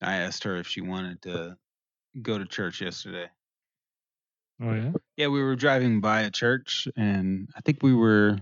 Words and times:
I 0.00 0.16
asked 0.16 0.44
her 0.44 0.56
if 0.56 0.66
she 0.66 0.80
wanted 0.80 1.22
to 1.22 1.58
go 2.22 2.38
to 2.38 2.46
church 2.46 2.80
yesterday. 2.80 3.30
Oh 4.60 4.72
yeah. 4.74 4.92
Yeah, 5.16 5.28
we 5.28 5.42
were 5.42 5.56
driving 5.56 6.00
by 6.00 6.22
a 6.22 6.30
church, 6.30 6.88
and 6.96 7.48
I 7.56 7.60
think 7.60 7.82
we 7.82 7.94
were 7.94 8.38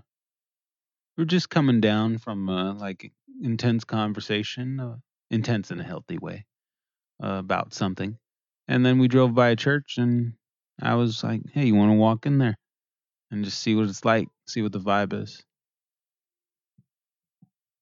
we 1.16 1.22
were 1.22 1.26
just 1.26 1.50
coming 1.50 1.80
down 1.80 2.18
from 2.18 2.48
uh, 2.48 2.74
like 2.74 3.12
intense 3.42 3.84
conversation, 3.84 4.80
uh, 4.80 4.96
intense 5.30 5.70
in 5.70 5.80
a 5.80 5.84
healthy 5.84 6.18
way, 6.18 6.46
uh, 7.22 7.38
about 7.38 7.74
something. 7.74 8.18
And 8.68 8.84
then 8.84 8.98
we 8.98 9.08
drove 9.08 9.34
by 9.34 9.50
a 9.50 9.56
church, 9.56 9.98
and 9.98 10.34
I 10.80 10.94
was 10.94 11.22
like, 11.24 11.42
"Hey, 11.52 11.66
you 11.66 11.74
want 11.74 11.90
to 11.90 11.96
walk 11.98 12.26
in 12.26 12.38
there 12.38 12.56
and 13.30 13.44
just 13.44 13.60
see 13.60 13.74
what 13.74 13.88
it's 13.88 14.04
like, 14.04 14.28
see 14.48 14.62
what 14.62 14.72
the 14.72 14.80
vibe 14.80 15.12
is?" 15.12 15.44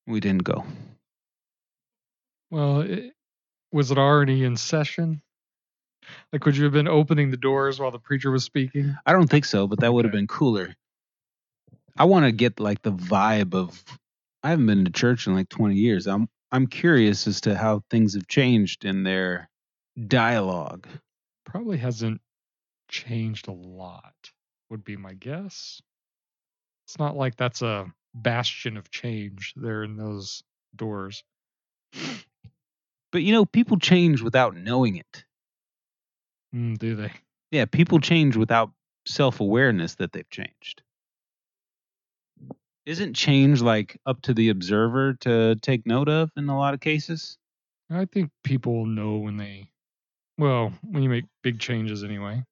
We 0.07 0.21
didn't 0.21 0.45
go. 0.45 0.65
Well, 2.51 2.81
it, 2.83 3.15
was 3.73 3.91
it 3.91 3.99
already 3.99 4.45
in 4.45 4.57
session? 4.57 5.23
Like, 6.33 6.45
would 6.45 6.57
you 6.57 6.65
have 6.65 6.73
been 6.73 6.89
opening 6.89 7.31
the 7.31 7.37
doors 7.37 7.79
while 7.79 7.91
the 7.91 7.99
preacher 7.99 8.31
was 8.31 8.45
speaking? 8.45 8.97
I 9.07 9.13
don't 9.13 9.29
think 9.29 9.45
so, 9.45 9.67
but 9.67 9.81
that 9.81 9.93
would 9.93 10.05
have 10.05 10.13
been 10.13 10.27
cooler. 10.27 10.75
I 11.97 12.05
want 12.05 12.27
to 12.27 12.33
get 12.33 12.61
like 12.61 12.83
the 12.83 12.93
vibe 12.93 13.55
of. 13.55 13.83
I 14.43 14.51
haven't 14.51 14.67
been 14.67 14.85
to 14.85 14.91
church 14.91 15.27
in 15.27 15.35
like 15.35 15.49
20 15.49 15.77
years. 15.77 16.07
I'm 16.07 16.29
I'm 16.51 16.67
curious 16.67 17.27
as 17.27 17.41
to 17.43 17.57
how 17.57 17.83
things 17.91 18.15
have 18.15 18.27
changed 18.27 18.85
in 18.85 19.05
their 19.05 19.49
dialogue. 20.07 20.87
Probably 21.45 21.79
hasn't 21.79 22.21
changed 22.89 23.49
a 23.49 23.53
lot, 23.53 24.15
would 24.69 24.85
be 24.85 24.97
my 24.97 25.15
guess. 25.15 25.81
It's 26.87 26.99
not 26.99 27.17
like 27.17 27.37
that's 27.37 27.63
a 27.63 27.87
bastion 28.15 28.77
of 28.77 28.91
change 28.91 29.55
there 29.57 29.85
in 29.85 29.97
those 29.97 30.43
doors. 30.77 31.25
But 33.13 33.23
you 33.23 33.33
know, 33.33 33.45
people 33.45 33.79
change 33.79 34.23
without 34.23 34.57
knowing 34.57 34.97
it. 34.97 35.25
Mm, 36.55 36.79
do 36.79 36.97
they? 36.97 37.13
Yeah, 37.51 37.67
people 37.67 38.01
change 38.01 38.37
without 38.37 38.73
self-awareness 39.07 39.97
that 39.97 40.13
they've 40.13 40.29
changed. 40.31 40.83
Isn't 42.85 43.15
change 43.15 43.63
like 43.63 44.01
up 44.07 44.23
to 44.23 44.35
the 44.35 44.49
observer 44.49 45.15
to 45.21 45.55
take 45.57 45.87
note 45.87 46.09
of 46.09 46.31
in 46.37 46.49
a 46.49 46.59
lot 46.59 46.75
of 46.75 46.81
cases? 46.81 47.39
I 47.91 48.07
think 48.07 48.31
people 48.43 48.87
know 48.87 49.19
when 49.19 49.37
they, 49.37 49.71
well, 50.39 50.73
when 50.83 51.03
you 51.03 51.09
make 51.09 51.27
big 51.43 51.61
changes 51.61 52.03
anyway. 52.03 52.45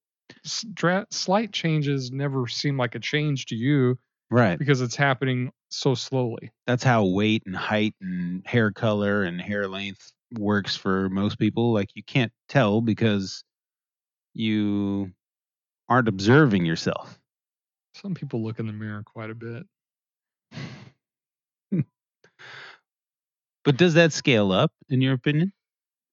Slight 0.44 1.52
changes 1.52 2.12
never 2.12 2.46
seem 2.46 2.76
like 2.76 2.94
a 2.94 3.00
change 3.00 3.46
to 3.46 3.56
you 3.56 3.98
Right. 4.30 4.58
because 4.58 4.80
it's 4.80 4.94
happening 4.96 5.52
so 5.70 5.94
slowly. 5.94 6.52
that's 6.66 6.84
how 6.84 7.04
weight 7.06 7.42
and 7.46 7.56
height 7.56 7.94
and 8.00 8.46
hair 8.46 8.70
color 8.70 9.24
and 9.24 9.40
hair 9.40 9.66
length 9.68 10.12
works 10.38 10.76
for 10.76 11.08
most 11.08 11.38
people. 11.38 11.72
Like 11.72 11.90
you 11.94 12.02
can't 12.02 12.32
tell 12.48 12.80
because 12.80 13.44
you 14.34 15.12
aren't 15.88 16.08
observing 16.08 16.64
yourself. 16.64 17.18
Some 17.94 18.14
people 18.14 18.42
look 18.42 18.58
in 18.58 18.66
the 18.66 18.72
mirror 18.72 19.02
quite 19.04 19.30
a 19.30 19.34
bit. 19.34 19.66
But 23.64 23.76
does 23.76 23.94
that 23.94 24.12
scale 24.12 24.52
up, 24.52 24.72
in 24.88 25.02
your 25.02 25.12
opinion? 25.12 25.52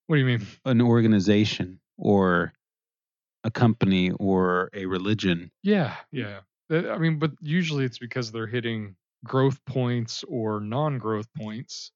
What 0.08 0.18
do 0.18 0.20
you 0.20 0.26
mean? 0.26 0.46
An 0.66 0.82
organization 0.82 1.80
or 1.98 2.54
a 3.44 3.52
company 3.52 4.12
or 4.12 4.70
a 4.74 4.86
religion? 4.86 5.50
Yeah, 5.64 5.96
yeah. 6.12 6.42
I 6.70 6.98
mean, 6.98 7.20
but 7.20 7.32
usually 7.42 7.86
it's 7.86 8.00
because 8.00 8.32
they're 8.32 8.48
hitting 8.48 8.96
growth 9.24 9.64
points 9.66 10.26
or 10.28 10.60
non-growth 10.60 11.28
points, 11.38 11.92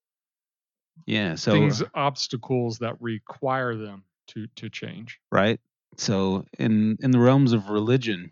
Yeah. 1.05 1.35
So 1.35 1.51
things 1.51 1.83
obstacles 1.93 2.79
that 2.79 3.01
require 3.01 3.75
them 3.75 4.03
to 4.27 4.47
to 4.57 4.69
change. 4.69 5.19
right. 5.31 5.59
So 5.97 6.45
in 6.57 6.97
in 7.01 7.11
the 7.11 7.19
realms 7.19 7.53
of 7.53 7.69
religion, 7.69 8.31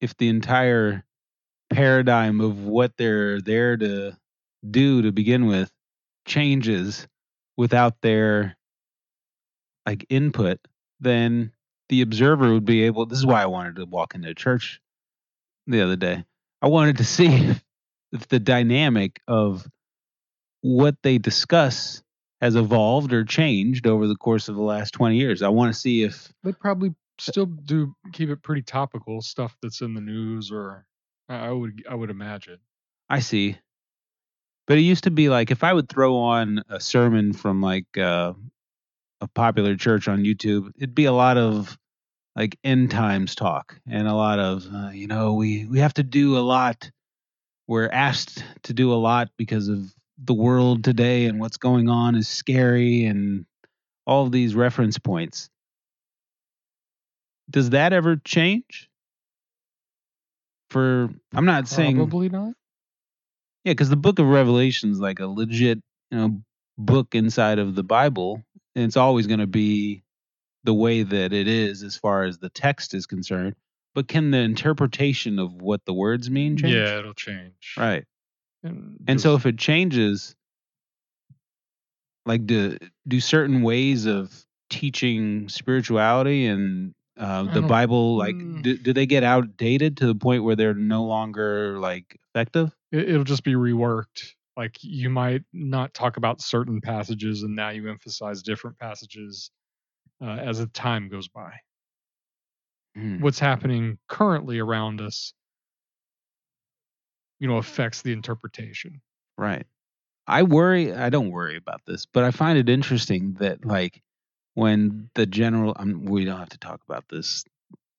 if 0.00 0.16
the 0.16 0.28
entire 0.28 1.04
paradigm 1.70 2.40
of 2.40 2.64
what 2.64 2.96
they're 2.96 3.40
there 3.40 3.76
to 3.76 4.16
do 4.68 5.02
to 5.02 5.12
begin 5.12 5.46
with 5.46 5.70
changes 6.26 7.06
without 7.56 8.00
their 8.00 8.56
like 9.86 10.06
input, 10.08 10.58
then 11.00 11.52
the 11.88 12.02
observer 12.02 12.52
would 12.52 12.64
be 12.64 12.84
able. 12.84 13.06
This 13.06 13.18
is 13.18 13.26
why 13.26 13.42
I 13.42 13.46
wanted 13.46 13.76
to 13.76 13.84
walk 13.84 14.14
into 14.14 14.34
church 14.34 14.80
the 15.66 15.82
other 15.82 15.96
day. 15.96 16.24
I 16.62 16.68
wanted 16.68 16.98
to 16.98 17.04
see 17.16 17.26
if, 17.26 17.64
if 18.12 18.28
the 18.28 18.40
dynamic 18.40 19.20
of 19.28 19.68
what 20.62 20.96
they 21.02 21.18
discuss 21.18 22.02
has 22.44 22.56
evolved 22.56 23.14
or 23.14 23.24
changed 23.24 23.86
over 23.86 24.06
the 24.06 24.16
course 24.16 24.50
of 24.50 24.54
the 24.54 24.60
last 24.60 24.92
20 24.92 25.16
years. 25.16 25.40
I 25.40 25.48
want 25.48 25.72
to 25.72 25.80
see 25.80 26.02
if 26.02 26.30
They 26.42 26.52
probably 26.52 26.94
still 27.18 27.46
do 27.46 27.94
keep 28.12 28.28
it 28.28 28.42
pretty 28.42 28.60
topical 28.60 29.22
stuff 29.22 29.56
that's 29.62 29.80
in 29.80 29.94
the 29.94 30.02
news, 30.02 30.50
or 30.52 30.84
I 31.26 31.50
would 31.50 31.82
I 31.88 31.94
would 31.94 32.10
imagine. 32.10 32.58
I 33.08 33.20
see. 33.20 33.56
But 34.66 34.76
it 34.76 34.82
used 34.82 35.04
to 35.04 35.10
be 35.10 35.30
like 35.30 35.50
if 35.50 35.64
I 35.64 35.72
would 35.72 35.88
throw 35.88 36.16
on 36.16 36.62
a 36.68 36.78
sermon 36.80 37.32
from 37.32 37.62
like 37.62 37.96
uh, 37.96 38.34
a 39.22 39.28
popular 39.28 39.74
church 39.74 40.06
on 40.06 40.24
YouTube, 40.24 40.70
it'd 40.76 40.94
be 40.94 41.06
a 41.06 41.12
lot 41.12 41.38
of 41.38 41.78
like 42.36 42.58
end 42.62 42.90
times 42.90 43.34
talk 43.34 43.80
and 43.88 44.06
a 44.06 44.14
lot 44.14 44.38
of 44.38 44.66
uh, 44.70 44.90
you 44.90 45.06
know 45.06 45.32
we 45.32 45.64
we 45.64 45.78
have 45.78 45.94
to 45.94 46.02
do 46.02 46.36
a 46.36 46.44
lot. 46.44 46.90
We're 47.66 47.88
asked 47.88 48.44
to 48.64 48.74
do 48.74 48.92
a 48.92 49.00
lot 49.00 49.30
because 49.38 49.68
of 49.68 49.94
the 50.18 50.34
world 50.34 50.84
today 50.84 51.26
and 51.26 51.40
what's 51.40 51.56
going 51.56 51.88
on 51.88 52.14
is 52.14 52.28
scary 52.28 53.04
and 53.04 53.46
all 54.06 54.24
of 54.24 54.32
these 54.32 54.54
reference 54.54 54.98
points. 54.98 55.50
Does 57.50 57.70
that 57.70 57.92
ever 57.92 58.16
change? 58.16 58.88
For 60.70 61.10
I'm 61.32 61.44
not 61.44 61.68
saying 61.68 61.96
Probably 61.96 62.28
not. 62.28 62.54
Yeah, 63.64 63.72
because 63.72 63.88
the 63.88 63.96
book 63.96 64.18
of 64.18 64.26
Revelation 64.26 64.90
is 64.90 65.00
like 65.00 65.20
a 65.20 65.26
legit, 65.26 65.80
you 66.10 66.18
know, 66.18 66.40
book 66.76 67.14
inside 67.14 67.58
of 67.58 67.74
the 67.74 67.82
Bible, 67.82 68.42
and 68.74 68.84
it's 68.84 68.96
always 68.96 69.26
going 69.26 69.40
to 69.40 69.46
be 69.46 70.02
the 70.64 70.74
way 70.74 71.02
that 71.02 71.32
it 71.32 71.48
is 71.48 71.82
as 71.82 71.96
far 71.96 72.24
as 72.24 72.38
the 72.38 72.50
text 72.50 72.94
is 72.94 73.06
concerned. 73.06 73.54
But 73.94 74.08
can 74.08 74.32
the 74.32 74.38
interpretation 74.38 75.38
of 75.38 75.52
what 75.54 75.84
the 75.84 75.94
words 75.94 76.28
mean 76.28 76.56
change? 76.56 76.74
Yeah, 76.74 76.98
it'll 76.98 77.14
change. 77.14 77.74
Right. 77.78 78.04
And, 78.64 78.98
And 79.06 79.20
so 79.20 79.34
if 79.34 79.46
it 79.46 79.58
changes, 79.58 80.34
like 82.26 82.46
do 82.46 82.76
do 83.06 83.20
certain 83.20 83.62
ways 83.62 84.06
of 84.06 84.32
teaching 84.70 85.48
spirituality 85.48 86.46
and 86.46 86.94
uh, 87.16 87.44
the 87.44 87.62
Bible 87.62 88.16
like 88.16 88.34
mm. 88.34 88.62
do, 88.62 88.76
do 88.76 88.92
they 88.92 89.06
get 89.06 89.22
outdated 89.22 89.98
to 89.98 90.06
the 90.06 90.14
point 90.14 90.42
where 90.42 90.56
they're 90.56 90.74
no 90.74 91.04
longer 91.04 91.78
like 91.78 92.18
effective? 92.30 92.74
it, 92.94 93.10
it'll 93.10 93.24
just 93.24 93.44
be 93.44 93.54
reworked. 93.54 94.32
Like 94.56 94.76
you 94.82 95.10
might 95.10 95.42
not 95.52 95.94
talk 95.94 96.16
about 96.16 96.40
certain 96.40 96.80
passages, 96.80 97.42
and 97.42 97.56
now 97.56 97.70
you 97.70 97.90
emphasize 97.90 98.42
different 98.42 98.78
passages 98.78 99.50
uh, 100.22 100.36
as 100.36 100.58
the 100.58 100.66
time 100.68 101.08
goes 101.08 101.28
by. 101.28 101.52
Hmm. 102.94 103.20
What's 103.20 103.40
happening 103.40 103.98
currently 104.08 104.60
around 104.60 105.00
us, 105.00 105.34
you 107.44 107.50
know, 107.50 107.58
affects 107.58 108.00
the 108.00 108.10
interpretation. 108.10 109.02
Right. 109.36 109.66
I 110.26 110.44
worry. 110.44 110.94
I 110.94 111.10
don't 111.10 111.28
worry 111.28 111.58
about 111.58 111.82
this, 111.86 112.06
but 112.06 112.24
I 112.24 112.30
find 112.30 112.56
it 112.56 112.70
interesting 112.70 113.34
that 113.34 113.66
like 113.66 114.00
when 114.54 115.10
the 115.14 115.26
general. 115.26 115.76
Um, 115.76 116.06
we 116.06 116.24
don't 116.24 116.38
have 116.38 116.48
to 116.48 116.58
talk 116.58 116.80
about 116.88 117.04
this 117.10 117.44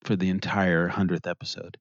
for 0.02 0.16
the 0.16 0.30
entire 0.30 0.88
hundredth 0.88 1.28
episode. 1.28 1.76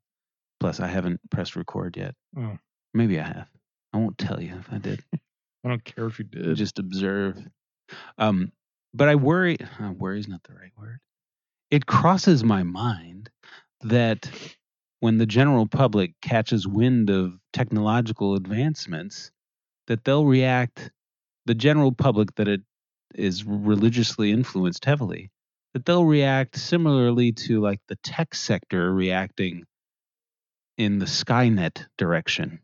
Plus, 0.59 0.79
I 0.79 0.85
haven't 0.85 1.19
pressed 1.31 1.55
record 1.55 1.97
yet. 1.97 2.13
Oh, 2.37 2.59
Maybe 2.93 3.19
I 3.19 3.25
have. 3.25 3.49
I 3.93 3.97
won't 3.97 4.19
tell 4.19 4.39
you 4.39 4.53
if 4.59 4.71
I 4.71 4.77
did. 4.77 5.03
I 5.65 5.69
don't 5.69 5.83
care 5.83 6.05
if 6.05 6.19
you 6.19 6.25
did. 6.25 6.55
Just 6.57 6.77
observe. 6.77 7.43
Um, 8.19 8.51
but 8.93 9.09
I 9.09 9.15
worry. 9.15 9.57
Uh, 9.81 9.91
worry 9.97 10.19
is 10.19 10.27
not 10.27 10.43
the 10.43 10.53
right 10.53 10.71
word. 10.79 10.99
It 11.71 11.87
crosses 11.87 12.43
my 12.43 12.61
mind 12.61 13.31
that 13.81 14.29
when 14.99 15.17
the 15.17 15.25
general 15.25 15.67
public 15.67 16.13
catches 16.21 16.67
wind 16.67 17.09
of 17.09 17.33
technological 17.53 18.35
advancements, 18.35 19.31
that 19.87 20.03
they'll 20.03 20.25
react. 20.25 20.91
The 21.45 21.55
general 21.55 21.91
public 21.91 22.33
that 22.35 22.47
it 22.47 22.61
is 23.13 23.45
religiously 23.45 24.31
influenced 24.31 24.83
heavily, 24.85 25.29
that 25.73 25.85
they'll 25.85 26.05
react 26.05 26.57
similarly 26.57 27.31
to 27.33 27.61
like 27.61 27.79
the 27.87 27.97
tech 27.97 28.33
sector 28.33 28.91
reacting 28.91 29.65
in 30.77 30.99
the 30.99 31.05
Skynet 31.05 31.85
direction. 31.97 32.59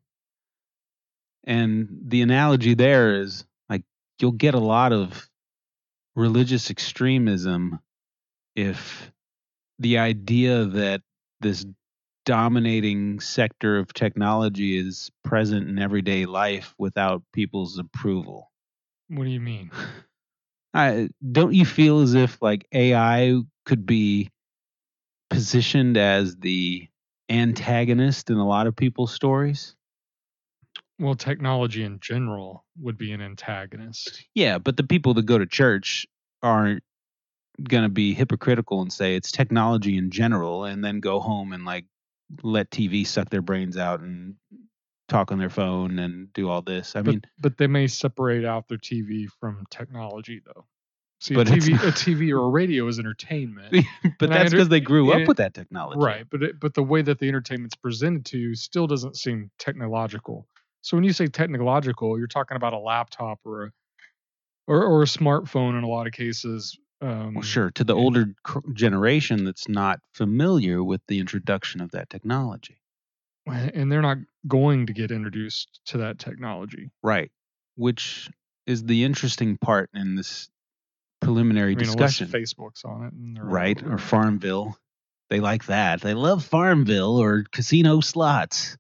And 1.44 1.88
the 2.08 2.22
analogy 2.22 2.74
there 2.74 3.22
is 3.22 3.46
like 3.70 3.84
you'll 4.20 4.32
get 4.32 4.54
a 4.56 4.60
lot 4.60 4.94
of 4.94 5.30
religious 6.16 6.70
extremism 6.70 7.80
if 8.56 9.12
the 9.80 9.98
idea 9.98 10.66
that 10.66 11.02
this 11.40 11.66
dominating 12.26 13.20
sector 13.20 13.78
of 13.78 13.94
technology 13.94 14.78
is 14.78 15.12
present 15.24 15.68
in 15.70 15.80
everyday 15.80 16.26
life 16.26 16.74
without 16.78 17.24
people's 17.34 17.78
approval. 17.78 18.52
what 19.08 19.24
do 19.24 19.30
you 19.30 19.42
mean? 19.42 19.72
I 20.74 21.10
don't 21.32 21.54
you 21.54 21.66
feel 21.66 22.00
as 22.00 22.14
if 22.14 22.42
like 22.42 22.66
AI 22.72 23.42
could 23.66 23.86
be 23.86 24.30
positioned 25.30 25.98
as 25.98 26.38
the 26.38 26.88
antagonist 27.30 28.30
in 28.30 28.38
a 28.38 28.48
lot 28.48 28.68
of 28.68 28.76
people's 28.76 29.14
stories? 29.14 29.76
Well, 31.00 31.16
technology 31.16 31.84
in 31.84 32.00
general 32.00 32.64
would 32.80 32.98
be 32.98 33.12
an 33.12 33.22
antagonist. 33.22 34.24
Yeah, 34.36 34.60
but 34.60 34.78
the 34.78 34.84
people 34.84 35.14
that 35.16 35.26
go 35.26 35.38
to 35.38 35.48
church 35.48 36.06
aren't 36.44 36.84
going 37.64 37.84
to 37.84 37.90
be 37.90 38.14
hypocritical 38.14 38.82
and 38.82 38.94
say 38.94 39.16
it's 39.16 39.32
technology 39.32 39.98
in 39.98 40.12
general 40.12 40.66
and 40.66 40.84
then 40.84 41.00
go 41.00 41.20
home 41.20 41.54
and 41.54 41.66
like 41.66 41.86
let 42.44 42.72
TV 42.72 43.06
suck 43.06 43.30
their 43.30 43.42
brains 43.42 43.78
out 43.78 44.02
and 44.02 44.36
talk 45.08 45.32
on 45.32 45.40
their 45.40 45.50
phone 45.50 46.00
and 46.00 46.32
do 46.34 46.50
all 46.50 46.62
this. 46.62 46.96
I 46.96 47.02
But, 47.02 47.12
mean, 47.12 47.22
but 47.40 47.58
they 47.58 47.68
may 47.68 47.88
separate 47.88 48.46
out 48.46 48.68
their 48.68 48.78
TV 48.78 49.28
from 49.40 49.66
technology, 49.70 50.42
though. 50.46 50.66
See, 51.20 51.36
But 51.36 51.50
a 51.50 51.52
TV, 51.52 51.74
a 51.74 51.92
TV 51.92 52.32
or 52.34 52.46
a 52.46 52.50
radio 52.50 52.88
is 52.88 52.98
entertainment, 52.98 53.74
but 53.74 53.84
and 54.24 54.32
that's 54.32 54.46
under- 54.46 54.58
because 54.58 54.70
they 54.70 54.80
grew 54.80 55.12
up 55.12 55.28
with 55.28 55.38
that 55.38 55.54
technology. 55.54 56.00
right? 56.04 56.26
But 56.30 56.42
it, 56.42 56.60
but 56.60 56.74
the 56.74 56.82
way 56.82 57.04
that 57.04 57.20
the 57.20 57.28
entertainment's 57.28 57.76
presented 57.76 58.26
to 58.28 58.40
you 58.40 58.56
still 58.56 58.88
doesn't 58.88 59.18
seem 59.18 59.52
technological. 59.60 60.48
So 60.82 60.98
when 60.98 61.04
you 61.04 61.14
say 61.14 61.28
technological, 61.28 62.18
you're 62.18 62.26
talking 62.28 62.58
about 62.58 62.74
a 62.74 62.80
laptop 62.80 63.40
or 63.46 63.66
a 63.66 63.72
or, 64.68 64.84
or 64.84 65.04
a 65.04 65.06
smartphone 65.06 65.78
in 65.78 65.84
a 65.84 65.88
lot 65.88 66.08
of 66.08 66.14
cases. 66.14 66.76
Um, 67.02 67.34
Well, 67.36 67.44
sure. 67.44 67.72
To 67.72 67.84
the 67.84 67.96
older 67.96 68.36
cr- 68.44 68.60
generation 68.74 69.44
that's 69.44 69.68
not 69.68 70.00
familiar 70.14 70.84
with 70.84 71.02
the 71.08 71.20
introduction 71.20 71.82
of 71.82 71.92
that 71.92 72.10
technology. 72.10 72.78
and 73.48 73.92
they're 73.92 74.02
not 74.04 74.18
going 74.48 74.86
to 74.86 74.94
get 74.94 75.12
introduced 75.12 75.82
to 75.86 75.98
that 75.98 76.20
technology. 76.20 76.92
Right. 77.02 77.32
Which 77.76 78.30
is 78.68 78.84
the 78.84 79.04
interesting 79.04 79.58
part 79.58 79.90
in 79.94 80.16
this 80.16 80.50
preliminary 81.22 81.74
I 81.74 81.76
mean, 81.76 81.86
discussion. 81.86 82.28
Facebook's 82.28 82.84
on 82.86 83.06
it, 83.06 83.14
and 83.14 83.40
right? 83.52 83.82
Or 83.84 83.98
Farmville. 83.98 84.78
They 85.30 85.40
like 85.40 85.66
that. 85.66 86.02
They 86.02 86.14
love 86.14 86.44
Farmville 86.44 87.18
or 87.18 87.46
casino 87.52 88.02
slots. 88.02 88.78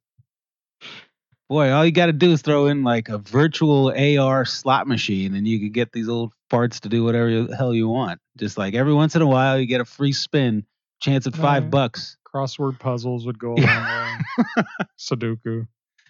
Boy, 1.51 1.69
all 1.73 1.85
you 1.85 1.91
got 1.91 2.05
to 2.05 2.13
do 2.13 2.31
is 2.31 2.41
throw 2.41 2.67
in 2.67 2.81
like 2.81 3.09
a 3.09 3.17
virtual 3.17 3.91
AR 3.91 4.45
slot 4.45 4.87
machine 4.87 5.35
and 5.35 5.45
you 5.45 5.59
can 5.59 5.73
get 5.73 5.91
these 5.91 6.07
old 6.07 6.31
farts 6.49 6.79
to 6.79 6.87
do 6.87 7.03
whatever 7.03 7.43
the 7.43 7.57
hell 7.57 7.73
you 7.73 7.89
want. 7.89 8.21
Just 8.37 8.57
like 8.57 8.73
every 8.73 8.93
once 8.93 9.17
in 9.17 9.21
a 9.21 9.27
while, 9.27 9.59
you 9.59 9.65
get 9.65 9.81
a 9.81 9.85
free 9.85 10.13
spin, 10.13 10.65
chance 11.01 11.27
at 11.27 11.35
five 11.35 11.69
bucks. 11.69 12.15
crossword 12.25 12.79
puzzles 12.79 13.25
would 13.25 13.37
go 13.37 13.55
a 13.55 13.55
long 13.57 13.85
way. 13.89 14.63
Sudoku. 14.97 15.67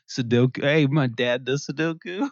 Sudoku. 0.08 0.62
Hey, 0.62 0.86
my 0.86 1.08
dad 1.08 1.44
does 1.44 1.66
Sudoku. 1.66 2.30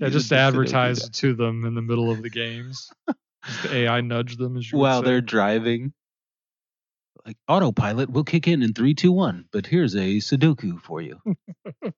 Yeah, 0.00 0.10
just 0.10 0.30
advertise 0.34 1.08
to 1.08 1.32
them 1.32 1.64
in 1.64 1.74
the 1.74 1.80
middle 1.80 2.10
of 2.10 2.22
the 2.22 2.28
games. 2.28 2.92
Just 3.46 3.62
the 3.62 3.74
AI 3.74 4.02
nudge 4.02 4.36
them 4.36 4.58
as 4.58 4.70
you 4.70 4.76
While 4.76 5.00
they're 5.00 5.22
driving. 5.22 5.94
Like 7.26 7.36
autopilot 7.48 8.10
will 8.10 8.24
kick 8.24 8.46
in 8.46 8.62
in 8.62 8.74
three, 8.74 8.94
two, 8.94 9.12
one. 9.12 9.46
But 9.50 9.66
here's 9.66 9.94
a 9.94 10.16
Sudoku 10.16 10.80
for 10.80 11.00
you. 11.00 11.18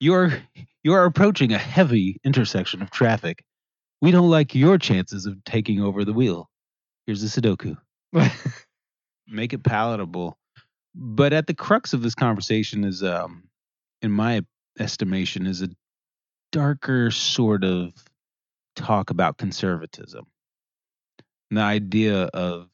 you're 0.00 0.42
you're 0.82 1.04
approaching 1.04 1.52
a 1.52 1.58
heavy 1.58 2.18
intersection 2.24 2.82
of 2.82 2.90
traffic. 2.90 3.44
We 4.00 4.10
don't 4.10 4.30
like 4.30 4.54
your 4.54 4.78
chances 4.78 5.26
of 5.26 5.44
taking 5.44 5.80
over 5.80 6.04
the 6.04 6.12
wheel. 6.12 6.48
Here's 7.06 7.22
a 7.22 7.40
Sudoku. 7.40 7.76
Make 9.28 9.52
it 9.52 9.62
palatable. 9.62 10.38
But 10.94 11.32
at 11.32 11.46
the 11.46 11.54
crux 11.54 11.92
of 11.92 12.02
this 12.02 12.14
conversation 12.14 12.84
is, 12.84 13.02
um, 13.02 13.44
in 14.02 14.10
my 14.10 14.42
estimation, 14.78 15.46
is 15.46 15.62
a 15.62 15.68
darker 16.50 17.10
sort 17.10 17.64
of 17.64 17.92
talk 18.76 19.10
about 19.10 19.38
conservatism. 19.38 20.26
The 21.50 21.60
idea 21.60 22.24
of 22.24 22.68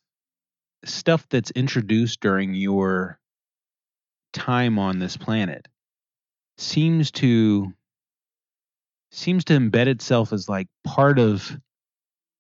stuff 0.85 1.27
that's 1.29 1.51
introduced 1.53 2.21
during 2.21 2.55
your 2.55 3.19
time 4.33 4.79
on 4.79 4.99
this 4.99 5.17
planet 5.17 5.67
seems 6.59 7.11
to 7.11 7.73
seems 9.11 9.45
to 9.45 9.55
embed 9.55 9.87
itself 9.87 10.33
as 10.33 10.49
like 10.49 10.69
part 10.85 11.19
of 11.19 11.59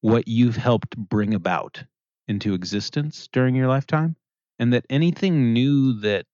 what 0.00 0.28
you've 0.28 0.56
helped 0.56 0.96
bring 0.96 1.34
about 1.34 1.82
into 2.28 2.54
existence 2.54 3.28
during 3.32 3.54
your 3.54 3.68
lifetime 3.68 4.14
and 4.58 4.72
that 4.72 4.84
anything 4.90 5.52
new 5.52 5.98
that 6.00 6.26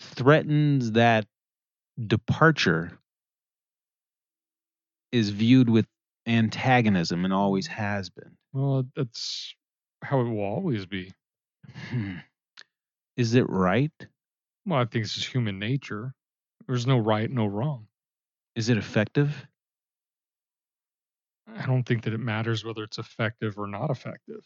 threatens 0.00 0.92
that 0.92 1.26
departure 2.06 2.98
is 5.12 5.30
viewed 5.30 5.70
with 5.70 5.86
antagonism 6.26 7.24
and 7.24 7.32
always 7.32 7.68
has 7.68 8.10
been. 8.10 8.36
Well, 8.52 8.84
that's 8.96 9.54
how 10.04 10.20
it 10.20 10.24
will 10.28 10.40
always 10.44 10.86
be. 10.86 11.12
Hmm. 11.90 12.16
Is 13.16 13.34
it 13.34 13.48
right? 13.48 13.92
Well, 14.66 14.78
I 14.80 14.84
think 14.84 15.04
it's 15.04 15.14
just 15.14 15.28
human 15.28 15.58
nature. 15.58 16.14
There's 16.66 16.86
no 16.86 16.98
right, 16.98 17.30
no 17.30 17.46
wrong. 17.46 17.86
Is 18.56 18.68
it 18.68 18.76
effective? 18.78 19.46
I 21.56 21.66
don't 21.66 21.84
think 21.84 22.02
that 22.04 22.12
it 22.14 22.18
matters 22.18 22.64
whether 22.64 22.82
it's 22.82 22.98
effective 22.98 23.58
or 23.58 23.66
not 23.66 23.90
effective. 23.90 24.44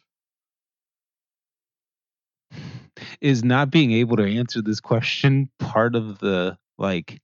Is 3.21 3.45
not 3.45 3.71
being 3.71 3.93
able 3.93 4.17
to 4.17 4.25
answer 4.25 4.61
this 4.63 4.81
question 4.81 5.51
part 5.59 5.95
of 5.95 6.19
the 6.19 6.57
like 6.79 7.21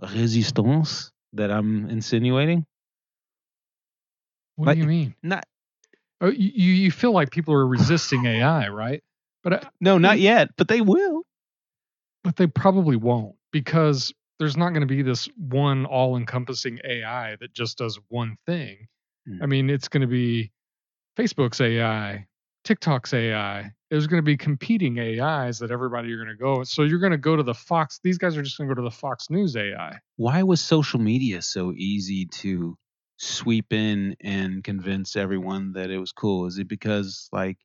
resistance 0.00 1.10
that 1.34 1.50
I'm 1.50 1.88
insinuating? 1.90 2.66
What 4.56 4.66
Like- 4.68 4.74
do 4.76 4.80
you 4.82 4.86
mean? 4.88 5.14
Not 5.22 5.44
you, 6.26 6.50
you 6.54 6.72
you 6.74 6.90
feel 6.90 7.12
like 7.12 7.30
people 7.30 7.54
are 7.54 7.66
resisting 7.66 8.26
AI, 8.26 8.68
right? 8.68 9.02
But 9.44 9.52
I, 9.54 9.68
no, 9.80 9.98
not 9.98 10.18
yet, 10.18 10.50
but 10.56 10.68
they 10.68 10.80
will. 10.80 11.22
but 12.24 12.36
they 12.36 12.46
probably 12.46 12.96
won't 12.96 13.36
because 13.52 14.12
there's 14.38 14.56
not 14.56 14.70
going 14.70 14.82
to 14.82 14.86
be 14.86 15.02
this 15.02 15.28
one 15.36 15.86
all-encompassing 15.86 16.80
AI 16.84 17.36
that 17.40 17.52
just 17.54 17.78
does 17.78 17.98
one 18.08 18.36
thing. 18.46 18.86
Hmm. 19.26 19.42
I 19.42 19.46
mean, 19.46 19.70
it's 19.70 19.88
going 19.88 20.02
to 20.02 20.06
be 20.06 20.52
Facebook's 21.18 21.60
AI, 21.60 22.26
TikTok's 22.64 23.14
AI. 23.14 23.72
There's 23.90 24.06
going 24.06 24.18
to 24.18 24.26
be 24.26 24.36
competing 24.36 24.98
AIs 24.98 25.58
that 25.60 25.70
everybody 25.70 26.12
are 26.12 26.16
going 26.16 26.28
to 26.28 26.36
go. 26.36 26.64
So 26.64 26.82
you're 26.82 27.00
going 27.00 27.12
to 27.12 27.18
go 27.18 27.36
to 27.36 27.42
the 27.42 27.54
Fox. 27.54 28.00
These 28.02 28.18
guys 28.18 28.36
are 28.36 28.42
just 28.42 28.58
going 28.58 28.68
to 28.68 28.74
go 28.74 28.82
to 28.82 28.84
the 28.88 28.94
Fox 28.96 29.30
News 29.30 29.56
AI. 29.56 29.98
Why 30.16 30.42
was 30.42 30.60
social 30.60 31.00
media 31.00 31.42
so 31.42 31.72
easy 31.76 32.26
to 32.26 32.76
sweep 33.18 33.72
in 33.72 34.16
and 34.22 34.64
convince 34.64 35.16
everyone 35.16 35.72
that 35.74 35.90
it 35.90 35.98
was 35.98 36.12
cool? 36.12 36.46
Is 36.46 36.58
it 36.58 36.68
because 36.68 37.28
like 37.32 37.58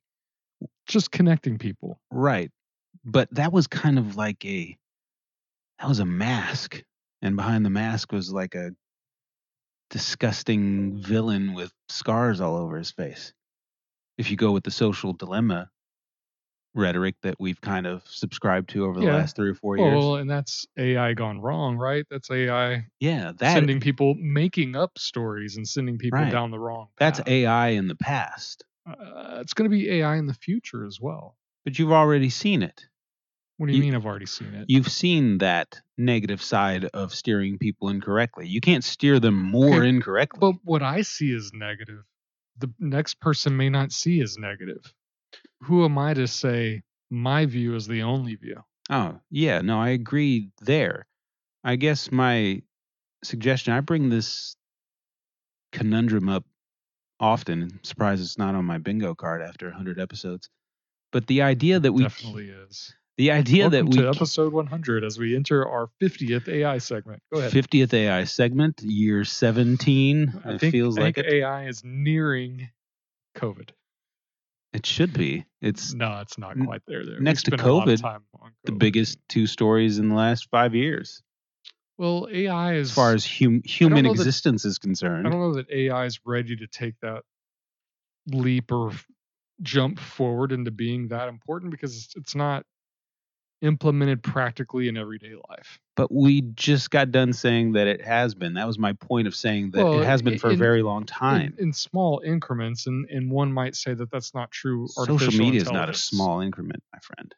Just 0.86 1.10
connecting 1.10 1.58
people. 1.58 2.00
Right. 2.10 2.50
But 3.04 3.28
that 3.34 3.52
was 3.52 3.66
kind 3.66 3.98
of 3.98 4.16
like 4.16 4.44
a 4.44 4.76
that 5.80 5.88
was 5.88 6.00
a 6.00 6.06
mask. 6.06 6.82
And 7.22 7.36
behind 7.36 7.64
the 7.66 7.70
mask 7.70 8.12
was 8.12 8.32
like 8.32 8.54
a 8.54 8.72
disgusting 9.90 10.98
villain 10.98 11.54
with 11.54 11.72
scars 11.88 12.40
all 12.40 12.56
over 12.56 12.76
his 12.78 12.90
face. 12.90 13.32
If 14.18 14.30
you 14.30 14.36
go 14.36 14.52
with 14.52 14.64
the 14.64 14.70
social 14.70 15.12
dilemma 15.12 15.70
rhetoric 16.74 17.14
that 17.22 17.36
we've 17.38 17.60
kind 17.60 17.86
of 17.86 18.02
subscribed 18.06 18.70
to 18.70 18.84
over 18.84 18.98
the 19.00 19.06
Yeah. 19.06 19.14
last 19.16 19.36
three 19.36 19.50
or 19.50 19.54
four 19.54 19.76
years. 19.76 19.92
Well, 19.98 20.16
and 20.16 20.28
that's 20.28 20.66
AI 20.76 21.14
gone 21.14 21.40
wrong, 21.40 21.76
right? 21.76 22.04
That's 22.10 22.30
AI 22.30 22.86
yeah, 23.00 23.32
that 23.38 23.52
sending 23.52 23.80
people 23.80 24.14
making 24.16 24.74
up 24.76 24.98
stories 24.98 25.56
and 25.56 25.66
sending 25.66 25.98
people 25.98 26.18
Right. 26.18 26.30
down 26.32 26.50
the 26.50 26.58
wrong. 26.58 26.88
that's. 26.98 27.20
AI 27.26 27.68
in 27.68 27.86
the 27.88 27.94
past. 27.96 28.64
Uh, 28.86 29.38
it's 29.40 29.54
going 29.54 29.70
to 29.70 29.74
be 29.74 29.90
AI 29.90 30.16
in 30.16 30.26
the 30.26 30.34
future 30.34 30.84
as 30.84 31.00
well. 31.00 31.36
But 31.64 31.78
you've 31.78 31.92
already 31.92 32.28
seen 32.28 32.62
it. 32.62 32.84
What 33.56 33.66
do 33.68 33.72
you, 33.72 33.78
You- 33.78 33.84
mean? 33.84 33.94
I've 33.94 34.04
already 34.04 34.26
seen 34.26 34.52
it. 34.52 34.66
You've 34.68 34.90
seen 34.90 35.38
that 35.38 35.80
negative 35.96 36.42
side 36.42 36.86
of 36.86 37.14
steering 37.14 37.56
people 37.56 37.88
incorrectly. 37.88 38.48
You 38.48 38.60
can't 38.60 38.82
steer 38.82 39.20
them 39.20 39.40
more 39.40 39.76
Okay, 39.78 39.88
incorrectly. 39.88 40.40
But 40.40 40.56
what 40.64 40.82
I 40.82 41.02
see 41.02 41.32
is 41.32 41.52
negative, 41.54 42.02
the 42.58 42.72
next 42.80 43.20
person 43.20 43.56
may 43.56 43.70
not 43.70 43.92
see 43.92 44.20
as 44.20 44.36
negative. 44.38 44.92
Who 45.64 45.84
am 45.84 45.96
I 45.96 46.14
to 46.14 46.28
say 46.28 46.82
my 47.10 47.46
view 47.46 47.74
is 47.74 47.86
the 47.86 48.02
only 48.02 48.34
view? 48.34 48.62
Oh, 48.90 49.18
yeah, 49.30 49.60
no, 49.62 49.80
I 49.80 49.90
agree 49.90 50.50
there. 50.60 51.06
I 51.62 51.76
guess 51.76 52.12
my 52.12 52.62
suggestion, 53.22 53.72
I 53.72 53.80
bring 53.80 54.10
this 54.10 54.56
conundrum 55.72 56.28
up 56.28 56.44
often. 57.18 57.62
I'm 57.62 57.80
surprised 57.82 58.22
it's 58.22 58.36
not 58.36 58.54
on 58.54 58.66
my 58.66 58.76
bingo 58.78 59.14
card 59.14 59.40
after 59.40 59.66
100 59.68 59.98
episodes. 59.98 60.50
But 61.12 61.26
the 61.28 61.42
idea 61.42 61.80
that 61.80 61.92
we 61.92 62.02
Definitely 62.02 62.50
is. 62.50 62.94
the 63.16 63.30
idea 63.30 63.70
Welcome 63.70 63.86
that 63.86 63.96
we 63.96 64.02
to 64.02 64.08
episode 64.10 64.52
100 64.52 65.04
as 65.04 65.18
we 65.18 65.34
enter 65.34 65.66
our 65.66 65.88
50th 66.02 66.48
AI 66.48 66.76
segment. 66.78 67.22
Go 67.32 67.38
ahead. 67.38 67.52
50th 67.52 67.94
AI 67.94 68.24
segment, 68.24 68.82
year 68.82 69.24
17, 69.24 70.42
I 70.44 70.54
it 70.54 70.60
think, 70.60 70.72
feels 70.72 70.98
I 70.98 71.02
like 71.02 71.14
think 71.14 71.26
it. 71.28 71.32
AI 71.32 71.68
is 71.68 71.82
nearing 71.82 72.68
COVID. 73.36 73.70
It 74.74 74.84
should 74.84 75.12
be. 75.12 75.46
It's 75.60 75.94
No, 75.94 76.18
it's 76.20 76.36
not 76.36 76.58
quite 76.58 76.82
there. 76.86 77.06
there. 77.06 77.20
next 77.20 77.44
to 77.44 77.50
spent 77.52 77.62
a 77.62 77.72
lot 77.72 77.88
of 77.88 77.94
COVID, 77.94 78.02
time 78.02 78.24
on 78.40 78.52
the 78.64 78.72
biggest 78.72 79.18
two 79.28 79.46
stories 79.46 79.98
in 79.98 80.08
the 80.08 80.16
last 80.16 80.50
5 80.50 80.74
years. 80.74 81.22
Well, 81.96 82.26
AI 82.30 82.74
is 82.74 82.90
as 82.90 82.94
far 82.94 83.14
as 83.14 83.24
hum, 83.24 83.62
human 83.64 84.04
existence 84.04 84.64
is 84.64 84.78
concerned. 84.78 85.28
I 85.28 85.30
don't 85.30 85.38
know 85.38 85.54
that 85.54 85.70
AI 85.70 86.06
is 86.06 86.18
ready 86.26 86.56
to 86.56 86.66
take 86.66 86.98
that 87.02 87.22
leap 88.26 88.72
or 88.72 88.90
jump 89.62 90.00
forward 90.00 90.50
into 90.50 90.72
being 90.72 91.08
that 91.08 91.28
important 91.28 91.70
because 91.70 91.96
it's, 91.96 92.16
it's 92.16 92.34
not 92.34 92.66
implemented 93.64 94.22
practically 94.22 94.88
in 94.88 94.96
everyday 94.96 95.34
life. 95.48 95.80
But 95.96 96.12
we 96.12 96.42
just 96.42 96.90
got 96.90 97.10
done 97.10 97.32
saying 97.32 97.72
that 97.72 97.86
it 97.86 98.02
has 98.02 98.34
been. 98.34 98.54
That 98.54 98.66
was 98.66 98.78
my 98.78 98.92
point 98.94 99.26
of 99.26 99.34
saying 99.34 99.70
that 99.72 99.78
Well, 99.84 100.02
it 100.02 100.04
has 100.06 100.22
been 100.22 100.38
for 100.38 100.50
a 100.50 100.56
very 100.56 100.82
long 100.82 101.04
time. 101.06 101.54
in 101.58 101.72
small 101.72 102.20
increments, 102.24 102.86
and, 102.86 103.08
and 103.10 103.30
one 103.30 103.52
might 103.52 103.74
say 103.76 103.94
that 103.94 104.10
that's 104.10 104.34
not 104.34 104.50
true. 104.50 104.86
Social 104.88 105.32
media 105.32 105.60
is 105.60 105.70
not 105.72 105.88
a 105.88 105.94
small 105.94 106.40
increment, 106.40 106.82
my 106.92 106.98
friend. 107.00 107.34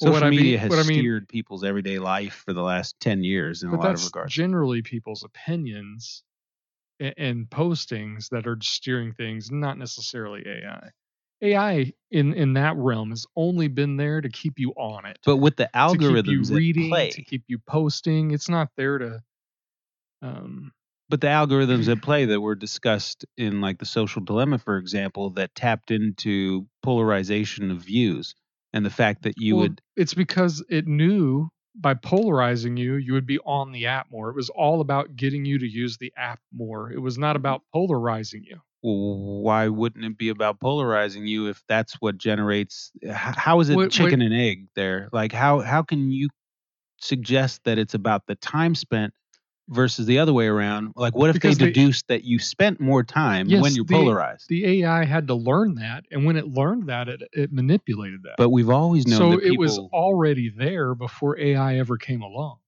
Well, 0.00 0.12
Social 0.12 0.12
what 0.12 0.22
I 0.26 0.30
mean- 0.30 0.40
media 0.40 0.58
has 0.58 0.72
I 0.72 0.76
mean- 0.88 0.98
steered 0.98 1.28
people's 1.28 1.64
everyday 1.64 1.98
life 1.98 2.42
for 2.44 2.52
the 2.52 2.62
last 2.62 2.98
10 3.00 3.22
years 3.24 3.62
in 3.62 3.70
a 3.70 3.76
lot 3.76 3.94
of 3.94 4.04
regards. 4.04 4.32
generally 4.32 4.82
people's 4.82 5.24
opinions 5.24 6.22
and, 7.00 7.14
and 7.16 7.50
postings 7.50 8.28
that 8.30 8.46
are 8.46 8.58
steering 8.60 9.12
things, 9.12 9.50
not 9.50 9.78
necessarily 9.78 10.42
AI. 10.46 10.90
AI 11.42 11.92
in 12.10 12.32
in 12.34 12.54
that 12.54 12.76
realm 12.76 13.10
has 13.10 13.26
only 13.36 13.68
been 13.68 13.96
there 13.96 14.20
to 14.20 14.28
keep 14.28 14.58
you 14.58 14.70
on 14.72 15.06
it, 15.06 15.18
but 15.24 15.36
with 15.36 15.56
the 15.56 15.64
to 15.64 15.98
keep 15.98 16.00
algorithms 16.00 16.54
reading, 16.54 16.88
play, 16.88 17.10
to 17.10 17.22
keep 17.22 17.44
you 17.48 17.58
posting. 17.58 18.30
It's 18.30 18.48
not 18.48 18.68
there 18.76 18.98
to. 18.98 19.22
Um, 20.22 20.72
but 21.08 21.20
the 21.20 21.28
algorithms 21.28 21.88
at 21.88 22.02
play 22.02 22.24
that 22.24 22.40
were 22.40 22.54
discussed 22.54 23.24
in 23.36 23.60
like 23.60 23.78
the 23.78 23.86
social 23.86 24.22
dilemma, 24.22 24.58
for 24.58 24.78
example, 24.78 25.30
that 25.30 25.54
tapped 25.54 25.90
into 25.90 26.66
polarization 26.82 27.70
of 27.70 27.78
views 27.78 28.34
and 28.72 28.84
the 28.84 28.90
fact 28.90 29.22
that 29.22 29.34
you 29.36 29.56
well, 29.56 29.64
would 29.64 29.82
It's 29.96 30.14
because 30.14 30.64
it 30.68 30.86
knew 30.86 31.48
by 31.78 31.94
polarizing 31.94 32.76
you, 32.76 32.94
you 32.94 33.12
would 33.12 33.26
be 33.26 33.38
on 33.40 33.72
the 33.72 33.86
app 33.86 34.10
more. 34.10 34.30
It 34.30 34.36
was 34.36 34.48
all 34.50 34.80
about 34.80 35.14
getting 35.14 35.44
you 35.44 35.58
to 35.58 35.66
use 35.66 35.98
the 35.98 36.12
app 36.16 36.40
more. 36.52 36.90
It 36.90 37.00
was 37.00 37.18
not 37.18 37.36
about 37.36 37.62
polarizing 37.72 38.44
you. 38.44 38.60
Well, 38.94 39.42
why 39.42 39.68
wouldn't 39.68 40.04
it 40.04 40.16
be 40.16 40.28
about 40.28 40.60
polarizing 40.60 41.26
you 41.26 41.48
if 41.48 41.62
that's 41.68 41.94
what 41.94 42.18
generates 42.18 42.92
how 43.10 43.60
is 43.60 43.68
it 43.68 43.76
Wait, 43.76 43.90
chicken 43.90 44.22
and 44.22 44.34
egg 44.34 44.68
there 44.74 45.08
like 45.12 45.32
how 45.32 45.60
how 45.60 45.82
can 45.82 46.10
you 46.10 46.28
suggest 46.98 47.62
that 47.64 47.78
it's 47.78 47.94
about 47.94 48.26
the 48.26 48.36
time 48.36 48.74
spent 48.74 49.12
versus 49.68 50.06
the 50.06 50.18
other 50.18 50.32
way 50.32 50.46
around 50.46 50.92
like 50.96 51.14
what 51.14 51.30
if 51.30 51.34
Because 51.34 51.58
they 51.58 51.66
deduced 51.66 52.06
that 52.08 52.22
you 52.24 52.38
spent 52.38 52.80
more 52.80 53.02
time 53.02 53.48
when 53.50 53.74
you're 53.74 53.84
the- 53.84 53.94
polarized 53.94 54.48
The 54.48 54.82
AI 54.82 55.04
had 55.04 55.26
to 55.26 55.34
learn 55.34 55.74
that, 55.76 56.04
and 56.12 56.24
when 56.24 56.36
it 56.36 56.46
learned 56.46 56.88
that, 56.88 57.08
it, 57.08 57.22
it 57.32 57.52
manipulated 57.52 58.22
that. 58.22 58.36
but 58.38 58.50
we've 58.50 58.70
always 58.70 59.06
known 59.06 59.18
so 59.18 59.30
that 59.32 59.42
people 59.42 59.54
it 59.54 59.58
was 59.58 59.78
already 59.92 60.48
there 60.50 60.94
before 60.94 61.38
AI 61.38 61.78
ever 61.78 61.96
came 61.96 62.22
along. 62.22 62.58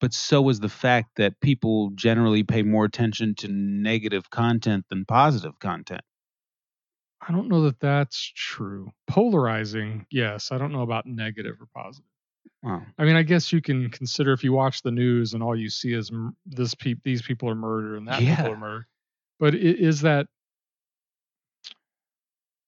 But 0.00 0.12
so 0.14 0.40
was 0.42 0.60
the 0.60 0.68
fact 0.68 1.10
that 1.16 1.40
people 1.40 1.90
generally 1.90 2.42
pay 2.42 2.62
more 2.62 2.84
attention 2.84 3.34
to 3.36 3.48
negative 3.48 4.30
content 4.30 4.84
than 4.90 5.04
positive 5.04 5.58
content 5.58 6.02
I 7.26 7.32
don't 7.32 7.48
know 7.48 7.62
that 7.62 7.80
that's 7.80 8.32
true. 8.36 8.90
Polarizing, 9.08 10.06
yes. 10.10 10.52
I 10.52 10.58
don't 10.58 10.72
know 10.72 10.82
about 10.82 11.04
negative 11.06 11.56
or 11.60 11.66
positive. 11.74 12.08
wow 12.62 12.82
I 12.96 13.04
mean, 13.04 13.16
I 13.16 13.22
guess 13.22 13.52
you 13.52 13.60
can 13.60 13.90
consider 13.90 14.32
if 14.32 14.44
you 14.44 14.52
watch 14.52 14.82
the 14.82 14.92
news 14.92 15.34
and 15.34 15.42
all 15.42 15.56
you 15.56 15.68
see 15.68 15.92
is 15.94 16.10
this 16.46 16.74
peop 16.76 17.00
these 17.02 17.20
people 17.22 17.50
are 17.50 17.54
murdered 17.56 17.96
and 17.96 18.06
that 18.08 18.22
Yeah. 18.22 18.36
people 18.36 18.52
are 18.52 18.56
murdered. 18.56 18.86
But 19.40 19.54
is 19.54 20.00
that 20.02 20.26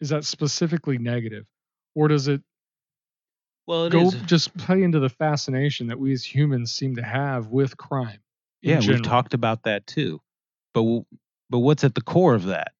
is 0.00 0.08
that 0.08 0.24
specifically 0.24 0.98
negative, 0.98 1.46
or 1.94 2.08
does 2.08 2.26
it 2.28 2.42
well 3.70 3.86
it 3.86 3.92
go 3.92 4.08
is. 4.08 4.14
just 4.22 4.56
play 4.56 4.82
into 4.82 4.98
the 4.98 5.08
fascination 5.08 5.86
that 5.86 5.98
we 5.98 6.12
as 6.12 6.24
humans 6.24 6.72
seem 6.72 6.96
to 6.96 7.02
have 7.02 7.48
with 7.48 7.76
crime? 7.76 8.20
yeah 8.62 8.80
we've 8.80 9.02
talked 9.02 9.32
about 9.32 9.62
that 9.62 9.86
too 9.86 10.20
but 10.74 11.04
but 11.48 11.58
what's 11.58 11.84
at 11.84 11.94
the 11.94 12.00
core 12.00 12.34
of 12.34 12.44
that? 12.44 12.72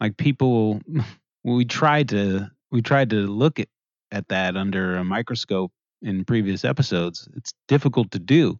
Like 0.00 0.16
people 0.16 0.80
we 1.44 1.64
tried 1.64 2.10
to 2.10 2.50
we 2.70 2.82
tried 2.82 3.10
to 3.10 3.26
look 3.26 3.60
at, 3.60 3.68
at 4.10 4.28
that 4.28 4.56
under 4.56 4.96
a 4.96 5.04
microscope 5.04 5.72
in 6.02 6.24
previous 6.24 6.64
episodes. 6.64 7.28
It's 7.36 7.54
difficult 7.68 8.10
to 8.10 8.18
do 8.18 8.58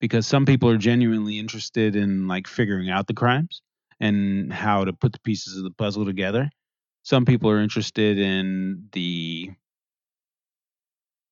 because 0.00 0.26
some 0.26 0.46
people 0.46 0.70
are 0.70 0.78
genuinely 0.78 1.38
interested 1.38 1.94
in 1.94 2.26
like 2.26 2.46
figuring 2.46 2.88
out 2.88 3.06
the 3.06 3.14
crimes 3.14 3.60
and 4.00 4.50
how 4.50 4.84
to 4.84 4.94
put 4.94 5.12
the 5.12 5.20
pieces 5.20 5.58
of 5.58 5.64
the 5.64 5.70
puzzle 5.70 6.06
together. 6.06 6.50
Some 7.02 7.26
people 7.26 7.50
are 7.50 7.60
interested 7.60 8.18
in 8.18 8.88
the 8.92 9.50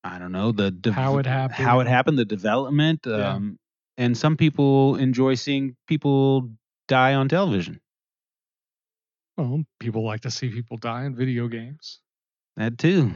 i 0.09 0.17
don't 0.19 0.31
know 0.31 0.51
the 0.51 0.71
dev- 0.71 0.93
How 0.93 1.17
it 1.19 1.25
happened. 1.25 1.65
how 1.67 1.79
it 1.81 1.87
happened 1.87 2.17
the 2.17 2.25
development 2.25 3.01
Yeah. 3.05 3.33
um 3.35 3.57
and 3.97 4.17
some 4.17 4.35
people 4.37 4.95
enjoy 4.95 5.35
seeing 5.35 5.75
people 5.87 6.49
die 6.87 7.13
on 7.15 7.27
television 7.29 7.79
Well, 9.37 9.63
people 9.79 10.03
like 10.03 10.21
to 10.21 10.31
see 10.31 10.49
people 10.49 10.75
die 10.77 11.05
in 11.05 11.15
video 11.15 11.47
games. 11.47 11.99
That 12.57 12.77
too. 12.77 13.11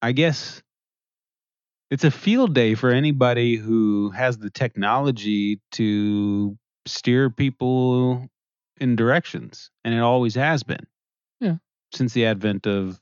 I 0.00 0.12
guess 0.12 0.62
it's 1.90 2.04
a 2.04 2.10
field 2.10 2.54
day 2.54 2.74
for 2.76 2.90
anybody 2.90 3.56
who 3.56 4.10
has 4.10 4.38
the 4.38 4.50
technology 4.50 5.60
to 5.72 6.56
steer 6.86 7.30
people 7.30 8.28
in 8.80 8.94
directions, 8.94 9.70
and 9.84 9.92
it 9.94 9.98
always 10.00 10.34
has 10.36 10.62
been. 10.62 10.86
Since 11.92 12.12
the 12.12 12.26
advent 12.26 12.66
of 12.66 13.00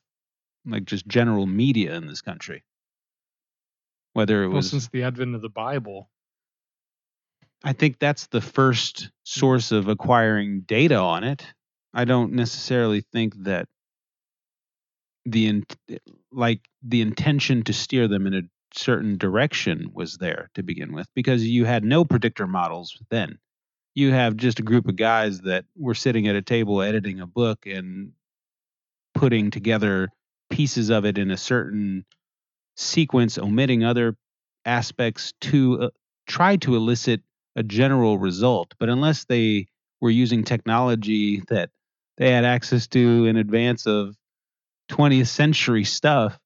like 0.67 0.85
just 0.85 1.07
general 1.07 1.47
media 1.47 1.95
in 1.95 2.07
this 2.07 2.21
country. 2.21 2.65
Whether 4.13 4.45
it 4.45 4.49
Well, 4.49 4.57
was 4.57 4.71
since 4.71 4.89
the 4.89 5.05
advent 5.05 5.35
of 5.35 5.43
the 5.43 5.49
Bible, 5.49 6.11
I 7.63 7.73
think 7.73 7.99
that's 7.99 8.27
the 8.27 8.41
first 8.41 9.03
hmm. 9.03 9.09
source 9.25 9.73
of 9.73 9.89
acquiring 9.89 10.63
data 10.63 10.97
on 10.97 11.25
it. 11.25 11.47
I 11.95 12.05
don't 12.05 12.33
necessarily 12.33 13.01
think 13.01 13.35
that 13.45 13.69
the 15.25 15.47
in, 15.47 15.65
like 16.31 16.61
the 16.83 17.01
intention 17.01 17.63
to 17.65 17.73
steer 17.73 18.07
them 18.07 18.27
in 18.27 18.35
a 18.35 18.43
certain 18.75 19.17
direction 19.17 19.91
was 19.95 20.19
there 20.19 20.51
to 20.55 20.63
begin 20.63 20.93
with 20.93 21.09
because 21.15 21.45
you 21.45 21.65
had 21.65 21.85
no 21.85 22.05
predictor 22.05 22.47
models 22.47 23.01
then. 23.11 23.39
You 23.95 24.13
have 24.13 24.37
just 24.37 24.61
a 24.61 24.63
group 24.63 24.87
of 24.87 24.97
guys 24.97 25.41
that 25.43 25.65
were 25.75 25.95
sitting 25.95 26.29
at 26.29 26.37
a 26.37 26.43
table 26.43 26.83
editing 26.83 27.21
a 27.21 27.27
book 27.27 27.65
and 27.65 28.13
putting 29.17 29.51
together 29.51 30.11
pieces 30.51 30.91
of 30.91 31.05
it 31.05 31.19
in 31.19 31.31
a 31.31 31.37
certain 31.37 32.05
sequence, 32.77 33.39
omitting 33.39 33.85
other 33.85 34.17
aspects 34.65 35.33
to 35.41 35.83
uh, 35.83 35.89
try 36.27 36.57
to 36.57 36.77
elicit 36.77 37.23
a 37.57 37.63
general 37.63 38.19
result. 38.19 38.75
But 38.79 38.89
unless 38.89 39.25
they 39.25 39.67
were 40.01 40.11
using 40.11 40.45
technology 40.45 41.43
that 41.49 41.71
they 42.19 42.31
had 42.31 42.45
access 42.45 42.87
to 42.89 43.27
in 43.27 43.37
advance 43.37 43.87
of 43.87 44.15
20th 44.91 45.29
century 45.29 45.85
stuff, 45.85 46.39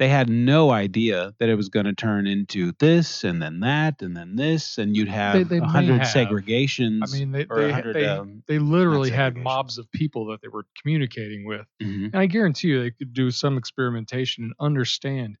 they 0.00 0.08
had 0.08 0.30
no 0.30 0.70
idea 0.70 1.34
that 1.40 1.50
it 1.50 1.56
was 1.56 1.68
going 1.68 1.86
to 1.86 1.92
turn 1.92 2.26
into 2.26 2.72
this 2.80 3.22
and 3.22 3.42
then 3.42 3.60
that 3.60 4.02
and 4.02 4.16
then 4.16 4.34
this, 4.34 4.78
and 4.78 4.96
you'd 4.96 5.08
have 5.08 5.48
they 5.50 5.58
a 5.58 5.64
hundred 5.64 6.00
have. 6.00 6.08
segregations. 6.08 7.02
I 7.04 7.18
mean, 7.18 7.32
they, 7.32 7.44
they, 7.44 7.82
they, 7.92 8.06
um, 8.06 8.42
they 8.48 8.58
literally 8.58 9.10
had 9.10 9.36
mobs 9.36 9.78
of 9.78 9.92
people 9.92 10.26
that 10.28 10.40
they 10.42 10.48
were 10.48 10.66
communicating 10.82 11.44
with. 11.46 11.66
mhm. 11.82 12.06
And 12.06 12.16
I 12.16 12.26
guarantee 12.26 12.68
you 12.68 12.82
they 12.82 12.92
could 12.92 13.14
do 13.14 13.30
some 13.30 13.58
experimentation 13.58 14.44
and 14.44 14.54
understand 14.58 15.36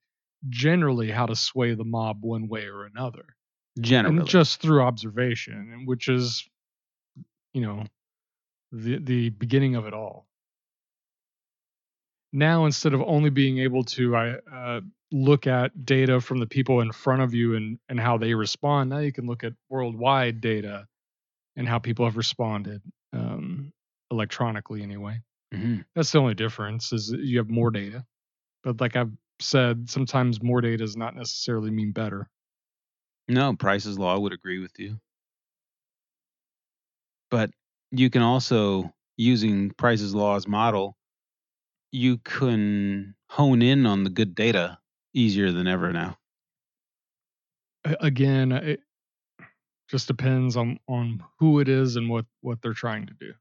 generally 0.50 1.10
how 1.10 1.26
to 1.26 1.36
sway 1.36 1.74
the 1.74 1.84
mob 1.84 2.18
one 2.22 2.48
way 2.48 2.66
or 2.66 2.84
another. 2.84 3.24
generally. 3.80 4.18
And 4.18 4.28
just 4.28 4.60
through 4.60 4.82
observation, 4.82 5.84
which 5.86 6.08
is, 6.08 6.46
you 7.54 7.62
know, 7.62 7.84
the 8.72 8.98
the 8.98 9.30
beginning 9.30 9.74
of 9.74 9.86
it 9.86 9.94
all. 9.94 10.28
Now, 12.32 12.64
instead 12.64 12.94
of 12.94 13.02
only 13.02 13.30
being 13.30 13.58
able 13.58 13.84
to 13.84 14.16
uh, 14.16 14.80
look 15.10 15.46
at 15.46 15.84
data 15.84 16.20
from 16.20 16.38
the 16.38 16.46
people 16.46 16.80
in 16.80 16.92
front 16.92 17.22
of 17.22 17.34
you 17.34 17.56
and, 17.56 17.78
and 17.88 17.98
how 17.98 18.18
they 18.18 18.34
respond, 18.34 18.90
now 18.90 18.98
you 18.98 19.12
can 19.12 19.26
look 19.26 19.42
at 19.42 19.52
worldwide 19.68 20.40
data 20.40 20.86
and 21.56 21.68
how 21.68 21.78
people 21.78 22.04
have 22.04 22.16
responded 22.16 22.80
um, 23.12 23.72
electronically 24.10 24.82
anyway. 24.82 25.20
Mhm. 25.52 25.84
That's 25.96 26.12
the 26.12 26.18
only 26.20 26.34
difference 26.34 26.92
is 26.92 27.10
you 27.10 27.38
have 27.38 27.50
more 27.50 27.72
data. 27.72 28.04
But 28.62 28.80
like 28.80 28.94
I've 28.94 29.10
said, 29.40 29.90
sometimes 29.90 30.42
more 30.42 30.60
data 30.60 30.76
does 30.76 30.96
not 30.96 31.16
necessarily 31.16 31.70
mean 31.70 31.90
better. 31.90 32.28
No, 33.26 33.54
Price's 33.56 33.98
Law 33.98 34.18
would 34.20 34.32
agree 34.32 34.60
with 34.60 34.78
you. 34.78 35.00
But 37.30 37.50
you 37.90 38.10
can 38.10 38.22
also, 38.22 38.92
using 39.16 39.70
Price's 39.70 40.14
Law's 40.14 40.46
model, 40.46 40.96
you 41.92 42.18
can 42.18 43.14
hone 43.30 43.62
in 43.62 43.86
on 43.86 44.04
the 44.04 44.10
good 44.10 44.34
data 44.34 44.78
easier 45.14 45.52
than 45.52 45.66
ever 45.66 45.92
now. 45.92 46.18
Again, 48.00 48.52
it 48.52 48.80
just 49.90 50.06
depends 50.06 50.56
on 50.56 50.78
on 50.88 51.22
who 51.38 51.60
it 51.60 51.68
is 51.68 51.96
and 51.96 52.08
what 52.08 52.26
what 52.42 52.60
they're 52.62 52.74
trying 52.74 53.06
to 53.06 53.14
do. 53.14 53.32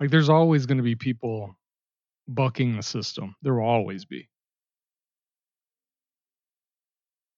Like 0.00 0.10
there's 0.10 0.28
always 0.28 0.66
going 0.66 0.78
to 0.78 0.84
be 0.84 0.96
people 0.96 1.56
bucking 2.28 2.76
the 2.76 2.82
system. 2.82 3.36
There 3.42 3.54
will 3.54 3.66
always 3.68 4.04
be. 4.04 4.28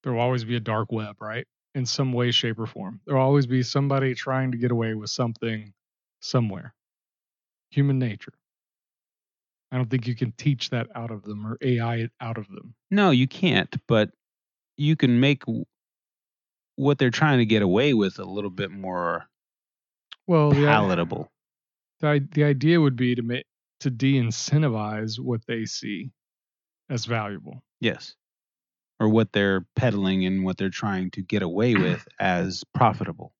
There 0.03 0.13
will 0.13 0.21
always 0.21 0.45
be 0.45 0.55
a 0.55 0.61
dark 0.61 0.91
web, 0.91 1.21
right? 1.21 1.47
In 1.75 1.85
some 1.85 2.13
way, 2.13 2.31
shape, 2.31 2.59
or 2.59 2.65
form. 2.65 3.01
There 3.05 3.15
will 3.15 3.23
always 3.23 3.47
be 3.47 3.63
somebody 3.63 4.15
trying 4.15 4.51
to 4.51 4.57
get 4.57 4.71
away 4.71 4.93
with 4.95 5.09
something 5.09 5.73
somewhere. 6.21 6.73
Human 7.71 7.99
nature. 7.99 8.33
I 9.71 9.75
don't 9.77 9.89
think 9.89 10.07
you 10.07 10.15
can 10.15 10.31
teach 10.33 10.69
that 10.69 10.87
out 10.95 11.11
of 11.11 11.23
them 11.23 11.45
or 11.45 11.57
AI 11.61 11.95
it 11.97 12.11
out 12.21 12.37
of 12.37 12.47
them. 12.47 12.73
No, 12.89 13.11
you 13.11 13.27
can't, 13.27 13.75
but 13.87 14.11
you 14.77 14.95
can 14.95 15.19
make 15.19 15.43
what 16.75 16.97
they're 16.97 17.09
trying 17.09 17.39
to 17.39 17.45
get 17.45 17.61
away 17.61 17.93
with 17.93 18.19
a 18.19 18.23
little 18.23 18.49
bit 18.49 18.71
more 18.71 19.25
Well, 20.27 20.51
palatable. 20.51 21.31
the, 21.99 22.25
the 22.33 22.43
idea 22.43 22.79
would 22.79 22.95
be 22.95 23.15
to 23.15 23.21
make 23.21 23.45
to 23.81 23.89
de-incentivize 23.89 25.19
what 25.19 25.41
they 25.47 25.65
see 25.65 26.11
as 26.89 27.05
valuable. 27.05 27.61
Yes. 27.79 28.15
Or 28.99 29.09
what 29.09 29.31
they're 29.33 29.65
peddling 29.75 30.25
and 30.25 30.43
what 30.43 30.57
they're 30.57 30.69
trying 30.69 31.11
to 31.11 31.21
get 31.21 31.41
away 31.43 31.75
with 31.75 32.07
as 32.19 32.63
profitable. 32.73 33.33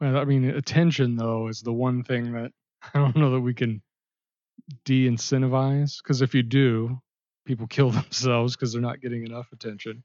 Well, 0.00 0.16
I 0.16 0.24
mean, 0.24 0.44
attention 0.44 1.16
though 1.16 1.48
is 1.48 1.60
the 1.60 1.72
one 1.72 2.02
thing 2.02 2.32
that 2.32 2.52
I 2.94 2.98
don't 2.98 3.16
know 3.16 3.30
that 3.32 3.40
we 3.40 3.54
can 3.54 3.82
de-incentivize 4.84 5.98
because 6.02 6.22
if 6.22 6.34
you 6.34 6.42
do, 6.42 7.00
people 7.44 7.66
kill 7.66 7.90
themselves 7.92 8.56
because 8.56 8.72
they're 8.72 8.82
not 8.82 9.00
getting 9.00 9.24
enough 9.26 9.48
attention, 9.52 10.02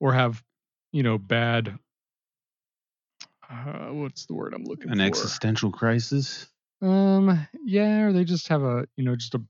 or 0.00 0.12
have, 0.12 0.42
you 0.92 1.02
know, 1.02 1.18
bad. 1.18 1.78
Uh, 3.48 3.88
what's 3.92 4.26
the 4.26 4.34
word 4.34 4.54
I'm 4.54 4.64
looking 4.64 4.90
An 4.90 4.98
for? 4.98 5.02
An 5.02 5.08
existential 5.08 5.70
crisis. 5.70 6.46
Um, 6.82 7.46
yeah, 7.64 8.02
or 8.02 8.12
they 8.12 8.24
just 8.24 8.48
have 8.48 8.62
a, 8.62 8.86
you 8.96 9.04
know, 9.04 9.16
just 9.16 9.34
a 9.34 9.42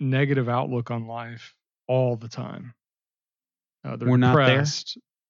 negative 0.00 0.48
outlook 0.48 0.90
on 0.90 1.06
life 1.06 1.54
all 1.88 2.16
the 2.16 2.28
time. 2.28 2.74
Uh, 3.84 3.96
they're 3.96 4.08
We're 4.08 4.16
not 4.16 4.36
there? 4.36 4.64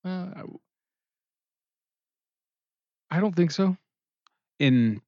Uh, 0.05 0.43
I 3.11 3.19
don't 3.19 3.35
think 3.35 3.51
so. 3.51 3.75
In 4.59 5.01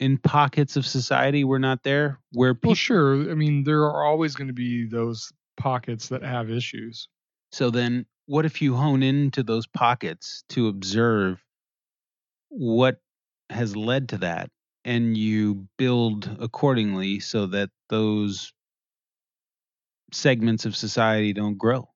in 0.00 0.16
pockets 0.16 0.76
of 0.76 0.86
society 0.86 1.44
we're 1.44 1.58
not 1.58 1.82
there 1.84 2.18
where 2.32 2.54
people 2.54 2.70
Well, 2.70 2.74
sure. 2.74 3.30
I 3.30 3.34
mean, 3.34 3.62
there 3.64 3.82
are 3.82 4.04
always 4.04 4.34
going 4.34 4.48
to 4.48 4.54
be 4.54 4.88
those 4.88 5.30
pockets 5.56 6.08
that 6.08 6.22
have 6.22 6.50
issues. 6.50 7.08
So 7.52 7.70
then, 7.70 8.06
what 8.26 8.46
if 8.46 8.62
you 8.62 8.74
hone 8.74 9.02
into 9.02 9.42
those 9.42 9.66
pockets 9.66 10.44
to 10.50 10.68
observe 10.68 11.44
what 12.48 13.00
has 13.50 13.76
led 13.76 14.08
to 14.10 14.18
that 14.18 14.50
and 14.84 15.16
you 15.16 15.66
build 15.76 16.36
accordingly 16.40 17.20
so 17.20 17.46
that 17.46 17.70
those 17.90 18.52
segments 20.12 20.64
of 20.64 20.74
society 20.74 21.32
don't 21.32 21.58
grow? 21.58 21.88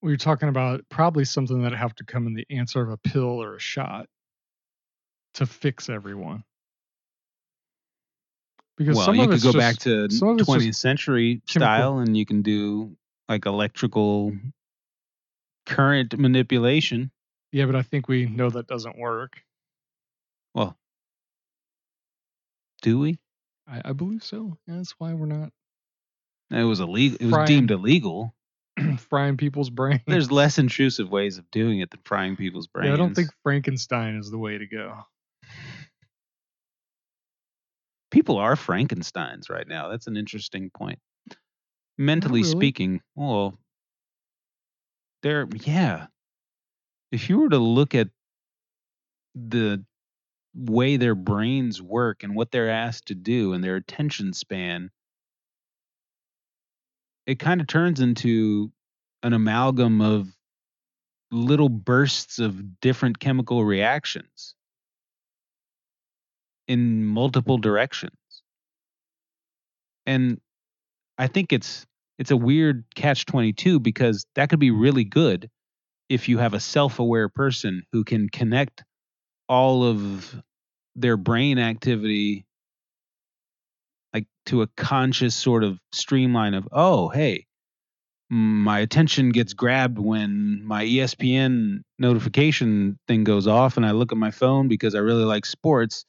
Well, 0.00 0.10
you're 0.10 0.16
talking 0.16 0.48
about 0.48 0.82
probably 0.90 1.24
something 1.24 1.62
that 1.62 1.72
have 1.72 1.94
to 1.96 2.04
come 2.04 2.26
in 2.26 2.34
the 2.34 2.46
answer 2.50 2.82
of 2.82 2.90
a 2.90 2.98
pill 2.98 3.42
or 3.42 3.56
a 3.56 3.60
shot 3.60 4.06
to 5.34 5.46
fix 5.46 5.88
everyone. 5.88 6.44
Because 8.76 8.96
well, 8.96 9.06
some 9.06 9.16
you 9.16 9.22
of 9.24 9.30
could 9.30 9.42
go 9.42 9.52
just, 9.52 9.58
back 9.58 9.76
to 9.80 10.10
some 10.10 10.28
of 10.28 10.38
it's 10.40 10.46
just 10.48 10.58
20th 10.60 10.74
century 10.74 11.42
chemical- 11.46 11.50
style 11.66 11.98
and 11.98 12.16
you 12.16 12.24
can 12.26 12.42
do 12.42 12.96
like 13.28 13.46
electrical 13.46 14.32
current 15.66 16.18
manipulation. 16.18 17.10
yeah, 17.52 17.66
but 17.66 17.76
I 17.76 17.82
think 17.82 18.08
we 18.08 18.26
know 18.26 18.50
that 18.50 18.66
doesn't 18.66 18.98
work. 18.98 19.40
Well, 20.54 20.76
do 22.82 22.98
we? 22.98 23.18
I, 23.68 23.80
I 23.86 23.92
believe 23.92 24.24
so. 24.24 24.56
Yeah, 24.66 24.76
that's 24.76 24.92
why 24.98 25.14
we're 25.14 25.26
not 25.26 25.50
It 26.50 26.64
was 26.64 26.80
illegal. 26.80 27.16
It 27.20 27.24
was 27.26 27.32
Frying- 27.34 27.46
deemed 27.46 27.70
illegal. 27.70 28.34
frying 29.10 29.36
people's 29.36 29.68
brains. 29.70 30.00
There's 30.06 30.32
less 30.32 30.58
intrusive 30.58 31.10
ways 31.10 31.36
of 31.38 31.48
doing 31.50 31.80
it 31.80 31.90
than 31.90 32.00
frying 32.04 32.36
people's 32.36 32.66
brains. 32.66 32.88
yeah, 32.88 32.94
I 32.94 32.96
don't 32.96 33.14
think 33.14 33.28
Frankenstein 33.42 34.16
is 34.16 34.30
the 34.30 34.38
way 34.38 34.56
to 34.58 34.66
go. 34.66 34.96
People 38.12 38.36
are 38.38 38.54
Frankenstein's 38.54 39.50
right 39.50 39.66
now. 39.66 39.88
That's 39.88 40.06
an 40.06 40.16
interesting 40.16 40.70
point. 40.70 41.00
Oh, 41.32 41.36
Mentally 41.98 42.42
really. 42.42 42.50
speaking, 42.52 43.00
well, 43.16 43.58
they're 45.22 45.48
yeah. 45.64 46.06
If 47.10 47.28
you 47.28 47.38
were 47.38 47.48
to 47.48 47.58
look 47.58 47.94
at 47.94 48.08
the 49.34 49.84
way 50.54 50.96
their 50.96 51.14
brains 51.14 51.80
work 51.82 52.22
and 52.22 52.34
what 52.34 52.50
they're 52.50 52.70
asked 52.70 53.06
to 53.06 53.14
do 53.14 53.52
and 53.52 53.64
their 53.64 53.76
attention 53.76 54.32
span, 54.32 54.90
it 57.26 57.38
kind 57.38 57.60
of 57.60 57.66
turns 57.66 58.00
into 58.00 58.70
an 59.22 59.32
amalgam 59.32 60.00
of 60.00 60.28
little 61.30 61.68
bursts 61.68 62.38
of 62.38 62.80
different 62.80 63.18
chemical 63.18 63.64
reactions 63.64 64.54
in 66.68 67.04
multiple 67.04 67.58
directions. 67.58 68.12
And 70.06 70.40
I 71.18 71.26
think 71.26 71.52
it's 71.52 71.86
it's 72.18 72.30
a 72.30 72.36
weird 72.36 72.84
catch 72.94 73.26
22 73.26 73.80
because 73.80 74.26
that 74.34 74.48
could 74.48 74.60
be 74.60 74.70
really 74.70 75.04
good 75.04 75.48
if 76.08 76.28
you 76.28 76.38
have 76.38 76.54
a 76.54 76.60
self-aware 76.60 77.28
person 77.28 77.82
who 77.92 78.04
can 78.04 78.28
connect 78.28 78.84
all 79.48 79.84
of 79.84 80.42
their 80.94 81.16
brain 81.16 81.58
activity 81.58 82.44
like 84.12 84.26
to 84.46 84.62
a 84.62 84.66
conscious 84.76 85.34
sort 85.34 85.64
of 85.64 85.78
streamline 85.92 86.54
of 86.54 86.68
oh 86.70 87.08
hey 87.08 87.46
my 88.28 88.78
attention 88.80 89.30
gets 89.30 89.52
grabbed 89.52 89.98
when 89.98 90.64
my 90.64 90.84
ESPN 90.84 91.82
notification 91.98 92.98
thing 93.06 93.24
goes 93.24 93.46
off 93.46 93.76
and 93.76 93.84
I 93.84 93.90
look 93.90 94.10
at 94.10 94.18
my 94.18 94.30
phone 94.30 94.68
because 94.68 94.94
I 94.94 94.98
really 94.98 95.24
like 95.24 95.44
sports 95.44 96.06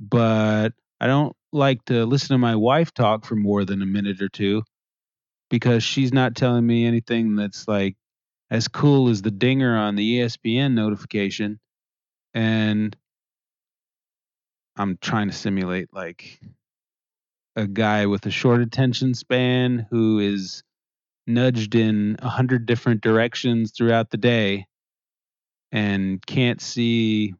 but 0.00 0.70
I 1.00 1.06
don't 1.06 1.34
like 1.52 1.84
to 1.86 2.04
listen 2.04 2.34
to 2.34 2.38
my 2.38 2.56
wife 2.56 2.92
talk 2.92 3.24
for 3.24 3.36
more 3.36 3.64
than 3.64 3.82
a 3.82 3.86
minute 3.86 4.22
or 4.22 4.28
two 4.28 4.62
because 5.50 5.82
she's 5.82 6.12
not 6.12 6.34
telling 6.36 6.66
me 6.66 6.84
anything 6.86 7.36
that's 7.36 7.66
like 7.66 7.96
as 8.50 8.68
cool 8.68 9.08
as 9.08 9.22
the 9.22 9.30
dinger 9.30 9.76
on 9.76 9.96
the 9.96 10.18
ESPN 10.20 10.74
notification 10.74 11.58
and 12.34 12.96
I'm 14.76 14.98
trying 15.00 15.28
to 15.28 15.34
simulate 15.34 15.92
like 15.92 16.40
a 17.56 17.66
guy 17.66 18.06
with 18.06 18.26
a 18.26 18.30
short 18.30 18.60
attention 18.60 19.14
span 19.14 19.86
who 19.90 20.20
is 20.20 20.62
nudged 21.26 21.74
in 21.74 22.16
a 22.20 22.28
hundred 22.28 22.66
different 22.66 23.00
directions 23.00 23.72
throughout 23.76 24.10
the 24.10 24.16
day 24.16 24.66
and 25.72 26.24
can't 26.24 26.60
see 26.60 27.34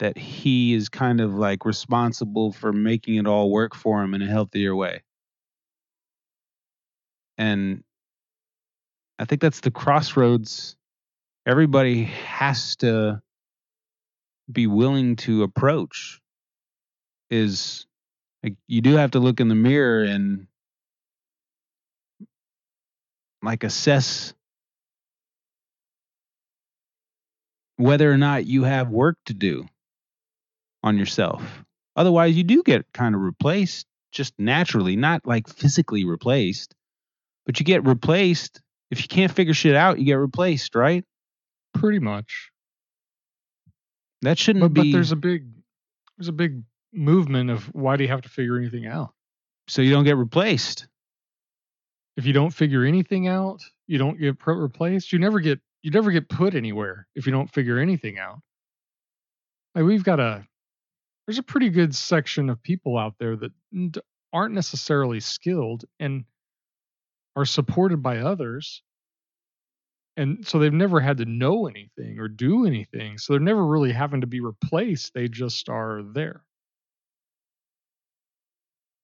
that 0.00 0.18
he 0.18 0.74
is 0.74 0.88
kind 0.88 1.20
of 1.20 1.34
like 1.34 1.64
responsible 1.64 2.52
for 2.52 2.72
making 2.72 3.14
it 3.16 3.26
all 3.26 3.50
work 3.50 3.74
for 3.74 4.02
him 4.02 4.14
in 4.14 4.22
a 4.22 4.26
healthier 4.26 4.74
way. 4.74 5.02
And 7.38 7.84
I 9.18 9.24
think 9.26 9.40
that's 9.40 9.60
the 9.60 9.70
crossroads 9.70 10.76
everybody 11.46 12.04
has 12.04 12.76
to 12.76 13.20
be 14.50 14.66
willing 14.66 15.16
to 15.16 15.42
approach 15.42 16.20
is 17.30 17.86
like 18.42 18.54
you 18.66 18.80
do 18.80 18.96
have 18.96 19.12
to 19.12 19.20
look 19.20 19.40
in 19.40 19.48
the 19.48 19.54
mirror 19.54 20.02
and 20.02 20.46
like 23.42 23.64
assess 23.64 24.34
whether 27.76 28.10
or 28.10 28.18
not 28.18 28.46
you 28.46 28.64
have 28.64 28.90
work 28.90 29.16
to 29.26 29.34
do 29.34 29.66
on 30.82 30.96
yourself. 30.98 31.42
Otherwise, 31.96 32.36
you 32.36 32.44
do 32.44 32.62
get 32.62 32.86
kind 32.92 33.14
of 33.14 33.20
replaced 33.20 33.86
just 34.12 34.34
naturally, 34.38 34.96
not 34.96 35.26
like 35.26 35.48
physically 35.48 36.04
replaced, 36.04 36.74
but 37.46 37.58
you 37.60 37.64
get 37.66 37.86
replaced. 37.86 38.60
If 38.90 39.02
you 39.02 39.08
can't 39.08 39.30
figure 39.32 39.54
shit 39.54 39.76
out, 39.76 39.98
you 39.98 40.04
get 40.04 40.14
replaced, 40.14 40.74
right? 40.74 41.04
Pretty 41.74 42.00
much. 42.00 42.50
That 44.22 44.38
shouldn't 44.38 44.62
But, 44.62 44.74
but 44.74 44.92
there's 44.92 45.12
a 45.12 45.16
big 45.16 45.46
there's 46.18 46.28
a 46.28 46.32
big 46.32 46.62
movement 46.92 47.50
of 47.50 47.64
why 47.74 47.96
do 47.96 48.04
you 48.04 48.08
have 48.10 48.22
to 48.22 48.28
figure 48.28 48.58
anything 48.58 48.86
out? 48.86 49.12
so 49.70 49.82
you 49.82 49.90
don't 49.92 50.04
get 50.04 50.16
replaced. 50.16 50.88
If 52.16 52.26
you 52.26 52.32
don't 52.32 52.50
figure 52.50 52.84
anything 52.84 53.28
out, 53.28 53.62
you 53.86 53.98
don't 53.98 54.18
get 54.18 54.36
pro- 54.38 54.56
replaced. 54.56 55.12
You 55.12 55.20
never 55.20 55.38
get 55.38 55.60
you 55.82 55.92
never 55.92 56.10
get 56.10 56.28
put 56.28 56.54
anywhere 56.54 57.06
if 57.14 57.24
you 57.24 57.32
don't 57.32 57.50
figure 57.50 57.78
anything 57.78 58.18
out. 58.18 58.40
Like 59.74 59.84
we've 59.84 60.02
got 60.02 60.18
a 60.18 60.44
there's 61.30 61.38
a 61.38 61.44
pretty 61.44 61.70
good 61.70 61.94
section 61.94 62.50
of 62.50 62.60
people 62.60 62.98
out 62.98 63.14
there 63.20 63.36
that 63.36 63.52
aren't 64.32 64.52
necessarily 64.52 65.20
skilled 65.20 65.84
and 66.00 66.24
are 67.36 67.44
supported 67.44 68.02
by 68.02 68.18
others 68.18 68.82
And 70.16 70.46
so 70.46 70.58
they've 70.58 70.72
never 70.72 71.00
had 71.00 71.18
to 71.18 71.24
know 71.24 71.66
anything 71.66 72.18
or 72.18 72.28
do 72.28 72.66
anything. 72.66 73.18
So 73.18 73.32
they're 73.32 73.40
never 73.40 73.64
really 73.64 73.92
having 73.92 74.20
to 74.20 74.26
be 74.26 74.40
replaced. 74.40 75.14
They 75.14 75.28
just 75.28 75.68
are 75.68 76.02
there. 76.02 76.42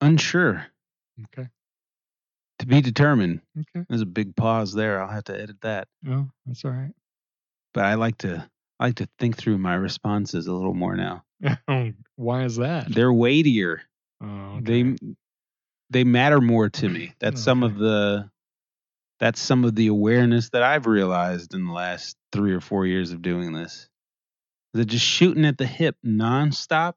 Unsure. 0.01 0.67
Okay. 1.25 1.47
To 2.59 2.65
be 2.67 2.81
determined. 2.81 3.41
Okay. 3.59 3.85
There's 3.89 4.01
a 4.01 4.05
big 4.05 4.35
pause 4.35 4.73
there. 4.73 5.01
I'll 5.01 5.07
have 5.09 5.23
to 5.25 5.39
edit 5.39 5.61
that. 5.61 5.87
No, 6.03 6.29
that's 6.45 6.63
all 6.65 6.71
right. 6.71 6.93
But 7.73 7.85
I 7.85 7.95
like 7.95 8.19
to 8.19 8.47
I 8.79 8.87
like 8.87 8.95
to 8.95 9.09
think 9.19 9.37
through 9.37 9.57
my 9.57 9.73
responses 9.75 10.47
a 10.47 10.53
little 10.53 10.73
more 10.73 10.95
now. 10.95 11.23
Oh, 11.67 11.91
why 12.15 12.43
is 12.45 12.55
that? 12.57 12.91
They're 12.91 13.13
weightier. 13.13 13.81
Oh, 14.21 14.57
okay. 14.57 14.83
They 14.83 15.15
they 15.89 16.03
matter 16.03 16.41
more 16.41 16.69
to 16.69 16.89
me. 16.89 17.13
That's 17.19 17.41
some 17.41 17.63
of 17.63 17.77
the 17.77 18.29
that's 19.19 19.39
some 19.39 19.63
of 19.63 19.75
the 19.75 19.87
awareness 19.87 20.49
that 20.49 20.63
I've 20.63 20.85
realized 20.85 21.53
in 21.53 21.65
the 21.65 21.73
last 21.73 22.15
three 22.31 22.53
or 22.53 22.61
four 22.61 22.85
years 22.85 23.11
of 23.11 23.21
doing 23.21 23.51
this. 23.51 23.89
They're 24.73 24.83
just 24.83 25.05
shooting 25.05 25.45
at 25.45 25.57
the 25.57 25.65
hip 25.65 25.95
nonstop. 26.05 26.93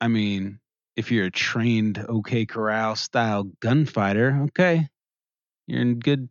I 0.00 0.08
mean, 0.08 0.60
if 0.96 1.10
you're 1.10 1.26
a 1.26 1.30
trained 1.30 2.04
OK 2.08 2.44
Corral 2.46 2.96
style 2.96 3.44
gunfighter, 3.60 4.40
okay, 4.44 4.88
you're 5.66 5.80
in 5.80 5.98
good 5.98 6.28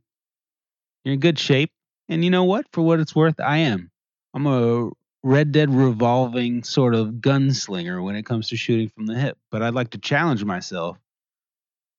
you're 1.04 1.14
in 1.14 1.20
good 1.20 1.40
shape. 1.40 1.72
And 2.10 2.24
you 2.24 2.30
know 2.30 2.44
what? 2.44 2.66
For 2.72 2.82
what 2.82 3.00
it's 3.00 3.16
worth, 3.16 3.40
I 3.40 3.58
am. 3.60 3.92
I'm 4.38 4.46
a 4.46 4.92
Red 5.24 5.52
Dead 5.52 5.74
revolving 5.74 6.62
sort 6.62 6.94
of 6.94 7.08
gunslinger 7.14 8.04
when 8.04 8.16
it 8.16 8.24
comes 8.24 8.50
to 8.50 8.56
shooting 8.56 8.88
from 8.88 9.08
the 9.08 9.16
hip. 9.16 9.36
But 9.50 9.64
I'd 9.64 9.74
like 9.74 9.90
to 9.92 9.98
challenge 9.98 10.46
myself 10.46 11.00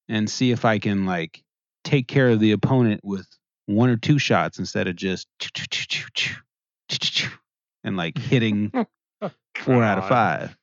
and 0.09 0.31
see 0.31 0.53
if 0.53 0.65
I 0.65 0.79
can 0.79 1.05
like 1.05 1.43
take 1.83 2.07
care 2.07 2.29
of 2.29 2.39
the 2.39 2.53
opponent 2.53 3.01
with 3.03 3.27
one 3.67 3.91
or 3.91 3.97
two 3.97 4.21
shots 4.21 4.61
instead 4.61 4.87
of 4.87 4.95
just 4.95 5.27
and 7.83 7.97
like 7.97 8.17
hitting 8.17 8.71
oh, 9.21 9.31
four 9.57 9.83
out 9.83 9.99
of 9.99 10.07
five. 10.07 10.57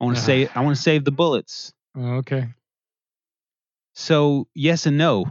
I 0.00 0.04
want 0.06 0.16
to 0.16 0.22
say 0.22 0.48
I 0.54 0.62
want 0.62 0.74
to 0.74 0.82
save 0.82 1.04
the 1.04 1.12
bullets. 1.12 1.74
Oh, 1.94 2.14
okay. 2.14 2.48
So 3.94 4.48
yes 4.54 4.86
and 4.86 4.96
no. 4.96 5.26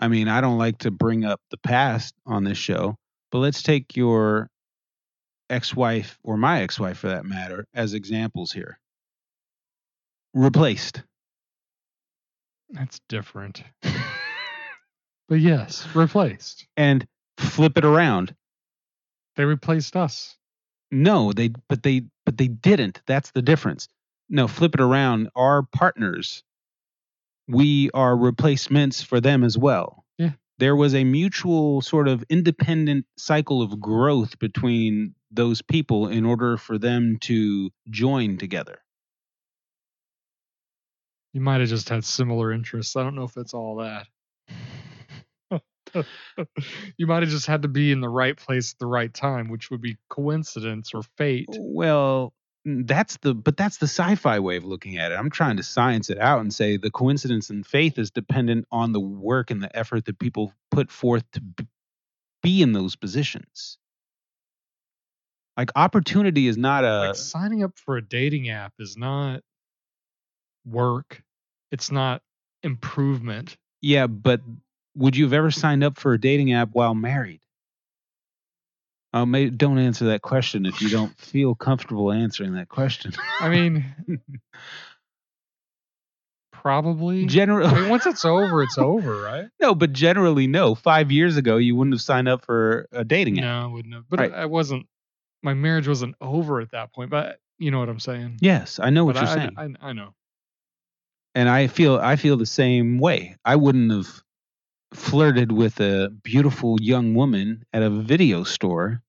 I 0.00 0.08
mean, 0.08 0.28
I 0.28 0.40
don't 0.40 0.56
like 0.56 0.78
to 0.78 0.90
bring 0.90 1.26
up 1.26 1.42
the 1.50 1.58
past 1.58 2.14
on 2.24 2.44
this 2.44 2.56
show, 2.56 2.96
but 3.30 3.40
let's 3.40 3.62
take 3.62 3.94
your 3.94 4.48
ex-wife 5.52 6.18
or 6.24 6.36
my 6.36 6.62
ex-wife 6.62 6.98
for 6.98 7.08
that 7.08 7.24
matter 7.24 7.66
as 7.74 7.94
examples 7.94 8.50
here. 8.52 8.78
Replaced. 10.34 11.02
That's 12.70 13.00
different. 13.08 13.62
But 15.28 15.40
yes, 15.40 15.86
replaced. 15.94 16.66
and 16.76 17.06
flip 17.38 17.78
it 17.78 17.86
around. 17.86 18.34
They 19.36 19.46
replaced 19.46 19.96
us. 19.96 20.36
No, 20.90 21.32
they 21.32 21.52
but 21.70 21.82
they 21.82 22.02
but 22.26 22.36
they 22.36 22.48
didn't. 22.48 23.00
That's 23.06 23.30
the 23.30 23.40
difference. 23.40 23.88
No, 24.28 24.46
flip 24.46 24.74
it 24.74 24.80
around. 24.82 25.30
Our 25.34 25.62
partners, 25.62 26.42
we 27.48 27.88
are 27.94 28.14
replacements 28.14 29.00
for 29.00 29.20
them 29.22 29.42
as 29.42 29.56
well. 29.56 30.04
Yeah. 30.18 30.32
There 30.58 30.76
was 30.76 30.94
a 30.94 31.04
mutual 31.04 31.80
sort 31.80 32.08
of 32.08 32.22
independent 32.28 33.06
cycle 33.16 33.62
of 33.62 33.80
growth 33.80 34.38
between 34.38 35.14
those 35.32 35.62
people 35.62 36.08
in 36.08 36.24
order 36.24 36.56
for 36.56 36.78
them 36.78 37.18
to 37.22 37.70
join 37.90 38.36
together. 38.38 38.78
You 41.32 41.40
might 41.40 41.60
have 41.60 41.68
just 41.68 41.88
had 41.88 42.04
similar 42.04 42.52
interests. 42.52 42.94
I 42.94 43.02
don't 43.02 43.14
know 43.14 43.24
if 43.24 43.36
it's 43.36 43.54
all 43.54 43.76
that. 43.76 44.06
you 46.96 47.06
might 47.06 47.22
have 47.22 47.30
just 47.30 47.46
had 47.46 47.62
to 47.62 47.68
be 47.68 47.92
in 47.92 48.00
the 48.00 48.08
right 48.08 48.36
place 48.36 48.72
at 48.72 48.78
the 48.78 48.86
right 48.86 49.12
time, 49.12 49.48
which 49.48 49.70
would 49.70 49.80
be 49.80 49.96
coincidence 50.08 50.92
or 50.94 51.02
fate. 51.16 51.48
Well, 51.50 52.32
that's 52.64 53.16
the 53.18 53.34
but 53.34 53.56
that's 53.56 53.78
the 53.78 53.86
sci-fi 53.86 54.38
way 54.38 54.56
of 54.56 54.64
looking 54.64 54.98
at 54.98 55.12
it. 55.12 55.16
I'm 55.16 55.30
trying 55.30 55.56
to 55.56 55.62
science 55.62 56.10
it 56.10 56.18
out 56.18 56.40
and 56.40 56.52
say 56.52 56.76
the 56.76 56.90
coincidence 56.90 57.50
and 57.50 57.66
faith 57.66 57.98
is 57.98 58.10
dependent 58.10 58.66
on 58.70 58.92
the 58.92 59.00
work 59.00 59.50
and 59.50 59.62
the 59.62 59.74
effort 59.76 60.04
that 60.04 60.18
people 60.18 60.52
put 60.70 60.90
forth 60.90 61.24
to 61.32 61.42
be 62.42 62.62
in 62.62 62.72
those 62.72 62.96
positions. 62.96 63.78
Like 65.56 65.70
opportunity 65.76 66.46
is 66.48 66.56
not 66.56 66.84
a 66.84 67.08
like 67.08 67.14
signing 67.16 67.62
up 67.62 67.78
for 67.78 67.96
a 67.96 68.02
dating 68.02 68.48
app 68.48 68.72
is 68.78 68.96
not 68.96 69.42
work. 70.64 71.22
It's 71.70 71.90
not 71.90 72.22
improvement. 72.62 73.56
yeah, 73.80 74.06
but 74.06 74.40
would 74.94 75.16
you 75.16 75.24
have 75.24 75.32
ever 75.32 75.50
signed 75.50 75.82
up 75.82 75.98
for 75.98 76.12
a 76.12 76.20
dating 76.20 76.52
app 76.52 76.70
while 76.72 76.94
married? 76.94 77.40
Oh, 79.14 79.26
may 79.26 79.50
don't 79.50 79.78
answer 79.78 80.06
that 80.06 80.22
question 80.22 80.64
if 80.64 80.80
you 80.80 80.88
don't 80.88 81.18
feel 81.20 81.54
comfortable 81.54 82.12
answering 82.12 82.54
that 82.54 82.68
question. 82.68 83.12
I 83.40 83.48
mean, 83.50 83.84
probably. 86.52 87.26
Generally, 87.26 87.68
I 87.68 87.80
mean, 87.80 87.88
once 87.90 88.06
it's 88.06 88.24
over, 88.24 88.62
it's 88.62 88.78
over, 88.78 89.20
right? 89.20 89.46
no, 89.60 89.74
but 89.74 89.92
generally, 89.92 90.46
no. 90.46 90.74
Five 90.74 91.10
years 91.12 91.36
ago, 91.36 91.56
you 91.56 91.74
wouldn't 91.76 91.94
have 91.94 92.00
signed 92.00 92.28
up 92.28 92.44
for 92.44 92.86
a 92.92 93.04
dating 93.04 93.38
app. 93.38 93.44
No, 93.44 93.62
I 93.62 93.66
wouldn't 93.66 93.94
have. 93.94 94.08
But 94.08 94.20
Right. 94.20 94.32
I 94.32 94.46
wasn't. 94.46 94.86
My 95.42 95.54
marriage 95.54 95.88
wasn't 95.88 96.14
over 96.20 96.60
at 96.60 96.70
that 96.72 96.92
point. 96.94 97.10
But 97.10 97.40
you 97.58 97.70
know 97.70 97.78
what 97.80 97.88
I'm 97.88 98.00
saying. 98.00 98.38
Yes, 98.40 98.78
I 98.80 98.90
know 98.90 99.04
what 99.04 99.14
But 99.14 99.22
you're 99.22 99.30
I, 99.30 99.34
saying, 99.46 99.56
I, 99.56 99.88
I 99.88 99.92
know. 99.92 100.14
and 101.34 101.48
I 101.48 101.66
feel 101.66 101.96
I 101.98 102.16
feel 102.16 102.36
the 102.36 102.46
same 102.46 102.98
way. 102.98 103.36
I 103.44 103.56
wouldn't 103.56 103.90
have 103.92 104.22
flirted 104.94 105.52
with 105.52 105.80
a 105.80 106.10
beautiful 106.22 106.78
young 106.80 107.14
woman 107.14 107.64
at 107.72 107.82
a 107.82 107.90
video 107.90 108.44
store 108.44 109.02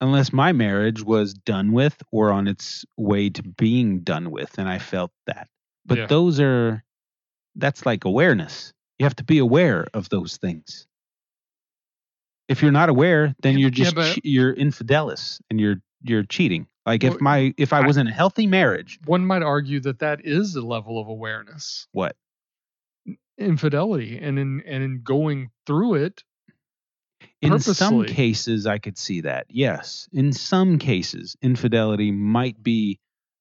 unless 0.00 0.32
my 0.32 0.52
marriage 0.52 1.02
was 1.02 1.34
done 1.34 1.72
with 1.72 2.02
or 2.12 2.30
on 2.30 2.48
its 2.48 2.84
way 2.96 3.30
to 3.30 3.42
being 3.42 4.00
done 4.00 4.30
with, 4.30 4.58
and 4.58 4.68
I 4.68 4.78
felt 4.78 5.12
that. 5.26 5.48
But 5.86 5.98
Yeah. 5.98 6.06
those 6.06 6.40
are 6.40 6.84
that's 7.56 7.86
like 7.86 8.04
awareness. 8.04 8.72
You 8.98 9.04
have 9.04 9.16
to 9.16 9.24
be 9.24 9.38
aware 9.38 9.86
of 9.94 10.08
those 10.10 10.36
things. 10.38 10.86
If 12.48 12.62
you're 12.62 12.72
not 12.72 12.88
aware, 12.88 13.34
then 13.42 13.54
Yeah, 13.54 13.58
you're 13.60 13.70
yeah, 13.70 13.90
just 13.90 13.96
che- 14.14 14.20
you're 14.24 14.54
infidelis 14.54 15.40
and 15.50 15.58
you're 15.60 15.76
you're 16.02 16.22
cheating. 16.24 16.66
Like 16.84 17.02
if 17.02 17.20
my 17.20 17.52
if 17.56 17.72
I 17.72 17.80
I- 17.80 17.86
was 17.86 17.96
in 17.96 18.06
a 18.06 18.12
healthy 18.12 18.46
marriage, 18.46 18.98
One 19.06 19.26
might 19.26 19.42
argue 19.42 19.80
that 19.80 19.98
that 20.00 20.24
is 20.24 20.54
a 20.54 20.62
level 20.62 21.00
of 21.00 21.08
awareness, 21.08 21.88
what? 21.92 22.16
infidelity, 23.38 24.18
and 24.18 24.38
in 24.38 24.62
and 24.66 24.82
in 24.82 25.02
going 25.02 25.50
through 25.66 25.94
it. 25.94 26.22
In 27.42 27.58
some 27.58 28.04
cases, 28.04 28.66
I 28.66 28.78
could 28.78 28.98
see 28.98 29.22
that. 29.22 29.46
Yes. 29.48 30.08
In 30.12 30.32
some 30.32 30.78
cases, 30.78 31.36
infidelity 31.42 32.10
might 32.10 32.62
be 32.62 32.98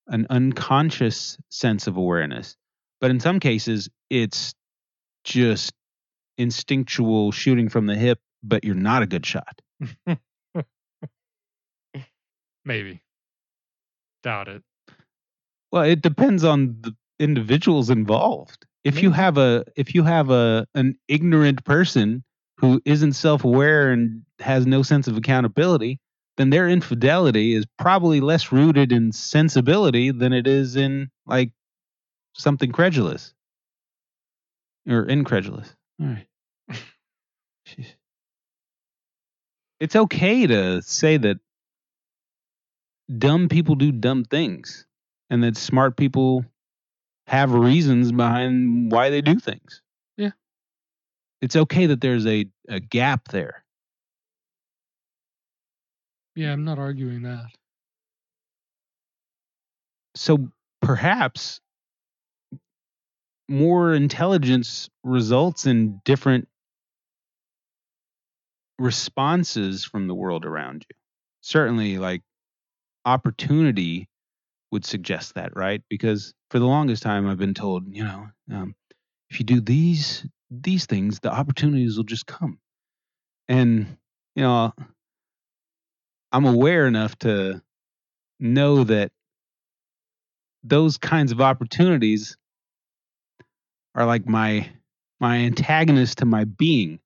an 0.07 0.27
unconscious 0.29 1.37
sense 1.49 1.87
of 1.87 1.97
awareness. 1.97 2.55
But 3.01 3.11
in 3.11 3.19
some 3.19 3.39
cases, 3.39 3.89
it's 4.09 4.53
just 5.23 5.73
instinctual 6.37 7.31
shooting 7.31 7.69
from 7.69 7.85
the 7.85 7.95
hip, 7.95 8.19
but 8.43 8.63
you're 8.63 8.75
not 8.75 9.03
a 9.03 9.07
good 9.07 9.25
shot. 9.25 9.61
Maybe. 12.65 13.01
Doubt 14.23 14.47
it. 14.47 14.63
Well, 15.71 15.83
it 15.83 16.01
depends 16.01 16.43
on 16.43 16.77
the 16.81 16.95
individuals 17.19 17.89
involved. 17.89 18.65
If 18.83 19.01
you 19.01 19.11
have 19.11 19.37
a 19.37 19.65
if 19.75 19.95
you 19.95 20.03
have 20.03 20.29
a 20.29 20.67
an 20.75 20.95
ignorant 21.07 21.65
person 21.65 22.23
who 22.57 22.81
isn't 22.85 23.13
self-aware 23.13 23.91
and 23.91 24.21
has 24.39 24.67
no 24.67 24.83
sense 24.83 25.07
of 25.07 25.17
accountability, 25.17 25.99
then 26.37 26.49
their 26.49 26.69
infidelity 26.69 27.53
is 27.53 27.65
probably 27.77 28.21
less 28.21 28.51
rooted 28.51 28.91
in 28.91 29.11
sensibility 29.11 30.11
than 30.11 30.33
it 30.33 30.47
is 30.47 30.75
in 30.75 31.09
like 31.25 31.51
something 32.33 32.71
credulous 32.71 33.33
or 34.87 35.05
incredulous. 35.05 35.75
All 36.01 36.07
right. 36.07 36.27
It's 39.79 39.95
okay 39.95 40.47
to 40.47 40.81
say 40.81 41.17
that 41.17 41.37
dumb 43.17 43.49
people 43.49 43.75
do 43.75 43.91
dumb 43.91 44.23
things 44.23 44.85
and 45.29 45.43
that 45.43 45.57
smart 45.57 45.97
people 45.97 46.45
have 47.27 47.53
reasons 47.53 48.11
behind 48.11 48.91
why 48.91 49.09
they 49.09 49.21
do 49.21 49.39
things. 49.39 49.81
Yeah. 50.17 50.31
It's 51.41 51.55
okay 51.55 51.87
that 51.87 52.01
there's 52.01 52.25
a, 52.25 52.45
a 52.69 52.79
gap 52.79 53.27
there. 53.29 53.63
Yeah, 56.35 56.51
I'm 56.51 56.63
not 56.63 56.79
arguing 56.79 57.23
that. 57.23 57.47
So 60.15 60.49
perhaps 60.81 61.59
more 63.47 63.93
intelligence 63.93 64.89
results 65.03 65.65
in 65.65 66.01
different 66.03 66.47
responses 68.79 69.85
from 69.85 70.07
the 70.07 70.15
world 70.15 70.45
around 70.45 70.85
you. 70.89 70.95
Certainly, 71.41 71.97
like 71.97 72.21
opportunity 73.05 74.07
would 74.71 74.85
suggest 74.85 75.35
that, 75.35 75.55
right? 75.55 75.81
Because 75.89 76.33
for 76.51 76.59
the 76.59 76.65
longest 76.65 77.03
time, 77.03 77.27
I've 77.27 77.37
been 77.37 77.53
told, 77.53 77.85
you 77.87 78.03
know, 78.03 78.27
um, 78.51 78.75
if 79.29 79.39
you 79.39 79.45
do 79.45 79.61
these 79.61 80.25
these 80.51 80.85
things, 80.85 81.19
the 81.19 81.33
opportunities 81.33 81.97
will 81.97 82.03
just 82.03 82.27
come. 82.27 82.59
And, 83.47 83.97
you 84.35 84.43
know, 84.43 84.73
I'm 86.31 86.45
aware 86.45 86.87
enough 86.87 87.17
to 87.19 87.61
know 88.39 88.83
that 88.83 89.11
those 90.63 90.97
kinds 90.97 91.31
of 91.31 91.41
opportunities 91.41 92.37
are 93.95 94.05
like 94.05 94.27
my 94.27 94.69
my 95.19 95.37
antagonist 95.37 96.17
to 96.19 96.25
my 96.25 96.43
being. 96.43 96.99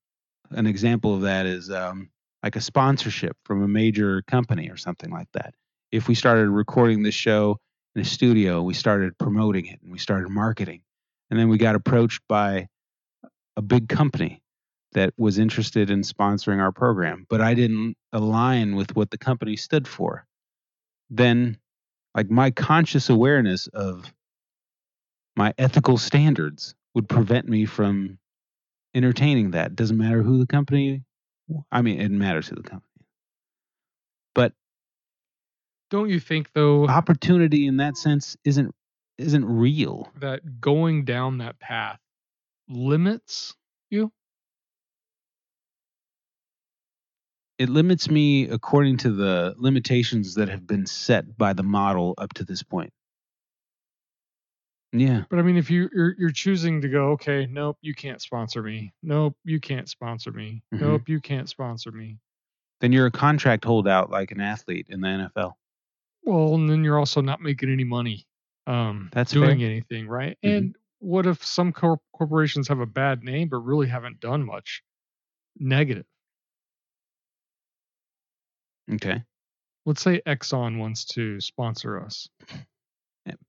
An 0.52 0.68
example 0.68 1.14
of 1.14 1.22
that 1.22 1.46
is 1.46 1.70
um, 1.70 2.10
like 2.44 2.56
a 2.56 2.62
sponsorship 2.62 3.38
from 3.46 3.64
a 3.64 3.68
major 3.68 4.22
company 4.24 4.70
or 4.70 4.78
something 4.78 5.12
like 5.12 5.28
that. 5.34 5.54
If 5.92 6.08
we 6.08 6.16
started 6.16 6.50
recording 6.50 7.04
this 7.04 7.16
show 7.16 7.58
in 7.96 8.02
a 8.02 8.06
studio, 8.06 8.62
we 8.62 8.74
started 8.74 9.18
promoting 9.18 9.66
it 9.66 9.80
and 9.82 9.92
we 9.92 10.00
started 10.00 10.30
marketing, 10.30 10.82
and 11.30 11.40
then 11.40 11.50
we 11.50 11.58
got 11.58 11.76
approached 11.76 12.22
by 12.28 12.68
a 13.58 13.62
big 13.62 13.90
company 13.90 14.42
that 14.94 15.14
was 15.18 15.38
interested 15.38 15.90
in 15.90 16.02
sponsoring 16.02 16.60
our 16.60 16.72
program, 16.72 17.26
but 17.30 17.42
I 17.42 17.54
didn't 17.54 17.96
align 18.14 18.76
with 18.76 18.96
what 18.96 19.12
the 19.12 19.18
company 19.18 19.56
stood 19.56 19.88
for. 19.88 20.26
Then, 21.10 21.58
like 22.16 22.30
my 22.30 22.52
conscious 22.52 23.10
awareness 23.10 23.68
of 23.68 24.12
my 25.36 25.54
ethical 25.58 25.98
standards 25.98 26.76
would 26.96 27.08
prevent 27.08 27.48
me 27.48 27.66
from 27.66 28.19
entertaining 28.94 29.52
that. 29.52 29.76
Doesn't 29.76 29.98
matter 29.98 30.24
who 30.24 30.40
the 30.40 30.48
company 30.48 31.04
I 31.72 31.82
mean, 31.82 32.00
it 32.00 32.12
matters 32.12 32.50
to 32.50 32.56
the 32.56 32.64
company. 32.64 32.86
But 34.36 34.54
don't 35.90 36.10
you 36.10 36.20
think 36.20 36.52
though 36.54 36.88
opportunity 36.88 37.68
in 37.68 37.78
that 37.78 37.98
sense 37.98 38.38
isn't 38.44 38.74
isn't 39.18 39.46
real? 39.46 40.12
That 40.20 40.62
going 40.62 41.06
down 41.06 41.40
that 41.40 41.60
path 41.60 42.00
limits 42.68 43.56
you? 43.90 44.12
It 47.58 47.70
limits 47.70 48.10
me 48.10 48.48
according 48.48 48.98
to 48.98 49.12
the 49.12 49.54
limitations 49.58 50.36
that 50.36 50.48
have 50.48 50.66
been 50.66 50.86
set 50.86 51.38
by 51.38 51.52
the 51.52 51.64
model 51.64 52.14
up 52.18 52.34
to 52.36 52.46
this 52.46 52.64
point. 52.64 52.94
Yeah. 54.92 55.24
But 55.30 55.40
I 55.40 55.44
mean, 55.44 55.58
if 55.58 55.70
you 55.70 55.90
you're, 55.94 56.16
you're 56.18 56.32
choosing 56.32 56.82
to 56.82 56.90
go, 56.90 57.12
okay, 57.12 57.46
nope, 57.50 57.78
you 57.82 57.94
can't 57.94 58.22
sponsor 58.22 58.64
me. 58.64 58.92
Nope, 59.04 59.36
you 59.44 59.60
can't 59.60 59.88
sponsor 59.88 60.32
me. 60.32 60.64
Mhm. 60.74 60.82
Nope, 60.82 61.10
you 61.10 61.20
can't 61.22 61.48
sponsor 61.48 61.92
me. 61.92 62.18
Then 62.82 62.92
you're 62.92 63.06
a 63.06 63.12
contract 63.12 63.66
holdout 63.66 64.10
like 64.10 64.32
an 64.32 64.42
athlete 64.42 64.88
in 64.90 65.02
the 65.02 65.08
NFL. 65.08 65.54
Well, 66.24 66.56
and 66.56 66.70
then 66.70 66.84
you're 66.84 66.98
also 66.98 67.22
not 67.22 67.42
making 67.42 67.72
any 67.72 67.84
money. 67.84 68.26
Um, 68.68 69.10
That's 69.14 69.32
doing 69.32 69.60
fair. 69.60 69.68
anything, 69.70 70.08
right? 70.08 70.38
Mhm. 70.44 70.58
And 70.58 70.76
what 71.00 71.26
if 71.26 71.44
some 71.46 71.72
cor- 71.72 72.02
corporations 72.14 72.68
have 72.68 72.80
a 72.80 72.86
bad 72.86 73.24
name 73.24 73.48
but 73.50 73.58
really 73.58 73.88
haven't 73.88 74.20
done 74.20 74.44
much 74.46 74.84
negative? 75.58 76.06
Okay. 78.92 79.24
Let's 79.86 80.02
say 80.02 80.22
Exxon 80.26 80.78
wants 80.78 81.06
to 81.06 81.40
sponsor 81.42 82.02
us. 82.04 82.28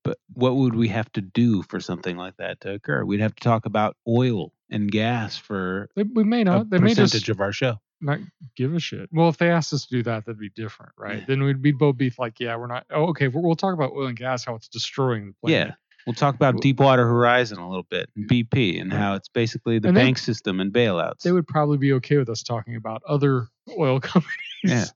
But 0.04 0.18
what 0.32 0.56
would 0.56 0.74
we 0.74 0.88
have 0.88 1.10
to 1.12 1.20
do 1.20 1.62
for 1.62 1.80
something 1.80 2.16
like 2.16 2.36
that 2.38 2.60
to 2.62 2.72
occur? 2.72 3.04
We'd 3.04 3.20
have 3.20 3.34
to 3.34 3.42
talk 3.42 3.66
about 3.66 3.96
oil 4.08 4.52
and 4.70 4.90
gas 4.90 5.36
for 5.36 5.88
we 5.96 6.24
may 6.24 6.42
a 6.42 6.44
not. 6.44 6.70
They 6.70 6.78
may 6.78 6.90
percentage 6.90 7.12
just 7.12 7.28
of 7.28 7.40
our 7.40 7.52
show. 7.52 7.76
not 8.00 8.18
give 8.56 8.74
a 8.74 8.80
shit. 8.80 9.08
Well, 9.12 9.28
if 9.28 9.36
they 9.38 9.50
asked 9.50 9.72
us 9.72 9.86
to 9.86 9.96
do 9.96 10.02
that, 10.04 10.24
that'd 10.26 10.38
be 10.38 10.50
different, 10.50 10.92
right? 10.96 11.18
Yeah. 11.18 11.24
Then 11.26 11.42
we'd 11.42 11.60
be 11.62 11.72
both 11.72 11.96
be 11.96 12.12
like, 12.18 12.40
yeah, 12.40 12.56
we're 12.56 12.66
not. 12.66 12.86
Oh, 12.90 13.06
okay, 13.08 13.28
we'll, 13.28 13.42
we'll 13.42 13.56
talk 13.56 13.74
about 13.74 13.92
oil 13.92 14.06
and 14.06 14.16
gas, 14.16 14.44
how 14.44 14.54
it's 14.54 14.68
destroying 14.68 15.26
the 15.26 15.32
planet. 15.48 15.68
Yeah. 15.68 15.74
We'll 16.06 16.14
talk 16.14 16.34
about 16.34 16.62
Deepwater 16.62 17.06
Horizon 17.06 17.58
a 17.58 17.68
little 17.68 17.86
bit, 17.90 18.08
and 18.16 18.26
BP, 18.26 18.80
and 18.80 18.90
how 18.90 19.14
it's 19.16 19.28
basically 19.28 19.78
the 19.78 19.88
And 19.88 19.96
they- 19.96 20.04
bank 20.04 20.16
system 20.18 20.58
and 20.58 20.72
bailouts. 20.72 21.20
They 21.24 21.32
would 21.32 21.46
probably 21.46 21.76
be 21.76 21.92
okay 21.94 22.16
with 22.16 22.30
us 22.30 22.42
talking 22.42 22.74
about 22.74 23.02
other 23.06 23.48
oil 23.78 24.00
companies' 24.00 24.32
yeah. 24.64 24.86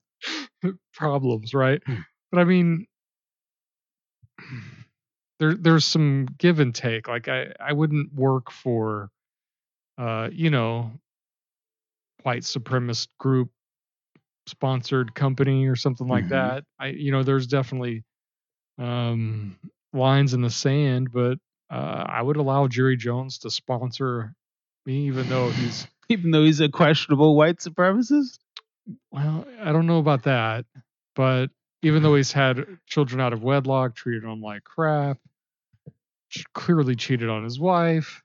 problems, 0.94 1.52
right? 1.52 1.82
Hmm. 1.84 1.96
But 2.32 2.40
I 2.40 2.44
mean, 2.44 2.86
there 5.38 5.54
there's 5.54 5.84
some 5.84 6.26
give 6.38 6.60
and 6.60 6.74
take. 6.74 7.08
Like 7.08 7.28
I 7.28 7.52
I 7.60 7.72
wouldn't 7.72 8.12
work 8.14 8.50
for, 8.50 9.10
uh, 9.98 10.30
you 10.32 10.50
know, 10.50 10.92
white 12.22 12.42
supremacist 12.42 13.08
group 13.18 13.50
sponsored 14.46 15.14
company 15.14 15.66
or 15.66 15.76
something 15.76 16.06
like 16.08 16.24
Mhm. 16.24 16.30
that. 16.30 16.64
I 16.78 16.88
you 16.88 17.12
know 17.12 17.22
there's 17.22 17.46
definitely 17.46 18.04
um 18.78 19.58
lines 19.92 20.34
in 20.34 20.42
the 20.42 20.50
sand, 20.50 21.12
but 21.12 21.38
uh, 21.70 22.04
I 22.08 22.22
would 22.22 22.36
allow 22.36 22.68
Jerry 22.68 22.96
Jones 22.96 23.38
to 23.40 23.50
sponsor 23.50 24.34
me, 24.86 25.06
even 25.06 25.28
though 25.28 25.50
he's 25.50 25.86
Even 26.10 26.30
though 26.32 26.44
he's 26.44 26.60
a 26.60 26.68
questionable 26.68 27.36
white 27.36 27.58
supremacist? 27.58 28.38
well, 29.10 29.46
I 29.60 29.72
don't 29.72 29.86
know 29.86 29.98
about 29.98 30.24
that, 30.24 30.66
but 31.14 31.50
even 31.84 32.02
though 32.02 32.14
he's 32.14 32.32
had 32.32 32.66
children 32.86 33.20
out 33.20 33.32
of 33.32 33.42
wedlock, 33.42 33.94
treated 33.94 34.22
them 34.24 34.40
like 34.40 34.64
crap, 34.64 35.18
clearly 36.54 36.96
cheated 36.96 37.28
on 37.28 37.44
his 37.44 37.60
wife, 37.60 38.22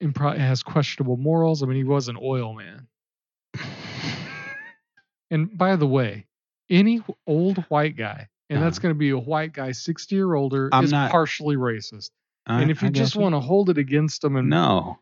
and 0.00 0.14
probably 0.14 0.40
has 0.40 0.62
questionable 0.62 1.16
morals. 1.16 1.62
I 1.62 1.66
mean, 1.66 1.76
he 1.76 1.84
was 1.84 2.08
an 2.08 2.18
oil 2.20 2.52
man. 2.54 2.88
And 5.30 5.56
by 5.56 5.76
the 5.76 5.86
way, 5.86 6.26
any 6.70 7.02
old 7.26 7.58
white 7.68 7.96
guy, 7.96 8.28
and 8.50 8.62
that's 8.62 8.78
Uh-huh. 8.78 8.82
going 8.82 8.94
to 8.94 8.98
be 8.98 9.10
a 9.10 9.18
white 9.18 9.52
guy 9.52 9.72
60 9.72 10.20
or 10.20 10.34
older, 10.36 10.68
I'm 10.72 10.84
is 10.84 10.92
not- 10.92 11.10
partially 11.10 11.56
racist. 11.56 12.10
I- 12.46 12.60
and 12.60 12.70
if 12.70 12.82
you 12.82 12.88
I 12.88 12.90
just 12.90 13.16
want 13.16 13.34
to 13.34 13.40
hold 13.40 13.70
it 13.70 13.78
against 13.78 14.20
them 14.20 14.36
and 14.36 14.50
No. 14.50 14.98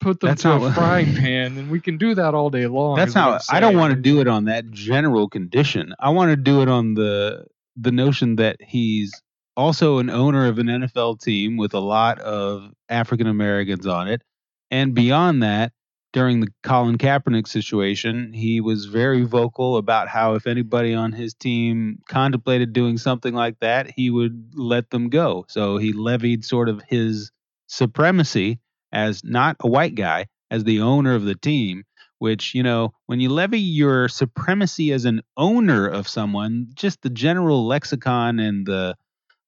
Put 0.00 0.20
them 0.20 0.28
that's 0.28 0.42
to 0.42 0.48
not 0.48 0.62
a 0.62 0.74
frying 0.74 1.14
pan, 1.16 1.56
and 1.58 1.70
we 1.70 1.80
can 1.80 1.98
do 1.98 2.14
that 2.14 2.34
all 2.34 2.50
day 2.50 2.66
long. 2.66 2.96
That's 2.96 3.10
is 3.10 3.14
what 3.16 3.24
I'm 3.24 3.30
not 3.32 3.44
I 3.50 3.60
don't 3.60 3.76
want 3.76 3.94
to 3.94 4.00
do 4.00 4.20
it 4.20 4.28
on 4.28 4.44
that 4.44 4.70
general 4.70 5.28
condition. 5.28 5.94
I 5.98 6.10
want 6.10 6.30
to 6.30 6.36
do 6.36 6.62
it 6.62 6.68
on 6.68 6.94
the 6.94 7.46
the 7.76 7.92
notion 7.92 8.36
that 8.36 8.56
he's 8.60 9.12
also 9.56 9.98
an 9.98 10.10
owner 10.10 10.46
of 10.46 10.58
an 10.58 10.66
NFL 10.66 11.20
team 11.20 11.56
with 11.56 11.74
a 11.74 11.80
lot 11.80 12.18
of 12.20 12.72
African 12.88 13.26
Americans 13.26 13.86
on 13.86 14.08
it. 14.08 14.22
And 14.70 14.94
beyond 14.94 15.42
that, 15.42 15.72
during 16.12 16.40
the 16.40 16.48
Colin 16.62 16.98
Kaepernick 16.98 17.48
situation, 17.48 18.32
he 18.32 18.60
was 18.60 18.86
very 18.86 19.22
vocal 19.22 19.76
about 19.76 20.08
how 20.08 20.34
if 20.34 20.46
anybody 20.46 20.94
on 20.94 21.12
his 21.12 21.34
team 21.34 22.00
contemplated 22.08 22.72
doing 22.72 22.98
something 22.98 23.34
like 23.34 23.58
that, 23.60 23.90
he 23.90 24.10
would 24.10 24.52
let 24.54 24.90
them 24.90 25.08
go. 25.08 25.46
So 25.48 25.78
he 25.78 25.92
levied 25.92 26.44
sort 26.44 26.68
of 26.68 26.82
his 26.86 27.30
supremacy 27.66 28.60
as 28.92 29.24
not 29.24 29.56
a 29.60 29.68
white 29.68 29.94
guy, 29.94 30.26
as 30.50 30.64
the 30.64 30.80
owner 30.80 31.14
of 31.14 31.24
the 31.24 31.34
team, 31.34 31.84
which, 32.18 32.54
you 32.54 32.62
know, 32.62 32.92
when 33.06 33.20
you 33.20 33.28
levy 33.28 33.60
your 33.60 34.08
supremacy 34.08 34.92
as 34.92 35.04
an 35.04 35.22
owner 35.36 35.86
of 35.88 36.08
someone, 36.08 36.68
just 36.74 37.02
the 37.02 37.10
general 37.10 37.66
lexicon 37.66 38.38
and 38.38 38.66
the 38.66 38.96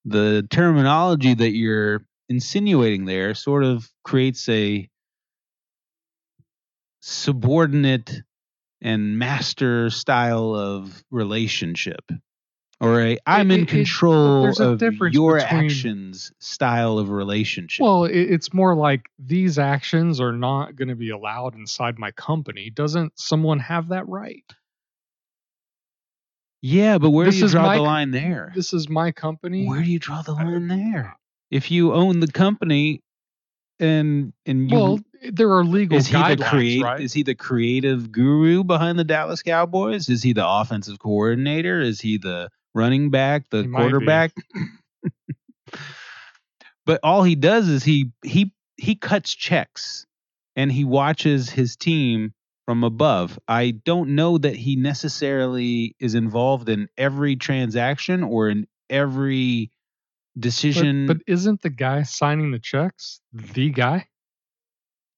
the 0.07 0.47
terminology 0.51 1.35
that 1.35 1.53
you're 1.53 2.05
insinuating 2.29 3.05
there 3.07 3.35
sort 3.35 3.65
of 3.65 3.89
creates 4.03 4.49
a 4.49 4.89
subordinate 7.01 8.23
and 8.83 9.19
master 9.19 9.89
style 9.91 10.55
of 10.55 11.03
relationship 11.11 12.03
or 12.81 13.01
a 13.01 13.19
I'm 13.27 13.51
it- 13.51 13.55
in 13.55 13.61
it- 13.63 13.69
control 13.69 14.47
a 14.47 14.73
of 14.73 14.81
your 15.13 15.37
between- 15.39 15.65
actions 15.65 16.33
style 16.39 16.99
of 16.99 17.11
relationship. 17.11 17.83
Well, 17.83 18.05
it, 18.05 18.17
it's 18.19 18.53
more 18.53 18.75
like 18.75 19.09
these 19.19 19.59
actions 19.59 20.21
are 20.21 20.33
not 20.33 20.77
going 20.77 20.89
to 20.89 20.95
be 20.97 21.11
allowed 21.11 21.55
inside 21.55 21.99
my 21.99 22.11
company. 22.13 22.71
Doesn't 22.71 23.19
someone 23.19 23.61
have 23.61 23.89
that 23.89 24.09
right? 24.09 24.45
yeah, 26.63 26.97
but 26.99 27.11
where 27.11 27.27
this 27.27 27.35
do 27.35 27.41
you 27.41 27.45
is 27.47 27.53
draw 27.53 27.67
my 27.67 27.77
the 27.77 27.83
line 27.83 28.11
there? 28.11 28.51
This 28.55 28.73
is 28.73 28.89
my 28.89 29.13
company. 29.13 29.67
Where 29.67 29.83
do 29.83 29.91
you 29.91 29.99
draw 29.99 30.23
the 30.23 30.33
line 30.33 30.69
there? 30.69 31.17
If 31.51 31.71
you 31.71 31.93
own 31.93 32.21
the 32.21 32.27
company 32.33 33.03
and 33.79 34.33
and 34.47 34.71
you 34.71 34.77
well, 34.77 35.01
there 35.31 35.53
are 35.53 35.65
legal 35.65 35.99
is 35.99 36.07
he 36.07 36.15
the 36.17 36.43
create 36.43 36.83
right? 36.83 37.01
is 37.01 37.13
he 37.13 37.23
the 37.23 37.35
creative 37.35 38.11
guru 38.13 38.65
behind 38.65 38.99
the 38.99 39.05
Dallas 39.05 39.43
Cowboys? 39.43 40.09
Is 40.09 40.23
he 40.23 40.33
the 40.33 40.47
offensive 40.47 40.99
coordinator? 40.99 41.81
Is 41.81 42.01
he 42.01 42.17
the 42.17 42.49
running 42.75 43.11
back, 43.11 43.49
the 43.51 43.63
He 43.63 43.69
quarterback? 43.69 44.33
but 46.87 47.01
all 47.03 47.23
he 47.23 47.35
does 47.35 47.69
is 47.69 47.85
he 47.85 48.11
he 48.25 48.53
he 48.77 48.95
cuts 48.95 49.35
checks 49.35 50.07
and 50.57 50.71
he 50.71 50.85
watches 50.85 51.51
his 51.51 51.77
team 51.77 52.33
from 52.67 52.85
above. 52.85 53.39
I 53.47 53.73
don't 53.73 54.15
know 54.15 54.39
that 54.39 54.57
he 54.57 54.77
necessarily 54.77 55.95
is 55.99 56.15
involved 56.15 56.69
in 56.69 56.89
every 56.97 57.37
transaction 57.37 58.23
or 58.23 58.49
in 58.49 58.67
every 58.91 59.71
decision 60.39 61.07
but, 61.07 61.19
but 61.19 61.23
isn't 61.33 61.63
the 61.63 61.71
guy 61.71 62.03
signing 62.03 62.51
the 62.51 62.59
checks 62.59 63.21
the 63.33 63.71
guy? 63.71 64.07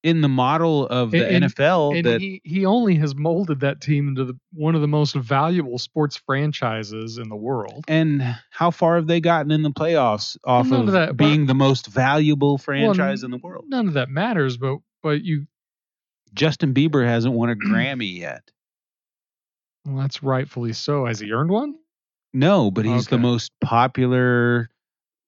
In 0.07 0.21
the 0.21 0.29
model 0.29 0.87
of 0.87 1.11
the 1.11 1.27
And- 1.29 1.43
NFL 1.45 1.95
and 1.97 2.05
that 2.05 2.21
he, 2.21 2.39
he 2.45 2.65
only 2.65 2.95
has 2.95 3.13
molded 3.15 3.59
that 3.59 3.81
team 3.81 4.07
into 4.07 4.23
the, 4.23 4.33
one 4.53 4.73
of 4.75 4.81
the 4.81 4.87
most 4.87 5.13
valuable 5.15 5.77
sports 5.77 6.15
franchises 6.15 7.17
in 7.17 7.27
the 7.29 7.35
world. 7.35 7.83
and 7.87 8.21
how 8.51 8.71
far 8.71 8.95
have 8.95 9.07
they 9.07 9.19
gotten 9.19 9.51
in 9.51 9.63
the 9.63 9.71
playoffs 9.71 10.37
off 10.45 10.67
none 10.67 10.81
of 10.81 10.87
of 10.87 10.93
that- 10.93 11.17
being 11.17 11.45
the 11.45 11.53
most 11.55 11.87
valuable 11.87 12.57
franchise 12.57 13.21
Well, 13.21 13.25
in 13.25 13.31
the 13.31 13.37
world? 13.45 13.65
None 13.67 13.87
of 13.87 13.93
that 13.95 14.09
matters, 14.09 14.57
but 14.57 14.77
but 15.03 15.23
you 15.23 15.45
Justin 16.33 16.73
Bieber 16.73 17.05
hasn't 17.05 17.33
won 17.33 17.49
a 17.49 17.55
Grammy 17.69 18.17
yet. 18.17 18.49
Well, 19.85 19.97
that's 19.97 20.21
rightfully 20.23 20.73
so. 20.73 21.05
Has 21.05 21.19
he 21.19 21.31
earned 21.31 21.49
one? 21.49 21.75
No, 22.33 22.71
but 22.71 22.85
he's 22.85 23.07
the 23.07 23.17
most 23.17 23.51
popular 23.61 24.69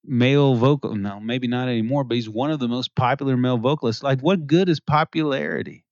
male 0.04 0.54
vocal. 0.54 0.94
No, 0.94 1.20
maybe 1.20 1.46
not 1.48 1.68
anymore, 1.68 2.04
but 2.04 2.14
he's 2.16 2.28
one 2.28 2.50
of 2.50 2.58
the 2.58 2.68
most 2.68 2.94
popular 2.94 3.36
male 3.36 3.58
vocalists. 3.58 4.02
Like, 4.02 4.20
what 4.20 4.46
good 4.46 4.68
is 4.68 4.80
popularity? 4.80 5.84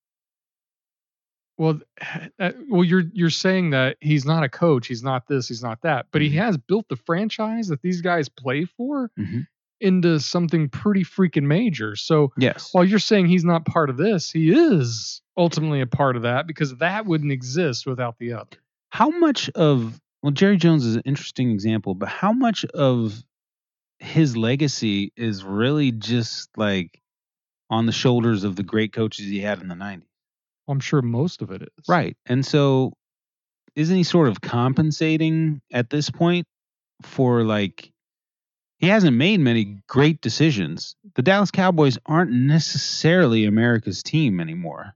Well, 1.56 1.80
uh, 2.38 2.52
well, 2.68 2.84
you're 2.84 3.04
you're 3.12 3.30
saying 3.30 3.70
that 3.70 3.96
he's 4.00 4.24
not 4.24 4.44
a 4.44 4.48
coach, 4.48 4.86
he's 4.86 5.02
not 5.02 5.26
this, 5.28 5.48
he's 5.48 5.62
not 5.62 5.82
that, 5.82 6.06
but 6.12 6.22
he 6.22 6.30
Mhm. 6.30 6.34
has 6.34 6.56
built 6.56 6.88
the 6.88 6.96
franchise 6.96 7.68
that 7.68 7.82
these 7.82 8.00
guys 8.00 8.28
play 8.28 8.64
for 8.64 9.10
Mhm. 9.18 9.46
into 9.80 10.18
something 10.20 10.68
pretty 10.68 11.04
freaking 11.04 11.44
major. 11.44 11.94
So 11.96 12.32
Yes. 12.38 12.70
while 12.72 12.84
you're 12.84 12.98
saying 12.98 13.26
he's 13.26 13.44
not 13.44 13.64
part 13.64 13.90
of 13.90 13.96
this, 13.96 14.30
he 14.30 14.50
is 14.50 15.22
ultimately 15.36 15.80
a 15.80 15.86
part 15.86 16.16
of 16.16 16.22
that 16.22 16.46
because 16.48 16.76
that 16.78 17.06
wouldn't 17.06 17.30
exist 17.32 17.86
without 17.86 18.18
the 18.18 18.32
other. 18.32 18.56
How 18.90 19.10
much 19.10 19.48
of 19.50 20.00
well, 20.20 20.32
Jerry 20.32 20.56
Jones 20.56 20.84
is 20.84 20.96
an 20.96 21.02
interesting 21.04 21.52
example, 21.52 21.94
but 21.94 22.08
how 22.08 22.32
much 22.32 22.64
of 22.74 23.22
his 23.98 24.36
legacy 24.36 25.12
is 25.16 25.44
really 25.44 25.92
just 25.92 26.50
like 26.56 27.00
on 27.70 27.86
the 27.86 27.92
shoulders 27.92 28.44
of 28.44 28.56
the 28.56 28.62
great 28.62 28.92
coaches 28.92 29.26
he 29.26 29.40
had 29.40 29.60
in 29.60 29.68
the 29.68 29.74
90s? 29.74 30.02
I'm 30.68 30.80
sure 30.80 31.02
most 31.02 31.42
of 31.42 31.50
it 31.50 31.62
is. 31.62 31.88
Right. 31.88 32.16
And 32.26 32.44
so 32.44 32.92
isn't 33.74 33.96
he 33.96 34.02
sort 34.02 34.28
of 34.28 34.40
compensating 34.40 35.60
at 35.72 35.90
this 35.90 36.10
point 36.10 36.46
for 37.02 37.42
like 37.44 37.92
he 38.78 38.88
hasn't 38.88 39.16
made 39.16 39.40
many 39.40 39.78
great 39.88 40.20
decisions. 40.20 40.94
The 41.16 41.22
Dallas 41.22 41.50
Cowboys 41.50 41.98
aren't 42.06 42.30
necessarily 42.30 43.44
America's 43.44 44.02
team 44.02 44.40
anymore. 44.40 44.94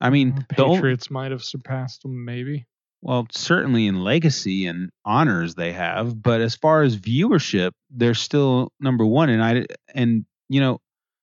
I 0.00 0.10
mean, 0.10 0.32
Uh, 0.32 0.40
the 0.56 0.64
Patriots 0.66 1.10
might 1.10 1.30
have 1.30 1.42
surpassed 1.42 2.02
them, 2.02 2.24
maybe. 2.24 2.66
Well, 3.02 3.26
certainly 3.32 3.86
in 3.86 4.02
legacy 4.02 4.66
and 4.66 4.90
honors 5.04 5.54
they 5.54 5.72
have, 5.72 6.20
but 6.22 6.40
as 6.40 6.54
far 6.54 6.82
as 6.82 6.96
viewership, 6.96 7.72
they're 7.90 8.14
still 8.14 8.72
number 8.80 9.06
one. 9.06 9.30
And 9.30 9.42
I 9.42 9.66
and 9.94 10.24
you 10.48 10.60
know 10.60 10.80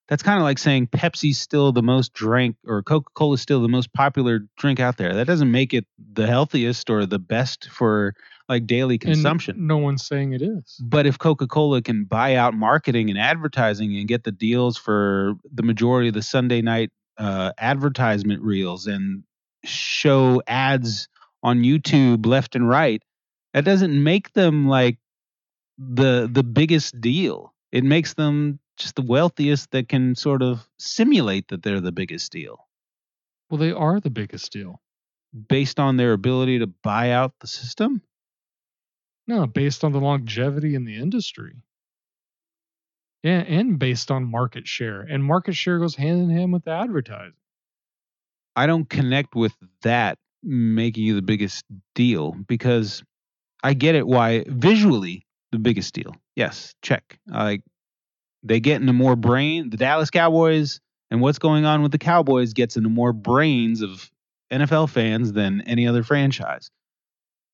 that's 0.08 0.24
kind 0.24 0.38
of 0.38 0.44
like 0.44 0.58
saying 0.58 0.88
Pepsi's 0.88 1.38
still 1.38 1.72
the 1.74 1.84
most 1.84 2.14
drink 2.14 2.56
or 2.66 2.82
Coca 2.82 3.12
Cola 3.14 3.34
is 3.34 3.42
still 3.42 3.62
the 3.62 3.68
most 3.68 3.92
popular 3.94 4.40
drink 4.58 4.80
out 4.80 4.98
there. 4.98 5.14
That 5.14 5.28
doesn't 5.28 5.52
make 5.52 5.74
it 5.74 5.86
the 6.14 6.26
healthiest 6.28 6.90
or 6.90 7.06
the 7.06 7.20
best 7.20 7.70
for 7.70 8.14
like 8.48 8.66
daily 8.66 8.96
And 8.96 9.02
consumption. 9.02 9.68
no 9.68 9.78
one's 9.78 10.06
saying 10.06 10.32
it 10.32 10.42
is. 10.42 10.82
But 10.82 11.06
if 11.06 11.20
Coca 11.20 11.46
Cola 11.48 11.82
can 11.82 12.06
buy 12.06 12.36
out 12.36 12.54
marketing 12.54 13.10
and 13.10 13.20
advertising 13.20 13.98
and 13.98 14.08
get 14.08 14.24
the 14.24 14.32
deals 14.32 14.78
for 14.78 15.34
the 15.54 15.64
majority 15.64 16.08
of 16.08 16.14
the 16.14 16.22
Sunday 16.22 16.62
night 16.62 16.90
uh, 17.18 17.52
advertisement 17.58 18.42
reels 18.42 18.88
and 18.88 19.24
show 19.66 20.42
ads 20.48 21.10
on 21.44 21.64
YouTube 21.64 22.26
left 22.26 22.56
and 22.56 22.68
right, 22.68 23.02
that 23.54 23.66
doesn't 23.66 24.04
make 24.04 24.34
them 24.34 24.68
like 24.68 24.98
the 25.78 26.30
the 26.32 26.44
biggest 26.44 27.00
deal. 27.02 27.54
It 27.72 27.84
makes 27.84 28.14
them 28.16 28.60
just 28.78 28.96
the 28.96 29.02
wealthiest 29.02 29.72
that 29.72 29.90
can 29.90 30.16
sort 30.16 30.42
of 30.42 30.68
simulate 30.80 31.48
that 31.50 31.64
they're 31.64 31.82
the 31.82 31.92
biggest 31.92 32.32
deal 32.32 32.68
Well, 33.50 33.58
they 33.60 33.72
are 33.72 34.00
the 34.00 34.10
biggest 34.12 34.52
deal. 34.52 34.82
based 35.50 35.80
on 35.80 35.98
their 35.98 36.14
ability 36.14 36.60
to 36.60 36.68
buy 36.68 37.12
out 37.12 37.34
the 37.40 37.48
system. 37.48 38.02
No, 39.28 39.46
based 39.46 39.84
on 39.84 39.92
the 39.92 40.00
longevity 40.00 40.74
in 40.76 40.86
the 40.86 40.96
industry. 40.96 41.62
Yeah, 43.24 43.40
and 43.42 43.78
based 43.78 44.10
on 44.12 44.30
market 44.30 44.68
share. 44.68 45.02
And 45.02 45.24
market 45.24 45.56
share 45.56 45.80
goes 45.80 45.96
hand 45.96 46.22
in 46.22 46.30
hand 46.30 46.54
with 46.54 46.68
advertising. 46.68 47.34
I 48.56 48.66
don't 48.68 48.90
connect 48.90 49.36
with 49.36 49.54
that 49.82 50.18
making 50.48 51.04
you 51.04 51.16
the 51.16 51.22
biggest 51.22 51.66
deal 51.94 52.36
because 52.48 53.04
I 53.64 53.74
get 53.74 53.96
it 53.96 54.08
why 54.08 54.46
visually 54.48 55.26
the 55.52 55.60
biggest 55.60 55.94
deal. 55.94 56.16
Yes, 56.36 56.74
check. 56.82 57.20
Like 57.28 57.62
they 58.44 58.60
get 58.60 58.82
into 58.82 58.94
more 58.94 59.16
brain 59.16 59.70
the 59.70 59.78
Dallas 59.78 60.10
Cowboys 60.10 60.80
and 61.12 61.22
what's 61.22 61.40
going 61.40 61.66
on 61.66 61.82
with 61.82 61.92
the 61.92 61.98
Cowboys 61.98 62.54
gets 62.54 62.78
into 62.78 62.90
more 62.90 63.14
brains 63.14 63.82
of 63.82 64.10
NFL 64.52 64.90
fans 64.90 65.34
than 65.34 65.62
any 65.62 65.88
other 65.88 66.04
franchise. 66.04 66.70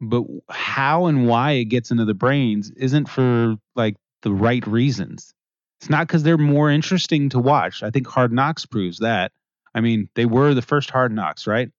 But 0.02 0.24
how 0.50 1.06
and 1.06 1.28
why 1.28 1.54
it 1.54 1.66
gets 1.66 1.92
into 1.92 2.06
the 2.06 2.14
brains 2.14 2.72
isn't 2.72 3.08
for 3.10 3.56
like 3.76 3.96
the 4.22 4.32
right 4.32 4.66
reasons. 4.68 5.34
It's 5.82 5.90
not 5.90 6.08
because 6.08 6.24
they're 6.24 6.38
more 6.38 6.70
interesting 6.70 7.30
to 7.30 7.40
watch. 7.40 7.84
I 7.84 7.90
think 7.90 8.08
Hard 8.08 8.32
Knocks 8.32 8.66
proves 8.66 9.00
that. 9.00 9.32
I 9.76 9.82
mean, 9.82 10.10
they 10.16 10.26
were 10.26 10.54
the 10.54 10.62
first 10.62 10.90
Hard 10.90 11.12
Knocks, 11.12 11.48
right? 11.48 11.70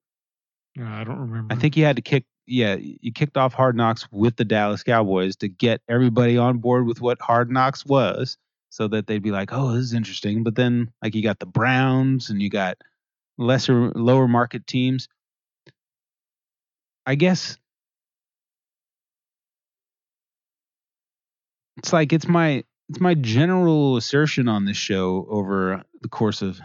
I 0.78 1.04
don't 1.04 1.18
remember. 1.18 1.54
I 1.54 1.56
think 1.56 1.76
you 1.76 1.84
had 1.84 1.96
to 1.96 2.02
kick, 2.02 2.24
yeah, 2.46 2.76
you 2.76 3.12
kicked 3.12 3.36
off 3.36 3.54
Hard 3.54 3.76
Knocks 3.76 4.08
with 4.10 4.36
the 4.36 4.44
Dallas 4.44 4.82
Cowboys 4.82 5.36
to 5.36 5.48
get 5.48 5.80
everybody 5.88 6.36
on 6.36 6.58
board 6.58 6.86
with 6.86 7.00
what 7.00 7.20
Hard 7.20 7.50
Knocks 7.50 7.86
was, 7.86 8.36
so 8.70 8.88
that 8.88 9.06
they'd 9.06 9.22
be 9.22 9.30
like, 9.30 9.52
oh, 9.52 9.72
this 9.72 9.84
is 9.84 9.94
interesting. 9.94 10.42
But 10.42 10.56
then, 10.56 10.90
like, 11.02 11.14
you 11.14 11.22
got 11.22 11.38
the 11.38 11.46
Browns 11.46 12.30
and 12.30 12.42
you 12.42 12.50
got 12.50 12.76
lesser, 13.38 13.90
lower 13.94 14.26
market 14.26 14.66
teams. 14.66 15.08
I 17.06 17.14
guess 17.14 17.58
it's 21.76 21.92
like 21.92 22.12
it's 22.12 22.26
my 22.26 22.64
it's 22.88 23.00
my 23.00 23.14
general 23.14 23.96
assertion 23.96 24.48
on 24.48 24.64
this 24.64 24.76
show 24.76 25.26
over 25.28 25.82
the 26.00 26.08
course 26.08 26.42
of 26.42 26.60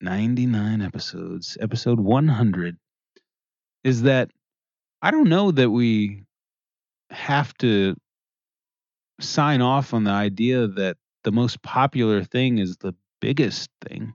99 0.00 0.82
episodes, 0.82 1.58
episode 1.60 2.00
100 2.00 2.76
is 3.84 4.02
that 4.02 4.30
I 5.02 5.10
don't 5.10 5.28
know 5.28 5.50
that 5.50 5.70
we 5.70 6.24
have 7.10 7.52
to 7.58 7.96
sign 9.20 9.60
off 9.60 9.92
on 9.94 10.04
the 10.04 10.10
idea 10.10 10.66
that 10.66 10.96
the 11.24 11.32
most 11.32 11.62
popular 11.62 12.24
thing 12.24 12.58
is 12.58 12.76
the 12.78 12.94
biggest 13.20 13.70
thing. 13.86 14.14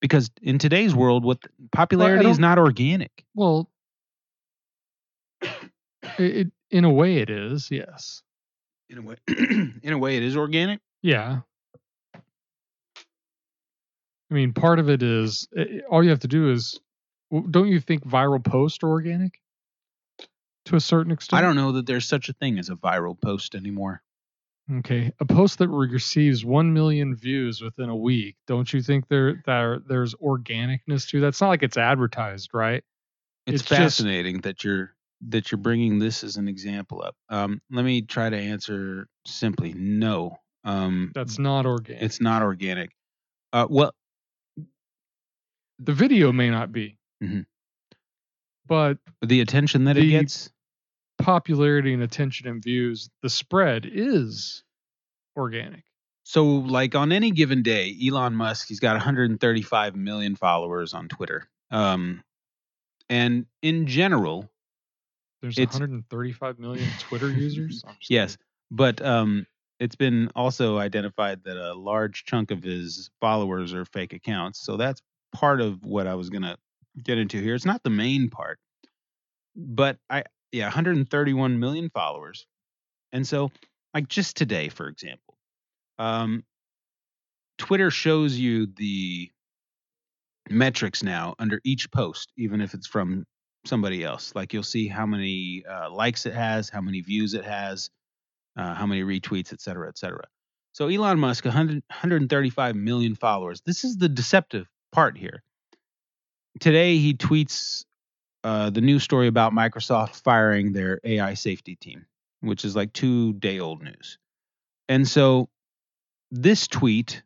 Because 0.00 0.30
in 0.40 0.58
today's 0.58 0.94
world, 0.94 1.24
what 1.24 1.38
popularity 1.72 2.28
is 2.28 2.38
don't- 2.38 2.58
organic. 2.58 3.24
well, 3.34 3.70
it, 5.42 5.50
it 6.18 6.52
in 6.70 6.84
a 6.84 6.90
way 6.90 7.16
it 7.16 7.28
is, 7.30 7.70
yes. 7.70 8.22
In 8.88 8.98
a 8.98 9.02
way, 9.02 9.16
in 9.28 9.92
a 9.92 9.98
way, 9.98 10.16
it 10.16 10.22
is 10.22 10.36
organic. 10.36 10.80
Yeah. 11.02 11.40
I 12.14 12.20
mean, 14.34 14.52
part 14.52 14.78
of 14.78 14.88
it 14.88 15.02
is 15.02 15.48
i- 15.56 15.60
i- 15.62 15.80
all 15.90 16.02
you 16.02 16.10
have 16.10 16.20
to 16.20 16.28
do 16.28 16.50
is, 16.50 16.78
don't 17.50 17.68
you 17.68 17.80
think 17.80 18.04
viral 18.04 18.42
posts 18.44 18.78
are 18.82 18.88
organic 18.88 19.40
to 20.66 20.76
a 20.76 20.80
certain 20.80 21.12
extent? 21.12 21.38
I 21.38 21.46
don't 21.46 21.56
know 21.56 21.72
that 21.72 21.86
there's 21.86 22.06
such 22.06 22.28
a 22.28 22.32
thing 22.32 22.58
as 22.58 22.68
a 22.70 22.74
viral 22.76 23.20
post 23.20 23.54
anymore. 23.54 24.02
Okay, 24.72 25.12
a 25.18 25.24
post 25.24 25.58
that 25.58 25.68
receives 25.68 26.44
one 26.44 26.72
million 26.72 27.16
views 27.16 27.60
within 27.60 27.88
a 27.88 27.96
week. 27.96 28.36
Don't 28.46 28.72
you 28.72 28.82
think 28.82 29.08
there 29.08 29.42
there 29.44 29.80
there's 29.80 30.14
organicness 30.14 31.08
to 31.10 31.20
that? 31.20 31.28
It's 31.28 31.40
not 31.40 31.48
like 31.48 31.62
it's 31.64 31.76
advertised, 31.76 32.50
right? 32.54 32.84
It's, 33.46 33.62
It's 33.62 33.68
just- 33.68 33.80
fascinating 33.80 34.42
that 34.42 34.62
you're 34.62 34.94
that 35.28 35.50
you're 35.50 35.58
bringing 35.58 35.98
this 35.98 36.22
as 36.24 36.36
an 36.36 36.46
example 36.48 37.02
up. 37.04 37.14
Um, 37.28 37.60
let 37.70 37.84
me 37.84 38.02
try 38.02 38.30
to 38.30 38.36
answer 38.36 39.06
simply. 39.26 39.74
No, 39.74 40.36
um, 40.64 41.10
That's 41.14 41.38
not 41.38 41.66
organic. 41.66 42.02
it's 42.02 42.20
not 42.20 42.42
organic. 42.42 42.90
Uh, 43.52 43.66
well, 43.68 43.92
the 45.78 45.92
video 45.92 46.32
may 46.32 46.48
not 46.50 46.72
be, 46.72 46.96
Mhm. 47.22 47.46
but 48.66 48.98
the 49.22 49.40
attention 49.40 49.84
that 49.84 49.96
it 49.96 50.06
gets. 50.06 50.50
popularity 51.18 51.92
and 51.92 52.02
attention 52.02 52.48
and 52.48 52.62
views, 52.62 53.10
the 53.22 53.28
spread 53.28 53.84
is 53.90 54.64
organic. 55.36 55.84
So, 56.24 56.44
like 56.46 56.94
on 56.94 57.12
any 57.12 57.30
given 57.32 57.62
day, 57.62 57.94
Elon 58.06 58.34
Musk, 58.34 58.68
he's 58.68 58.80
got 58.80 58.94
135 58.94 59.96
million 59.96 60.36
followers 60.36 60.94
on 60.94 61.08
Twitter. 61.08 61.48
Um, 61.70 62.22
and 63.08 63.46
in 63.62 63.86
general, 63.86 64.48
There's 65.42 65.58
135 65.58 66.58
million 66.58 66.88
Twitter 67.00 67.30
users. 67.30 67.82
Yes, 68.08 68.36
kidding. 68.36 68.46
but 68.70 69.02
um, 69.04 69.46
it's 69.80 69.96
been 69.96 70.30
also 70.36 70.78
identified 70.78 71.42
that 71.44 71.56
a 71.56 71.74
large 71.74 72.24
chunk 72.24 72.50
of 72.50 72.62
his 72.62 73.10
followers 73.20 73.74
are 73.74 73.84
fake 73.84 74.12
accounts. 74.12 74.60
So 74.64 74.76
that's 74.76 75.02
part 75.32 75.60
of 75.60 75.82
what 75.84 76.06
I 76.06 76.14
was 76.14 76.30
gonna 76.30 76.56
get 77.02 77.18
into 77.18 77.40
here. 77.40 77.54
It's 77.54 77.64
not 77.64 77.82
the 77.82 77.90
main 77.90 78.30
part, 78.30 78.58
but 79.56 79.98
I 80.08 80.24
yeah, 80.52 80.66
131 80.66 81.58
million 81.58 81.90
followers, 81.90 82.46
and 83.12 83.26
so 83.26 83.52
like 83.94 84.08
just 84.08 84.36
today, 84.36 84.68
for 84.68 84.88
example, 84.88 85.36
um, 85.98 86.44
Twitter 87.58 87.90
shows 87.90 88.36
you 88.36 88.66
the 88.66 89.30
metrics 90.48 91.02
now 91.02 91.34
under 91.38 91.60
each 91.64 91.90
post, 91.90 92.32
even 92.36 92.60
if 92.60 92.74
it's 92.74 92.86
from 92.86 93.26
somebody 93.66 94.04
else. 94.04 94.34
Like 94.34 94.52
you'll 94.52 94.62
see 94.62 94.88
how 94.88 95.06
many 95.06 95.64
uh, 95.68 95.90
likes 95.90 96.26
it 96.26 96.34
has, 96.34 96.68
how 96.68 96.80
many 96.80 97.00
views 97.00 97.34
it 97.34 97.44
has, 97.44 97.90
uh, 98.56 98.74
how 98.74 98.86
many 98.86 99.02
retweets, 99.02 99.52
et 99.52 99.60
cetera, 99.60 99.88
et 99.88 99.98
cetera. 99.98 100.24
So 100.72 100.88
Elon 100.88 101.18
Musk, 101.18 101.44
100, 101.44 101.82
135 101.88 102.76
million 102.76 103.14
followers. 103.14 103.60
This 103.64 103.84
is 103.84 103.96
the 103.96 104.08
deceptive 104.08 104.66
part 104.92 105.18
here. 105.18 105.42
Today 106.58 106.98
he 106.98 107.14
tweets 107.14 107.84
uh, 108.42 108.70
the 108.70 108.80
news 108.80 109.02
story 109.02 109.28
about 109.28 109.52
Microsoft 109.52 110.22
firing 110.22 110.72
their 110.72 111.00
AI 111.04 111.34
safety 111.34 111.76
team, 111.76 112.06
which 112.40 112.64
is 112.64 112.74
like 112.74 112.92
two 112.92 113.34
day 113.34 113.60
old 113.60 113.82
news. 113.82 114.18
And 114.88 115.06
so 115.06 115.48
this 116.30 116.66
tweet 116.66 117.22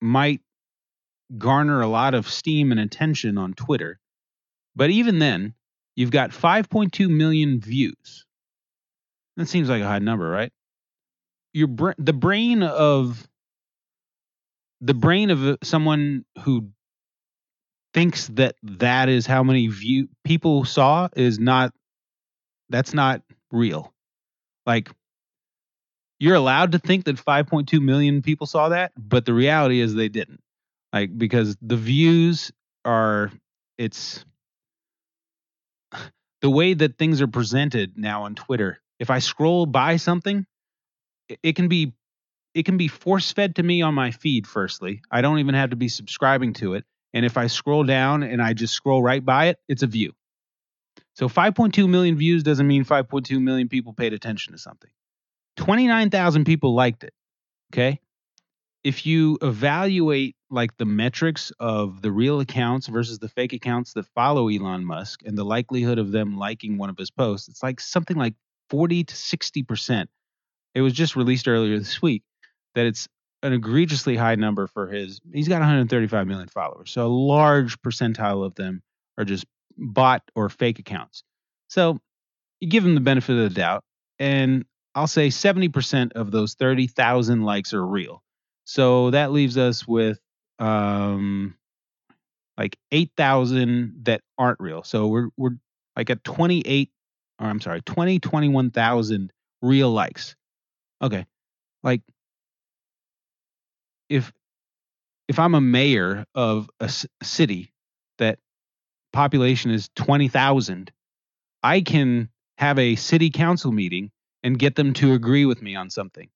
might 0.00 0.40
garner 1.38 1.80
a 1.80 1.86
lot 1.86 2.14
of 2.14 2.28
steam 2.28 2.70
and 2.70 2.80
attention 2.80 3.38
on 3.38 3.54
Twitter. 3.54 3.98
But 4.74 4.90
even 4.90 5.18
then, 5.18 5.54
you've 5.94 6.10
got 6.10 6.30
5.2 6.30 7.08
million 7.08 7.60
views. 7.60 8.26
That 9.36 9.48
seems 9.48 9.68
like 9.68 9.82
a 9.82 9.86
high 9.86 9.98
number, 9.98 10.28
right? 10.28 10.52
Your 11.52 11.94
the 11.98 12.12
brain 12.12 12.62
of 12.62 13.26
the 14.80 14.94
brain 14.94 15.30
of 15.30 15.58
someone 15.62 16.24
who 16.42 16.70
thinks 17.96 18.28
that 18.34 18.54
that 18.62 19.08
is 19.08 19.24
how 19.24 19.42
many 19.42 19.68
view 19.68 20.06
people 20.22 20.66
saw 20.66 21.08
is 21.16 21.38
not 21.38 21.72
that's 22.68 22.92
not 22.92 23.22
real. 23.50 23.94
Like 24.66 24.90
you're 26.18 26.34
allowed 26.34 26.72
to 26.72 26.78
think 26.78 27.06
that 27.06 27.16
5.2 27.16 27.80
million 27.80 28.20
people 28.20 28.46
saw 28.46 28.68
that, 28.68 28.92
but 28.98 29.24
the 29.24 29.32
reality 29.32 29.80
is 29.80 29.94
they 29.94 30.10
didn't. 30.10 30.42
Like 30.92 31.16
because 31.16 31.56
the 31.62 31.76
views 31.78 32.52
are 32.84 33.32
it's 33.78 34.26
the 36.42 36.50
way 36.50 36.74
that 36.74 36.98
things 36.98 37.22
are 37.22 37.28
presented 37.28 37.96
now 37.96 38.24
on 38.24 38.34
Twitter. 38.34 38.78
If 39.00 39.08
I 39.08 39.20
scroll 39.20 39.64
by 39.64 39.96
something, 39.96 40.44
it 41.42 41.56
can 41.56 41.68
be 41.68 41.94
it 42.52 42.66
can 42.66 42.76
be 42.76 42.88
force 42.88 43.32
fed 43.32 43.56
to 43.56 43.62
me 43.62 43.80
on 43.80 43.94
my 43.94 44.10
feed 44.10 44.46
firstly. 44.46 45.00
I 45.10 45.22
don't 45.22 45.38
even 45.38 45.54
have 45.54 45.70
to 45.70 45.76
be 45.76 45.88
subscribing 45.88 46.52
to 46.54 46.74
it. 46.74 46.84
And 47.16 47.24
if 47.24 47.38
I 47.38 47.46
scroll 47.46 47.82
down 47.82 48.22
and 48.22 48.42
I 48.42 48.52
just 48.52 48.74
scroll 48.74 49.02
right 49.02 49.24
by 49.24 49.46
it, 49.46 49.58
it's 49.68 49.82
a 49.82 49.86
view. 49.86 50.12
So 51.14 51.30
5.2 51.30 51.88
million 51.88 52.18
views 52.18 52.42
doesn't 52.42 52.66
mean 52.66 52.84
5.2 52.84 53.40
million 53.40 53.70
people 53.70 53.94
paid 53.94 54.12
attention 54.12 54.52
to 54.52 54.58
something. 54.58 54.90
29,000 55.56 56.44
people 56.44 56.74
liked 56.74 57.04
it. 57.04 57.14
Okay? 57.72 58.00
If 58.84 59.06
you 59.06 59.38
evaluate 59.40 60.36
like 60.50 60.76
the 60.76 60.84
metrics 60.84 61.52
of 61.58 62.02
the 62.02 62.12
real 62.12 62.40
accounts 62.40 62.86
versus 62.86 63.18
the 63.18 63.30
fake 63.30 63.54
accounts 63.54 63.94
that 63.94 64.04
follow 64.14 64.50
Elon 64.50 64.84
Musk 64.84 65.22
and 65.24 65.38
the 65.38 65.44
likelihood 65.44 65.98
of 65.98 66.12
them 66.12 66.36
liking 66.36 66.76
one 66.76 66.90
of 66.90 66.98
his 66.98 67.10
posts, 67.10 67.48
it's 67.48 67.62
like 67.62 67.80
something 67.80 68.18
like 68.18 68.34
40 68.68 69.04
to 69.04 69.14
60%. 69.14 70.06
It 70.74 70.82
was 70.82 70.92
just 70.92 71.16
released 71.16 71.48
earlier 71.48 71.78
this 71.78 72.02
week 72.02 72.24
that 72.74 72.84
it's 72.84 73.08
an 73.42 73.52
egregiously 73.52 74.16
high 74.16 74.34
number 74.34 74.66
for 74.66 74.88
his. 74.88 75.20
He's 75.32 75.48
got 75.48 75.60
135 75.60 76.26
million 76.26 76.48
followers. 76.48 76.90
So 76.90 77.06
a 77.06 77.08
large 77.08 77.80
percentile 77.82 78.44
of 78.44 78.54
them 78.54 78.82
are 79.18 79.24
just 79.24 79.44
bot 79.76 80.22
or 80.34 80.48
fake 80.48 80.78
accounts. 80.78 81.22
So 81.68 81.98
you 82.60 82.68
give 82.68 82.84
him 82.84 82.94
the 82.94 83.00
benefit 83.00 83.36
of 83.36 83.48
the 83.48 83.54
doubt. 83.54 83.84
And 84.18 84.64
I'll 84.94 85.06
say 85.06 85.28
70% 85.28 86.12
of 86.12 86.30
those 86.30 86.54
30,000 86.54 87.42
likes 87.42 87.74
are 87.74 87.86
real. 87.86 88.22
So 88.64 89.10
that 89.10 89.30
leaves 89.30 89.58
us 89.58 89.86
with 89.86 90.18
um, 90.58 91.54
like 92.56 92.76
8,000 92.90 94.04
that 94.04 94.22
aren't 94.38 94.58
real. 94.58 94.82
So 94.82 95.06
we're 95.06 95.28
we're 95.36 95.56
like 95.96 96.10
at 96.10 96.24
28 96.24 96.90
or 97.38 97.46
I'm 97.46 97.60
sorry, 97.60 97.82
20 97.82 98.18
21,000 98.18 99.32
real 99.62 99.90
likes. 99.90 100.34
Okay. 101.02 101.26
Like 101.82 102.02
if 104.08 104.32
if 105.28 105.38
I'm 105.38 105.54
a 105.54 105.60
mayor 105.60 106.24
of 106.34 106.70
a 106.80 106.90
city 107.22 107.72
that 108.18 108.38
population 109.12 109.72
is 109.72 109.90
20,000, 109.96 110.92
I 111.62 111.80
can 111.80 112.28
have 112.58 112.78
a 112.78 112.94
city 112.94 113.30
council 113.30 113.72
meeting 113.72 114.12
and 114.44 114.58
get 114.58 114.76
them 114.76 114.92
to 114.94 115.14
agree 115.14 115.44
with 115.44 115.60
me 115.62 115.74
on 115.74 115.90
something. 115.90 116.28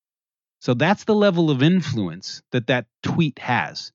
So 0.60 0.74
that's 0.74 1.04
the 1.04 1.14
level 1.14 1.50
of 1.50 1.62
influence 1.62 2.42
that 2.52 2.66
that 2.66 2.86
tweet 3.02 3.38
has 3.38 3.92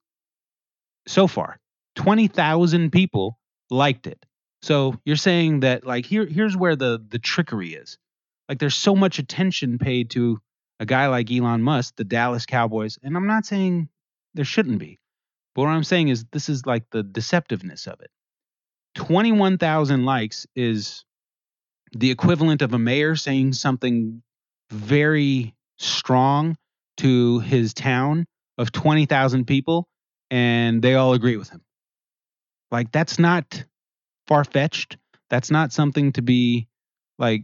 so 1.08 1.28
far 1.28 1.60
20,000 1.96 2.92
people 2.92 3.38
liked 3.70 4.08
it. 4.08 4.26
So 4.62 5.00
you're 5.06 5.16
saying 5.16 5.60
that 5.60 5.86
like 5.86 6.06
here 6.06 6.26
here's 6.26 6.58
where 6.58 6.76
the 6.76 7.04
the 7.08 7.20
trickery 7.20 7.74
is. 7.76 7.98
Like 8.50 8.60
there's 8.60 8.76
so 8.76 8.96
much 8.96 9.20
attention 9.20 9.78
paid 9.78 10.12
to 10.12 10.40
a 10.80 10.86
guy 10.86 11.08
like 11.08 11.32
Elon 11.32 11.62
Musk, 11.62 11.96
the 11.96 12.04
Dallas 12.04 12.46
Cowboys, 12.46 12.98
and 13.02 13.16
I'm 13.16 13.28
not 13.28 13.46
saying 13.46 13.90
there 14.34 14.46
shouldn't 14.46 14.80
be. 14.80 15.00
But 15.54 15.64
what 15.64 15.70
I'm 15.70 15.84
saying 15.84 16.10
is 16.10 16.26
this 16.32 16.50
is 16.50 16.66
like 16.66 16.84
the 16.92 17.04
deceptiveness 17.04 17.88
of 17.88 18.02
it. 18.02 18.12
21,000 18.96 20.06
likes 20.06 20.46
is 20.56 21.06
the 21.94 22.12
equivalent 22.12 22.62
of 22.62 22.74
a 22.74 22.80
mayor 22.80 23.16
saying 23.16 23.54
something 23.54 24.22
very 24.70 25.56
strong 25.78 26.58
to 26.98 27.40
his 27.40 27.74
town 27.74 28.26
of 28.58 28.72
20,000 28.72 29.46
people 29.46 29.88
and 30.32 30.82
they 30.82 30.96
all 30.96 31.14
agree 31.14 31.38
with 31.38 31.50
him. 31.50 31.62
Like 32.72 32.92
that's 32.92 33.20
not 33.20 33.64
far 34.28 34.44
fetched. 34.44 34.98
That's 35.30 35.52
not 35.52 35.72
something 35.72 36.14
to 36.14 36.22
be 36.22 36.68
like 37.18 37.44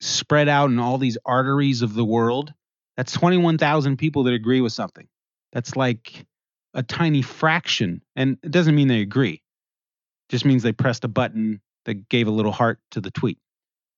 spread 0.00 0.48
out 0.48 0.70
in 0.70 0.78
all 0.78 0.98
these 0.98 1.18
arteries 1.24 1.82
of 1.82 1.94
the 1.94 2.04
world. 2.04 2.52
That's 2.96 3.12
21,000 3.12 3.96
people 3.96 4.24
that 4.24 4.34
agree 4.34 4.60
with 4.60 4.72
something. 4.72 5.08
That's 5.52 5.76
like 5.76 6.26
a 6.74 6.82
tiny 6.82 7.22
fraction. 7.22 8.02
And 8.16 8.38
it 8.42 8.50
doesn't 8.50 8.74
mean 8.74 8.88
they 8.88 9.00
agree. 9.00 9.34
It 9.34 10.30
just 10.30 10.44
means 10.44 10.62
they 10.62 10.72
pressed 10.72 11.04
a 11.04 11.08
button 11.08 11.60
that 11.86 12.08
gave 12.08 12.28
a 12.28 12.30
little 12.32 12.52
heart 12.52 12.78
to 12.92 13.00
the 13.00 13.10
tweet. 13.10 13.38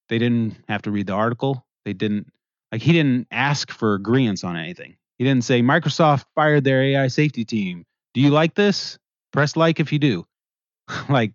They 0.09 0.19
didn't 0.19 0.57
have 0.69 0.83
to 0.83 0.91
read 0.91 1.07
the 1.07 1.15
article. 1.15 1.67
They 1.85 1.93
didn't 1.93 2.33
like 2.71 2.83
he 2.83 2.93
didn't 2.93 3.29
ask 3.31 3.71
for 3.71 3.95
agreements 3.95 4.45
on 4.45 4.57
anything. 4.57 4.97
He 5.19 5.25
didn't 5.25 5.45
say 5.45 5.63
Microsoft 5.63 6.25
fired 6.35 6.65
their 6.65 6.83
AI 6.83 7.09
safety 7.09 7.45
team. 7.45 7.85
Do 8.15 8.21
you 8.21 8.31
like 8.31 8.55
this? 8.55 8.99
Press 9.33 9.57
like 9.57 9.81
if 9.81 9.93
you 9.93 9.99
do. 9.99 10.27
like 11.09 11.33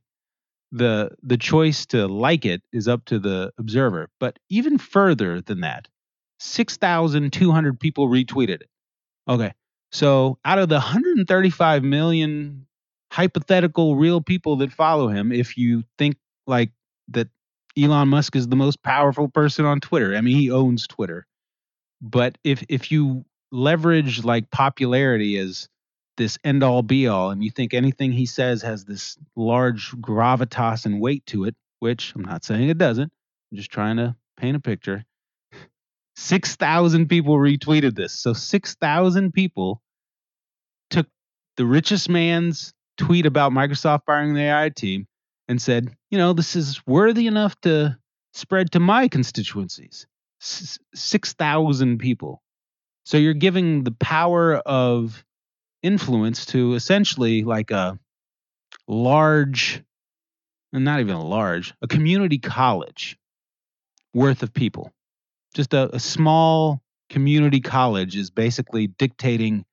the 0.72 1.12
the 1.24 1.38
choice 1.38 1.86
to 1.88 2.08
like 2.08 2.46
it 2.46 2.62
is 2.74 2.88
up 2.88 3.06
to 3.06 3.20
the 3.20 3.52
observer. 3.58 4.10
But 4.20 4.40
even 4.50 4.78
further 4.78 5.42
than 5.42 5.62
that, 5.62 5.88
6,200 6.40 7.80
people 7.80 8.08
retweeted 8.08 8.62
it. 8.62 8.70
Okay. 9.28 9.54
So 9.92 10.38
out 10.46 10.60
of 10.60 10.70
the 10.70 10.76
135 10.76 11.84
million 11.84 12.68
hypothetical 13.12 13.96
real 13.96 14.22
people 14.22 14.58
that 14.58 14.72
follow 14.72 15.08
him, 15.08 15.32
if 15.32 15.58
you 15.58 15.84
think 15.98 16.18
like 16.46 16.72
that 17.10 17.28
Elon 17.78 18.10
Musk 18.10 18.36
is 18.36 18.48
the 18.48 18.56
most 18.56 18.84
powerful 18.84 19.28
person 19.28 19.66
on 19.66 19.80
Twitter, 19.80 20.16
I 20.16 20.22
mean 20.22 20.38
he 20.38 20.52
owns 20.52 20.88
Twitter. 20.88 21.26
But 22.02 22.38
if 22.44 22.64
if 22.70 22.92
you 22.92 23.26
leverage 23.52 24.24
like 24.24 24.52
popularity 24.52 25.38
as 25.38 25.70
this 26.18 26.38
end 26.44 26.64
all 26.64 26.82
be 26.82 27.08
all 27.08 27.30
and 27.30 27.44
you 27.44 27.52
think 27.52 27.74
anything 27.74 28.12
he 28.12 28.26
says 28.26 28.62
has 28.62 28.86
this 28.86 29.18
large 29.36 29.92
gravitas 29.94 30.86
and 30.86 31.00
weight 31.00 31.26
to 31.28 31.46
it, 31.46 31.56
which 31.80 32.14
I'm 32.16 32.24
not 32.24 32.44
saying 32.44 32.70
it 32.70 32.78
doesn't. 32.78 33.12
I'm 33.52 33.58
just 33.58 33.72
trying 33.72 33.98
to 33.98 34.16
paint 34.36 34.58
a 34.58 34.60
picture. 34.60 35.06
6,000 36.18 37.08
people 37.08 37.36
retweeted 37.38 37.96
this. 37.96 38.12
So 38.12 38.34
6,000 38.34 39.32
people 39.32 39.82
took 40.90 41.08
the 41.58 41.66
richest 41.66 42.10
man's 42.10 42.74
tweet 42.98 43.28
about 43.28 43.52
Microsoft 43.52 44.02
firing 44.08 44.34
the 44.34 44.42
AI 44.42 44.70
team 44.70 45.08
and 45.48 45.62
said, 45.62 45.96
you 46.10 46.18
know, 46.18 46.34
this 46.34 46.56
is 46.56 46.82
worthy 46.88 47.28
enough 47.28 47.56
to 47.62 47.98
spread 48.34 48.72
to 48.72 48.80
my 48.80 49.08
constituencies. 49.08 50.08
6,000 50.40 52.00
people. 52.00 52.42
So 53.06 53.18
you're 53.18 53.34
giving 53.34 53.84
the 53.84 53.92
power 53.92 54.56
of 54.56 55.24
influence 55.84 56.48
to 56.48 56.74
essentially 56.74 57.44
like 57.44 57.70
a 57.70 58.00
large, 58.88 59.84
not 60.74 61.00
even 61.00 61.16
a 61.16 61.24
large, 61.24 61.76
a 61.82 61.88
community 61.88 62.40
college 62.40 63.18
worth 64.16 64.42
of 64.42 64.52
people. 64.54 64.92
Just 65.58 65.74
a, 65.74 65.96
a 65.96 66.00
small 66.00 66.84
community 67.10 67.62
college 67.62 68.16
is 68.16 68.30
basically 68.30 68.86
dictating 68.86 69.66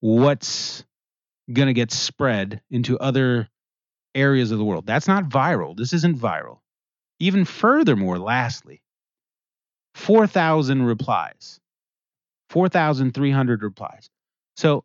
what's 0.00 0.82
going 1.52 1.66
to 1.66 1.74
get 1.74 1.92
spread 1.92 2.62
into 2.70 2.98
other 2.98 3.50
areas 4.14 4.50
of 4.50 4.56
the 4.56 4.64
world. 4.64 4.86
That's 4.86 5.06
not 5.06 5.24
viral. 5.24 5.76
This 5.76 5.92
isn't 5.92 6.18
viral. 6.18 6.60
Even 7.20 7.44
furthermore, 7.44 8.18
lastly, 8.18 8.80
4,000 9.94 10.82
replies, 10.82 11.60
4,300 12.48 13.62
replies. 13.62 14.08
So 14.56 14.84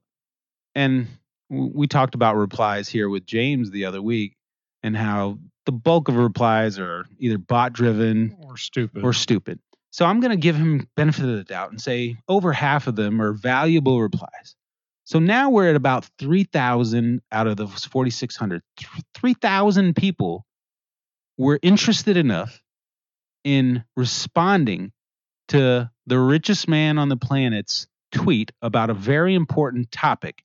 and 0.75 1.07
we 1.49 1.87
talked 1.87 2.13
about 2.13 2.35
replies 2.35 2.89
here 2.89 3.07
with 3.07 3.25
James 3.25 3.71
the 3.71 3.85
other 3.85 4.01
week 4.01 4.35
and 4.81 4.97
how 4.97 5.39
the 5.65 5.71
bulk 5.71 6.09
of 6.09 6.17
replies 6.17 6.77
are 6.77 7.05
either 7.19 7.37
bot 7.37 7.71
driven 7.71 8.35
or 8.41 8.57
stupid. 8.57 9.01
Or 9.01 9.13
stupid. 9.13 9.59
So 9.93 10.05
I'm 10.05 10.21
going 10.21 10.31
to 10.31 10.37
give 10.37 10.55
him 10.55 10.89
benefit 10.95 11.23
of 11.23 11.37
the 11.37 11.43
doubt 11.43 11.69
and 11.69 11.79
say 11.79 12.17
over 12.27 12.51
half 12.51 12.87
of 12.87 12.95
them 12.95 13.21
are 13.21 13.31
valuable 13.31 14.01
replies. 14.01 14.55
So 15.03 15.19
now 15.19 15.51
we're 15.51 15.69
at 15.69 15.75
about 15.75 16.09
3,000 16.17 17.21
out 17.31 17.45
of 17.45 17.57
the 17.57 17.67
4,600. 17.67 18.63
3,000 19.13 19.95
people 19.95 20.47
were 21.37 21.59
interested 21.61 22.17
enough 22.17 22.59
in 23.43 23.83
responding 23.95 24.91
to 25.49 25.91
the 26.07 26.19
richest 26.19 26.67
man 26.67 26.97
on 26.97 27.09
the 27.09 27.17
planet's 27.17 27.85
tweet 28.11 28.51
about 28.63 28.89
a 28.89 28.95
very 28.95 29.35
important 29.35 29.91
topic. 29.91 30.41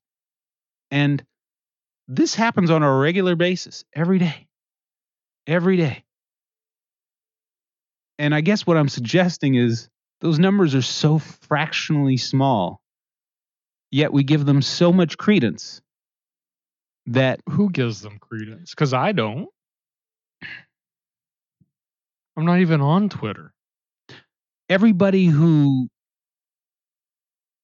And 0.90 1.24
this 2.06 2.34
happens 2.34 2.70
on 2.70 2.82
a 2.82 2.98
regular 2.98 3.34
basis, 3.34 3.82
every 3.94 4.18
day. 4.18 4.46
Every 5.46 5.78
day. 5.78 6.04
And 8.18 8.34
I 8.34 8.40
guess 8.40 8.66
what 8.66 8.76
I'm 8.76 8.88
suggesting 8.88 9.54
is 9.54 9.88
those 10.20 10.38
numbers 10.38 10.74
are 10.74 10.82
so 10.82 11.18
fractionally 11.18 12.16
small, 12.16 12.80
yet 13.90 14.12
we 14.12 14.24
give 14.24 14.44
them 14.44 14.60
so 14.62 14.92
much 14.92 15.16
credence 15.18 15.80
that 17.06 17.40
Who 17.50 17.70
gives 17.70 18.02
them 18.02 18.18
credence? 18.18 18.70
Because 18.70 18.92
I 18.92 19.12
don't. 19.12 19.48
I'm 22.36 22.44
not 22.44 22.60
even 22.60 22.80
on 22.80 23.08
Twitter. 23.08 23.52
everybody 24.70 25.24
who 25.24 25.88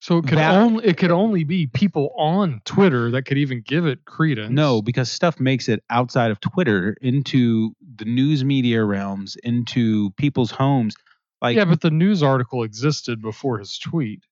So 0.01 0.19
it 0.19 0.27
could 0.27 0.39
That- 0.39 0.55
only 0.55 0.85
it 0.87 0.97
could 0.97 1.11
only 1.11 1.45
be 1.45 1.67
people 1.67 2.13
on 2.17 2.61
Twitter 2.65 3.11
that 3.11 3.23
could 3.23 3.37
even 3.39 3.61
give 3.61 3.87
it 3.87 4.05
credence. 4.07 4.51
No, 4.53 4.81
because 4.83 5.11
stuff 5.11 5.39
makes 5.41 5.69
it 5.69 5.83
outside 5.91 6.31
of 6.31 6.41
Twitter 6.41 6.97
into 7.03 7.75
the 7.97 8.05
news 8.05 8.45
media 8.45 8.85
realms, 8.85 9.37
into 9.43 10.11
people's 10.13 10.51
homes. 10.51 10.97
Like, 11.43 11.57
yeah, 11.57 11.65
but 11.65 11.81
the 11.81 11.91
news 11.91 12.23
article 12.23 12.63
existed 12.63 13.21
before 13.21 13.59
his 13.59 13.79
tweet. 13.79 14.25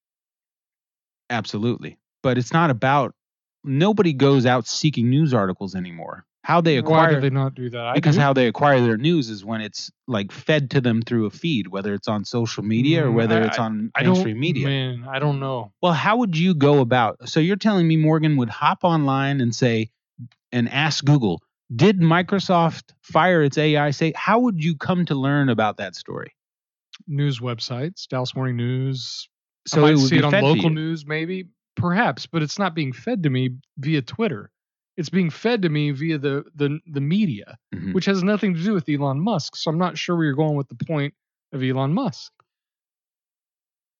absolutely. 1.29 1.97
But 2.21 2.37
it's 2.37 2.53
not 2.53 2.69
about, 2.69 3.13
nobody 3.63 4.13
goes 4.13 4.45
out 4.45 4.67
seeking 4.67 5.09
news 5.09 5.33
articles 5.33 5.75
anymore. 5.75 6.25
How 6.43 6.61
they 6.61 6.75
Why 6.75 6.79
acquire, 6.79 7.15
do 7.15 7.21
they 7.21 7.29
not 7.29 7.55
do 7.55 7.69
that? 7.69 7.85
I 7.85 7.93
because 7.95 8.15
do. 8.15 8.21
how 8.21 8.33
they 8.33 8.47
acquire 8.47 8.81
their 8.81 8.97
news 8.97 9.29
is 9.29 9.45
when 9.45 9.61
it's 9.61 9.91
like 10.07 10.31
fed 10.31 10.71
to 10.71 10.81
them 10.81 11.01
through 11.01 11.25
a 11.25 11.29
feed, 11.29 11.67
whether 11.69 11.93
it's 11.93 12.07
on 12.07 12.25
social 12.25 12.63
media 12.63 13.05
or 13.05 13.11
Mm, 13.11 13.15
whether 13.15 13.41
I- 13.41 13.45
it's 13.45 13.59
on 13.59 13.91
I 13.95 14.03
mainstream 14.03 14.39
media. 14.39 14.65
Man, 14.67 15.05
I 15.07 15.19
don't 15.19 15.39
know. 15.39 15.71
Well, 15.81 15.93
how 15.93 16.17
would 16.17 16.37
you 16.37 16.53
go 16.53 16.79
about? 16.79 17.29
So 17.29 17.39
you're 17.39 17.55
telling 17.55 17.87
me 17.87 17.95
Morgan 17.97 18.37
would 18.37 18.49
hop 18.49 18.83
online 18.83 19.39
and 19.41 19.53
say, 19.55 19.91
and 20.51 20.69
ask 20.69 21.03
Google, 21.03 21.41
did 21.75 21.99
Microsoft 21.99 22.93
fire 23.01 23.43
its 23.43 23.57
AI? 23.57 23.91
Say, 23.91 24.13
how 24.15 24.39
would 24.39 24.63
you 24.63 24.75
come 24.75 25.05
to 25.05 25.15
learn 25.15 25.49
about 25.49 25.77
that 25.77 25.95
story? 25.95 26.33
News 27.07 27.39
websites, 27.39 28.07
Dallas 28.07 28.35
Morning 28.35 28.57
News. 28.57 29.27
So 29.67 29.79
I 29.79 29.81
might 29.81 29.91
it 29.91 29.97
would 29.97 30.09
see 30.09 30.15
be 30.15 30.19
it 30.19 30.25
on 30.25 30.33
local 30.41 30.69
news, 30.69 31.05
maybe, 31.05 31.47
perhaps, 31.75 32.25
but 32.25 32.41
it's 32.43 32.59
not 32.59 32.75
being 32.75 32.91
fed 32.93 33.23
to 33.23 33.29
me 33.29 33.51
via 33.77 34.01
Twitter. 34.01 34.51
It's 34.97 35.09
being 35.09 35.29
fed 35.29 35.61
to 35.63 35.69
me 35.69 35.91
via 35.91 36.17
the 36.17 36.43
the 36.55 36.79
the 36.85 37.01
media, 37.01 37.57
Mhm. 37.73 37.93
which 37.93 38.05
has 38.05 38.23
nothing 38.23 38.53
to 38.53 38.63
do 38.63 38.73
with 38.73 38.87
Elon 38.87 39.19
Musk. 39.19 39.55
So 39.55 39.71
I'm 39.71 39.77
not 39.79 39.97
sure 39.97 40.15
where 40.15 40.25
you're 40.25 40.35
going 40.35 40.55
with 40.55 40.67
the 40.69 40.85
point 40.85 41.13
of 41.51 41.63
Elon 41.63 41.93
Musk. 41.93 42.31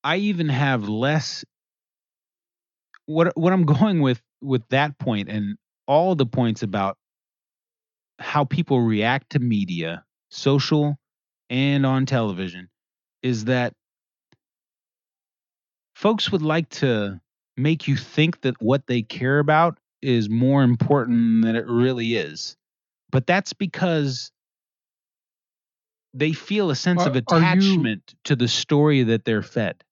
I 0.03 0.17
even 0.17 0.49
have 0.49 0.87
less. 0.87 1.43
What 3.05 3.35
what 3.37 3.53
I'm 3.53 3.65
going 3.79 4.01
with 4.01 4.21
with 4.41 4.67
that 4.69 4.97
point 4.99 5.29
and 5.29 5.57
all 5.87 6.15
the 6.15 6.25
points 6.25 6.61
about 6.61 6.97
how 8.23 8.45
people 8.45 8.81
react 8.81 9.31
to 9.31 9.39
media, 9.39 10.03
social 10.29 10.97
and 11.49 11.85
on 11.85 12.05
television, 12.05 12.69
is 13.21 13.45
that 13.45 13.73
folks 15.93 16.31
would 16.31 16.41
like 16.41 16.69
to 16.69 17.19
make 17.57 17.87
you 17.87 17.95
think 17.95 18.41
that 18.41 18.59
what 18.61 18.87
they 18.87 19.01
care 19.01 19.39
about 19.39 19.77
is 20.01 20.29
more 20.29 20.63
important 20.63 21.43
than 21.43 21.55
it 21.55 21.67
really 21.67 22.15
is. 22.15 22.57
But 23.11 23.27
that's 23.27 23.53
because 23.53 24.31
they 26.13 26.33
feel 26.33 26.69
a 26.71 26.75
sense 26.75 27.05
of 27.05 27.13
Are- 27.13 27.15
you- 27.15 27.21
attachment 27.21 28.15
to 28.23 28.35
the 28.35 28.47
story 28.47 29.03
that 29.03 29.25
they're 29.25 29.43
fed 29.43 29.83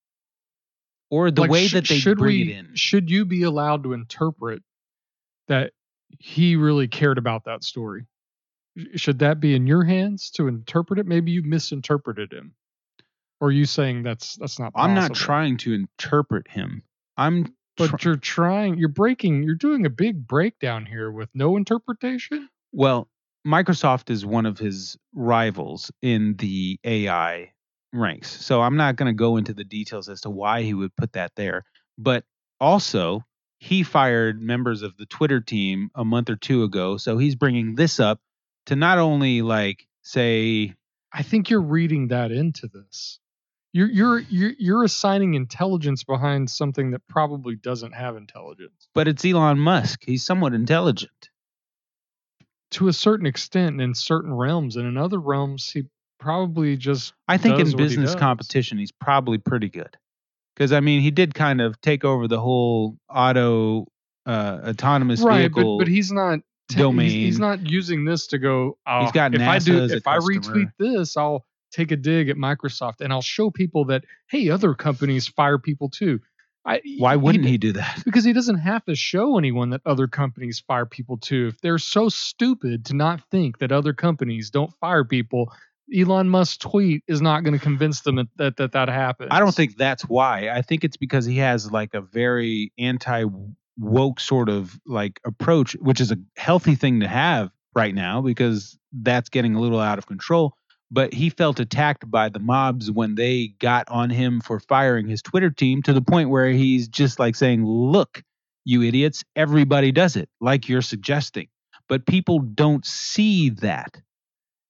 or 1.10 1.32
the 1.32 1.42
Like, 1.42 1.52
way 1.52 1.68
sh- 1.68 1.74
that 1.74 1.88
they 1.88 2.00
should 2.00 2.18
bring 2.18 2.36
we, 2.38 2.42
it 2.54 2.58
in. 2.58 2.76
Should 2.76 3.10
you 3.10 3.26
be 3.26 3.44
allowed 3.44 3.84
to 3.84 3.94
interpret 3.94 4.64
that 5.48 5.74
he 6.20 6.56
really 6.56 6.88
cared 6.88 7.18
about 7.18 7.46
that 7.46 7.64
story? 7.64 8.06
Sh- 8.78 9.02
Should 9.02 9.20
that 9.20 9.40
be 9.40 9.56
in 9.56 9.68
your 9.68 9.84
hands 9.84 10.32
to 10.32 10.48
interpret 10.48 11.00
it? 11.00 11.06
Maybe 11.08 11.32
you 11.32 11.44
misinterpreted 11.44 12.32
him. 12.34 12.54
Or 13.40 13.48
are 13.48 13.52
you 13.52 13.66
saying 13.66 14.04
that's 14.04 14.36
that's 14.36 14.60
not 14.60 14.74
possible? 14.74 14.90
I'm 14.92 14.96
not 14.96 15.16
trying 15.16 15.58
to 15.58 15.74
interpret 15.74 16.48
him. 16.50 16.84
I'm 17.18 17.54
But 17.78 18.00
tr- 18.00 18.10
you're 18.10 18.18
trying 18.18 18.78
you're 18.78 18.90
breaking 18.90 19.44
you're 19.44 19.56
doing 19.56 19.86
a 19.86 19.90
big 19.90 20.28
breakdown 20.28 20.86
here 20.86 21.12
with 21.12 21.30
no 21.34 21.58
interpretation? 21.58 22.50
Well, 22.72 23.10
Microsoft 23.46 24.10
is 24.12 24.26
one 24.26 24.46
of 24.46 24.60
his 24.60 24.98
rivals 25.14 25.92
in 26.02 26.36
the 26.38 26.80
AI 26.84 27.52
ranks. 27.94 28.30
So 28.46 28.62
I'm 28.62 28.78
not 28.78 28.96
going 28.96 29.08
to 29.08 29.18
go 29.18 29.38
into 29.38 29.54
the 29.54 29.64
details 29.64 30.08
as 30.08 30.22
to 30.22 30.30
why 30.30 30.62
he 30.62 30.74
would 30.74 30.96
put 30.96 31.14
that 31.14 31.32
there. 31.36 31.66
But 31.98 32.24
also, 32.60 33.26
he 33.60 33.84
fired 33.84 34.40
members 34.42 34.84
of 34.84 34.96
the 34.98 35.06
Twitter 35.08 35.42
team 35.42 35.90
a 35.96 36.06
month 36.06 36.30
or 36.30 36.36
two 36.36 36.64
ago. 36.64 36.98
So 36.98 37.18
he's 37.18 37.36
bringing 37.36 37.76
this 37.76 38.00
up 38.00 38.20
to 38.68 38.76
not 38.76 38.98
only 38.98 39.42
like 39.42 39.88
say, 40.04 40.74
I 41.14 41.24
think 41.24 41.50
you're 41.50 41.62
reading 41.62 42.10
that 42.10 42.32
into 42.32 42.68
this. 42.68 43.20
You're 43.74 43.90
you're 43.90 44.20
you're, 44.20 44.52
you're 44.60 44.84
assigning 44.84 45.34
intelligence 45.34 46.04
behind 46.04 46.50
something 46.50 46.92
that 46.92 47.08
probably 47.08 47.56
doesn't 47.56 47.94
have 47.94 48.18
intelligence. 48.18 48.88
but 48.94 49.08
it's 49.08 49.24
Elon 49.24 49.60
Musk. 49.60 50.04
He's 50.06 50.26
somewhat 50.26 50.54
intelligent. 50.54 51.30
to 52.72 52.88
a 52.88 52.94
certain 52.94 53.26
extent 53.26 53.82
in 53.82 53.94
certain 53.94 54.34
realms 54.34 54.76
and 54.76 54.88
in 54.88 54.98
other 54.98 55.20
realms 55.20 55.70
he 55.70 55.84
probably 56.20 56.78
just 56.78 57.14
I 57.28 57.38
think 57.38 57.60
in 57.60 57.66
what 57.66 57.68
he 57.68 57.76
business 57.76 58.14
competition, 58.16 58.78
he's 58.78 58.92
probably 58.92 59.38
pretty 59.38 59.70
good. 59.70 59.98
Because 60.56 60.72
I 60.74 60.82
mean, 60.82 61.02
he 61.02 61.12
did 61.12 61.34
kind 61.34 61.62
of 61.62 61.80
take 61.82 62.04
over 62.04 62.28
the 62.28 62.40
whole 62.40 62.98
auto 63.10 63.88
uh, 64.26 64.60
autonomous 64.68 65.22
right 65.22 65.40
vehicle. 65.40 65.78
but 65.78 65.86
but 65.86 65.88
he's 65.92 66.12
not 66.12 66.40
ta- 66.74 66.78
he's, 66.78 66.84
domain. 66.84 67.10
he's 67.10 67.40
not 67.40 67.70
using 67.70 68.06
this 68.06 68.28
to 68.28 68.38
go 68.38 68.78
oh, 68.88 69.02
He's 69.02 69.12
got 69.12 69.34
if 69.36 69.42
i 69.42 69.60
do 69.60 69.86
if 69.86 70.08
i 70.08 70.16
customer. 70.16 70.40
retweet 70.40 70.72
this 70.80 71.18
i'll 71.18 71.46
take 71.72 71.92
a 71.92 71.96
dig 71.96 72.30
at 72.30 72.36
microsoft 72.38 73.02
and 73.02 73.14
i'll 73.14 73.22
show 73.22 73.50
people 73.50 73.86
that 73.86 74.04
hey 74.30 74.50
other 74.50 74.74
companies 74.74 75.28
fire 75.28 75.58
people 75.58 75.90
too 75.90 76.20
I, 76.64 76.82
Why 77.00 77.16
wouldn't 77.16 77.46
he 77.46 77.58
do 77.58 77.72
that? 77.74 78.02
because 78.06 78.24
he 78.24 78.34
doesn't 78.34 78.60
have 78.60 78.86
to 78.86 78.96
show 78.96 79.38
anyone 79.38 79.72
that 79.72 79.82
other 79.86 80.08
companies 80.08 80.60
fire 80.60 80.86
people 80.86 81.18
too. 81.18 81.48
If 81.48 81.62
they're 81.62 81.80
so 81.80 82.10
stupid 82.10 82.86
to 82.86 82.96
not 82.96 83.22
think 83.32 83.60
that 83.60 83.72
other 83.72 83.94
companies 83.94 84.52
don't 84.52 84.72
fire 84.80 85.04
people, 85.04 85.52
Elon 85.94 86.30
Musk's 86.30 86.58
tweet 86.58 87.04
is 87.08 87.22
not 87.22 87.44
going 87.44 87.58
to 87.58 87.60
convince 87.60 88.02
them 88.02 88.16
that 88.18 88.28
that, 88.38 88.58
that 88.58 88.72
that 88.74 88.90
happens. 88.90 89.30
I 89.32 89.40
don't 89.40 89.54
think 89.54 89.76
that's 89.78 90.04
why. 90.04 90.50
I 90.50 90.62
think 90.62 90.84
it's 90.84 90.98
because 90.98 91.26
he 91.26 91.38
has 91.38 91.72
like 91.72 91.94
a 91.94 92.02
very 92.02 92.72
anti 92.78 93.26
woke 93.78 94.20
sort 94.20 94.50
of 94.50 94.80
like 94.86 95.20
approach, 95.26 95.74
which 95.74 96.02
is 96.02 96.12
a 96.12 96.18
healthy 96.38 96.76
thing 96.76 97.00
to 97.00 97.08
have 97.08 97.52
right 97.76 97.96
now 97.96 98.22
because 98.22 98.78
that's 98.92 99.30
getting 99.30 99.56
a 99.56 99.60
little 99.60 99.80
out 99.80 99.98
of 99.98 100.08
control. 100.08 100.56
But 100.94 101.14
he 101.14 101.30
felt 101.30 101.60
attacked 101.60 102.10
by 102.12 102.28
the 102.30 102.40
mobs 102.40 102.92
when 102.92 103.16
they 103.16 103.54
got 103.60 103.88
on 103.88 104.10
him 104.10 104.42
for 104.42 104.60
firing 104.60 105.08
his 105.08 105.22
Twitter 105.22 105.50
team 105.50 105.82
to 105.84 105.94
the 105.94 106.02
point 106.02 106.30
where 106.30 106.50
he's 106.50 106.90
just 106.90 107.18
like 107.18 107.36
saying, 107.36 107.66
Look, 107.66 108.24
you 108.66 108.84
idiots, 108.84 109.24
everybody 109.36 109.92
does 109.92 110.18
it, 110.18 110.30
like 110.42 110.68
you're 110.68 110.82
suggesting. 110.82 111.48
But 111.88 112.06
people 112.06 112.40
don't 112.40 112.86
see 112.86 113.50
that. 113.50 114.02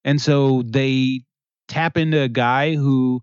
And 0.03 0.21
so 0.21 0.63
they 0.63 1.23
tap 1.67 1.97
into 1.97 2.21
a 2.21 2.27
guy 2.27 2.75
who 2.75 3.21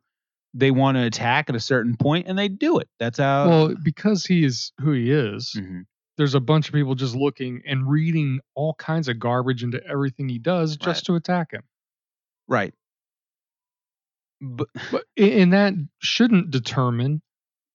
they 0.55 0.71
want 0.71 0.97
to 0.97 1.05
attack 1.05 1.49
at 1.49 1.57
a 1.57 1.61
certain 1.61 1.97
point 1.97 2.27
and 2.29 2.39
they 2.39 2.49
do 2.49 2.79
it. 2.79 2.89
That's 2.99 3.19
how. 3.19 3.49
Well, 3.49 3.75
because 3.83 4.25
he 4.27 4.45
is 4.45 4.73
who 4.81 4.93
he 4.93 5.11
is, 5.11 5.55
Mhm. 5.59 5.85
there's 6.17 6.35
a 6.35 6.41
bunch 6.41 6.69
of 6.69 6.75
people 6.75 6.95
just 6.95 7.15
looking 7.15 7.63
and 7.67 7.89
reading 7.89 8.41
all 8.55 8.75
kinds 8.75 9.09
of 9.09 9.19
garbage 9.19 9.63
into 9.63 9.85
everything 9.87 10.29
he 10.29 10.39
does 10.39 10.77
just 10.77 11.09
Right. 11.09 11.13
to 11.13 11.15
attack 11.17 11.53
him. 11.53 11.63
Right. 12.49 12.75
But 14.41 14.69
But 14.91 15.05
and 15.17 15.53
that 15.53 15.75
shouldn't 16.01 16.51
determine 16.51 17.23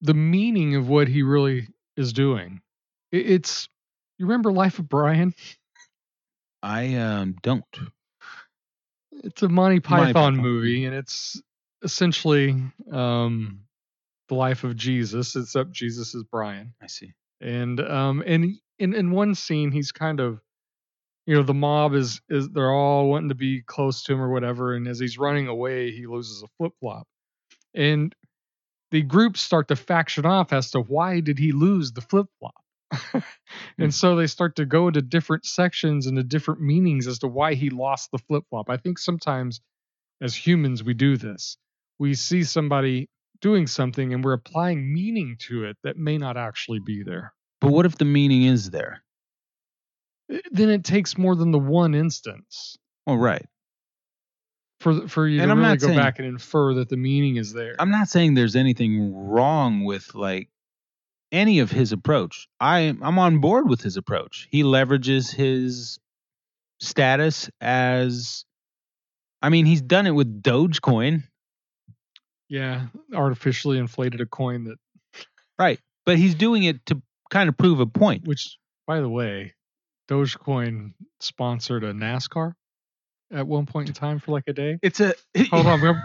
the 0.01 0.13
meaning 0.13 0.75
of 0.75 0.87
what 0.89 1.07
he 1.07 1.21
really 1.23 1.67
is 1.97 2.11
doing. 2.13 2.61
It's 3.11 3.67
you 4.17 4.25
remember 4.25 4.51
Life 4.51 4.79
of 4.79 4.87
Brian? 4.89 5.33
I 6.61 6.95
um, 6.95 7.35
don't. 7.41 7.63
It's 9.11 9.43
a 9.43 9.49
Monty 9.49 9.79
Python, 9.79 10.13
Python. 10.13 10.37
movie, 10.37 10.85
and 10.85 10.95
it's 10.95 11.41
essentially 11.83 12.55
um, 12.91 13.61
the 14.29 14.35
life 14.35 14.63
of 14.63 14.75
Jesus, 14.75 15.35
except 15.35 15.71
Jesus 15.71 16.15
is 16.15 16.23
Brian. 16.23 16.73
I 16.81 16.87
see. 16.87 17.13
And 17.41 17.79
um, 17.79 18.23
and 18.25 18.55
in 18.79 18.93
in 18.93 19.11
one 19.11 19.35
scene, 19.35 19.71
he's 19.71 19.91
kind 19.91 20.19
of, 20.19 20.39
you 21.25 21.35
know, 21.35 21.43
the 21.43 21.53
mob 21.53 21.93
is 21.93 22.21
is 22.29 22.49
they're 22.49 22.71
all 22.71 23.09
wanting 23.09 23.29
to 23.29 23.35
be 23.35 23.61
close 23.61 24.03
to 24.03 24.13
him 24.13 24.21
or 24.21 24.31
whatever, 24.31 24.75
and 24.75 24.87
as 24.87 24.99
he's 24.99 25.17
running 25.17 25.47
away, 25.47 25.91
he 25.91 26.07
loses 26.07 26.41
a 26.41 26.47
flip 26.57 26.73
flop, 26.79 27.07
and 27.73 28.15
the 28.91 29.01
groups 29.01 29.41
start 29.41 29.67
to 29.69 29.75
faction 29.75 30.25
off 30.25 30.53
as 30.53 30.71
to 30.71 30.79
why 30.79 31.19
did 31.19 31.39
he 31.39 31.51
lose 31.51 31.91
the 31.91 32.01
flip 32.01 32.27
flop. 32.39 32.53
and 33.79 33.91
so 33.91 34.15
they 34.15 34.27
start 34.27 34.55
to 34.57 34.67
go 34.67 34.87
into 34.87 35.01
different 35.01 35.45
sections 35.45 36.05
and 36.05 36.15
to 36.15 36.23
different 36.23 36.61
meanings 36.61 37.07
as 37.07 37.17
to 37.17 37.27
why 37.27 37.55
he 37.55 37.71
lost 37.71 38.11
the 38.11 38.19
flip 38.19 38.43
flop. 38.51 38.69
I 38.69 38.77
think 38.77 38.99
sometimes 38.99 39.61
as 40.21 40.35
humans 40.35 40.83
we 40.83 40.93
do 40.93 41.17
this. 41.17 41.57
We 42.03 42.15
see 42.15 42.43
somebody 42.43 43.07
doing 43.39 43.65
something 43.65 44.13
and 44.13 44.25
we're 44.25 44.33
applying 44.33 44.93
meaning 44.93 45.37
to 45.47 45.63
it 45.63 45.77
that 45.85 45.95
may 45.95 46.17
not 46.17 46.35
actually 46.35 46.79
be 46.85 47.01
there. 47.01 47.33
But 47.61 47.71
what 47.71 47.85
if 47.85 47.97
the 47.97 48.03
meaning 48.03 48.43
is 48.43 48.71
there? 48.71 49.01
Eh, 50.29 50.41
Then 50.51 50.69
it 50.69 50.83
takes 50.83 51.17
more 51.17 51.33
than 51.33 51.51
the 51.51 51.59
one 51.59 51.95
instance 51.95 52.75
Well, 53.07 53.15
right. 53.15 53.45
for 54.81 55.07
for 55.07 55.29
you 55.29 55.39
And 55.39 55.47
to 55.47 55.53
I'm 55.53 55.59
really 55.59 55.77
go 55.77 55.87
saying- 55.87 55.97
back 55.97 56.19
and 56.19 56.27
infer 56.27 56.73
that 56.73 56.89
the 56.89 56.97
meaning 56.97 57.37
is 57.37 57.53
there. 57.53 57.77
I'm 57.79 57.89
not 57.89 58.09
saying 58.09 58.33
there's 58.33 58.57
anything 58.57 59.15
wrong 59.15 59.85
with 59.85 60.13
like 60.13 60.49
any 61.31 61.59
of 61.59 61.71
his 61.71 61.93
approach. 61.93 62.49
I 62.59 62.79
I'm 63.01 63.17
on 63.17 63.39
board 63.39 63.69
with 63.69 63.79
his 63.81 63.95
approach. 63.95 64.49
He 64.51 64.61
leverages 64.63 65.33
his 65.33 65.99
status 66.81 67.49
as 67.61 68.43
I 69.41 69.47
mean, 69.47 69.65
he's 69.65 69.81
done 69.81 70.05
it 70.05 70.11
with 70.11 70.43
Dogecoin, 70.43 71.23
yeah, 72.49 72.87
artificially 73.13 73.77
inflated 73.77 74.21
a 74.21 74.25
coin 74.25 74.65
that 74.65 74.77
right? 75.57 75.79
But 76.05 76.17
he's 76.17 76.35
doing 76.35 76.63
it 76.63 76.85
to 76.87 77.01
kind 77.29 77.49
of 77.49 77.57
prove 77.57 77.79
a 77.79 77.85
point. 77.85 78.27
which 78.27 78.57
by 78.85 78.99
the 78.99 79.09
way, 79.09 79.53
Dogecoin 80.09 80.93
sponsored 81.19 81.83
a 81.83 81.93
NASCAR 81.93 82.53
at 83.31 83.47
one 83.47 83.65
point 83.65 83.87
in 83.87 83.95
time 83.95 84.19
for 84.19 84.31
like 84.31 84.43
a 84.47 84.53
day. 84.53 84.77
It's 84.81 84.99
a 84.99 85.13
Hold 85.51 85.65
on, 85.65 86.01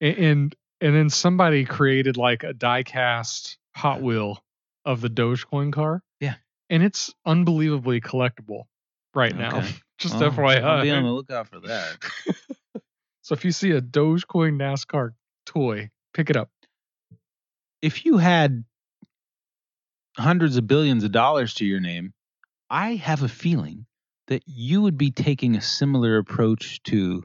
and 0.00 0.54
and 0.80 0.94
then 0.94 1.10
somebody 1.10 1.64
created 1.64 2.16
like 2.16 2.42
a 2.42 2.52
die-cast 2.52 3.58
Hot 3.76 4.02
Wheel 4.02 4.42
of 4.84 5.00
the 5.00 5.08
Dogecoin 5.08 5.72
car. 5.72 6.02
Yeah. 6.20 6.34
and 6.70 6.82
it's 6.82 7.12
unbelievably 7.26 8.00
collectible 8.00 8.64
right 9.14 9.34
now. 9.34 9.62
Just 9.98 10.16
FYI. 10.16 10.62
I'll 10.62 10.82
be 10.82 10.90
on 10.90 11.04
the 11.04 11.10
lookout 11.10 11.48
for 11.48 11.60
that. 11.60 11.96
so 13.22 13.34
if 13.34 13.44
you 13.44 13.52
see 13.52 13.70
a 13.70 13.80
Dogecoin 13.80 14.56
NASCAR 14.56 15.12
toy, 15.46 15.90
pick 16.12 16.30
it 16.30 16.36
up. 16.36 16.50
if 17.82 18.04
you 18.06 18.16
had 18.18 18.64
hundreds 20.16 20.56
of 20.56 20.66
billions 20.66 21.04
of 21.04 21.12
dollars 21.12 21.54
to 21.54 21.64
your 21.66 21.80
name, 21.80 22.12
I 22.70 22.94
have 22.94 23.22
a 23.22 23.28
feeling 23.28 23.84
that 24.28 24.42
you 24.46 24.80
would 24.82 24.96
be 24.96 25.10
taking 25.10 25.54
a 25.56 25.60
similar 25.60 26.16
approach 26.16 26.82
to 26.84 27.24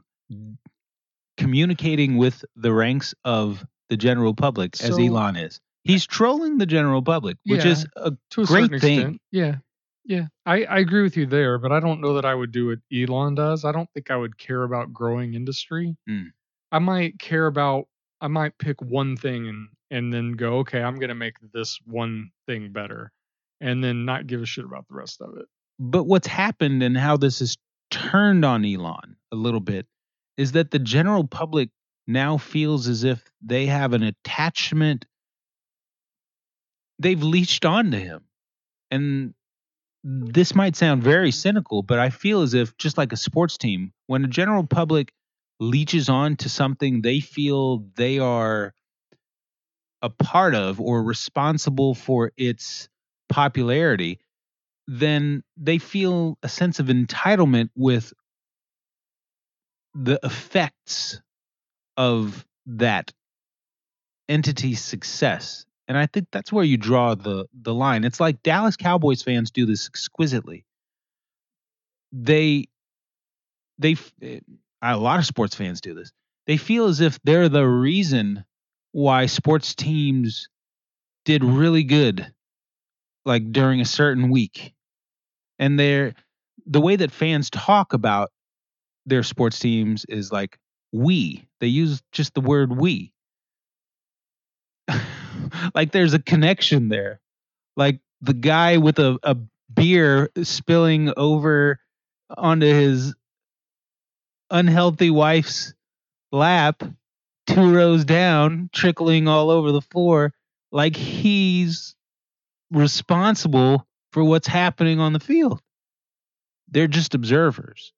communicating 1.36 2.16
with 2.16 2.44
the 2.56 2.72
ranks 2.72 3.14
of 3.24 3.64
the 3.88 3.96
general 3.96 4.34
public 4.34 4.80
as 4.82 4.98
Elon 4.98 5.36
is. 5.36 5.60
He's 5.84 6.06
trolling 6.06 6.58
the 6.58 6.66
general 6.66 7.02
public, 7.02 7.38
which 7.46 7.64
Yeah. 7.64 7.70
is 7.72 7.86
a 7.96 8.12
To 8.30 8.42
a 8.42 8.44
Great 8.44 8.64
certain 8.64 8.80
thing. 8.80 8.98
extent. 8.98 9.22
Yeah. 9.32 9.56
Yeah. 10.04 10.26
I, 10.44 10.64
I 10.64 10.78
agree 10.78 11.02
with 11.02 11.16
you 11.16 11.26
there, 11.26 11.58
but 11.58 11.72
I 11.72 11.80
don't 11.80 12.00
know 12.00 12.14
that 12.14 12.24
I 12.26 12.34
would 12.34 12.52
do 12.52 12.68
what 12.68 12.78
Elon 12.92 13.34
does. 13.34 13.64
I 13.64 13.72
don't 13.72 13.88
think 13.94 14.10
I 14.10 14.16
would 14.16 14.36
care 14.36 14.62
about 14.64 14.92
growing 14.92 15.34
industry. 15.34 15.96
Hmm. 16.06 16.24
I 16.70 16.78
might 16.80 17.18
care 17.18 17.46
about 17.46 17.86
I 18.20 18.28
might 18.28 18.58
pick 18.58 18.80
one 18.82 19.16
thing 19.16 19.48
and 19.48 19.68
and 19.90 20.12
then 20.12 20.32
go, 20.32 20.58
okay, 20.58 20.82
I'm 20.82 20.98
gonna 20.98 21.14
make 21.14 21.36
this 21.52 21.78
one 21.86 22.30
thing 22.46 22.72
better. 22.72 23.12
And 23.60 23.82
then 23.84 24.04
not 24.06 24.26
give 24.26 24.42
a 24.42 24.46
shit 24.46 24.64
about 24.64 24.86
the 24.88 24.94
rest 24.94 25.20
of 25.20 25.36
it. 25.36 25.46
but 25.78 26.04
what's 26.04 26.26
happened 26.26 26.82
and 26.82 26.96
how 26.96 27.16
this 27.16 27.40
has 27.40 27.56
turned 27.90 28.44
on 28.44 28.64
Elon 28.64 29.16
a 29.32 29.36
little 29.36 29.60
bit 29.60 29.86
is 30.36 30.52
that 30.52 30.70
the 30.70 30.78
general 30.78 31.26
public 31.26 31.70
now 32.06 32.38
feels 32.38 32.88
as 32.88 33.04
if 33.04 33.22
they 33.42 33.66
have 33.66 33.92
an 33.94 34.02
attachment 34.02 35.04
they've 36.98 37.22
leached 37.22 37.64
onto 37.64 37.98
him 37.98 38.22
and 38.90 39.34
this 40.04 40.54
might 40.54 40.76
sound 40.76 41.02
very 41.02 41.30
cynical 41.30 41.82
but 41.82 41.98
i 41.98 42.10
feel 42.10 42.42
as 42.42 42.54
if 42.54 42.76
just 42.78 42.98
like 42.98 43.12
a 43.12 43.16
sports 43.16 43.58
team 43.58 43.92
when 44.06 44.22
the 44.22 44.28
general 44.28 44.64
public 44.66 45.12
leeches 45.60 46.08
on 46.08 46.36
to 46.36 46.48
something 46.48 47.02
they 47.02 47.20
feel 47.20 47.84
they 47.94 48.18
are 48.18 48.74
a 50.02 50.10
part 50.10 50.54
of 50.54 50.80
or 50.80 51.02
responsible 51.02 51.94
for 51.94 52.32
its 52.36 52.88
popularity 53.28 54.18
then 54.92 55.44
they 55.56 55.78
feel 55.78 56.36
a 56.42 56.48
sense 56.48 56.80
of 56.80 56.86
entitlement 56.86 57.70
with 57.76 58.12
the 59.94 60.18
effects 60.24 61.20
of 61.96 62.44
that 62.66 63.12
entity's 64.28 64.82
success. 64.82 65.64
And 65.86 65.98
I 65.98 66.06
think 66.06 66.28
that's 66.32 66.52
where 66.52 66.64
you 66.64 66.76
draw 66.76 67.14
the 67.14 67.46
the 67.52 67.74
line. 67.74 68.04
It's 68.04 68.20
like 68.20 68.42
Dallas 68.42 68.76
Cowboys 68.76 69.22
fans 69.22 69.50
do 69.50 69.66
this 69.66 69.86
exquisitely. 69.86 70.64
They 72.12 72.66
they 73.78 73.96
eh, 74.22 74.40
a 74.82 74.96
lot 74.96 75.18
of 75.18 75.26
sports 75.26 75.54
fans 75.54 75.80
do 75.80 75.94
this. 75.94 76.12
They 76.46 76.56
feel 76.56 76.86
as 76.86 77.00
if 77.00 77.18
they're 77.22 77.48
the 77.48 77.66
reason 77.66 78.44
why 78.92 79.26
sports 79.26 79.74
teams 79.74 80.48
did 81.24 81.44
really 81.44 81.84
good 81.84 82.32
like 83.24 83.52
during 83.52 83.80
a 83.80 83.84
certain 83.84 84.30
week. 84.30 84.74
And 85.58 85.78
they're 85.78 86.14
the 86.66 86.80
way 86.80 86.96
that 86.96 87.12
fans 87.12 87.50
talk 87.50 87.92
about 87.92 88.30
their 89.06 89.22
sports 89.22 89.58
teams 89.58 90.04
is 90.08 90.32
like 90.32 90.58
we. 90.92 91.46
They 91.60 91.66
use 91.66 92.02
just 92.12 92.34
the 92.34 92.40
word 92.40 92.76
we. 92.76 93.12
like 95.74 95.92
there's 95.92 96.14
a 96.14 96.18
connection 96.18 96.88
there. 96.88 97.20
Like 97.76 98.00
the 98.20 98.34
guy 98.34 98.78
with 98.78 98.98
a, 98.98 99.18
a 99.22 99.36
beer 99.72 100.30
spilling 100.42 101.12
over 101.16 101.78
onto 102.36 102.66
his 102.66 103.14
unhealthy 104.50 105.10
wife's 105.10 105.74
lap, 106.32 106.82
two 107.46 107.74
rows 107.74 108.04
down, 108.04 108.70
trickling 108.72 109.28
all 109.28 109.50
over 109.50 109.72
the 109.72 109.80
floor, 109.80 110.32
like 110.72 110.96
he's 110.96 111.94
responsible 112.70 113.86
for 114.12 114.24
what's 114.24 114.46
happening 114.46 115.00
on 115.00 115.12
the 115.12 115.20
field. 115.20 115.60
They're 116.68 116.86
just 116.86 117.14
observers. 117.14 117.92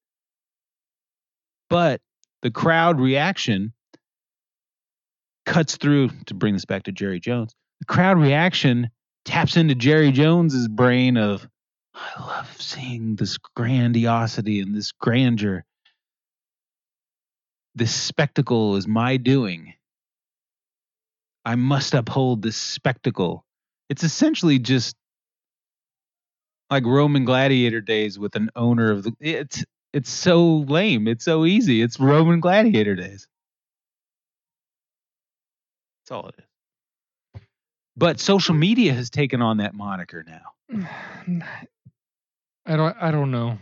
But 1.68 2.00
the 2.42 2.50
crowd 2.50 3.00
reaction 3.00 3.72
cuts 5.46 5.76
through 5.76 6.10
to 6.26 6.34
bring 6.34 6.54
this 6.54 6.64
back 6.64 6.84
to 6.84 6.92
Jerry 6.92 7.20
Jones. 7.20 7.54
The 7.80 7.86
crowd 7.86 8.18
reaction 8.18 8.90
taps 9.24 9.56
into 9.56 9.74
Jerry 9.74 10.12
Jones's 10.12 10.68
brain 10.68 11.16
of 11.16 11.46
I 11.94 12.20
love 12.20 12.60
seeing 12.60 13.16
this 13.16 13.38
grandiosity 13.54 14.60
and 14.60 14.74
this 14.74 14.92
grandeur. 14.92 15.64
This 17.74 17.94
spectacle 17.94 18.76
is 18.76 18.86
my 18.86 19.16
doing. 19.16 19.74
I 21.44 21.54
must 21.56 21.94
uphold 21.94 22.42
this 22.42 22.56
spectacle. 22.56 23.44
It's 23.88 24.04
essentially 24.04 24.58
just 24.58 24.94
like 26.70 26.84
Roman 26.84 27.24
gladiator 27.24 27.80
days 27.80 28.18
with 28.18 28.36
an 28.36 28.50
owner 28.56 28.90
of 28.90 29.02
the 29.02 29.12
it's 29.20 29.64
it's 29.92 30.10
so 30.10 30.58
lame. 30.58 31.08
It's 31.08 31.24
so 31.24 31.44
easy. 31.44 31.82
It's 31.82 31.98
Roman 31.98 32.40
gladiator 32.40 32.94
days. 32.94 33.26
That's 36.02 36.12
all 36.12 36.28
it 36.28 36.34
is. 36.38 36.44
But 37.96 38.20
social 38.20 38.54
media 38.54 38.94
has 38.94 39.10
taken 39.10 39.42
on 39.42 39.58
that 39.58 39.74
moniker 39.74 40.24
now. 40.26 40.88
I 42.66 42.76
don't 42.76 42.96
I 43.00 43.10
don't 43.10 43.30
know. 43.30 43.58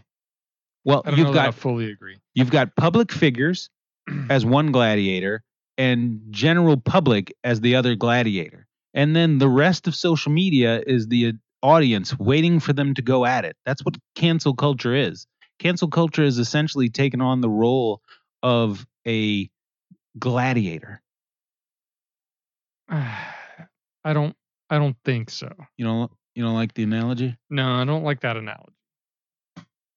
Well, 0.84 1.02
I 1.04 1.10
don't 1.10 1.18
you've 1.18 1.28
know 1.28 1.32
that 1.34 1.40
I 1.40 1.46
got 1.46 1.54
fully 1.54 1.90
agree. 1.90 2.18
you've 2.34 2.50
got 2.50 2.74
public 2.76 3.12
figures 3.12 3.70
as 4.30 4.44
one 4.44 4.72
gladiator 4.72 5.42
and 5.78 6.20
general 6.30 6.76
public 6.76 7.34
as 7.44 7.60
the 7.60 7.76
other 7.76 7.94
gladiator. 7.94 8.66
And 8.92 9.14
then 9.14 9.38
the 9.38 9.48
rest 9.48 9.86
of 9.86 9.94
social 9.94 10.32
media 10.32 10.82
is 10.86 11.08
the 11.08 11.34
audience 11.62 12.18
waiting 12.18 12.60
for 12.60 12.72
them 12.72 12.94
to 12.94 13.02
go 13.02 13.24
at 13.24 13.44
it. 13.44 13.56
That's 13.64 13.84
what 13.84 13.96
cancel 14.14 14.54
culture 14.54 14.94
is. 14.94 15.26
Cancel 15.58 15.88
culture 15.88 16.24
is 16.24 16.38
essentially 16.38 16.88
taken 16.88 17.20
on 17.20 17.40
the 17.40 17.50
role 17.50 18.00
of 18.42 18.86
a 19.06 19.48
gladiator. 20.18 21.02
I 22.88 24.12
don't 24.12 24.34
I 24.70 24.78
don't 24.78 24.96
think 25.04 25.30
so. 25.30 25.52
You 25.76 25.84
know, 25.84 26.10
you 26.34 26.42
don't 26.42 26.54
like 26.54 26.74
the 26.74 26.84
analogy? 26.84 27.36
No, 27.50 27.72
I 27.72 27.84
don't 27.84 28.04
like 28.04 28.20
that 28.20 28.36
analogy. 28.36 28.72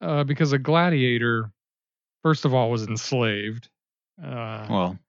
Uh, 0.02 0.24
because 0.24 0.52
a 0.52 0.58
gladiator, 0.58 1.52
first 2.24 2.44
of 2.44 2.54
all, 2.54 2.70
was 2.70 2.86
enslaved. 2.88 3.70
Uh, 4.22 4.68
Well, 4.70 5.00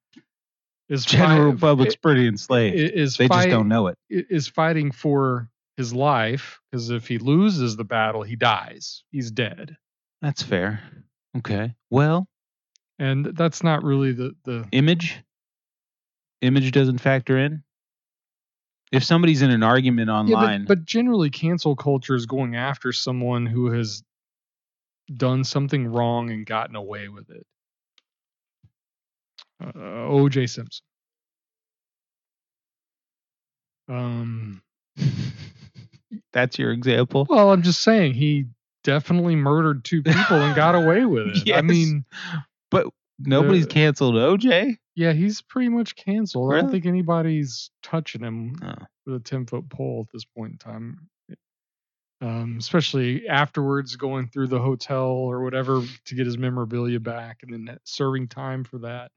is 0.89 1.05
general 1.05 1.57
public's 1.57 1.95
i- 1.95 1.99
pretty 2.03 2.27
enslaved. 2.27 2.77
is 2.77 3.17
they 3.17 3.29
just 3.29 3.49
don't 3.49 3.69
know 3.69 3.89
it. 3.89 3.99
Is 4.09 4.49
fighting 4.49 4.93
for 4.93 5.49
his 5.77 5.93
life 5.93 6.61
because 6.71 6.91
if 6.91 7.09
he 7.09 7.19
loses 7.19 7.77
the 7.77 7.85
battle, 7.85 8.23
he 8.23 8.37
dies. 8.37 9.03
He's 9.11 9.31
dead, 9.31 9.77
That's 10.23 10.43
fair. 10.43 10.81
Okay. 11.37 11.75
Well, 11.91 12.29
and 12.99 13.27
that's 13.27 13.63
not 13.63 13.83
really 13.83 14.13
the 14.13 14.35
the 14.45 14.67
image. 14.73 15.21
image 16.43 16.71
doesn't 16.73 16.99
factor 16.99 17.39
in? 17.39 17.63
If 18.93 19.03
somebody's 19.03 19.43
in 19.43 19.51
an 19.51 19.63
argument 19.65 20.09
Yeah, 20.09 20.15
online, 20.15 20.65
but, 20.67 20.79
but 20.79 20.85
generally, 20.85 21.31
cancel 21.31 21.75
culture 21.75 22.15
is 22.15 22.27
going 22.27 22.55
after 22.55 22.93
someone 22.93 23.47
who 23.47 23.73
has 23.73 24.03
done 25.13 25.43
something 25.43 25.87
wrong 25.89 26.31
and 26.31 26.47
gotten 26.47 26.77
away 26.77 27.09
with 27.09 27.31
it. 27.31 27.47
Uh, 29.75 30.09
O.J. 30.09 30.47
Simpson. 30.47 30.85
Um, 33.89 34.63
that's 36.33 36.59
your 36.59 36.73
example. 36.73 37.27
well, 37.29 37.53
I'm 37.53 37.63
just 37.63 37.83
saying 37.83 38.15
he 38.15 38.47
definitely 38.83 39.37
murdered 39.37 39.85
two 39.85 40.03
people 40.03 40.37
and 40.37 40.55
got 40.57 40.75
away 40.75 41.05
with 41.05 41.29
it. 41.47 41.55
I 41.55 41.63
mean, 41.63 42.05
But 42.71 42.87
nobody's 43.19 43.67
The- 43.67 43.73
canceled 43.73 44.15
OJ. 44.15 44.77
yeah, 44.95 45.13
he's 45.13 45.43
pretty 45.43 45.69
much 45.69 45.97
canceled. 45.97 46.53
I 46.55 46.61
don't 46.61 46.71
think 46.71 46.87
anybody's 46.87 47.71
touching 47.83 48.23
him 48.23 48.57
Oh. 48.63 48.75
with 49.07 49.17
a 49.17 49.21
10 49.25 49.47
foot 49.47 49.69
pole 49.69 50.07
at 50.07 50.13
this 50.13 50.25
point 50.25 50.53
in 50.53 50.59
time. 50.59 51.09
Um, 52.21 52.57
especially 52.59 53.29
afterwards 53.29 53.97
going 53.97 54.29
through 54.29 54.47
the 54.47 54.61
hotel 54.61 55.09
or 55.11 55.43
whatever 55.43 55.83
to 56.07 56.15
get 56.15 56.25
his 56.25 56.39
memorabilia 56.39 56.99
back 57.01 57.41
and 57.43 57.53
then 57.53 57.77
serving 57.85 58.29
time 58.29 58.65
for 58.65 58.79
that, 58.79 59.11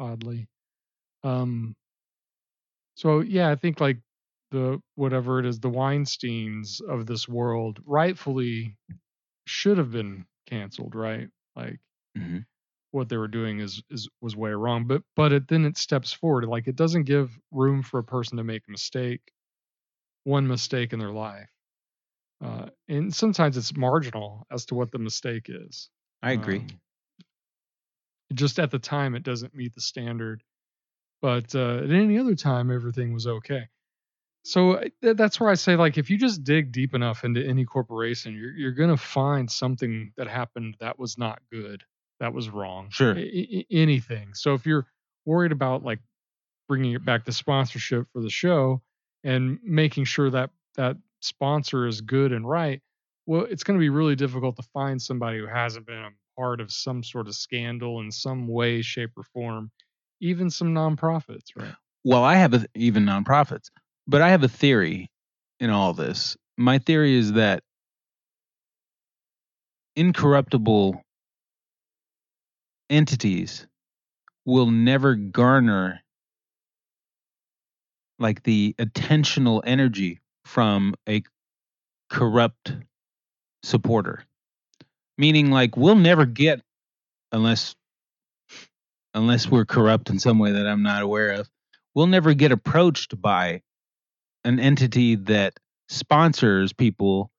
oddly. 0.00 0.48
Um, 1.24 1.76
so 2.96 3.20
yeah, 3.20 3.50
I 3.50 3.56
think 3.56 3.80
like 3.80 3.98
the 4.50 4.80
whatever 4.96 5.40
it 5.40 5.46
is, 5.46 5.60
the 5.60 5.70
Weinsteins 5.70 6.80
of 6.82 7.06
this 7.06 7.28
world 7.28 7.80
rightfully 7.86 8.76
should 9.46 9.78
have 9.78 9.92
been 9.92 10.26
canceled, 10.46 10.94
right? 10.94 11.28
Like 11.56 11.80
Mhm. 12.16 12.46
what 12.92 13.08
they 13.08 13.16
were 13.18 13.28
doing 13.28 13.60
is 13.60 13.82
is 13.90 14.08
was 14.20 14.36
way 14.36 14.50
wrong. 14.52 14.86
But 14.86 15.02
but 15.16 15.32
it 15.32 15.48
then 15.48 15.64
it 15.64 15.76
steps 15.78 16.12
forward. 16.12 16.46
Like 16.46 16.68
it 16.68 16.76
doesn't 16.76 17.04
give 17.04 17.38
room 17.50 17.82
for 17.82 17.98
a 17.98 18.04
person 18.04 18.38
to 18.38 18.44
make 18.44 18.62
a 18.68 18.72
mistake, 18.72 19.32
one 20.24 20.46
mistake 20.48 20.92
in 20.92 21.00
their 21.00 21.12
life. 21.12 21.50
Uh, 22.42 22.70
and 22.88 23.14
sometimes 23.14 23.56
it's 23.56 23.76
marginal 23.76 24.46
as 24.50 24.66
to 24.66 24.74
what 24.74 24.92
the 24.92 24.98
mistake 24.98 25.46
is. 25.48 25.90
I 26.22 26.32
agree. 26.32 26.66
Um, 26.66 26.80
just 28.34 28.58
at 28.58 28.70
the 28.70 28.78
time, 28.78 29.14
it 29.14 29.22
doesn't 29.22 29.54
meet 29.54 29.74
the 29.74 29.80
standard, 29.80 30.42
but 31.22 31.54
uh, 31.54 31.78
at 31.78 31.90
any 31.90 32.18
other 32.18 32.34
time, 32.34 32.70
everything 32.70 33.12
was 33.12 33.26
okay. 33.26 33.68
So 34.42 34.82
th- 35.02 35.16
that's 35.16 35.38
where 35.38 35.50
I 35.50 35.54
say, 35.54 35.76
like, 35.76 35.98
if 35.98 36.08
you 36.08 36.16
just 36.16 36.44
dig 36.44 36.72
deep 36.72 36.94
enough 36.94 37.24
into 37.24 37.44
any 37.44 37.64
corporation, 37.64 38.34
you're 38.34 38.52
you're 38.52 38.72
gonna 38.72 38.96
find 38.96 39.50
something 39.50 40.12
that 40.16 40.28
happened 40.28 40.76
that 40.80 40.98
was 40.98 41.18
not 41.18 41.40
good, 41.52 41.84
that 42.20 42.32
was 42.32 42.48
wrong. 42.48 42.88
Sure. 42.90 43.14
I- 43.16 43.46
I- 43.54 43.66
anything. 43.70 44.34
So 44.34 44.54
if 44.54 44.64
you're 44.66 44.86
worried 45.26 45.52
about 45.52 45.84
like 45.84 45.98
bringing 46.68 46.92
it 46.92 47.04
back 47.04 47.24
to 47.26 47.32
sponsorship 47.32 48.06
for 48.12 48.22
the 48.22 48.30
show 48.30 48.82
and 49.24 49.58
making 49.62 50.04
sure 50.04 50.30
that 50.30 50.50
that 50.76 50.96
sponsor 51.20 51.86
is 51.86 52.00
good 52.00 52.32
and 52.32 52.48
right, 52.48 52.80
well, 53.26 53.42
it's 53.44 53.64
going 53.64 53.78
to 53.78 53.80
be 53.80 53.90
really 53.90 54.16
difficult 54.16 54.56
to 54.56 54.62
find 54.72 55.00
somebody 55.00 55.38
who 55.38 55.46
hasn't 55.46 55.86
been 55.86 55.98
a 55.98 56.10
part 56.40 56.60
of 56.62 56.72
some 56.72 57.02
sort 57.02 57.28
of 57.28 57.34
scandal 57.34 58.00
in 58.00 58.10
some 58.10 58.48
way, 58.48 58.80
shape, 58.80 59.10
or 59.14 59.22
form, 59.22 59.70
even 60.22 60.48
some 60.48 60.72
nonprofits, 60.72 61.48
right? 61.54 61.74
well, 62.02 62.24
I 62.24 62.36
have 62.36 62.54
a, 62.54 62.64
even 62.74 63.04
nonprofits, 63.04 63.68
but 64.06 64.22
I 64.22 64.30
have 64.30 64.42
a 64.42 64.48
theory 64.48 65.10
in 65.58 65.68
all 65.68 65.92
this. 65.92 66.38
My 66.56 66.78
theory 66.78 67.14
is 67.14 67.32
that 67.34 67.62
incorruptible 69.96 71.02
entities 72.88 73.66
will 74.46 74.70
never 74.70 75.16
garner 75.16 76.00
like 78.18 78.44
the 78.44 78.74
attentional 78.78 79.60
energy 79.66 80.20
from 80.46 80.94
a 81.06 81.22
corrupt 82.08 82.76
supporter. 83.62 84.24
Meaning 85.20 85.50
like 85.50 85.76
we'll 85.76 85.96
never 85.96 86.24
get 86.24 86.62
unless 87.30 87.76
unless 89.12 89.50
we're 89.50 89.66
corrupt 89.66 90.08
in 90.08 90.18
some 90.18 90.38
way 90.38 90.52
that 90.52 90.66
I'm 90.66 90.82
not 90.82 91.02
aware 91.02 91.32
of, 91.32 91.50
we'll 91.94 92.06
never 92.06 92.32
get 92.32 92.52
approached 92.52 93.20
by 93.20 93.60
an 94.44 94.58
entity 94.58 95.16
that 95.16 95.60
sponsors 95.90 96.72
people 96.72 97.30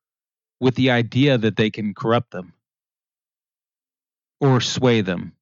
with 0.60 0.76
the 0.76 0.92
idea 0.92 1.40
that 1.40 1.56
they 1.56 1.72
can 1.72 1.96
corrupt 1.96 2.30
them 2.30 2.54
or 4.40 4.62
sway 4.62 5.02
them 5.02 5.34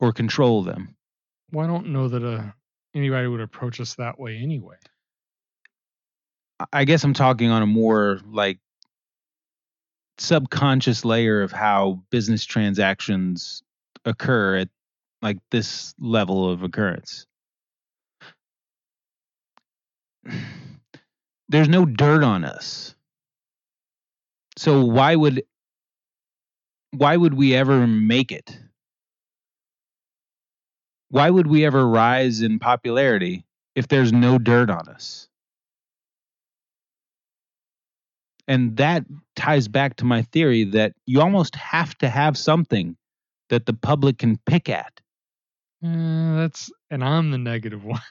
or 0.00 0.12
control 0.12 0.64
them. 0.64 0.96
Well, 1.52 1.64
I 1.64 1.68
don't 1.68 1.90
know 1.90 2.08
that 2.08 2.24
uh, 2.24 2.50
anybody 2.96 3.28
would 3.28 3.40
approach 3.40 3.80
us 3.80 3.94
that 3.94 4.18
way 4.18 4.38
anyway. 4.38 4.74
I- 6.58 6.66
I 6.72 6.84
guess 6.84 7.04
I'm 7.04 7.14
talking 7.14 7.50
on 7.50 7.62
a 7.62 7.66
more 7.66 8.18
like 8.26 8.58
subconscious 10.18 11.04
layer 11.04 11.42
of 11.42 11.52
how 11.52 12.02
business 12.10 12.44
transactions 12.44 13.62
occur 14.04 14.56
at 14.56 14.68
like 15.22 15.38
this 15.50 15.94
level 15.98 16.50
of 16.50 16.62
occurrence. 16.62 17.26
There's 21.48 21.68
no 21.68 21.84
dirt 21.84 22.24
on 22.24 22.44
us. 22.44 22.94
So 24.56 24.84
why 24.84 25.14
would 25.14 25.44
why 26.92 27.16
would 27.16 27.34
we 27.34 27.54
ever 27.54 27.86
make 27.86 28.30
it? 28.32 28.58
Why 31.10 31.28
would 31.30 31.46
we 31.46 31.64
ever 31.64 31.86
rise 31.86 32.40
in 32.40 32.58
popularity 32.58 33.44
if 33.74 33.88
there's 33.88 34.12
no 34.12 34.38
dirt 34.38 34.70
on 34.70 34.88
us? 34.88 35.28
And 38.46 38.76
that 38.76 39.04
ties 39.36 39.68
back 39.68 39.96
to 39.96 40.04
my 40.04 40.22
theory 40.22 40.64
that 40.64 40.92
you 41.06 41.20
almost 41.20 41.56
have 41.56 41.96
to 41.98 42.08
have 42.08 42.36
something 42.36 42.96
that 43.48 43.66
the 43.66 43.72
public 43.72 44.18
can 44.18 44.38
pick 44.46 44.68
at. 44.68 45.00
Uh, 45.84 46.36
that's 46.36 46.70
and 46.90 47.04
I'm 47.04 47.30
the 47.30 47.38
negative 47.38 47.84
one. 47.84 48.00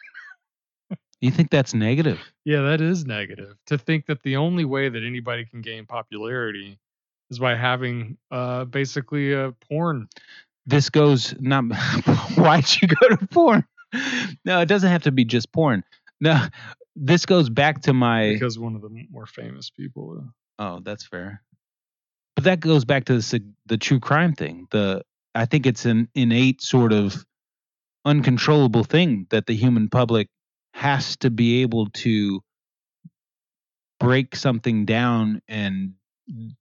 You 1.21 1.31
think 1.31 1.51
that's 1.51 1.73
negative? 1.73 2.19
Yeah, 2.43 2.63
that 2.63 2.81
is 2.81 3.05
negative. 3.05 3.55
To 3.67 3.77
think 3.77 4.07
that 4.07 4.21
the 4.23 4.35
only 4.35 4.65
way 4.65 4.89
that 4.89 5.05
anybody 5.05 5.45
can 5.45 5.61
gain 5.61 5.85
popularity 5.85 6.77
is 7.31 7.39
by 7.39 7.55
having 7.55 8.17
uh 8.29 8.65
basically 8.65 9.31
a 9.31 9.53
porn. 9.69 10.09
This 10.65 10.89
goes 10.89 11.33
not 11.39 11.63
why'd 12.35 12.65
you 12.81 12.89
go 12.89 13.15
to 13.15 13.25
porn? 13.27 13.63
No, 14.43 14.59
it 14.59 14.65
doesn't 14.65 14.89
have 14.89 15.03
to 15.03 15.13
be 15.13 15.23
just 15.23 15.49
porn. 15.53 15.85
No, 16.19 16.45
this 16.95 17.25
goes 17.25 17.49
back 17.49 17.81
to 17.83 17.93
my 17.93 18.33
because 18.33 18.59
one 18.59 18.75
of 18.75 18.81
the 18.81 18.89
more 19.09 19.25
famous 19.25 19.69
people. 19.69 20.17
uh, 20.19 20.29
Oh, 20.59 20.79
that's 20.81 21.05
fair. 21.05 21.41
But 22.35 22.45
that 22.45 22.59
goes 22.59 22.85
back 22.85 23.05
to 23.05 23.17
the 23.17 23.43
the 23.65 23.77
true 23.77 23.99
crime 23.99 24.33
thing. 24.33 24.67
The 24.71 25.03
I 25.35 25.45
think 25.45 25.65
it's 25.65 25.85
an 25.85 26.09
innate 26.13 26.61
sort 26.61 26.93
of 26.93 27.25
uncontrollable 28.05 28.83
thing 28.83 29.27
that 29.29 29.45
the 29.47 29.55
human 29.55 29.89
public 29.89 30.27
has 30.73 31.15
to 31.17 31.29
be 31.29 31.61
able 31.61 31.87
to 31.91 32.41
break 33.99 34.35
something 34.35 34.85
down 34.85 35.41
and 35.47 35.93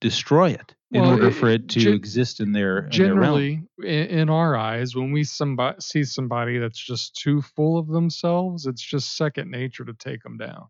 destroy 0.01 0.51
it 0.51 0.75
in 0.93 1.01
Well, 1.01 1.13
order 1.13 1.31
for 1.31 1.49
it 1.49 1.69
to 1.71 1.81
gen- 1.81 1.95
exist 1.95 2.41
in 2.41 2.53
their 2.53 2.79
in 2.79 2.85
their. 2.85 2.91
Generally, 2.91 3.63
in, 3.79 3.87
in 3.87 4.31
our 4.31 4.57
eyes, 4.57 4.95
when 4.95 5.11
we 5.11 5.25
somebody 5.25 5.77
see 5.81 6.05
somebody 6.05 6.59
that's 6.59 6.79
just 6.79 7.17
too 7.17 7.41
full 7.43 7.79
of 7.79 7.89
themselves, 7.89 8.67
it's 8.67 8.83
just 8.83 9.17
second 9.17 9.51
nature 9.51 9.85
to 9.85 9.95
take 9.95 10.23
them 10.23 10.37
down. 10.37 10.67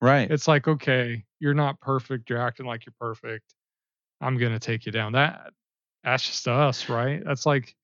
Right. 0.00 0.30
It's 0.30 0.46
like, 0.46 0.68
okay, 0.68 1.24
you're 1.40 1.54
not 1.54 1.80
perfect. 1.80 2.30
You're 2.30 2.40
acting 2.40 2.66
like 2.66 2.86
you're 2.86 2.94
perfect. 3.00 3.54
I'm 4.20 4.38
gonna 4.38 4.58
take 4.60 4.86
you 4.86 4.92
down. 4.92 5.12
That 5.12 5.52
that's 6.04 6.24
just 6.26 6.46
us, 6.46 6.88
right? 6.88 7.22
That's 7.24 7.44
like 7.44 7.74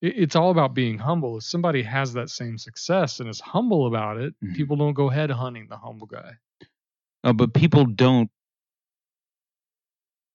it, 0.00 0.14
it's 0.16 0.36
all 0.36 0.50
about 0.50 0.74
being 0.74 0.96
humble. 0.98 1.38
If 1.38 1.44
somebody 1.44 1.82
has 1.82 2.12
that 2.12 2.30
same 2.30 2.56
success 2.56 3.18
and 3.20 3.28
is 3.28 3.40
humble 3.40 3.86
about 3.86 4.18
it, 4.18 4.34
Mhm. 4.44 4.54
people 4.54 4.76
don't 4.76 4.94
go 4.94 5.08
head 5.08 5.30
hunting 5.30 5.66
the 5.68 5.76
humble 5.76 6.06
guy. 6.06 6.34
Oh, 7.24 7.32
but 7.32 7.52
people 7.52 7.84
don't 7.84 8.30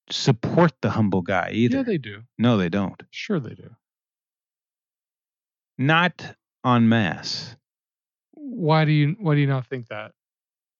support 0.10 0.74
the 0.82 0.90
humble 0.90 1.22
guy 1.22 1.50
either. 1.52 1.78
Yeah, 1.78 1.84
they 1.84 1.98
do. 1.98 2.22
no, 2.38 2.58
they 2.58 2.70
don't. 2.70 3.02
Sure, 3.12 3.40
they 3.40 3.56
do. 3.56 3.76
Not 5.78 6.36
en 6.66 6.88
masse. 6.88 7.56
Why 8.34 8.86
do 8.86 8.92
you 8.92 9.16
why 9.20 9.36
do 9.36 9.42
you 9.42 9.48
not 9.48 9.68
think 9.68 9.88
that? 9.88 10.12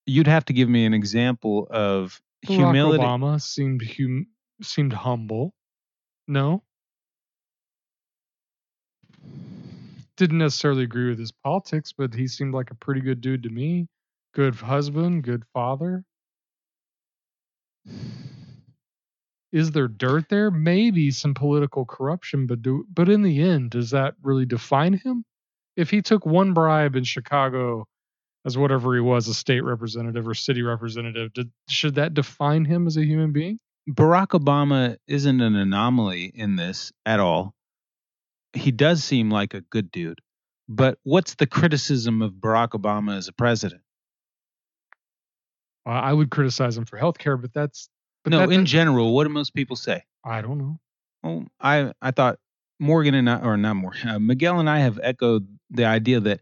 You'd 0.06 0.28
have 0.28 0.46
to 0.46 0.54
give 0.54 0.70
me 0.70 0.86
an 0.86 0.94
example 0.94 1.68
of 1.70 2.22
Barack 2.46 2.56
humility. 2.56 3.04
Obama 3.04 3.42
seemed 3.42 3.82
hum, 3.84 4.28
seemed 4.62 4.94
humble. 4.94 5.54
No. 6.28 6.64
Didn't 10.18 10.38
necessarily 10.38 10.84
agree 10.84 11.10
with 11.10 11.20
his 11.20 11.32
politics, 11.32 11.92
but 11.92 12.14
he 12.14 12.28
seemed 12.28 12.54
like 12.54 12.72
a 12.72 12.76
pretty 12.76 13.02
good 13.02 13.20
dude 13.20 13.44
to 13.44 13.50
me. 13.50 13.88
Good 14.34 14.56
husband, 14.56 15.24
good 15.24 15.44
father. 15.54 16.06
Is 19.56 19.72
there 19.72 19.88
dirt 19.88 20.30
there? 20.30 20.52
Maybe 20.52 21.12
some 21.12 21.34
political 21.34 21.86
corruption, 21.86 22.46
but 22.46 22.62
do 22.62 22.86
but 22.94 23.10
in 23.10 23.22
the 23.22 23.42
end, 23.42 23.72
does 23.72 23.92
that 23.92 24.16
really 24.22 24.46
define 24.46 24.94
him? 24.94 25.26
if 25.76 25.90
he 25.90 26.02
took 26.02 26.26
one 26.26 26.54
bribe 26.54 26.96
in 26.96 27.04
Chicago 27.04 27.88
as 28.46 28.58
whatever 28.58 28.94
he 28.94 29.02
was, 29.02 29.28
a 29.28 29.34
state 29.34 29.62
representative 29.62 30.28
or 30.28 30.34
city 30.34 30.62
representative, 30.62 31.34
did, 31.34 31.52
should 31.68 31.96
that 31.96 32.14
define 32.14 32.66
him 32.66 32.88
as 32.88 32.96
a 32.98 33.04
human 33.04 33.32
being? 33.32 33.60
Barack 33.90 34.40
Obama 34.40 34.98
isn't 35.08 35.42
an 35.42 35.56
anomaly 35.56 36.32
in 36.34 36.56
this 36.56 36.92
at 37.06 37.20
all. 37.20 37.54
He 38.54 38.72
does 38.72 39.04
seem 39.04 39.30
like 39.30 39.54
a 39.54 39.62
good 39.62 39.92
dude. 39.92 40.20
But 40.68 40.98
what's 41.04 41.36
the 41.36 41.46
criticism 41.46 42.22
of 42.22 42.34
Barack 42.34 42.70
Obama 42.70 43.18
as 43.18 43.28
a 43.28 43.34
president? 43.34 43.82
I 45.88 46.12
would 46.12 46.32
criticize 46.32 46.76
him 46.76 46.86
for 46.86 46.98
healthcare, 46.98 47.40
but 47.40 47.54
that's 47.54 47.90
but 48.26 48.32
no, 48.32 48.40
that- 48.40 48.52
in 48.52 48.62
that- 48.62 48.68
general, 48.68 49.14
what 49.16 49.24
do 49.24 49.30
most 49.30 49.54
people 49.54 49.76
say? 49.78 50.04
I 50.26 50.42
don't 50.42 50.58
know. 50.58 50.80
Well, 51.24 51.46
I 51.62 51.94
I 52.02 52.12
thought 52.12 52.38
Morgan 52.80 53.14
and 53.16 53.30
I, 53.30 53.40
or 53.40 53.56
not 53.58 53.76
Morgan, 53.76 54.10
uh, 54.10 54.20
Miguel 54.20 54.60
and 54.60 54.70
I 54.70 54.80
have 54.80 55.00
echoed 55.02 55.48
the 55.70 55.86
idea 55.86 56.20
that 56.20 56.42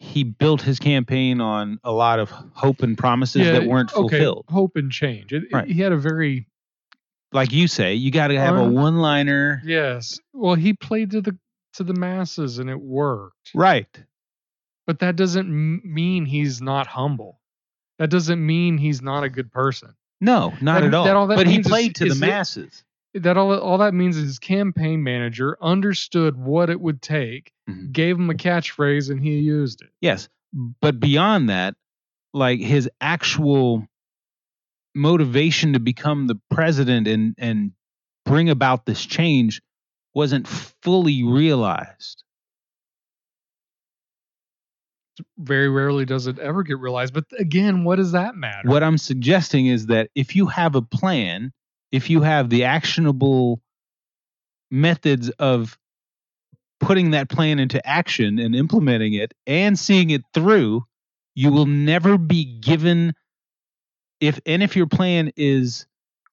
he 0.00 0.24
built 0.24 0.60
his 0.62 0.78
campaign 0.78 1.40
on 1.40 1.78
a 1.84 1.92
lot 1.92 2.18
of 2.18 2.30
hope 2.30 2.82
and 2.82 2.96
promises 2.98 3.46
that 3.46 3.64
weren't 3.66 3.92
okay, 3.94 4.16
fulfilled. 4.18 4.44
Hope 4.48 4.72
and 4.76 4.90
change. 4.90 5.32
It, 5.32 5.44
it- 5.44 5.52
Right. 5.52 5.68
he 5.68 5.80
had 5.82 5.92
a 5.92 5.96
very 5.98 6.46
Like 7.32 7.52
you 7.52 7.66
say, 7.68 7.94
you 7.94 8.10
got 8.10 8.28
to 8.28 8.38
have 8.38 8.54
a 8.56 8.62
Uh, 8.62 8.70
one-liner, 8.70 9.60
yes. 9.64 10.18
Well, 10.32 10.54
he 10.54 10.72
played 10.72 11.10
to 11.12 11.20
the 11.20 11.36
to 11.74 11.82
the 11.84 11.94
masses 11.94 12.58
and 12.60 12.70
it 12.70 12.80
worked. 12.80 13.50
right? 13.54 13.88
But 14.86 15.00
that 15.00 15.16
doesn't 15.16 15.48
mean 15.50 16.26
he's 16.26 16.60
not 16.62 16.86
humble. 16.86 17.40
That 17.98 18.10
doesn't 18.10 18.44
mean 18.44 18.78
he's 18.78 19.00
not 19.02 19.24
a 19.24 19.28
good 19.28 19.50
person. 19.50 19.94
No, 20.20 20.54
not 20.60 20.80
That- 20.80 20.86
at 20.88 20.94
all. 20.94 21.08
all 21.16 21.26
but 21.26 21.46
he 21.46 21.54
means 21.54 21.66
is- 21.66 21.70
played 21.70 21.94
to 21.96 22.06
is 22.06 22.18
the 22.20 22.26
it- 22.26 22.28
masses. 22.28 22.84
That 23.14 23.36
all 23.36 23.56
all 23.56 23.78
that 23.78 23.94
means 23.94 24.16
is 24.16 24.24
his 24.24 24.38
campaign 24.40 25.02
manager 25.04 25.56
understood 25.62 26.36
what 26.36 26.68
it 26.68 26.80
would 26.80 27.00
take, 27.00 27.52
Mhm. 27.70 27.92
gave 27.92 28.16
him 28.18 28.28
a 28.28 28.34
catchphrase, 28.34 29.08
and 29.10 29.22
he 29.22 29.38
used 29.38 29.82
it. 29.82 29.90
Yes, 30.00 30.28
but 30.80 30.98
beyond 30.98 31.48
that, 31.48 31.76
like 32.32 32.58
his 32.58 32.90
actual 33.00 33.86
motivation 34.96 35.74
to 35.74 35.80
become 35.80 36.26
the 36.26 36.40
president 36.50 37.06
and 37.06 37.34
and 37.38 37.72
bring 38.24 38.48
about 38.50 38.84
this 38.86 39.04
change 39.06 39.62
wasn't 40.14 40.48
fully 40.48 41.22
realized. 41.22 42.23
Very 45.38 45.68
rarely 45.68 46.04
does 46.04 46.26
it 46.26 46.38
ever 46.38 46.62
get 46.62 46.78
realized. 46.78 47.14
But 47.14 47.24
again, 47.38 47.84
what 47.84 47.96
does 47.96 48.12
that 48.12 48.34
matter? 48.34 48.68
What 48.68 48.82
I'm 48.82 48.98
suggesting 48.98 49.66
is 49.66 49.86
that 49.86 50.10
if 50.14 50.34
you 50.34 50.46
have 50.46 50.74
a 50.74 50.82
plan, 50.82 51.52
if 51.92 52.10
you 52.10 52.22
have 52.22 52.50
the 52.50 52.64
actionable 52.64 53.60
methods 54.70 55.30
of 55.30 55.78
putting 56.80 57.12
that 57.12 57.28
plan 57.28 57.58
into 57.58 57.84
action 57.86 58.38
and 58.38 58.54
implementing 58.54 59.14
it 59.14 59.32
and 59.46 59.78
seeing 59.78 60.10
it 60.10 60.22
through, 60.34 60.84
you 61.34 61.50
will 61.50 61.66
never 61.66 62.18
be 62.18 62.44
given 62.44 63.14
if 64.20 64.40
and 64.46 64.62
if 64.62 64.76
your 64.76 64.86
plan 64.86 65.32
is 65.36 65.86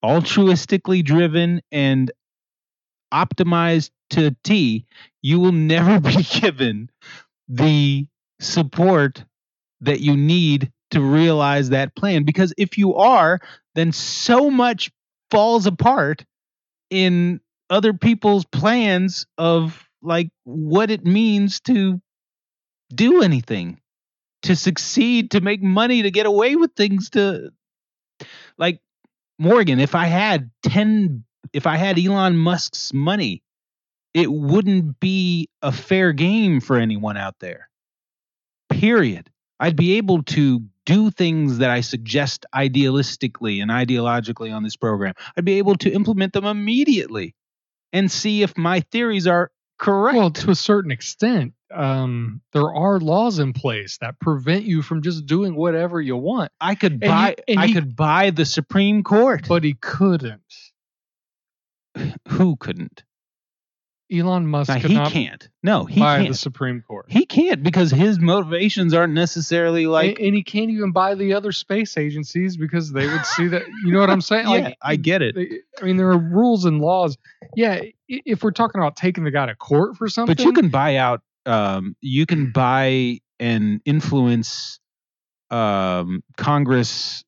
altruistically 0.03 1.03
driven 1.03 1.61
and 1.71 2.11
optimized 3.13 3.91
to 4.11 4.35
T, 4.43 4.85
you 5.21 5.39
will 5.39 5.51
never 5.51 5.99
be 5.99 6.23
given 6.23 6.89
the 7.47 8.07
support 8.41 9.23
that 9.81 10.01
you 10.01 10.17
need 10.17 10.71
to 10.91 11.01
realize 11.01 11.69
that 11.69 11.95
plan. 11.95 12.23
Because 12.23 12.53
if 12.57 12.77
you 12.77 12.95
are 12.95 13.39
then 13.75 13.91
so 13.91 14.49
much 14.49 14.91
falls 15.29 15.65
apart 15.65 16.25
in 16.89 17.39
other 17.69 17.93
people's 17.93 18.45
plans 18.45 19.25
of 19.37 19.87
like 20.01 20.29
what 20.43 20.91
it 20.91 21.05
means 21.05 21.61
to 21.61 22.01
do 22.93 23.21
anything 23.21 23.79
to 24.41 24.55
succeed 24.55 25.31
to 25.31 25.39
make 25.39 25.63
money 25.63 26.01
to 26.01 26.11
get 26.11 26.25
away 26.25 26.55
with 26.55 26.71
things 26.75 27.11
to 27.11 27.51
like 28.57 28.81
Morgan 29.39 29.79
if 29.79 29.95
I 29.95 30.05
had 30.05 30.51
10 30.63 31.23
if 31.53 31.65
I 31.65 31.77
had 31.77 31.97
Elon 31.97 32.35
Musk's 32.35 32.93
money 32.93 33.41
it 34.13 34.29
wouldn't 34.29 34.99
be 34.99 35.47
a 35.61 35.71
fair 35.71 36.11
game 36.11 36.59
for 36.59 36.75
anyone 36.75 37.15
out 37.15 37.35
there 37.39 37.69
period 38.71 39.29
I'd 39.59 39.75
be 39.75 39.97
able 39.97 40.23
to 40.23 40.61
do 40.87 41.11
things 41.11 41.59
that 41.59 41.69
I 41.69 41.81
suggest 41.81 42.47
idealistically 42.55 43.61
and 43.61 43.69
ideologically 43.69 44.51
on 44.51 44.63
this 44.63 44.75
program. 44.75 45.13
I'd 45.37 45.45
be 45.45 45.59
able 45.59 45.75
to 45.75 45.91
implement 45.91 46.33
them 46.33 46.45
immediately 46.45 47.35
and 47.93 48.11
see 48.11 48.41
if 48.41 48.57
my 48.57 48.79
theories 48.79 49.27
are 49.27 49.51
correct. 49.77 50.17
Well, 50.17 50.31
to 50.31 50.49
a 50.49 50.55
certain 50.55 50.89
extent, 50.89 51.53
um, 51.71 52.41
there 52.53 52.73
are 52.73 52.99
laws 52.99 53.37
in 53.37 53.53
place 53.53 53.99
that 53.99 54.19
prevent 54.19 54.63
you 54.63 54.81
from 54.81 55.03
just 55.03 55.27
doing 55.27 55.55
whatever 55.55 56.01
you 56.01 56.17
want. 56.17 56.51
I 56.59 56.73
could 56.73 56.93
and 56.93 57.01
buy 57.01 57.35
he- 57.47 57.57
I 57.57 57.67
he- 57.67 57.73
could 57.73 57.95
buy 57.95 58.31
the 58.31 58.45
Supreme 58.45 59.03
Court. 59.03 59.45
But 59.47 59.63
he 59.63 59.75
couldn't. 59.75 60.41
Who 62.29 62.55
couldn't? 62.55 63.03
Elon 64.11 64.45
Musk 64.47 64.67
Now, 64.69 64.75
he 64.75 64.95
can't. 65.09 65.47
No, 65.63 65.85
he 65.85 65.99
buy 65.99 66.17
the 66.19 66.23
can't. 66.25 66.37
Supreme 66.37 66.81
Court. 66.81 67.05
He 67.07 67.25
can't 67.25 67.63
because 67.63 67.91
his 67.91 68.19
motivations 68.19 68.93
aren't 68.93 69.13
necessarily 69.13 69.87
like 69.87 70.17
and, 70.17 70.27
and 70.27 70.35
he 70.35 70.43
can't 70.43 70.69
even 70.69 70.91
buy 70.91 71.15
the 71.15 71.33
other 71.33 71.51
space 71.51 71.97
agencies 71.97 72.57
because 72.57 72.91
they 72.91 73.07
would 73.07 73.25
see 73.25 73.47
that. 73.47 73.63
You 73.85 73.93
know 73.93 73.99
what 73.99 74.09
I'm 74.09 74.21
saying? 74.21 74.47
Yeah, 74.49 74.73
I 74.81 74.95
get 74.97 75.21
it. 75.21 75.35
they- 75.35 75.59
I 75.81 75.85
mean, 75.85 75.97
there 75.97 76.09
are 76.09 76.17
rules 76.17 76.65
and 76.65 76.79
laws. 76.81 77.17
Yeah, 77.55 77.81
if 78.07 78.43
we're 78.43 78.51
talking 78.51 78.81
about 78.81 78.95
taking 78.95 79.23
the 79.23 79.31
guy 79.31 79.45
to 79.45 79.55
court 79.55 79.95
for 79.97 80.07
something, 80.09 80.35
But 80.35 80.43
you 80.43 80.51
can 80.53 80.69
buy 80.69 80.97
out. 80.97 81.21
Um, 81.45 81.95
you 82.01 82.25
can 82.25 82.51
buy 82.51 83.19
and 83.39 83.81
influence 83.85 84.79
um, 85.49 86.23
Congress 86.37 87.23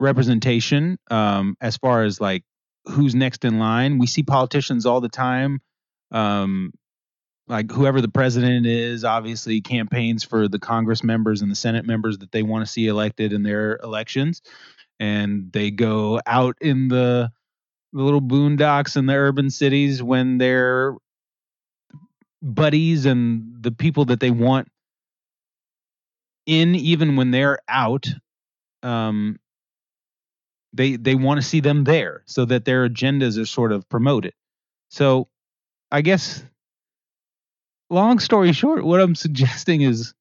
representation 0.00 0.98
um, 1.10 1.56
as 1.60 1.76
far 1.76 2.02
as 2.02 2.20
like 2.20 2.42
who's 2.86 3.14
next 3.14 3.44
in 3.44 3.58
line. 3.58 3.98
We 3.98 4.06
see 4.06 4.22
politicians 4.22 4.86
all 4.86 5.00
the 5.00 5.08
time. 5.08 5.60
Um, 6.12 6.72
like 7.48 7.70
whoever 7.70 8.00
the 8.00 8.08
president 8.08 8.66
is, 8.66 9.04
obviously 9.04 9.60
campaigns 9.60 10.22
for 10.22 10.48
the 10.48 10.58
Congress 10.58 11.02
members 11.02 11.42
and 11.42 11.50
the 11.50 11.56
Senate 11.56 11.84
members 11.84 12.18
that 12.18 12.32
they 12.32 12.42
want 12.42 12.64
to 12.64 12.70
see 12.70 12.86
elected 12.86 13.32
in 13.32 13.42
their 13.42 13.78
elections, 13.82 14.42
and 15.00 15.52
they 15.52 15.70
go 15.70 16.20
out 16.26 16.56
in 16.60 16.88
the 16.88 17.30
the 17.92 18.02
little 18.02 18.22
boondocks 18.22 18.96
in 18.96 19.06
the 19.06 19.14
urban 19.14 19.50
cities 19.50 20.02
when 20.02 20.38
they're 20.38 20.94
buddies 22.40 23.06
and 23.06 23.62
the 23.62 23.70
people 23.70 24.06
that 24.06 24.20
they 24.20 24.30
want 24.30 24.68
in 26.46 26.74
even 26.74 27.16
when 27.16 27.30
they're 27.30 27.58
out 27.68 28.06
um 28.82 29.38
they 30.72 30.96
they 30.96 31.14
want 31.14 31.40
to 31.40 31.46
see 31.46 31.60
them 31.60 31.84
there 31.84 32.22
so 32.26 32.44
that 32.44 32.64
their 32.64 32.88
agendas 32.88 33.40
are 33.40 33.46
sort 33.46 33.72
of 33.72 33.88
promoted. 33.88 34.32
So 34.88 35.28
i 35.92 36.00
guess 36.00 36.42
long 37.90 38.18
story 38.18 38.52
short 38.52 38.84
what 38.84 39.00
i'm 39.00 39.14
suggesting 39.14 39.82
is 39.82 40.12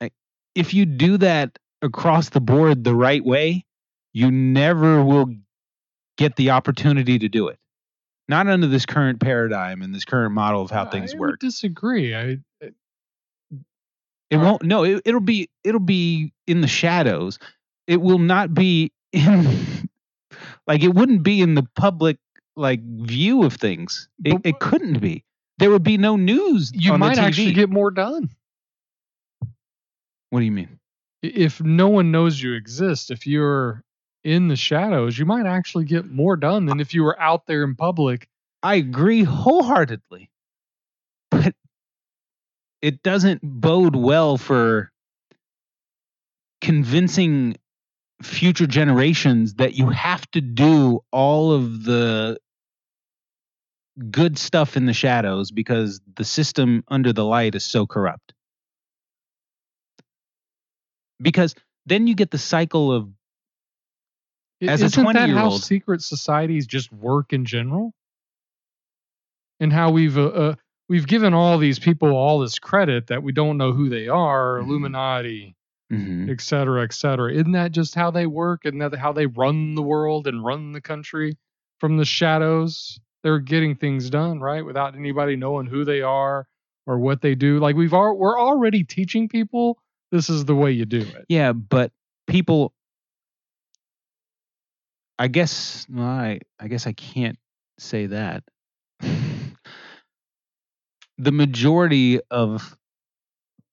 like, 0.00 0.12
if 0.54 0.72
you 0.72 0.86
do 0.86 1.18
that 1.18 1.58
across 1.82 2.30
the 2.30 2.40
board 2.40 2.84
the 2.84 2.94
right 2.94 3.24
way 3.24 3.64
you 4.14 4.30
never 4.30 5.04
will 5.04 5.26
get 6.16 6.36
the 6.36 6.50
opportunity 6.50 7.18
to 7.18 7.28
do 7.28 7.48
it 7.48 7.58
not 8.30 8.46
under 8.46 8.68
this 8.68 8.86
current 8.86 9.20
paradigm 9.20 9.82
and 9.82 9.92
this 9.92 10.04
current 10.04 10.32
model 10.32 10.62
of 10.62 10.70
how 10.70 10.86
things 10.86 11.12
I 11.12 11.18
work 11.18 11.40
disagree. 11.40 12.14
I 12.14 12.38
It 14.30 14.36
won't. 14.36 14.62
No, 14.62 14.84
it, 14.84 15.02
it'll 15.04 15.20
be. 15.20 15.50
It'll 15.64 15.80
be 15.80 16.32
in 16.46 16.60
the 16.60 16.68
shadows. 16.68 17.40
It 17.88 18.00
will 18.00 18.20
not 18.20 18.54
be 18.54 18.92
in. 19.12 19.88
like 20.68 20.84
it 20.84 20.94
wouldn't 20.94 21.24
be 21.24 21.40
in 21.40 21.56
the 21.56 21.66
public 21.74 22.18
like 22.56 22.80
view 22.82 23.44
of 23.44 23.54
things. 23.54 24.08
It, 24.24 24.40
it 24.44 24.60
couldn't 24.60 25.00
be. 25.00 25.24
There 25.58 25.70
would 25.70 25.82
be 25.84 25.98
no 25.98 26.16
news. 26.16 26.72
you 26.74 26.92
on 26.92 27.00
the 27.00 27.06
might 27.06 27.18
actually 27.18 27.52
get 27.52 27.70
more 27.70 27.90
done 27.90 28.30
What 30.30 30.40
do 30.40 30.44
you 30.46 30.52
mean? 30.52 30.78
If 31.22 31.60
no 31.62 31.88
one 31.88 32.10
knows 32.12 32.42
you 32.42 32.54
exist. 32.54 33.10
If 33.10 33.26
you're 33.26 33.84
in 34.24 34.48
the 34.48 34.56
shadows, 34.56 35.18
you 35.18 35.26
might 35.26 35.46
actually 35.46 35.84
get 35.84 36.10
more 36.10 36.36
done 36.36 36.66
than 36.66 36.80
if 36.80 36.94
you 36.94 37.04
were 37.04 37.20
out 37.20 37.46
there 37.46 37.64
in 37.64 37.74
public. 37.76 38.28
I 38.62 38.76
agree 38.76 39.24
wholeheartedly, 39.24 40.30
but 41.30 41.54
it 42.82 43.02
doesn't 43.02 43.40
bode 43.42 43.96
well 43.96 44.36
for 44.38 44.92
convincing 46.60 47.56
future 48.22 48.66
generations 48.66 49.54
that 49.54 49.74
you 49.74 49.88
have 49.88 50.30
to 50.32 50.40
do 50.40 51.00
all 51.10 51.52
of 51.52 51.84
the 51.84 52.38
good 54.10 54.38
stuff 54.38 54.76
in 54.76 54.86
the 54.86 54.92
shadows 54.92 55.50
because 55.50 56.00
the 56.16 56.24
system 56.24 56.84
under 56.88 57.12
the 57.12 57.24
light 57.24 57.54
is 57.54 57.64
so 57.64 57.86
corrupt. 57.86 58.34
Because 61.20 61.54
then 61.86 62.06
you 62.06 62.14
get 62.14 62.30
the 62.30 62.38
cycle 62.38 62.92
of 62.92 63.10
As 64.62 64.82
a 64.82 64.86
Isn't 64.86 65.04
that 65.04 65.16
how 65.16 65.24
20-year-old 65.24 65.62
secret 65.62 66.02
societies 66.02 66.66
just 66.66 66.92
work 66.92 67.32
in 67.32 67.44
general? 67.44 67.92
And 69.58 69.72
how 69.72 69.90
we've 69.90 70.16
uh, 70.16 70.26
uh, 70.26 70.54
we've 70.88 71.06
given 71.06 71.34
all 71.34 71.58
these 71.58 71.78
people 71.78 72.10
all 72.10 72.38
this 72.40 72.58
credit 72.58 73.08
that 73.08 73.22
we 73.22 73.32
don't 73.32 73.58
know 73.58 73.72
who 73.72 73.90
they 73.90 74.08
are, 74.08 74.56
Mhm. 74.58 74.64
Illuminati, 74.64 75.54
hmm 75.90 76.30
et 76.30 76.40
cetera, 76.40 76.84
et 76.84 76.92
cetera. 76.92 77.32
Isn't 77.32 77.52
that 77.52 77.72
just 77.72 77.94
how 77.94 78.10
they 78.10 78.26
work? 78.26 78.62
Isn't 78.64 78.78
that 78.78 78.94
how 78.94 79.12
they 79.12 79.26
run 79.26 79.74
the 79.74 79.82
world 79.82 80.26
and 80.26 80.44
run 80.44 80.72
the 80.72 80.80
country 80.80 81.36
from 81.78 81.96
the 81.96 82.04
shadows? 82.04 83.00
They're 83.22 83.40
getting 83.40 83.76
things 83.76 84.10
done, 84.10 84.40
right? 84.40 84.64
Without 84.64 84.94
anybody 84.94 85.36
knowing 85.36 85.66
who 85.66 85.84
they 85.84 86.02
are 86.02 86.46
or 86.86 86.98
what 86.98 87.22
they 87.22 87.34
do. 87.34 87.58
Like 87.58 87.76
we've 87.76 87.92
we're 87.92 88.38
already 88.38 88.84
teaching 88.84 89.28
people 89.28 89.78
this 90.12 90.30
is 90.30 90.44
the 90.44 90.54
way 90.54 90.72
you 90.72 90.84
do 90.84 91.00
it. 91.00 91.24
Yeah, 91.28 91.52
but 91.52 91.92
people 92.26 92.72
I 95.18 95.28
guess 95.28 95.86
well, 95.90 96.06
I 96.06 96.40
I 96.58 96.68
guess 96.68 96.86
I 96.86 96.92
can't 96.92 97.38
say 97.78 98.06
that. 98.06 98.44
the 99.00 99.56
majority 101.32 102.20
of 102.30 102.76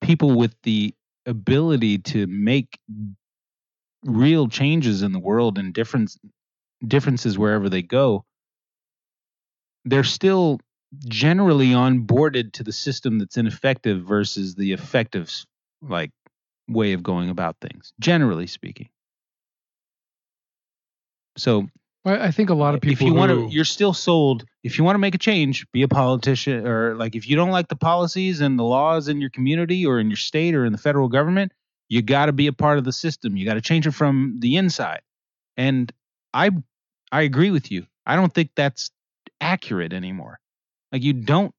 people 0.02 0.36
with 0.36 0.54
the 0.62 0.94
ability 1.28 1.98
to 1.98 2.26
make 2.28 2.78
real 4.04 4.48
changes 4.48 5.02
in 5.02 5.12
the 5.12 5.18
world 5.20 5.58
and 5.58 5.74
difference 5.74 6.18
differences 6.86 7.38
wherever 7.38 7.68
they 7.68 7.82
go 7.82 8.24
they're 9.84 10.04
still 10.04 10.60
generally 11.06 11.68
onboarded 11.68 12.52
to 12.52 12.64
the 12.64 12.72
system 12.72 13.18
that's 13.18 13.36
ineffective 13.36 14.04
versus 14.04 14.54
the 14.54 14.72
effective 14.72 15.32
like 15.82 16.10
way 16.68 16.92
of 16.92 17.02
going 17.02 17.30
about 17.30 17.56
things 17.60 17.92
generally 18.00 18.46
speaking. 18.46 18.88
So 21.36 21.68
I 22.04 22.26
I 22.26 22.30
think 22.30 22.50
a 22.50 22.54
lot 22.54 22.74
of 22.74 22.80
people 22.80 23.06
if 23.06 23.10
you 23.10 23.14
want 23.14 23.32
to 23.32 23.48
you're 23.48 23.64
still 23.64 23.92
sold 23.92 24.44
if 24.62 24.78
you 24.78 24.84
want 24.84 24.94
to 24.94 25.00
make 25.00 25.14
a 25.14 25.18
change 25.18 25.66
be 25.72 25.82
a 25.82 25.88
politician 25.88 26.66
or 26.66 26.94
like 26.94 27.16
if 27.16 27.28
you 27.28 27.36
don't 27.36 27.50
like 27.50 27.68
the 27.68 27.76
policies 27.76 28.40
and 28.40 28.58
the 28.58 28.64
laws 28.64 29.08
in 29.08 29.20
your 29.20 29.30
community 29.30 29.84
or 29.86 29.98
in 29.98 30.08
your 30.08 30.16
state 30.16 30.54
or 30.54 30.64
in 30.64 30.72
the 30.72 30.78
federal 30.78 31.08
government 31.08 31.52
you 31.88 32.02
got 32.02 32.26
to 32.26 32.32
be 32.32 32.46
a 32.46 32.52
part 32.52 32.78
of 32.78 32.84
the 32.84 32.92
system. 32.92 33.36
You 33.36 33.46
got 33.46 33.54
to 33.54 33.60
change 33.60 33.86
it 33.86 33.92
from 33.92 34.36
the 34.40 34.56
inside. 34.56 35.00
And 35.56 35.92
i 36.34 36.50
i 37.10 37.22
agree 37.22 37.50
with 37.50 37.70
you. 37.70 37.86
I 38.06 38.16
don't 38.16 38.32
think 38.32 38.50
that's 38.54 38.90
accurate 39.40 39.92
anymore. 39.92 40.38
Like 40.92 41.02
you 41.02 41.12
don't 41.12 41.54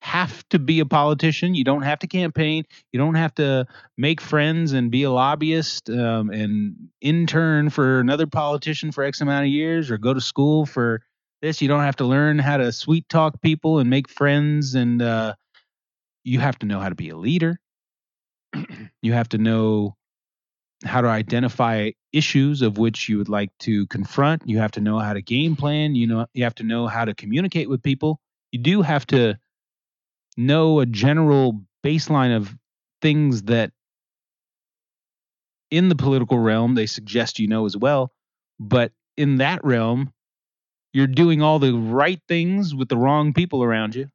have 0.00 0.48
to 0.48 0.58
be 0.58 0.80
a 0.80 0.86
politician 0.86 1.54
you 1.54 1.64
don't 1.64 1.82
have 1.82 1.98
to 1.98 2.06
campaign 2.06 2.64
you 2.92 2.98
don't 2.98 3.16
have 3.16 3.34
to 3.34 3.66
make 3.96 4.20
friends 4.20 4.72
and 4.72 4.90
be 4.90 5.02
a 5.02 5.10
lobbyist 5.10 5.90
um, 5.90 6.30
and 6.30 6.88
intern 7.00 7.68
for 7.68 8.00
another 8.00 8.26
politician 8.26 8.92
for 8.92 9.04
X 9.04 9.20
amount 9.20 9.44
of 9.44 9.50
years 9.50 9.90
or 9.90 9.98
go 9.98 10.14
to 10.14 10.20
school 10.20 10.66
for 10.66 11.02
this. 11.40 11.62
You 11.62 11.68
don't 11.68 11.82
have 11.82 11.96
to 11.96 12.04
learn 12.04 12.38
how 12.38 12.56
to 12.56 12.72
sweet 12.72 13.08
talk 13.08 13.40
people 13.40 13.78
and 13.78 13.90
make 13.90 14.08
friends. 14.08 14.74
And 14.74 15.00
uh, 15.00 15.34
you 16.24 16.40
have 16.40 16.58
to 16.60 16.66
know 16.66 16.80
how 16.80 16.88
to 16.88 16.94
be 16.94 17.10
a 17.10 17.16
leader. 17.16 17.58
you 19.02 19.12
have 19.12 19.28
to 19.30 19.38
know 19.38 19.96
how 20.84 21.00
to 21.00 21.08
identify 21.08 21.90
issues 22.12 22.62
of 22.62 22.78
which 22.78 23.08
you 23.08 23.18
would 23.18 23.28
like 23.28 23.50
to 23.58 23.86
confront. 23.88 24.42
You 24.46 24.58
have 24.58 24.72
to 24.72 24.80
know 24.80 24.98
how 24.98 25.12
to 25.12 25.22
game 25.22 25.56
plan. 25.56 25.94
You 25.94 26.06
know, 26.06 26.26
you 26.34 26.44
have 26.44 26.54
to 26.56 26.62
know 26.62 26.86
how 26.86 27.04
to 27.04 27.14
communicate 27.14 27.68
with 27.68 27.82
people. 27.82 28.20
You 28.52 28.60
do 28.60 28.82
have 28.82 29.06
to 29.08 29.38
know 30.38 30.80
a 30.80 30.86
general 30.86 31.60
baseline 31.84 32.34
of 32.34 32.56
things 33.02 33.42
that 33.42 33.72
in 35.70 35.90
the 35.90 35.94
political 35.94 36.38
realm 36.38 36.74
they 36.74 36.86
suggest 36.86 37.38
you 37.38 37.46
know 37.46 37.66
as 37.66 37.76
well 37.76 38.10
but 38.58 38.92
in 39.16 39.36
that 39.36 39.62
realm 39.64 40.12
you're 40.92 41.06
doing 41.06 41.42
all 41.42 41.58
the 41.58 41.74
right 41.74 42.20
things 42.28 42.74
with 42.74 42.88
the 42.88 42.96
wrong 42.96 43.32
people 43.32 43.62
around 43.62 43.94
you. 43.94 44.08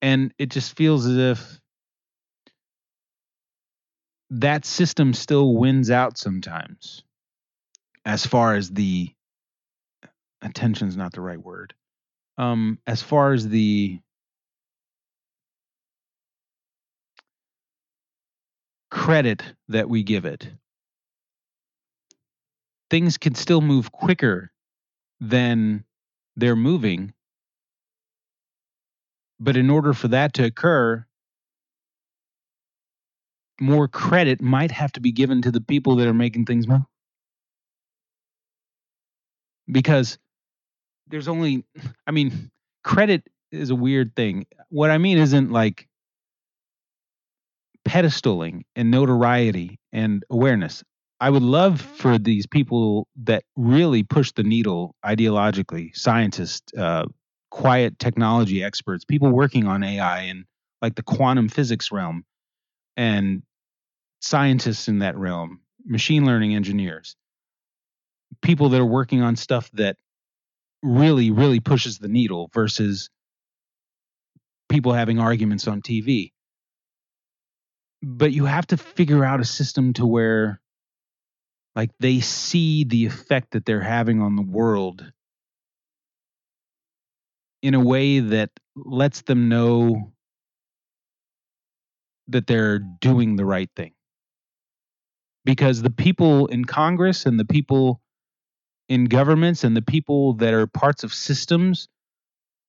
And 0.00 0.32
it 0.38 0.50
just 0.50 0.76
feels 0.76 1.06
as 1.06 1.16
if 1.16 1.60
that 4.30 4.64
system 4.64 5.14
still 5.14 5.54
wins 5.54 5.90
out 5.90 6.18
sometimes 6.18 7.02
as 8.04 8.26
far 8.26 8.54
as 8.54 8.70
the 8.70 9.10
attention's 10.42 10.96
not 10.96 11.12
the 11.12 11.20
right 11.20 11.42
word 11.42 11.74
um 12.38 12.78
as 12.86 13.02
far 13.02 13.32
as 13.32 13.48
the 13.48 13.98
credit 18.90 19.42
that 19.68 19.88
we 19.88 20.02
give 20.02 20.24
it 20.24 20.48
things 22.90 23.18
can 23.18 23.34
still 23.34 23.60
move 23.60 23.90
quicker 23.92 24.52
than 25.20 25.84
they're 26.36 26.56
moving. 26.56 27.12
But 29.40 29.56
in 29.56 29.70
order 29.70 29.92
for 29.92 30.08
that 30.08 30.34
to 30.34 30.44
occur 30.44 31.06
more 33.60 33.88
credit 33.88 34.40
might 34.42 34.70
have 34.72 34.92
to 34.92 35.00
be 35.00 35.12
given 35.12 35.42
to 35.42 35.50
the 35.50 35.60
people 35.60 35.96
that 35.96 36.08
are 36.08 36.14
making 36.14 36.46
things 36.46 36.66
move. 36.66 36.82
Because 39.70 40.18
there's 41.08 41.28
only 41.28 41.64
i 42.06 42.10
mean 42.10 42.50
credit 42.82 43.22
is 43.50 43.70
a 43.70 43.74
weird 43.74 44.14
thing. 44.16 44.46
What 44.70 44.90
i 44.90 44.98
mean 44.98 45.18
isn't 45.18 45.50
like 45.50 45.88
pedestaling 47.86 48.62
and 48.74 48.90
notoriety 48.90 49.78
and 49.92 50.24
awareness. 50.30 50.82
I 51.20 51.30
would 51.30 51.42
love 51.42 51.80
for 51.80 52.18
these 52.18 52.46
people 52.46 53.06
that 53.24 53.44
really 53.56 54.02
push 54.02 54.32
the 54.32 54.42
needle 54.42 54.94
ideologically 55.04 55.94
scientists 55.96 56.72
uh, 56.76 57.06
quiet 57.50 57.98
technology 58.00 58.64
experts 58.64 59.04
people 59.04 59.30
working 59.30 59.64
on 59.64 59.84
ai 59.84 60.22
and 60.22 60.44
like 60.82 60.96
the 60.96 61.04
quantum 61.04 61.48
physics 61.48 61.92
realm 61.92 62.24
and 62.96 63.44
scientists 64.20 64.88
in 64.88 64.98
that 64.98 65.16
realm 65.16 65.60
machine 65.86 66.26
learning 66.26 66.52
engineers 66.52 67.14
people 68.42 68.70
that 68.70 68.80
are 68.80 68.84
working 68.84 69.22
on 69.22 69.36
stuff 69.36 69.70
that 69.72 69.96
really 70.84 71.32
really 71.32 71.60
pushes 71.60 71.98
the 71.98 72.08
needle 72.08 72.50
versus 72.54 73.10
people 74.68 74.92
having 74.92 75.18
arguments 75.18 75.66
on 75.68 75.82
TV 75.82 76.32
but 78.02 78.32
you 78.32 78.44
have 78.44 78.66
to 78.66 78.76
figure 78.76 79.24
out 79.24 79.40
a 79.40 79.44
system 79.44 79.94
to 79.94 80.06
where 80.06 80.60
like 81.74 81.90
they 82.00 82.20
see 82.20 82.84
the 82.84 83.06
effect 83.06 83.52
that 83.52 83.64
they're 83.64 83.80
having 83.80 84.20
on 84.20 84.36
the 84.36 84.42
world 84.42 85.04
in 87.62 87.74
a 87.74 87.80
way 87.80 88.20
that 88.20 88.50
lets 88.76 89.22
them 89.22 89.48
know 89.48 90.12
that 92.28 92.46
they're 92.46 92.78
doing 92.78 93.36
the 93.36 93.44
right 93.44 93.70
thing. 93.76 93.92
Because 95.44 95.82
the 95.82 95.90
people 95.90 96.46
in 96.46 96.64
congress 96.64 97.26
and 97.26 97.38
the 97.40 97.44
people 97.44 98.00
in 98.88 99.06
governments 99.06 99.64
and 99.64 99.76
the 99.76 99.82
people 99.82 100.34
that 100.34 100.54
are 100.54 100.66
parts 100.66 101.04
of 101.04 101.14
systems 101.14 101.88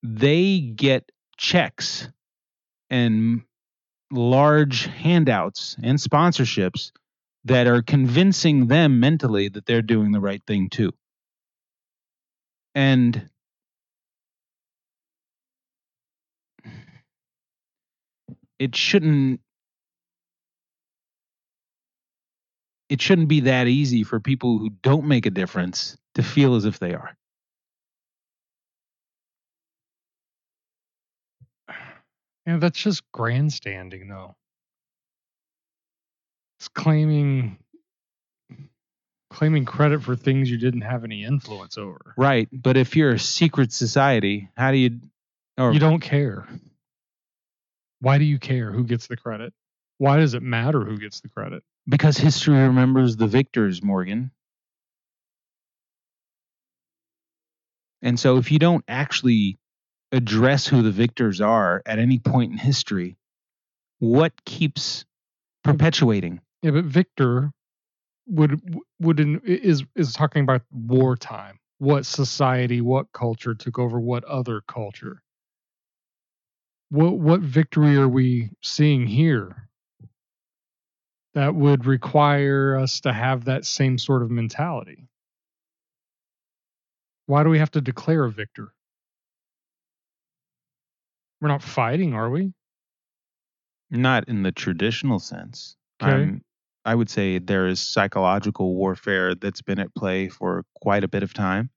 they 0.03 0.59
get 0.59 1.11
checks 1.37 2.09
and 2.89 3.41
large 4.11 4.85
handouts 4.85 5.75
and 5.83 5.97
sponsorships 5.97 6.91
that 7.45 7.67
are 7.67 7.81
convincing 7.81 8.67
them 8.67 8.99
mentally 8.99 9.49
that 9.49 9.65
they're 9.65 9.81
doing 9.81 10.11
the 10.11 10.19
right 10.19 10.41
thing 10.47 10.69
too. 10.69 10.91
And 12.75 13.29
it 18.59 18.75
shouldn't 18.75 19.41
it 22.89 23.01
shouldn't 23.01 23.27
be 23.27 23.41
that 23.41 23.67
easy 23.67 24.03
for 24.03 24.19
people 24.19 24.59
who 24.59 24.69
don't 24.83 25.07
make 25.07 25.25
a 25.25 25.31
difference 25.31 25.97
to 26.15 26.23
feel 26.23 26.55
as 26.55 26.65
if 26.65 26.79
they 26.79 26.93
are. 26.93 27.15
Yeah, 32.47 32.57
that's 32.57 32.77
just 32.77 33.01
grandstanding, 33.11 34.07
though. 34.07 34.35
It's 36.59 36.67
claiming 36.67 37.57
claiming 39.31 39.65
credit 39.65 40.03
for 40.03 40.15
things 40.15 40.51
you 40.51 40.57
didn't 40.57 40.81
have 40.81 41.03
any 41.03 41.23
influence 41.23 41.75
over. 41.75 42.13
Right, 42.17 42.47
but 42.53 42.77
if 42.77 42.95
you're 42.95 43.13
a 43.13 43.19
secret 43.19 43.73
society, 43.73 44.49
how 44.55 44.69
do 44.69 44.77
you 44.77 44.99
or 45.57 45.73
You 45.73 45.79
don't 45.79 46.01
care. 46.01 46.47
Why 47.99 48.19
do 48.19 48.25
you 48.25 48.37
care 48.37 48.71
who 48.71 48.83
gets 48.83 49.07
the 49.07 49.17
credit? 49.17 49.51
Why 49.97 50.17
does 50.17 50.35
it 50.35 50.43
matter 50.43 50.85
who 50.85 50.97
gets 50.99 51.21
the 51.21 51.29
credit? 51.29 51.63
because 51.89 52.17
history 52.17 52.55
remembers 52.59 53.15
the 53.15 53.27
victors, 53.27 53.81
Morgan. 53.81 54.29
And 58.01 58.19
so 58.19 58.37
if 58.37 58.51
you 58.51 58.59
don't 58.59 58.83
actually 58.87 59.57
address 60.11 60.67
who 60.67 60.81
the 60.81 60.91
victors 60.91 61.41
are 61.41 61.81
at 61.85 61.99
any 61.99 62.19
point 62.19 62.51
in 62.51 62.57
history, 62.57 63.17
what 63.99 64.33
keeps 64.45 65.05
perpetuating? 65.63 66.41
Yeah, 66.61 66.71
but 66.71 66.85
Victor 66.85 67.51
would 68.27 68.61
would 68.99 69.19
in, 69.19 69.41
is 69.43 69.83
is 69.95 70.13
talking 70.13 70.43
about 70.43 70.61
wartime. 70.71 71.59
What 71.77 72.05
society, 72.05 72.81
what 72.81 73.11
culture 73.11 73.53
took 73.53 73.77
over 73.79 73.99
what 73.99 74.23
other 74.23 74.61
culture? 74.67 75.21
what 76.89 77.17
what 77.17 77.41
victory 77.41 77.97
are 77.97 78.07
we 78.07 78.49
seeing 78.61 79.07
here 79.07 79.69
that 81.33 81.53
would 81.53 81.85
require 81.85 82.77
us 82.77 83.01
to 83.01 83.11
have 83.11 83.45
that 83.45 83.65
same 83.65 83.97
sort 83.97 84.23
of 84.23 84.31
mentality? 84.31 85.07
Why 87.27 87.43
do 87.43 87.49
we 87.49 87.59
have 87.59 87.71
to 87.71 87.81
declare 87.81 88.23
a 88.25 88.31
victor? 88.31 88.73
We're 91.41 91.47
not 91.49 91.63
fighting, 91.63 92.13
are 92.13 92.29
we? 92.29 92.53
Not 93.89 94.27
in 94.27 94.43
the 94.43 94.51
traditional 94.51 95.19
sense. 95.19 95.75
Okay. 96.01 96.11
I'm- 96.11 96.41
I 96.87 96.93
would 96.93 97.09
say 97.09 97.39
there 97.39 97.65
is 97.65 97.79
psychological 97.79 98.75
warfare 98.75 99.33
that's 99.33 99.63
been 99.63 99.79
at 99.79 99.95
play 99.95 100.29
for 100.29 100.63
quite 100.75 101.03
a 101.03 101.07
bit 101.07 101.23
of 101.23 101.33
time 101.33 101.71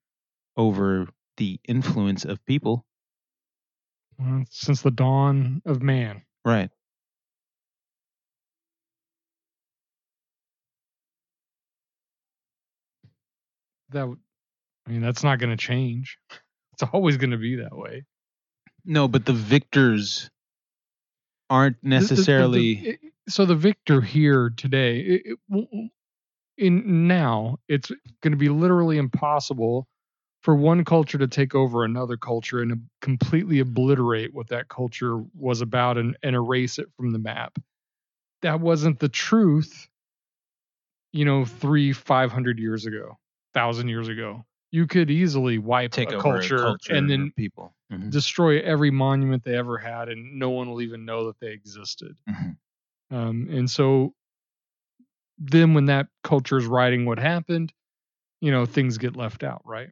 over 0.58 1.08
the 1.38 1.58
influence 1.66 2.26
of 2.26 2.44
people. 2.44 2.84
Well, 4.18 4.44
since 4.50 4.82
the 4.82 4.90
dawn 4.90 5.62
of 5.64 5.80
man. 5.82 6.26
Right. 6.44 6.70
That 13.90 14.14
I 14.88 14.90
mean, 14.90 15.02
that's 15.02 15.22
not 15.22 15.38
going 15.38 15.50
to 15.50 15.56
change. 15.56 16.18
It's 16.72 16.82
always 16.94 17.18
going 17.18 17.32
to 17.32 17.36
be 17.36 17.56
that 17.56 17.76
way. 17.76 18.04
No, 18.86 19.06
but 19.06 19.26
the 19.26 19.34
victors 19.34 20.30
aren't 21.50 21.76
The- 21.82 21.88
the- 21.88 21.92
the- 21.92 21.98
the- 21.98 22.14
necessarily. 22.14 22.72
it- 22.72 23.00
so 23.28 23.44
the 23.44 23.54
victor 23.54 24.00
here 24.00 24.48
today, 24.56 25.00
it, 25.00 25.38
it 25.50 25.90
in 26.56 27.06
now, 27.06 27.58
it's 27.68 27.92
going 28.22 28.30
to 28.32 28.38
be 28.38 28.48
literally 28.48 28.96
impossible 28.96 29.86
for 30.40 30.54
one 30.54 30.84
culture 30.84 31.18
to 31.18 31.28
take 31.28 31.54
over 31.54 31.84
another 31.84 32.16
culture 32.16 32.62
and 32.62 32.88
completely 33.02 33.58
obliterate 33.58 34.32
what 34.32 34.48
that 34.48 34.68
culture 34.68 35.18
was 35.34 35.60
about 35.60 35.98
and, 35.98 36.16
and 36.22 36.34
erase 36.34 36.78
it 36.78 36.88
from 36.96 37.12
the 37.12 37.18
map. 37.18 37.58
That 38.40 38.60
wasn't 38.60 39.00
the 39.00 39.10
truth, 39.10 39.86
you 41.12 41.26
know, 41.26 41.44
three, 41.44 41.92
five 41.92 42.32
hundred 42.32 42.58
years 42.58 42.86
ago, 42.86 43.18
thousand 43.52 43.88
years 43.88 44.08
ago. 44.08 44.46
You 44.70 44.86
could 44.86 45.10
easily 45.10 45.58
wipe 45.58 45.92
take 45.92 46.10
a 46.10 46.16
over 46.16 46.22
culture, 46.22 46.56
a 46.56 46.64
culture 46.64 46.94
and 46.94 47.08
then 47.08 47.32
people. 47.36 47.74
Mhm. 47.90 48.10
destroy 48.10 48.60
every 48.60 48.90
monument 48.90 49.42
they 49.44 49.56
ever 49.56 49.78
had, 49.78 50.08
and 50.10 50.38
no 50.38 50.50
one 50.50 50.68
will 50.68 50.82
even 50.82 51.04
know 51.06 51.26
that 51.26 51.40
they 51.40 51.52
existed. 51.52 52.16
Mhm. 52.28 52.58
Um, 53.10 53.48
and 53.50 53.70
so 53.70 54.14
then 55.38 55.74
when 55.74 55.86
that 55.86 56.08
culture 56.22 56.58
is 56.58 56.66
writing 56.66 57.06
what 57.06 57.18
happened, 57.18 57.72
you 58.40 58.50
know, 58.50 58.66
things 58.66 58.98
get 58.98 59.16
left 59.16 59.42
out, 59.42 59.62
right? 59.64 59.90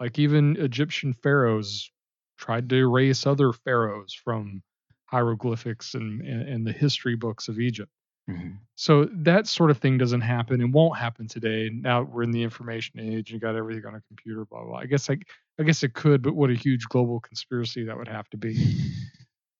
Like 0.00 0.18
even 0.18 0.56
Egyptian 0.56 1.12
pharaohs 1.12 1.90
tried 2.36 2.68
to 2.68 2.76
erase 2.76 3.26
other 3.26 3.52
pharaohs 3.52 4.12
from 4.14 4.62
hieroglyphics 5.06 5.94
and, 5.94 6.20
and, 6.22 6.48
and 6.48 6.66
the 6.66 6.72
history 6.72 7.16
books 7.16 7.48
of 7.48 7.58
Egypt. 7.60 7.90
Mhm. 8.28 8.58
So 8.74 9.06
that 9.06 9.46
sort 9.48 9.70
of 9.70 9.78
thing 9.78 9.98
doesn't 9.98 10.20
happen 10.20 10.60
and 10.60 10.72
won't 10.72 10.98
happen 10.98 11.26
today. 11.26 11.68
Now 11.72 12.02
we're 12.02 12.22
in 12.22 12.30
the 12.30 12.42
information 12.42 13.00
age. 13.00 13.30
And 13.30 13.30
you 13.30 13.38
got 13.40 13.56
everything 13.56 13.86
on 13.86 13.94
a 13.94 14.00
computer, 14.02 14.44
blah 14.44 14.64
blah. 14.64 14.78
I 14.78 14.86
guess 14.86 15.10
I, 15.10 15.18
I 15.58 15.64
guess 15.64 15.82
it 15.82 15.94
could, 15.94 16.22
but 16.22 16.34
what 16.34 16.50
a 16.50 16.54
huge 16.54 16.84
global 16.88 17.18
conspiracy 17.20 17.84
that 17.84 17.96
would 17.96 18.06
have 18.08 18.28
to 18.30 18.36
be 18.36 18.92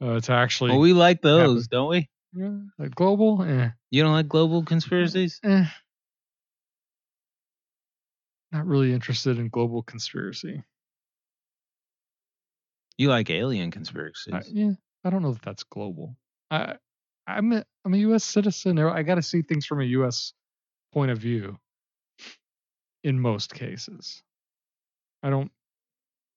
uh, 0.01 0.21
to 0.21 0.33
actually. 0.33 0.71
Well, 0.73 0.81
we 0.81 0.93
like 0.93 1.23
those, 1.23 1.67
don't 1.67 1.89
we? 1.89 2.09
yeah, 2.35 2.59
like 2.79 2.95
global, 2.95 3.43
eh, 3.43 3.71
You 3.91 4.03
don't 4.03 4.13
like 4.13 4.29
global 4.29 4.63
conspiracies? 4.63 5.41
eh. 5.43 5.65
Not 8.53 8.67
really 8.67 8.93
interested 8.93 9.39
in 9.39 9.49
global 9.49 9.83
conspiracy. 9.83 10.63
You 12.97 13.09
like 13.11 13.31
alien 13.31 13.71
conspiracies? 13.71 14.35
I, 14.35 14.43
yeah, 14.53 14.73
I 15.05 15.11
don't 15.11 15.23
know 15.23 15.31
if 15.31 15.41
that's 15.41 15.63
global. 15.65 16.17
I, 16.51 16.77
I'm 17.29 17.53
a, 17.53 17.65
I'm 17.85 17.95
a 17.95 17.99
U.S. 17.99 18.25
citizen. 18.25 18.79
I 18.79 19.03
got 19.03 19.17
to 19.17 19.23
see 19.23 19.43
things 19.43 19.67
from 19.67 19.81
a 19.81 19.85
U.S. 19.85 20.33
point 20.93 21.11
of 21.11 21.19
view. 21.19 21.59
In 23.05 23.21
most 23.21 23.55
cases, 23.55 24.23
I 25.23 25.31
don't 25.31 25.53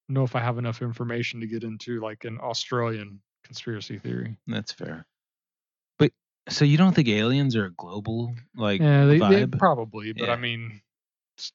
know 0.09 0.23
if 0.23 0.35
I 0.35 0.41
have 0.41 0.57
enough 0.57 0.81
information 0.81 1.39
to 1.39 1.47
get 1.47 1.63
into 1.63 1.99
like 2.01 2.23
an 2.25 2.37
Australian 2.39 3.19
conspiracy 3.43 3.97
theory. 3.97 4.37
That's 4.47 4.71
fair. 4.71 5.07
But 5.97 6.11
so 6.49 6.65
you 6.65 6.77
don't 6.77 6.93
think 6.93 7.07
aliens 7.07 7.55
are 7.55 7.65
a 7.65 7.71
global 7.71 8.35
like 8.55 8.81
Yeah, 8.81 9.05
they, 9.05 9.17
they 9.19 9.47
probably, 9.47 10.13
but 10.13 10.29
I 10.29 10.35
mean, 10.35 10.81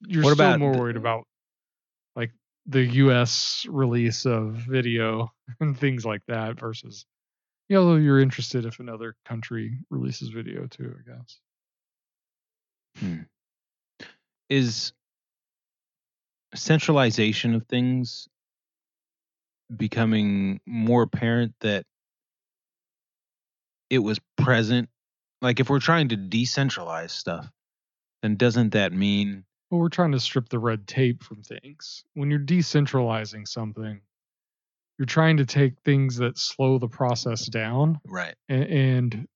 you're 0.00 0.24
What 0.24 0.34
still 0.34 0.58
more 0.58 0.72
the- 0.72 0.78
worried 0.78 0.96
about 0.96 1.26
like 2.16 2.32
the 2.66 2.82
U.S. 2.84 3.64
release 3.68 4.26
of 4.26 4.54
video 4.54 5.32
and 5.60 5.78
things 5.78 6.04
like 6.04 6.22
that 6.26 6.58
versus, 6.58 7.06
you 7.68 7.76
know, 7.76 7.96
you're 7.96 8.20
interested 8.20 8.64
if 8.64 8.80
another 8.80 9.16
country 9.24 9.78
releases 9.90 10.28
video 10.28 10.66
too. 10.66 10.94
I 10.98 11.10
guess. 11.10 11.40
Hmm. 12.98 13.22
is 14.48 14.92
centralization 16.54 17.54
of 17.54 17.66
things 17.66 18.28
becoming 19.76 20.60
more 20.66 21.02
apparent 21.02 21.52
that 21.60 21.84
it 23.90 23.98
was 23.98 24.18
present 24.38 24.88
like 25.42 25.60
if 25.60 25.68
we're 25.68 25.80
trying 25.80 26.08
to 26.08 26.16
decentralize 26.16 27.10
stuff 27.10 27.50
then 28.22 28.36
doesn't 28.36 28.70
that 28.72 28.92
mean 28.92 29.44
Well, 29.70 29.80
we're 29.80 29.88
trying 29.88 30.12
to 30.12 30.20
strip 30.20 30.48
the 30.48 30.58
red 30.58 30.86
tape 30.86 31.22
from 31.22 31.42
things. 31.42 32.04
When 32.14 32.30
you're 32.30 32.38
decentralizing 32.38 33.46
something, 33.46 34.00
you're 34.98 35.06
trying 35.06 35.36
to 35.38 35.46
take 35.46 35.74
things 35.84 36.16
that 36.16 36.38
slow 36.38 36.78
the 36.78 36.88
process 36.88 37.46
down 37.46 38.00
right 38.06 38.34
a- 38.48 38.52
and 38.54 39.26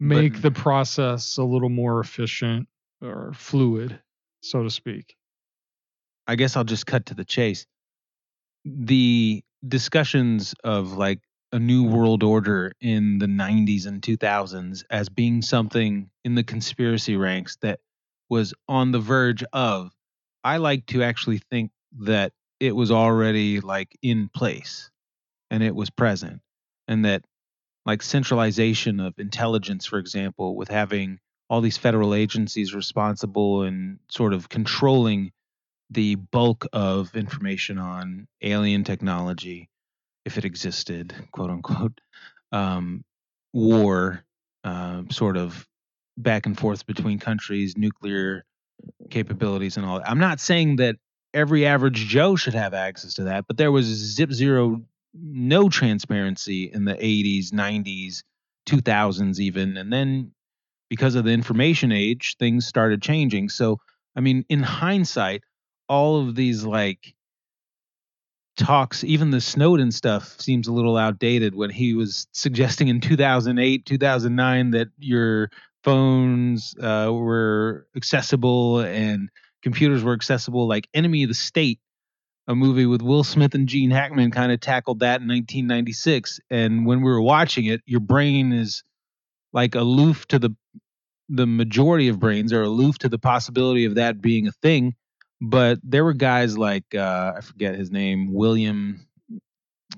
make 0.00 0.34
But- 0.34 0.42
the 0.42 0.50
process 0.50 1.36
a 1.38 1.44
little 1.44 1.68
more 1.68 2.00
efficient 2.00 2.68
or 3.02 3.32
fluid, 3.34 4.00
so 4.42 4.62
to 4.62 4.70
speak. 4.70 5.16
I 6.26 6.36
guess 6.36 6.56
I'll 6.56 6.64
just 6.64 6.86
cut 6.86 7.06
to 7.06 7.14
the 7.14 7.24
chase. 7.24 7.66
The 8.64 9.42
discussions 9.66 10.54
of 10.64 10.92
like 10.92 11.20
a 11.52 11.58
new 11.58 11.84
world 11.84 12.22
order 12.22 12.72
in 12.80 13.18
the 13.18 13.26
90s 13.26 13.86
and 13.86 14.02
2000s 14.02 14.84
as 14.90 15.08
being 15.08 15.40
something 15.40 16.10
in 16.24 16.34
the 16.34 16.44
conspiracy 16.44 17.16
ranks 17.16 17.56
that 17.62 17.80
was 18.28 18.52
on 18.68 18.92
the 18.92 18.98
verge 19.00 19.42
of, 19.52 19.90
I 20.44 20.58
like 20.58 20.84
to 20.86 21.02
actually 21.02 21.38
think 21.38 21.70
that 22.00 22.32
it 22.60 22.74
was 22.74 22.90
already 22.90 23.60
like 23.60 23.96
in 24.02 24.28
place 24.28 24.90
and 25.50 25.62
it 25.62 25.74
was 25.74 25.90
present. 25.90 26.40
And 26.86 27.04
that 27.04 27.24
like 27.86 28.02
centralization 28.02 29.00
of 29.00 29.14
intelligence, 29.18 29.86
for 29.86 29.98
example, 29.98 30.56
with 30.56 30.68
having 30.68 31.18
all 31.48 31.60
these 31.60 31.78
federal 31.78 32.14
agencies 32.14 32.74
responsible 32.74 33.62
and 33.62 33.98
sort 34.10 34.34
of 34.34 34.48
controlling 34.48 35.32
the 35.90 36.16
bulk 36.16 36.66
of 36.72 37.14
information 37.14 37.78
on 37.78 38.26
alien 38.42 38.84
technology, 38.84 39.70
if 40.24 40.36
it 40.36 40.44
existed, 40.44 41.14
quote 41.32 41.50
unquote, 41.50 41.98
um, 42.52 43.04
war, 43.54 44.24
um, 44.64 45.10
sort 45.10 45.36
of 45.36 45.66
back 46.18 46.44
and 46.44 46.58
forth 46.58 46.84
between 46.86 47.18
countries, 47.18 47.76
nuclear 47.76 48.44
capabilities, 49.08 49.76
and 49.76 49.86
all 49.86 49.98
that. 49.98 50.10
I'm 50.10 50.18
not 50.18 50.40
saying 50.40 50.76
that 50.76 50.96
every 51.34 51.66
average 51.66 52.06
Joe 52.06 52.36
should 52.36 52.54
have 52.54 52.74
access 52.74 53.14
to 53.14 53.24
that, 53.24 53.46
but 53.46 53.56
there 53.56 53.72
was 53.72 53.86
zip 53.86 54.32
zero, 54.32 54.82
no 55.14 55.68
transparency 55.68 56.70
in 56.72 56.84
the 56.84 56.94
80s, 56.94 57.52
90s, 57.52 58.22
2000s, 58.66 59.38
even. 59.38 59.76
And 59.76 59.92
then 59.92 60.32
because 60.88 61.14
of 61.14 61.24
the 61.24 61.32
information 61.32 61.92
age, 61.92 62.36
things 62.38 62.66
started 62.66 63.02
changing. 63.02 63.48
So, 63.48 63.78
I 64.16 64.20
mean, 64.20 64.44
in 64.48 64.62
hindsight, 64.62 65.42
all 65.88 66.20
of 66.20 66.34
these 66.34 66.64
like 66.64 67.14
talks, 68.56 69.04
even 69.04 69.30
the 69.30 69.40
Snowden 69.40 69.92
stuff 69.92 70.40
seems 70.40 70.66
a 70.66 70.72
little 70.72 70.96
outdated 70.96 71.54
when 71.54 71.70
he 71.70 71.94
was 71.94 72.26
suggesting 72.32 72.88
in 72.88 73.00
2008, 73.00 73.86
2009 73.86 74.70
that 74.72 74.88
your 74.98 75.50
phones 75.84 76.74
uh, 76.82 77.10
were 77.12 77.86
accessible 77.96 78.80
and 78.80 79.30
computers 79.62 80.02
were 80.02 80.14
accessible. 80.14 80.68
Like 80.68 80.88
Enemy 80.94 81.24
of 81.24 81.28
the 81.28 81.34
State, 81.34 81.80
a 82.46 82.54
movie 82.54 82.86
with 82.86 83.02
Will 83.02 83.24
Smith 83.24 83.54
and 83.54 83.68
Gene 83.68 83.90
Hackman, 83.90 84.30
kind 84.30 84.52
of 84.52 84.60
tackled 84.60 85.00
that 85.00 85.20
in 85.20 85.28
1996. 85.28 86.40
And 86.50 86.86
when 86.86 86.98
we 87.02 87.10
were 87.10 87.22
watching 87.22 87.66
it, 87.66 87.82
your 87.86 88.00
brain 88.00 88.52
is 88.52 88.84
like 89.52 89.74
aloof 89.74 90.26
to 90.28 90.38
the 90.38 90.54
the 91.28 91.46
majority 91.46 92.08
of 92.08 92.18
brains 92.18 92.52
are 92.52 92.62
aloof 92.62 92.98
to 92.98 93.08
the 93.08 93.18
possibility 93.18 93.84
of 93.84 93.96
that 93.96 94.20
being 94.20 94.46
a 94.46 94.52
thing. 94.52 94.94
But 95.40 95.78
there 95.82 96.04
were 96.04 96.14
guys 96.14 96.56
like 96.58 96.94
uh, 96.94 97.34
I 97.36 97.40
forget 97.42 97.74
his 97.74 97.90
name, 97.90 98.32
William. 98.32 99.06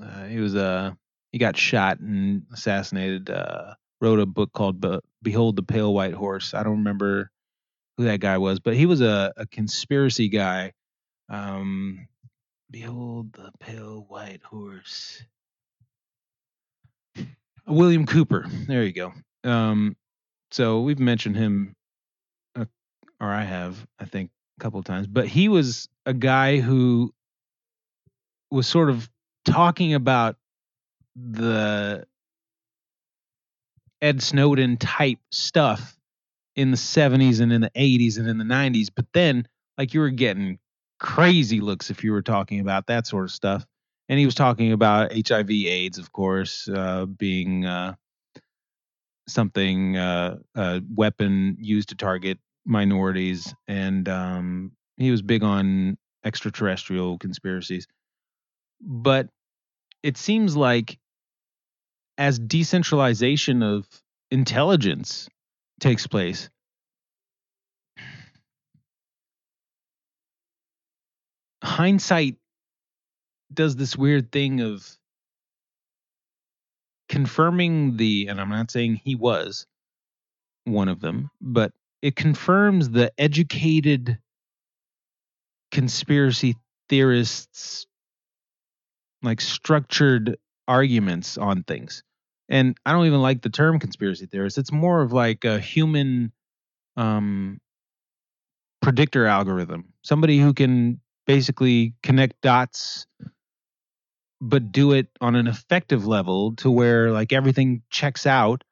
Uh, 0.02 0.24
he 0.26 0.38
was 0.38 0.54
uh, 0.54 0.92
he 1.32 1.38
got 1.38 1.56
shot 1.56 2.00
and 2.00 2.42
assassinated. 2.52 3.30
Uh, 3.30 3.74
wrote 4.00 4.18
a 4.18 4.26
book 4.26 4.52
called 4.52 4.80
Be- 4.80 5.00
"Behold 5.22 5.56
the 5.56 5.62
Pale 5.62 5.94
White 5.94 6.14
Horse." 6.14 6.52
I 6.52 6.62
don't 6.62 6.78
remember 6.78 7.30
who 8.00 8.06
that 8.06 8.20
guy 8.20 8.38
was, 8.38 8.60
but 8.60 8.74
he 8.74 8.86
was 8.86 9.02
a, 9.02 9.32
a 9.36 9.46
conspiracy 9.46 10.28
guy. 10.28 10.72
Um, 11.28 12.08
Behold 12.70 13.32
the 13.34 13.52
Pale 13.60 14.06
White 14.08 14.42
Horse. 14.42 15.22
William 17.66 18.06
Cooper. 18.06 18.46
There 18.66 18.84
you 18.84 18.92
go. 18.92 19.12
Um, 19.44 19.96
so 20.50 20.80
we've 20.80 20.98
mentioned 20.98 21.36
him, 21.36 21.76
uh, 22.56 22.64
or 23.20 23.28
I 23.28 23.42
have, 23.42 23.86
I 23.98 24.06
think, 24.06 24.30
a 24.58 24.62
couple 24.62 24.78
of 24.78 24.86
times. 24.86 25.06
But 25.06 25.26
he 25.26 25.48
was 25.48 25.88
a 26.06 26.14
guy 26.14 26.58
who 26.58 27.12
was 28.50 28.66
sort 28.66 28.88
of 28.88 29.10
talking 29.44 29.92
about 29.92 30.36
the 31.14 32.06
Ed 34.00 34.22
Snowden 34.22 34.78
type 34.78 35.18
stuff 35.30 35.98
in 36.60 36.70
the 36.70 36.76
70s 36.76 37.40
and 37.40 37.54
in 37.54 37.62
the 37.62 37.70
80s 37.70 38.18
and 38.18 38.28
in 38.28 38.36
the 38.36 38.44
90s. 38.44 38.88
But 38.94 39.06
then, 39.14 39.48
like, 39.78 39.94
you 39.94 40.00
were 40.00 40.10
getting 40.10 40.58
crazy 40.98 41.58
looks 41.58 41.88
if 41.88 42.04
you 42.04 42.12
were 42.12 42.20
talking 42.20 42.60
about 42.60 42.88
that 42.88 43.06
sort 43.06 43.24
of 43.24 43.30
stuff. 43.30 43.64
And 44.10 44.18
he 44.18 44.26
was 44.26 44.34
talking 44.34 44.70
about 44.72 45.10
HIV, 45.14 45.50
AIDS, 45.50 45.96
of 45.96 46.12
course, 46.12 46.68
uh, 46.68 47.06
being 47.06 47.64
uh, 47.64 47.94
something, 49.26 49.96
uh, 49.96 50.36
a 50.54 50.82
weapon 50.94 51.56
used 51.58 51.88
to 51.88 51.94
target 51.94 52.38
minorities. 52.66 53.54
And 53.66 54.06
um, 54.06 54.72
he 54.98 55.10
was 55.10 55.22
big 55.22 55.42
on 55.42 55.96
extraterrestrial 56.26 57.16
conspiracies. 57.16 57.86
But 58.82 59.30
it 60.02 60.18
seems 60.18 60.58
like 60.58 60.98
as 62.18 62.38
decentralization 62.38 63.62
of 63.62 63.86
intelligence 64.30 65.26
takes 65.80 66.06
place, 66.06 66.50
hindsight 71.62 72.36
does 73.52 73.76
this 73.76 73.96
weird 73.96 74.30
thing 74.32 74.60
of 74.60 74.86
confirming 77.08 77.96
the, 77.96 78.28
and 78.28 78.40
I'm 78.40 78.50
not 78.50 78.70
saying 78.70 79.00
he 79.04 79.16
was 79.16 79.66
one 80.64 80.88
of 80.88 81.00
them, 81.00 81.30
but 81.40 81.72
it 82.02 82.16
confirms 82.16 82.90
the 82.90 83.12
educated 83.18 84.18
conspiracy 85.70 86.56
theorists 86.88 87.86
like 89.22 89.40
structured 89.40 90.36
arguments 90.68 91.36
on 91.36 91.62
things 91.64 92.02
and 92.50 92.76
I 92.84 92.92
don't 92.92 93.06
even 93.06 93.22
like 93.22 93.42
the 93.42 93.48
term 93.48 93.78
conspiracy 93.78 94.26
theorist. 94.26 94.58
It's 94.58 94.72
more 94.72 95.00
of 95.00 95.12
like 95.12 95.44
a 95.44 95.60
human 95.60 96.32
um, 96.96 97.60
predictor 98.82 99.24
algorithm. 99.24 99.92
Somebody 100.02 100.40
who 100.40 100.52
can 100.52 101.00
basically 101.26 101.94
connect 102.02 102.40
dots, 102.40 103.06
but 104.40 104.72
do 104.72 104.92
it 104.92 105.06
on 105.20 105.36
an 105.36 105.46
effective 105.46 106.08
level 106.08 106.56
to 106.56 106.70
where 106.70 107.12
like 107.12 107.32
everything 107.32 107.82
checks 107.88 108.26
out, 108.26 108.64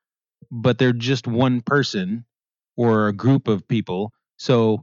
but 0.51 0.79
they're 0.79 0.93
just 0.93 1.29
one 1.29 1.61
person 1.61 2.25
or 2.77 3.07
a 3.07 3.13
group 3.13 3.47
of 3.47 3.69
people. 3.69 4.13
So 4.39 4.83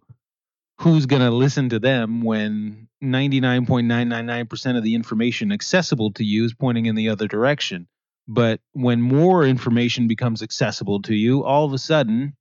who's 0.79 1.05
going 1.05 1.21
to 1.21 1.31
listen 1.31 1.67
to 1.69 1.79
them 1.79 2.21
when 2.21 2.87
99.999% 3.03 4.77
of 4.77 4.83
the 4.83 4.95
information 4.95 5.51
accessible 5.51 6.11
to 6.13 6.23
you 6.23 6.45
is 6.45 6.53
pointing 6.53 6.85
in 6.85 6.95
the 6.95 7.09
other 7.09 7.27
direction? 7.27 7.87
But 8.27 8.59
when 8.73 9.01
more 9.01 9.45
information 9.45 10.07
becomes 10.07 10.41
accessible 10.41 11.01
to 11.03 11.13
you, 11.13 11.43
all 11.43 11.65
of 11.65 11.73
a 11.73 11.77
sudden 11.77 12.35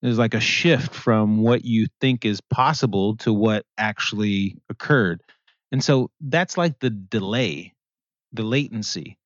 there's 0.00 0.18
like 0.18 0.34
a 0.34 0.40
shift 0.40 0.94
from 0.94 1.38
what 1.38 1.64
you 1.64 1.86
think 2.00 2.24
is 2.24 2.40
possible 2.40 3.16
to 3.18 3.32
what 3.32 3.66
actually 3.76 4.56
occurred. 4.70 5.22
And 5.70 5.82
so 5.82 6.10
that's 6.20 6.56
like 6.56 6.78
the 6.78 6.90
delay, 6.90 7.74
the 8.32 8.42
latency 8.42 9.18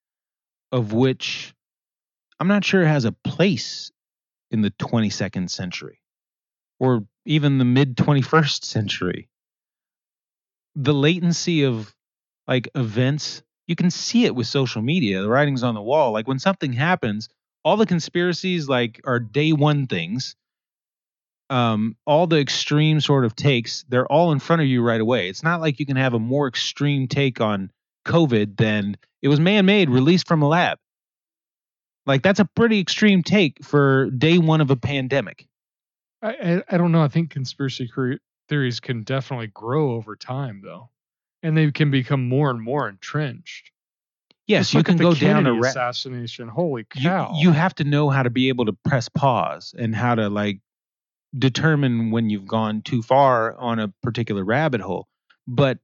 of 0.72 0.92
which 0.92 1.54
I'm 2.40 2.48
not 2.48 2.64
sure 2.64 2.84
has 2.84 3.04
a 3.04 3.12
place 3.12 3.92
in 4.50 4.62
the 4.62 4.70
22nd 4.72 5.50
century 5.50 6.00
or 6.80 7.06
even 7.24 7.58
the 7.58 7.64
mid 7.64 7.96
21st 7.96 8.64
century. 8.64 9.28
The 10.74 10.94
latency 10.94 11.62
of 11.62 11.94
like 12.48 12.68
events 12.74 13.42
you 13.72 13.76
can 13.76 13.90
see 13.90 14.26
it 14.26 14.34
with 14.34 14.46
social 14.46 14.82
media. 14.82 15.22
The 15.22 15.30
writing's 15.30 15.62
on 15.62 15.74
the 15.74 15.80
wall. 15.80 16.12
Like 16.12 16.28
when 16.28 16.38
something 16.38 16.74
happens, 16.74 17.30
all 17.64 17.78
the 17.78 17.86
conspiracies 17.86 18.68
like 18.68 19.00
are 19.06 19.18
day 19.18 19.54
one 19.54 19.86
things. 19.86 20.36
Um, 21.48 21.96
all 22.06 22.26
the 22.26 22.38
extreme 22.38 23.00
sort 23.00 23.24
of 23.24 23.34
takes, 23.34 23.86
they're 23.88 24.06
all 24.12 24.32
in 24.32 24.40
front 24.40 24.60
of 24.60 24.68
you 24.68 24.82
right 24.82 25.00
away. 25.00 25.30
It's 25.30 25.42
not 25.42 25.62
like 25.62 25.80
you 25.80 25.86
can 25.86 25.96
have 25.96 26.12
a 26.12 26.18
more 26.18 26.46
extreme 26.48 27.08
take 27.08 27.40
on 27.40 27.70
COVID 28.06 28.58
than 28.58 28.98
it 29.22 29.28
was 29.28 29.40
man-made, 29.40 29.88
released 29.88 30.28
from 30.28 30.42
a 30.42 30.48
lab. 30.48 30.76
Like 32.04 32.22
that's 32.22 32.40
a 32.40 32.44
pretty 32.44 32.78
extreme 32.78 33.22
take 33.22 33.64
for 33.64 34.10
day 34.10 34.36
one 34.36 34.60
of 34.60 34.70
a 34.70 34.76
pandemic. 34.76 35.46
I 36.20 36.32
I, 36.32 36.62
I 36.72 36.76
don't 36.76 36.92
know. 36.92 37.02
I 37.02 37.08
think 37.08 37.30
conspiracy 37.30 37.90
theories 38.50 38.80
can 38.80 39.02
definitely 39.02 39.46
grow 39.46 39.92
over 39.92 40.14
time, 40.14 40.60
though 40.62 40.90
and 41.42 41.56
they 41.56 41.70
can 41.70 41.90
become 41.90 42.28
more 42.28 42.50
and 42.50 42.60
more 42.60 42.88
entrenched. 42.88 43.70
Yes, 44.46 44.66
Just 44.70 44.74
you 44.74 44.82
can 44.82 44.96
go 44.96 45.14
down 45.14 45.46
a 45.46 45.54
ra- 45.54 45.68
assassination. 45.68 46.48
Holy 46.48 46.84
cow! 46.84 47.32
You, 47.34 47.48
you 47.48 47.52
have 47.52 47.74
to 47.76 47.84
know 47.84 48.10
how 48.10 48.22
to 48.22 48.30
be 48.30 48.48
able 48.48 48.66
to 48.66 48.72
press 48.72 49.08
pause 49.08 49.74
and 49.78 49.94
how 49.94 50.14
to 50.14 50.28
like 50.28 50.60
determine 51.36 52.10
when 52.10 52.28
you've 52.28 52.46
gone 52.46 52.82
too 52.82 53.02
far 53.02 53.56
on 53.56 53.78
a 53.78 53.88
particular 54.02 54.44
rabbit 54.44 54.80
hole. 54.80 55.08
But 55.46 55.78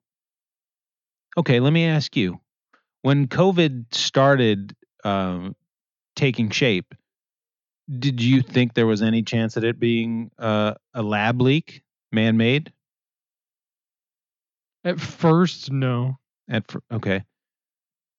okay, 1.36 1.60
let 1.60 1.72
me 1.72 1.86
ask 1.86 2.16
you: 2.16 2.40
when 3.02 3.28
COVID 3.28 3.94
started 3.94 4.74
um, 5.04 5.54
taking 6.16 6.50
shape, 6.50 6.94
did 7.98 8.20
you 8.20 8.42
think 8.42 8.74
there 8.74 8.86
was 8.86 9.02
any 9.02 9.22
chance 9.22 9.56
of 9.56 9.64
it 9.64 9.78
being 9.78 10.30
uh, 10.38 10.74
a 10.94 11.02
lab 11.02 11.40
leak, 11.40 11.82
man-made? 12.12 12.72
At 14.84 15.00
first, 15.00 15.70
no. 15.70 16.18
At 16.48 16.64
okay. 16.92 17.24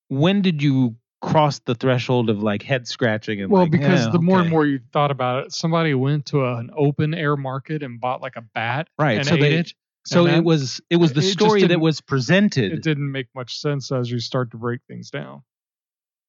When 0.10 0.42
did 0.42 0.62
you 0.62 0.96
cross 1.22 1.60
the 1.60 1.76
threshold 1.76 2.30
of 2.30 2.42
like 2.42 2.64
head 2.64 2.88
scratching 2.88 3.42
and 3.42 3.52
well 3.52 3.64
like, 3.64 3.72
because 3.72 4.06
yeah, 4.06 4.12
the 4.12 4.20
more 4.20 4.38
okay. 4.38 4.44
and 4.44 4.52
more 4.52 4.66
you 4.66 4.80
thought 4.94 5.12
about 5.12 5.46
it 5.46 5.52
somebody 5.52 5.94
went 5.94 6.26
to 6.26 6.46
a, 6.46 6.58
an 6.58 6.70
open 6.78 7.14
air 7.14 7.36
market 7.36 7.84
and 7.84 8.00
bought 8.00 8.22
like 8.22 8.38
a 8.38 8.42
bat 8.42 8.88
right 8.98 9.26
so 9.26 9.36
they, 9.36 9.56
it 9.56 9.74
so 10.06 10.26
it 10.26 10.44
was 10.44 10.80
it 10.90 10.96
was 10.96 11.12
the 11.12 11.20
it 11.20 11.24
story 11.24 11.68
that 11.68 11.80
was 11.80 12.00
presented 12.00 12.72
it 12.72 12.84
didn't 12.84 13.12
make 13.12 13.28
much 13.36 13.60
sense 13.60 13.92
as 13.92 14.10
you 14.10 14.20
start 14.20 14.50
to 14.52 14.58
break 14.58 14.80
things 14.88 15.10
down 15.10 15.42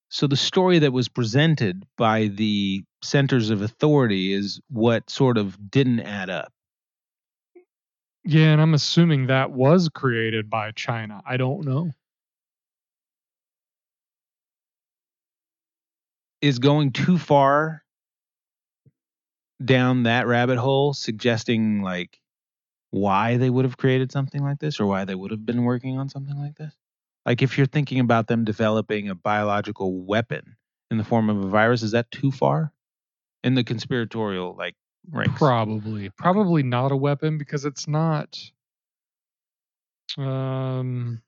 so 0.08 0.26
the 0.26 0.36
story 0.36 0.80
that 0.80 0.92
was 0.92 1.06
presented 1.06 1.86
by 1.96 2.26
the 2.26 2.82
centers 3.00 3.50
of 3.50 3.62
authority 3.62 4.32
is 4.32 4.60
what 4.68 5.08
sort 5.08 5.38
of 5.38 5.70
didn't 5.70 6.00
add 6.00 6.30
up 6.30 6.52
yeah, 8.30 8.52
and 8.52 8.60
I'm 8.60 8.74
assuming 8.74 9.26
that 9.26 9.50
was 9.50 9.88
created 9.88 10.48
by 10.48 10.70
China. 10.70 11.20
I 11.26 11.36
don't 11.36 11.64
know. 11.64 11.90
Is 16.40 16.60
going 16.60 16.92
too 16.92 17.18
far 17.18 17.82
down 19.64 20.04
that 20.04 20.28
rabbit 20.28 20.58
hole 20.58 20.94
suggesting 20.94 21.82
like 21.82 22.20
why 22.92 23.36
they 23.36 23.50
would 23.50 23.64
have 23.64 23.76
created 23.76 24.12
something 24.12 24.44
like 24.44 24.60
this 24.60 24.78
or 24.78 24.86
why 24.86 25.04
they 25.04 25.16
would 25.16 25.32
have 25.32 25.44
been 25.44 25.64
working 25.64 25.98
on 25.98 26.08
something 26.08 26.38
like 26.38 26.54
this? 26.54 26.72
Like 27.26 27.42
if 27.42 27.58
you're 27.58 27.66
thinking 27.66 27.98
about 27.98 28.28
them 28.28 28.44
developing 28.44 29.08
a 29.08 29.16
biological 29.16 30.04
weapon 30.04 30.56
in 30.92 30.98
the 30.98 31.04
form 31.04 31.30
of 31.30 31.44
a 31.44 31.48
virus, 31.48 31.82
is 31.82 31.90
that 31.90 32.12
too 32.12 32.30
far? 32.30 32.72
In 33.42 33.54
the 33.56 33.64
conspiratorial 33.64 34.54
like 34.56 34.76
ranks? 35.10 35.38
Probably. 35.38 36.10
Probably 36.10 36.62
not 36.62 36.92
a 36.92 36.96
weapon 36.96 37.38
because 37.38 37.64
it's 37.64 37.88
not 37.88 38.38
um 40.18 41.22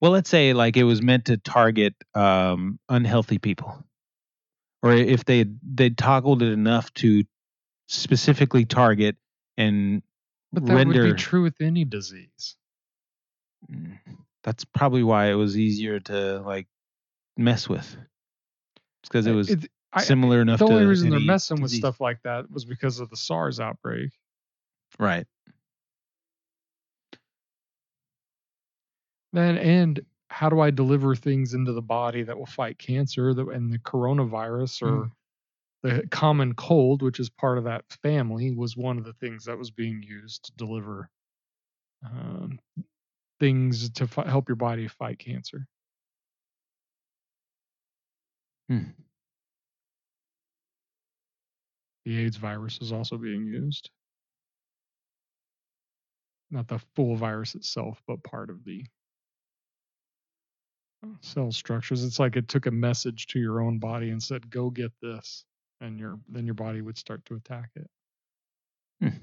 well, 0.00 0.12
let's 0.12 0.30
say 0.30 0.52
like 0.52 0.76
it 0.76 0.84
was 0.84 1.02
meant 1.02 1.26
to 1.26 1.36
target 1.36 1.94
um 2.14 2.78
unhealthy 2.88 3.38
people. 3.38 3.84
Or 4.82 4.92
if 4.92 5.24
they 5.24 5.46
they 5.62 5.90
toggled 5.90 6.42
it 6.42 6.52
enough 6.52 6.92
to 6.94 7.24
specifically 7.88 8.64
target 8.64 9.16
and 9.56 10.02
but 10.52 10.66
that 10.66 10.74
render 10.74 11.02
would 11.02 11.16
be 11.16 11.20
true 11.20 11.42
with 11.42 11.60
any 11.60 11.84
disease. 11.84 12.56
Mm, 13.70 13.98
that's 14.44 14.64
probably 14.64 15.02
why 15.02 15.30
it 15.30 15.34
was 15.34 15.58
easier 15.58 15.98
to 16.00 16.40
like 16.40 16.68
mess 17.36 17.68
with. 17.68 17.96
It's 19.02 19.08
because 19.08 19.26
it 19.26 19.32
was 19.32 19.50
it, 19.50 19.70
I, 19.98 20.02
similar 20.02 20.40
enough. 20.40 20.58
The 20.58 20.66
only 20.66 20.84
reason 20.84 21.10
they're 21.10 21.20
messing 21.20 21.58
disease. 21.58 21.76
with 21.76 21.80
stuff 21.80 22.00
like 22.00 22.22
that 22.22 22.50
was 22.50 22.64
because 22.64 23.00
of 23.00 23.10
the 23.10 23.16
SARS 23.16 23.60
outbreak. 23.60 24.10
Right. 24.98 25.26
Then 29.32 29.58
and 29.58 30.00
how 30.30 30.48
do 30.48 30.60
I 30.60 30.70
deliver 30.70 31.14
things 31.14 31.54
into 31.54 31.72
the 31.72 31.82
body 31.82 32.22
that 32.22 32.38
will 32.38 32.46
fight 32.46 32.78
cancer? 32.78 33.30
and 33.30 33.72
the 33.72 33.78
coronavirus 33.78 34.82
or 34.82 34.90
mm. 34.90 35.10
the 35.82 36.06
common 36.10 36.54
cold, 36.54 37.02
which 37.02 37.20
is 37.20 37.30
part 37.30 37.58
of 37.58 37.64
that 37.64 37.84
family, 38.02 38.52
was 38.52 38.76
one 38.76 38.98
of 38.98 39.04
the 39.04 39.14
things 39.14 39.44
that 39.44 39.58
was 39.58 39.70
being 39.70 40.02
used 40.02 40.44
to 40.44 40.52
deliver 40.56 41.10
um, 42.04 42.58
things 43.40 43.90
to 43.90 44.04
f- 44.04 44.26
help 44.26 44.48
your 44.48 44.56
body 44.56 44.88
fight 44.88 45.18
cancer. 45.18 45.66
Hmm. 48.68 48.90
The 52.04 52.18
AIDS 52.18 52.36
virus 52.36 52.78
is 52.80 52.92
also 52.92 53.18
being 53.18 53.46
used. 53.46 53.90
Not 56.50 56.68
the 56.68 56.78
full 56.94 57.16
virus 57.16 57.54
itself, 57.54 58.02
but 58.06 58.22
part 58.22 58.50
of 58.50 58.64
the 58.64 58.84
cell 61.20 61.52
structures. 61.52 62.04
It's 62.04 62.18
like 62.18 62.36
it 62.36 62.48
took 62.48 62.66
a 62.66 62.70
message 62.70 63.26
to 63.28 63.38
your 63.38 63.60
own 63.60 63.78
body 63.78 64.10
and 64.10 64.22
said, 64.22 64.50
"Go 64.50 64.70
get 64.70 64.92
this," 65.00 65.44
and 65.80 65.98
your 65.98 66.18
then 66.28 66.46
your 66.46 66.54
body 66.54 66.80
would 66.80 66.98
start 66.98 67.24
to 67.26 67.34
attack 67.34 67.70
it. 67.76 67.90
Hmm. 69.00 69.18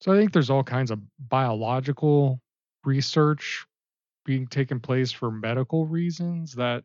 So 0.00 0.12
I 0.12 0.16
think 0.16 0.32
there's 0.32 0.50
all 0.50 0.64
kinds 0.64 0.90
of 0.90 1.00
biological 1.18 2.40
research 2.84 3.66
being 4.24 4.46
taken 4.46 4.80
place 4.80 5.12
for 5.12 5.30
medical 5.30 5.86
reasons 5.86 6.54
that 6.54 6.84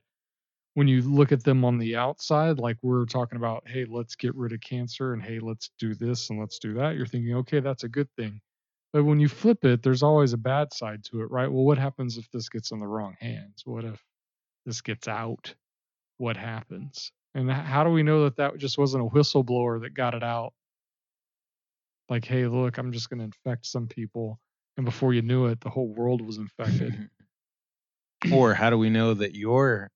when 0.73 0.87
you 0.87 1.01
look 1.01 1.31
at 1.31 1.43
them 1.43 1.65
on 1.65 1.77
the 1.77 1.95
outside, 1.95 2.57
like 2.57 2.77
we're 2.81 3.05
talking 3.05 3.37
about, 3.37 3.63
hey, 3.67 3.85
let's 3.89 4.15
get 4.15 4.35
rid 4.35 4.53
of 4.53 4.61
cancer 4.61 5.13
and 5.13 5.21
hey, 5.21 5.39
let's 5.39 5.71
do 5.79 5.93
this 5.93 6.29
and 6.29 6.39
let's 6.39 6.59
do 6.59 6.73
that, 6.75 6.95
you're 6.95 7.05
thinking, 7.05 7.35
okay, 7.35 7.59
that's 7.59 7.83
a 7.83 7.89
good 7.89 8.07
thing. 8.15 8.39
But 8.93 9.03
when 9.03 9.19
you 9.19 9.27
flip 9.27 9.63
it, 9.63 9.83
there's 9.83 10.03
always 10.03 10.33
a 10.33 10.37
bad 10.37 10.73
side 10.73 11.03
to 11.05 11.21
it, 11.21 11.31
right? 11.31 11.51
Well, 11.51 11.63
what 11.63 11.77
happens 11.77 12.17
if 12.17 12.29
this 12.31 12.49
gets 12.49 12.71
in 12.71 12.79
the 12.79 12.87
wrong 12.87 13.15
hands? 13.19 13.63
What 13.65 13.85
if 13.85 14.01
this 14.65 14.81
gets 14.81 15.07
out? 15.07 15.53
What 16.17 16.37
happens? 16.37 17.11
And 17.33 17.49
how 17.49 17.83
do 17.83 17.89
we 17.89 18.03
know 18.03 18.25
that 18.25 18.35
that 18.37 18.57
just 18.57 18.77
wasn't 18.77 19.05
a 19.05 19.09
whistleblower 19.09 19.81
that 19.81 19.93
got 19.93 20.13
it 20.13 20.23
out? 20.23 20.53
Like, 22.09 22.25
hey, 22.25 22.47
look, 22.47 22.77
I'm 22.77 22.91
just 22.91 23.09
going 23.09 23.19
to 23.19 23.25
infect 23.25 23.65
some 23.65 23.87
people. 23.87 24.37
And 24.75 24.85
before 24.85 25.13
you 25.13 25.21
knew 25.21 25.45
it, 25.45 25.61
the 25.61 25.69
whole 25.69 25.87
world 25.87 26.21
was 26.21 26.37
infected. 26.37 27.09
or 28.33 28.53
how 28.53 28.69
do 28.69 28.77
we 28.77 28.89
know 28.89 29.13
that 29.13 29.35
your 29.35 29.89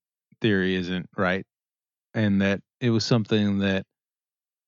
theory 0.45 0.75
isn't 0.75 1.09
right? 1.17 1.43
And 2.13 2.41
that 2.43 2.61
it 2.79 2.91
was 2.91 3.03
something 3.03 3.59
that 3.59 3.83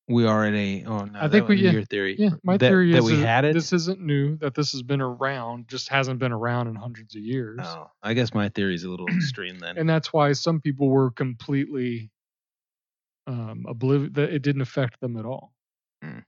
we 0.07 0.25
already 0.25 0.83
oh 0.87 1.05
no, 1.05 1.19
I 1.19 1.27
think 1.27 1.47
we 1.47 1.57
yeah, 1.57 1.71
your 1.71 1.83
theory 1.83 2.15
yeah 2.17 2.31
my 2.43 2.57
that, 2.57 2.67
theory 2.67 2.93
that 2.93 2.99
is 2.99 3.05
that 3.05 3.15
we 3.15 3.21
had 3.21 3.45
it? 3.45 3.53
this 3.53 3.73
isn't 3.73 3.99
new 3.99 4.37
that 4.37 4.55
this 4.55 4.71
has 4.71 4.81
been 4.81 5.01
around 5.01 5.67
just 5.67 5.89
hasn't 5.89 6.17
been 6.17 6.31
around 6.31 6.67
in 6.67 6.75
hundreds 6.75 7.15
of 7.15 7.21
years. 7.21 7.59
Oh, 7.61 7.91
I 8.01 8.15
guess 8.15 8.33
my 8.33 8.49
theory 8.49 8.73
is 8.73 8.85
a 8.85 8.89
little 8.89 9.07
extreme 9.07 9.59
then. 9.59 9.77
And 9.77 9.87
that's 9.87 10.11
why 10.11 10.31
some 10.33 10.61
people 10.61 10.89
were 10.89 11.11
completely 11.11 12.09
um 13.27 13.65
oblivious 13.67 14.13
that 14.13 14.33
it 14.33 14.41
didn't 14.41 14.61
affect 14.61 14.99
them 14.99 15.15
at 15.15 15.25
all. 15.25 15.53
Mm. 16.03 16.23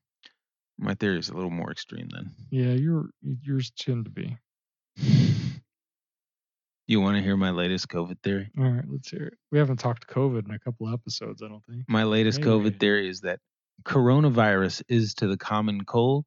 my 0.78 0.94
theory 0.94 1.18
is 1.18 1.30
a 1.30 1.34
little 1.34 1.50
more 1.50 1.72
extreme 1.72 2.10
then. 2.14 2.36
Yeah 2.52 2.74
your 2.74 3.10
yours 3.24 3.72
tend 3.76 4.06
to 4.06 4.12
be 4.12 4.38
You 6.90 7.00
want 7.02 7.18
to 7.18 7.22
hear 7.22 7.38
my 7.38 7.52
latest 7.52 7.88
COVID 7.88 8.18
theory? 8.24 8.50
All 8.58 8.64
right, 8.64 8.84
let's 8.88 9.12
hear 9.12 9.28
it. 9.28 9.36
We 9.52 9.60
haven't 9.60 9.78
talked 9.78 10.08
COVID 10.08 10.48
in 10.48 10.56
a 10.56 10.58
couple 10.58 10.92
episodes, 10.92 11.44
I 11.44 11.48
don't 11.48 11.64
think. 11.68 11.84
My 11.88 12.04
latest 12.04 12.40
Maybe. 12.40 12.50
COVID 12.50 12.80
theory 12.80 13.08
is 13.08 13.22
that 13.22 13.42
coronavirus 13.84 14.82
is 14.88 15.14
to 15.14 15.28
the 15.28 15.38
common 15.38 15.86
cold 15.86 16.26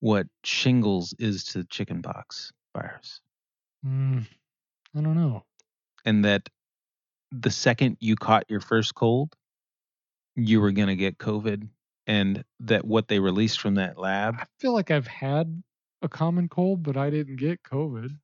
what 0.00 0.26
shingles 0.44 1.14
is 1.18 1.44
to 1.44 1.64
chickenpox 1.64 2.52
virus. 2.76 3.22
Mm, 3.82 4.26
I 4.94 5.00
don't 5.00 5.16
know. 5.16 5.42
And 6.04 6.26
that 6.26 6.50
the 7.32 7.50
second 7.50 7.96
you 7.98 8.14
caught 8.14 8.44
your 8.50 8.60
first 8.60 8.94
cold, 8.94 9.34
you 10.36 10.60
were 10.60 10.72
going 10.72 10.88
to 10.88 10.96
get 10.96 11.16
COVID. 11.16 11.66
And 12.06 12.44
that 12.60 12.84
what 12.84 13.08
they 13.08 13.20
released 13.20 13.58
from 13.58 13.76
that 13.76 13.96
lab. 13.96 14.36
I 14.38 14.44
feel 14.58 14.74
like 14.74 14.90
I've 14.90 15.06
had 15.06 15.62
a 16.02 16.10
common 16.10 16.50
cold, 16.50 16.82
but 16.82 16.98
I 16.98 17.08
didn't 17.08 17.36
get 17.36 17.62
COVID 17.62 18.14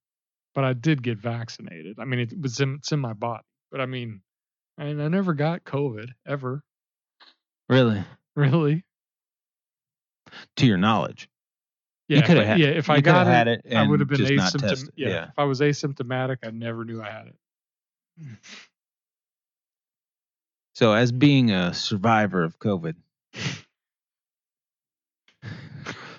but 0.55 0.65
I 0.65 0.73
did 0.73 1.03
get 1.03 1.19
vaccinated. 1.19 1.99
I 1.99 2.05
mean, 2.05 2.21
it 2.21 2.41
was 2.41 2.61
in, 2.61 2.77
it's 2.77 2.93
in 2.93 3.01
my 3.01 3.13
body, 3.13 3.45
but 3.71 3.81
I 3.81 3.87
mean, 3.87 4.23
I, 4.79 4.87
I 4.87 5.09
never 5.09 5.35
got 5.35 5.65
COVID 5.65 6.11
ever. 6.27 6.63
Really? 7.69 8.05
Really? 8.37 8.85
To 10.57 10.67
your 10.67 10.79
knowledge? 10.79 11.29
Yeah, 12.09 12.19
you 12.19 12.23
could 12.23 12.37
have 12.37 12.47
had, 12.47 12.59
yeah. 12.61 12.69
If 12.69 12.89
I 12.89 13.01
got 13.01 13.49
it, 13.49 13.63
it, 13.65 13.75
I 13.75 13.87
would 13.87 13.99
have 14.01 14.09
been 14.09 14.21
asymptomatic. 14.21 14.89
Yeah. 14.95 15.09
yeah, 15.09 15.25
if 15.25 15.39
I 15.39 15.45
was 15.45 15.61
asymptomatic, 15.61 16.39
I 16.45 16.51
never 16.51 16.85
knew 16.85 17.03
I 17.03 17.11
had 17.11 17.27
it. 17.27 17.35
So, 20.75 20.93
as 20.93 21.11
being 21.11 21.51
a 21.51 21.75
survivor 21.75 22.45
of 22.45 22.59
COVID, 22.61 22.95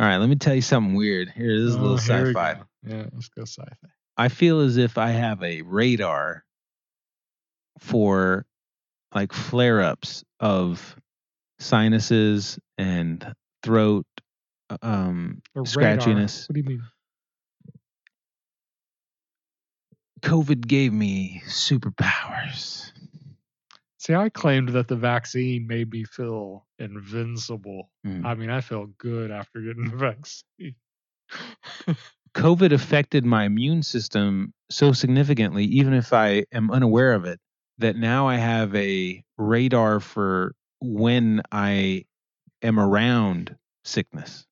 All 0.00 0.06
right, 0.06 0.16
let 0.16 0.30
me 0.30 0.36
tell 0.36 0.54
you 0.54 0.62
something 0.62 0.94
weird. 0.94 1.28
Here, 1.28 1.54
this 1.60 1.68
is 1.70 1.74
a 1.74 1.78
Oh, 1.78 1.82
little 1.82 1.98
sci-fi. 1.98 2.62
Yeah, 2.86 3.04
let's 3.12 3.28
go 3.28 3.42
sci-fi. 3.42 3.88
I 4.16 4.28
feel 4.28 4.60
as 4.60 4.78
if 4.78 4.96
I 4.96 5.10
have 5.10 5.42
a 5.42 5.60
radar 5.60 6.42
for 7.80 8.46
like 9.14 9.34
flare-ups 9.34 10.24
of 10.40 10.96
sinuses 11.58 12.58
and 12.78 13.34
throat 13.62 14.06
uh, 14.70 14.78
um 14.80 15.42
A 15.54 15.60
radar. 15.60 15.98
scratchiness. 15.98 16.48
What 16.48 16.54
do 16.54 16.60
you 16.60 16.66
mean? 16.66 16.82
COVID 20.22 20.66
gave 20.66 20.94
me 20.94 21.42
superpowers. 21.46 22.92
See, 24.00 24.14
I 24.14 24.30
claimed 24.30 24.70
that 24.70 24.88
the 24.88 24.96
vaccine 24.96 25.66
made 25.66 25.90
me 25.90 26.04
feel 26.04 26.66
invincible. 26.78 27.90
Mm. 28.06 28.24
I 28.24 28.34
mean, 28.34 28.48
I 28.48 28.62
felt 28.62 28.96
good 28.96 29.30
after 29.30 29.60
getting 29.60 29.84
the 29.90 29.96
vaccine. 29.96 30.74
COVID 32.34 32.72
affected 32.72 33.26
my 33.26 33.44
immune 33.44 33.82
system 33.82 34.54
so 34.70 34.92
significantly, 34.92 35.64
even 35.64 35.92
if 35.92 36.14
I 36.14 36.46
am 36.50 36.70
unaware 36.70 37.12
of 37.12 37.26
it, 37.26 37.40
that 37.76 37.94
now 37.94 38.26
I 38.26 38.36
have 38.36 38.74
a 38.74 39.22
radar 39.36 40.00
for 40.00 40.54
when 40.80 41.42
I 41.52 42.06
am 42.62 42.80
around 42.80 43.54
sickness. 43.84 44.46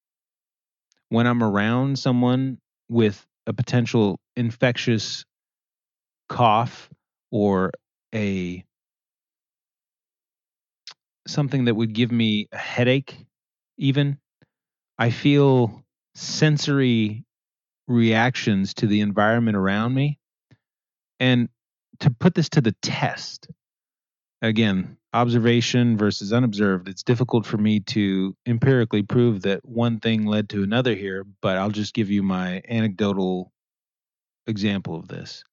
When 1.08 1.26
I'm 1.26 1.42
around 1.42 1.98
someone 1.98 2.58
with 2.90 3.26
a 3.46 3.54
potential 3.54 4.20
infectious 4.36 5.24
cough 6.28 6.90
or 7.30 7.72
a 8.14 8.62
something 11.28 11.66
that 11.66 11.74
would 11.74 11.92
give 11.92 12.10
me 12.10 12.48
a 12.52 12.56
headache 12.56 13.26
even 13.78 14.18
I 14.98 15.10
feel 15.10 15.84
sensory 16.14 17.24
reactions 17.86 18.74
to 18.74 18.86
the 18.86 19.00
environment 19.00 19.56
around 19.56 19.94
me. 19.94 20.18
And 21.20 21.48
to 22.00 22.10
put 22.10 22.34
this 22.34 22.48
to 22.50 22.60
the 22.60 22.74
test, 22.82 23.48
again, 24.42 24.96
observation 25.12 25.96
versus 25.96 26.32
unobserved, 26.32 26.88
it's 26.88 27.05
difficult 27.05 27.46
for 27.46 27.56
me 27.56 27.80
to 27.80 28.36
empirically 28.46 29.02
prove 29.02 29.42
that 29.42 29.64
one 29.64 30.00
thing 30.00 30.26
led 30.26 30.48
to 30.50 30.62
another 30.62 30.94
here, 30.94 31.24
but 31.40 31.56
I'll 31.56 31.70
just 31.70 31.94
give 31.94 32.10
you 32.10 32.22
my 32.22 32.62
anecdotal 32.68 33.52
example 34.46 34.96
of 34.96 35.09
this. 35.09 35.44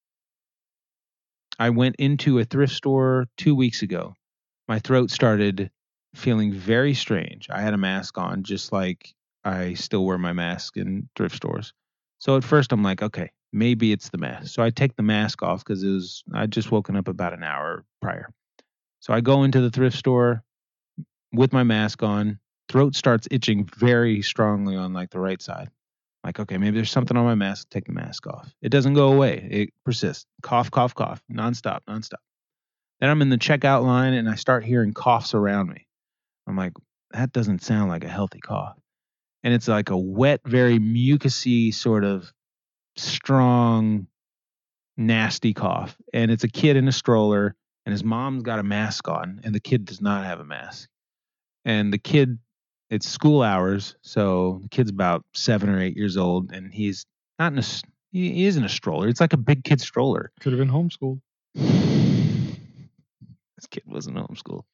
I 1.58 1.70
went 1.70 1.96
into 1.96 2.38
a 2.38 2.44
thrift 2.44 2.74
store 2.74 3.26
two 3.36 3.54
weeks 3.54 3.82
ago. 3.82 4.14
My 4.68 4.78
throat 4.78 5.10
started 5.10 5.70
feeling 6.14 6.52
very 6.52 6.94
strange. 6.94 7.48
I 7.50 7.60
had 7.60 7.74
a 7.74 7.78
mask 7.78 8.18
on, 8.18 8.42
just 8.42 8.72
like 8.72 9.14
I 9.44 9.74
still 9.74 10.04
wear 10.04 10.18
my 10.18 10.32
mask 10.32 10.76
in 10.76 11.08
thrift 11.14 11.36
stores. 11.36 11.72
So 12.18 12.36
at 12.36 12.44
first 12.44 12.72
I'm 12.72 12.82
like, 12.82 13.02
okay, 13.02 13.30
maybe 13.52 13.92
it's 13.92 14.08
the 14.08 14.18
mask. 14.18 14.54
So 14.54 14.62
I 14.62 14.70
take 14.70 14.96
the 14.96 15.02
mask 15.02 15.42
off 15.42 15.64
because 15.64 15.82
it 15.82 15.90
was 15.90 16.24
I'd 16.34 16.50
just 16.50 16.72
woken 16.72 16.96
up 16.96 17.08
about 17.08 17.32
an 17.32 17.42
hour 17.42 17.84
prior. 18.00 18.32
So 19.00 19.12
I 19.12 19.20
go 19.20 19.44
into 19.44 19.60
the 19.60 19.70
thrift 19.70 19.96
store 19.96 20.42
with 21.32 21.52
my 21.52 21.62
mask 21.62 22.02
on. 22.02 22.38
Throat 22.68 22.96
starts 22.96 23.28
itching 23.30 23.68
very 23.76 24.22
strongly 24.22 24.74
on 24.74 24.92
like 24.92 25.10
the 25.10 25.20
right 25.20 25.40
side. 25.40 25.70
Like, 26.24 26.40
okay, 26.40 26.58
maybe 26.58 26.74
there's 26.74 26.90
something 26.90 27.16
on 27.16 27.24
my 27.24 27.36
mask. 27.36 27.70
Take 27.70 27.84
the 27.84 27.92
mask 27.92 28.26
off. 28.26 28.52
It 28.60 28.70
doesn't 28.70 28.94
go 28.94 29.12
away. 29.12 29.46
It 29.48 29.68
persists. 29.84 30.26
Cough, 30.42 30.72
cough, 30.72 30.92
cough, 30.92 31.22
nonstop, 31.32 31.80
nonstop. 31.88 32.25
Then 33.00 33.10
I'm 33.10 33.22
in 33.22 33.28
the 33.28 33.38
checkout 33.38 33.84
line 33.84 34.14
and 34.14 34.28
I 34.28 34.36
start 34.36 34.64
hearing 34.64 34.92
coughs 34.92 35.34
around 35.34 35.68
me. 35.68 35.86
I'm 36.46 36.56
like, 36.56 36.72
that 37.10 37.32
doesn't 37.32 37.62
sound 37.62 37.90
like 37.90 38.04
a 38.04 38.08
healthy 38.08 38.40
cough. 38.40 38.78
And 39.42 39.52
it's 39.52 39.68
like 39.68 39.90
a 39.90 39.96
wet, 39.96 40.40
very 40.44 40.78
mucousy 40.78 41.72
sort 41.72 42.04
of 42.04 42.32
strong, 42.96 44.06
nasty 44.96 45.54
cough. 45.54 45.96
And 46.12 46.30
it's 46.30 46.44
a 46.44 46.48
kid 46.48 46.76
in 46.76 46.88
a 46.88 46.92
stroller, 46.92 47.54
and 47.84 47.92
his 47.92 48.02
mom's 48.02 48.42
got 48.42 48.58
a 48.58 48.64
mask 48.64 49.08
on, 49.08 49.40
and 49.44 49.54
the 49.54 49.60
kid 49.60 49.84
does 49.84 50.00
not 50.00 50.24
have 50.24 50.40
a 50.40 50.44
mask. 50.44 50.88
And 51.64 51.92
the 51.92 51.98
kid, 51.98 52.38
it's 52.90 53.08
school 53.08 53.42
hours, 53.42 53.94
so 54.02 54.60
the 54.62 54.68
kid's 54.68 54.90
about 54.90 55.24
seven 55.34 55.68
or 55.68 55.80
eight 55.80 55.96
years 55.96 56.16
old, 56.16 56.52
and 56.52 56.72
he's 56.72 57.04
not 57.38 57.52
in 57.52 57.58
a, 57.58 57.64
he 58.12 58.32
he 58.32 58.46
is 58.46 58.56
in 58.56 58.64
a 58.64 58.68
stroller. 58.68 59.08
It's 59.08 59.20
like 59.20 59.32
a 59.32 59.38
big 59.38 59.64
kid 59.64 59.80
stroller. 59.80 60.32
Could 60.40 60.52
have 60.52 60.58
been 60.58 60.70
homeschooled. 60.70 61.20
This 63.56 63.66
kid 63.66 63.84
wasn't 63.86 64.16
homeschooled. 64.16 64.64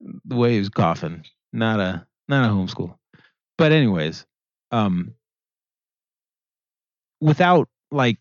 The 0.00 0.36
way 0.36 0.52
he 0.52 0.58
was 0.58 0.68
coughing, 0.68 1.24
not 1.52 1.80
a 1.80 2.06
not 2.28 2.44
a 2.44 2.52
homeschool. 2.52 2.96
But 3.56 3.72
anyways, 3.72 4.26
um, 4.70 5.14
without 7.20 7.68
like 7.90 8.18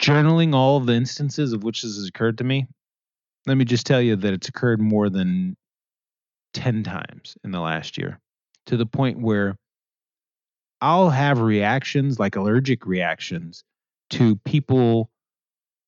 journaling 0.00 0.54
all 0.54 0.76
of 0.76 0.86
the 0.86 0.94
instances 0.94 1.52
of 1.52 1.64
which 1.64 1.82
this 1.82 1.96
has 1.96 2.06
occurred 2.06 2.38
to 2.38 2.44
me, 2.44 2.66
let 3.46 3.56
me 3.56 3.64
just 3.64 3.86
tell 3.86 4.00
you 4.00 4.16
that 4.16 4.32
it's 4.32 4.48
occurred 4.48 4.80
more 4.80 5.08
than 5.10 5.56
10 6.54 6.82
times 6.84 7.36
in 7.44 7.50
the 7.50 7.60
last 7.60 7.98
year 7.98 8.20
to 8.66 8.76
the 8.76 8.86
point 8.86 9.18
where 9.18 9.56
I'll 10.80 11.10
have 11.10 11.40
reactions 11.40 12.18
like 12.18 12.36
allergic 12.36 12.86
reactions 12.86 13.64
to 14.10 14.36
people 14.36 15.10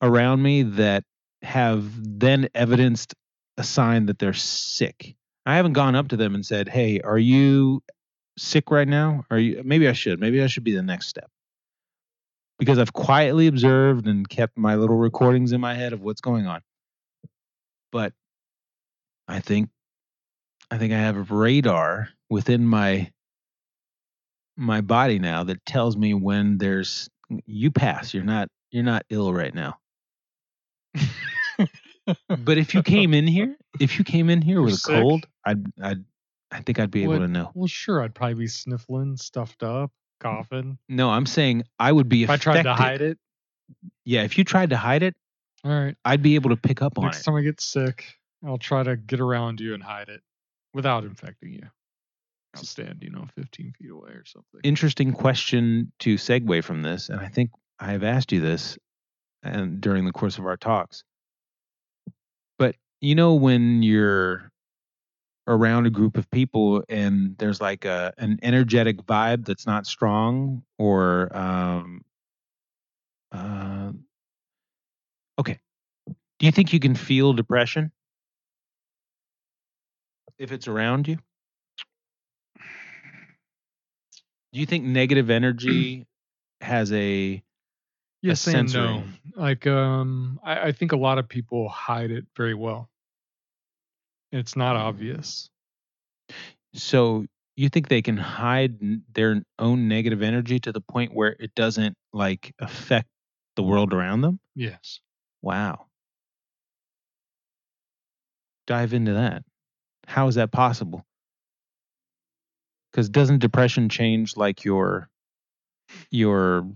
around 0.03 0.43
me 0.43 0.63
that 0.63 1.05
have 1.43 1.91
then 1.97 2.49
evidenced 2.55 3.15
a 3.57 3.65
sign 3.65 4.07
that 4.07 4.19
they're 4.19 4.33
sick. 4.33 5.17
I 5.47 5.57
haven't 5.57 5.73
gone 5.73 5.95
up 5.95 6.09
to 6.09 6.17
them 6.17 6.35
and 6.35 6.45
said, 6.45 6.69
"Hey, 6.69 7.01
are 7.01 7.19
you 7.19 7.83
sick 8.39 8.71
right 8.71 8.89
now? 8.89 9.25
Are 9.31 9.39
you 9.39 9.63
maybe 9.65 9.89
I 9.89 9.93
should. 9.93 10.21
Maybe 10.21 10.43
I 10.43 10.47
should 10.47 10.65
be 10.65 10.75
the 10.75 10.83
next 10.83 11.09
step." 11.09 11.31
Because 12.59 12.79
I've 12.79 12.93
quietly 12.93 13.47
observed 13.47 14.07
and 14.07 14.29
kept 14.29 14.59
my 14.59 14.75
little 14.77 14.97
recordings 14.97 15.53
in 15.53 15.61
my 15.61 15.75
head 15.75 15.93
of 15.93 16.03
what's 16.03 16.21
going 16.21 16.47
on. 16.47 16.61
But 17.91 18.13
I 19.27 19.41
think 19.41 19.71
I 20.71 20.79
think 20.79 20.93
I 20.93 20.99
have 20.99 21.17
a 21.17 21.35
radar 21.35 22.11
within 22.29 22.67
my 22.67 23.11
my 24.57 24.81
body 24.83 25.19
now 25.19 25.43
that 25.45 25.65
tells 25.65 25.97
me 25.97 26.15
when 26.15 26.59
there's 26.59 27.09
you 27.47 27.71
pass. 27.71 28.13
You're 28.13 28.25
not 28.25 28.49
you're 28.71 28.85
not 28.85 29.05
ill 29.11 29.33
right 29.33 29.55
now. 29.55 29.79
But 32.29 32.59
if 32.59 32.75
you 32.75 32.83
came 32.83 33.15
in 33.15 33.27
here, 33.27 33.57
if 33.79 33.99
you 33.99 34.05
came 34.05 34.31
in 34.31 34.43
here 34.43 34.61
with 34.63 34.75
a 34.75 34.77
sick? 34.79 34.95
cold, 35.01 35.27
I'd 35.45 35.65
I'd 35.83 36.05
I 36.51 36.61
think 36.63 36.81
I'd 36.81 36.91
be 36.91 37.03
able 37.05 37.13
What- 37.15 37.19
to 37.21 37.29
know. 37.29 37.53
Well, 37.55 37.69
sure, 37.69 38.03
I'd 38.03 38.15
probably 38.15 38.35
be 38.35 38.47
sniffling, 38.49 39.17
stuffed 39.17 39.63
up, 39.63 39.93
coughing. 40.19 40.79
No, 40.89 41.11
I'm 41.11 41.27
saying 41.27 41.63
I 41.79 41.93
would 41.93 42.09
be 42.09 42.25
If 42.25 42.31
I 42.31 42.35
affected. 42.35 42.53
tried 42.53 42.63
to 42.65 42.75
hide 42.75 43.01
it, 43.03 43.19
Yeah, 44.05 44.23
if 44.25 44.37
you 44.39 44.43
tried 44.45 44.71
to 44.71 44.77
hide 44.77 45.05
it, 45.05 45.15
all 45.63 45.71
right. 45.71 45.97
I'd 46.05 46.23
be 46.23 46.35
able 46.35 46.51
to 46.51 46.57
pick 46.57 46.83
up 46.83 46.99
on 46.99 47.05
Next 47.05 47.21
it. 47.21 47.25
time 47.25 47.37
I 47.37 47.43
get 47.43 47.61
sick, 47.61 48.17
I'll 48.45 48.59
try 48.59 48.83
to 48.83 48.97
get 48.97 49.21
around 49.21 49.61
you 49.61 49.75
and 49.75 49.83
hide 49.83 50.09
it 50.09 50.23
without 50.75 51.05
infecting 51.05 51.53
you. 51.53 51.69
I'll 52.57 52.65
stand, 52.65 53.03
you 53.03 53.11
know, 53.11 53.29
15 53.37 53.75
feet 53.79 53.91
away 53.91 54.11
or 54.11 54.25
something. 54.25 54.61
Interesting 54.65 55.13
question 55.13 55.93
to 56.01 56.17
segue 56.17 56.65
from 56.65 56.83
this, 56.83 57.09
and 57.11 57.21
I 57.21 57.29
think 57.29 57.51
I 57.79 57.93
have 57.93 58.03
asked 58.03 58.33
you 58.33 58.41
this 58.41 58.77
and 59.43 59.81
during 59.81 60.05
the 60.05 60.13
course 60.13 60.39
of 60.39 60.47
our 60.47 60.57
talks. 60.57 61.05
But 62.59 62.77
you 63.01 63.15
know 63.15 63.35
when 63.35 63.83
you're 63.83 64.51
around 65.47 65.87
a 65.87 65.91
group 65.91 66.17
of 66.17 66.31
people 66.31 66.85
and 66.89 67.37
there's 67.39 67.61
like 67.61 67.85
a 67.85 68.13
an 68.19 68.39
energetic 68.43 68.99
vibe 68.99 69.45
that's 69.45 69.67
not 69.67 69.87
strong 69.87 70.63
or 70.79 71.35
um 71.37 72.05
uh, 73.33 73.93
okay. 75.39 75.59
Do 76.39 76.47
you 76.47 76.53
think 76.53 76.73
you 76.73 76.81
can 76.81 76.95
feel 76.95 77.33
depression? 77.33 77.93
If 80.39 80.53
it's 80.53 80.67
around 80.69 81.07
you? 81.07 81.19
Do 84.53 84.61
you 84.61 84.67
think 84.67 84.85
negative 84.85 85.31
energy 85.31 86.07
has 86.61 86.93
a 86.93 87.43
yes 88.23 88.47
and 88.47 88.73
no. 88.73 89.05
Like, 89.37 89.67
um, 89.67 90.41
I, 90.45 90.69
I 90.69 90.73
think 90.73 90.93
a 90.93 90.97
lot 90.97 91.19
of 91.19 91.29
people 91.29 91.69
hide 91.69 92.11
it 92.11 92.27
very 92.37 92.55
well. 92.55 92.89
It's 94.33 94.57
not 94.57 94.77
obvious. 94.77 95.51
so 96.73 97.25
you 97.57 97.69
think 97.69 97.89
they 97.89 98.01
can 98.03 98.17
hide 98.17 98.79
their 99.13 99.43
own 99.59 99.89
negative 99.89 100.23
energy 100.23 100.59
to 100.61 100.73
the 100.73 100.81
point 100.81 101.13
where 101.13 101.37
it 101.39 101.55
doesn't 101.55 101.97
like 102.13 102.55
affect 102.59 103.09
the 103.57 103.63
world 103.63 103.93
around 103.93 104.21
them 104.23 104.39
Yes. 104.55 105.01
wow 105.43 105.87
dive 108.67 108.95
into 108.95 109.13
that 109.15 109.43
how 110.07 110.29
is 110.29 110.37
that 110.37 110.53
possible 110.53 111.05
because 112.91 113.09
doesn't 113.09 113.41
depression 113.41 113.89
change 113.89 114.37
like 114.37 114.65
your 114.65 115.11
your 116.11 116.69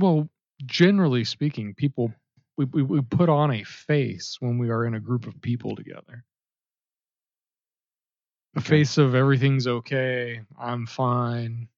Well, 0.00 0.28
generally 0.66 1.24
speaking, 1.24 1.74
people 1.74 2.12
we, 2.56 2.64
we, 2.66 2.82
we 2.82 3.02
put 3.02 3.28
on 3.28 3.52
a 3.52 3.62
face 3.64 4.36
when 4.40 4.58
we 4.58 4.70
are 4.70 4.84
in 4.84 4.94
a 4.94 5.00
group 5.00 5.26
of 5.26 5.40
people 5.40 5.76
together. 5.76 6.24
A 8.54 8.60
Okay. 8.60 8.60
face 8.60 8.96
of 8.96 9.16
everything's 9.16 9.66
okay, 9.66 10.42
I'm 10.56 10.86
fine. 10.86 11.68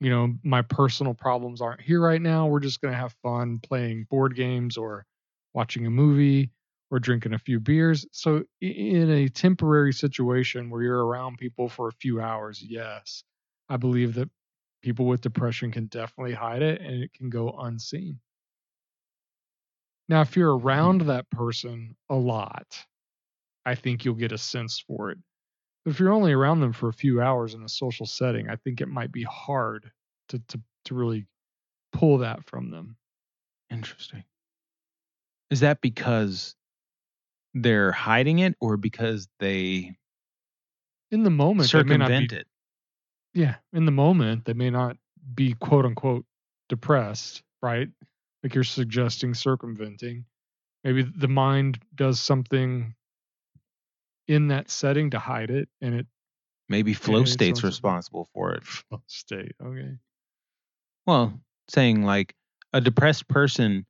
You 0.00 0.10
know, 0.10 0.34
my 0.42 0.62
personal 0.62 1.14
problems 1.14 1.60
aren't 1.60 1.80
here 1.80 2.00
right 2.00 2.20
now. 2.20 2.46
We're 2.46 2.60
just 2.60 2.80
gonna 2.80 2.96
have 2.96 3.14
fun 3.22 3.60
playing 3.60 4.04
board 4.10 4.34
games 4.36 4.76
or 4.76 5.06
watching 5.54 5.86
a 5.86 5.90
movie 5.90 6.50
or 6.90 6.98
drinking 7.00 7.32
a 7.32 7.38
few 7.38 7.60
beers. 7.60 8.06
So 8.12 8.44
in 8.60 9.10
a 9.10 9.28
temporary 9.28 9.92
situation 9.94 10.68
where 10.70 10.82
you're 10.82 11.06
around 11.06 11.38
people 11.38 11.68
for 11.68 11.88
a 11.88 11.92
few 11.92 12.20
hours, 12.20 12.62
yes, 12.62 13.24
I 13.70 13.78
believe 13.78 14.14
that 14.14 14.28
people 14.86 15.06
with 15.06 15.20
depression 15.20 15.72
can 15.72 15.86
definitely 15.86 16.32
hide 16.32 16.62
it 16.62 16.80
and 16.80 17.02
it 17.02 17.12
can 17.12 17.28
go 17.28 17.50
unseen. 17.58 18.20
Now, 20.08 20.20
if 20.20 20.36
you're 20.36 20.56
hmm. 20.56 20.64
around 20.64 21.00
that 21.02 21.28
person 21.28 21.96
a 22.08 22.14
lot, 22.14 22.78
I 23.64 23.74
think 23.74 24.04
you'll 24.04 24.14
get 24.14 24.30
a 24.30 24.38
sense 24.38 24.84
for 24.86 25.10
it. 25.10 25.18
But 25.84 25.90
if 25.90 25.98
you're 25.98 26.12
only 26.12 26.32
around 26.32 26.60
them 26.60 26.72
for 26.72 26.88
a 26.88 26.92
few 26.92 27.20
hours 27.20 27.54
in 27.54 27.64
a 27.64 27.68
social 27.68 28.06
setting, 28.06 28.48
I 28.48 28.54
think 28.54 28.80
it 28.80 28.86
might 28.86 29.10
be 29.10 29.24
hard 29.24 29.90
to 30.28 30.38
to, 30.38 30.60
to 30.84 30.94
really 30.94 31.26
pull 31.92 32.18
that 32.18 32.44
from 32.44 32.70
them. 32.70 32.96
interesting 33.68 34.22
is 35.50 35.60
that 35.60 35.80
because 35.80 36.54
they're 37.54 37.90
hiding 37.90 38.38
it 38.38 38.54
or 38.60 38.76
because 38.76 39.26
they 39.40 39.96
In 41.10 41.24
the 41.24 41.30
moment, 41.30 41.72
they 41.72 41.82
may 41.82 41.96
not 41.96 42.06
circumvent 42.06 42.30
be, 42.30 42.36
it 42.36 42.46
yeah, 43.36 43.56
in 43.74 43.84
the 43.84 43.92
moment, 43.92 44.46
they 44.46 44.54
may 44.54 44.70
not 44.70 44.96
be 45.34 45.52
quote 45.60 45.84
unquote 45.84 46.24
depressed, 46.70 47.42
right? 47.62 47.88
Like 48.42 48.54
you're 48.54 48.64
suggesting 48.64 49.34
circumventing. 49.34 50.24
Maybe 50.82 51.02
the 51.02 51.28
mind 51.28 51.78
does 51.94 52.18
something 52.18 52.94
in 54.26 54.48
that 54.48 54.70
setting 54.70 55.10
to 55.10 55.18
hide 55.18 55.50
it 55.50 55.68
and 55.82 55.94
it 55.94 56.06
maybe 56.68 56.94
flow 56.94 57.22
it 57.22 57.28
state's 57.28 57.62
responsible 57.62 58.26
for 58.32 58.54
it 58.54 58.62
state. 59.06 59.52
Okay. 59.62 59.98
Well, 61.06 61.38
saying 61.68 62.04
like 62.04 62.34
a 62.72 62.80
depressed 62.80 63.28
person, 63.28 63.84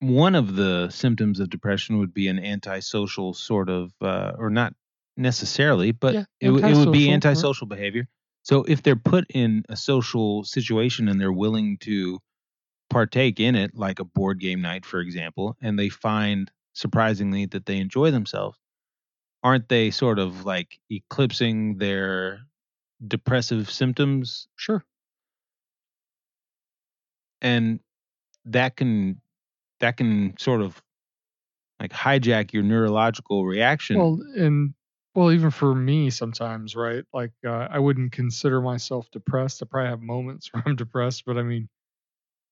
one 0.00 0.34
of 0.34 0.56
the 0.56 0.90
symptoms 0.90 1.38
of 1.38 1.48
depression 1.48 1.98
would 1.98 2.12
be 2.12 2.26
an 2.26 2.40
antisocial 2.40 3.34
sort 3.34 3.70
of, 3.70 3.92
uh, 4.02 4.32
or 4.36 4.50
not 4.50 4.74
necessarily, 5.16 5.92
but 5.92 6.14
Yeah, 6.14 6.24
it, 6.40 6.50
it 6.50 6.76
would 6.76 6.92
be 6.92 7.10
antisocial, 7.10 7.66
right. 7.66 7.76
behavior. 7.76 8.08
So 8.42 8.64
if 8.64 8.82
they're 8.82 8.96
put 8.96 9.24
in 9.30 9.64
a 9.68 9.76
social 9.76 10.44
situation 10.44 11.08
and 11.08 11.20
they're 11.20 11.32
willing 11.32 11.78
to 11.78 12.20
partake 12.90 13.40
in 13.40 13.54
it, 13.54 13.74
like 13.74 14.00
a 14.00 14.04
board 14.04 14.38
game 14.40 14.60
night, 14.60 14.84
for 14.84 15.00
example, 15.00 15.56
and 15.62 15.78
they 15.78 15.88
find 15.88 16.50
surprisingly 16.74 17.46
that 17.46 17.66
they 17.66 17.78
enjoy 17.78 18.10
themselves, 18.10 18.58
aren't 19.42 19.68
they 19.68 19.90
sort 19.90 20.18
of 20.18 20.44
like 20.44 20.78
eclipsing 20.90 21.78
their 21.78 22.40
depressive 23.06 23.70
symptoms 23.70 24.48
Sure. 24.56 24.84
and 27.42 27.80
that 28.46 28.76
can 28.76 29.20
that 29.80 29.96
can 29.96 30.34
sort 30.38 30.62
of 30.62 30.82
like 31.80 31.92
hijack 31.92 32.52
your 32.52 32.62
neurological 32.62 33.44
reaction 33.44 33.98
Well, 33.98 34.20
and 34.36 34.74
well, 35.14 35.32
even 35.32 35.50
for 35.50 35.74
me 35.74 36.10
sometimes, 36.10 36.74
right? 36.76 37.04
Like 37.12 37.32
uh, 37.46 37.68
I 37.70 37.78
wouldn't 37.78 38.12
consider 38.12 38.60
myself 38.60 39.10
depressed. 39.10 39.62
I 39.62 39.66
probably 39.66 39.90
have 39.90 40.00
moments 40.02 40.48
where 40.52 40.62
I'm 40.66 40.76
depressed, 40.76 41.24
but 41.26 41.36
I 41.38 41.42
mean, 41.42 41.68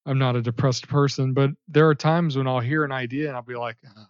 I'm 0.06 0.18
not 0.18 0.36
a 0.36 0.43
depressed 0.43 0.89
person. 0.89 1.32
But 1.34 1.51
there 1.68 1.89
are 1.89 1.94
times 1.94 2.36
when 2.36 2.47
I'll 2.47 2.60
hear 2.60 2.84
an 2.84 2.93
idea 2.93 3.28
and 3.28 3.36
I'll 3.36 3.43
be 3.43 3.56
like, 3.56 3.76
"Ugh, 3.86 4.06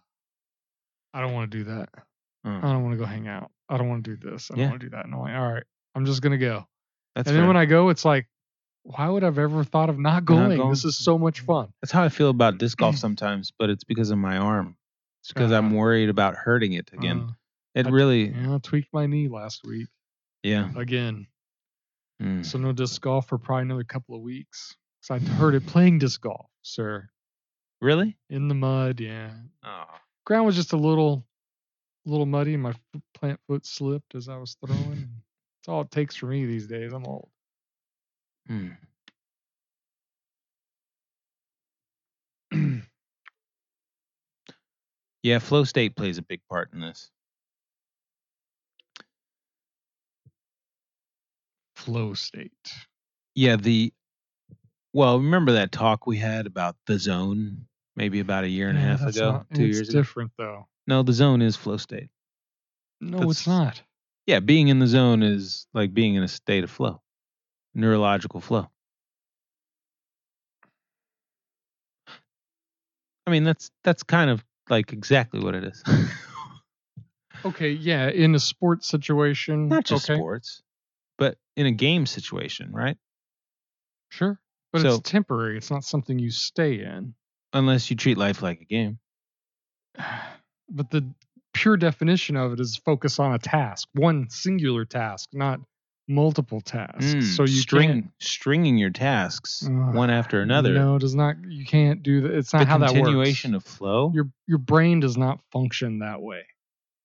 I 1.13 1.21
don't 1.21 1.33
want 1.33 1.51
to 1.51 1.57
do 1.57 1.63
that. 1.65 1.89
Uh, 2.45 2.49
I 2.61 2.71
don't 2.71 2.83
want 2.83 2.93
to 2.93 2.97
go 2.97 3.05
hang 3.05 3.27
out. 3.27 3.51
I 3.69 3.77
don't 3.77 3.87
want 3.89 4.03
to 4.03 4.15
do 4.15 4.29
this. 4.31 4.49
I 4.51 4.55
don't 4.55 4.63
Yeah. 4.63 4.69
want 4.69 4.81
to 4.81 4.85
do 4.87 4.95
that. 4.95 5.05
And 5.05 5.13
I'm 5.13 5.19
like, 5.21 5.35
all 5.35 5.53
right, 5.53 5.63
I'm 5.95 6.05
just 6.05 6.21
gonna 6.21 6.37
go. 6.37 6.67
that's 7.15 7.27
and 7.27 7.37
then 7.37 7.47
when 7.47 7.57
I 7.57 7.65
go, 7.65 7.89
it's 7.89 8.03
like, 8.05 8.27
why 8.83 9.07
would 9.07 9.23
I've 9.23 9.39
ever 9.39 9.63
thought 9.63 9.89
of 9.89 9.97
not 9.97 10.25
going? 10.25 10.57
going. 10.57 10.69
This 10.69 10.83
is 10.85 10.97
so 10.97 11.17
much 11.17 11.39
fun. 11.41 11.71
that's 11.81 11.91
how 11.91 12.03
I 12.03 12.09
feel 12.09 12.29
about 12.29 12.57
disc 12.57 12.77
golf 12.77 12.97
sometimes, 12.97 13.51
but 13.57 13.69
it's 13.69 13.83
because 13.83 14.09
of 14.11 14.17
my 14.17 14.37
arm. 14.37 14.75
It's 15.21 15.29
because 15.29 15.51
I'm 15.51 15.71
Uh, 15.73 15.77
worried 15.77 16.09
about 16.09 16.35
hurting 16.35 16.73
it 16.73 16.91
again. 16.91 17.27
Uh, 17.29 17.33
it 17.75 17.87
I, 17.87 17.89
really. 17.89 18.29
Yeah, 18.29 18.55
I 18.55 18.57
tweaked 18.59 18.93
my 18.93 19.05
knee 19.07 19.27
last 19.27 19.61
week. 19.65 19.87
Yeah. 20.43 20.69
Again. 20.75 21.27
Mm. 22.21 22.45
So 22.45 22.57
no 22.57 22.71
disc 22.71 23.01
golf 23.01 23.27
for 23.27 23.37
probably 23.37 23.63
another 23.63 23.83
couple 23.83 24.15
of 24.15 24.21
weeks. 24.21 24.75
Cause 25.07 25.21
I 25.21 25.25
heard 25.33 25.55
it 25.55 25.65
playing 25.65 25.99
disc 25.99 26.21
golf, 26.21 26.45
sir. 26.61 27.09
Really? 27.81 28.17
In 28.29 28.47
the 28.47 28.55
mud, 28.55 28.99
yeah. 29.01 29.31
Oh. 29.65 29.85
Ground 30.25 30.45
was 30.45 30.55
just 30.55 30.71
a 30.71 30.77
little, 30.77 31.25
little 32.05 32.25
muddy. 32.25 32.55
My 32.55 32.73
plant 33.13 33.39
foot 33.47 33.65
slipped 33.65 34.15
as 34.15 34.29
I 34.29 34.37
was 34.37 34.55
throwing. 34.65 35.09
That's 35.59 35.67
all 35.67 35.81
it 35.81 35.91
takes 35.91 36.15
for 36.15 36.27
me 36.27 36.45
these 36.45 36.67
days. 36.67 36.93
I'm 36.93 37.05
old. 37.05 37.29
Mm. 38.49 38.77
Yeah, 45.23 45.39
flow 45.39 45.63
state 45.63 45.95
plays 45.95 46.17
a 46.17 46.21
big 46.21 46.41
part 46.49 46.73
in 46.73 46.81
this. 46.81 47.09
Flow 51.83 52.13
state. 52.13 52.51
Yeah, 53.35 53.55
the 53.57 53.93
well, 54.93 55.17
remember 55.17 55.53
that 55.53 55.71
talk 55.71 56.05
we 56.07 56.17
had 56.17 56.45
about 56.47 56.75
the 56.87 56.97
zone 56.99 57.65
maybe 57.95 58.19
about 58.19 58.43
a 58.43 58.49
year 58.49 58.69
and 58.69 58.77
a 58.77 58.81
half 58.81 59.01
ago, 59.01 59.31
not- 59.33 59.49
two 59.53 59.65
it's 59.65 59.75
years 59.77 59.89
ago. 59.89 59.99
different 59.99 60.31
though. 60.37 60.67
No, 60.87 61.03
the 61.03 61.13
zone 61.13 61.41
is 61.41 61.55
flow 61.55 61.77
state. 61.77 62.09
No, 63.01 63.17
That's- 63.19 63.39
it's 63.39 63.47
not. 63.47 63.81
Yeah, 64.25 64.39
being 64.39 64.69
in 64.69 64.79
the 64.79 64.87
zone 64.87 65.21
is 65.23 65.67
like 65.73 65.93
being 65.93 66.15
in 66.15 66.23
a 66.23 66.27
state 66.29 66.63
of 66.63 66.71
flow, 66.71 67.01
neurological 67.75 68.39
flow. 68.39 68.69
I 73.27 73.31
mean, 73.31 73.43
that's 73.43 73.69
that's 73.83 74.03
kind 74.03 74.29
of 74.29 74.43
like 74.69 74.93
exactly 74.93 75.41
what 75.41 75.55
it 75.55 75.65
is. 75.65 75.83
Okay, 77.45 77.71
yeah, 77.71 78.07
in 78.09 78.35
a 78.35 78.39
sports 78.39 78.87
situation. 78.87 79.67
Not 79.67 79.83
just 79.83 80.09
okay, 80.09 80.17
sports, 80.17 80.62
but 81.23 81.37
in 81.55 81.65
a 81.67 81.71
game 81.71 82.05
situation, 82.05 82.71
right? 82.73 82.97
Sure. 84.09 84.39
But 84.73 84.81
So- 84.81 84.95
it's 84.95 85.09
temporary. 85.09 85.57
It's 85.57 85.71
not 85.71 85.83
something 85.85 86.19
you 86.19 86.31
stay 86.31 86.81
in. 86.83 87.13
Unless 87.53 87.89
you 87.89 87.95
treat 87.95 88.17
life 88.17 88.41
like 88.41 88.59
a 88.61 88.65
game. 88.65 88.99
But 90.69 90.89
the 90.89 91.13
pure 91.53 91.77
definition 91.77 92.35
of 92.35 92.53
it 92.53 92.59
is 92.59 92.77
focus 92.77 93.19
on 93.19 93.33
a 93.33 93.37
task, 93.37 93.87
one 93.93 94.27
singular 94.29 94.85
task, 94.85 95.29
not 95.33 95.59
multiple 96.07 96.61
tasks. 96.61 97.13
Mm, 97.13 97.21
so 97.23 97.43
you 97.43 97.59
string 97.59 97.89
can't, 97.89 98.11
stringing 98.19 98.77
your 98.77 98.89
tasks 98.89 99.63
Ugh, 99.67 99.93
one 99.93 100.09
after 100.09 100.41
another. 100.41 100.73
No, 100.73 100.95
it 100.95 100.99
does 100.99 101.13
not. 101.15 101.35
You 101.47 101.63
can't 101.65 102.01
do 102.01 102.21
that. 102.21 102.31
It's 102.31 102.53
not 102.53 102.59
the 102.59 102.65
how 102.65 102.77
that 102.79 102.85
works. 102.93 102.93
continuation 102.93 103.53
of 103.53 103.63
flow, 103.63 104.11
Your 104.15 104.29
your 104.47 104.57
brain 104.57 104.99
does 105.01 105.15
not 105.17 105.39
function 105.51 105.99
that 105.99 106.21
way. 106.21 106.43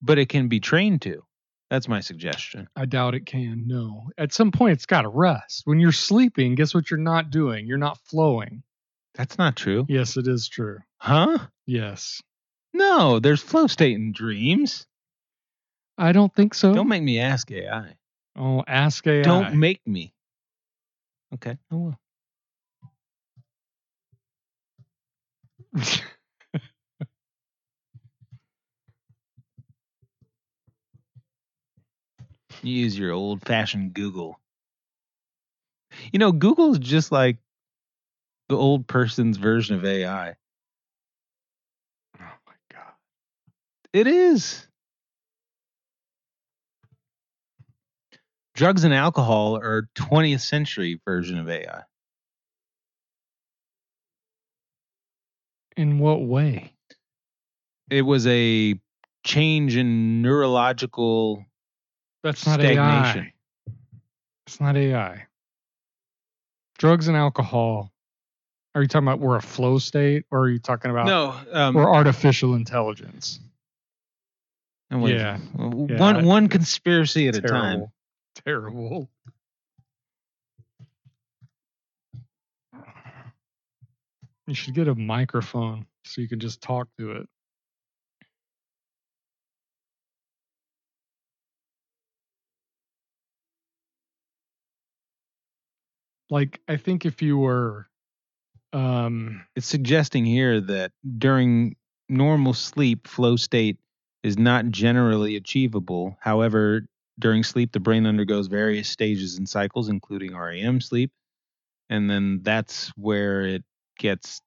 but 0.01 0.19
it 0.19 0.29
can 0.31 0.49
be 0.49 0.61
trained 0.61 1.03
to. 1.03 1.23
That's 1.71 1.89
my 1.89 2.01
suggestion. 2.01 2.69
I 2.75 2.87
doubt 2.87 3.15
it 3.15 3.27
can. 3.27 3.65
No. 3.67 4.09
At 4.17 4.33
some 4.33 4.51
point, 4.53 4.73
it's 4.73 4.87
got 4.87 5.03
to 5.03 5.09
rest. 5.09 5.63
When 5.65 5.79
you're 5.79 5.93
sleeping, 5.93 6.55
guess 6.55 6.75
what 6.75 6.91
you're 6.91 6.99
not 6.99 7.31
doing? 7.31 7.67
You're 7.67 7.77
not 7.77 7.99
flowing. 7.99 8.63
That's 9.15 9.37
not 9.37 9.57
true. 9.57 9.85
Yes, 9.89 10.17
it 10.17 10.27
is 10.27 10.49
true. 10.49 10.79
Huh? 10.99 11.39
Yes. 11.67 12.23
No, 12.73 13.19
there's 13.19 13.43
flow 13.43 13.67
state 13.67 13.97
in 13.97 14.13
dreams. 14.13 14.87
I 15.99 16.13
don't 16.13 16.35
think 16.35 16.55
so. 16.55 16.73
Don't 16.73 16.89
make 16.89 17.03
me 17.03 17.19
ask 17.19 17.51
AI. 17.51 17.97
oh, 18.37 18.63
ask 18.67 19.07
AI. 19.07 19.23
Don't 19.23 19.55
make 19.57 19.87
me. 19.87 20.15
Okay. 21.35 21.59
Oh 21.71 21.95
well. 25.75 25.85
use 32.63 32.99
your 32.99 33.13
old 33.13 33.43
fashioned 33.43 33.95
Google. 33.95 34.41
You 36.13 36.19
know, 36.19 36.33
Google's 36.33 36.79
just 36.79 37.13
like 37.13 37.39
the 38.49 38.57
old 38.57 38.87
person's 38.87 39.37
version 39.37 39.77
of 39.77 39.85
AI. 39.85 40.31
oh 42.21 42.25
my 42.47 42.53
god. 42.73 42.93
It 43.93 44.07
is. 44.07 44.67
Drugs 48.55 48.85
and 48.85 48.93
alcohol 48.93 49.57
are 49.57 49.89
20th 49.95 50.41
century 50.41 51.01
version 51.05 51.39
of 51.39 51.49
AI. 51.49 51.83
In 55.77 55.99
what 56.01 56.23
way? 56.23 56.73
It 57.91 58.03
was 58.03 58.27
a 58.27 58.75
change 59.25 59.77
in 59.77 60.23
neurological 60.23 61.45
That's 62.29 62.45
not 62.47 62.61
Stagnation. 62.61 63.21
AI. 63.21 63.33
It's 64.47 64.61
not 64.61 64.77
AI. 64.77 65.25
Drugs 66.77 67.09
and 67.09 67.17
alcohol. 67.17 67.91
Are 68.75 68.83
you 68.83 68.89
talking 68.89 69.09
about 69.09 69.19
we're 69.19 69.37
a 69.37 69.43
flow 69.43 69.79
state, 69.79 70.27
or 70.31 70.41
are 70.41 70.49
you 70.51 70.59
talking 70.59 70.91
about 70.91 71.07
No, 71.07 71.35
um, 71.53 71.75
we're 71.75 71.91
artificial 71.91 72.55
intelligence? 72.55 73.41
wait. 74.91 75.15
yeah, 75.15 75.39
one 75.39 75.89
Yeah, 75.89 76.23
one 76.23 76.49
conspiracy 76.49 77.29
at 77.29 77.35
a 77.35 77.41
time. 77.41 77.79
Terrible. 77.79 77.93
Terrible. 78.45 79.11
You 84.47 84.55
should 84.55 84.75
get 84.75 84.87
a 84.89 84.95
microphone 84.95 85.87
so 86.05 86.21
you 86.21 86.29
can 86.29 86.41
just 86.41 86.61
talk 86.61 86.89
to 86.99 87.13
it. 87.13 87.29
Like 96.31 96.61
I 96.69 96.77
think 96.77 97.07
if 97.07 97.23
you 97.23 97.39
were 97.39 97.87
um 98.73 99.45
It's 99.57 99.67
suggesting 99.67 100.25
here 100.25 100.61
that 100.61 100.93
during 101.19 101.77
normal 102.09 102.55
sleep, 102.55 103.07
flow 103.07 103.37
state 103.37 103.79
is 104.23 104.37
not 104.39 104.67
generally 104.71 105.37
achievable. 105.37 106.17
However, 106.21 106.87
during 107.19 107.43
sleep, 107.43 107.73
the 107.73 107.81
brain 107.81 108.07
undergoes 108.07 108.47
various 108.47 108.89
stages 108.89 109.39
and 109.39 109.49
cycles, 109.49 109.89
including 109.89 110.37
REM 110.37 110.81
sleep. 110.81 111.11
And 111.91 112.11
then 112.11 112.41
that's 112.43 112.89
where 112.97 113.43
it 113.43 113.65
gets 113.99 114.41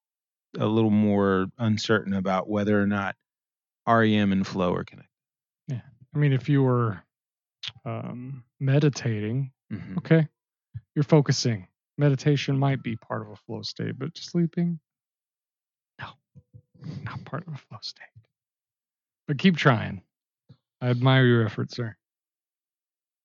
a 0.60 0.66
little 0.66 0.92
more 0.92 1.48
uncertain 1.58 2.14
about 2.14 2.50
whether 2.50 2.80
or 2.80 2.88
not 2.88 3.16
REM 3.88 4.32
and 4.32 4.46
flow 4.46 4.74
are 4.76 4.84
connected. 4.84 5.10
Yeah. 5.68 5.82
I 6.14 6.18
mean 6.18 6.34
if 6.34 6.48
you 6.50 6.62
were 6.64 7.02
um 7.86 8.44
meditating 8.60 9.52
Mhm. 9.72 9.98
Okay. 9.98 10.28
You're 10.96 11.04
focusing. 11.04 11.68
Meditation 11.98 12.58
might 12.58 12.82
be 12.82 12.96
part 12.96 13.22
of 13.22 13.30
a 13.30 13.36
flow 13.36 13.62
state, 13.62 13.98
but 13.98 14.18
sleeping, 14.18 14.80
no, 16.00 16.08
not 17.04 17.24
part 17.26 17.48
of 17.48 17.54
a 17.54 17.58
flow 17.58 17.78
state. 17.82 18.06
But 19.28 19.38
keep 19.38 19.56
trying. 19.58 20.02
I 20.82 20.90
admire 20.90 21.26
your 21.26 21.46
effort, 21.46 21.72
sir. 21.72 21.96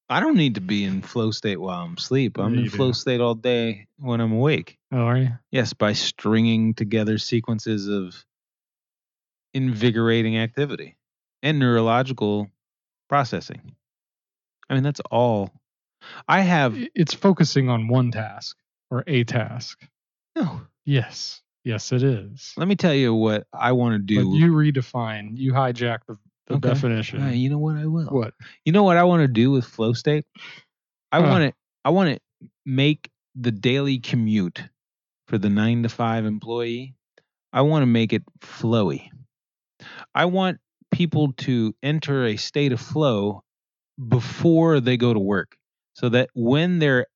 I 0.08 0.20
don't 0.20 0.36
need 0.36 0.54
to 0.56 0.60
be 0.60 0.84
in 0.84 1.02
flow 1.02 1.30
state 1.32 1.60
while 1.60 1.82
I'm 1.84 1.94
asleep. 1.94 2.38
I'm 2.38 2.54
Yeah, 2.54 2.60
in 2.64 2.70
flow 2.70 2.90
do. 2.90 2.94
state 2.94 3.20
all 3.20 3.34
day 3.34 3.86
when 3.98 4.20
I'm 4.20 4.32
awake. 4.32 4.78
Oh, 4.92 4.98
are 4.98 5.16
you? 5.18 5.30
Yes, 5.50 5.72
by 5.72 5.94
stringing 5.94 6.74
together 6.74 7.18
sequences 7.18 7.88
of 7.88 8.24
invigorating 9.52 10.36
activity 10.38 10.96
and 11.42 11.58
neurological 11.58 12.50
processing. 13.08 13.74
I 14.68 14.74
mean, 14.74 14.82
that's 14.82 15.00
all. 15.10 15.50
I 16.28 16.40
have 16.40 16.76
It's 16.94 17.14
focusing 17.14 17.68
on 17.68 17.88
one 17.88 18.10
task 18.10 18.56
or 18.90 19.04
a 19.06 19.24
task. 19.24 19.86
no. 20.36 20.62
Yes. 20.84 21.42
Yes, 21.64 21.90
it 21.90 22.02
is. 22.04 22.52
Let 22.56 22.68
me 22.68 22.76
tell 22.76 22.94
you 22.94 23.12
what 23.12 23.46
I 23.52 23.72
want 23.72 23.94
to 23.94 23.98
do. 23.98 24.30
But 24.30 24.38
you 24.38 24.52
redefine, 24.52 25.36
you 25.36 25.52
hijack 25.52 26.00
the, 26.06 26.16
the 26.46 26.54
Okay. 26.54 26.68
definition. 26.68 27.22
Uh, 27.22 27.30
you 27.30 27.50
know 27.50 27.58
what 27.58 27.76
I 27.76 27.86
will. 27.86 28.06
What? 28.06 28.34
You 28.64 28.72
know 28.72 28.84
what 28.84 28.96
I 28.96 29.02
want 29.02 29.22
to 29.22 29.28
do 29.28 29.50
with 29.50 29.64
flow 29.64 29.92
state? 29.92 30.24
I 31.10 31.18
Huh. 31.18 31.26
want 31.26 31.50
to 31.50 31.54
I 31.84 31.90
want 31.90 32.16
to 32.40 32.48
make 32.64 33.10
the 33.34 33.50
daily 33.50 33.98
commute 33.98 34.62
for 35.26 35.38
the 35.38 35.48
9 35.50 35.82
to 35.82 35.88
5 35.88 36.24
employee. 36.24 36.94
I 37.52 37.62
want 37.62 37.82
to 37.82 37.86
make 37.86 38.12
it 38.12 38.22
flowy. 38.40 39.10
I 40.14 40.26
want 40.26 40.58
people 40.92 41.32
to 41.32 41.74
enter 41.82 42.26
a 42.26 42.36
state 42.36 42.72
of 42.72 42.80
flow 42.80 43.42
before 44.08 44.80
they 44.80 44.96
go 44.96 45.12
to 45.12 45.20
work 45.20 45.56
so 45.96 46.10
that 46.10 46.28
when 46.34 46.78
they're 46.78 47.06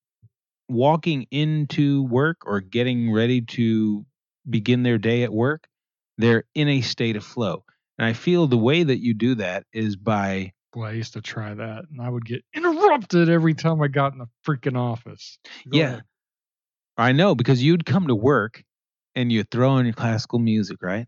walking 0.70 1.26
into 1.30 2.04
work 2.04 2.38
or 2.46 2.60
getting 2.60 3.12
ready 3.12 3.42
to 3.42 4.06
begin 4.48 4.82
their 4.82 4.96
day 4.96 5.22
at 5.22 5.32
work, 5.32 5.68
they're 6.16 6.44
in 6.54 6.66
a 6.68 6.80
state 6.80 7.14
of 7.16 7.22
flow. 7.24 7.62
And 7.98 8.06
I 8.06 8.14
feel 8.14 8.46
the 8.46 8.56
way 8.56 8.82
that 8.82 8.98
you 8.98 9.12
do 9.12 9.34
that 9.34 9.66
is 9.74 9.96
by 9.96 10.52
Boy, 10.72 10.86
I 10.86 10.92
used 10.92 11.12
to 11.14 11.20
try 11.20 11.52
that 11.52 11.84
and 11.90 12.00
I 12.00 12.08
would 12.08 12.24
get 12.24 12.42
interrupted 12.54 13.28
every 13.28 13.54
time 13.54 13.82
I 13.82 13.88
got 13.88 14.12
in 14.14 14.18
the 14.20 14.28
freaking 14.46 14.78
office. 14.78 15.38
Go 15.68 15.78
Yeah. 15.78 15.86
ahead. 15.86 16.02
I 16.96 17.12
know 17.12 17.34
because 17.34 17.62
you'd 17.62 17.84
come 17.84 18.06
to 18.06 18.14
work 18.14 18.62
and 19.14 19.30
you'd 19.30 19.50
throw 19.50 19.70
on 19.72 19.84
your 19.84 19.94
classical 19.94 20.38
music, 20.38 20.78
right? 20.80 21.06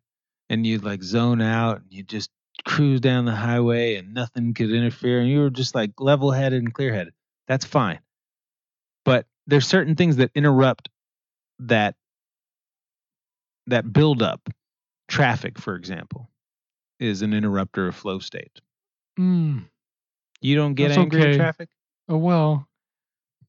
And 0.51 0.66
you'd 0.66 0.85
like 0.85 1.03
zone 1.03 1.40
out 1.40 1.81
and 1.81 1.86
you'd 1.90 2.09
just 2.09 2.28
cruise 2.66 3.01
down 3.01 3.24
the 3.24 3.35
highway 3.35 3.97
and 3.97 4.12
nothing 4.12 4.53
could 4.53 4.70
interfere 4.73 5.20
and 5.20 5.31
you 5.31 5.40
were 5.40 5.51
just 5.51 5.74
like 5.74 5.93
level 5.99 6.32
headed 6.32 6.62
and 6.62 6.74
clear 6.74 6.93
headed. 6.93 7.15
That's 7.53 7.66
fine. 7.66 7.99
But 9.05 9.27
there's 9.47 9.66
certain 9.66 9.95
things 9.95 10.16
that 10.16 10.31
interrupt 10.35 10.89
that 11.59 11.97
that 13.66 13.93
build 13.93 14.23
up. 14.23 14.49
Traffic, 15.07 15.59
for 15.59 15.77
example, 15.77 16.31
is 16.99 17.20
an 17.20 17.35
interrupter 17.35 17.89
of 17.89 17.95
flow 17.95 18.20
state. 18.20 18.62
Mm. 19.20 19.66
You 20.41 20.57
don't 20.57 20.73
get 20.73 20.89
That's 20.89 20.99
angry 20.99 21.20
okay. 21.20 21.31
at 21.33 21.37
traffic? 21.37 21.69
Oh 22.09 22.16
well, 22.16 22.66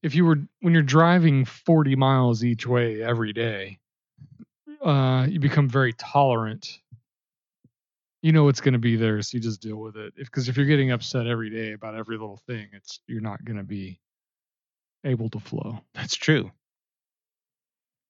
if 0.02 0.14
you 0.14 0.26
were 0.26 0.36
when 0.60 0.74
you're 0.74 0.82
driving 0.82 1.46
40 1.46 1.96
miles 1.96 2.44
each 2.44 2.66
way 2.66 3.02
every 3.02 3.32
day, 3.32 3.78
uh, 4.82 5.26
you 5.30 5.40
become 5.40 5.66
very 5.66 5.94
tolerant. 5.94 6.78
You 8.24 8.32
know 8.32 8.48
it's 8.48 8.62
going 8.62 8.72
to 8.72 8.78
be 8.78 8.96
there, 8.96 9.20
so 9.20 9.36
you 9.36 9.40
just 9.42 9.60
deal 9.60 9.76
with 9.76 9.96
it. 9.96 10.14
Because 10.16 10.48
if, 10.48 10.56
you're 10.56 10.64
getting 10.64 10.90
upset 10.92 11.26
every 11.26 11.50
day 11.50 11.72
about 11.72 11.94
every 11.94 12.16
little 12.16 12.40
thing, 12.46 12.68
it's 12.72 12.98
you're 13.06 13.20
not 13.20 13.44
going 13.44 13.58
to 13.58 13.62
be 13.64 14.00
able 15.04 15.28
to 15.28 15.38
flow. 15.38 15.80
That's 15.92 16.14
true. 16.16 16.50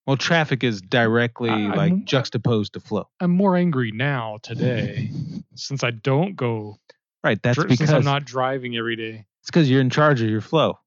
Well, 0.06 0.16
traffic 0.16 0.62
is 0.62 0.80
directly 0.80 1.50
I- 1.50 1.66
like 1.74 1.92
I'm- 1.92 2.04
juxtaposed 2.04 2.74
to 2.74 2.80
flow. 2.80 3.08
I'm 3.18 3.32
more 3.32 3.56
angry 3.56 3.90
now 3.90 4.38
today 4.42 5.10
since 5.56 5.82
I 5.82 5.90
don't 5.90 6.36
go. 6.36 6.78
Right. 7.24 7.42
That's 7.42 7.58
dri- 7.58 7.66
because 7.66 7.90
I'm 7.92 8.04
not 8.04 8.24
driving 8.24 8.76
every 8.76 8.94
day. 8.96 9.26
it's 9.40 9.50
because 9.50 9.68
you're 9.68 9.80
in 9.80 9.90
charge 9.90 10.20
of 10.22 10.28
your 10.30 10.42
flow. 10.42 10.78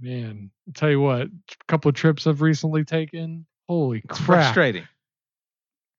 Man, 0.00 0.50
I'll 0.66 0.72
tell 0.74 0.90
you 0.90 1.00
what, 1.00 1.22
a 1.28 1.30
couple 1.68 1.88
of 1.88 1.94
trips 1.94 2.26
I've 2.26 2.42
recently 2.42 2.84
taken. 2.84 3.46
Holy 3.68 4.00
It's 4.04 4.18
crap! 4.18 4.26
frustrating. 4.54 4.82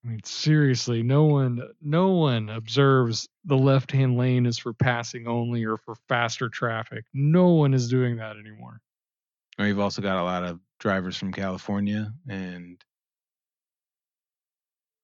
I 0.04 0.08
mean, 0.08 0.20
seriously, 0.24 1.02
no 1.02 1.24
one, 1.24 1.62
no 1.80 2.08
one 2.10 2.50
observes 2.50 3.26
the 3.44 3.56
left-hand 3.56 4.18
lane 4.18 4.44
is 4.44 4.58
for 4.58 4.74
passing 4.74 5.26
only 5.26 5.64
or 5.64 5.78
for 5.78 5.94
faster 6.08 6.50
traffic. 6.50 7.04
No 7.14 7.48
one 7.48 7.72
is 7.72 7.88
doing 7.88 8.16
that 8.16 8.36
anymore. 8.36 8.80
Or 9.58 9.66
you've 9.66 9.80
also 9.80 10.02
got 10.02 10.18
a 10.18 10.22
lot 10.22 10.44
of 10.44 10.60
drivers 10.78 11.16
from 11.16 11.32
California 11.32 12.12
and 12.28 12.84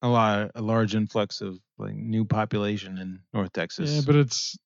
a 0.03 0.09
lot, 0.09 0.51
a 0.55 0.61
large 0.61 0.95
influx 0.95 1.41
of 1.41 1.59
like 1.79 1.95
new 1.95 2.27
population 2.27 2.99
in 2.99 3.21
North 3.33 3.53
Texas. 3.53 3.91
Yeah, 3.91 4.01
but 4.05 4.17
it's 4.17 4.59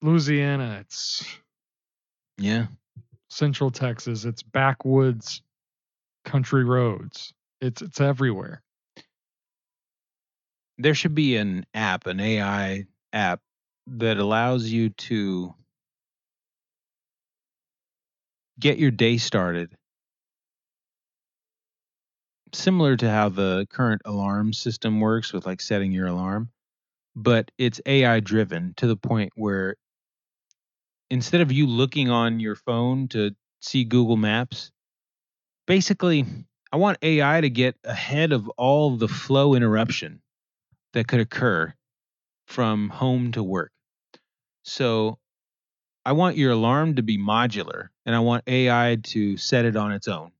Louisiana, 0.00 0.78
it's 0.80 1.24
yeah, 2.38 2.66
Central 3.28 3.70
Texas, 3.70 4.24
it's 4.24 4.42
backwoods, 4.42 5.42
country 6.24 6.64
roads. 6.64 7.34
It's 7.60 7.82
it's 7.82 8.00
everywhere. 8.00 8.62
There 10.78 10.94
should 10.94 11.14
be 11.14 11.36
an 11.36 11.66
app, 11.74 12.06
an 12.06 12.20
AI 12.20 12.86
app 13.12 13.40
that 13.88 14.18
allows 14.18 14.66
you 14.66 14.90
to 14.90 15.54
get 18.60 18.78
your 18.78 18.90
day 18.90 19.18
started. 19.18 19.72
Similar 22.54 22.96
to 22.98 23.10
how 23.10 23.28
the 23.28 23.66
current 23.70 24.02
alarm 24.04 24.52
system 24.52 25.00
works 25.00 25.32
with 25.32 25.46
like 25.46 25.60
setting 25.60 25.92
your 25.92 26.06
alarm 26.08 26.50
but 27.16 27.50
it's 27.58 27.80
AI 27.84 28.20
driven 28.20 28.74
to 28.76 28.86
the 28.86 28.96
point 28.96 29.32
where 29.36 29.74
instead 31.10 31.40
of 31.40 31.52
you 31.52 31.66
looking 31.66 32.10
on 32.10 32.40
your 32.40 32.54
phone 32.54 33.08
to 33.08 33.34
see 33.60 33.84
Google 33.84 34.16
Maps 34.16 34.70
basically 35.66 36.24
I 36.72 36.76
want 36.76 36.98
AI 37.02 37.40
to 37.40 37.50
get 37.50 37.76
ahead 37.84 38.32
of 38.32 38.48
all 38.50 38.96
the 38.96 39.08
flow 39.08 39.54
interruption 39.54 40.20
that 40.92 41.08
could 41.08 41.20
occur 41.20 41.72
from 42.46 42.88
home 42.88 43.32
to 43.32 43.42
work. 43.42 43.72
So 44.62 45.18
I 46.04 46.12
want 46.12 46.36
your 46.36 46.52
alarm 46.52 46.96
to 46.96 47.02
be 47.02 47.18
modular 47.18 47.88
and 48.06 48.14
I 48.14 48.20
want 48.20 48.44
AI 48.46 48.96
to 49.04 49.36
set 49.36 49.64
it 49.64 49.76
on 49.76 49.92
its 49.92 50.08
own. 50.08 50.32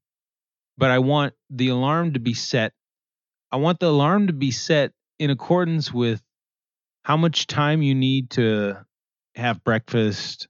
But 0.79 0.91
I 0.91 1.01
want 1.01 1.35
the 1.51 1.69
alarm 1.69 2.15
to 2.15 2.21
be 2.21 2.35
set. 2.35 2.73
I 3.51 3.57
want 3.57 3.81
the 3.81 3.89
alarm 3.89 4.29
to 4.29 4.33
be 4.33 4.51
set 4.51 4.93
in 5.19 5.31
accordance 5.31 5.93
with 5.93 6.23
how 7.03 7.17
much 7.17 7.47
time 7.47 7.83
you 7.83 7.95
need 7.95 8.31
to 8.31 8.77
have 9.35 9.65
breakfast, 9.65 10.49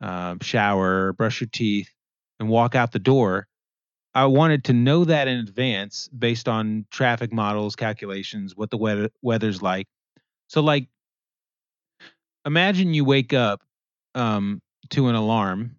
uh, 0.00 0.36
shower, 0.42 1.12
brush 1.12 1.40
your 1.40 1.48
teeth, 1.50 1.90
and 2.38 2.48
walk 2.48 2.74
out 2.74 2.92
the 2.92 2.98
door. 2.98 3.46
I 4.14 4.26
wanted 4.26 4.64
to 4.64 4.72
know 4.72 5.04
that 5.04 5.26
in 5.26 5.38
advance 5.38 6.08
based 6.08 6.48
on 6.48 6.86
traffic 6.90 7.32
models, 7.32 7.74
calculations, 7.74 8.56
what 8.56 8.70
the 8.70 8.76
weather, 8.76 9.10
weather's 9.22 9.60
like. 9.60 9.88
So, 10.46 10.60
like, 10.60 10.88
imagine 12.46 12.94
you 12.94 13.04
wake 13.04 13.32
up 13.32 13.62
um, 14.14 14.62
to 14.90 15.08
an 15.08 15.16
alarm 15.16 15.76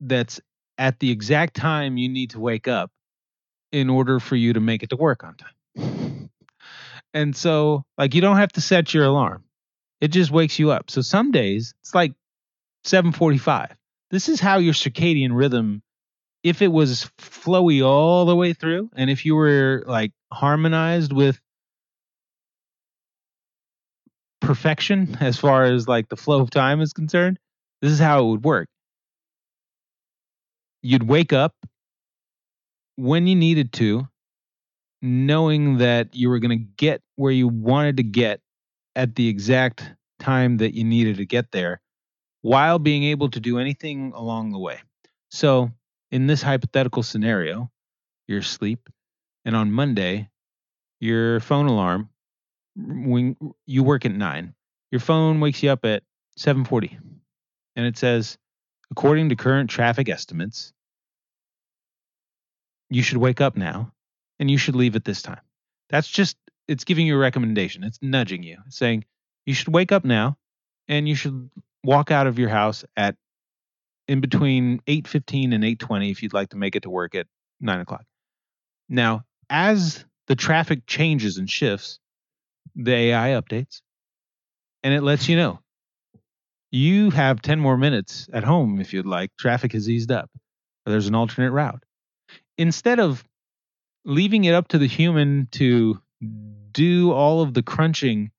that's 0.00 0.40
at 0.78 0.98
the 0.98 1.10
exact 1.10 1.54
time 1.54 1.98
you 1.98 2.08
need 2.08 2.30
to 2.30 2.40
wake 2.40 2.68
up 2.68 2.90
in 3.72 3.90
order 3.90 4.18
for 4.20 4.36
you 4.36 4.54
to 4.54 4.60
make 4.60 4.82
it 4.82 4.90
to 4.90 4.96
work 4.96 5.22
on 5.24 5.36
time. 5.36 6.30
and 7.14 7.36
so, 7.36 7.84
like, 7.98 8.14
you 8.14 8.20
don't 8.22 8.36
have 8.36 8.52
to 8.52 8.60
set 8.62 8.94
your 8.94 9.04
alarm; 9.04 9.44
it 10.00 10.08
just 10.08 10.30
wakes 10.30 10.58
you 10.58 10.70
up. 10.70 10.90
So 10.90 11.02
some 11.02 11.32
days 11.32 11.74
it's 11.82 11.94
like 11.94 12.14
7:45. 12.84 13.76
This 14.10 14.28
is 14.28 14.40
how 14.40 14.58
your 14.58 14.74
circadian 14.74 15.30
rhythm 15.32 15.82
if 16.46 16.62
it 16.62 16.68
was 16.68 17.10
flowy 17.18 17.84
all 17.84 18.24
the 18.24 18.36
way 18.36 18.52
through 18.52 18.90
and 18.96 19.10
if 19.10 19.24
you 19.24 19.34
were 19.34 19.84
like 19.86 20.12
harmonized 20.32 21.12
with 21.12 21.40
perfection 24.40 25.16
as 25.20 25.36
far 25.38 25.64
as 25.64 25.88
like 25.88 26.08
the 26.08 26.16
flow 26.16 26.40
of 26.40 26.50
time 26.50 26.80
is 26.80 26.92
concerned 26.92 27.38
this 27.82 27.92
is 27.92 27.98
how 27.98 28.24
it 28.24 28.28
would 28.30 28.44
work. 28.44 28.68
You'd 30.82 31.02
wake 31.02 31.32
up 31.32 31.54
when 32.96 33.26
you 33.26 33.36
needed 33.36 33.72
to 33.74 34.08
knowing 35.02 35.78
that 35.78 36.14
you 36.14 36.28
were 36.28 36.38
going 36.38 36.58
to 36.58 36.64
get 36.76 37.02
where 37.16 37.32
you 37.32 37.48
wanted 37.48 37.98
to 37.98 38.02
get 38.02 38.40
at 38.94 39.14
the 39.14 39.28
exact 39.28 39.90
time 40.18 40.56
that 40.56 40.74
you 40.74 40.84
needed 40.84 41.18
to 41.18 41.26
get 41.26 41.52
there 41.52 41.80
while 42.40 42.78
being 42.78 43.04
able 43.04 43.28
to 43.30 43.40
do 43.40 43.58
anything 43.58 44.12
along 44.14 44.52
the 44.52 44.58
way. 44.58 44.80
So 45.30 45.70
in 46.10 46.26
this 46.26 46.42
hypothetical 46.42 47.02
scenario, 47.02 47.70
you're 48.28 48.40
asleep, 48.40 48.88
and 49.44 49.56
on 49.56 49.72
Monday, 49.72 50.28
your 51.00 51.40
phone 51.40 51.66
alarm, 51.66 52.08
when 52.76 53.36
you 53.66 53.82
work 53.82 54.04
at 54.04 54.12
nine, 54.12 54.54
your 54.90 55.00
phone 55.00 55.40
wakes 55.40 55.62
you 55.62 55.70
up 55.70 55.84
at 55.84 56.02
7:40, 56.38 56.98
and 57.74 57.86
it 57.86 57.96
says, 57.96 58.38
according 58.90 59.28
to 59.30 59.36
current 59.36 59.70
traffic 59.70 60.08
estimates, 60.08 60.72
you 62.90 63.02
should 63.02 63.18
wake 63.18 63.40
up 63.40 63.56
now, 63.56 63.92
and 64.38 64.50
you 64.50 64.58
should 64.58 64.76
leave 64.76 64.96
at 64.96 65.04
this 65.04 65.22
time. 65.22 65.40
That's 65.88 66.08
just 66.08 66.36
it's 66.68 66.84
giving 66.84 67.06
you 67.06 67.14
a 67.14 67.18
recommendation. 67.18 67.84
It's 67.84 67.98
nudging 68.02 68.42
you, 68.42 68.58
saying 68.68 69.04
you 69.44 69.54
should 69.54 69.72
wake 69.72 69.92
up 69.92 70.04
now, 70.04 70.36
and 70.88 71.08
you 71.08 71.14
should 71.14 71.50
walk 71.84 72.10
out 72.10 72.26
of 72.26 72.38
your 72.38 72.48
house 72.48 72.84
at 72.96 73.16
in 74.08 74.20
between 74.20 74.80
8.15 74.86 75.54
and 75.54 75.64
8.20 75.64 76.10
if 76.10 76.22
you'd 76.22 76.32
like 76.32 76.50
to 76.50 76.56
make 76.56 76.76
it 76.76 76.82
to 76.84 76.90
work 76.90 77.14
at 77.14 77.26
9 77.60 77.80
o'clock. 77.80 78.04
Now 78.88 79.24
as 79.50 80.04
the 80.26 80.36
traffic 80.36 80.86
changes 80.86 81.38
and 81.38 81.48
shifts 81.48 81.98
the 82.74 82.92
ai 82.92 83.30
updates 83.30 83.80
and 84.82 84.92
it 84.94 85.02
lets 85.02 85.28
you 85.28 85.36
know. 85.36 85.60
You 86.70 87.10
have 87.10 87.40
10 87.40 87.58
more 87.60 87.76
minutes 87.76 88.28
at 88.32 88.44
home 88.44 88.80
if 88.80 88.92
you'd 88.92 89.06
like. 89.06 89.30
Traffic 89.38 89.72
has 89.72 89.88
eased 89.88 90.12
up. 90.12 90.30
There's 90.84 91.08
an 91.08 91.14
alternate 91.14 91.52
route. 91.52 91.82
Instead 92.58 93.00
of 93.00 93.24
leaving 94.04 94.44
it 94.44 94.54
up 94.54 94.68
to 94.68 94.78
the 94.78 94.86
human 94.86 95.48
to 95.52 96.00
do 96.72 97.12
all 97.12 97.42
of 97.42 97.54
the 97.54 97.62
crunching 97.62 98.30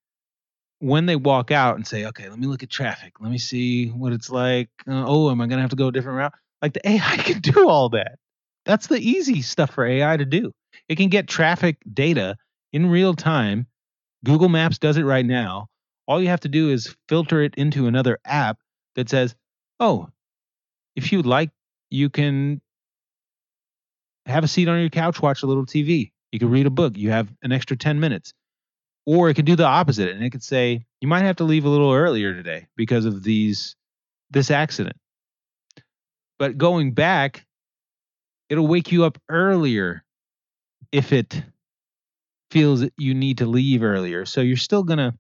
when 0.80 1.06
they 1.06 1.16
walk 1.16 1.52
out 1.52 1.76
and 1.76 1.88
say, 1.88 2.06
okay, 2.06 2.30
let 2.30 2.38
me 2.38 2.48
look 2.48 2.64
at 2.64 2.70
traffic. 2.70 3.14
Let 3.20 3.32
me 3.32 3.38
see 3.38 3.90
what 3.90 4.14
it's 4.14 4.30
like. 4.30 4.70
Uh, 4.88 5.04
oh, 5.06 5.32
am 5.32 5.42
I 5.42 5.48
going 5.48 5.58
to 5.58 5.62
have 5.62 5.72
to 5.72 5.76
go 5.76 5.88
a 5.88 5.92
different 5.92 6.18
route? 6.18 6.34
Like 6.62 6.74
the 6.74 6.88
AI 6.90 7.18
can 7.18 7.40
do 7.40 7.68
all 7.68 7.90
that. 7.90 8.18
That's 8.66 8.88
the 8.88 9.00
easy 9.00 9.42
stuff 9.42 9.72
for 9.72 9.86
AI 9.86 10.18
to 10.18 10.26
do. 10.26 10.52
It 10.90 10.96
can 10.96 11.10
get 11.10 11.28
traffic 11.28 11.78
data 11.92 12.38
in 12.74 12.90
real 12.90 13.14
time. 13.14 13.66
Google 14.26 14.50
Maps 14.50 14.78
does 14.78 14.98
it 14.98 15.04
right 15.04 15.26
now. 15.26 15.68
All 16.08 16.22
you 16.22 16.28
have 16.30 16.42
to 16.42 16.50
do 16.50 16.70
is 16.70 16.96
filter 17.10 17.42
it 17.42 17.56
into 17.56 17.88
another 17.88 18.20
app 18.26 18.60
that 18.96 19.10
says, 19.10 19.36
oh, 19.80 20.10
if 20.96 21.12
you'd 21.12 21.26
like, 21.26 21.52
you 21.90 22.10
can 22.10 22.62
have 24.26 24.44
a 24.44 24.48
seat 24.48 24.68
on 24.68 24.80
your 24.80 24.90
couch, 24.90 25.22
watch 25.22 25.44
a 25.44 25.48
little 25.48 25.66
TV. 25.66 26.12
You 26.32 26.40
can 26.40 26.50
read 26.50 26.66
a 26.66 26.72
book. 26.72 26.98
You 26.98 27.12
have 27.12 27.30
an 27.42 27.52
extra 27.52 27.78
10 27.78 28.00
minutes. 28.00 28.34
Or 29.08 29.30
it 29.30 29.36
could 29.36 29.46
do 29.46 29.56
the 29.56 29.66
opposite 29.66 30.10
and 30.10 30.22
it 30.24 30.32
could 30.32 30.44
say, 30.44 30.86
you 31.00 31.08
might 31.08 31.24
have 31.24 31.38
to 31.38 31.46
leave 31.46 31.64
a 31.64 31.70
little 31.70 31.94
earlier 31.94 32.34
today 32.34 32.68
because 32.76 33.06
of 33.06 33.24
these 33.24 33.76
this 34.30 34.52
accident. 34.52 34.98
But 36.38 36.58
going 36.58 36.94
back, 36.94 37.46
it'll 38.50 38.68
wake 38.68 38.92
you 38.92 39.06
up 39.06 39.18
earlier 39.30 40.04
if 40.92 41.14
it 41.14 41.42
feels 42.52 42.82
that 42.82 42.94
you 42.98 43.14
need 43.14 43.38
to 43.38 43.46
leave 43.46 43.82
earlier. 43.82 44.26
So 44.26 44.42
you're 44.42 44.58
still 44.58 44.84
gonna 44.84 45.14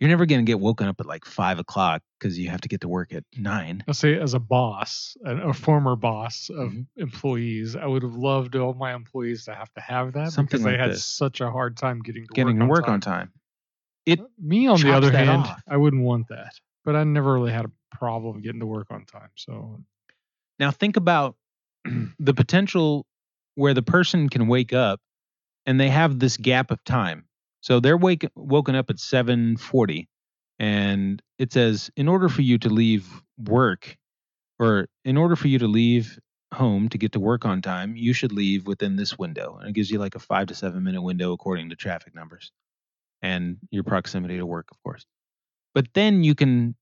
you're 0.00 0.08
never 0.10 0.26
gonna 0.26 0.42
get 0.44 0.60
woken 0.60 0.86
up 0.88 1.00
at 1.00 1.06
like 1.06 1.24
five 1.24 1.58
o'clock 1.58 2.02
because 2.18 2.38
you 2.38 2.48
have 2.50 2.60
to 2.62 2.68
get 2.68 2.82
to 2.82 2.88
work 2.88 3.12
at 3.12 3.24
nine. 3.36 3.82
I'll 3.88 3.94
say 3.94 4.18
as 4.18 4.34
a 4.34 4.38
boss, 4.38 5.16
a, 5.24 5.48
a 5.48 5.52
former 5.52 5.96
boss 5.96 6.50
of 6.50 6.72
Mhm. 6.72 6.86
employees, 6.96 7.74
I 7.76 7.86
would 7.86 8.02
have 8.02 8.14
loved 8.14 8.54
all 8.56 8.74
my 8.74 8.94
employees 8.94 9.44
to 9.46 9.54
have 9.54 9.72
to 9.74 9.80
have 9.80 10.12
that 10.12 10.30
Something 10.32 10.46
because 10.50 10.64
they 10.64 10.72
like 10.72 10.80
had 10.80 10.90
this. 10.90 11.04
such 11.04 11.40
a 11.40 11.50
hard 11.50 11.76
time 11.76 12.00
getting 12.00 12.26
to 12.26 12.32
Getting 12.34 12.56
work 12.56 12.60
to 12.60 12.62
on 12.64 12.68
work 12.68 12.84
time. 12.84 12.92
on 12.94 13.00
time. 13.00 13.32
It 14.06 14.20
Me 14.38 14.66
on 14.66 14.80
the 14.80 14.92
other 14.94 15.10
hand, 15.10 15.42
off. 15.42 15.62
I 15.68 15.76
wouldn't 15.76 16.02
want 16.02 16.28
that, 16.28 16.54
but 16.84 16.96
I 16.96 17.04
never 17.04 17.32
really 17.34 17.52
had 17.52 17.66
a 17.66 17.70
problem 17.90 18.40
getting 18.40 18.60
to 18.60 18.66
work 18.66 18.86
on 18.90 19.04
time. 19.04 19.30
So 19.34 19.82
Now 20.58 20.70
think 20.70 20.96
about 20.96 21.36
the 22.18 22.34
potential 22.34 23.06
where 23.54 23.74
the 23.74 23.82
person 23.82 24.28
can 24.28 24.46
wake 24.48 24.72
up 24.72 25.00
and 25.66 25.78
they 25.78 25.88
have 25.90 26.18
this 26.18 26.36
gap 26.36 26.70
of 26.70 26.82
time. 26.84 27.27
So 27.68 27.80
they're 27.80 27.98
wake, 27.98 28.26
woken 28.34 28.74
up 28.74 28.88
at 28.88 28.96
7:40 28.96 30.08
and 30.58 31.22
it 31.38 31.52
says 31.52 31.90
in 31.96 32.08
order 32.08 32.30
for 32.30 32.40
you 32.40 32.56
to 32.60 32.70
leave 32.70 33.22
work 33.36 33.98
or 34.58 34.88
in 35.04 35.18
order 35.18 35.36
for 35.36 35.48
you 35.48 35.58
to 35.58 35.66
leave 35.66 36.18
home 36.54 36.88
to 36.88 36.96
get 36.96 37.12
to 37.12 37.20
work 37.20 37.44
on 37.44 37.60
time, 37.60 37.94
you 37.94 38.14
should 38.14 38.32
leave 38.32 38.66
within 38.66 38.96
this 38.96 39.18
window. 39.18 39.58
And 39.60 39.68
it 39.68 39.74
gives 39.74 39.90
you 39.90 39.98
like 39.98 40.14
a 40.14 40.18
5 40.18 40.46
to 40.46 40.54
7 40.54 40.82
minute 40.82 41.02
window 41.02 41.34
according 41.34 41.68
to 41.68 41.76
traffic 41.76 42.14
numbers 42.14 42.52
and 43.20 43.58
your 43.70 43.84
proximity 43.84 44.38
to 44.38 44.46
work, 44.46 44.68
of 44.70 44.82
course. 44.82 45.04
But 45.74 45.88
then 45.92 46.24
you 46.24 46.34
can 46.34 46.74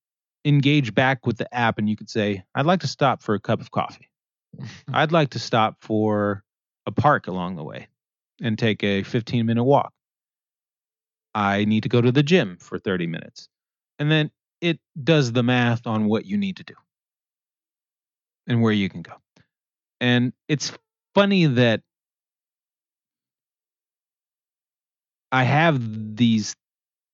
engage 0.44 0.94
back 0.94 1.26
with 1.26 1.36
the 1.36 1.52
app 1.52 1.78
and 1.78 1.90
you 1.90 1.96
could 1.96 2.10
say, 2.10 2.44
I'd 2.54 2.64
like 2.64 2.82
to 2.82 2.86
stop 2.86 3.24
for 3.24 3.34
a 3.34 3.40
cup 3.40 3.60
of 3.60 3.72
coffee. 3.72 4.08
I'd 4.92 5.10
like 5.10 5.30
to 5.30 5.40
stop 5.40 5.78
for 5.80 6.44
a 6.86 6.92
park 6.92 7.26
along 7.26 7.56
the 7.56 7.64
way 7.64 7.88
and 8.40 8.56
take 8.56 8.84
a 8.84 9.02
15 9.02 9.46
minute 9.46 9.64
walk. 9.64 9.92
I 11.36 11.66
need 11.66 11.84
to 11.84 11.90
go 11.90 12.02
to 12.02 12.12
the 12.12 12.24
gym 12.24 12.58
for 12.60 12.80
30 12.80 13.06
minutes. 13.06 13.48
And 14.00 14.10
then 14.10 14.32
it 14.62 14.80
does 15.04 15.32
the 15.32 15.44
math 15.44 15.86
on 15.86 16.06
what 16.06 16.26
you 16.26 16.38
need 16.38 16.58
to 16.58 16.64
do 16.64 16.74
and 18.46 18.62
where 18.62 18.72
you 18.72 18.88
can 18.88 19.02
go. 19.02 19.14
And 20.00 20.32
it's 20.48 20.72
funny 21.14 21.46
that 21.46 21.82
I 25.32 25.44
have 25.44 26.16
these 26.16 26.56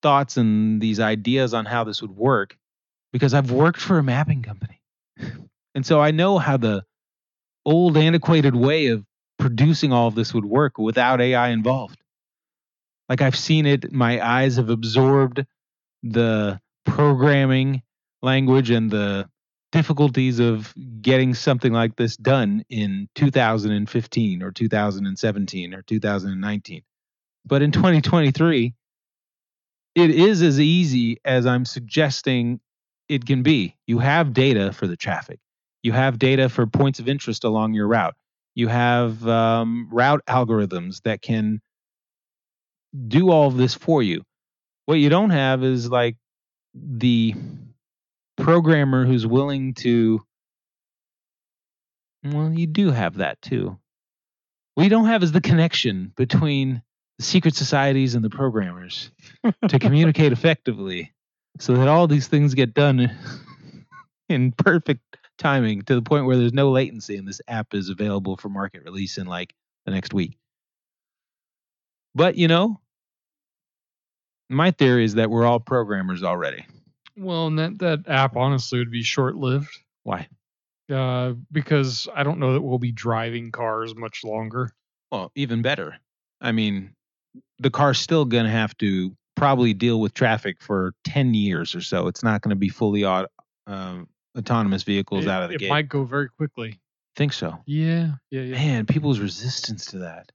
thoughts 0.03 0.37
and 0.37 0.81
these 0.81 1.01
ideas 1.01 1.55
on 1.55 1.67
how 1.67 1.85
this 1.85 2.03
would 2.03 2.17
work 2.17 2.59
because 3.13 3.35
I've 3.35 3.51
worked 3.51 3.81
for 3.81 3.99
a 3.99 4.03
mapping 4.03 4.43
company. 4.43 4.81
And 5.75 5.87
so 5.87 6.01
I 6.01 6.11
know 6.11 6.39
how 6.39 6.57
the 6.57 6.85
old 7.67 7.97
antiquated 7.97 8.57
way 8.57 8.89
of 8.89 9.05
producing 9.39 9.93
all 9.93 10.09
of 10.09 10.17
this 10.17 10.35
would 10.35 10.47
work 10.47 10.79
without 10.79 11.21
AI 11.21 11.51
involved. 11.51 12.02
Like 13.09 13.21
I've 13.21 13.37
seen 13.37 13.67
it, 13.67 13.93
my 13.93 14.25
eyes 14.25 14.57
have 14.57 14.71
absorbed 14.71 15.45
the 16.03 16.61
programming 16.85 17.83
language 18.23 18.71
and 18.71 18.91
the 18.91 19.29
difficulties 19.73 20.39
of 20.39 20.73
getting 21.01 21.35
something 21.35 21.73
like 21.73 21.97
this 21.97 22.17
done 22.17 22.65
in 22.69 23.09
2015 23.15 24.43
or 24.43 24.53
2017 24.53 25.75
or 25.75 25.83
2019. 25.83 26.83
But 27.45 27.63
in 27.63 27.73
2023, 27.73 28.75
it 29.95 30.11
is 30.11 30.43
as 30.43 30.61
easy 30.61 31.19
as 31.25 31.47
I'm 31.47 31.65
suggesting 31.65 32.61
it 33.09 33.27
can 33.27 33.43
be. 33.43 33.77
You 33.87 33.99
have 33.99 34.33
data 34.33 34.73
for 34.73 34.87
the 34.87 34.97
traffic, 34.97 35.41
you 35.83 35.93
have 35.93 36.19
data 36.19 36.49
for 36.49 36.67
points 36.67 37.01
of 37.01 37.09
interest 37.09 37.45
along 37.45 37.75
your 37.75 37.89
route, 37.89 38.15
you 38.55 38.69
have 38.69 39.27
um, 39.27 39.89
route 39.91 40.23
algorithms 40.29 41.03
that 41.03 41.21
can 41.23 41.61
do 43.09 43.31
all 43.31 43.49
of 43.49 43.57
this 43.57 43.75
for 43.75 44.03
you. 44.03 44.23
What 44.87 44.99
you 44.99 45.09
don't 45.09 45.31
have 45.31 45.63
is 45.63 45.91
like 45.91 46.17
the 46.75 47.35
programmer 48.37 49.07
who's 49.07 49.27
willing 49.27 49.75
to. 49.75 50.23
Well, 52.25 52.53
you 52.53 52.67
do 52.67 52.91
have 52.91 53.17
that 53.17 53.41
too. 53.43 53.79
What 54.75 54.85
you 54.85 54.91
don't 54.91 55.07
have 55.07 55.23
is 55.23 55.33
the 55.33 55.41
connection 55.41 56.13
between 56.17 56.83
the 57.19 57.25
secret 57.25 57.55
societies 57.55 58.15
and 58.15 58.25
the 58.25 58.31
programmers 58.31 59.11
to 59.69 59.79
communicate 59.81 60.33
effectively 60.33 61.13
so 61.59 61.75
that 61.75 61.89
all 61.89 62.07
these 62.07 62.29
things 62.29 62.55
get 62.55 62.75
done 62.75 63.11
in 64.29 64.53
perfect 64.53 65.03
timing 65.39 65.83
to 65.83 65.95
the 65.95 66.03
point 66.03 66.25
where 66.25 66.37
there's 66.37 66.53
no 66.53 66.71
latency 66.71 67.17
and 67.17 67.27
this 67.29 67.41
app 67.49 67.75
is 67.75 67.89
available 67.89 68.37
for 68.37 68.49
market 68.49 68.83
release 68.85 69.19
in 69.19 69.27
like 69.27 69.53
the 69.85 69.93
next 69.93 70.15
week. 70.15 70.39
But, 72.15 72.37
you 72.37 72.49
know, 72.49 72.81
my 74.53 74.71
theory 74.71 75.05
is 75.05 75.15
that 75.15 75.31
we're 75.31 75.45
all 75.45 75.61
programmers 75.61 76.23
already. 76.23 76.67
Well, 77.17 77.47
and 77.47 77.59
that, 77.59 77.79
that 77.79 78.09
app 78.09 78.37
honestly 78.37 78.79
would 78.79 78.91
be 78.91 79.03
short 79.03 79.37
lived. 79.37 79.69
Why? 80.03 80.29
Uh, 80.91 81.35
because 81.51 82.09
I 82.15 82.23
don't 82.23 82.39
know 82.39 82.55
that 82.55 82.63
we'll 82.63 82.79
be 82.79 82.93
driving 82.93 83.51
cars 83.51 83.95
much 83.95 84.25
longer. 84.25 84.73
Well, 85.11 85.31
even 85.35 85.63
better. 85.63 85.97
I 86.41 86.53
mean, 86.53 86.95
the 87.59 87.71
car's 87.71 87.99
still 87.99 88.25
going 88.25 88.45
to 88.45 88.51
have 88.51 88.77
to 88.79 89.15
probably 89.37 89.75
deal 89.75 90.01
with 90.01 90.15
traffic 90.15 90.61
for 90.61 90.95
10 91.05 91.35
years 91.35 91.75
or 91.75 91.81
so. 91.81 92.09
It's 92.09 92.23
not 92.23 92.43
going 92.43 92.51
to 92.51 92.57
be 92.57 92.69
fully 92.69 93.05
um, 93.05 94.09
autonomous 94.37 94.83
vehicles 94.83 95.27
it, 95.27 95.31
out 95.31 95.43
of 95.43 95.49
the 95.51 95.57
it 95.57 95.59
gate. 95.61 95.71
might 95.71 95.89
go 95.89 96.05
very 96.05 96.29
quickly. 96.29 96.79
Think 97.15 97.33
so. 97.33 97.59
Yeah, 97.67 98.13
yeah, 98.31 98.43
yeah. 98.43 98.55
Man, 98.55 98.87
people's 98.87 99.19
resistance 99.19 99.87
to 99.87 99.99
that. 99.99 100.33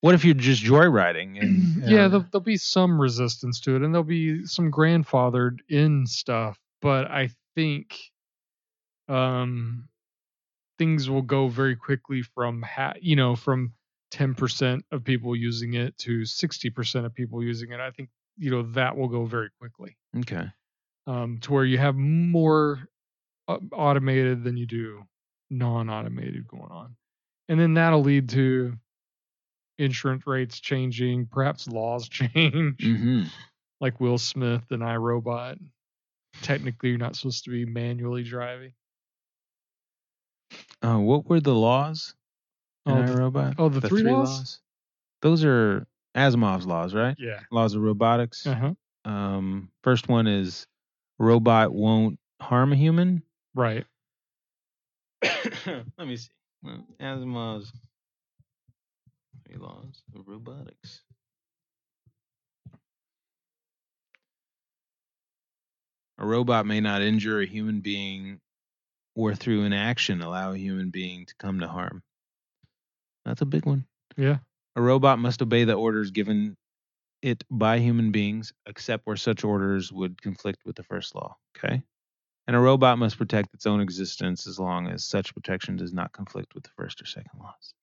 What 0.00 0.14
if 0.14 0.24
you're 0.24 0.34
just 0.34 0.64
joyriding? 0.64 1.40
And, 1.40 1.82
yeah, 1.90 2.04
uh, 2.04 2.08
there'll, 2.08 2.26
there'll 2.32 2.40
be 2.40 2.56
some 2.56 3.00
resistance 3.00 3.60
to 3.60 3.76
it, 3.76 3.82
and 3.82 3.94
there'll 3.94 4.04
be 4.04 4.46
some 4.46 4.70
grandfathered 4.70 5.58
in 5.68 6.06
stuff. 6.06 6.58
But 6.80 7.10
I 7.10 7.30
think 7.54 7.98
um, 9.08 9.88
things 10.78 11.10
will 11.10 11.22
go 11.22 11.48
very 11.48 11.76
quickly 11.76 12.22
from 12.22 12.62
ha- 12.62 12.94
you 13.00 13.16
know 13.16 13.36
from 13.36 13.72
10% 14.12 14.80
of 14.90 15.04
people 15.04 15.36
using 15.36 15.74
it 15.74 15.96
to 15.98 16.22
60% 16.22 17.04
of 17.04 17.14
people 17.14 17.44
using 17.44 17.70
it. 17.70 17.80
I 17.80 17.90
think 17.90 18.08
you 18.38 18.50
know 18.50 18.62
that 18.72 18.96
will 18.96 19.08
go 19.08 19.26
very 19.26 19.50
quickly 19.58 19.96
okay. 20.20 20.46
um, 21.06 21.38
to 21.42 21.52
where 21.52 21.64
you 21.64 21.76
have 21.76 21.96
more 21.96 22.80
uh, 23.48 23.58
automated 23.72 24.42
than 24.42 24.56
you 24.56 24.66
do 24.66 25.02
non-automated 25.50 26.48
going 26.48 26.70
on, 26.70 26.96
and 27.48 27.60
then 27.60 27.74
that'll 27.74 28.02
lead 28.02 28.30
to 28.30 28.78
insurance 29.80 30.26
rates 30.26 30.60
changing, 30.60 31.26
perhaps 31.26 31.66
laws 31.68 32.08
change, 32.10 32.82
hmm 32.84 33.22
like 33.80 33.98
Will 33.98 34.18
Smith 34.18 34.62
and 34.70 34.84
I, 34.84 34.96
Robot. 34.96 35.56
Technically, 36.42 36.90
you're 36.90 36.98
not 36.98 37.16
supposed 37.16 37.44
to 37.44 37.50
be 37.50 37.64
manually 37.64 38.22
driving. 38.22 38.72
Uh, 40.82 40.98
what 40.98 41.26
were 41.28 41.40
the 41.40 41.54
laws? 41.54 42.14
in 42.86 42.92
Oh, 42.92 43.02
the- 43.06 43.12
I, 43.12 43.16
Robot? 43.16 43.54
oh, 43.58 43.68
the 43.68 43.80
three 43.80 44.02
laws? 44.02 44.60
Those 45.22 45.44
are 45.44 45.86
Asimov's 46.14 46.66
laws, 46.66 46.94
right? 46.94 47.14
Yeah. 47.18 47.40
Laws 47.50 47.74
of 47.74 47.82
robotics. 47.82 48.46
Uh 48.46 48.54
huh. 48.54 49.10
Um, 49.10 49.70
first 49.82 50.08
one 50.08 50.26
is 50.26 50.66
robot 51.18 51.72
won't 51.72 52.18
harm 52.40 52.72
a 52.72 52.76
human. 52.76 53.22
Right. 53.54 53.86
Let 55.22 56.06
me 56.06 56.16
see. 56.16 56.28
Asimov's 57.00 57.72
laws 59.56 60.02
of 60.14 60.28
robotics. 60.28 61.02
A 66.18 66.26
robot 66.26 66.66
may 66.66 66.80
not 66.80 67.00
injure 67.00 67.40
a 67.40 67.46
human 67.46 67.80
being 67.80 68.40
or 69.14 69.34
through 69.34 69.64
inaction 69.64 70.20
allow 70.20 70.52
a 70.52 70.58
human 70.58 70.90
being 70.90 71.26
to 71.26 71.34
come 71.38 71.60
to 71.60 71.68
harm. 71.68 72.02
That's 73.24 73.40
a 73.40 73.46
big 73.46 73.64
one. 73.64 73.86
Yeah. 74.16 74.38
A 74.76 74.82
robot 74.82 75.18
must 75.18 75.42
obey 75.42 75.64
the 75.64 75.74
orders 75.74 76.10
given 76.10 76.56
it 77.22 77.44
by 77.50 77.78
human 77.78 78.12
beings, 78.12 78.52
except 78.66 79.06
where 79.06 79.16
such 79.16 79.44
orders 79.44 79.92
would 79.92 80.20
conflict 80.20 80.60
with 80.64 80.76
the 80.76 80.82
first 80.84 81.14
law. 81.14 81.36
Okay. 81.56 81.82
And 82.46 82.56
a 82.56 82.60
robot 82.60 82.98
must 82.98 83.18
protect 83.18 83.54
its 83.54 83.66
own 83.66 83.80
existence 83.80 84.46
as 84.46 84.58
long 84.58 84.88
as 84.88 85.04
such 85.04 85.34
protection 85.34 85.76
does 85.76 85.92
not 85.92 86.12
conflict 86.12 86.54
with 86.54 86.64
the 86.64 86.70
first 86.76 87.00
or 87.00 87.06
second 87.06 87.38
laws. 87.38 87.74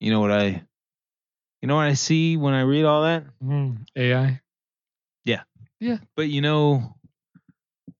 You 0.00 0.10
know 0.10 0.20
what 0.20 0.30
I 0.30 0.62
you 1.60 1.66
know 1.66 1.76
what 1.76 1.86
I 1.86 1.94
see 1.94 2.36
when 2.36 2.54
I 2.54 2.60
read 2.62 2.84
all 2.84 3.02
that? 3.02 3.24
Mm, 3.42 3.86
AI. 3.96 4.40
Yeah. 5.24 5.42
Yeah. 5.80 5.98
But 6.16 6.28
you 6.28 6.40
know 6.40 6.94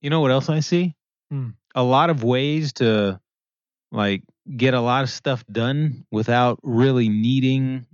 you 0.01 0.11
know 0.11 0.21
what 0.21 0.31
else 0.31 0.49
I 0.49 0.61
see? 0.61 0.95
Hmm. 1.31 1.51
A 1.75 1.83
lot 1.83 2.11
of 2.11 2.23
ways 2.23 2.73
to 2.75 3.21
like 3.93 4.23
get 4.57 4.75
a 4.75 4.81
lot 4.81 5.03
of 5.05 5.11
stuff 5.11 5.45
done 5.51 6.07
without 6.11 6.59
really 6.63 7.09
needing 7.09 7.87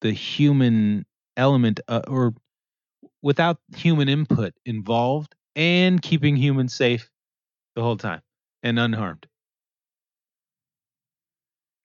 the 0.00 0.12
human 0.12 1.04
element 1.36 1.80
uh, 1.88 2.02
or 2.06 2.34
without 3.22 3.58
human 3.76 4.08
input 4.08 4.54
involved 4.64 5.34
and 5.56 6.00
keeping 6.00 6.36
humans 6.36 6.74
safe 6.74 7.10
the 7.74 7.82
whole 7.82 7.96
time 7.96 8.22
and 8.62 8.78
unharmed. 8.78 9.26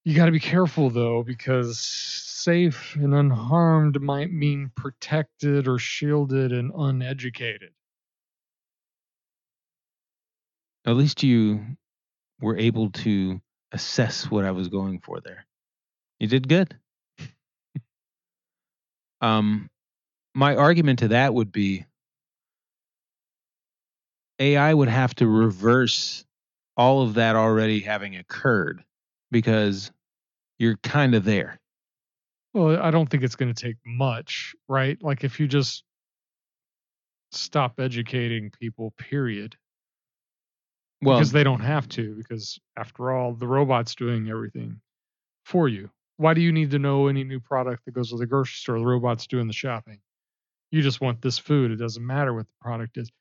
You 0.06 0.16
got 0.16 0.26
to 0.26 0.32
be 0.32 0.40
careful 0.40 0.90
though, 0.90 1.24
because 1.24 1.80
safe 1.80 2.96
and 2.96 3.14
unharmed 3.14 4.02
might 4.02 4.34
mean 4.34 4.70
protected 4.76 5.68
or 5.68 5.80
shielded 5.80 6.52
and 6.52 6.72
uneducated. 6.76 7.72
At 10.86 10.98
least 10.98 11.24
you 11.24 11.66
were 12.42 12.58
able 12.58 12.90
to 12.90 13.40
assess 13.72 14.30
what 14.30 14.44
I 14.44 14.52
was 14.52 14.68
going 14.68 15.00
for 15.00 15.22
there. 15.22 15.46
You 16.20 16.28
did 16.28 16.50
good. 16.50 16.78
um, 19.22 19.70
my 20.36 20.58
argument 20.58 21.00
to 21.00 21.08
that 21.10 21.34
would 21.34 21.54
be 21.54 21.86
AI 24.40 24.74
would 24.74 24.90
have 24.90 25.16
to 25.16 25.28
reverse 25.28 26.26
all 26.76 27.04
of 27.04 27.14
that 27.14 27.38
already 27.38 27.80
having 27.80 28.18
occurred 28.18 28.84
because 29.34 29.92
you're 30.58 30.78
kind 30.78 31.14
of 31.16 31.26
there. 31.26 31.60
Well, 32.54 32.82
I 32.82 32.92
don't 32.92 33.10
think 33.10 33.24
it's 33.24 33.36
going 33.36 33.54
to 33.54 33.62
take 33.62 33.78
much, 33.86 34.56
right? 34.70 34.98
Like 35.02 35.26
if 35.26 35.40
you 35.40 35.48
just 35.48 35.84
stop 37.32 37.80
educating 37.80 38.52
people, 38.52 38.92
period. 38.98 39.58
Well, 41.02 41.18
because 41.18 41.34
they 41.34 41.44
don't 41.44 41.60
have 41.60 41.90
to, 41.90 42.16
because 42.16 42.60
after 42.78 43.12
all, 43.12 43.34
the 43.34 43.48
robot's 43.48 43.96
doing 43.96 44.30
everything 44.30 44.80
for 45.44 45.68
you. 45.68 45.90
Why 46.18 46.34
do 46.34 46.42
you 46.42 46.54
need 46.54 46.72
to 46.72 46.80
know 46.80 47.08
any 47.08 47.24
new 47.26 47.42
product 47.42 47.84
that 47.86 47.92
goes 47.92 48.12
to 48.12 48.18
the 48.18 48.28
grocery 48.28 48.56
store? 48.56 48.80
The 48.80 48.86
robot's 48.86 49.28
doing 49.28 49.48
the 49.48 49.54
shopping. 49.54 50.00
You 50.72 50.82
just 50.82 51.02
want 51.02 51.22
this 51.22 51.38
food. 51.38 51.72
It 51.72 51.76
doesn't 51.78 52.06
matter 52.06 52.34
what 52.34 52.46
the 52.46 52.54
product 52.62 52.98
is. 52.98 53.12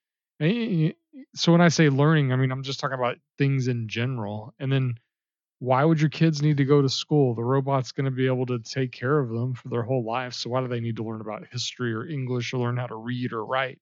Eh, 0.40 0.46
eh, 0.46 0.88
eh, 0.88 1.22
so 1.34 1.50
when 1.50 1.60
I 1.60 1.68
say 1.68 1.88
learning, 1.88 2.32
I 2.32 2.36
mean 2.36 2.52
I'm 2.52 2.62
just 2.62 2.78
talking 2.78 2.98
about 2.98 3.16
things 3.38 3.66
in 3.66 3.88
general. 3.88 4.54
And 4.60 4.70
then 4.70 4.94
why 5.62 5.84
would 5.84 6.00
your 6.00 6.10
kids 6.10 6.42
need 6.42 6.56
to 6.58 6.64
go 6.64 6.82
to 6.82 6.88
school? 6.88 7.34
The 7.34 7.44
robot's 7.44 7.92
going 7.92 8.06
to 8.06 8.10
be 8.10 8.26
able 8.26 8.46
to 8.46 8.58
take 8.58 8.92
care 8.92 9.18
of 9.20 9.30
them 9.30 9.54
for 9.54 9.68
their 9.68 9.84
whole 9.84 10.04
life. 10.04 10.34
So 10.34 10.50
why 10.50 10.60
do 10.60 10.68
they 10.68 10.80
need 10.80 10.96
to 10.96 11.04
learn 11.04 11.20
about 11.20 11.46
history 11.52 11.94
or 11.94 12.04
English 12.06 12.52
or 12.52 12.58
learn 12.58 12.76
how 12.78 12.88
to 12.88 12.96
read 12.96 13.32
or 13.32 13.44
write? 13.46 13.80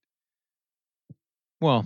well, 1.61 1.85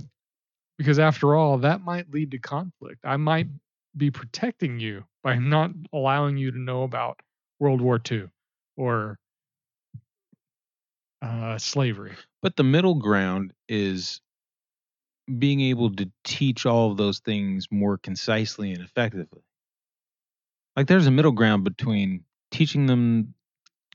Because 0.78 0.98
after 0.98 1.34
all, 1.34 1.58
that 1.58 1.80
might 1.82 2.10
lead 2.10 2.30
to 2.32 2.38
conflict. 2.38 3.00
I 3.04 3.16
might 3.16 3.48
be 3.96 4.10
protecting 4.10 4.80
you 4.80 5.06
by 5.22 5.36
not 5.36 5.70
allowing 5.92 6.36
you 6.36 6.50
to 6.52 6.58
know 6.58 6.82
about 6.82 7.20
World 7.60 7.80
War 7.80 7.98
II 7.98 8.30
or 8.76 9.18
uh, 11.22 11.58
slavery. 11.58 12.14
but 12.42 12.56
the 12.56 12.62
middle 12.64 12.94
ground 12.94 13.52
is 13.68 14.20
being 15.38 15.60
able 15.60 15.94
to 15.94 16.10
teach 16.24 16.66
all 16.66 16.90
of 16.90 16.96
those 16.96 17.20
things 17.20 17.66
more 17.70 17.96
concisely 17.98 18.72
and 18.72 18.82
effectively. 18.82 19.42
Like 20.76 20.86
there's 20.86 21.06
a 21.06 21.10
middle 21.10 21.32
ground 21.32 21.64
between 21.64 22.24
teaching 22.50 22.86
them 22.86 23.34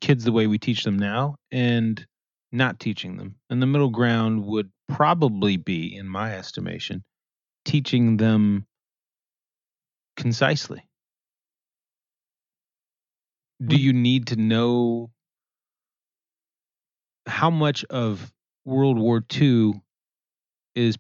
kids 0.02 0.24
the 0.24 0.32
way 0.32 0.48
we 0.48 0.58
teach 0.58 0.84
them 0.84 0.98
now 0.98 1.36
and 1.52 2.06
not 2.52 2.80
teaching 2.80 3.18
them. 3.18 3.36
And 3.50 3.62
the 3.62 3.68
middle 3.68 3.90
ground 3.90 4.46
would 4.46 4.72
probably 4.88 5.58
be, 5.58 5.96
in 5.96 6.08
my 6.08 6.36
estimation, 6.36 7.04
teaching 7.66 8.18
them 8.18 8.66
concisely. 10.16 10.84
Do 13.66 13.76
you 13.76 13.92
need 13.92 14.28
to 14.28 14.38
know 14.38 15.12
how 17.28 17.50
much 17.50 17.84
of 17.86 18.32
World 18.66 18.98
War 18.98 19.24
II 19.40 19.74
is 20.76 20.98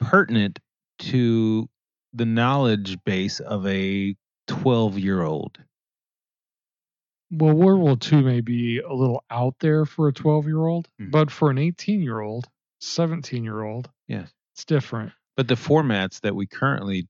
pertinent 0.00 0.58
to 0.98 1.68
the 2.16 2.26
knowledge 2.26 2.98
base 3.04 3.40
of 3.40 3.66
a 3.66 4.16
12 4.48 4.98
year 4.98 5.22
old? 5.22 5.58
Well, 7.30 7.54
World 7.54 7.80
War 7.80 7.96
II 8.12 8.22
may 8.24 8.40
be 8.40 8.78
a 8.78 8.92
little 8.92 9.24
out 9.30 9.56
there 9.60 9.84
for 9.84 10.08
a 10.08 10.12
12 10.12 10.46
year 10.46 10.64
old, 10.64 10.88
Mhm. 11.00 11.10
but 11.10 11.30
for 11.30 11.50
an 11.50 11.58
18 11.58 12.00
year 12.00 12.20
old, 12.20 12.46
17 12.80 13.42
year 13.44 13.62
old, 13.62 13.90
Yes. 14.08 14.32
it's 14.54 14.64
different. 14.64 15.12
But 15.36 15.48
the 15.48 15.54
formats 15.56 16.20
that 16.20 16.34
we 16.36 16.46
currently 16.46 17.08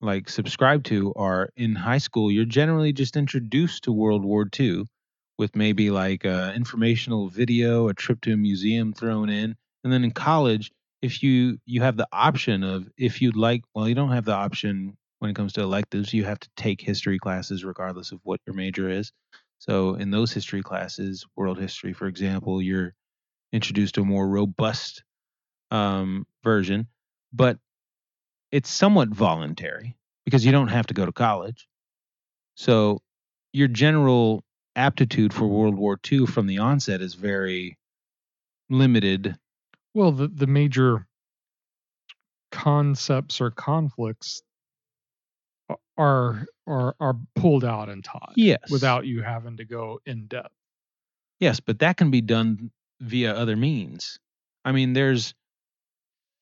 like 0.00 0.28
subscribe 0.28 0.84
to 0.84 1.14
are 1.14 1.50
in 1.56 1.74
high 1.74 1.98
school, 1.98 2.30
you're 2.30 2.44
generally 2.44 2.92
just 2.92 3.16
introduced 3.16 3.84
to 3.84 3.92
World 3.92 4.24
War 4.24 4.46
II 4.46 4.84
with 5.38 5.56
maybe 5.56 5.90
like 5.90 6.24
a 6.24 6.54
informational 6.54 7.28
video, 7.28 7.88
a 7.88 7.94
trip 7.94 8.20
to 8.22 8.32
a 8.32 8.36
museum 8.36 8.92
thrown 8.92 9.30
in. 9.30 9.56
And 9.82 9.92
then 9.92 10.04
in 10.04 10.10
college, 10.12 10.70
if 11.04 11.22
you 11.22 11.58
you 11.66 11.82
have 11.82 11.98
the 11.98 12.08
option 12.12 12.62
of 12.62 12.88
if 12.96 13.20
you'd 13.20 13.36
like, 13.36 13.62
well, 13.74 13.86
you 13.86 13.94
don't 13.94 14.12
have 14.12 14.24
the 14.24 14.32
option 14.32 14.96
when 15.18 15.30
it 15.30 15.36
comes 15.36 15.52
to 15.52 15.60
electives, 15.60 16.14
you 16.14 16.24
have 16.24 16.40
to 16.40 16.48
take 16.56 16.80
history 16.80 17.18
classes 17.18 17.62
regardless 17.62 18.10
of 18.10 18.20
what 18.22 18.40
your 18.46 18.54
major 18.56 18.88
is. 18.88 19.12
So 19.58 19.94
in 19.96 20.10
those 20.10 20.32
history 20.32 20.62
classes, 20.62 21.26
world 21.36 21.58
history, 21.58 21.92
for 21.92 22.06
example, 22.06 22.62
you're 22.62 22.94
introduced 23.52 23.96
to 23.96 24.00
a 24.02 24.06
more 24.06 24.26
robust 24.26 25.04
um, 25.70 26.26
version, 26.42 26.88
but 27.34 27.58
it's 28.50 28.70
somewhat 28.70 29.10
voluntary 29.10 29.96
because 30.24 30.44
you 30.44 30.52
don't 30.52 30.68
have 30.68 30.86
to 30.86 30.94
go 30.94 31.04
to 31.04 31.12
college. 31.12 31.68
So 32.54 33.00
your 33.52 33.68
general 33.68 34.42
aptitude 34.74 35.34
for 35.34 35.46
World 35.46 35.74
War 35.74 35.98
II 36.10 36.26
from 36.26 36.46
the 36.46 36.58
onset 36.58 37.02
is 37.02 37.14
very 37.14 37.76
limited. 38.70 39.36
Well, 39.94 40.12
the, 40.12 40.28
the 40.28 40.46
major 40.46 41.06
concepts 42.50 43.40
or 43.40 43.50
conflicts 43.50 44.42
are 45.96 46.44
are 46.66 46.94
are 47.00 47.16
pulled 47.36 47.64
out 47.64 47.88
and 47.88 48.04
taught 48.04 48.32
Yes. 48.36 48.70
without 48.70 49.06
you 49.06 49.22
having 49.22 49.56
to 49.56 49.64
go 49.64 50.00
in 50.06 50.26
depth. 50.26 50.54
Yes, 51.40 51.60
but 51.60 51.78
that 51.80 51.96
can 51.96 52.10
be 52.10 52.20
done 52.20 52.70
via 53.00 53.34
other 53.34 53.56
means. 53.56 54.18
I 54.64 54.72
mean, 54.72 54.92
there's 54.92 55.34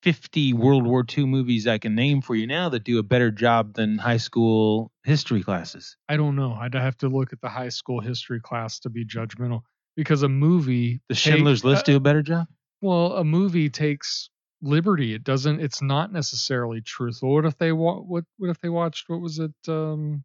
50 0.03 0.53
World 0.55 0.85
War 0.85 1.05
II 1.17 1.27
movies 1.27 1.67
I 1.67 1.79
can 1.79 1.95
name 1.95 2.23
for 2.23 2.35
you 2.35 2.47
now 2.47 2.69
that 2.71 2.85
do 2.85 2.99
a 2.99 3.03
better 3.03 3.31
job 3.31 3.75
than 3.75 3.99
high 3.99 4.17
school 4.17 4.91
history 5.05 5.43
classes. 5.43 5.97
I 6.09 6.17
don't 6.17 6.37
know. 6.37 6.55
I'd 6.55 6.75
have 6.75 6.97
to 6.99 7.09
look 7.09 7.33
at 7.33 7.41
the 7.41 7.49
high 7.49 7.69
school 7.69 8.01
history 8.01 8.41
class 8.41 8.81
to 8.81 8.91
be 8.91 9.05
judgmental 9.05 9.63
because 9.97 10.23
a 10.23 10.29
movie 10.29 11.01
The 11.09 11.15
Schindler's 11.15 11.65
List 11.65 11.89
uh, 11.89 11.93
do 11.93 11.97
a 11.97 12.01
better 12.01 12.23
job? 12.23 12.49
Well, 12.83 13.15
a 13.17 13.25
movie 13.25 13.71
takes 13.71 14.29
liberty. 14.61 15.15
It 15.15 15.25
doesn't. 15.25 15.61
It's 15.61 15.81
not 15.81 16.13
necessarily 16.13 16.83
truthful. 16.83 17.33
What 17.33 17.47
if 17.47 17.57
they 17.57 17.73
wa- 17.73 18.01
what 18.01 18.25
What 18.37 18.51
if 18.51 18.61
they 18.61 18.69
watched 18.69 19.09
what 19.09 19.21
was 19.21 19.39
it? 19.39 19.53
Um, 19.69 20.25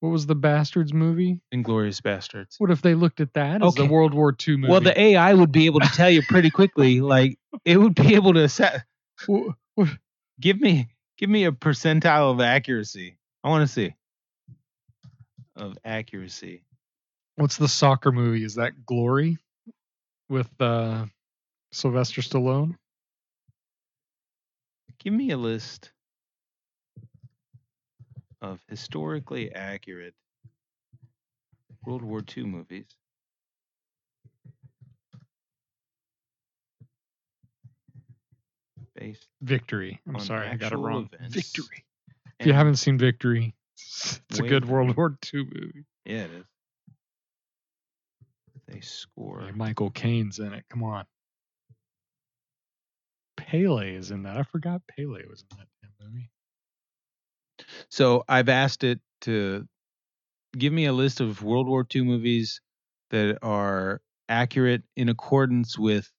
what 0.00 0.10
was 0.10 0.26
the 0.26 0.36
Bastards 0.36 0.92
movie? 0.92 1.40
Inglourious 1.52 2.00
Basterds. 2.00 2.54
What 2.58 2.70
if 2.70 2.82
they 2.82 2.94
looked 2.94 3.20
at 3.20 3.32
that 3.34 3.64
as 3.64 3.74
the 3.74 3.86
World 3.86 4.14
War 4.14 4.32
II 4.46 4.58
movie? 4.58 4.70
Well, 4.70 4.80
the 4.80 5.00
AI 5.00 5.34
would 5.34 5.50
be 5.50 5.66
able 5.66 5.80
to 5.80 5.88
tell 5.88 6.10
you 6.10 6.22
pretty 6.22 6.50
quickly. 6.50 7.00
Like 7.08 7.38
it 7.64 7.78
would 7.78 7.94
be 7.96 8.14
able 8.14 8.34
to 8.34 8.48
set. 8.48 8.84
Wh- 9.28 9.50
wh- 9.80 9.94
Give 10.40 10.60
me, 10.60 10.88
give 11.16 11.28
me 11.28 11.44
a 11.46 11.52
percentile 11.52 12.30
of 12.30 12.40
accuracy. 12.40 13.18
I 13.42 13.48
want 13.48 13.66
to 13.66 13.72
see 13.72 13.94
of 15.56 15.76
accuracy. 15.84 16.62
what's 17.36 17.56
the 17.56 17.66
soccer 17.66 18.12
movie? 18.12 18.44
Is 18.44 18.54
that 18.56 18.86
Glory 18.86 19.38
with 20.28 20.48
uh, 20.60 21.06
Sylvester 21.72 22.20
Stallone? 22.22 22.76
Give 24.98 25.12
me 25.12 25.30
a 25.30 25.36
list 25.36 25.92
of 28.42 28.60
historically 28.68 29.52
accurate 29.54 30.14
World 31.84 32.02
War 32.02 32.22
II 32.36 32.44
movies. 32.44 32.86
Based 38.94 39.28
Victory. 39.42 40.00
I'm 40.08 40.16
On 40.16 40.20
sorry, 40.20 40.48
I 40.48 40.56
got 40.56 40.66
it 40.66 40.66
actual 40.66 40.82
wrong. 40.82 41.08
events 41.12 41.34
Victory. 41.34 41.84
If 42.40 42.46
you 42.46 42.52
and- 42.52 42.58
haven't 42.58 42.76
seen 42.76 42.98
Victory, 42.98 43.54
it's 43.76 44.38
a 44.38 44.42
good. 44.42 44.64
World 44.64 44.96
War 44.96 45.16
II 45.32 45.44
movie. 45.44 45.84
Yeah, 46.04 46.22
it 46.24 46.30
is. 46.32 46.44
They 48.66 48.80
score. 48.80 49.50
Michael 49.54 49.90
Caine's 49.90 50.38
in 50.40 50.52
it. 50.52 50.64
Come 50.68 50.82
on. 50.82 51.04
Pele 53.48 53.94
is 53.94 54.10
in 54.10 54.24
that. 54.24 54.36
I 54.36 54.42
forgot 54.42 54.82
Pele 54.88 55.22
was 55.28 55.42
in 55.50 55.56
that 55.56 55.68
damn 55.82 56.08
movie. 56.08 56.30
So 57.88 58.24
I've 58.28 58.48
asked 58.48 58.84
it 58.84 59.00
to 59.22 59.66
give 60.56 60.72
me 60.72 60.86
a 60.86 60.92
list 60.92 61.20
of 61.20 61.42
World 61.42 61.66
War 61.66 61.86
II 61.94 62.02
movies 62.02 62.60
that 63.10 63.38
are 63.42 64.00
accurate 64.28 64.82
in 64.96 65.08
accordance 65.08 65.78
with 65.78 66.10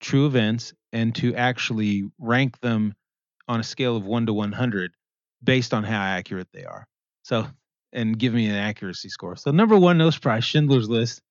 true 0.00 0.26
events 0.26 0.74
and 0.92 1.14
to 1.16 1.34
actually 1.34 2.04
rank 2.18 2.60
them 2.60 2.94
on 3.48 3.60
a 3.60 3.64
scale 3.64 3.96
of 3.96 4.04
1 4.04 4.26
to 4.26 4.32
100 4.34 4.92
based 5.42 5.72
on 5.72 5.84
how 5.84 6.00
accurate 6.00 6.48
they 6.52 6.64
are. 6.64 6.86
So, 7.22 7.46
and 7.92 8.18
give 8.18 8.34
me 8.34 8.46
an 8.46 8.54
accuracy 8.54 9.08
score. 9.08 9.36
So, 9.36 9.50
number 9.50 9.76
one, 9.76 9.96
no 9.96 10.10
surprise, 10.10 10.44
Schindler's 10.44 10.88
List, 10.88 11.22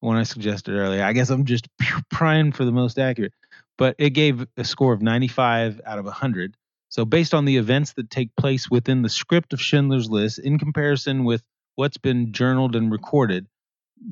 one 0.00 0.16
I 0.16 0.24
suggested 0.24 0.74
earlier. 0.74 1.04
I 1.04 1.12
guess 1.12 1.30
I'm 1.30 1.44
just 1.44 1.68
primed 2.10 2.56
for 2.56 2.64
the 2.64 2.72
most 2.72 2.98
accurate, 2.98 3.32
but 3.80 3.96
it 3.98 4.10
gave 4.10 4.46
a 4.58 4.64
score 4.64 4.92
of 4.92 5.00
95 5.00 5.80
out 5.86 5.98
of 5.98 6.04
100. 6.04 6.54
So, 6.90 7.06
based 7.06 7.32
on 7.32 7.46
the 7.46 7.56
events 7.56 7.94
that 7.94 8.10
take 8.10 8.36
place 8.36 8.70
within 8.70 9.00
the 9.00 9.08
script 9.08 9.54
of 9.54 9.60
Schindler's 9.60 10.10
List, 10.10 10.38
in 10.38 10.58
comparison 10.58 11.24
with 11.24 11.42
what's 11.76 11.96
been 11.96 12.32
journaled 12.32 12.76
and 12.76 12.92
recorded, 12.92 13.46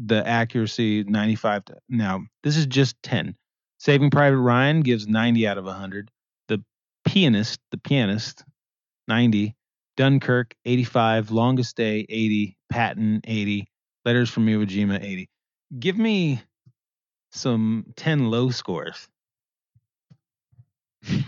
the 0.07 0.27
accuracy 0.27 1.05
95. 1.05 1.67
To, 1.67 1.77
now, 1.87 2.23
this 2.43 2.57
is 2.57 2.65
just 2.65 2.97
10. 3.03 3.37
Saving 3.79 4.11
Private 4.11 4.39
Ryan 4.39 4.81
gives 4.81 5.07
90 5.07 5.47
out 5.47 5.59
of 5.59 5.67
100. 5.67 6.11
The 6.49 6.65
Pianist, 7.05 7.61
the 7.71 7.79
Pianist, 7.79 8.45
90. 9.07 9.55
Dunkirk, 9.99 10.55
85. 10.65 11.31
Longest 11.31 11.77
Day, 11.77 12.07
80. 12.09 12.57
Patton, 12.71 13.21
80. 13.25 13.69
Letters 14.07 14.31
from 14.31 14.47
Iwo 14.47 14.67
Jima, 14.67 15.03
80. 15.03 15.29
Give 15.79 15.99
me 15.99 16.41
some 17.33 17.93
10 17.97 18.31
low 18.31 18.49
scores. 18.49 19.09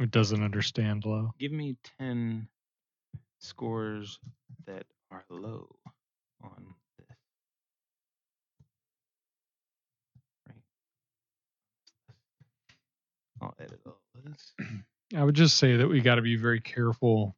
It 0.00 0.10
doesn't 0.10 0.42
understand 0.42 1.04
low. 1.06 1.32
Give 1.38 1.52
me 1.52 1.76
10 1.98 2.48
scores 3.38 4.18
that 4.66 4.84
are 5.10 5.24
low 5.30 5.68
on 6.42 6.74
this. 6.98 7.06
Right. 10.48 10.56
I'll 13.40 13.54
edit 13.60 13.80
all 13.86 14.00
this. 14.24 14.52
I 15.16 15.22
would 15.22 15.36
just 15.36 15.56
say 15.58 15.76
that 15.76 15.86
we 15.88 16.00
got 16.00 16.16
to 16.16 16.22
be 16.22 16.36
very 16.36 16.60
careful 16.60 17.36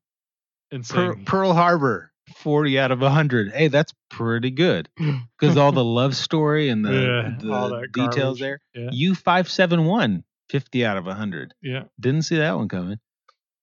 in 0.70 0.80
Per- 0.80 1.12
saying 1.12 1.24
Pearl 1.26 1.52
Harbor, 1.52 2.10
40 2.34 2.78
out 2.78 2.90
of 2.90 3.00
100. 3.00 3.52
Hey, 3.52 3.68
that's 3.68 3.92
pretty 4.10 4.50
good. 4.50 4.88
Because 5.38 5.56
all 5.58 5.70
the 5.72 5.84
love 5.84 6.16
story 6.16 6.70
and 6.70 6.82
the, 6.84 6.92
Yeah, 6.92 7.36
the 7.38 7.88
details 7.92 8.38
garbage. 8.38 8.40
there. 8.40 8.60
Yeah. 8.74 9.10
U571, 9.12 10.22
50 10.50 10.84
out 10.86 10.96
of 10.96 11.04
100. 11.06 11.54
yeah. 11.62 11.84
Didn't 12.00 12.22
see 12.22 12.36
that 12.36 12.56
one 12.56 12.68
coming. 12.68 12.98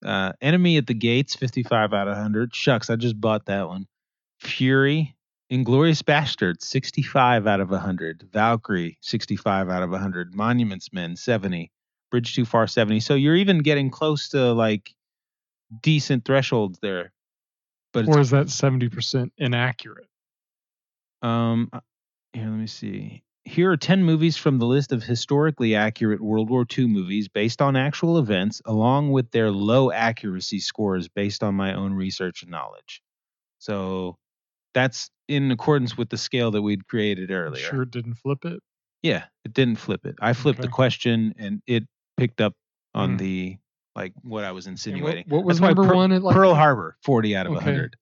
Uh, 0.06 0.34
Enemy 0.42 0.78
at 0.78 0.86
the 0.88 0.94
Gates, 0.94 1.36
55 1.36 1.94
out 1.94 2.08
of 2.08 2.14
100. 2.16 2.54
Shucks, 2.54 2.90
I 2.90 2.96
just 2.96 3.20
bought 3.20 3.46
that 3.48 3.68
one. 3.68 3.88
Fury, 4.42 5.16
Inglourious 5.52 6.04
Basterds, 6.04 6.64
65 6.64 7.48
out 7.48 7.62
of 7.62 7.70
100. 7.70 8.30
Valkyrie, 8.34 8.98
65 9.02 9.70
out 9.70 9.82
of 9.84 9.90
100. 9.92 10.36
Monuments 10.36 10.90
Men, 10.92 11.16
70. 11.16 11.72
Bridge 12.12 12.36
Too 12.36 12.46
Far, 12.46 12.68
70. 12.68 13.00
So 13.00 13.16
you're 13.16 13.36
even 13.38 13.60
getting 13.60 13.90
close 13.90 14.30
to 14.30 14.52
like 14.54 14.94
decent 15.82 16.26
thresholds 16.26 16.80
there. 16.82 17.13
But 17.94 18.06
Or 18.08 18.20
is 18.20 18.32
that 18.32 18.50
70% 18.50 19.34
inaccurate? 19.38 20.08
Um, 21.22 21.70
here, 22.34 22.46
let 22.50 22.58
me 22.58 22.68
see. 22.68 23.24
Here 23.46 23.72
are 23.72 23.78
10 23.78 24.04
movies 24.04 24.38
from 24.38 24.60
the 24.60 24.66
list 24.66 24.92
of 24.92 25.04
historically 25.04 25.76
accurate 25.76 26.22
World 26.22 26.50
War 26.50 26.66
II 26.66 26.88
movies 26.88 27.28
based 27.28 27.62
on 27.62 27.76
actual 27.76 28.18
events, 28.18 28.62
along 28.66 29.12
with 29.12 29.32
their 29.32 29.52
low 29.52 29.92
accuracy 29.92 30.60
scores 30.60 31.10
based 31.10 31.44
on 31.44 31.56
my 31.56 31.74
own 31.74 31.94
research 31.94 32.44
and 32.44 32.52
knowledge. 32.52 33.02
So 33.60 34.18
that's 34.74 35.10
in 35.28 35.52
accordance 35.52 35.98
with 35.98 36.10
the 36.10 36.18
scale 36.18 36.52
that 36.52 36.62
we'd 36.62 36.88
created 36.88 37.32
earlier. 37.32 37.70
Sure, 37.70 37.84
it 37.84 37.92
didn't 37.92 38.16
flip 38.16 38.46
it. 38.46 38.62
Yeah, 39.02 39.26
it 39.46 39.54
didn't 39.54 39.78
flip 39.78 40.06
it. 40.06 40.16
I 40.22 40.34
flipped 40.34 40.62
the 40.62 40.70
question 40.70 41.34
and 41.38 41.62
it 41.68 41.84
picked 42.18 42.42
up 42.42 42.54
on 42.96 43.12
Hmm. 43.12 43.18
the 43.18 43.58
like 43.96 44.14
what 44.24 44.44
I 44.44 44.52
was 44.52 44.68
insinuating. 44.68 45.26
What, 45.28 45.38
what 45.40 45.46
was 45.46 45.60
That's 45.60 45.68
number 45.70 45.84
Pearl- 45.86 45.98
one 45.98 46.12
at 46.12 46.24
like 46.24 46.36
Pearl 46.36 46.56
Harbor, 46.56 46.98
40 47.04 47.36
out 47.36 47.46
of 47.48 47.52
Okay. 47.54 47.66
100. 47.66 47.96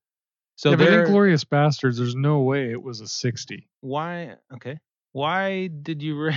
So 0.56 0.72
yeah, 0.72 0.76
but 0.76 0.86
there, 0.86 1.08
Inglourious 1.08 1.44
Basterds, 1.44 1.98
there's 1.98 2.16
no 2.16 2.40
way 2.42 2.72
it 2.72 2.82
was 2.82 3.02
a 3.02 3.08
60. 3.08 3.68
why? 3.82 4.36
Okay, 4.54 4.80
why 5.12 5.68
did 5.68 6.02
you? 6.04 6.20
Re- 6.20 6.36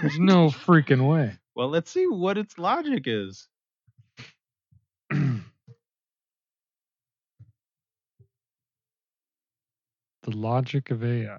There's 0.00 0.18
no 0.18 0.46
freaking 0.48 1.08
way. 1.08 1.36
Well, 1.54 1.68
let's 1.68 1.90
see 1.90 2.06
what 2.06 2.38
its 2.38 2.56
logic 2.56 3.02
is. 3.04 3.46
the 5.10 5.42
logic 10.26 10.90
of 10.90 11.04
AI. 11.04 11.36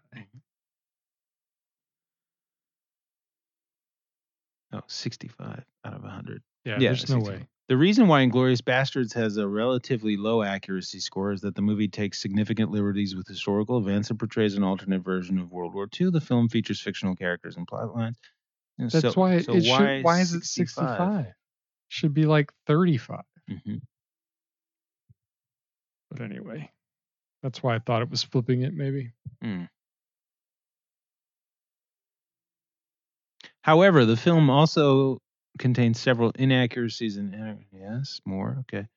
Oh, 4.71 4.81
65 4.85 5.63
out 5.83 5.93
of 5.95 6.03
100. 6.03 6.43
Yeah, 6.65 6.73
Yeah, 6.79 6.89
there's 6.89 7.09
no 7.09 7.15
65. 7.19 7.39
way. 7.41 7.47
The 7.69 7.77
reason 7.77 8.07
why 8.07 8.25
Inglourious 8.25 8.61
Basterds 8.61 9.13
has 9.13 9.37
a 9.37 9.47
relatively 9.47 10.17
low 10.17 10.43
accuracy 10.43 10.99
score 10.99 11.31
is 11.31 11.41
that 11.41 11.55
the 11.55 11.61
movie 11.61 11.87
takes 11.87 12.21
significant 12.21 12.71
liberties 12.71 13.15
with 13.15 13.25
historical 13.27 13.77
events 13.77 14.09
and 14.09 14.19
portrays 14.19 14.55
an 14.55 14.63
alternate 14.63 15.01
version 15.03 15.39
of 15.39 15.51
World 15.51 15.73
War 15.73 15.87
II. 15.99 16.09
The 16.11 16.19
film 16.21 16.49
features 16.49 16.81
fictional 16.81 17.15
characters 17.15 17.55
and 17.55 17.65
plot 17.67 17.95
lines. 17.95 18.17
And 18.79 18.91
That's 18.91 19.13
so- 19.13 19.19
why 19.19 19.35
it, 19.35 19.45
so 19.45 19.53
it 19.53 19.63
why 19.65 19.77
should. 19.97 20.03
Why 20.03 20.19
is 20.19 20.33
it 20.33 20.43
65? 20.43 21.27
Should 21.87 22.13
be 22.13 22.25
like 22.25 22.51
35. 22.67 23.23
Mhm. 23.49 23.81
But 26.11 26.21
anyway, 26.21 26.69
that's 27.41 27.63
why 27.63 27.75
I 27.75 27.79
thought 27.79 28.01
it 28.01 28.09
was 28.09 28.23
flipping 28.23 28.61
it. 28.63 28.73
Maybe. 28.73 29.13
However, 33.61 34.05
the 34.05 34.17
film 34.17 34.49
also 34.49 35.19
contains 35.59 35.99
several 35.99 36.31
inaccuracies 36.35 37.17
and 37.17 37.35
uh, 37.35 37.53
yes, 37.71 38.21
more. 38.25 38.57
Okay. 38.61 38.87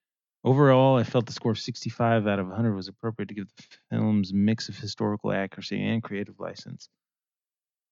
Overall, 0.44 0.96
I 0.96 1.02
felt 1.02 1.26
the 1.26 1.32
score 1.32 1.52
of 1.52 1.58
65 1.58 2.26
out 2.26 2.38
of 2.38 2.46
100 2.46 2.74
was 2.74 2.88
appropriate 2.88 3.28
to 3.28 3.34
give 3.34 3.48
the 3.56 3.62
film's 3.90 4.32
mix 4.32 4.68
of 4.68 4.76
historical 4.78 5.32
accuracy 5.32 5.84
and 5.84 6.02
creative 6.02 6.38
license. 6.38 6.88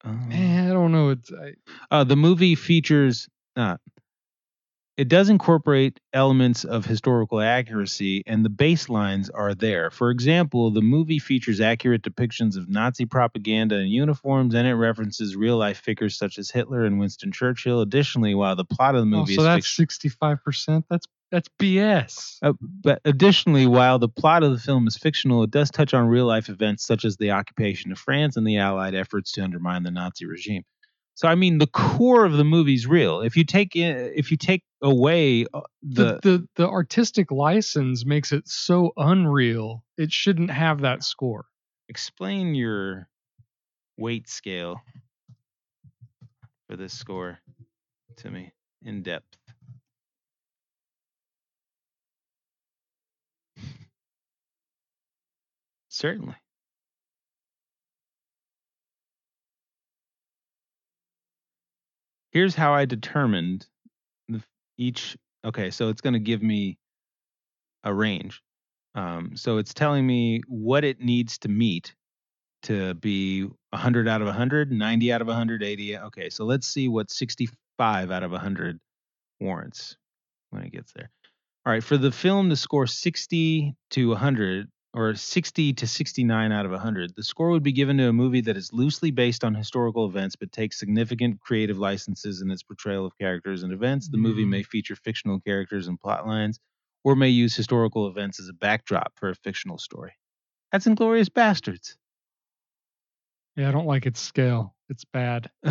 Um, 0.05 0.29
Eh, 0.31 0.65
I 0.71 0.73
don't 0.73 0.93
know. 0.93 1.11
It's 1.11 1.33
I, 1.33 1.55
Uh, 1.91 2.05
the 2.05 2.17
movie 2.17 2.55
features. 2.55 3.29
Uh, 3.57 3.77
it 4.97 5.09
does 5.09 5.29
incorporate 5.29 5.99
elements 6.13 6.65
of 6.65 6.85
historical 6.85 7.41
accuracy, 7.41 8.23
and 8.27 8.45
the 8.45 8.51
baselines 8.51 9.29
are 9.35 9.55
there. 9.55 9.91
For 9.91 10.11
example, 10.11 10.71
the 10.71 10.83
movie 10.83 11.19
features 11.19 11.61
accurate 11.61 12.03
depictions 12.03 12.57
of 12.57 12.69
Nazi 12.69 13.05
propaganda 13.05 13.77
and 13.77 13.91
uniforms, 13.91 14.55
and 14.55 14.69
it 14.69 14.75
references 14.75 15.35
real 15.35 15.57
life 15.57 15.79
figures 15.79 16.17
such 16.17 16.39
as 16.39 16.51
Hitler 16.51 16.85
and 16.85 17.01
Winston 17.01 17.33
Churchill. 17.33 17.81
Additionally, 17.81 18.35
while 18.35 18.55
the 18.55 18.65
plot 18.65 18.95
of 18.95 19.01
the 19.01 19.17
oh, 19.17 19.21
movie 19.21 19.35
so 19.35 19.43
is 19.43 19.47
that's 19.47 19.57
fiction- 19.67 19.83
65 19.83 20.45
percent. 20.45 20.85
That's 20.89 21.07
that's 21.33 21.49
BS. 21.61 22.39
uh, 22.43 22.53
but 22.61 23.01
additionally, 23.05 23.67
while 23.67 23.99
the 23.99 24.09
plot 24.09 24.45
of 24.45 24.53
the 24.53 24.61
film 24.61 24.87
is 24.87 24.97
fictional, 24.97 25.43
it 25.43 25.51
does 25.51 25.69
touch 25.69 25.93
on 25.93 26.07
real 26.07 26.27
life 26.27 26.49
events 26.49 26.87
such 26.87 27.05
as 27.05 27.17
the 27.17 27.33
occupation 27.33 27.91
of 27.91 27.99
France 27.99 28.37
and 28.37 28.47
the 28.47 28.59
Allied 28.59 28.95
efforts 28.95 29.33
to 29.33 29.43
undermine 29.43 29.83
the 29.83 29.91
Nazi 29.91 30.27
regime. 30.27 30.63
So, 31.15 31.29
I 31.29 31.35
mean, 31.37 31.59
the 31.59 31.67
core 31.69 32.25
of 32.25 32.33
the 32.35 32.45
movie's 32.45 32.87
real. 32.87 33.21
If 33.21 33.37
you 33.37 33.45
take 33.45 33.73
i- 33.77 33.81
if 33.81 34.31
you 34.31 34.37
take 34.37 34.63
away 34.83 35.47
uh, 35.55 35.63
the, 35.83 36.05
the, 36.05 36.21
the 36.23 36.49
the 36.57 36.69
artistic 36.69 37.31
license 37.31 38.05
makes 38.07 38.33
it 38.33 38.49
so 38.49 38.93
unreal. 38.97 39.85
It 39.99 40.13
shouldn't 40.13 40.51
have 40.51 40.83
that 40.83 41.05
score. 41.05 41.47
explain 41.89 42.55
your 42.55 43.09
weight 43.99 44.29
scale 44.29 44.83
for 46.69 46.77
this 46.77 46.93
score 46.95 47.39
to 48.19 48.31
me 48.31 48.53
in 48.85 49.03
depth. 49.03 49.37
Certainly. 55.89 56.37
Here's 62.35 62.57
how 62.57 62.75
I 62.75 62.85
determined 62.85 63.67
each. 64.77 65.17
Okay, 65.45 65.71
so 65.71 65.89
it's 65.89 66.01
going 66.01 66.15
to 66.15 66.19
give 66.19 66.43
me 66.43 66.79
a 67.85 67.95
range. 67.95 68.43
Um, 68.97 69.37
so 69.37 69.59
it's 69.59 69.73
telling 69.73 70.05
me 70.05 70.43
what 70.49 70.85
it 70.85 71.01
needs 71.01 71.39
to 71.39 71.49
meet 71.49 71.95
to 72.65 72.95
be 72.95 73.43
100 73.71 74.09
out 74.09 74.21
of 74.21 74.27
100, 74.27 74.73
90 74.73 75.13
out 75.13 75.21
of 75.21 75.29
100, 75.29 75.63
80. 75.63 75.99
Okay, 75.99 76.29
so 76.29 76.45
let's 76.45 76.67
see 76.67 76.89
what 76.89 77.11
65 77.11 78.11
out 78.11 78.23
of 78.25 78.33
100 78.33 78.81
warrants 79.41 79.97
when 80.51 80.63
it 80.63 80.73
gets 80.73 80.93
there. 80.93 81.11
All 81.65 81.73
right, 81.73 81.85
for 81.85 81.97
the 81.97 82.13
film 82.13 82.51
to 82.51 82.57
score 82.57 82.87
60 82.87 83.75
to 83.91 84.09
100 84.09 84.69
or 84.95 85.15
60 85.15 85.73
to 85.75 85.87
69 85.87 86.53
out 86.53 86.65
of 86.65 86.71
100, 86.73 87.15
the 87.17 87.23
score 87.25 87.51
would 87.51 87.63
be 87.65 87.73
given 87.73 87.99
to 87.99 88.09
a 88.09 88.13
movie 88.13 88.41
that 88.43 88.57
is 88.57 88.73
loosely 88.73 89.11
based 89.11 89.43
on 89.45 89.55
historical 89.55 90.07
events 90.07 90.37
but 90.37 90.53
takes 90.53 90.79
significant 90.79 91.41
creative 91.41 91.79
licenses 91.79 92.41
in 92.41 92.51
its 92.51 92.63
portrayal 92.63 93.05
of 93.05 93.13
characters 93.19 93.63
and 93.65 93.73
events. 93.73 94.09
The 94.09 94.19
movie 94.19 94.45
Mm. 94.45 94.51
may 94.51 94.63
feature 94.63 94.97
fictional 94.97 95.41
characters 95.41 95.89
and 95.89 95.99
plot 96.01 96.27
lines 96.27 96.61
or 97.03 97.17
may 97.17 97.29
use 97.29 97.55
historical 97.57 98.07
events 98.07 98.39
as 98.41 98.49
a 98.49 98.53
backdrop 98.55 99.13
for 99.19 99.29
a 99.29 99.35
fictional 99.35 99.79
story. 99.79 100.13
That's 100.73 100.87
Inglourious 100.87 101.29
Basterds. 101.29 101.97
Yeah, 103.57 103.69
I 103.69 103.73
don't 103.73 103.87
like 103.87 104.07
its 104.07 104.21
scale. 104.21 104.75
It's 104.89 105.05
bad. 105.05 105.51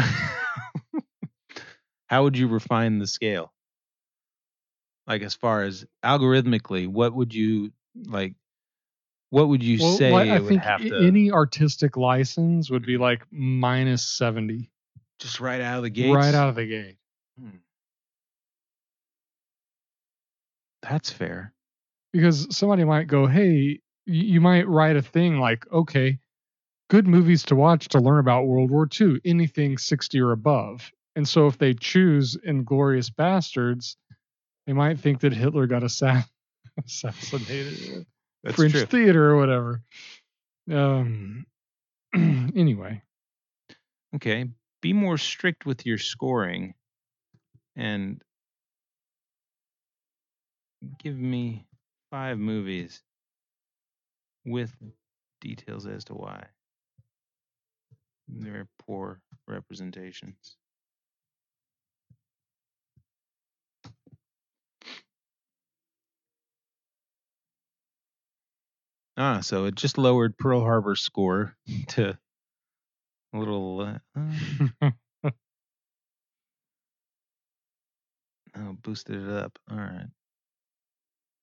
How 2.07 2.23
would 2.23 2.37
you 2.37 2.47
refine 2.47 2.99
the 2.99 3.07
scale? 3.07 3.53
Like 5.07 5.21
as 5.21 5.35
far 5.35 5.63
as 5.63 5.85
algorithmically, 6.03 6.87
what 6.87 7.13
would 7.13 7.33
you 7.33 7.73
like? 7.95 8.35
What 9.33 9.47
would 9.47 9.63
you 9.63 9.79
Well, 9.81 9.97
say 9.97 10.11
like, 10.11 10.29
I 10.29 10.35
it 10.35 10.41
would 10.41 10.47
think 10.49 10.61
have 10.61 10.81
to 10.81 10.95
any 11.07 11.31
artistic 11.31 11.97
license 11.97 12.69
would 12.69 12.85
be 12.85 12.97
like 12.97 13.25
minus 13.31 14.05
70 14.05 14.69
just 15.17 15.39
right 15.39 15.59
out 15.59 15.77
of 15.77 15.83
the 15.83 15.89
gate. 15.89 16.13
right 16.13 16.35
out 16.35 16.49
of 16.49 16.55
the 16.55 16.67
gate. 16.67 16.97
Hmm. 17.39 17.57
That's 20.83 21.09
fair. 21.09 21.51
because 22.11 22.55
somebody 22.55 22.83
might 22.83 23.07
go, 23.07 23.25
"Hey, 23.25 23.79
you, 24.05 24.23
you 24.33 24.39
might 24.41 24.67
write 24.67 24.97
a 24.97 25.01
thing 25.01 25.39
like, 25.39 25.65
okay, 25.71 26.19
good 26.91 27.07
movies 27.07 27.41
to 27.45 27.55
watch 27.55 27.87
to 27.89 27.99
learn 27.99 28.19
about 28.19 28.45
World 28.45 28.69
War 28.69 28.87
II, 29.01 29.19
anything 29.25 29.79
60 29.79 30.19
or 30.19 30.31
above." 30.31 30.91
And 31.15 31.27
so 31.27 31.47
if 31.47 31.57
they 31.57 31.73
choose 31.73 32.37
Inglourious 32.47 33.09
Basterds, 33.09 33.95
they 34.67 34.73
might 34.73 34.99
think 34.99 35.21
that 35.21 35.33
Hitler 35.33 35.65
got 35.65 35.83
assa- 35.83 36.27
assassinated 36.85 37.97
at 37.97 38.05
That's 38.43 38.55
French 38.55 38.73
true. 38.73 38.85
theater 38.85 39.31
or 39.31 39.37
whatever. 39.37 39.81
Um. 40.71 41.45
anyway, 42.15 43.01
Okay, 44.15 44.45
be 44.81 44.93
more 44.93 45.17
strict 45.17 45.65
with 45.65 45.85
your 45.85 45.97
scoring, 45.97 46.75
and 47.75 48.21
give 50.99 51.17
me 51.17 51.65
five 52.11 52.37
movies 52.37 53.01
with 54.45 54.71
details 55.41 55.87
as 55.87 56.03
to 56.05 56.13
why. 56.13 56.45
They're 58.27 58.67
poor 58.85 59.19
representations. 59.47 60.57
Ah, 69.17 69.41
so 69.41 69.65
it 69.65 69.75
just 69.75 69.97
lowered 69.97 70.37
Pearl 70.37 70.61
Harbor's 70.61 71.01
score 71.01 71.55
to 71.89 72.17
a 73.33 73.37
little. 73.37 73.81
Uh, 73.81 74.21
uh, 74.81 74.91
oh, 78.57 78.73
boosted 78.81 79.27
it 79.27 79.29
up. 79.29 79.57
All 79.69 79.77
right. 79.77 80.07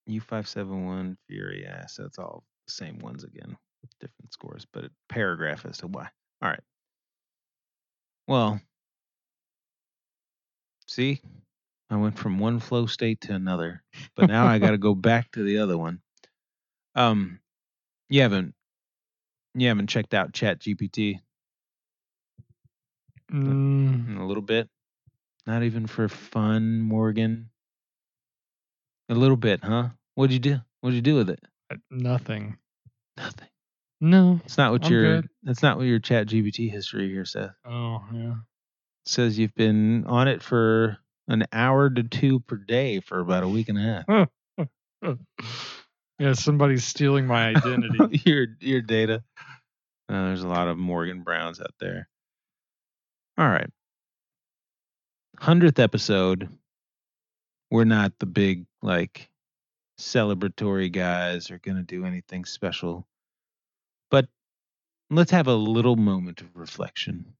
U571 0.08 1.16
Fury. 1.28 1.62
Yeah, 1.64 1.86
so 1.86 2.04
it's 2.04 2.18
all 2.18 2.44
the 2.66 2.72
same 2.72 2.98
ones 2.98 3.24
again 3.24 3.56
with 3.82 3.90
different 4.00 4.32
scores, 4.32 4.66
but 4.72 4.84
a 4.84 4.90
paragraph 5.08 5.64
as 5.66 5.78
to 5.78 5.86
why. 5.86 6.08
All 6.42 6.50
right. 6.50 6.60
Well, 8.26 8.60
see, 10.86 11.20
I 11.90 11.96
went 11.96 12.18
from 12.18 12.38
one 12.38 12.60
flow 12.60 12.86
state 12.86 13.22
to 13.22 13.34
another, 13.34 13.82
but 14.14 14.28
now 14.28 14.46
I 14.46 14.58
got 14.58 14.70
to 14.72 14.78
go 14.78 14.94
back 14.94 15.32
to 15.32 15.42
the 15.42 15.58
other 15.58 15.76
one. 15.76 16.00
Um, 16.94 17.39
you 18.10 18.22
haven't 18.22 18.54
you 19.54 19.68
haven't 19.68 19.88
checked 19.88 20.14
out 20.14 20.34
Chat 20.34 20.60
GPT 20.60 21.20
Mm, 23.32 24.08
in 24.08 24.16
a 24.18 24.26
little 24.26 24.42
bit? 24.42 24.68
Not 25.46 25.62
even 25.64 25.86
for 25.86 26.08
fun, 26.08 26.80
Morgan. 26.80 27.50
A 29.08 29.14
little 29.14 29.36
bit, 29.36 29.60
huh? 29.64 29.88
What'd 30.16 30.32
you 30.32 30.38
do? 30.40 30.58
What'd 30.80 30.94
you 30.96 31.02
do 31.02 31.16
with 31.16 31.30
it? 31.30 31.40
uh, 31.70 31.76
nothing. 31.90 32.58
Nothing. 33.16 33.48
No. 34.00 34.40
It's 34.44 34.58
not 34.58 34.72
what 34.72 34.84
I'm 34.84 34.90
your 34.92 35.00
good. 35.00 35.28
that's 35.42 35.62
not 35.62 35.78
what 35.78 35.86
your 35.86 35.98
Chat 36.00 36.28
GPT 36.28 36.70
history 36.70 37.08
here 37.10 37.24
says. 37.24 37.50
Oh 37.66 38.04
yeah. 38.12 38.32
It 38.32 39.10
says 39.10 39.38
you've 39.38 39.54
been 39.54 40.06
on 40.06 40.28
it 40.28 40.42
for 40.42 40.98
an 41.28 41.46
hour 41.52 41.90
to 41.90 42.02
two 42.04 42.40
per 42.40 42.56
day 42.56 43.00
for 43.00 43.20
about 43.20 43.44
a 43.44 43.48
week 43.48 43.68
and 43.68 43.78
a 43.78 43.82
half. 43.82 44.06
yeah, 46.20 46.34
somebody's 46.34 46.84
stealing 46.84 47.26
my 47.26 47.48
identity. 47.48 48.20
your 48.26 48.46
your 48.60 48.82
data. 48.82 49.24
Uh, 50.06 50.26
there's 50.26 50.42
a 50.42 50.48
lot 50.48 50.68
of 50.68 50.76
Morgan 50.76 51.22
Browns 51.22 51.60
out 51.60 51.72
there. 51.80 52.08
All 53.38 53.48
right. 53.48 53.70
Hundredth 55.38 55.78
episode. 55.78 56.50
We're 57.70 57.84
not 57.84 58.12
the 58.18 58.26
big 58.26 58.66
like 58.82 59.30
celebratory 59.98 60.92
guys 60.92 61.50
or 61.50 61.58
gonna 61.58 61.82
do 61.82 62.04
anything 62.04 62.44
special. 62.44 63.08
But 64.10 64.28
let's 65.08 65.30
have 65.30 65.46
a 65.46 65.54
little 65.54 65.96
moment 65.96 66.42
of 66.42 66.54
reflection. 66.54 67.32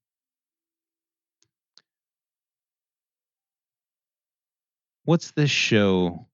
What's 5.04 5.32
this 5.32 5.50
show 5.50 6.29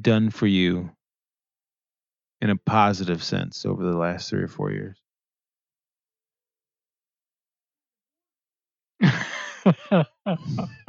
done 0.00 0.30
for 0.30 0.46
you 0.46 0.90
in 2.40 2.50
a 2.50 2.56
positive 2.56 3.22
sense 3.22 3.64
over 3.66 3.82
the 3.84 3.96
last 3.96 4.30
three 4.30 4.42
or 4.42 4.48
four 4.48 4.70
years? 4.70 4.98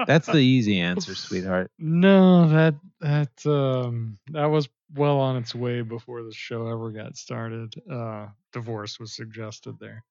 That's 0.05 0.27
the 0.27 0.37
easy 0.39 0.79
answer, 0.79 1.15
sweetheart. 1.15 1.71
no, 1.77 2.47
that 2.49 2.75
that 3.01 3.45
um 3.45 4.17
that 4.31 4.45
was 4.45 4.69
well 4.95 5.19
on 5.19 5.37
its 5.37 5.53
way 5.53 5.81
before 5.81 6.23
the 6.23 6.33
show 6.33 6.67
ever 6.67 6.91
got 6.91 7.15
started. 7.15 7.73
Uh 7.91 8.27
divorce 8.53 8.99
was 8.99 9.15
suggested 9.15 9.77
there. 9.79 10.03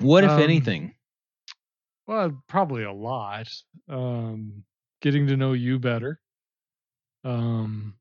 What, 0.00 0.24
if 0.24 0.30
Um, 0.32 0.40
anything? 0.40 0.94
Well, 2.06 2.42
probably 2.48 2.84
a 2.84 2.92
lot. 2.92 3.48
Um 3.88 4.64
getting 5.00 5.26
to 5.28 5.36
know 5.36 5.52
you 5.52 5.78
better. 5.78 6.20
Um 7.24 7.94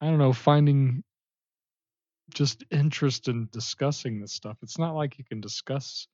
I 0.00 0.06
don't 0.06 0.18
know, 0.18 0.32
finding 0.32 1.02
just 2.34 2.64
interest 2.70 3.28
in 3.28 3.48
discussing 3.52 4.20
this 4.20 4.32
stuff. 4.32 4.58
It's 4.62 4.78
not 4.78 4.94
like 4.94 5.18
you 5.18 5.24
can 5.24 5.40
discuss 5.40 6.06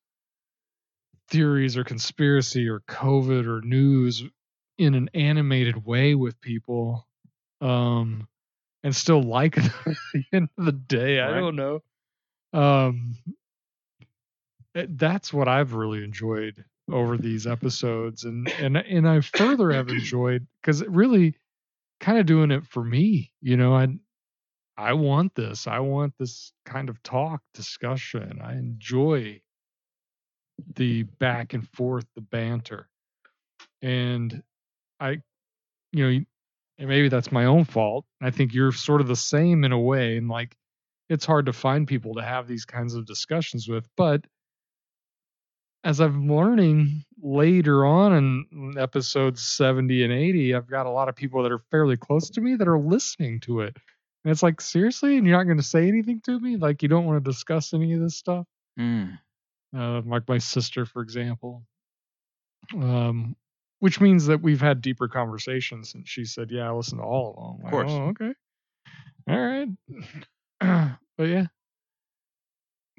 theories 1.28 1.76
or 1.76 1.84
conspiracy 1.84 2.68
or 2.68 2.80
COVID 2.80 3.46
or 3.46 3.62
news 3.62 4.22
in 4.78 4.94
an 4.94 5.08
animated 5.14 5.84
way 5.84 6.14
with 6.14 6.40
people 6.40 7.06
um 7.60 8.26
and 8.82 8.94
still 8.94 9.22
like 9.22 9.56
it 9.58 9.64
at 9.86 9.96
the 10.12 10.24
end 10.32 10.48
of 10.58 10.64
the 10.64 10.72
day. 10.72 11.20
I 11.20 11.32
don't 11.32 11.56
know. 11.56 11.80
Um 12.52 13.16
it- 14.74 14.98
that's 14.98 15.32
what 15.32 15.48
I've 15.48 15.74
really 15.74 16.02
enjoyed 16.04 16.64
over 16.90 17.16
these 17.16 17.46
episodes 17.46 18.24
and 18.24 18.48
and 18.60 18.76
and 18.76 19.08
I 19.08 19.20
further 19.20 19.70
have 19.72 19.88
enjoyed 19.88 20.46
cuz 20.62 20.80
it 20.82 20.90
really 20.90 21.36
kind 22.02 22.18
of 22.18 22.26
doing 22.26 22.50
it 22.50 22.66
for 22.66 22.84
me, 22.84 23.32
you 23.40 23.56
know, 23.56 23.74
I 23.74 23.88
I 24.76 24.94
want 24.94 25.34
this. 25.34 25.66
I 25.66 25.78
want 25.78 26.14
this 26.18 26.52
kind 26.66 26.88
of 26.90 27.02
talk 27.02 27.40
discussion. 27.54 28.40
I 28.42 28.54
enjoy 28.54 29.40
the 30.74 31.04
back 31.04 31.54
and 31.54 31.68
forth, 31.70 32.04
the 32.14 32.22
banter. 32.22 32.88
And 33.80 34.42
I, 34.98 35.22
you 35.92 36.10
know, 36.10 36.24
and 36.78 36.88
maybe 36.88 37.08
that's 37.08 37.32
my 37.32 37.44
own 37.44 37.64
fault. 37.64 38.06
I 38.20 38.30
think 38.30 38.54
you're 38.54 38.72
sort 38.72 39.00
of 39.00 39.08
the 39.08 39.16
same 39.16 39.64
in 39.64 39.72
a 39.72 39.78
way. 39.78 40.16
And 40.16 40.28
like, 40.28 40.56
it's 41.08 41.26
hard 41.26 41.46
to 41.46 41.52
find 41.52 41.86
people 41.86 42.14
to 42.14 42.22
have 42.22 42.46
these 42.48 42.64
kinds 42.64 42.94
of 42.94 43.06
discussions 43.06 43.68
with. 43.68 43.86
But 43.96 44.24
as 45.84 46.00
I'm 46.00 46.32
learning 46.32 47.04
later 47.20 47.84
on 47.84 48.12
in 48.52 48.78
episodes 48.78 49.42
70 49.42 50.04
and 50.04 50.12
80, 50.12 50.54
I've 50.54 50.68
got 50.68 50.86
a 50.86 50.90
lot 50.90 51.08
of 51.08 51.16
people 51.16 51.42
that 51.42 51.52
are 51.52 51.62
fairly 51.70 51.96
close 51.96 52.30
to 52.30 52.40
me 52.40 52.56
that 52.56 52.68
are 52.68 52.78
listening 52.78 53.40
to 53.40 53.60
it. 53.60 53.76
And 54.24 54.30
it's 54.30 54.42
like, 54.42 54.60
seriously? 54.60 55.16
And 55.16 55.26
you're 55.26 55.36
not 55.36 55.44
going 55.44 55.56
to 55.56 55.62
say 55.62 55.88
anything 55.88 56.20
to 56.26 56.38
me? 56.38 56.56
Like, 56.56 56.82
you 56.82 56.88
don't 56.88 57.04
want 57.04 57.24
to 57.24 57.30
discuss 57.30 57.74
any 57.74 57.92
of 57.94 58.00
this 58.00 58.16
stuff? 58.16 58.46
Mm. 58.78 59.18
uh, 59.76 60.00
like 60.02 60.26
my 60.28 60.38
sister, 60.38 60.86
for 60.86 61.02
example. 61.02 61.62
Um, 62.74 63.36
which 63.80 64.00
means 64.00 64.26
that 64.26 64.40
we've 64.40 64.60
had 64.60 64.80
deeper 64.80 65.08
conversations, 65.08 65.94
and 65.94 66.06
she 66.06 66.24
said, 66.24 66.50
"Yeah, 66.52 66.68
I 66.68 66.72
listened 66.72 67.00
to 67.00 67.04
all 67.04 67.34
of 67.36 67.58
them." 67.58 67.66
Of 67.66 67.70
course. 67.72 67.90
Oh, 67.90 68.02
okay. 68.10 68.32
All 69.28 69.40
right. 69.40 69.68
but 71.18 71.24
yeah, 71.24 71.46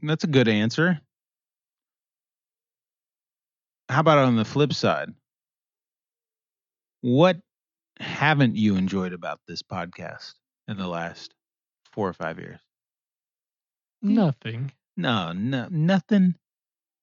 That's 0.01 0.25
a 0.25 0.27
good 0.27 0.49
answer. 0.49 0.99
How 3.89 3.99
about 3.99 4.17
on 4.19 4.35
the 4.35 4.45
flip 4.45 4.73
side? 4.73 5.09
What 7.01 7.37
haven't 7.99 8.55
you 8.55 8.75
enjoyed 8.75 9.13
about 9.13 9.39
this 9.47 9.61
podcast 9.61 10.33
in 10.67 10.77
the 10.77 10.87
last 10.87 11.33
four 11.91 12.07
or 12.07 12.13
five 12.13 12.39
years? 12.39 12.59
Hmm. 14.01 14.13
nothing. 14.15 14.71
No, 14.95 15.31
no, 15.33 15.67
nothing. 15.71 16.35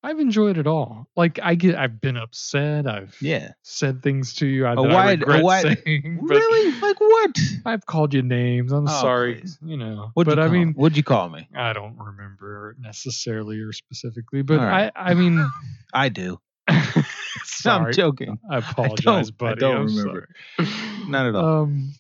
I've 0.02 0.19
enjoyed 0.20 0.57
it 0.57 0.66
all. 0.66 1.07
Like 1.16 1.39
I 1.43 1.55
get, 1.57 1.74
I've 1.74 2.01
been 2.01 2.16
upset. 2.16 2.86
I've 2.86 3.15
Yeah. 3.20 3.52
said 3.62 4.02
things 4.02 4.32
to 4.36 4.47
you 4.47 4.65
I, 4.65 4.73
A 4.73 4.77
that 4.77 4.90
I 4.90 4.94
wide- 4.94 5.23
a 5.23 5.27
regret 5.27 5.43
wide- 5.44 5.78
saying. 5.85 6.19
but 6.23 6.35
Really? 6.36 6.81
Like 6.81 7.01
what? 7.01 7.39
I've 7.66 7.85
called 7.85 8.15
you 8.15 8.23
names. 8.23 8.73
I'm 8.73 8.89
Oh, 8.89 9.01
sorry. 9.01 9.40
please. 9.40 9.59
You 9.62 9.77
know. 9.77 10.11
What'd 10.15 10.31
but 10.31 10.39
you 10.39 10.44
I 10.44 10.47
call, 10.47 10.52
mean, 10.55 10.73
what'd 10.74 10.97
you 10.97 11.02
call 11.02 11.28
me? 11.28 11.48
I 11.55 11.73
don't 11.74 11.98
remember 11.98 12.77
necessarily 12.78 13.61
or 13.61 13.73
specifically, 13.73 14.40
but 14.43 14.61
All 14.61 14.65
right. 14.66 14.93
I, 14.97 15.11
I 15.11 15.15
mean, 15.15 15.44
I 15.93 16.09
do. 16.09 16.40
sorry. 17.45 17.87
I'm 17.87 17.93
joking. 17.93 18.39
I 18.51 18.59
apologize, 18.71 19.29
I 19.31 19.33
buddy. 19.37 19.61
don't 19.61 19.77
I'm 19.77 19.87
remember. 19.87 20.29
sorry. 20.59 20.71
Not 21.09 21.27
at 21.27 21.35
all. 21.35 21.63
Um, 21.63 21.95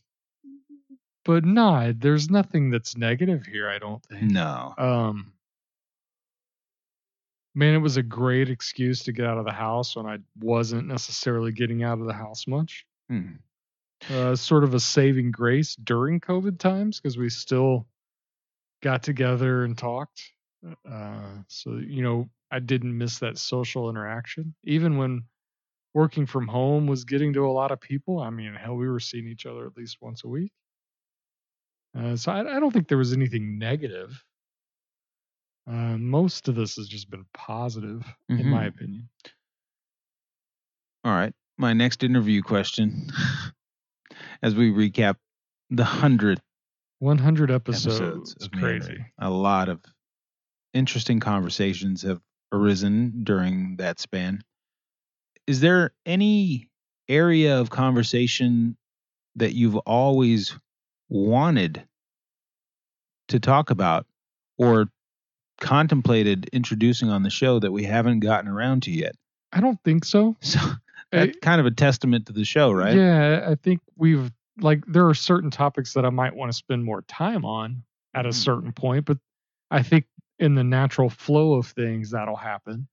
but 1.24 1.44
no, 1.44 1.92
there's 1.96 2.30
nothing 2.30 2.70
that's 2.70 2.96
negative 2.96 3.44
here. 3.46 3.68
I 3.68 3.78
don't 3.78 4.02
think. 4.04 4.22
no. 4.22 4.74
Um, 4.78 5.32
man, 7.54 7.74
it 7.74 7.78
was 7.78 7.96
a 7.96 8.02
great 8.02 8.48
excuse 8.48 9.02
to 9.04 9.12
get 9.12 9.26
out 9.26 9.38
of 9.38 9.44
the 9.44 9.52
house 9.52 9.96
when 9.96 10.06
I 10.06 10.18
wasn't 10.38 10.86
necessarily 10.88 11.52
getting 11.52 11.82
out 11.82 12.00
of 12.00 12.06
the 12.06 12.12
house 12.14 12.46
much. 12.46 12.86
Hmm. 13.08 13.32
Uh, 14.10 14.34
sort 14.34 14.64
of 14.64 14.72
a 14.72 14.80
saving 14.80 15.30
grace 15.30 15.76
during 15.76 16.20
COVID 16.20 16.58
times 16.58 16.98
because 16.98 17.18
we 17.18 17.28
still 17.28 17.86
got 18.82 19.02
together 19.02 19.64
and 19.64 19.76
talked. 19.76 20.22
Uh, 20.90 21.42
so 21.48 21.72
you 21.76 22.02
know, 22.02 22.28
I 22.50 22.58
didn't 22.58 22.96
miss 22.96 23.18
that 23.20 23.38
social 23.38 23.88
interaction, 23.90 24.54
even 24.64 24.96
when 24.96 25.24
working 25.94 26.26
from 26.26 26.48
home 26.48 26.86
was 26.86 27.04
getting 27.04 27.32
to 27.34 27.46
a 27.46 27.50
lot 27.50 27.70
of 27.70 27.80
people. 27.80 28.20
I 28.20 28.30
mean, 28.30 28.54
hell, 28.54 28.76
we 28.76 28.88
were 28.88 29.00
seeing 29.00 29.26
each 29.26 29.46
other 29.46 29.66
at 29.66 29.76
least 29.76 29.98
once 30.00 30.24
a 30.24 30.28
week. 30.28 30.52
Uh, 31.96 32.16
so 32.16 32.32
I, 32.32 32.56
I 32.56 32.60
don't 32.60 32.72
think 32.72 32.88
there 32.88 32.98
was 32.98 33.12
anything 33.12 33.58
negative. 33.58 34.24
Uh, 35.66 35.96
most 35.98 36.48
of 36.48 36.54
this 36.54 36.76
has 36.76 36.88
just 36.88 37.10
been 37.10 37.24
positive, 37.34 38.04
in 38.28 38.46
my 38.46 38.64
Mhm. 38.64 38.68
opinion. 38.68 39.08
All 41.04 41.12
right. 41.12 41.34
My 41.56 41.72
next 41.72 42.02
interview 42.02 42.42
question 42.42 43.10
as 44.42 44.54
we 44.54 44.70
recap 44.70 45.16
the 45.70 45.84
hundredth 45.84 46.42
100 46.98 47.50
episodes. 47.50 48.32
episodes 48.32 48.34
It's 48.36 48.48
crazy. 48.48 49.04
A 49.18 49.30
lot 49.30 49.68
of 49.68 49.82
interesting 50.74 51.20
conversations 51.20 52.02
have 52.02 52.20
arisen 52.52 53.22
during 53.24 53.76
that 53.76 54.00
span. 54.00 54.42
Is 55.46 55.60
there 55.60 55.92
any 56.06 56.68
area 57.08 57.58
of 57.58 57.70
conversation 57.70 58.76
that 59.36 59.54
you've 59.54 59.76
always 59.78 60.56
wanted 61.08 61.82
to 63.28 63.40
talk 63.40 63.70
about 63.70 64.06
or 64.58 64.86
contemplated 65.60 66.48
introducing 66.52 67.10
on 67.10 67.22
the 67.22 67.30
show 67.30 67.58
that 67.58 67.72
we 67.72 67.84
haven't 67.84 68.20
gotten 68.20 68.48
around 68.50 68.82
to 68.84 68.90
yet? 68.90 69.14
I 69.52 69.60
don't 69.60 69.78
think 69.84 70.04
so. 70.04 70.36
So 70.42 70.58
I- 71.12 71.26
that's 71.26 71.38
kind 71.42 71.60
of 71.60 71.66
a 71.66 71.72
testament 71.72 72.26
to 72.26 72.32
the 72.32 72.44
show, 72.44 72.70
right? 72.70 72.94
Yeah, 72.94 73.44
I 73.48 73.56
think 73.56 73.80
we've 73.96 74.30
like 74.60 74.84
there 74.86 75.08
are 75.08 75.14
certain 75.14 75.50
topics 75.50 75.92
that 75.94 76.04
I 76.04 76.10
might 76.10 76.36
want 76.36 76.52
to 76.52 76.56
spend 76.56 76.84
more 76.84 77.02
time 77.02 77.44
on 77.44 77.82
at 78.14 78.26
a 78.26 78.28
Mhm. 78.28 78.34
certain 78.34 78.72
point, 78.72 79.06
but 79.06 79.18
I 79.72 79.82
think 79.82 80.06
in 80.40 80.54
the 80.56 80.64
natural 80.64 81.10
flow 81.10 81.54
of 81.54 81.66
things 81.68 82.10
that'll 82.10 82.36
happen 82.36 82.88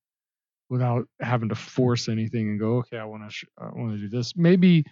without 0.69 1.07
having 1.21 1.49
to 1.49 1.55
force 1.55 2.09
anything 2.09 2.49
and 2.49 2.59
go, 2.59 2.77
okay, 2.77 2.97
I 2.97 3.05
want 3.05 3.23
to 3.23 3.29
sh- 3.31 3.45
I 3.57 3.65
want 3.67 3.93
to 3.93 3.97
do 3.97 4.09
this. 4.09 4.35
Maybe 4.35 4.85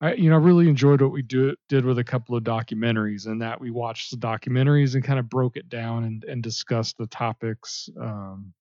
I 0.00 0.14
you 0.14 0.30
know 0.30 0.36
I 0.36 0.40
really 0.40 0.68
enjoyed 0.68 1.02
what 1.02 1.12
we 1.12 1.22
do 1.22 1.54
did 1.68 1.84
with 1.84 1.98
a 1.98 2.04
couple 2.04 2.36
of 2.36 2.44
documentaries 2.44 3.26
and 3.26 3.42
that 3.42 3.60
we 3.60 3.70
watched 3.70 4.10
the 4.10 4.16
documentaries 4.16 4.94
and 4.94 5.04
kind 5.04 5.18
of 5.18 5.28
broke 5.28 5.56
it 5.56 5.68
down 5.68 6.04
and 6.04 6.24
and 6.24 6.42
discussed 6.42 6.96
the 6.98 7.06
topics. 7.08 7.88
Um, 8.00 8.52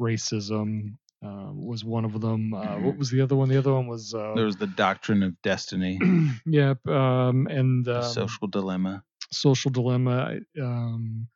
racism 0.00 0.94
uh, 1.24 1.50
was 1.54 1.84
one 1.84 2.04
of 2.04 2.20
them. 2.20 2.52
Uh, 2.54 2.78
what 2.80 2.94
Mhm. 2.94 2.98
was 2.98 3.10
the 3.10 3.20
other 3.20 3.36
one? 3.36 3.48
The 3.48 3.58
other 3.58 3.72
one 3.72 3.86
was 3.86 4.14
uh, 4.14 4.32
There 4.34 4.46
was 4.46 4.56
the 4.56 4.66
doctrine 4.66 5.22
of 5.22 5.40
destiny, 5.42 6.00
yep. 6.46 6.84
Um, 6.88 7.46
and 7.46 7.84
the 7.84 7.98
um, 7.98 8.02
social 8.02 8.48
dilemma, 8.48 9.04
social 9.30 9.70
dilemma. 9.70 10.40
Um, 10.60 11.28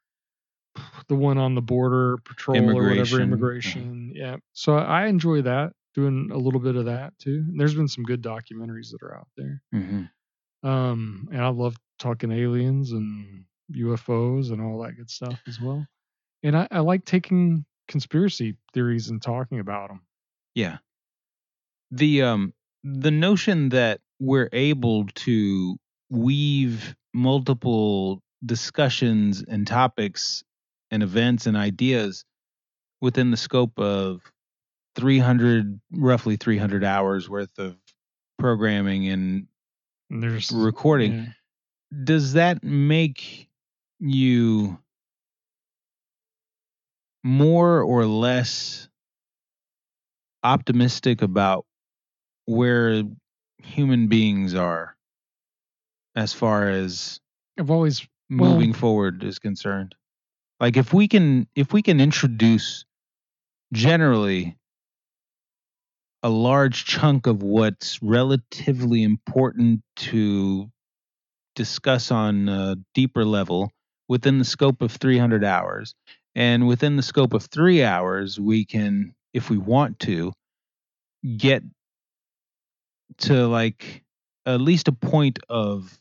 the 1.09 1.15
one 1.15 1.39
on 1.39 1.55
the 1.55 1.63
border 1.63 2.19
patrol 2.19 2.71
or 2.77 2.89
whatever 2.89 3.21
immigration. 3.21 4.13
Yeah. 4.15 4.37
So 4.53 4.77
I 4.77 5.07
enjoy 5.07 5.43
that. 5.43 5.73
Doing 5.95 6.31
a 6.31 6.37
little 6.37 6.61
bit 6.61 6.77
of 6.77 6.85
that 6.85 7.19
too. 7.19 7.45
And 7.49 7.59
there's 7.59 7.75
been 7.75 7.89
some 7.89 8.05
good 8.05 8.23
documentaries 8.23 8.91
that 8.91 9.03
are 9.03 9.17
out 9.17 9.29
there. 9.37 9.63
hmm 9.73 10.03
Um, 10.63 11.29
and 11.33 11.41
I 11.41 11.49
love 11.49 11.77
talking 11.99 12.31
aliens 12.31 12.93
and 12.93 13.45
UFOs 13.73 14.51
and 14.53 14.61
all 14.61 14.83
that 14.83 14.97
good 14.97 15.11
stuff 15.11 15.41
as 15.47 15.61
well. 15.61 15.87
And 16.43 16.57
I, 16.57 16.69
I 16.71 16.81
like 16.81 17.05
taking 17.05 17.65
conspiracy 17.89 18.57
theories 18.75 19.09
and 19.09 19.23
talking 19.23 19.59
about 19.59 19.89
them. 19.89 20.03
Yeah. 20.55 20.79
The 21.91 22.23
um 22.23 22.53
the 22.85 23.11
notion 23.11 23.71
that 23.71 24.01
we're 24.21 24.49
able 24.53 25.07
to 25.07 25.77
weave 26.11 26.95
multiple 27.15 28.23
discussions 28.45 29.43
and 29.43 29.67
topics 29.67 30.45
and 30.91 31.03
events 31.03 31.47
and 31.47 31.57
ideas 31.57 32.25
within 33.01 33.31
the 33.31 33.37
scope 33.37 33.79
of 33.79 34.21
300 34.95 35.81
roughly 35.93 36.37
300 36.37 36.85
hours 36.85 37.29
worth 37.29 37.59
of 37.59 37.77
programming 38.39 39.09
and 39.09 39.47
there's 40.11 40.51
recording 40.53 41.13
yeah. 41.13 41.27
does 42.05 42.35
that 42.35 42.63
make 42.63 43.49
you 43.99 44.79
more 47.25 47.83
or 47.83 48.07
less 48.07 48.89
optimistic 50.45 51.23
about 51.23 51.67
where 52.47 53.03
human 53.59 54.07
beings 54.07 54.55
are 54.55 54.97
as 56.15 56.33
far 56.33 56.69
as 56.69 57.21
I've 57.59 57.71
always 57.71 58.07
Well- 58.31 58.53
moving 58.55 58.73
forward 58.73 59.25
is 59.25 59.39
concerned 59.39 59.95
like 60.61 60.77
if 60.77 60.93
we 60.93 61.09
can 61.09 61.47
if 61.55 61.73
we 61.73 61.83
can 61.83 62.01
introduce 62.01 62.85
generally 63.73 64.57
a 66.23 66.29
large 66.31 66.85
chunk 66.85 67.27
of 67.27 67.43
what's 67.43 68.03
relatively 68.03 69.03
important 69.03 69.81
to 69.97 70.71
discuss 71.55 72.11
on 72.11 72.49
a 72.49 72.77
deeper 72.95 73.25
level 73.25 73.71
within 74.09 74.39
the 74.39 74.45
scope 74.45 74.83
of 74.83 74.93
300 74.93 75.45
hours 75.45 75.95
and 76.35 76.67
within 76.67 76.97
the 76.97 77.03
scope 77.03 77.33
of 77.33 77.45
3 77.45 77.83
hours 77.83 78.39
we 78.41 78.65
can 78.65 79.15
if 79.33 79.51
we 79.51 79.59
want 79.59 79.99
to 80.01 80.33
get 81.37 81.63
to 83.19 83.47
like 83.47 84.03
at 84.47 84.61
least 84.61 84.89
a 84.89 84.93
point 84.93 85.39
of 85.49 85.99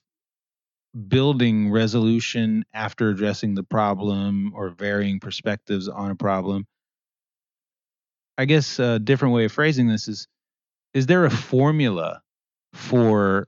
building 0.95 1.72
resolution 1.72 2.63
after 2.73 3.09
addressing 3.09 3.55
the 3.55 3.63
problem 3.63 4.53
or 4.55 4.69
varying 4.69 5.19
perspectives 5.19 5.88
on 5.88 6.11
a 6.11 6.15
problem. 6.15 6.65
I 8.38 8.45
guess 8.45 8.80
a 8.80 8.99
different 8.99 9.34
way 9.34 9.45
of 9.45 9.51
phrasing 9.51 9.88
this 9.88 10.07
is 10.07 10.27
is 10.93 11.07
there 11.07 11.26
a 11.26 11.30
formula 11.30 12.22
for 12.73 13.47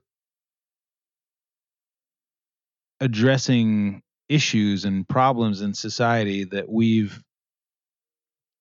addressing 3.00 4.02
issues 4.28 4.84
and 4.84 5.08
problems 5.08 5.62
in 5.62 5.72
society 5.72 6.44
that 6.44 6.68
we've 6.68 7.22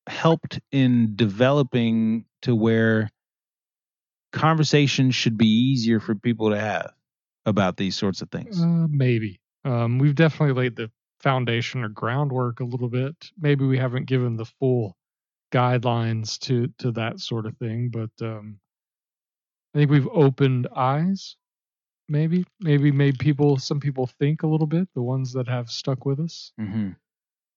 helped 0.08 0.60
in 0.72 1.16
developing 1.16 2.26
to 2.42 2.56
where 2.56 3.10
conversations 4.32 5.16
should 5.16 5.38
be 5.38 5.48
easier 5.48 6.00
for 6.00 6.16
people 6.16 6.52
to 6.52 6.60
have 6.60 6.94
about 7.48 7.78
these 7.78 7.96
sorts 7.98 8.22
of 8.22 8.30
things. 8.30 8.62
Uh, 8.62 8.86
maybe. 8.90 9.40
Um, 9.66 9.98
we've 9.98 10.14
definitely 10.14 10.54
laid 10.54 10.76
the 10.76 10.92
foundation 11.20 11.84
or 11.84 11.90
groundwork 11.90 12.60
a 12.60 12.64
little 12.66 12.90
bit. 12.90 13.16
Maybe 13.40 13.66
we 13.66 13.80
haven't 13.80 14.06
given 14.06 14.38
the 14.38 14.46
full 14.46 14.96
guidelines 15.52 16.38
to 16.40 16.68
to 16.78 16.92
that 16.92 17.20
sort 17.20 17.48
of 17.48 17.58
thing, 17.58 17.90
but 17.90 18.12
um, 18.22 18.60
I 19.74 19.80
think 19.80 19.90
we've 19.92 20.08
opened 20.10 20.68
eyes. 20.76 21.36
Maybe, 22.10 22.46
maybe 22.62 22.92
made 22.92 23.20
people, 23.20 23.58
some 23.58 23.82
people 23.82 24.08
think 24.08 24.44
a 24.44 24.48
little 24.48 24.68
bit. 24.68 24.88
The 24.94 25.02
ones 25.02 25.34
that 25.34 25.50
have 25.50 25.70
stuck 25.70 26.06
with 26.06 26.20
us, 26.22 26.54
hmm 26.58 26.92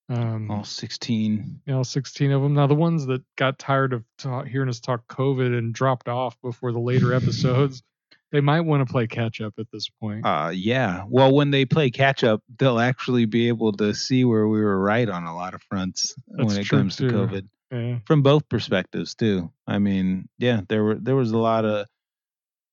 um, 0.08 0.50
All 0.50 0.64
16. 0.64 1.60
you 1.66 1.72
know, 1.72 1.84
sixteen 1.84 2.32
of 2.32 2.42
them. 2.42 2.54
Now 2.54 2.66
the 2.66 2.74
ones 2.74 3.06
that 3.06 3.22
got 3.36 3.58
tired 3.60 3.92
of 3.92 4.04
ta- 4.18 4.42
hearing 4.42 4.68
us 4.68 4.80
talk 4.80 5.06
COVID 5.06 5.56
and 5.56 5.72
dropped 5.72 6.08
off 6.08 6.36
before 6.42 6.72
the 6.72 6.80
later 6.80 7.14
episodes, 7.14 7.82
they 8.32 8.40
might 8.40 8.60
want 8.60 8.86
to 8.86 8.90
play 8.92 9.06
catch 9.06 9.40
up 9.40 9.54
at 9.58 9.66
this 9.72 9.88
point. 9.88 10.24
Uh, 10.24 10.50
yeah. 10.54 11.04
Well, 11.08 11.32
when 11.34 11.50
they 11.50 11.64
play 11.64 11.90
catch 11.90 12.22
up, 12.24 12.42
they'll 12.58 12.78
actually 12.78 13.24
be 13.24 13.48
able 13.48 13.72
to 13.72 13.94
see 13.94 14.24
where 14.24 14.46
we 14.46 14.60
were 14.60 14.78
right 14.78 15.08
on 15.08 15.24
a 15.24 15.34
lot 15.34 15.54
of 15.54 15.62
fronts 15.62 16.14
That's 16.28 16.46
when 16.46 16.60
it 16.60 16.68
comes 16.68 16.96
to. 16.96 17.04
COVID. 17.04 17.48
yeah. 17.72 17.98
from 18.06 18.22
both 18.22 18.48
perspectives 18.48 19.14
too. 19.14 19.50
I 19.66 19.78
mean, 19.78 20.28
yeah, 20.38 20.60
there 20.68 20.84
were 20.84 20.94
there 20.94 21.16
was 21.16 21.32
a 21.32 21.38
lot 21.38 21.64
of 21.64 21.86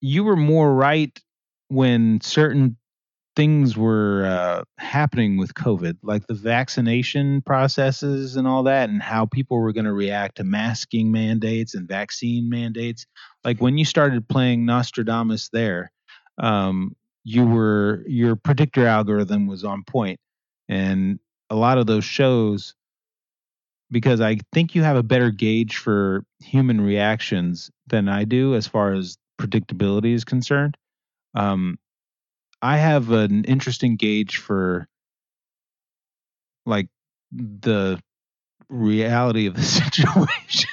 you 0.02 0.24
were 0.24 0.36
more 0.36 0.74
right 0.74 1.18
when 1.70 2.22
certain 2.22 2.78
things 3.38 3.78
were 3.78 4.26
uh, 4.26 4.64
happening 4.80 5.38
with 5.38 5.54
COVID, 5.54 5.98
like 6.02 6.26
the 6.26 6.34
vaccination 6.34 7.44
processes 7.44 8.36
and 8.36 8.48
all 8.48 8.64
that, 8.64 8.90
and 8.90 9.00
how 9.00 9.28
people 9.28 9.60
were 9.60 9.72
going 9.72 9.86
to 9.86 9.94
react 9.94 10.38
to 10.38 10.44
masking 10.44 11.12
mandates 11.12 11.76
and 11.76 11.88
vaccine 11.88 12.50
mandates. 12.50 13.06
Like 13.46 13.62
when 13.62 13.78
you 13.78 13.86
started 13.86 14.28
playing 14.28 14.66
Nostradamus, 14.66 15.50
there, 15.50 15.92
um, 16.40 16.96
you 17.24 17.46
were 17.46 18.04
your 18.08 18.36
predictor 18.36 18.88
algorithm 18.88 19.46
was 19.46 19.64
on 19.64 19.84
point, 19.84 20.20
and 20.68 21.20
a 21.52 21.56
lot 21.56 21.78
of 21.78 21.86
those 21.86 22.06
shows 22.06 22.74
because 23.92 24.20
I 24.20 24.40
think 24.52 24.74
you 24.74 24.82
have 24.82 24.98
a 24.98 25.04
better 25.04 25.30
gauge 25.30 25.78
for 25.78 26.26
human 26.40 26.82
reactions 26.82 27.70
than 27.86 28.10
I 28.10 28.24
do 28.24 28.56
as 28.56 28.66
far 28.66 28.94
as 28.94 29.16
predictability 29.40 30.14
is 30.14 30.26
concerned. 30.26 30.76
Um, 31.36 31.78
I 32.62 32.78
have 32.78 33.12
an 33.12 33.46
interesting 33.46 33.96
gauge 33.96 34.38
for 34.38 34.88
like 36.66 36.88
the 37.32 38.02
reality 38.70 39.48
of 39.48 39.56
the 39.56 39.64
situation. 39.64 40.70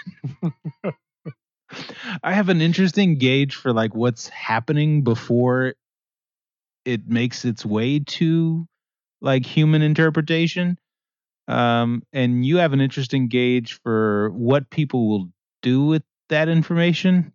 I 2.23 2.33
have 2.33 2.49
an 2.49 2.61
interesting 2.61 3.19
gauge 3.19 3.55
for 3.55 3.73
like 3.73 3.95
what's 3.95 4.29
happening 4.29 5.03
before 5.03 5.75
it 6.85 7.09
makes 7.09 7.45
its 7.45 7.65
way 7.65 7.99
to 8.01 8.67
like 9.21 9.47
human 9.47 9.83
interpretation 9.83 10.79
um, 11.49 12.03
and 12.13 12.45
you 12.45 12.59
have 12.59 12.73
an 12.73 12.81
interesting 12.81 13.29
gauge 13.29 13.79
for 13.83 14.31
what 14.31 14.71
people 14.71 15.09
will 15.09 15.29
do 15.63 15.85
with 15.85 16.03
that 16.29 16.49
information 16.49 17.33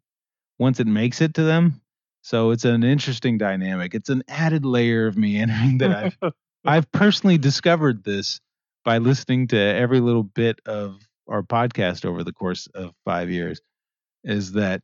once 0.57 0.79
it 0.79 0.87
makes 0.87 1.21
it 1.21 1.35
to 1.35 1.43
them. 1.43 1.81
So 2.21 2.51
it's 2.51 2.65
an 2.65 2.83
interesting 2.83 3.37
dynamic. 3.37 3.95
It's 3.95 4.09
an 4.09 4.23
added 4.27 4.65
layer 4.65 5.07
of 5.07 5.17
meandering 5.17 5.77
that 5.79 5.91
I've 5.91 6.17
I've 6.65 6.91
personally 6.91 7.37
discovered 7.37 8.03
this 8.03 8.41
by 8.83 8.97
listening 8.97 9.47
to 9.47 9.57
every 9.57 9.99
little 9.99 10.23
bit 10.23 10.59
of 10.65 10.99
our 11.27 11.41
podcast 11.43 12.05
over 12.05 12.23
the 12.23 12.33
course 12.33 12.67
of 12.73 12.93
five 13.05 13.29
years. 13.29 13.61
Is 14.23 14.53
that 14.53 14.81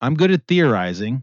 I'm 0.00 0.14
good 0.14 0.32
at 0.32 0.48
theorizing, 0.48 1.22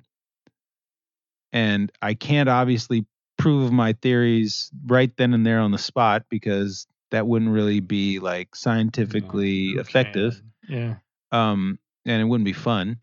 and 1.51 1.91
I 2.01 2.13
can't 2.13 2.47
obviously 2.47 3.05
prove 3.37 3.71
my 3.71 3.93
theories 3.93 4.71
right 4.85 5.11
then 5.17 5.33
and 5.33 5.45
there 5.45 5.59
on 5.59 5.71
the 5.71 5.77
spot 5.77 6.23
because 6.29 6.87
that 7.11 7.27
wouldn't 7.27 7.51
really 7.51 7.79
be 7.79 8.19
like 8.19 8.55
scientifically 8.55 9.73
who 9.73 9.79
effective 9.79 10.41
can? 10.67 11.01
Yeah. 11.31 11.49
um, 11.51 11.79
and 12.05 12.21
it 12.21 12.25
wouldn't 12.25 12.45
be 12.45 12.53
fun. 12.53 12.99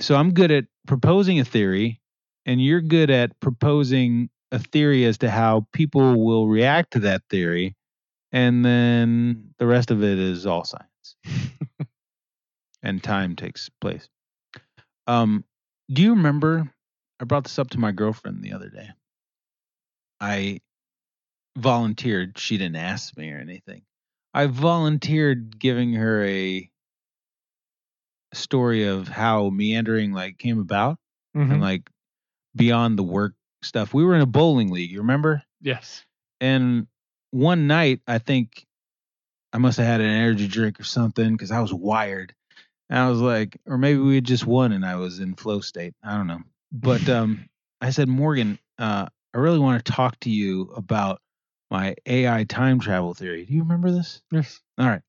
So 0.00 0.16
I'm 0.16 0.32
good 0.32 0.50
at 0.50 0.64
proposing 0.86 1.40
a 1.40 1.44
theory, 1.44 2.00
and 2.46 2.62
you're 2.62 2.80
good 2.80 3.10
at 3.10 3.38
proposing 3.40 4.30
a 4.50 4.58
theory 4.58 5.04
as 5.04 5.18
to 5.18 5.30
how 5.30 5.66
people 5.72 6.24
will 6.24 6.48
react 6.48 6.92
to 6.92 7.00
that 7.00 7.22
theory, 7.28 7.76
and 8.32 8.64
then 8.64 9.54
the 9.58 9.66
rest 9.66 9.90
of 9.90 10.02
it 10.02 10.18
is 10.18 10.46
all 10.46 10.64
science, 10.64 11.16
and 12.82 13.02
time 13.02 13.36
takes 13.36 13.68
place. 13.80 14.08
Um, 15.06 15.44
do 15.92 16.02
you 16.02 16.14
remember? 16.14 16.72
I 17.20 17.24
brought 17.24 17.44
this 17.44 17.58
up 17.58 17.70
to 17.70 17.78
my 17.78 17.92
girlfriend 17.92 18.42
the 18.42 18.54
other 18.54 18.70
day. 18.70 18.88
I 20.20 20.60
volunteered. 21.58 22.38
She 22.38 22.56
didn't 22.56 22.76
ask 22.76 23.16
me 23.16 23.30
or 23.30 23.38
anything. 23.38 23.82
I 24.32 24.46
volunteered 24.46 25.58
giving 25.58 25.92
her 25.94 26.24
a 26.24 26.69
story 28.32 28.84
of 28.86 29.08
how 29.08 29.50
meandering 29.50 30.12
like 30.12 30.38
came 30.38 30.58
about 30.60 30.98
Mhm. 31.36 31.52
and 31.52 31.60
like 31.60 31.90
beyond 32.54 32.98
the 32.98 33.02
work 33.02 33.34
stuff. 33.62 33.92
We 33.94 34.04
were 34.04 34.14
in 34.14 34.20
a 34.22 34.26
bowling 34.26 34.70
league, 34.70 34.90
you 34.90 34.98
remember? 35.00 35.42
yes. 35.60 36.04
And 36.40 36.86
one 37.32 37.66
night, 37.66 38.00
I 38.06 38.18
think 38.18 38.66
I 39.52 39.58
must 39.58 39.78
have 39.78 39.86
had 39.86 40.00
an 40.00 40.06
energy 40.06 40.48
drink 40.48 40.80
or 40.80 40.84
something 40.84 41.32
because 41.32 41.50
I 41.50 41.60
was 41.60 41.72
wired. 41.72 42.34
And 42.88 42.98
I 42.98 43.08
was 43.10 43.20
like, 43.20 43.58
or 43.66 43.76
maybe 43.78 43.98
we 44.00 44.14
had 44.16 44.24
just 44.24 44.46
won 44.46 44.72
and 44.72 44.84
I 44.86 44.96
was 44.96 45.20
in 45.20 45.34
flow 45.34 45.60
state. 45.60 45.94
I 46.02 46.16
don't 46.16 46.26
know. 46.26 46.40
But 46.72 47.08
um, 47.08 47.48
I 47.80 47.90
said, 47.90 48.08
Morgan, 48.08 48.58
uh, 48.78 49.06
I 49.34 49.38
really 49.38 49.58
want 49.58 49.84
to 49.84 49.92
talk 49.92 50.18
to 50.20 50.30
you 50.30 50.72
about 50.74 51.20
my 51.70 51.94
AI 52.06 52.44
time 52.44 52.80
travel 52.80 53.12
theory. 53.14 53.44
Do 53.44 53.52
you 53.52 53.62
remember 53.62 53.90
this? 53.92 54.22
Yes. 54.32 54.60
All 54.78 54.86
right. 54.88 55.02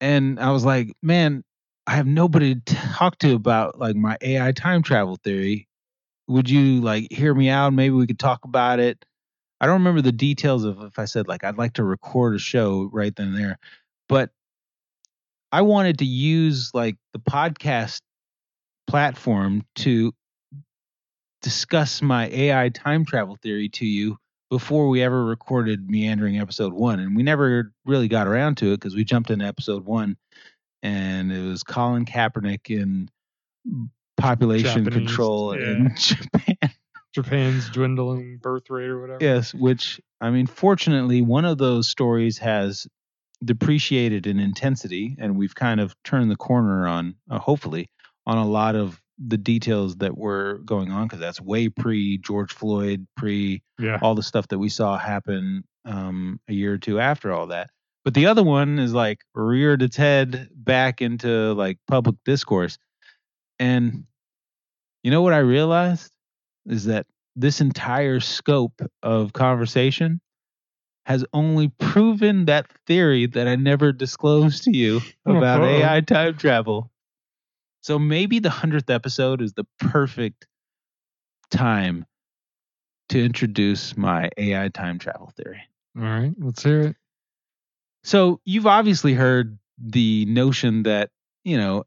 And 0.00 0.38
I 0.38 0.50
was 0.50 0.64
like, 0.64 0.92
man, 1.02 1.42
I 1.86 1.94
have 1.94 2.06
nobody 2.06 2.56
to 2.56 2.74
talk 2.74 3.18
to 3.18 3.34
about 3.34 3.78
like 3.78 3.94
my 3.96 4.16
AI 4.20 4.52
time 4.52 4.82
travel 4.82 5.16
theory. 5.22 5.68
Would 6.26 6.50
you 6.50 6.80
like 6.80 7.06
hear 7.12 7.32
me 7.32 7.48
out? 7.48 7.72
Maybe 7.72 7.94
we 7.94 8.06
could 8.06 8.18
talk 8.18 8.44
about 8.44 8.80
it. 8.80 9.04
I 9.60 9.66
don't 9.66 9.74
remember 9.74 10.02
the 10.02 10.12
details 10.12 10.64
of 10.64 10.82
if 10.82 10.98
I 10.98 11.04
said 11.04 11.28
like 11.28 11.44
I'd 11.44 11.58
like 11.58 11.74
to 11.74 11.84
record 11.84 12.34
a 12.34 12.38
show 12.38 12.90
right 12.92 13.14
then 13.14 13.28
and 13.28 13.38
there, 13.38 13.58
but 14.08 14.30
I 15.52 15.62
wanted 15.62 15.98
to 16.00 16.04
use 16.04 16.72
like 16.74 16.96
the 17.12 17.20
podcast 17.20 18.00
platform 18.88 19.62
to 19.76 20.12
discuss 21.42 22.02
my 22.02 22.28
AI 22.28 22.68
time 22.70 23.04
travel 23.04 23.36
theory 23.40 23.68
to 23.68 23.86
you 23.86 24.18
before 24.50 24.88
we 24.88 25.02
ever 25.02 25.24
recorded 25.24 25.88
Meandering 25.88 26.38
episode 26.38 26.72
one. 26.72 26.98
And 26.98 27.16
we 27.16 27.22
never 27.22 27.72
really 27.84 28.08
got 28.08 28.26
around 28.26 28.56
to 28.58 28.72
it 28.72 28.80
because 28.80 28.94
we 28.96 29.04
jumped 29.04 29.30
into 29.30 29.44
episode 29.44 29.84
one 29.84 30.16
and 30.82 31.32
it 31.32 31.42
was 31.42 31.62
Colin 31.62 32.04
Kaepernick 32.04 32.70
in 32.70 33.08
population 34.16 34.84
Japanese, 34.84 35.08
control 35.08 35.56
yeah. 35.58 35.66
in 35.66 35.94
Japan. 35.96 36.56
Japan's 37.14 37.70
dwindling 37.70 38.38
birth 38.42 38.68
rate 38.68 38.88
or 38.88 39.00
whatever. 39.00 39.18
Yes, 39.24 39.54
which 39.54 40.00
I 40.20 40.30
mean, 40.30 40.46
fortunately, 40.46 41.22
one 41.22 41.44
of 41.44 41.58
those 41.58 41.88
stories 41.88 42.38
has 42.38 42.86
depreciated 43.44 44.26
in 44.26 44.38
intensity, 44.38 45.16
and 45.18 45.36
we've 45.36 45.54
kind 45.54 45.80
of 45.80 45.94
turned 46.04 46.30
the 46.30 46.36
corner 46.36 46.86
on, 46.86 47.14
uh, 47.30 47.38
hopefully, 47.38 47.88
on 48.26 48.38
a 48.38 48.46
lot 48.46 48.74
of 48.74 49.00
the 49.18 49.38
details 49.38 49.96
that 49.96 50.16
were 50.16 50.58
going 50.66 50.90
on 50.92 51.06
because 51.06 51.20
that's 51.20 51.40
way 51.40 51.68
pre 51.70 52.18
George 52.18 52.52
Floyd, 52.52 53.06
pre 53.16 53.62
Yeah. 53.78 53.98
all 54.02 54.14
the 54.14 54.22
stuff 54.22 54.48
that 54.48 54.58
we 54.58 54.68
saw 54.68 54.98
happen 54.98 55.64
um, 55.86 56.38
a 56.48 56.52
year 56.52 56.74
or 56.74 56.78
two 56.78 57.00
after 57.00 57.32
all 57.32 57.46
that. 57.48 57.70
But 58.06 58.14
the 58.14 58.26
other 58.26 58.44
one 58.44 58.78
is 58.78 58.94
like 58.94 59.24
reared 59.34 59.82
its 59.82 59.96
head 59.96 60.48
back 60.54 61.02
into 61.02 61.54
like 61.54 61.78
public 61.88 62.14
discourse. 62.24 62.78
And 63.58 64.04
you 65.02 65.10
know 65.10 65.22
what 65.22 65.32
I 65.32 65.38
realized 65.38 66.12
is 66.66 66.84
that 66.84 67.06
this 67.34 67.60
entire 67.60 68.20
scope 68.20 68.80
of 69.02 69.32
conversation 69.32 70.20
has 71.06 71.24
only 71.32 71.66
proven 71.80 72.44
that 72.44 72.70
theory 72.86 73.26
that 73.26 73.48
I 73.48 73.56
never 73.56 73.90
disclosed 73.90 74.62
to 74.64 74.76
you 74.76 74.98
uh-huh. 75.26 75.38
about 75.38 75.62
Uh-oh. 75.62 75.66
AI 75.66 76.00
time 76.00 76.36
travel. 76.36 76.92
So 77.80 77.98
maybe 77.98 78.38
the 78.38 78.50
100th 78.50 78.88
episode 78.88 79.42
is 79.42 79.54
the 79.54 79.66
perfect 79.80 80.46
time 81.50 82.06
to 83.08 83.24
introduce 83.24 83.96
my 83.96 84.30
AI 84.36 84.68
time 84.68 85.00
travel 85.00 85.32
theory. 85.36 85.62
All 85.98 86.04
right. 86.04 86.32
Let's 86.38 86.62
hear 86.62 86.82
it. 86.82 86.96
So 88.06 88.40
you've 88.44 88.68
obviously 88.68 89.14
heard 89.14 89.58
the 89.78 90.26
notion 90.26 90.84
that, 90.84 91.10
you 91.42 91.56
know, 91.56 91.86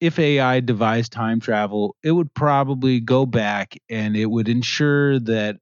if 0.00 0.18
AI 0.18 0.58
devised 0.58 1.12
time 1.12 1.38
travel, 1.38 1.94
it 2.02 2.10
would 2.10 2.34
probably 2.34 2.98
go 2.98 3.24
back 3.24 3.76
and 3.88 4.16
it 4.16 4.26
would 4.26 4.48
ensure 4.48 5.20
that 5.20 5.58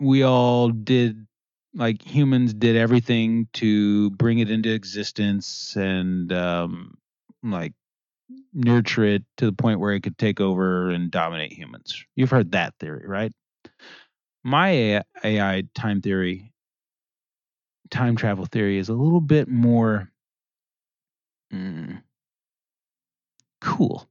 we 0.00 0.22
all 0.22 0.70
did 0.70 1.26
like 1.74 2.02
humans 2.02 2.54
did 2.54 2.76
everything 2.76 3.46
to 3.52 4.08
bring 4.12 4.38
it 4.38 4.50
into 4.50 4.70
existence 4.70 5.76
and 5.76 6.32
um 6.32 6.94
like 7.42 7.74
nurture 8.54 9.04
it 9.04 9.22
to 9.36 9.44
the 9.46 9.52
point 9.52 9.80
where 9.80 9.92
it 9.92 10.02
could 10.02 10.16
take 10.18 10.40
over 10.40 10.90
and 10.90 11.10
dominate 11.10 11.52
humans. 11.52 12.04
You've 12.16 12.30
heard 12.30 12.52
that 12.52 12.74
theory, 12.80 13.04
right? 13.06 13.32
My 14.42 14.70
AI, 14.70 15.02
AI 15.24 15.62
time 15.74 16.00
theory 16.00 16.52
time 17.90 18.16
travel 18.16 18.46
theory 18.46 18.78
is 18.78 18.88
a 18.88 18.94
little 18.94 19.20
bit 19.20 19.48
more 19.48 20.10
mm, 21.52 22.02
cool. 23.60 24.08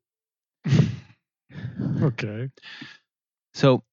Okay. 2.02 2.49
So 3.54 3.84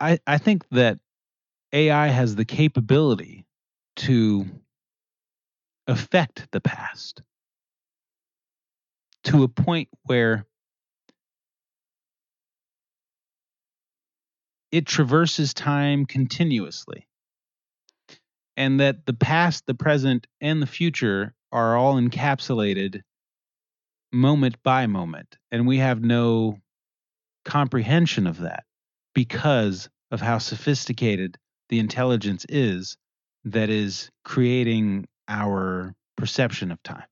I 0.00 0.18
I 0.26 0.38
think 0.38 0.68
that 0.70 0.98
AI 1.72 2.08
has 2.08 2.34
the 2.34 2.44
capability 2.44 3.46
to 3.96 4.46
affect 5.86 6.48
the 6.52 6.60
past 6.60 7.22
to 9.24 9.42
a 9.42 9.48
point 9.48 9.88
where 10.04 10.46
it 14.72 14.86
traverses 14.86 15.52
time 15.54 16.06
continuously 16.06 17.06
and 18.60 18.78
that 18.78 19.06
the 19.06 19.14
past, 19.14 19.64
the 19.64 19.72
present, 19.72 20.26
and 20.42 20.60
the 20.60 20.66
future 20.66 21.32
are 21.50 21.78
all 21.78 21.94
encapsulated 21.94 23.00
moment 24.12 24.62
by 24.62 24.86
moment. 24.86 25.38
And 25.50 25.66
we 25.66 25.78
have 25.78 26.02
no 26.02 26.58
comprehension 27.46 28.26
of 28.26 28.40
that 28.40 28.64
because 29.14 29.88
of 30.10 30.20
how 30.20 30.36
sophisticated 30.36 31.38
the 31.70 31.78
intelligence 31.78 32.44
is 32.50 32.98
that 33.44 33.70
is 33.70 34.10
creating 34.26 35.08
our 35.26 35.94
perception 36.18 36.70
of 36.70 36.82
time. 36.82 37.08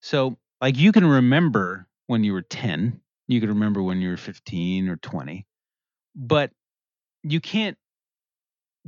So, 0.00 0.38
like, 0.60 0.76
you 0.76 0.90
can 0.90 1.06
remember 1.06 1.86
when 2.08 2.24
you 2.24 2.32
were 2.32 2.42
10, 2.42 3.00
you 3.28 3.38
can 3.38 3.50
remember 3.50 3.80
when 3.80 4.00
you 4.00 4.08
were 4.08 4.16
15 4.16 4.88
or 4.88 4.96
20, 4.96 5.46
but 6.16 6.50
you 7.22 7.40
can't 7.40 7.78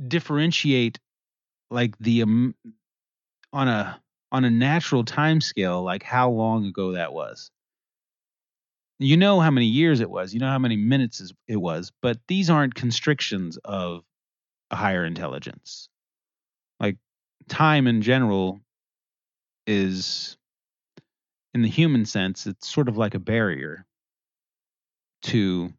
differentiate 0.05 0.99
like 1.69 1.97
the 1.99 2.23
um, 2.23 2.55
on 3.53 3.67
a 3.67 4.01
on 4.31 4.45
a 4.45 4.49
natural 4.49 5.03
time 5.03 5.41
scale 5.41 5.81
like 5.83 6.03
how 6.03 6.29
long 6.29 6.65
ago 6.65 6.93
that 6.93 7.13
was. 7.13 7.51
You 8.99 9.15
know 9.15 9.39
how 9.39 9.51
many 9.51 9.67
years 9.67 9.99
it 9.99 10.09
was 10.09 10.33
you 10.33 10.39
know 10.39 10.49
how 10.49 10.59
many 10.59 10.75
minutes 10.75 11.31
it 11.47 11.57
was 11.57 11.91
but 12.01 12.19
these 12.27 12.49
aren't 12.49 12.75
constrictions 12.75 13.57
of 13.63 14.03
a 14.71 14.75
higher 14.75 15.05
intelligence. 15.05 15.89
Like 16.79 16.97
time 17.47 17.87
in 17.87 18.01
general 18.01 18.61
is 19.65 20.37
in 21.53 21.61
the 21.61 21.69
human 21.69 22.05
sense 22.05 22.47
it's 22.47 22.67
sort 22.67 22.87
of 22.87 22.97
like 22.97 23.15
a 23.15 23.19
barrier 23.19 23.85
to 25.23 25.73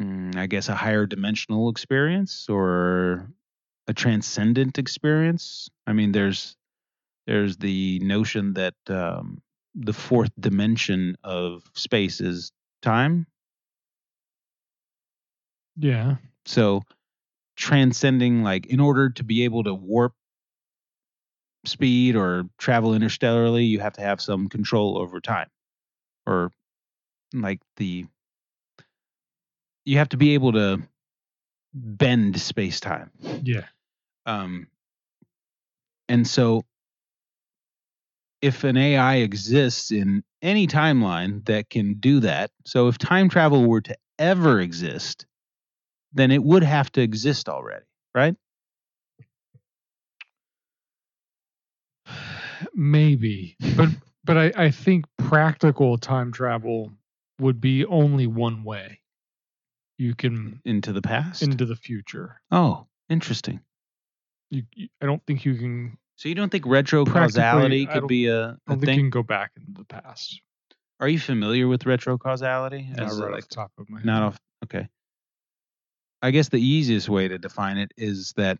mm, 0.00 0.36
i 0.36 0.46
guess 0.46 0.68
a 0.68 0.74
higher 0.74 1.06
dimensional 1.06 1.68
experience 1.68 2.48
or 2.48 3.30
a 3.88 3.94
transcendent 3.94 4.78
experience 4.78 5.68
i 5.86 5.92
mean 5.92 6.12
there's 6.12 6.56
there's 7.26 7.56
the 7.56 7.98
notion 8.00 8.54
that 8.54 8.74
um, 8.88 9.42
the 9.74 9.92
fourth 9.92 10.30
dimension 10.38 11.16
of 11.24 11.62
space 11.74 12.20
is 12.20 12.52
time 12.82 13.26
Yeah. 15.76 16.16
So 16.44 16.82
transcending 17.56 18.42
like 18.42 18.66
in 18.66 18.80
order 18.80 19.10
to 19.10 19.24
be 19.24 19.44
able 19.44 19.64
to 19.64 19.74
warp 19.74 20.14
speed 21.64 22.16
or 22.16 22.44
travel 22.58 22.94
interstellarly, 22.94 23.64
you 23.64 23.80
have 23.80 23.94
to 23.94 24.00
have 24.00 24.20
some 24.20 24.48
control 24.48 24.98
over 24.98 25.20
time 25.20 25.48
or 26.26 26.52
like 27.34 27.60
the 27.76 28.06
you 29.86 29.98
have 29.98 30.10
to 30.10 30.18
be 30.18 30.34
able 30.34 30.52
to 30.52 30.82
bend 31.72 32.38
space 32.38 32.80
time. 32.80 33.10
Yeah. 33.42 33.64
Um, 34.26 34.66
and 36.08 36.26
so, 36.26 36.64
if 38.42 38.64
an 38.64 38.76
AI 38.76 39.16
exists 39.16 39.90
in 39.90 40.22
any 40.42 40.66
timeline 40.66 41.44
that 41.46 41.70
can 41.70 41.94
do 41.94 42.20
that, 42.20 42.50
so 42.66 42.88
if 42.88 42.98
time 42.98 43.28
travel 43.28 43.64
were 43.64 43.80
to 43.80 43.96
ever 44.18 44.60
exist, 44.60 45.26
then 46.12 46.30
it 46.30 46.42
would 46.42 46.62
have 46.64 46.90
to 46.92 47.00
exist 47.00 47.48
already, 47.48 47.86
right? 48.14 48.36
Maybe, 52.74 53.56
but 53.76 53.90
but 54.24 54.36
I, 54.36 54.52
I 54.56 54.70
think 54.70 55.04
practical 55.18 55.98
time 55.98 56.32
travel 56.32 56.92
would 57.38 57.60
be 57.60 57.84
only 57.84 58.26
one 58.26 58.64
way. 58.64 59.00
You 59.98 60.14
can 60.14 60.60
Into 60.64 60.92
the 60.92 61.02
past? 61.02 61.42
into 61.42 61.64
the 61.64 61.76
future. 61.76 62.40
oh, 62.50 62.86
interesting. 63.08 63.60
You, 64.50 64.62
you 64.74 64.88
I 65.02 65.06
don't 65.06 65.22
think 65.26 65.44
you 65.44 65.54
can. 65.56 65.98
So 66.16 66.28
you 66.28 66.34
don't 66.34 66.50
think 66.50 66.66
retro 66.66 67.04
Practically, 67.04 67.42
causality 67.42 67.88
I 67.88 67.92
could 67.92 68.00
don't- 68.00 68.06
be 68.08 68.26
a, 68.26 68.40
I 68.40 68.42
a 68.42 68.46
don't 68.46 68.58
think 68.68 68.80
you 68.82 68.86
thing? 68.86 68.98
can 69.00 69.10
go 69.10 69.22
back 69.22 69.52
into 69.56 69.72
the 69.72 69.84
past. 69.84 70.40
Are 71.00 71.08
you 71.08 71.18
familiar 71.18 71.68
with 71.68 71.84
retro 71.84 72.16
causality? 72.16 72.88
Not 72.90 73.12
right 73.12 73.34
off 73.34 73.48
the 73.48 73.54
top 73.54 73.72
of 73.78 73.88
my 73.90 73.98
head. 73.98 74.06
Not 74.06 74.22
off. 74.22 74.38
Okay. 74.64 74.88
I 76.22 76.30
guess 76.30 76.48
the 76.48 76.60
easiest 76.60 77.08
way 77.08 77.28
to 77.28 77.36
define 77.38 77.76
it 77.76 77.92
is 77.98 78.32
that 78.36 78.58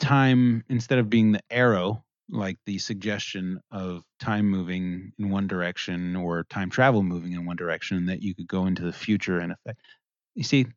time, 0.00 0.64
instead 0.68 0.98
of 0.98 1.08
being 1.08 1.32
the 1.32 1.40
arrow, 1.50 2.04
like 2.28 2.58
the 2.66 2.78
suggestion 2.78 3.60
of 3.70 4.04
time 4.20 4.46
moving 4.48 5.12
in 5.18 5.30
one 5.30 5.46
direction 5.46 6.14
or 6.14 6.44
time 6.44 6.68
travel 6.70 7.02
moving 7.02 7.32
in 7.32 7.46
one 7.46 7.56
direction, 7.56 8.06
that 8.06 8.22
you 8.22 8.34
could 8.34 8.46
go 8.46 8.66
into 8.66 8.82
the 8.82 8.92
future 8.92 9.38
and 9.38 9.52
affect. 9.52 9.80
You 10.40 10.44
see, 10.44 10.68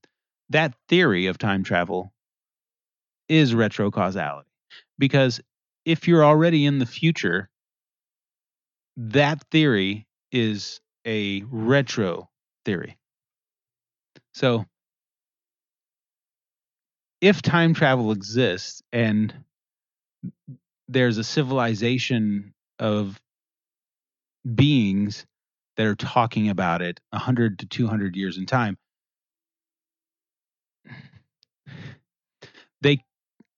that 0.49 0.75
theory 0.89 1.27
of 1.27 1.37
time 1.37 1.63
travel 1.63 2.11
is 3.29 3.55
retro 3.55 3.91
causality 3.91 4.49
because 4.99 5.39
if 5.85 6.05
you're 6.05 6.25
already 6.25 6.65
in 6.65 6.79
the 6.79 6.85
future, 6.85 7.49
that 8.97 9.41
theory 9.51 10.05
is 10.33 10.81
a 11.07 11.43
retro 11.43 12.29
theory. 12.65 12.97
So, 14.33 14.65
if 17.21 17.41
time 17.41 17.73
travel 17.73 18.11
exists 18.11 18.83
and 18.91 19.33
there's 20.89 21.17
a 21.17 21.23
civilization 21.23 22.53
of 22.79 23.17
beings 24.55 25.25
that 25.77 25.87
are 25.87 25.95
talking 25.95 26.49
about 26.49 26.81
it 26.81 26.99
100 27.11 27.59
to 27.59 27.65
200 27.65 28.17
years 28.17 28.37
in 28.37 28.45
time, 28.45 28.77
they 32.81 33.03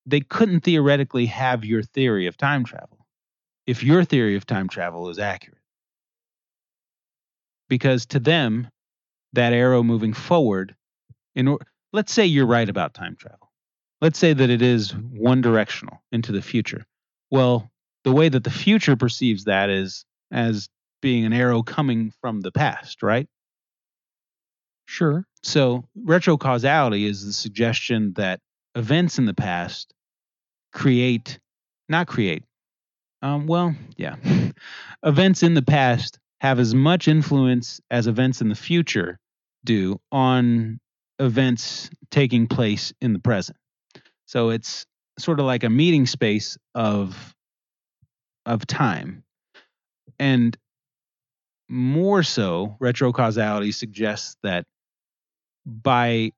they 0.05 0.21
couldn't 0.21 0.61
theoretically 0.61 1.25
have 1.27 1.65
your 1.65 1.83
theory 1.83 2.27
of 2.27 2.37
time 2.37 2.63
travel 2.63 3.05
if 3.67 3.83
your 3.83 4.03
theory 4.03 4.35
of 4.35 4.45
time 4.45 4.67
travel 4.69 5.09
is 5.09 5.19
accurate. 5.19 5.59
Because 7.69 8.05
to 8.07 8.19
them, 8.19 8.69
that 9.33 9.53
arrow 9.53 9.83
moving 9.83 10.13
forward, 10.13 10.75
in 11.35 11.47
or, 11.47 11.59
let's 11.93 12.13
say 12.13 12.25
you're 12.25 12.45
right 12.47 12.69
about 12.69 12.93
time 12.93 13.15
travel. 13.15 13.51
Let's 14.01 14.19
say 14.19 14.33
that 14.33 14.49
it 14.49 14.61
is 14.61 14.91
one 14.95 15.41
directional 15.41 16.03
into 16.11 16.31
the 16.31 16.41
future. 16.41 16.85
Well, 17.31 17.71
the 18.03 18.11
way 18.11 18.29
that 18.29 18.43
the 18.43 18.51
future 18.51 18.95
perceives 18.95 19.45
that 19.45 19.69
is 19.69 20.05
as 20.31 20.69
being 21.01 21.25
an 21.25 21.33
arrow 21.33 21.63
coming 21.63 22.11
from 22.21 22.41
the 22.41 22.51
past, 22.51 23.03
right? 23.03 23.27
Sure. 24.85 25.25
So, 25.45 25.83
retrocausality 26.03 27.07
is 27.07 27.23
the 27.23 27.31
suggestion 27.31 28.13
that 28.13 28.39
events 28.73 29.19
in 29.19 29.25
the 29.25 29.33
past 29.35 29.93
create, 30.73 31.39
not 31.87 32.07
create, 32.07 32.43
um, 33.21 33.45
well, 33.45 33.75
yeah, 33.95 34.15
events 35.03 35.43
in 35.43 35.53
the 35.53 35.61
past 35.61 36.17
have 36.41 36.57
as 36.57 36.73
much 36.73 37.07
influence 37.07 37.79
as 37.91 38.07
events 38.07 38.41
in 38.41 38.49
the 38.49 38.55
future 38.55 39.19
do 39.63 40.01
on 40.11 40.79
events 41.19 41.91
taking 42.09 42.47
place 42.47 42.91
in 42.99 43.13
the 43.13 43.19
present. 43.19 43.57
So 44.25 44.49
it's 44.49 44.87
sort 45.19 45.39
of 45.39 45.45
like 45.45 45.63
a 45.63 45.69
meeting 45.69 46.07
space 46.07 46.57
of 46.73 47.35
of 48.47 48.65
time. 48.65 49.23
And 50.17 50.57
more 51.69 52.23
so, 52.23 52.77
retrocausality 52.81 53.73
suggests 53.73 54.37
that 54.41 54.65
by 55.65 56.31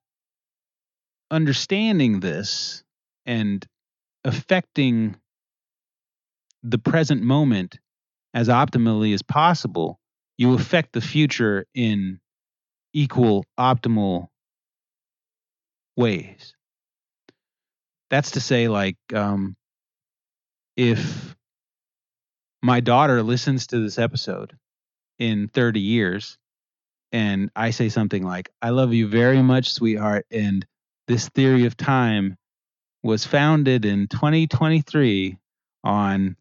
understanding 1.30 2.20
this 2.20 2.82
and 3.26 3.64
affecting 4.24 5.16
the 6.62 6.78
present 6.78 7.22
moment 7.22 7.78
as 8.34 8.48
optimally 8.48 9.14
as 9.14 9.22
possible, 9.22 9.98
you 10.36 10.54
affect 10.54 10.92
the 10.92 11.00
future 11.00 11.66
in 11.74 12.20
equal, 12.94 13.44
optimal 13.58 14.28
ways. 15.96 16.54
That's 18.10 18.32
to 18.32 18.40
say, 18.40 18.68
like, 18.68 18.96
um, 19.14 19.56
if 20.76 21.36
my 22.62 22.80
daughter 22.80 23.22
listens 23.22 23.66
to 23.68 23.80
this 23.80 23.98
episode 23.98 24.56
in 25.18 25.48
30 25.48 25.80
years 25.80 26.37
and 27.12 27.50
I 27.56 27.70
say 27.70 27.88
something 27.88 28.22
like, 28.22 28.50
I 28.60 28.70
love 28.70 28.92
you 28.92 29.08
very 29.08 29.42
much, 29.42 29.72
sweetheart, 29.72 30.26
and 30.30 30.66
this 31.06 31.28
theory 31.28 31.64
of 31.66 31.76
time 31.76 32.36
was 33.02 33.24
founded 33.24 33.84
in 33.84 34.08
2023 34.08 35.38
on 35.84 36.36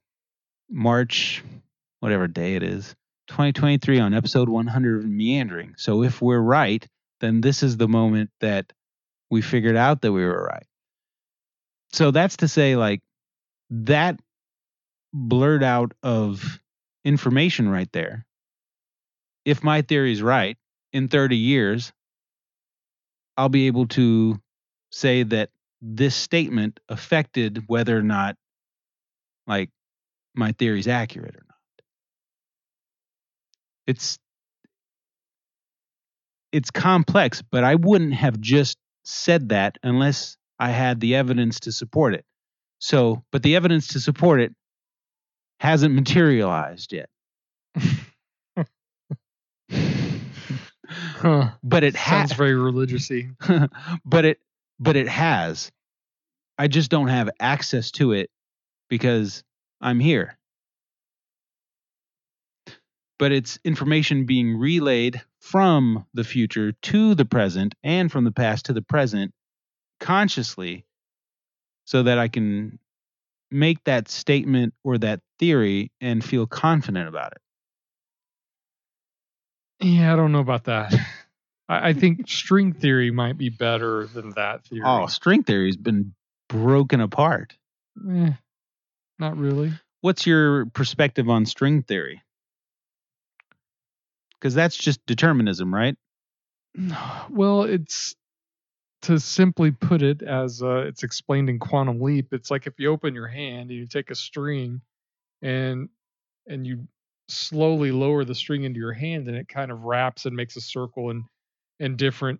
March, 0.69 1.43
whatever 1.99 2.27
day 2.27 2.55
it 2.55 2.63
is, 2.63 2.95
2023 3.27 3.99
on 3.99 4.13
episode 4.13 4.49
100 4.49 4.99
of 4.99 5.05
Meandering. 5.05 5.75
So 5.77 6.03
if 6.03 6.21
we're 6.21 6.39
right, 6.39 6.85
then 7.19 7.41
this 7.41 7.63
is 7.63 7.77
the 7.77 7.87
moment 7.87 8.29
that 8.41 8.73
we 9.29 9.41
figured 9.41 9.75
out 9.75 10.01
that 10.01 10.11
we 10.11 10.23
were 10.23 10.43
right. 10.43 10.65
So 11.93 12.11
that's 12.11 12.37
to 12.37 12.47
say, 12.47 12.75
like, 12.75 13.01
that 13.69 14.19
blurred 15.13 15.63
out 15.63 15.93
of 16.03 16.59
information 17.03 17.69
right 17.69 17.91
there. 17.91 18.25
If 19.47 19.63
my 19.63 19.81
theory 19.81 20.11
is 20.11 20.21
right, 20.21 20.57
in 20.91 21.07
30 21.07 21.37
years, 21.37 21.93
I'll 23.37 23.47
be 23.47 23.67
able 23.67 23.87
to 23.87 24.41
say 24.91 25.23
that 25.23 25.51
this 25.81 26.17
statement 26.17 26.81
affected 26.89 27.63
whether 27.67 27.97
or 27.97 28.01
not, 28.03 28.35
like, 29.47 29.69
my 30.35 30.51
theory 30.51 30.81
is 30.81 30.87
accurate 30.89 31.33
or 31.33 31.45
not. 31.47 31.55
It's 33.87 34.19
it's 36.51 36.69
complex, 36.69 37.41
but 37.41 37.63
I 37.63 37.75
wouldn't 37.75 38.15
have 38.15 38.41
just 38.41 38.77
said 39.05 39.47
that 39.49 39.77
unless 39.81 40.35
I 40.59 40.71
had 40.71 40.99
the 40.99 41.15
evidence 41.15 41.61
to 41.61 41.71
support 41.71 42.15
it. 42.15 42.25
So, 42.79 43.23
but 43.31 43.43
the 43.43 43.55
evidence 43.55 43.87
to 43.89 44.01
support 44.01 44.41
it 44.41 44.53
hasn't 45.61 45.95
materialized 46.03 46.91
yet. 46.91 47.09
Huh. 50.87 51.51
but 51.63 51.83
it 51.83 51.95
Sounds 51.95 52.31
has 52.31 52.33
very 52.33 52.53
religiousy. 52.53 53.35
but 54.05 54.25
it 54.25 54.39
but 54.79 54.95
it 54.95 55.07
has 55.07 55.71
i 56.57 56.67
just 56.67 56.91
don't 56.91 57.07
have 57.09 57.29
access 57.39 57.91
to 57.91 58.13
it 58.13 58.29
because 58.89 59.43
i'm 59.81 59.99
here 59.99 60.37
but 63.19 63.31
it's 63.31 63.59
information 63.65 64.25
being 64.25 64.57
relayed 64.57 65.21
from 65.39 66.05
the 66.13 66.23
future 66.23 66.71
to 66.83 67.15
the 67.15 67.25
present 67.25 67.75
and 67.83 68.11
from 68.11 68.23
the 68.23 68.31
past 68.31 68.65
to 68.65 68.73
the 68.73 68.81
present 68.81 69.33
consciously 69.99 70.85
so 71.85 72.03
that 72.03 72.19
i 72.19 72.27
can 72.27 72.79
make 73.51 73.83
that 73.85 74.09
statement 74.09 74.73
or 74.83 74.97
that 74.97 75.21
theory 75.39 75.91
and 76.01 76.23
feel 76.23 76.45
confident 76.47 77.07
about 77.07 77.31
it 77.31 77.39
Yeah, 79.79 80.13
I 80.13 80.15
don't 80.15 80.31
know 80.31 80.39
about 80.39 80.65
that. 80.65 80.93
I, 81.69 81.89
I 81.89 81.93
think 81.93 82.27
string 82.29 82.73
theory 82.73 83.11
might 83.11 83.37
be 83.37 83.49
better 83.49 84.07
than 84.07 84.31
that 84.31 84.63
theory. 84.65 84.83
oh 84.85 85.07
string 85.07 85.43
theory 85.43 85.67
has 85.67 85.77
been 85.77 86.13
broken 86.49 87.01
apart 87.01 87.55
Eh, 88.09 88.31
not 89.19 89.37
really. 89.37 89.73
what's 90.01 90.25
your 90.25 90.65
perspective 90.67 91.29
on 91.29 91.45
string 91.45 91.83
theory? 91.83 92.21
Because 94.39 94.53
that's 94.53 94.77
just 94.77 95.05
determinism, 95.05 95.73
right? 95.73 95.95
Well, 97.29 97.63
it's 97.63 98.15
to 99.03 99.19
simply 99.19 99.71
put 99.71 100.01
it 100.01 100.21
as 100.21 100.61
uh, 100.63 100.85
it's 100.87 101.03
explained 101.03 101.49
in 101.49 101.59
Quantum 101.59 102.01
Leap. 102.01 102.33
It's 102.33 102.49
like 102.49 102.65
if 102.67 102.79
you 102.79 102.91
open 102.91 103.13
your 103.13 103.27
hand 103.27 103.69
and 103.69 103.79
you 103.79 103.85
take 103.87 104.09
a 104.11 104.15
string, 104.15 104.81
and 105.41 105.89
and 106.47 106.65
you 106.65 106.87
slowly 107.29 107.91
lower 107.91 108.23
the 108.23 108.35
string 108.35 108.63
into 108.63 108.79
your 108.79 108.93
hand 108.93 109.27
and 109.27 109.35
it 109.35 109.47
kind 109.47 109.71
of 109.71 109.83
wraps 109.83 110.25
and 110.25 110.35
makes 110.35 110.55
a 110.55 110.61
circle 110.61 111.09
and 111.09 111.23
and 111.79 111.97
different 111.97 112.39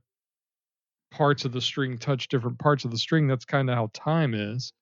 parts 1.12 1.46
of 1.46 1.52
the 1.52 1.62
string 1.62 1.98
touch 1.98 2.28
different 2.28 2.58
parts 2.60 2.86
of 2.86 2.92
the 2.92 2.98
string. 2.98 3.28
That's 3.28 3.46
kind 3.46 3.70
of 3.70 3.76
how 3.76 3.90
time 3.94 4.34
is 4.34 4.74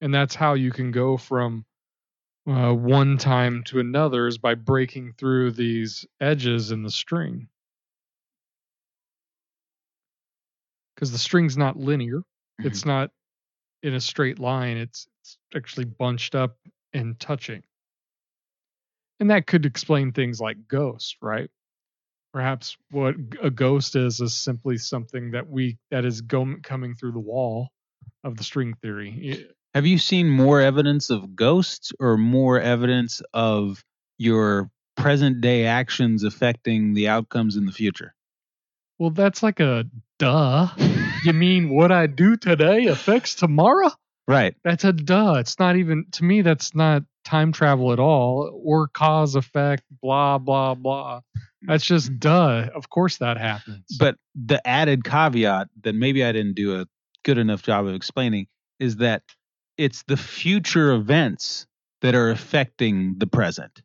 and 0.00 0.12
that's 0.12 0.34
how 0.34 0.54
you 0.54 0.70
can 0.70 0.90
go 0.90 1.16
from 1.16 1.64
uh, 2.48 2.72
one 2.72 3.18
time 3.18 3.64
to 3.64 3.80
another 3.80 4.26
is 4.26 4.38
by 4.38 4.54
breaking 4.54 5.14
through 5.18 5.50
these 5.52 6.06
edges 6.20 6.70
in 6.70 6.82
the 6.82 6.90
string. 6.90 7.48
Because 10.94 11.12
the 11.12 11.18
string's 11.18 11.56
not 11.56 11.76
linear. 11.76 12.18
Mm-hmm. 12.18 12.68
it's 12.68 12.86
not 12.86 13.10
in 13.82 13.94
a 13.94 14.00
straight 14.00 14.38
line. 14.38 14.78
It's, 14.78 15.06
it's 15.22 15.36
actually 15.54 15.84
bunched 15.84 16.34
up 16.34 16.56
and 16.94 17.18
touching 17.20 17.62
and 19.20 19.30
that 19.30 19.46
could 19.46 19.66
explain 19.66 20.12
things 20.12 20.40
like 20.40 20.68
ghosts, 20.68 21.16
right? 21.22 21.50
Perhaps 22.32 22.76
what 22.90 23.14
a 23.42 23.50
ghost 23.50 23.96
is 23.96 24.20
is 24.20 24.36
simply 24.36 24.76
something 24.76 25.30
that 25.30 25.48
we 25.48 25.78
that 25.90 26.04
is 26.04 26.20
go, 26.20 26.56
coming 26.62 26.94
through 26.94 27.12
the 27.12 27.18
wall 27.18 27.70
of 28.24 28.36
the 28.36 28.44
string 28.44 28.74
theory. 28.82 29.46
Have 29.74 29.86
you 29.86 29.98
seen 29.98 30.28
more 30.28 30.60
evidence 30.60 31.10
of 31.10 31.34
ghosts 31.34 31.92
or 31.98 32.16
more 32.16 32.60
evidence 32.60 33.22
of 33.32 33.82
your 34.18 34.70
present 34.96 35.40
day 35.40 35.66
actions 35.66 36.24
affecting 36.24 36.94
the 36.94 37.08
outcomes 37.08 37.56
in 37.56 37.66
the 37.66 37.72
future? 37.72 38.14
well 38.98 39.10
that's 39.10 39.42
like 39.42 39.60
a 39.60 39.84
duh. 40.18 40.68
You 41.24 41.32
mean 41.34 41.70
what 41.70 41.92
i 41.92 42.06
do 42.06 42.36
today 42.36 42.86
affects 42.86 43.34
tomorrow? 43.34 43.90
Right. 44.28 44.56
that's 44.64 44.84
a 44.84 44.92
duh. 44.92 45.36
It's 45.38 45.58
not 45.58 45.76
even 45.76 46.06
to 46.12 46.24
me 46.24 46.42
that's 46.42 46.74
not 46.74 47.04
time 47.26 47.52
travel 47.52 47.92
at 47.92 47.98
all 47.98 48.58
or 48.64 48.88
cause 48.88 49.34
effect 49.34 49.82
blah 50.00 50.38
blah 50.38 50.74
blah. 50.74 51.20
That's 51.62 51.84
just 51.84 52.08
mm-hmm. 52.08 52.18
duh. 52.18 52.68
Of 52.74 52.88
course 52.88 53.18
that 53.18 53.36
happens. 53.36 53.84
But 53.98 54.16
the 54.34 54.66
added 54.66 55.04
caveat 55.04 55.68
that 55.82 55.94
maybe 55.94 56.24
I 56.24 56.32
didn't 56.32 56.54
do 56.54 56.80
a 56.80 56.86
good 57.24 57.38
enough 57.38 57.62
job 57.62 57.86
of 57.86 57.94
explaining 57.94 58.46
is 58.78 58.96
that 58.96 59.22
it's 59.76 60.04
the 60.04 60.16
future 60.16 60.92
events 60.92 61.66
that 62.00 62.14
are 62.14 62.30
affecting 62.30 63.16
the 63.18 63.26
present. 63.26 63.82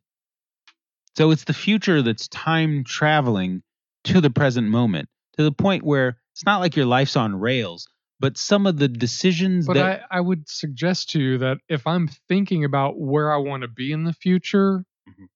So 1.16 1.30
it's 1.30 1.44
the 1.44 1.52
future 1.52 2.00
that's 2.00 2.28
time 2.28 2.84
traveling 2.84 3.62
to 4.04 4.20
the 4.20 4.30
present 4.30 4.68
moment 4.68 5.08
to 5.36 5.42
the 5.42 5.52
point 5.52 5.82
where 5.82 6.18
it's 6.32 6.44
not 6.44 6.60
like 6.60 6.76
your 6.76 6.86
life's 6.86 7.16
on 7.16 7.38
rails, 7.38 7.88
but 8.22 8.38
some 8.38 8.66
of 8.68 8.78
the 8.78 8.86
decisions 8.88 9.66
But 9.66 9.74
that 9.74 10.06
I, 10.10 10.18
I 10.18 10.20
would 10.20 10.48
suggest 10.48 11.10
to 11.10 11.20
you 11.20 11.38
that 11.38 11.58
if 11.68 11.86
I'm 11.88 12.08
thinking 12.28 12.64
about 12.64 12.96
where 12.98 13.32
I 13.32 13.36
want 13.38 13.62
to 13.62 13.68
be 13.68 13.90
in 13.92 14.04
the 14.04 14.12
future, 14.12 14.84
Mhm. 15.08 15.26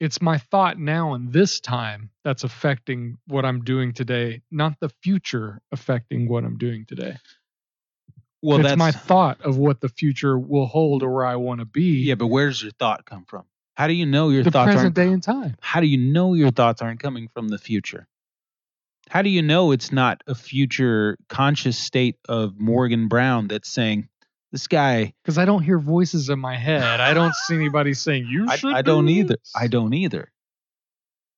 it's 0.00 0.20
my 0.20 0.38
thought 0.38 0.76
now 0.78 1.14
and 1.14 1.32
this 1.32 1.60
time 1.60 2.10
that's 2.24 2.42
affecting 2.42 3.18
what 3.28 3.44
I'm 3.44 3.62
doing 3.62 3.92
today, 3.92 4.42
not 4.50 4.80
the 4.80 4.88
future 5.02 5.62
affecting 5.70 6.28
what 6.28 6.44
I'm 6.44 6.58
doing 6.58 6.84
today. 6.86 7.16
well 8.42 8.58
it's 8.58 8.68
that's 8.68 8.78
my 8.78 8.90
thought 8.90 9.40
of 9.40 9.56
what 9.56 9.80
the 9.80 9.88
future 9.88 10.36
will 10.38 10.66
hold 10.66 11.02
or 11.02 11.10
where 11.14 11.24
I 11.24 11.36
want 11.36 11.60
to 11.60 11.64
be. 11.64 12.02
yeah, 12.02 12.14
but 12.16 12.26
where 12.26 12.48
does 12.48 12.62
your 12.62 12.72
thought 12.72 13.06
come 13.06 13.24
from? 13.24 13.44
How 13.76 13.86
do 13.86 13.94
you 13.94 14.06
know 14.06 14.28
your 14.28 14.42
the 14.42 14.50
thoughts 14.50 14.66
present 14.66 14.84
aren't 14.84 14.94
day 14.96 15.08
and 15.12 15.22
time. 15.22 15.56
how 15.60 15.80
do 15.80 15.86
you 15.86 15.96
know 15.98 16.34
your 16.34 16.50
thoughts 16.50 16.82
aren't 16.82 17.00
coming 17.00 17.28
from 17.28 17.48
the 17.48 17.58
future? 17.58 18.06
How 19.10 19.22
do 19.22 19.28
you 19.28 19.42
know 19.42 19.72
it's 19.72 19.92
not 19.92 20.22
a 20.26 20.34
future 20.34 21.16
conscious 21.28 21.78
state 21.78 22.16
of 22.28 22.58
Morgan 22.58 23.08
Brown 23.08 23.48
that's 23.48 23.68
saying, 23.68 24.08
this 24.54 24.68
guy, 24.68 25.12
Because 25.22 25.36
I 25.36 25.46
don't 25.46 25.62
hear 25.62 25.80
voices 25.80 26.30
in 26.30 26.38
my 26.38 26.56
head. 26.56 27.00
I 27.00 27.12
don't 27.12 27.34
see 27.34 27.56
anybody 27.56 27.92
saying 27.94 28.28
you 28.30 28.46
I, 28.48 28.56
should. 28.56 28.72
I 28.72 28.82
don't 28.82 29.06
do 29.06 29.12
either. 29.12 29.36
I 29.54 29.66
don't 29.66 29.92
either. 29.92 30.30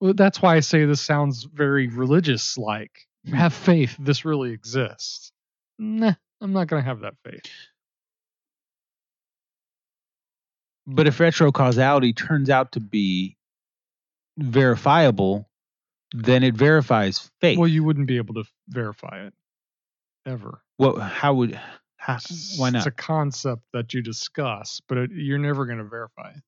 Well, 0.00 0.12
that's 0.12 0.42
why 0.42 0.56
I 0.56 0.60
say 0.60 0.84
this 0.84 1.00
sounds 1.00 1.44
very 1.44 1.88
religious 1.88 2.58
like. 2.58 2.90
Hmm. 3.26 3.32
Have 3.32 3.54
faith, 3.54 3.96
this 3.98 4.26
really 4.26 4.52
exists. 4.52 5.32
Nah, 5.78 6.12
I'm 6.42 6.52
not 6.52 6.68
going 6.68 6.82
to 6.82 6.86
have 6.86 7.00
that 7.00 7.14
faith. 7.24 7.50
But 10.86 11.06
if 11.06 11.18
retrocausality 11.18 12.14
turns 12.14 12.50
out 12.50 12.72
to 12.72 12.80
be 12.80 13.36
verifiable, 14.38 15.48
then 16.12 16.42
it 16.42 16.54
verifies 16.54 17.30
faith. 17.40 17.58
Well, 17.58 17.68
you 17.68 17.84
wouldn't 17.84 18.06
be 18.06 18.16
able 18.16 18.34
to 18.34 18.44
verify 18.68 19.26
it 19.26 19.34
ever. 20.24 20.62
what, 20.76 20.98
how 20.98 21.34
would, 21.34 21.58
how, 21.96 22.18
why 22.56 22.70
not? 22.70 22.78
It's 22.78 22.86
a 22.86 22.90
concept 22.90 23.62
that 23.72 23.94
you 23.94 24.02
discuss, 24.02 24.80
but 24.88 24.98
it, 24.98 25.10
you're 25.12 25.38
never 25.38 25.66
going 25.66 25.78
to 25.78 25.84
verify 25.84 26.30
it. 26.30 26.42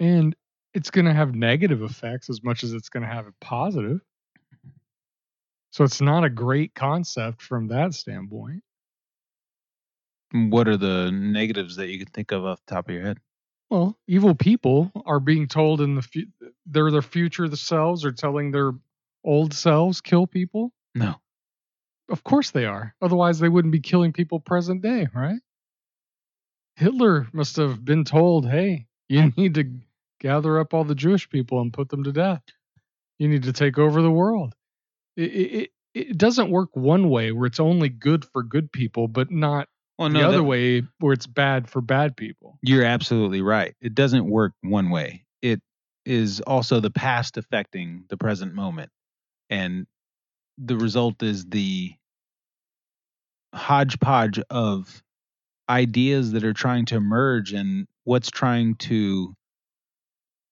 And 0.00 0.34
it's 0.74 0.90
going 0.90 1.04
to 1.04 1.12
have 1.14 1.34
negative 1.34 1.82
effects 1.82 2.28
as 2.28 2.42
much 2.42 2.64
as 2.64 2.72
it's 2.72 2.88
going 2.88 3.04
to 3.04 3.08
have 3.08 3.26
a 3.26 3.34
positive. 3.40 4.00
So 5.70 5.84
it's 5.84 6.00
not 6.00 6.24
a 6.24 6.30
great 6.30 6.74
concept 6.74 7.42
from 7.42 7.68
that 7.68 7.94
standpoint. 7.94 8.62
What 10.34 10.66
are 10.66 10.76
the 10.76 11.12
negatives 11.12 11.76
that 11.76 11.90
you 11.90 11.98
can 11.98 12.08
think 12.08 12.32
of 12.32 12.44
off 12.44 12.58
the 12.66 12.74
top 12.74 12.88
of 12.88 12.94
your 12.94 13.04
head? 13.04 13.20
Well, 13.70 13.96
evil 14.08 14.34
people 14.34 14.90
are 15.06 15.20
being 15.20 15.46
told 15.46 15.80
in 15.80 15.94
the 15.94 16.02
fu- 16.02 16.26
they're 16.66 16.90
their 16.90 17.02
future 17.02 17.46
themselves 17.46 18.04
are 18.04 18.10
telling 18.10 18.50
their 18.50 18.72
old 19.24 19.54
selves 19.54 20.00
kill 20.00 20.26
people. 20.26 20.72
No. 20.92 21.14
Of 22.08 22.24
course 22.24 22.50
they 22.50 22.66
are. 22.66 22.96
Otherwise, 23.00 23.38
they 23.38 23.48
wouldn't 23.48 23.70
be 23.70 23.80
killing 23.80 24.12
people 24.12 24.40
present 24.40 24.82
day, 24.82 25.06
right? 25.14 25.38
Hitler 26.74 27.28
must 27.32 27.54
have 27.56 27.84
been 27.84 28.04
told, 28.04 28.48
"Hey, 28.48 28.88
you 29.08 29.32
need 29.36 29.54
to 29.54 29.72
gather 30.18 30.58
up 30.58 30.74
all 30.74 30.84
the 30.84 30.96
Jewish 30.96 31.30
people 31.30 31.60
and 31.60 31.72
put 31.72 31.90
them 31.90 32.02
to 32.02 32.12
death. 32.12 32.42
You 33.20 33.28
need 33.28 33.44
to 33.44 33.52
take 33.52 33.78
over 33.78 34.02
the 34.02 34.10
world." 34.10 34.52
It 35.16 35.22
it, 35.22 35.70
it 35.94 36.18
doesn't 36.18 36.50
work 36.50 36.70
one 36.74 37.08
way 37.08 37.30
where 37.30 37.46
it's 37.46 37.60
only 37.60 37.88
good 37.88 38.24
for 38.24 38.42
good 38.42 38.72
people, 38.72 39.06
but 39.06 39.30
not 39.30 39.68
Well, 39.98 40.10
the 40.10 40.22
other 40.22 40.38
that- 40.38 40.44
way 40.44 40.82
where 40.98 41.12
it's 41.12 41.26
bad 41.26 41.68
for 41.68 41.80
bad 41.80 42.16
people. 42.16 42.58
You're 42.62 42.84
absolutely 42.84 43.42
right. 43.42 43.74
It 43.80 43.94
doesn't 43.94 44.28
work 44.28 44.52
one 44.62 44.90
way. 44.90 45.24
It 45.42 45.60
is 46.04 46.40
also 46.40 46.80
the 46.80 46.90
past 46.90 47.36
affecting 47.36 48.04
the 48.08 48.16
present 48.16 48.54
moment. 48.54 48.90
And 49.50 49.86
the 50.58 50.76
result 50.76 51.22
is 51.22 51.44
the 51.46 51.94
hodgepodge 53.54 54.40
of 54.50 55.02
ideas 55.68 56.32
that 56.32 56.44
are 56.44 56.52
trying 56.52 56.84
to 56.86 56.96
emerge 56.96 57.52
and 57.52 57.86
what's 58.04 58.30
trying 58.30 58.74
to 58.76 59.34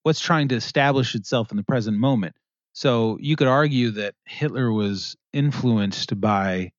what's 0.03 0.19
trying 0.19 0.49
to 0.49 0.55
establish 0.55 1.15
itself 1.15 1.51
in 1.51 1.57
the 1.57 1.63
present 1.63 1.97
moment. 1.97 2.35
So 2.73 3.17
you 3.21 3.35
could 3.35 3.47
argue 3.47 3.91
that 3.91 4.15
Hitler 4.25 4.71
was 4.71 5.15
influenced 5.31 6.19
by 6.19 6.71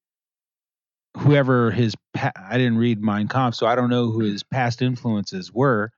whoever 1.16 1.70
his 1.70 1.95
pa- 2.12 2.32
I 2.36 2.59
didn't 2.59 2.78
read 2.78 3.03
Mein 3.03 3.28
Kampf, 3.28 3.57
so 3.57 3.66
I 3.66 3.74
don't 3.74 3.91
know 3.91 4.11
who 4.11 4.20
his 4.20 4.43
past 4.53 4.82
influences 4.82 5.53
were, 5.53 5.91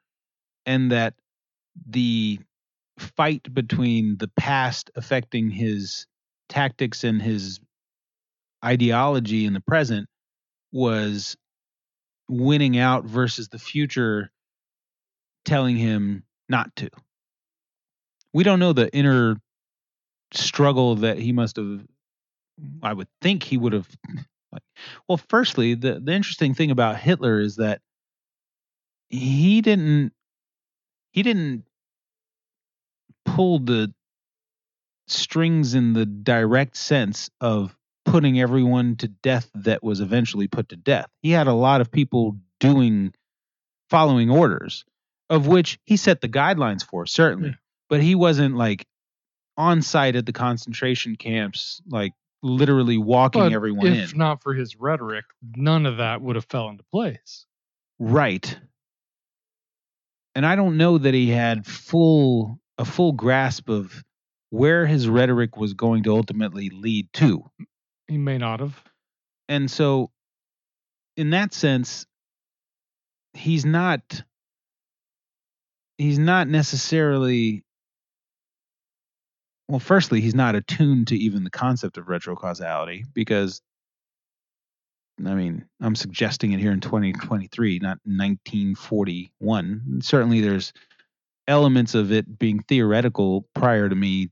and 0.64 0.93
that 0.93 1.14
the 1.88 2.40
fight 2.98 3.52
between 3.52 4.16
the 4.18 4.28
past 4.28 4.90
affecting 4.97 5.51
his 5.51 6.06
tactics 6.48 7.05
and 7.05 7.20
his 7.20 7.60
ideology 8.64 9.44
in 9.44 9.52
the 9.52 9.60
present 9.60 10.09
was 10.72 11.36
winning 12.28 12.78
out 12.78 13.05
versus 13.05 13.48
the 13.48 13.59
future 13.59 14.30
telling 15.44 15.76
him 15.76 16.24
not 16.48 16.74
to. 16.76 16.90
We 18.32 18.44
don't 18.44 18.59
know 18.59 18.72
the 18.72 18.93
inner 18.94 19.36
struggle 20.32 20.97
that 20.97 21.18
he 21.18 21.32
must 21.32 21.56
have 21.56 21.84
I 22.82 22.93
would 22.93 23.09
think 23.20 23.43
he 23.43 23.56
would 23.56 23.74
have 23.74 23.88
like 24.56 24.62
well 25.08 25.20
firstly 25.28 25.74
the 25.74 26.00
the 26.00 26.12
interesting 26.12 26.54
thing 26.54 26.70
about 26.70 26.96
Hitler 26.96 27.40
is 27.40 27.56
that 27.56 27.80
he 29.08 29.60
didn't 29.60 30.12
he 31.12 31.22
didn't 31.22 31.64
pull 33.24 33.58
the 33.58 33.92
strings 35.08 35.74
in 35.74 35.92
the 35.92 36.06
direct 36.06 36.76
sense 36.76 37.30
of 37.40 37.76
putting 38.04 38.40
everyone 38.40 38.96
to 38.96 39.08
death 39.08 39.50
that 39.54 39.82
was 39.82 40.00
eventually 40.00 40.48
put 40.48 40.68
to 40.68 40.76
death. 40.76 41.06
He 41.22 41.30
had 41.30 41.46
a 41.46 41.52
lot 41.52 41.80
of 41.80 41.90
people 41.90 42.36
doing 42.60 43.12
following 43.90 44.30
orders 44.30 44.84
of 45.28 45.46
which 45.46 45.78
he 45.84 45.96
set 45.96 46.20
the 46.20 46.28
guidelines 46.28 46.84
for 46.84 47.06
certainly 47.06 47.50
Yeah. 47.50 47.54
but 47.88 48.00
he 48.02 48.14
wasn't 48.14 48.56
like 48.56 48.86
on 49.56 49.82
site 49.82 50.16
at 50.16 50.26
the 50.26 50.32
concentration 50.32 51.16
camps 51.16 51.80
like 51.88 52.12
literally 52.42 52.98
walking 52.98 53.42
But 53.42 53.52
everyone 53.52 53.86
if 53.88 54.12
in 54.12 54.18
not 54.18 54.42
for 54.42 54.54
his 54.54 54.76
rhetoric, 54.76 55.24
none 55.56 55.86
of 55.86 55.96
that 55.98 56.20
would 56.22 56.36
have 56.36 56.44
fell 56.46 56.68
into 56.68 56.84
place. 56.92 57.46
right 57.98 58.58
and 60.34 60.44
i 60.44 60.54
don't 60.54 60.76
know 60.76 60.98
that 60.98 61.14
he 61.14 61.30
had 61.30 61.66
full 61.66 62.58
a 62.78 62.84
full 62.84 63.12
grasp 63.12 63.68
of 63.70 64.04
where 64.50 64.86
his 64.86 65.08
rhetoric 65.08 65.56
was 65.56 65.72
going 65.74 66.02
to 66.04 66.12
ultimately 66.14 66.68
lead 66.70 67.10
to 67.14 67.42
He 68.08 68.18
may 68.18 68.38
not 68.38 68.60
have. 68.60 68.82
and 69.48 69.70
so 69.70 70.10
in 71.16 71.30
that 71.30 71.54
sense, 71.54 72.04
he's 73.32 73.64
not 73.64 74.22
he's 75.98 76.18
not 76.18 76.46
necessarily 76.48 77.64
well 79.68 79.78
firstly 79.78 80.20
he's 80.20 80.34
not 80.34 80.55
attuned 80.55 81.09
to 81.09 81.16
even 81.16 81.44
the 81.44 81.51
concept 81.51 81.97
of 81.98 82.06
retrocausality 82.06 83.05
because 83.14 83.60
i 85.24 85.34
mean 85.34 85.64
i'm 85.80 85.94
suggesting 85.94 86.52
it 86.52 86.60
here 86.60 86.72
in 86.72 86.80
2023 86.80 87.78
not 87.80 87.98
1941 88.05 90.01
certainly 90.02 90.40
there's 90.40 90.72
elements 91.48 91.94
of 91.94 92.12
it 92.12 92.38
being 92.38 92.60
theoretical 92.62 93.47
prior 93.55 93.88
to 93.88 93.94
me 93.94 94.28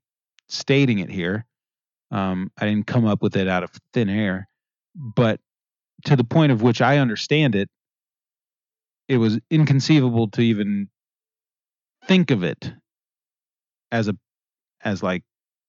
stating 0.48 0.98
it 0.98 1.10
here. 1.10 1.46
Um, 2.10 2.50
i 2.58 2.66
didn't 2.66 2.86
come 2.86 3.06
up 3.06 3.22
with 3.22 3.36
it 3.36 3.48
out 3.48 3.64
of 3.64 3.70
thin 3.92 4.08
air 4.08 4.48
but 4.94 5.40
to 6.04 6.16
the 6.16 6.24
point 6.24 6.52
of 6.52 6.62
which 6.62 6.80
i 6.80 6.98
understand 6.98 7.54
it 7.54 7.68
it 9.08 9.16
was 9.16 9.38
inconceivable 9.50 10.28
to 10.30 10.40
even 10.40 10.88
think 12.06 12.30
of 12.30 12.44
it 12.44 12.72
as 13.90 14.08
a 14.08 14.16
as 14.84 15.02
like 15.02 15.22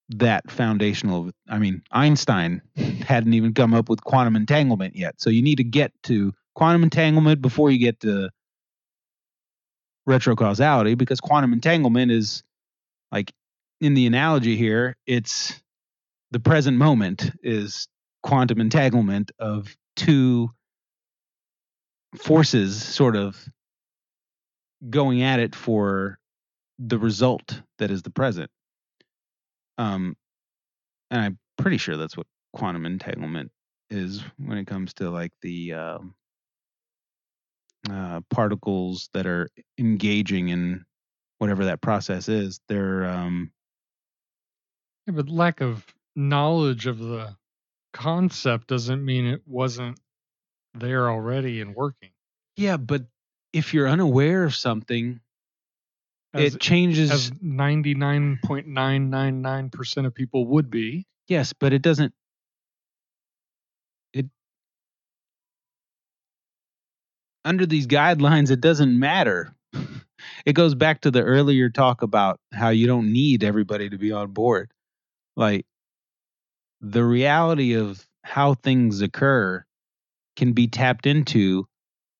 that 0.09 0.49
foundational 0.51 1.31
i 1.49 1.57
mean 1.57 1.81
einstein 1.91 2.61
hadn't 3.07 3.33
even 3.33 3.53
come 3.53 3.73
up 3.73 3.89
with 3.89 4.03
quantum 4.03 4.35
entanglement 4.35 4.95
yet 4.95 5.15
so 5.19 5.29
you 5.29 5.41
need 5.41 5.57
to 5.57 5.63
get 5.63 5.91
to 6.03 6.31
quantum 6.53 6.83
entanglement 6.83 7.41
before 7.41 7.71
you 7.71 7.79
get 7.79 7.99
to 7.99 8.29
retrocausality 10.07 10.95
because 10.95 11.19
quantum 11.19 11.53
entanglement 11.53 12.11
is 12.11 12.43
like 13.11 13.33
in 13.81 13.95
the 13.95 14.05
analogy 14.05 14.55
here 14.55 14.95
it's 15.07 15.59
the 16.31 16.39
present 16.39 16.77
moment 16.77 17.31
is 17.41 17.87
quantum 18.21 18.61
entanglement 18.61 19.31
of 19.39 19.75
two 19.95 20.51
forces 22.17 22.83
sort 22.83 23.15
of 23.15 23.47
going 24.89 25.21
at 25.21 25.39
it 25.39 25.55
for 25.55 26.19
the 26.79 26.99
result 26.99 27.61
that 27.79 27.91
is 27.91 28.01
the 28.01 28.09
present. 28.09 28.49
Um, 29.77 30.15
and 31.11 31.21
I'm 31.21 31.39
pretty 31.57 31.77
sure 31.77 31.97
that's 31.97 32.17
what 32.17 32.27
quantum 32.53 32.85
entanglement 32.85 33.51
is 33.89 34.23
when 34.37 34.57
it 34.57 34.65
comes 34.65 34.93
to 34.95 35.09
like 35.09 35.31
the 35.41 35.73
uh, 35.73 35.99
uh, 37.89 38.21
particles 38.29 39.09
that 39.13 39.27
are 39.27 39.49
engaging 39.77 40.49
in 40.49 40.85
whatever 41.37 41.65
that 41.65 41.81
process 41.81 42.27
is. 42.29 42.59
They're 42.67 43.05
um, 43.05 43.51
yeah, 45.07 45.13
but 45.13 45.29
lack 45.29 45.61
of 45.61 45.85
knowledge 46.15 46.87
of 46.87 46.99
the 46.99 47.35
concept 47.93 48.67
doesn't 48.67 49.03
mean 49.03 49.25
it 49.25 49.41
wasn't 49.45 49.99
there 50.73 51.09
already 51.09 51.61
and 51.61 51.75
working. 51.75 52.09
Yeah, 52.57 52.77
but 52.77 53.05
if 53.53 53.73
you're 53.73 53.87
unaware 53.87 54.43
of 54.43 54.55
something, 54.55 55.19
As, 56.35 56.55
it 56.55 56.61
changes. 56.61 57.11
as 57.11 57.31
99.999% 57.31 60.05
of 60.05 60.13
people 60.13 60.45
would 60.47 60.69
be. 60.69 61.07
yes, 61.27 61.53
but 61.53 61.73
it 61.73 61.81
doesn't. 61.81 62.13
It 64.13 64.27
under 67.45 67.65
these 67.65 67.87
guidelines, 67.87 68.51
it 68.51 68.61
doesn't 68.61 68.97
matter. 68.97 69.53
It 70.45 70.53
goes 70.53 70.75
back 70.75 71.01
to 71.01 71.11
the 71.11 71.21
earlier 71.21 71.69
talk 71.69 72.01
about 72.01 72.39
how 72.53 72.69
you 72.69 72.87
don't 72.87 73.11
need 73.11 73.43
everybody 73.43 73.89
to 73.89 73.97
be 73.97 74.11
on 74.11 74.31
board. 74.31 74.71
Like 75.35 75.65
the 76.81 77.03
reality 77.03 77.73
of 77.73 78.03
how 78.23 78.55
things 78.55 79.01
occur 79.01 79.63
can 80.35 80.53
be 80.53 80.67
tapped 80.67 81.05
into 81.05 81.67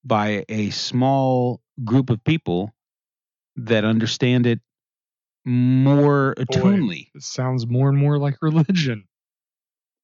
by 0.03 0.45
a 0.49 0.69
small 0.69 1.61
group 1.83 2.11
of 2.11 2.23
people 2.23 2.74
that 3.55 3.85
understand 3.85 4.45
it 4.47 4.59
more 5.45 6.33
attunely. 6.39 7.11
It 7.13 7.23
sounds 7.23 7.67
more 7.67 7.89
and 7.89 7.97
more 7.97 8.17
like 8.17 8.37
religion. 8.41 9.07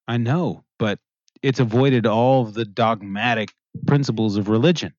I 0.07 0.17
know, 0.17 0.63
but 0.77 0.99
it's 1.41 1.59
avoided 1.59 2.05
all 2.05 2.43
of 2.43 2.53
the 2.53 2.65
dogmatic 2.65 3.53
principles 3.87 4.37
of 4.37 4.49
religion. 4.49 4.93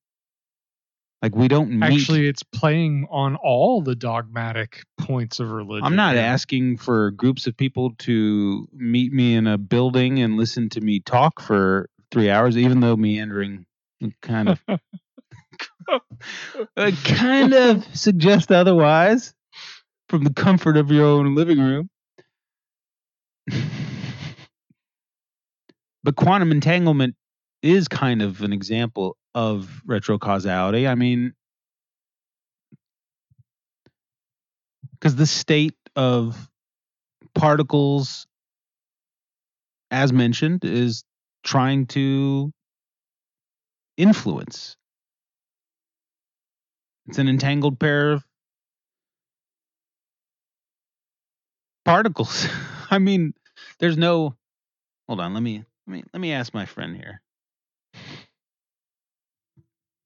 Like 1.21 1.35
we 1.35 1.47
don't 1.47 1.71
meet. 1.71 1.93
Actually, 1.93 2.27
it's 2.27 2.43
playing 2.43 3.07
on 3.09 3.37
all 3.37 3.81
the 3.81 3.95
dogmatic 3.95 4.83
points 4.97 5.39
of 5.39 5.51
religion. 5.51 5.85
I'm 5.85 5.95
not 5.95 6.17
asking 6.17 6.77
for 6.77 7.11
groups 7.11 7.47
of 7.47 7.55
people 7.55 7.95
to 7.99 8.67
meet 8.73 9.13
me 9.13 9.35
in 9.35 9.47
a 9.47 9.57
building 9.57 10.19
and 10.19 10.35
listen 10.35 10.67
to 10.69 10.81
me 10.81 10.99
talk 10.99 11.39
for 11.39 11.89
three 12.11 12.29
hours, 12.29 12.57
even 12.57 12.81
though 12.81 12.97
meandering 12.97 13.65
kind 14.21 14.49
of 14.49 14.61
kind 17.03 17.53
of 17.53 17.85
suggest 17.95 18.51
otherwise 18.51 19.33
from 20.09 20.23
the 20.23 20.33
comfort 20.33 20.77
of 20.77 20.91
your 20.91 21.05
own 21.05 21.35
living 21.35 21.59
room. 21.59 21.89
but 26.03 26.15
quantum 26.15 26.51
entanglement 26.51 27.15
is 27.61 27.87
kind 27.87 28.21
of 28.21 28.41
an 28.41 28.53
example 28.53 29.17
of 29.33 29.81
retrocausality. 29.87 30.87
I 30.87 30.95
mean, 30.95 31.33
because 34.91 35.15
the 35.15 35.25
state 35.25 35.75
of 35.95 36.49
particles, 37.33 38.27
as 39.91 40.13
mentioned, 40.13 40.63
is 40.63 41.03
trying 41.43 41.87
to 41.87 42.51
influence. 43.97 44.77
It's 47.07 47.17
an 47.17 47.27
entangled 47.27 47.79
pair 47.79 48.11
of 48.13 48.25
particles. 51.85 52.47
I 52.91 52.99
mean, 52.99 53.33
there's 53.79 53.97
no. 53.97 54.35
Hold 55.07 55.19
on. 55.19 55.33
Let 55.33 55.43
me 55.43 55.63
let 55.87 55.93
me 55.93 56.03
let 56.13 56.19
me 56.19 56.33
ask 56.33 56.53
my 56.53 56.65
friend 56.65 56.95
here. 56.95 57.21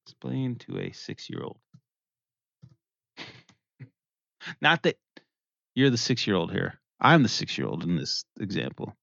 Explain 0.06 0.56
to 0.56 0.80
a 0.80 0.92
six-year-old. 0.92 1.60
Not 4.62 4.84
that 4.84 4.98
you're 5.76 5.90
the 5.90 5.98
six-year-old 5.98 6.52
here. 6.52 6.80
I'm 7.00 7.24
the 7.24 7.30
six-year-old 7.30 7.84
in 7.84 7.96
this 7.96 8.26
example. 8.40 8.96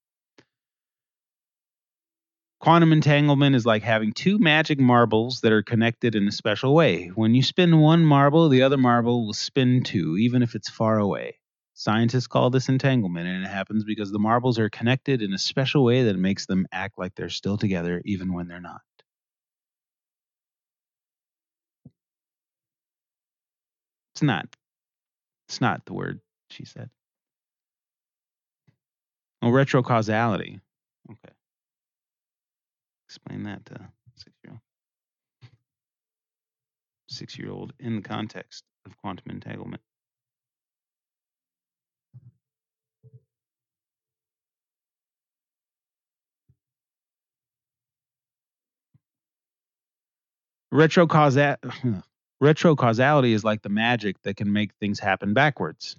Quantum 2.65 2.95
entanglement 2.95 3.55
is 3.55 3.67
like 3.67 3.83
having 3.83 4.15
two 4.15 4.39
magic 4.39 4.81
marbles 4.81 5.41
that 5.43 5.53
are 5.53 5.63
connected 5.63 6.15
in 6.15 6.27
a 6.27 6.33
special 6.33 6.75
way. 6.75 7.09
When 7.09 7.35
you 7.35 7.43
spin 7.43 7.79
one 7.79 8.07
marble, 8.07 8.49
the 8.49 8.63
other 8.63 8.79
marble 8.79 9.27
will 9.27 9.35
spin 9.35 9.83
too, 9.83 10.17
even 10.17 10.43
if 10.43 10.55
it's 10.55 10.71
far 10.71 10.99
away. 10.99 11.39
Scientists 11.75 12.27
call 12.27 12.49
this 12.49 12.71
entanglement, 12.71 13.29
and 13.29 13.45
it 13.45 13.49
happens 13.49 13.85
because 13.85 14.11
the 14.11 14.19
marbles 14.19 14.59
are 14.59 14.71
connected 14.71 15.21
in 15.21 15.35
a 15.35 15.39
special 15.39 15.85
way 15.85 16.05
that 16.05 16.17
makes 16.17 16.47
them 16.47 16.67
act 16.73 16.99
like 16.99 17.15
they're 17.15 17.29
still 17.29 17.59
together, 17.59 18.01
even 18.07 18.33
when 18.33 18.49
they're 18.49 18.63
not. 18.63 18.81
It's 24.15 24.23
not. 24.23 24.47
It's 25.49 25.61
not 25.61 25.85
the 25.85 25.93
word 25.93 26.19
she 26.49 26.65
said. 26.65 26.89
Oh, 29.43 29.49
retrocausality. 29.49 30.63
Okay. 31.11 31.35
Explain 33.15 33.45
that 33.45 33.65
to 33.67 33.75
six 34.17 34.35
year 34.45 34.53
old. 34.53 34.61
Six 37.09 37.39
year 37.39 37.51
old 37.51 37.73
in 37.81 37.97
the 37.97 38.03
context 38.03 38.65
of 38.87 38.97
quantum 38.99 39.31
entanglement. 39.31 39.83
Retrocausa- 50.73 51.59
retrocausality 52.43 53.33
is 53.33 53.45
like 53.45 53.63
the 53.63 53.71
magic 53.71 54.21
that 54.23 54.37
can 54.37 54.53
make 54.53 54.75
things 54.75 55.01
happen 55.01 55.35
backwards. 55.35 55.97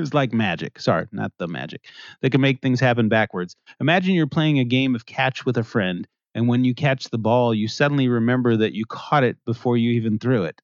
It's 0.00 0.14
like 0.14 0.32
magic. 0.32 0.80
Sorry, 0.80 1.06
not 1.12 1.32
the 1.38 1.46
magic. 1.46 1.84
They 2.20 2.30
can 2.30 2.40
make 2.40 2.60
things 2.60 2.80
happen 2.80 3.08
backwards. 3.08 3.56
Imagine 3.80 4.14
you're 4.14 4.26
playing 4.26 4.58
a 4.58 4.64
game 4.64 4.94
of 4.94 5.06
catch 5.06 5.44
with 5.44 5.56
a 5.56 5.64
friend, 5.64 6.06
and 6.34 6.48
when 6.48 6.64
you 6.64 6.74
catch 6.74 7.04
the 7.10 7.18
ball, 7.18 7.54
you 7.54 7.68
suddenly 7.68 8.08
remember 8.08 8.56
that 8.56 8.74
you 8.74 8.84
caught 8.86 9.24
it 9.24 9.36
before 9.44 9.76
you 9.76 9.92
even 9.92 10.18
threw 10.18 10.44
it. 10.44 10.60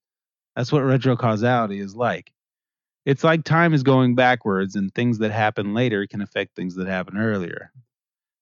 That's 0.55 0.73
what 0.73 0.82
retrocausality 0.82 1.81
is 1.81 1.94
like. 1.94 2.32
It's 3.05 3.23
like 3.23 3.44
time 3.44 3.74
is 3.74 3.82
going 3.82 4.15
backwards, 4.15 4.74
and 4.74 4.94
things 4.94 5.18
that 5.18 5.31
happen 5.31 5.74
later 5.74 6.06
can 6.06 6.23
affect 6.23 6.56
things 6.56 6.74
that 6.76 6.89
happen 6.89 7.16
earlier. 7.16 7.70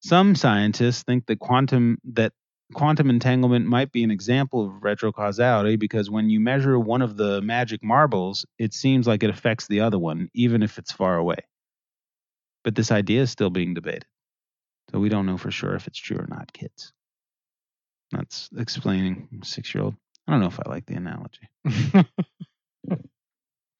Some 0.00 0.34
scientists 0.34 1.02
think 1.02 1.26
that 1.26 1.38
quantum 1.38 1.98
that 2.12 2.32
quantum 2.72 3.10
entanglement 3.10 3.66
might 3.66 3.92
be 3.92 4.02
an 4.04 4.10
example 4.10 4.64
of 4.66 4.82
retrocausality 4.82 5.78
because 5.78 6.10
when 6.10 6.30
you 6.30 6.40
measure 6.40 6.78
one 6.78 7.02
of 7.02 7.16
the 7.16 7.40
magic 7.42 7.82
marbles, 7.84 8.46
it 8.58 8.72
seems 8.72 9.06
like 9.06 9.22
it 9.22 9.30
affects 9.30 9.66
the 9.66 9.80
other 9.80 9.98
one, 9.98 10.30
even 10.34 10.62
if 10.62 10.78
it's 10.78 10.92
far 10.92 11.16
away. 11.16 11.36
But 12.64 12.74
this 12.74 12.90
idea 12.90 13.22
is 13.22 13.30
still 13.30 13.50
being 13.50 13.74
debated. 13.74 14.06
So 14.90 14.98
we 14.98 15.08
don't 15.08 15.26
know 15.26 15.38
for 15.38 15.50
sure 15.50 15.74
if 15.74 15.86
it's 15.86 15.98
true 15.98 16.18
or 16.18 16.26
not, 16.28 16.52
kids. 16.52 16.92
That's 18.12 18.48
explaining 18.56 19.28
six 19.42 19.74
year 19.74 19.84
old. 19.84 19.94
I 20.26 20.32
don't 20.32 20.40
know 20.40 20.46
if 20.46 20.60
I 20.64 20.68
like 20.70 20.86
the 20.86 20.94
analogy. 20.94 21.48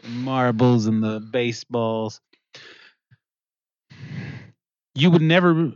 The 0.04 0.10
marbles 0.10 0.86
and 0.86 1.02
the 1.02 1.18
baseballs. 1.20 2.20
You 4.94 5.10
would 5.10 5.22
never. 5.22 5.72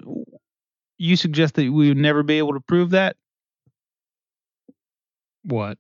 You 0.98 1.16
suggest 1.16 1.54
that 1.54 1.70
we 1.72 1.88
would 1.88 1.96
never 1.96 2.22
be 2.22 2.38
able 2.38 2.54
to 2.54 2.60
prove 2.60 2.90
that 2.90 3.16
what? 5.44 5.78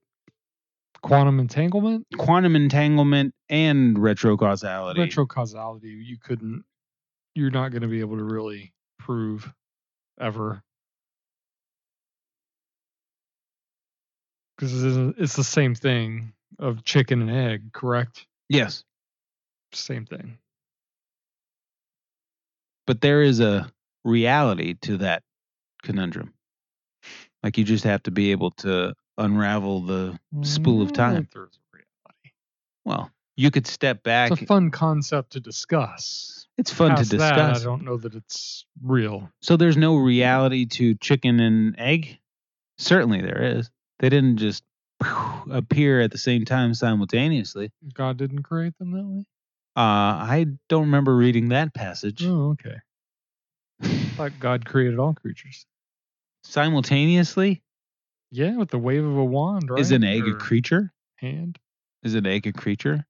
Quantum 1.02 1.38
entanglement? 1.40 2.06
quantum 2.16 2.56
entanglement 2.56 3.34
and 3.48 3.96
retrocausality. 3.96 4.96
Retrocausality, 4.96 6.04
you 6.04 6.16
couldn't, 6.18 6.64
you're 7.34 7.50
not 7.50 7.70
going 7.70 7.82
to 7.82 7.88
be 7.88 8.00
able 8.00 8.16
to 8.16 8.24
really 8.24 8.72
prove 8.98 9.52
ever. 10.20 10.62
Because 14.56 15.14
it's 15.18 15.36
the 15.36 15.44
same 15.44 15.74
thing 15.74 16.32
of 16.58 16.82
chicken 16.84 17.22
and 17.22 17.30
egg, 17.30 17.72
correct? 17.72 18.26
yes, 18.48 18.82
Same 19.72 20.06
thing. 20.06 20.38
but 22.86 23.00
there 23.02 23.22
is 23.22 23.38
a 23.40 23.70
reality 24.08 24.74
to 24.82 24.98
that 24.98 25.22
conundrum. 25.82 26.34
Like 27.42 27.58
you 27.58 27.64
just 27.64 27.84
have 27.84 28.02
to 28.04 28.10
be 28.10 28.32
able 28.32 28.50
to 28.52 28.94
unravel 29.16 29.82
the 29.82 30.18
spool 30.42 30.82
of 30.82 30.90
Mm, 30.90 30.94
time. 30.94 31.28
There's 31.32 31.56
a 31.56 31.76
reality. 31.76 32.32
Well, 32.84 33.10
you 33.36 33.50
could 33.50 33.66
step 33.66 34.02
back. 34.02 34.32
It's 34.32 34.42
a 34.42 34.46
fun 34.46 34.70
concept 34.70 35.32
to 35.32 35.40
discuss. 35.40 36.46
It's 36.56 36.72
fun 36.72 36.90
to 36.90 36.96
Past 36.96 37.10
that, 37.10 37.16
discuss. 37.18 37.62
I 37.62 37.64
don't 37.64 37.84
know 37.84 37.96
that 37.98 38.14
it's 38.14 38.66
real. 38.82 39.30
So 39.40 39.56
there's 39.56 39.76
no 39.76 39.96
reality 39.96 40.66
to 40.66 40.94
chicken 40.96 41.38
and 41.38 41.78
egg? 41.78 42.18
Certainly 42.78 43.22
there 43.22 43.42
is. 43.58 43.70
They 44.00 44.08
didn't 44.08 44.38
just 44.38 44.64
appear 45.50 46.00
at 46.00 46.10
the 46.10 46.18
same 46.18 46.44
time 46.44 46.74
simultaneously. 46.74 47.70
God 47.94 48.16
didn't 48.16 48.42
create 48.42 48.76
them 48.78 48.90
that 48.92 49.04
way. 49.04 49.24
Uh, 49.76 50.26
I 50.26 50.46
don't 50.68 50.86
remember 50.86 51.14
reading 51.14 51.50
that 51.50 51.72
passage. 51.72 52.24
Oh, 52.24 52.50
okay. 52.50 52.76
Thought 53.82 54.38
God 54.40 54.64
created 54.64 54.98
all 54.98 55.14
creatures. 55.14 55.66
Simultaneously? 56.44 57.62
Yeah, 58.30 58.56
with 58.56 58.70
the 58.70 58.78
wave 58.78 59.04
of 59.04 59.16
a 59.16 59.24
wand, 59.24 59.70
right? 59.70 59.80
Is 59.80 59.92
an 59.92 60.04
egg 60.04 60.26
a 60.26 60.34
creature? 60.34 60.92
Hand. 61.16 61.58
Is 62.02 62.14
an 62.14 62.26
egg 62.26 62.46
a 62.46 62.52
creature? 62.52 63.06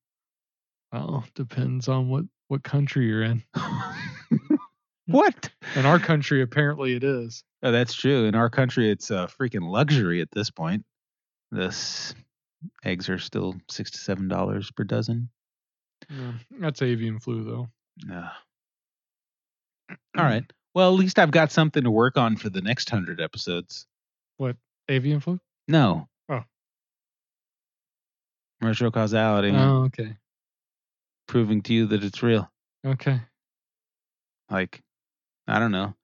Well, 0.93 1.25
depends 1.35 1.89
on 1.89 2.09
what 2.09 2.25
what 2.49 2.63
country 2.63 3.07
you're 3.07 3.23
in. 3.23 3.43
what? 5.07 5.51
In 5.77 5.85
our 5.85 5.99
country, 5.99 6.41
apparently 6.43 6.95
it 6.95 7.05
is. 7.05 7.45
Oh, 7.63 7.73
that's 7.73 7.95
true. 7.95 8.25
In 8.27 8.35
our 8.35 8.49
country, 8.49 8.91
it's 8.91 9.11
a 9.11 9.29
freaking 9.39 9.69
luxury 9.69 10.21
at 10.21 10.31
this 10.31 10.51
point. 10.51 10.85
This 11.51 12.15
eggs 12.85 13.09
are 13.09 13.19
still 13.19 13.57
six 13.69 13.91
to 13.93 13.99
seven 13.99 14.29
dollars 14.29 14.71
per 14.71 14.85
dozen. 14.85 15.31
Yeah, 16.09 16.33
that's 16.59 16.81
avian 16.83 17.19
flu, 17.19 17.45
though. 17.45 17.69
Yeah. 18.07 18.31
All 20.17 20.25
right. 20.25 20.45
Well, 20.79 20.93
at 20.95 21.01
least 21.01 21.19
I've 21.19 21.33
got 21.33 21.51
something 21.51 21.83
to 21.83 21.91
work 21.91 22.17
on 22.17 22.37
for 22.37 22.51
the 22.51 22.61
next 22.61 22.89
hundred 22.89 23.21
episodes. 23.21 23.85
What 24.37 24.55
avian 24.89 25.19
flu. 25.19 25.41
No. 25.67 26.07
Oh. 26.29 26.45
Retro 28.63 28.93
causality. 28.93 29.51
Oh, 29.51 29.87
okay. 29.87 30.15
proving 31.27 31.63
to 31.63 31.75
you 31.75 31.87
that 31.87 32.05
it's 32.05 32.23
real. 32.23 32.49
Okay. 32.87 33.21
Like, 34.49 34.81
I 35.49 35.59
don't 35.59 35.73
know. 35.73 35.95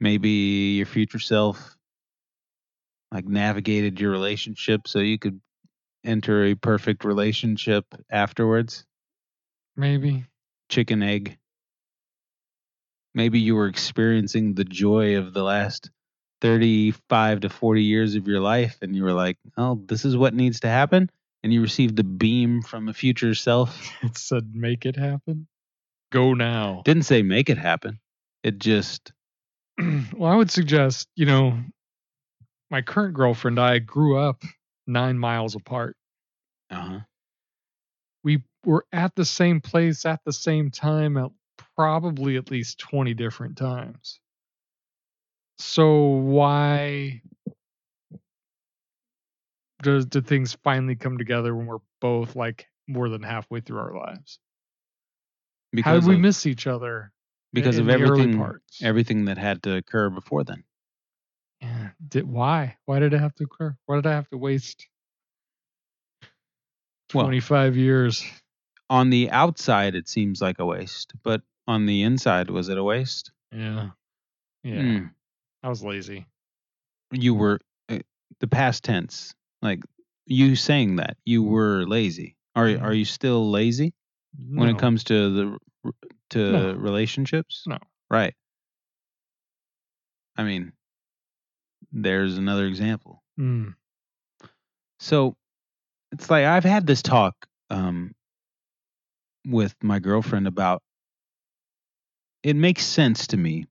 Maybe 0.00 0.74
your 0.76 0.84
future 0.84 1.18
self 1.18 1.78
like 3.10 3.24
navigated 3.24 3.98
your 3.98 4.10
relationship 4.10 4.86
so 4.86 4.98
you 4.98 5.18
could 5.18 5.40
enter 6.04 6.44
a 6.44 6.54
perfect 6.56 7.06
relationship 7.06 7.86
afterwards. 8.10 8.84
Maybe. 9.76 10.26
Chicken 10.68 11.02
egg. 11.02 11.38
Maybe 13.16 13.40
you 13.40 13.56
were 13.56 13.66
experiencing 13.66 14.54
the 14.54 14.64
joy 14.64 15.16
of 15.16 15.32
the 15.32 15.42
last 15.42 15.90
35 16.42 17.40
to 17.40 17.48
40 17.48 17.82
years 17.82 18.14
of 18.14 18.28
your 18.28 18.40
life 18.40 18.76
and 18.82 18.94
you 18.94 19.02
were 19.04 19.14
like, 19.14 19.38
"Oh, 19.56 19.82
this 19.86 20.04
is 20.04 20.18
what 20.18 20.34
needs 20.34 20.60
to 20.60 20.68
happen." 20.68 21.10
And 21.42 21.50
you 21.50 21.62
received 21.62 21.98
a 21.98 22.04
beam 22.04 22.60
from 22.60 22.88
a 22.88 22.92
future 22.92 23.34
self. 23.34 23.90
It 24.02 24.18
said, 24.18 24.54
"Make 24.54 24.84
it 24.84 24.96
happen." 24.96 25.48
Go 26.12 26.34
now. 26.34 26.82
Didn't 26.84 27.04
say 27.04 27.22
make 27.22 27.48
it 27.48 27.56
happen. 27.56 28.00
It 28.42 28.58
just 28.58 29.12
well, 29.78 30.30
I 30.30 30.36
would 30.36 30.50
suggest, 30.50 31.08
you 31.16 31.24
know, 31.24 31.58
my 32.70 32.82
current 32.82 33.14
girlfriend, 33.14 33.58
and 33.58 33.66
I 33.66 33.78
grew 33.78 34.18
up 34.18 34.42
nine 34.86 35.18
miles 35.18 35.54
apart. 35.54 35.96
uh-huh. 36.70 37.00
We 38.22 38.42
were 38.64 38.84
at 38.92 39.14
the 39.14 39.24
same 39.24 39.62
place 39.62 40.04
at 40.04 40.20
the 40.24 40.32
same 40.34 40.70
time 40.70 41.16
at 41.16 41.30
probably 41.76 42.36
at 42.36 42.50
least 42.50 42.78
20 42.78 43.14
different 43.14 43.56
times. 43.56 44.20
So 45.58 46.00
why 46.02 47.22
does 49.82 50.06
do 50.06 50.20
things 50.20 50.56
finally 50.62 50.96
come 50.96 51.18
together 51.18 51.54
when 51.54 51.66
we're 51.66 51.78
both 52.00 52.36
like 52.36 52.66
more 52.86 53.08
than 53.08 53.22
halfway 53.22 53.60
through 53.60 53.78
our 53.78 53.94
lives? 53.94 54.38
How 55.72 55.76
because 55.76 56.04
did 56.04 56.08
we 56.08 56.14
of, 56.16 56.20
miss 56.20 56.46
each 56.46 56.66
other? 56.66 57.12
because 57.52 57.78
in 57.78 57.88
of 57.88 57.94
early 57.94 58.02
everything 58.02 58.38
parts? 58.38 58.82
everything 58.82 59.24
that 59.26 59.38
had 59.38 59.62
to 59.62 59.76
occur 59.76 60.10
before 60.10 60.44
then. 60.44 60.64
Yeah. 61.60 61.88
Did 62.06 62.28
why? 62.28 62.76
Why 62.84 62.98
did 62.98 63.14
it 63.14 63.20
have 63.20 63.34
to 63.36 63.44
occur? 63.44 63.76
Why 63.86 63.96
did 63.96 64.06
I 64.06 64.12
have 64.12 64.28
to 64.28 64.38
waste 64.38 64.86
Well- 67.14 67.24
25 67.24 67.76
years? 67.76 68.24
On 68.88 69.10
the 69.10 69.30
outside 69.30 69.94
it 69.94 70.08
seems 70.08 70.40
like 70.40 70.58
a 70.58 70.66
waste, 70.66 71.12
but 71.22 71.42
on 71.66 71.86
the 71.86 72.02
inside 72.02 72.50
was 72.50 72.68
it 72.68 72.78
a 72.78 72.84
waste? 72.84 73.32
Yeah. 73.52 73.90
Yeah. 74.62 74.80
Hmm. 74.80 75.06
I 75.62 75.68
was 75.68 75.82
lazy. 75.82 76.26
You 77.12 77.34
were 77.34 77.60
uh, 77.88 77.98
the 78.40 78.46
past 78.46 78.84
tense. 78.84 79.34
Like 79.62 79.82
you 80.26 80.56
saying 80.56 80.96
that 80.96 81.16
you 81.24 81.42
were 81.42 81.84
lazy. 81.86 82.36
Are 82.54 82.66
are 82.78 82.94
you 82.94 83.04
still 83.04 83.50
lazy 83.50 83.92
when 84.50 84.68
it 84.68 84.78
comes 84.78 85.04
to 85.04 85.58
the 85.84 85.92
to 86.30 86.38
No. 86.52 86.72
relationships? 86.74 87.64
No. 87.66 87.78
Right. 88.10 88.34
I 90.36 90.44
mean, 90.44 90.72
there's 91.92 92.38
another 92.38 92.66
example. 92.66 93.22
Mm. 93.38 93.74
So 94.98 95.36
it's 96.12 96.30
like 96.30 96.44
I've 96.44 96.64
had 96.64 96.86
this 96.86 97.02
talk 97.02 97.46
um, 97.70 98.14
with 99.46 99.74
my 99.82 99.98
girlfriend 99.98 100.46
about 100.46 100.82
it 102.42 102.56
makes 102.56 102.84
sense 102.84 103.28
to 103.28 103.36
me 103.36 103.66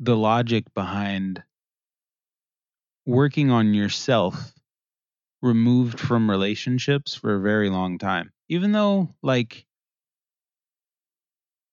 the 0.00 0.16
logic 0.16 0.64
behind 0.74 1.42
working 3.06 3.50
on 3.50 3.72
yourself 3.72 4.52
removed 5.42 6.00
from 6.00 6.28
relationships 6.28 7.14
for 7.14 7.34
a 7.34 7.40
very 7.40 7.70
long 7.70 7.98
time. 7.98 8.32
Even 8.48 8.72
though 8.72 9.14
like 9.22 9.64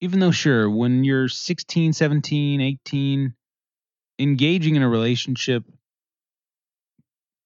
even 0.02 0.20
though 0.20 0.32
sure 0.32 0.70
when 0.70 1.04
you're 1.04 1.30
16, 1.30 1.94
17, 1.94 2.62
18 2.62 3.34
engaging 4.20 4.76
in 4.76 4.82
a 4.84 4.90
relationship 4.90 5.64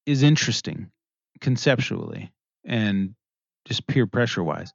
is 0.05 0.23
interesting 0.23 0.91
conceptually 1.39 2.31
and 2.65 3.15
just 3.65 3.85
peer 3.87 4.07
pressure 4.07 4.43
wise. 4.43 4.73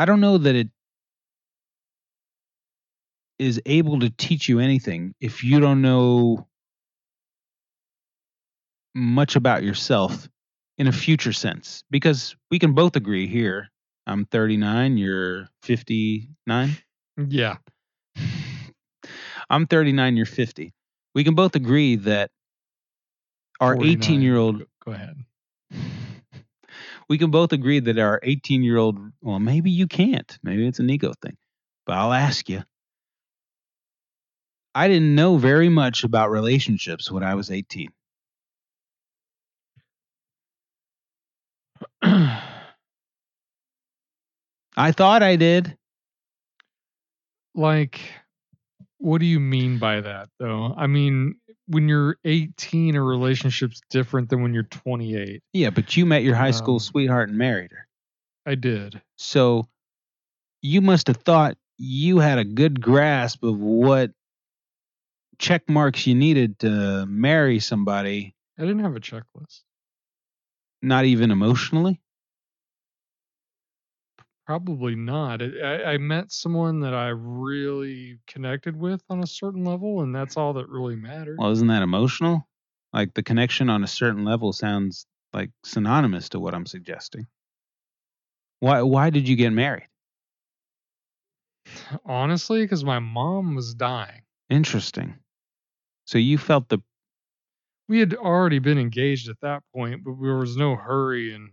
I 0.00 0.06
don't 0.06 0.22
know 0.22 0.38
that 0.38 0.54
it 0.54 0.70
is 3.38 3.60
able 3.66 4.00
to 4.00 4.08
teach 4.08 4.48
you 4.48 4.58
anything 4.58 5.14
if 5.20 5.44
you 5.44 5.60
don't 5.60 5.82
know 5.82 6.48
much 8.94 9.36
about 9.36 9.62
yourself 9.62 10.26
in 10.78 10.86
a 10.86 10.92
future 10.92 11.34
sense 11.34 11.84
because 11.90 12.34
we 12.50 12.58
can 12.58 12.72
both 12.72 12.96
agree 12.96 13.26
here 13.26 13.68
I'm 14.06 14.24
39, 14.24 14.96
you're 14.96 15.50
59. 15.64 16.76
Yeah. 17.18 17.56
I'm 19.50 19.66
39, 19.66 20.16
you're 20.16 20.24
50. 20.24 20.72
We 21.14 21.24
can 21.24 21.34
both 21.34 21.56
agree 21.56 21.96
that 21.96 22.30
our 23.60 23.74
49. 23.74 23.98
18 24.02 24.22
year 24.22 24.38
old 24.38 24.60
Go, 24.60 24.64
go 24.86 24.92
ahead. 24.92 25.16
We 27.10 27.18
can 27.18 27.32
both 27.32 27.52
agree 27.52 27.80
that 27.80 27.98
our 27.98 28.20
18 28.22 28.62
year 28.62 28.78
old, 28.78 28.96
well, 29.20 29.40
maybe 29.40 29.72
you 29.72 29.88
can't. 29.88 30.38
Maybe 30.44 30.68
it's 30.68 30.78
an 30.78 30.88
ego 30.88 31.12
thing. 31.20 31.36
But 31.84 31.96
I'll 31.96 32.12
ask 32.12 32.48
you. 32.48 32.62
I 34.76 34.86
didn't 34.86 35.16
know 35.16 35.36
very 35.36 35.68
much 35.68 36.04
about 36.04 36.30
relationships 36.30 37.10
when 37.10 37.24
I 37.24 37.34
was 37.34 37.50
18. 37.50 37.88
I 42.02 42.42
thought 44.92 45.24
I 45.24 45.34
did. 45.34 45.76
like, 47.56 48.00
what 48.98 49.18
do 49.18 49.26
you 49.26 49.40
mean 49.40 49.78
by 49.78 50.00
that, 50.00 50.28
though? 50.38 50.72
I 50.76 50.86
mean, 50.86 51.39
when 51.70 51.88
you're 51.88 52.16
18, 52.24 52.96
a 52.96 53.02
relationship's 53.02 53.80
different 53.90 54.28
than 54.28 54.42
when 54.42 54.52
you're 54.52 54.64
28. 54.64 55.40
Yeah, 55.52 55.70
but 55.70 55.96
you 55.96 56.04
met 56.04 56.24
your 56.24 56.34
high 56.34 56.50
school 56.50 56.74
Um, 56.74 56.80
sweetheart 56.80 57.28
and 57.28 57.38
married 57.38 57.70
her. 57.70 57.86
I 58.44 58.56
did. 58.56 59.00
So 59.16 59.68
you 60.62 60.80
must 60.80 61.06
have 61.06 61.18
thought 61.18 61.56
you 61.78 62.18
had 62.18 62.38
a 62.38 62.44
good 62.44 62.80
grasp 62.80 63.44
of 63.44 63.56
what 63.58 64.10
check 65.38 65.68
marks 65.68 66.06
you 66.06 66.14
needed 66.14 66.58
to 66.60 67.06
marry 67.06 67.60
somebody, 67.60 68.34
I 68.58 68.62
didn't 68.62 68.80
have 68.80 68.96
a 68.96 69.00
checklist. 69.00 69.62
not 70.82 71.04
even 71.04 71.30
emotionally. 71.30 72.00
Probably 74.50 74.96
not. 74.96 75.40
I, 75.42 75.92
I, 75.92 75.98
met 75.98 76.32
someone 76.32 76.80
that 76.80 76.92
I 76.92 77.10
really 77.10 78.18
connected 78.26 78.74
with 78.74 79.00
on 79.08 79.22
a 79.22 79.26
certain 79.28 79.64
level, 79.64 80.00
and 80.00 80.12
that's 80.12 80.36
all 80.36 80.54
that 80.54 80.68
really 80.68 80.96
mattered. 80.96 81.36
Well, 81.38 81.52
isn't 81.52 81.68
that 81.68 81.84
emotional? 81.84 82.48
Like 82.92 83.14
the 83.14 83.22
connection 83.22 83.70
on 83.70 83.84
a 83.84 83.86
certain 83.86 84.24
level 84.24 84.52
sounds 84.52 85.06
like 85.32 85.50
synonymous 85.64 86.30
to 86.30 86.40
what 86.40 86.52
I'm 86.52 86.66
suggesting. 86.66 87.28
Why 88.58 88.82
why 88.82 89.10
did 89.10 89.28
you 89.28 89.36
get 89.36 89.52
married? 89.52 89.86
Honestly, 92.04 92.62
because 92.62 92.82
my 92.84 92.98
mom 92.98 93.54
was 93.54 93.72
dying. 93.72 94.22
Interesting. 94.48 95.14
So 96.06 96.18
you 96.18 96.38
felt 96.38 96.68
the 96.68 96.80
We 97.88 98.00
had 98.00 98.14
already 98.14 98.58
been 98.58 98.78
engaged 98.78 99.28
at 99.28 99.40
that 99.42 99.62
point, 99.72 100.02
but 100.02 100.16
there 100.20 100.38
was 100.38 100.56
no 100.56 100.74
hurry 100.74 101.32
in 101.32 101.52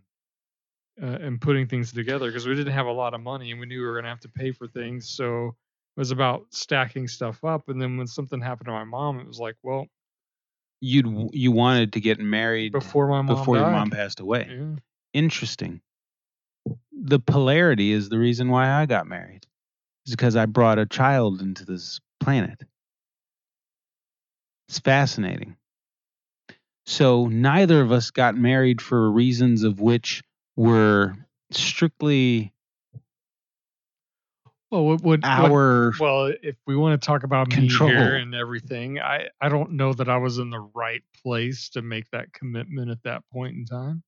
uh, 1.02 1.18
in 1.20 1.38
putting 1.40 1.68
things 1.68 1.92
together 1.92 2.28
because 2.28 2.48
we 2.48 2.56
didn't 2.56 2.74
have 2.74 2.88
a 2.88 2.92
lot 2.92 3.14
of 3.14 3.22
money 3.22 3.52
and 3.52 3.60
we 3.60 3.66
knew 3.66 3.80
we 3.80 3.86
were 3.86 3.94
going 3.94 4.04
to 4.04 4.10
have 4.10 4.20
to 4.22 4.30
pay 4.30 4.52
for 4.52 4.68
things. 4.68 5.10
So 5.10 5.48
it 5.48 6.00
was 6.00 6.12
about 6.12 6.46
stacking 6.52 7.08
stuff 7.08 7.44
up. 7.44 7.70
And 7.70 7.82
then 7.82 7.98
when 7.98 8.08
something 8.08 8.42
happened 8.42 8.66
to 8.68 8.72
my 8.72 8.84
mom, 8.84 9.20
it 9.20 9.28
was 9.28 9.40
like, 9.40 9.56
well, 9.64 9.88
you'd 10.82 11.08
you 11.34 11.52
wanted 11.52 11.94
to 11.94 12.00
get 12.00 12.20
married 12.20 12.72
before 12.72 13.08
my 13.08 13.22
mom 13.22 13.36
before 13.36 13.58
your 13.58 13.72
mom 13.72 13.90
passed 13.90 14.20
away. 14.20 14.48
Yeah. 14.50 14.76
Interesting. 15.14 15.82
The 16.92 17.20
polarity 17.20 17.92
is 17.92 18.10
the 18.10 18.20
reason 18.20 18.50
why 18.50 18.70
I 18.70 18.86
got 18.86 19.08
married. 19.08 19.46
It's 20.06 20.16
because 20.16 20.36
I 20.36 20.46
brought 20.46 20.80
a 20.80 20.86
child 20.86 21.42
into 21.42 21.66
this 21.66 22.00
planet. 22.20 22.64
It's 24.70 24.80
fascinating. 24.80 25.56
So 26.86 27.28
neither 27.28 27.82
of 27.82 27.92
us 27.92 28.12
got 28.12 28.36
married 28.36 28.82
for 28.82 29.12
reasons 29.12 29.64
of 29.64 29.80
which 29.80 30.24
were 30.58 31.16
strictly 31.52 32.54
Well, 34.70 34.86
what 34.86 35.02
would 35.04 35.24
our 35.24 35.94
Well, 36.00 36.34
if 36.44 36.58
we 36.66 36.76
want 36.76 37.02
to 37.02 37.06
talk 37.06 37.24
about 37.24 37.48
Control. 37.50 37.90
me 37.90 37.96
here 37.96 38.18
and 38.18 38.36
everything, 38.36 39.00
I 39.00 39.30
I 39.40 39.48
don't 39.48 39.72
know 39.72 39.94
that 39.94 40.10
I 40.10 40.18
was 40.18 40.40
in 40.40 40.50
the 40.50 40.60
right 40.60 41.04
place 41.24 41.70
to 41.70 41.82
make 41.82 42.10
that 42.12 42.34
commitment 42.34 42.92
at 42.92 43.02
that 43.04 43.24
point 43.32 43.56
in 43.56 43.66
time. 43.66 44.04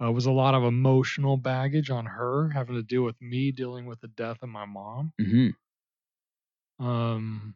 Uh, 0.00 0.08
it 0.08 0.12
was 0.12 0.26
a 0.26 0.32
lot 0.32 0.54
of 0.54 0.64
emotional 0.64 1.36
baggage 1.36 1.90
on 1.90 2.06
her 2.06 2.48
having 2.48 2.74
to 2.76 2.82
deal 2.82 3.02
with 3.02 3.20
me 3.20 3.52
dealing 3.52 3.84
with 3.86 4.00
the 4.00 4.08
death 4.08 4.42
of 4.42 4.48
my 4.48 4.64
mom. 4.64 5.12
Mhm. 5.20 5.54
Um, 6.78 7.54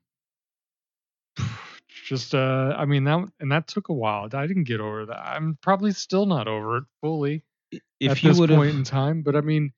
just 2.04 2.34
uh, 2.34 2.74
I 2.76 2.84
mean 2.84 3.04
that 3.04 3.26
and 3.40 3.50
that 3.52 3.66
took 3.68 3.88
a 3.88 3.94
while. 3.94 4.28
I 4.32 4.46
didn't 4.46 4.64
get 4.64 4.80
over 4.80 5.06
that. 5.06 5.18
I'm 5.18 5.58
probably 5.62 5.92
still 5.92 6.26
not 6.26 6.46
over 6.46 6.76
it 6.78 6.84
fully 7.00 7.42
if 7.72 8.10
at 8.12 8.18
this 8.22 8.38
point 8.38 8.74
in 8.76 8.84
time. 8.84 9.22
But 9.22 9.36
I 9.36 9.40
mean, 9.40 9.72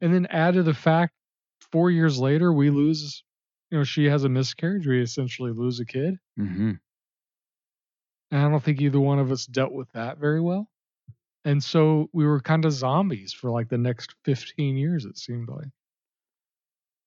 and 0.00 0.12
then 0.12 0.26
add 0.26 0.54
to 0.54 0.62
the 0.62 0.74
fact, 0.74 1.14
four 1.72 1.90
years 1.90 2.18
later, 2.18 2.52
we 2.52 2.70
lose. 2.70 3.22
You 3.70 3.78
know, 3.78 3.84
she 3.84 4.06
has 4.06 4.24
a 4.24 4.28
miscarriage. 4.28 4.86
We 4.86 5.00
essentially 5.00 5.52
lose 5.52 5.78
a 5.78 5.84
kid. 5.86 6.16
Mhm. 6.38 6.80
And 8.32 8.40
I 8.40 8.48
don't 8.48 8.62
think 8.62 8.80
either 8.80 8.98
one 9.00 9.18
of 9.20 9.30
us 9.30 9.46
dealt 9.46 9.72
with 9.72 9.90
that 9.92 10.18
very 10.18 10.40
well. 10.40 10.68
And 11.44 11.62
so 11.62 12.08
we 12.12 12.26
were 12.26 12.40
kind 12.40 12.64
of 12.64 12.72
zombies 12.72 13.32
for 13.32 13.50
like 13.50 13.68
the 13.68 13.78
next 13.78 14.14
15 14.24 14.76
years, 14.76 15.04
it 15.04 15.16
seemed 15.18 15.48
like. 15.48 15.68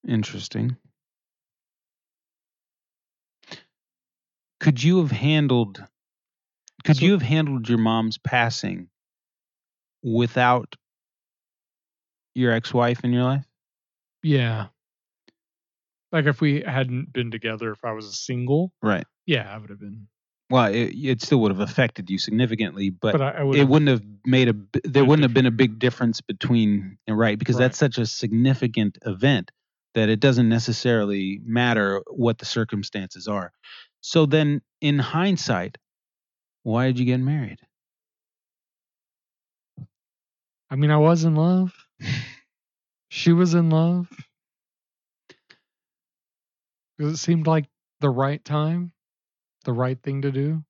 Interesting. 0.08 0.76
Could 4.60 4.82
you 4.84 5.00
have 5.00 5.12
handled 5.12 5.84
could 6.86 6.98
So- 6.98 7.06
you 7.06 7.12
have 7.14 7.22
handled 7.22 7.70
your 7.70 7.78
mom's 7.78 8.18
passing 8.18 8.90
without 10.04 10.76
your 12.36 12.52
ex-wife 12.52 13.04
in 13.04 13.14
your 13.14 13.24
life? 13.24 13.46
Yeah. 14.22 14.68
Like 16.12 16.26
if 16.26 16.42
we 16.42 16.62
hadn't 16.62 17.12
been 17.12 17.32
together, 17.32 17.72
if 17.72 17.84
I 17.84 17.92
was 17.94 18.06
a 18.06 18.14
single, 18.14 18.72
Right. 18.82 19.06
yeah, 19.26 19.52
I 19.54 19.58
would 19.58 19.70
have 19.70 19.80
been. 19.80 20.08
Well, 20.50 20.72
it, 20.72 20.94
it 20.94 21.22
still 21.22 21.40
would 21.42 21.52
have 21.52 21.62
affected 21.62 22.10
you 22.10 22.20
significantly, 22.20 22.92
but, 22.92 23.14
But 23.14 23.22
I, 23.22 23.30
I 23.42 23.56
it 23.56 23.68
wouldn't 23.68 23.90
have 23.90 24.04
made 24.26 24.50
a. 24.50 24.56
there 24.84 25.04
wouldn't 25.04 25.24
have 25.24 25.34
been 25.34 25.48
a 25.48 25.52
big 25.52 25.80
difference 25.80 26.22
between 26.22 26.98
right 27.10 27.40
because 27.40 27.58
that's 27.58 27.78
such 27.78 27.98
a 27.98 28.06
significant 28.06 28.98
event 29.06 29.50
that 29.96 30.10
it 30.10 30.20
doesn't 30.20 30.50
necessarily 30.50 31.40
matter 31.44 32.02
what 32.08 32.38
the 32.38 32.46
circumstances 32.46 33.28
are. 33.28 33.52
So 34.02 34.26
then 34.28 34.62
in 34.82 35.00
hindsight, 35.00 35.78
why 36.64 36.88
did 36.88 37.00
you 37.00 37.06
get 37.06 37.20
married? 37.20 37.60
I 40.74 40.76
mean, 40.76 40.90
I 40.90 40.98
was 40.98 41.24
in 41.24 41.36
love. 41.36 41.72
she 43.10 43.32
was 43.32 43.54
in 43.54 43.70
love. 43.70 44.10
Because 46.98 47.14
it 47.14 47.18
seemed 47.18 47.46
like 47.46 47.68
the 48.00 48.10
right 48.10 48.44
time, 48.44 48.92
the 49.66 49.72
right 49.72 50.02
thing 50.02 50.24
to 50.24 50.32
do. 50.32 50.64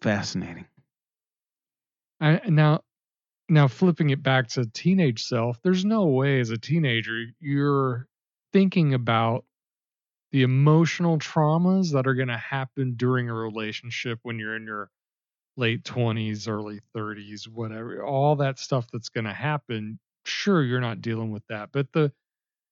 Fascinating. 0.00 0.66
I, 2.20 2.42
now, 2.48 2.82
now 3.48 3.66
flipping 3.66 4.10
it 4.10 4.22
back 4.22 4.46
to 4.50 4.64
teenage 4.64 5.24
self, 5.24 5.60
there's 5.64 5.84
no 5.84 6.06
way 6.06 6.38
as 6.38 6.50
a 6.50 6.56
teenager 6.56 7.24
you're 7.40 8.06
thinking 8.52 8.94
about 8.94 9.44
the 10.30 10.44
emotional 10.44 11.18
traumas 11.18 11.90
that 11.90 12.06
are 12.06 12.14
going 12.14 12.28
to 12.28 12.36
happen 12.36 12.94
during 12.96 13.28
a 13.28 13.34
relationship 13.34 14.20
when 14.22 14.38
you're 14.38 14.54
in 14.54 14.62
your 14.62 14.90
late 15.56 15.84
20s, 15.84 16.48
early 16.48 16.80
30s, 16.94 17.48
whatever. 17.48 18.02
All 18.04 18.36
that 18.36 18.58
stuff 18.58 18.88
that's 18.92 19.08
going 19.08 19.24
to 19.24 19.32
happen. 19.32 19.98
Sure, 20.24 20.62
you're 20.62 20.80
not 20.80 21.00
dealing 21.00 21.30
with 21.30 21.46
that, 21.48 21.70
but 21.72 21.92
the 21.92 22.12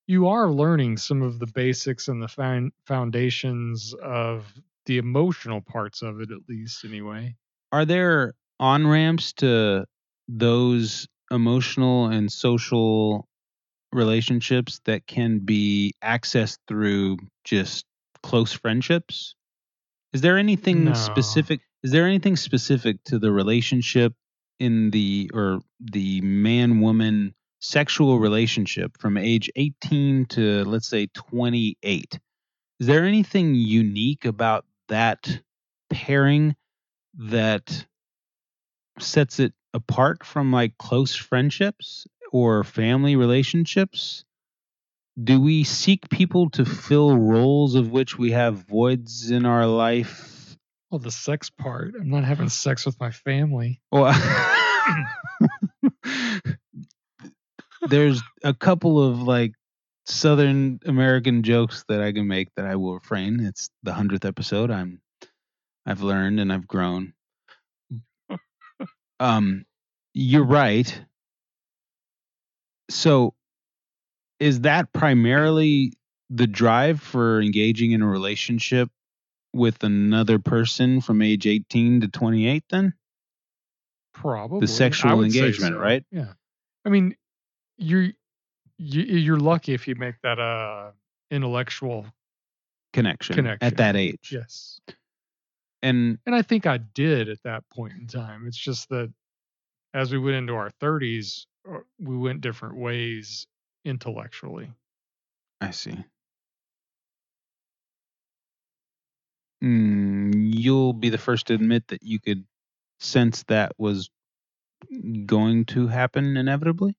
you 0.07 0.29
are 0.29 0.51
learning 0.51 0.99
some 0.99 1.23
of 1.23 1.39
the 1.39 1.47
basics 1.47 2.09
and 2.09 2.23
the 2.23 2.29
found 2.29 2.73
foundations 2.87 3.95
of 4.03 4.53
the 4.87 4.99
emotional 4.99 5.61
parts 5.63 6.03
of 6.03 6.21
it, 6.21 6.31
at 6.31 6.49
least, 6.49 6.85
anyway. 6.85 7.35
Are 7.73 7.85
there 7.85 8.35
on 8.61 8.87
ramps 8.87 9.33
to 9.35 9.87
those 10.29 11.09
emotional 11.31 12.07
and 12.07 12.31
social 12.31 13.27
relationships 13.93 14.81
that 14.85 15.07
can 15.07 15.39
be 15.41 15.95
accessed 16.03 16.59
through 16.69 17.19
just 17.45 17.85
close 18.23 18.53
friendships? 18.53 19.35
Is 20.13 20.21
there 20.21 20.39
anything 20.39 20.85
No. 20.85 20.95
specific? 20.95 21.61
Is 21.85 21.91
there 21.91 22.07
anything 22.07 22.37
specific 22.37 23.05
to 23.05 23.19
the 23.19 23.31
relationship 23.31 24.15
in 24.59 24.91
the 24.91 25.31
or 25.35 25.61
the 25.79 26.23
man 26.23 26.81
woman 26.81 27.35
sexual 27.61 28.19
relationship 28.19 28.97
from 28.99 29.19
age 29.19 29.51
18 29.55 30.25
to 30.31 30.65
let's 30.65 30.89
say 30.89 31.09
28? 31.13 32.19
Is 32.81 32.87
there 32.87 33.05
anything 33.05 33.55
unique 33.55 34.25
about 34.25 34.65
that 34.89 35.41
pairing 35.91 36.57
that 37.19 37.85
sets 38.99 39.39
it 39.39 39.53
apart 39.75 40.25
from 40.25 40.53
like 40.53 40.79
close 40.79 41.15
friendships 41.15 42.07
or 42.33 42.65
family 42.65 43.15
relationships? 43.15 44.25
Do 45.23 45.39
we 45.39 45.65
seek 45.65 46.09
people 46.09 46.49
to 46.51 46.65
fill 46.65 47.19
roles 47.19 47.75
of 47.75 47.91
which 47.91 48.17
we 48.17 48.31
have 48.31 48.67
voids 48.67 49.31
in 49.31 49.45
our 49.45 49.67
life? 49.67 50.44
Well, 50.95 51.01
the 51.01 51.11
sex 51.11 51.51
part. 51.51 51.95
I'm 52.01 52.09
not 52.09 52.23
having 52.23 52.49
sex 52.49 52.87
with 52.87 53.01
my 53.01 53.11
family. 53.11 53.81
Well, 53.91 54.13
there's 57.89 58.23
a 58.45 58.55
couple 58.55 59.03
of 59.03 59.21
like 59.21 59.55
Southern 60.07 60.79
American 60.87 61.43
jokes 61.43 61.85
that 61.89 62.01
I 62.01 62.13
can 62.13 62.29
make 62.29 62.55
that 62.55 62.67
I 62.67 62.77
will 62.77 62.95
refrain. 62.95 63.41
It's 63.41 63.71
the 63.83 63.93
hundredth 63.93 64.25
episode. 64.25 64.71
I'm 64.71 65.01
I've 65.85 66.03
learned 66.03 66.39
and 66.39 66.53
I've 66.53 66.69
grown. 66.69 67.15
Um, 69.19 69.65
you're 70.13 70.45
right. 70.45 71.03
So, 72.89 73.35
is 74.39 74.61
that 74.61 74.93
primarily 74.93 75.95
the 76.31 76.47
drive 76.47 77.01
for 77.01 77.43
engaging 77.43 77.91
in 77.91 78.03
a 78.03 78.07
relationship 78.07 78.91
with 79.55 79.83
another 79.85 80.39
person 80.39 81.01
from 81.01 81.23
age 81.23 81.47
18 81.47 82.03
to 82.03 82.09
28? 82.09 82.65
Then 82.69 82.95
Probably 84.13 84.61
The 84.61 84.69
sexual 84.69 85.11
I 85.11 85.15
would 85.15 85.33
say 85.33 85.39
engagement, 85.41 85.75
so. 85.75 85.81
right? 85.81 86.05
Yeah. 86.11 86.33
I 86.85 86.89
mean, 86.91 87.17
you're 87.79 88.11
you, 88.79 89.03
you're 89.03 89.39
lucky 89.41 89.73
if 89.75 89.89
you 89.89 89.95
make 89.97 90.17
that 90.23 90.39
uh 90.39 90.91
intellectual 91.31 92.07
connection, 92.93 93.35
Connection. 93.35 93.67
at 93.67 93.77
that 93.79 93.97
age. 93.97 94.31
Yes. 94.31 94.81
And 95.83 96.19
And 96.27 96.35
I 96.35 96.43
think 96.43 96.67
I 96.67 96.79
did 96.79 97.29
at 97.29 97.43
that 97.43 97.65
point 97.71 97.95
in 97.99 98.07
time. 98.07 98.47
It's 98.47 98.57
just 98.57 98.89
that 98.91 99.13
as 99.93 100.13
we 100.13 100.19
went 100.19 100.37
into 100.37 100.55
our 100.55 100.71
30s, 100.81 101.47
uh, 101.69 101.79
we 102.01 102.17
went 102.17 102.41
different 102.41 102.77
ways 102.77 103.47
intellectually. 103.85 104.71
I 105.61 105.71
see. 105.71 105.97
Mm, 109.65 110.33
you'll 110.55 110.93
be 110.93 111.09
the 111.09 111.17
first 111.17 111.47
to 111.47 111.55
admit 111.55 111.89
that 111.89 112.03
you 112.03 112.21
could 112.21 112.45
sense 113.01 113.43
that 113.45 113.73
was 113.79 114.11
going 115.27 115.65
to 115.67 115.87
happen 115.87 116.37
inevitably. 116.37 116.97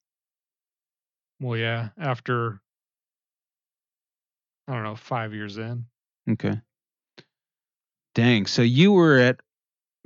Well, 1.39 1.57
yeah, 1.57 1.89
after 1.97 2.61
I 4.67 4.73
don't 4.73 4.83
know, 4.83 4.95
5 4.95 5.33
years 5.33 5.57
in. 5.57 5.85
Okay. 6.29 6.59
Dang. 8.15 8.47
So 8.47 8.63
you 8.63 8.93
were 8.93 9.19
at 9.19 9.41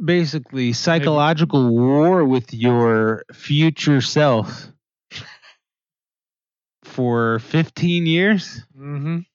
basically 0.04 0.74
psychological 0.74 1.70
war 1.70 2.26
with 2.26 2.54
your 2.54 3.24
future 3.34 4.02
self 4.02 4.68
for 6.84 7.40
15 7.40 8.06
years? 8.06 8.66
Mhm. 8.78 9.26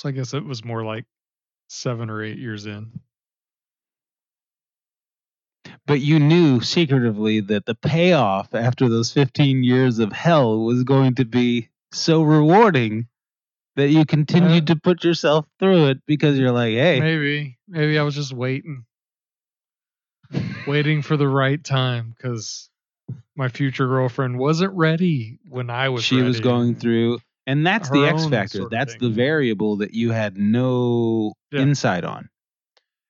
So 0.00 0.08
I 0.08 0.12
guess 0.12 0.32
it 0.32 0.46
was 0.46 0.64
more 0.64 0.82
like 0.82 1.04
7 1.68 2.08
or 2.08 2.22
8 2.22 2.38
years 2.38 2.64
in. 2.64 2.90
But 5.86 6.00
you 6.00 6.18
knew 6.18 6.62
secretively 6.62 7.40
that 7.40 7.66
the 7.66 7.74
payoff 7.74 8.54
after 8.54 8.88
those 8.88 9.12
15 9.12 9.62
years 9.62 9.98
of 9.98 10.10
hell 10.10 10.60
was 10.60 10.84
going 10.84 11.16
to 11.16 11.26
be 11.26 11.68
so 11.92 12.22
rewarding 12.22 13.08
that 13.76 13.90
you 13.90 14.00
uh, 14.00 14.04
continued 14.06 14.68
to 14.68 14.76
put 14.76 15.04
yourself 15.04 15.44
through 15.58 15.88
it 15.88 15.98
because 16.06 16.38
you're 16.38 16.50
like, 16.50 16.72
hey, 16.72 16.98
Maybe, 16.98 17.58
maybe 17.68 17.98
I 17.98 18.02
was 18.02 18.14
just 18.14 18.32
waiting, 18.32 18.86
waiting 20.66 21.02
for 21.02 21.18
the 21.18 21.28
right 21.28 21.62
time 21.62 22.14
because 22.16 22.70
my 23.36 23.48
future 23.50 23.86
girlfriend 23.86 24.38
wasn't 24.38 24.72
ready 24.72 25.40
when 25.46 25.68
I 25.68 25.90
was. 25.90 26.04
she 26.04 26.22
was 26.22 26.40
going 26.40 26.76
through. 26.76 27.20
And 27.50 27.66
that's 27.66 27.90
the 27.90 28.06
X 28.06 28.26
factor. 28.26 28.64
That's 28.70 28.94
the 28.94 29.10
variable 29.10 29.78
that 29.78 29.92
you 29.92 30.12
had 30.12 30.38
no 30.38 31.34
Yeah. 31.50 31.62
insight 31.62 32.04
on. 32.04 32.28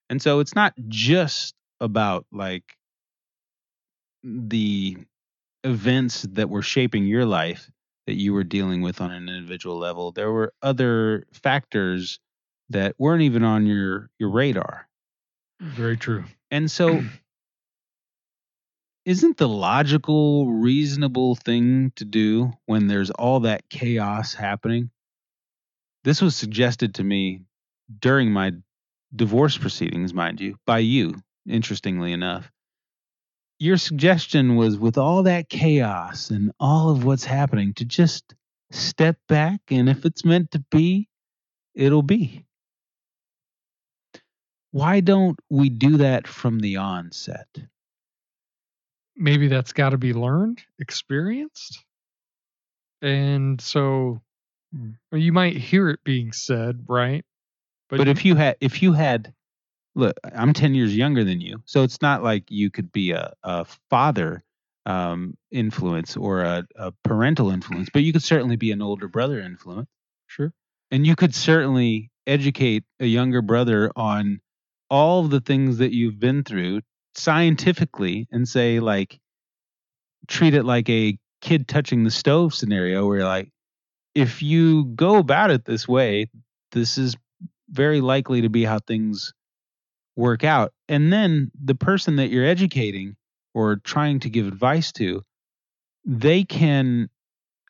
And 0.09 0.21
so 0.23 0.41
it's 0.41 0.55
not 0.55 0.73
just 0.89 1.55
about 1.79 2.27
like 2.33 2.65
the 4.25 4.97
events 5.63 6.23
that 6.23 6.49
were 6.49 6.63
shaping 6.63 7.05
your 7.05 7.27
life 7.27 7.71
that 8.07 8.15
you 8.15 8.33
were 8.33 8.45
dealing 8.45 8.81
with 8.81 9.03
on 9.03 9.11
an 9.13 9.29
individual 9.29 9.77
level. 9.79 10.11
There 10.11 10.33
were 10.33 10.55
other 10.63 11.27
factors 11.35 12.19
that 12.71 12.95
weren't 12.99 13.23
even 13.23 13.45
on 13.45 13.67
your 13.67 14.09
your 14.19 14.31
radar. 14.31 14.89
Very 15.61 15.99
true. 15.99 16.25
And 16.51 16.71
so 16.71 17.05
isn't 19.05 19.37
the 19.37 19.49
logical 19.49 20.53
reasonable 20.53 21.35
thing 21.35 21.93
to 21.97 22.05
do 22.05 22.53
when 22.67 22.87
there's 22.87 23.11
all 23.11 23.41
that 23.41 23.69
chaos 23.71 24.35
happening? 24.35 24.91
This 26.05 26.23
was 26.23 26.37
suggested 26.37 26.95
to 26.97 27.05
me 27.05 27.43
during 27.99 28.31
my 28.31 28.53
divorce 29.15 29.59
proceedings, 29.59 30.15
mind 30.15 30.41
you, 30.41 30.57
by 30.67 30.79
you, 30.79 31.15
interestingly 31.47 32.13
enough. 32.13 32.51
Your 33.59 33.77
suggestion 33.77 34.57
was 34.57 34.79
with 34.79 34.97
all 34.97 35.25
that 35.25 35.49
chaos 35.49 36.31
and 36.31 36.53
all 36.59 36.91
of 36.91 37.05
what's 37.05 37.25
happening 37.25 37.75
to 37.75 37.85
just 37.85 38.35
step 38.71 39.19
back 39.29 39.61
and 39.71 39.89
if 39.89 40.05
it's 40.05 40.25
meant 40.25 40.53
to 40.53 40.65
be, 40.71 41.09
it'll 41.75 42.03
be. 42.03 42.47
Why 44.71 45.01
don't 45.01 45.39
we 45.51 45.69
do 45.69 45.99
that 45.99 46.29
from 46.29 46.61
the 46.61 46.77
onset? 46.77 47.49
Maybe 49.17 49.49
that's 49.49 49.73
got 49.73 49.91
to 49.91 49.99
be 49.99 50.13
learned, 50.13 50.63
experienced, 50.79 51.85
and 53.03 53.61
so 53.61 54.23
well, 55.11 55.21
you 55.21 55.33
might 55.33 55.57
hear 55.57 55.89
it 55.89 56.01
being 56.05 56.33
said, 56.33 56.85
right? 56.89 57.25
But 57.89 58.09
if 58.09 58.25
you 58.25 58.37
had, 58.37 58.57
if 58.61 58.83
you 58.83 58.93
had, 58.93 59.35
look, 59.97 60.17
I'm 60.35 60.53
10 60.53 60.75
years 60.75 60.97
younger 60.97 61.25
than 61.25 61.41
you, 61.41 61.63
so 61.65 61.83
it's 61.83 62.01
not 62.01 62.23
like 62.23 62.45
you 62.51 62.71
could 62.71 62.93
be 62.93 63.11
a, 63.11 63.33
a 63.43 63.67
father 63.89 64.45
um, 64.87 65.37
influence 65.51 66.17
or 66.17 66.43
a, 66.43 66.67
a 66.77 66.93
parental 67.05 67.51
influence, 67.51 67.89
but 67.93 68.03
you 68.03 68.13
could 68.13 68.23
certainly 68.23 68.57
be 68.57 68.71
an 68.71 68.81
older 68.81 69.09
brother 69.09 69.41
influence. 69.41 69.89
sure, 70.29 70.53
And 70.93 71.05
you 71.05 71.17
could 71.17 71.35
certainly 71.35 72.11
educate 72.27 72.85
a 73.01 73.07
younger 73.07 73.43
brother 73.43 73.91
on 73.97 74.41
all 74.89 75.25
of 75.25 75.31
the 75.31 75.41
things 75.41 75.79
that 75.79 75.93
you've 75.93 76.21
been 76.21 76.45
through 76.45 76.83
scientifically 77.15 78.29
and 78.31 78.49
say, 78.49 78.81
like, 78.81 79.21
treat 80.29 80.55
it 80.55 80.65
like 80.65 80.89
a 80.89 81.19
kid 81.41 81.69
touching 81.69 82.05
the 82.05 82.11
stove 82.11 82.55
scenario 82.55 83.07
where, 83.07 83.25
like, 83.25 83.51
if 84.15 84.43
you 84.43 84.85
go 84.85 85.17
about 85.17 85.51
it 85.51 85.65
this 85.65 85.87
way, 85.87 86.31
this 86.73 86.99
is 86.99 87.17
very 87.69 88.01
likely 88.01 88.43
to 88.43 88.49
be 88.49 88.65
how 88.65 88.79
things 88.79 89.33
work 90.17 90.45
out. 90.45 90.73
And 90.89 91.13
then 91.13 91.51
the 91.63 91.75
person 91.75 92.17
that 92.17 92.31
you're 92.31 92.45
educating 92.45 93.17
or 93.55 93.77
trying 93.77 94.21
to 94.21 94.31
give 94.31 94.47
advice 94.47 94.93
to, 94.93 95.23
they 96.05 96.45
can 96.45 97.09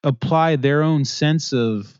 apply 0.02 0.56
their 0.56 0.82
own 0.82 1.04
sense 1.04 1.52
of 1.52 1.98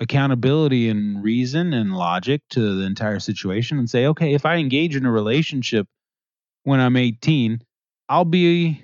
accountability 0.00 0.88
and 0.88 1.22
reason 1.22 1.72
and 1.72 1.96
logic 1.96 2.42
to 2.50 2.76
the 2.76 2.84
entire 2.84 3.18
situation 3.18 3.78
and 3.78 3.90
say, 3.90 4.06
okay, 4.06 4.34
if 4.34 4.46
I 4.46 4.56
engage 4.56 4.94
in 4.94 5.04
a 5.04 5.10
relationship 5.10 5.88
when 6.68 6.80
I'm 6.80 6.98
18, 6.98 7.62
I'll 8.10 8.26
be 8.26 8.82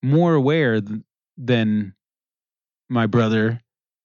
more 0.00 0.34
aware 0.34 0.80
th- 0.80 1.00
than 1.36 1.92
my 2.88 3.08
brother, 3.08 3.60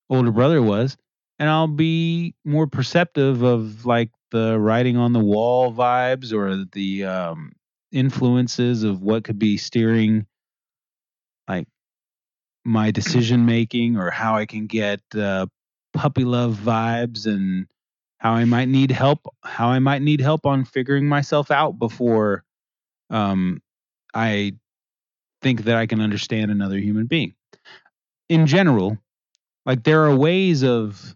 older 0.09 0.31
brother 0.31 0.59
was, 0.59 0.97
and 1.37 1.47
I'll 1.47 1.67
be 1.67 2.33
more 2.43 2.65
perceptive 2.65 3.43
of 3.43 3.85
like 3.85 4.09
the 4.31 4.59
writing 4.59 4.97
on 4.97 5.13
the 5.13 5.19
wall 5.19 5.71
vibes 5.71 6.33
or 6.33 6.65
the 6.71 7.05
um, 7.05 7.51
influences 7.91 8.83
of 8.83 9.03
what 9.03 9.23
could 9.23 9.37
be 9.37 9.55
steering 9.55 10.25
like 11.47 11.67
my 12.65 12.89
decision 12.89 13.45
making 13.45 13.97
or 13.97 14.09
how 14.09 14.35
I 14.35 14.47
can 14.47 14.65
get 14.65 15.01
uh, 15.15 15.45
puppy 15.93 16.23
love 16.23 16.55
vibes 16.55 17.27
and 17.27 17.67
how 18.17 18.33
I 18.33 18.45
might 18.45 18.67
need 18.67 18.89
help, 18.89 19.27
how 19.43 19.67
I 19.67 19.77
might 19.77 20.01
need 20.01 20.21
help 20.21 20.47
on 20.47 20.65
figuring 20.65 21.07
myself 21.07 21.51
out 21.51 21.77
before 21.77 22.43
um, 23.11 23.61
I 24.13 24.53
think 25.41 25.65
that 25.65 25.75
I 25.75 25.85
can 25.85 26.01
understand 26.01 26.49
another 26.49 26.77
human 26.77 27.05
being. 27.05 27.33
In 28.29 28.47
general, 28.47 28.97
like 29.65 29.83
there 29.83 30.05
are 30.05 30.15
ways 30.15 30.63
of 30.63 31.15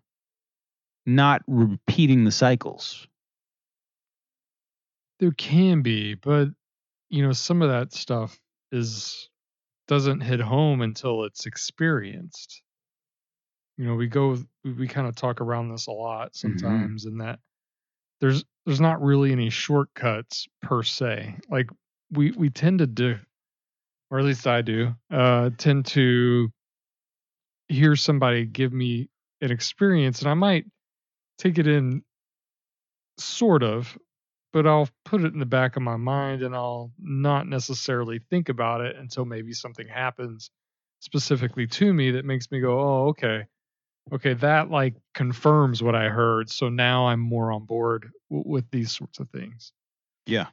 not 1.05 1.41
repeating 1.47 2.23
the 2.23 2.31
cycles. 2.31 3.07
there 5.19 5.31
can 5.31 5.81
be, 5.81 6.15
but 6.15 6.49
you 7.09 7.25
know, 7.25 7.31
some 7.31 7.61
of 7.61 7.69
that 7.69 7.93
stuff 7.93 8.39
is 8.71 9.29
doesn't 9.87 10.21
hit 10.21 10.39
home 10.39 10.81
until 10.81 11.23
it's 11.23 11.45
experienced. 11.45 12.61
You 13.77 13.85
know, 13.85 13.95
we 13.95 14.07
go 14.07 14.37
we, 14.63 14.87
kind 14.87 15.07
of 15.07 15.15
talk 15.15 15.41
around 15.41 15.69
this 15.69 15.87
a 15.87 15.91
lot 15.91 16.35
sometimes 16.35 17.05
in 17.05 17.17
that 17.19 17.39
there's 18.21 18.43
there's 18.65 18.81
not 18.81 19.01
really 19.01 19.31
any 19.31 19.49
shortcuts 19.49 20.47
per 20.61 20.83
se. 20.83 21.37
Like 21.49 21.69
we 22.15 22.31
we 22.31 22.49
tend 22.49 22.79
to 22.79 22.87
do 22.87 23.17
or 24.11 24.19
at 24.19 24.25
least 24.25 24.47
I 24.47 24.61
do, 24.61 24.95
uh 25.11 25.51
tend 25.57 25.85
to 25.87 26.49
hear 27.67 27.95
somebody 27.95 28.45
give 28.45 28.71
me 28.73 29.09
an 29.41 29.51
experience 29.51 30.21
and 30.21 30.29
I 30.29 30.33
might 30.33 30.65
take 31.39 31.57
it 31.57 31.67
in 31.67 32.03
sort 33.17 33.63
of 33.63 33.97
but 34.53 34.65
I'll 34.67 34.89
put 35.05 35.21
it 35.23 35.33
in 35.33 35.39
the 35.39 35.45
back 35.45 35.75
of 35.75 35.83
my 35.83 35.97
mind 35.97 36.41
and 36.41 36.55
I'll 36.55 36.91
not 36.99 37.47
necessarily 37.47 38.19
think 38.31 38.49
about 38.49 38.81
it 38.81 38.95
until 38.95 39.25
maybe 39.25 39.53
something 39.53 39.87
happens 39.87 40.49
specifically 41.01 41.67
to 41.67 41.93
me 41.93 42.11
that 42.11 42.25
makes 42.25 42.49
me 42.51 42.61
go, 42.61 42.79
"Oh, 42.79 43.07
okay. 43.09 43.45
Okay, 44.13 44.33
that 44.35 44.69
like 44.71 44.95
confirms 45.13 45.83
what 45.83 45.95
I 45.95 46.09
heard, 46.09 46.49
so 46.49 46.69
now 46.69 47.07
I'm 47.07 47.19
more 47.21 47.51
on 47.51 47.65
board 47.65 48.11
w- 48.31 48.49
with 48.49 48.69
these 48.71 48.91
sorts 48.91 49.19
of 49.19 49.29
things." 49.31 49.73
Yeah. 50.27 50.47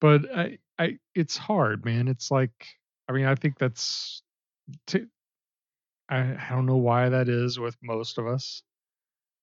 But 0.00 0.34
I 0.34 0.58
I 0.78 0.98
it's 1.14 1.36
hard, 1.36 1.84
man. 1.84 2.08
It's 2.08 2.30
like 2.30 2.66
I 3.08 3.12
mean, 3.12 3.26
I 3.26 3.34
think 3.34 3.58
that's 3.58 4.22
I, 4.94 5.06
I 6.10 6.46
don't 6.50 6.66
know 6.66 6.76
why 6.76 7.08
that 7.08 7.28
is 7.28 7.58
with 7.58 7.76
most 7.82 8.18
of 8.18 8.26
us 8.26 8.62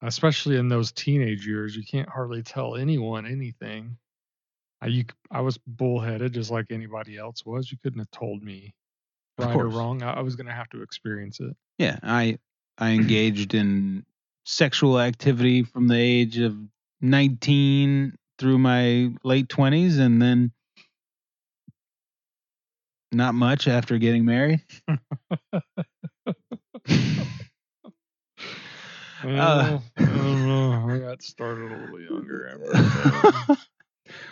especially 0.01 0.57
in 0.57 0.67
those 0.67 0.91
teenage 0.91 1.47
years, 1.47 1.75
you 1.75 1.83
can't 1.83 2.09
hardly 2.09 2.43
tell 2.43 2.75
anyone 2.75 3.25
anything. 3.25 3.97
I, 4.81 4.87
you, 4.87 5.05
I 5.31 5.41
was 5.41 5.57
bullheaded 5.65 6.33
just 6.33 6.51
like 6.51 6.67
anybody 6.69 7.17
else 7.17 7.45
was. 7.45 7.71
You 7.71 7.77
couldn't 7.81 7.99
have 7.99 8.11
told 8.11 8.43
me 8.43 8.73
right 9.37 9.55
or 9.55 9.67
wrong. 9.67 10.03
I, 10.03 10.13
I 10.13 10.21
was 10.21 10.35
going 10.35 10.47
to 10.47 10.53
have 10.53 10.69
to 10.69 10.81
experience 10.81 11.39
it. 11.39 11.55
Yeah, 11.77 11.97
I 12.03 12.37
I 12.77 12.89
engaged 12.91 13.53
in 13.53 14.05
sexual 14.43 14.99
activity 14.99 15.63
from 15.63 15.87
the 15.87 15.97
age 15.97 16.37
of 16.37 16.55
19 17.01 18.15
through 18.37 18.57
my 18.57 19.09
late 19.23 19.47
20s 19.49 19.97
and 19.99 20.21
then 20.21 20.51
not 23.11 23.33
much 23.33 23.67
after 23.67 23.97
getting 23.97 24.25
married. 24.25 24.61
Well, 29.23 29.83
I. 29.97 30.93
I 30.93 30.99
got 30.99 31.21
started 31.21 31.71
a 31.71 31.75
little 31.75 32.01
younger. 32.01 32.59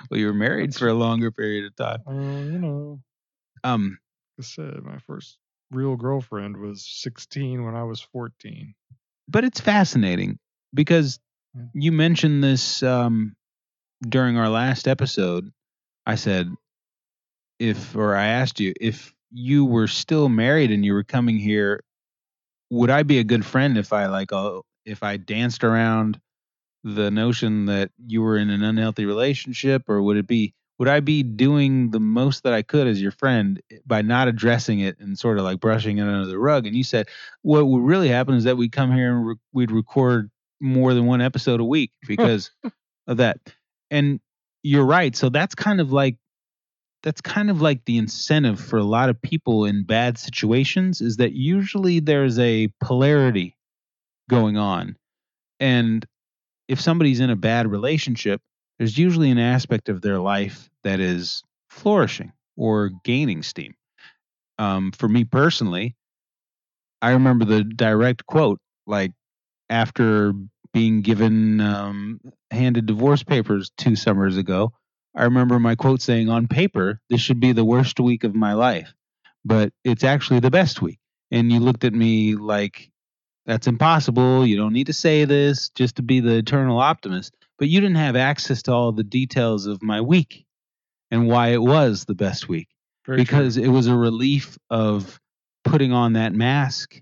Well, 0.10 0.20
you 0.20 0.28
were 0.28 0.34
married 0.36 0.76
for 0.76 0.88
a 0.88 0.94
longer 0.94 1.32
period 1.32 1.66
of 1.66 1.76
time. 1.76 2.04
uh, 2.08 2.44
you 2.52 2.60
know, 2.60 3.00
Um, 3.64 3.98
like 4.38 4.46
I 4.46 4.48
said, 4.48 4.84
my 4.84 5.00
first 5.00 5.38
real 5.72 5.96
girlfriend 5.96 6.58
was 6.58 6.86
16 6.88 7.64
when 7.66 7.76
I 7.76 7.84
was 7.84 8.00
14. 8.02 8.76
but 9.28 9.44
it's 9.44 9.60
fascinating 9.60 10.38
because 10.76 11.20
you 11.74 11.92
mentioned 11.92 12.44
this 12.44 12.84
um, 12.84 13.36
during 14.08 14.38
our 14.38 14.50
last 14.50 14.88
episode. 14.88 15.52
I 16.06 16.16
said, 16.16 16.54
if, 17.60 17.96
or 17.96 18.16
I 18.16 18.26
asked 18.26 18.60
you, 18.60 18.74
if 18.80 19.14
you 19.32 19.66
were 19.66 19.88
still 19.88 20.30
married 20.30 20.72
and 20.72 20.86
you 20.86 20.94
were 20.94 21.04
coming 21.04 21.38
here, 21.38 21.84
would 22.70 22.90
I 22.90 23.04
be 23.04 23.20
a 23.20 23.24
good 23.24 23.46
friend 23.46 23.78
if 23.78 23.94
I 23.94 24.08
like, 24.08 24.34
uh, 24.34 24.60
if 24.86 25.04
I 25.04 25.18
danced 25.18 25.64
around 25.64 26.20
the 26.84 27.10
notion 27.10 27.66
that 27.68 27.92
you 28.06 28.22
were 28.22 28.38
in 28.38 28.50
an 28.50 28.64
unhealthy 28.64 29.06
relationship, 29.06 29.84
or 29.88 30.02
would 30.02 30.18
it 30.18 30.28
be, 30.28 30.54
would 30.80 30.90
I 30.90 31.00
be 31.00 31.24
doing 31.24 31.92
the 31.92 32.00
most 32.00 32.44
that 32.44 32.54
I 32.54 32.62
could 32.62 32.88
as 32.88 33.02
your 33.02 33.12
friend 33.12 33.62
by 33.86 34.02
not 34.02 34.28
addressing 34.28 34.80
it 34.80 35.00
and 35.00 35.18
sort 35.18 35.38
of 35.38 35.46
like 35.46 35.60
brushing 35.62 36.00
it 36.00 36.08
under 36.08 36.26
the 36.26 36.40
rug? 36.40 36.66
And 36.66 36.76
you 36.76 36.84
said, 36.84 37.08
what 37.44 37.66
would 37.66 37.84
really 37.84 38.10
happen 38.10 38.36
is 38.36 38.44
that 38.44 38.58
we'd 38.58 38.72
come 38.74 38.92
here 38.92 39.16
and 39.16 39.28
re- 39.28 39.36
we'd 39.54 39.72
record 39.72 40.30
more 40.60 40.94
than 40.94 41.06
one 41.06 41.22
episode 41.22 41.62
a 41.62 41.66
week 41.66 41.92
because 42.08 42.52
of 43.08 43.18
that. 43.18 43.40
And 43.94 44.20
you're 44.64 44.86
right. 44.86 45.16
So 45.16 45.30
that's 45.30 45.54
kind 45.54 45.80
of 45.80 45.94
like 45.94 46.18
that's 47.04 47.22
kind 47.22 47.52
of 47.52 47.62
like 47.62 47.86
the 47.86 47.98
incentive 47.98 48.60
for 48.60 48.80
a 48.80 48.84
lot 48.84 49.10
of 49.10 49.22
people 49.22 49.66
in 49.66 49.84
bad 49.84 50.18
situations 50.18 51.00
is 51.00 51.18
that 51.18 51.34
usually 51.34 52.00
there's 52.00 52.40
a 52.40 52.70
polarity 52.82 53.56
going 54.30 54.58
on. 54.58 54.96
And 55.60 56.06
if 56.68 56.82
somebody's 56.82 57.20
in 57.20 57.30
a 57.30 57.36
bad 57.36 57.70
relationship, 57.70 58.42
there's 58.80 58.98
usually 58.98 59.30
an 59.30 59.38
aspect 59.38 59.90
of 59.90 60.02
their 60.02 60.18
life 60.18 60.70
that 60.84 61.00
is 61.00 61.44
flourishing 61.70 62.32
or 62.58 62.90
gaining 63.04 63.44
steam. 63.44 63.76
Um, 64.58 64.92
for 64.92 65.10
me 65.10 65.24
personally, 65.24 65.96
I 67.02 67.12
remember 67.12 67.46
the 67.46 67.64
direct 67.64 68.26
quote 68.26 68.60
like 68.88 69.12
after 69.70 70.34
being 70.74 71.02
given 71.02 71.62
um, 71.62 72.20
handed 72.52 72.86
divorce 72.86 73.24
papers 73.24 73.72
two 73.78 73.96
summers 73.96 74.38
ago. 74.38 74.74
I 75.16 75.24
remember 75.26 75.60
my 75.60 75.76
quote 75.76 76.02
saying, 76.02 76.30
"On 76.30 76.48
paper, 76.48 77.00
this 77.10 77.22
should 77.22 77.40
be 77.40 77.52
the 77.52 77.66
worst 77.66 78.00
week 78.00 78.24
of 78.24 78.36
my 78.36 78.54
life, 78.54 78.94
but 79.46 79.72
it's 79.84 80.04
actually 80.04 80.40
the 80.40 80.52
best 80.52 80.82
week." 80.82 81.00
And 81.32 81.52
you 81.52 81.60
looked 81.60 81.84
at 81.84 81.94
me 81.94 82.36
like, 82.36 82.90
"That's 83.46 83.68
impossible. 83.68 84.46
You 84.46 84.58
don't 84.58 84.74
need 84.74 84.88
to 84.88 84.94
say 84.94 85.26
this 85.26 85.70
just 85.70 85.98
to 85.98 86.02
be 86.04 86.20
the 86.20 86.38
eternal 86.38 86.80
optimist." 86.80 87.36
But 87.60 87.70
you 87.70 87.80
didn't 87.80 87.98
have 87.98 88.16
access 88.16 88.64
to 88.64 88.74
all 88.74 88.92
the 88.92 89.04
details 89.04 89.68
of 89.68 89.84
my 89.84 90.02
week 90.02 90.46
and 91.12 91.28
why 91.28 91.50
it 91.50 91.62
was 91.62 92.06
the 92.06 92.16
best 92.16 92.50
week 92.50 92.68
Very 93.06 93.18
true. 93.18 93.24
because 93.24 93.58
it 93.58 93.68
was 93.68 93.88
a 93.88 93.96
relief 93.96 94.58
of 94.72 95.20
putting 95.64 95.94
on 95.94 96.14
that 96.14 96.34
mask 96.34 97.00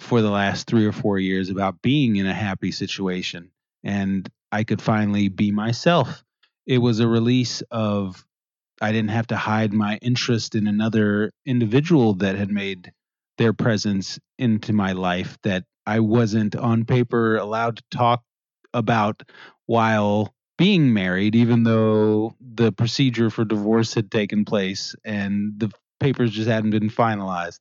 for 0.00 0.22
the 0.22 0.30
last 0.30 0.66
three 0.66 0.86
or 0.86 0.92
four 0.92 1.18
years 1.18 1.50
about 1.50 1.82
being 1.82 2.16
in 2.16 2.26
a 2.26 2.34
happy 2.34 2.70
situation 2.70 3.50
and 3.84 4.28
I 4.52 4.64
could 4.64 4.80
finally 4.82 5.28
be 5.28 5.50
myself. 5.50 6.24
It 6.66 6.78
was 6.78 7.00
a 7.00 7.08
release 7.08 7.62
of 7.70 8.24
I 8.80 8.92
didn't 8.92 9.10
have 9.10 9.28
to 9.28 9.36
hide 9.36 9.72
my 9.72 9.98
interest 10.02 10.54
in 10.54 10.66
another 10.66 11.32
individual 11.46 12.14
that 12.14 12.36
had 12.36 12.50
made 12.50 12.92
their 13.38 13.52
presence 13.52 14.18
into 14.38 14.72
my 14.72 14.92
life 14.92 15.38
that 15.42 15.64
I 15.86 16.00
wasn't 16.00 16.56
on 16.56 16.84
paper 16.84 17.36
allowed 17.36 17.76
to 17.76 17.84
talk 17.90 18.22
about 18.74 19.22
while 19.66 20.34
being 20.58 20.92
married, 20.92 21.34
even 21.34 21.62
though 21.62 22.34
the 22.40 22.72
procedure 22.72 23.30
for 23.30 23.44
divorce 23.44 23.94
had 23.94 24.10
taken 24.10 24.44
place 24.44 24.94
and 25.04 25.52
the 25.58 25.70
papers 26.00 26.32
just 26.32 26.48
hadn't 26.48 26.70
been 26.70 26.90
finalized. 26.90 27.60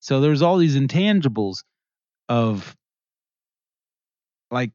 So 0.00 0.20
there's 0.20 0.42
all 0.42 0.56
these 0.58 0.76
intangibles 0.76 1.58
of 2.28 2.76
like 4.50 4.72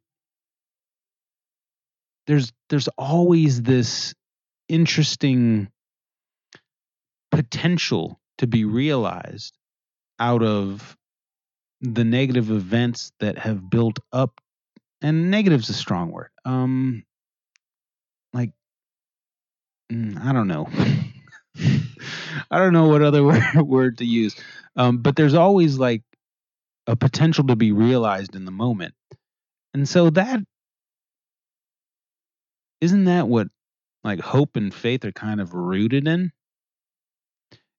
there's 2.27 2.51
there's 2.69 2.87
always 2.97 3.61
this 3.61 4.13
interesting 4.67 5.69
potential 7.31 8.19
to 8.37 8.47
be 8.47 8.65
realized 8.65 9.57
out 10.19 10.43
of 10.43 10.95
the 11.81 12.03
negative 12.03 12.49
events 12.51 13.11
that 13.19 13.37
have 13.37 13.69
built 13.69 13.99
up 14.11 14.39
and 15.01 15.29
negative's 15.29 15.69
is 15.69 15.75
a 15.75 15.79
strong 15.79 16.11
word 16.11 16.29
um 16.45 17.03
like 18.33 18.51
mm, 19.91 20.19
i 20.23 20.31
don't 20.31 20.47
know 20.47 20.67
i 21.59 22.57
don't 22.59 22.73
know 22.73 22.87
what 22.87 23.01
other 23.01 23.23
word, 23.63 23.97
to 23.97 24.05
use 24.05 24.35
um 24.75 24.97
but 24.97 25.15
there's 25.15 25.33
always 25.33 25.77
like 25.77 26.03
a 26.87 26.95
potential 26.95 27.47
to 27.47 27.55
be 27.55 27.71
realized 27.71 28.35
in 28.35 28.45
the 28.45 28.51
moment. 28.51 28.93
And 29.73 29.87
so 29.87 30.09
that 30.11 30.39
isn't 32.81 33.05
that 33.05 33.27
what 33.27 33.47
like 34.03 34.19
hope 34.19 34.55
and 34.55 34.73
faith 34.73 35.03
are 35.05 35.11
kind 35.11 35.41
of 35.41 35.53
rooted 35.53 36.07
in? 36.07 36.31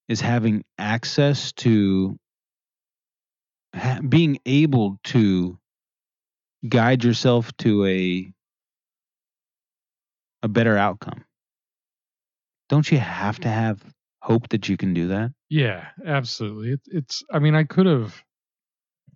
Is 0.08 0.20
having 0.20 0.64
access 0.78 1.52
to 1.55 2.16
ha- 3.74 4.00
being 4.06 4.38
able 4.46 4.98
to 5.05 5.58
guide 6.68 7.05
yourself 7.05 7.56
to 7.58 7.84
a 7.86 8.32
a 10.42 10.48
better 10.48 10.76
outcome 10.76 11.24
don't 12.69 12.91
you 12.91 12.99
have 12.99 13.39
to 13.41 13.49
mm-hmm. 13.49 13.59
have 13.59 13.95
hope 14.23 14.49
that 14.49 14.69
you 14.69 14.77
can 14.77 14.93
do 14.93 15.09
that 15.09 15.33
Yeah, 15.49 15.86
absolutely. 16.05 16.73
It, 16.73 16.81
it's, 16.86 17.23
I 17.33 17.39
mean, 17.39 17.55
I 17.55 17.62
could 17.62 17.86
have, 17.86 18.20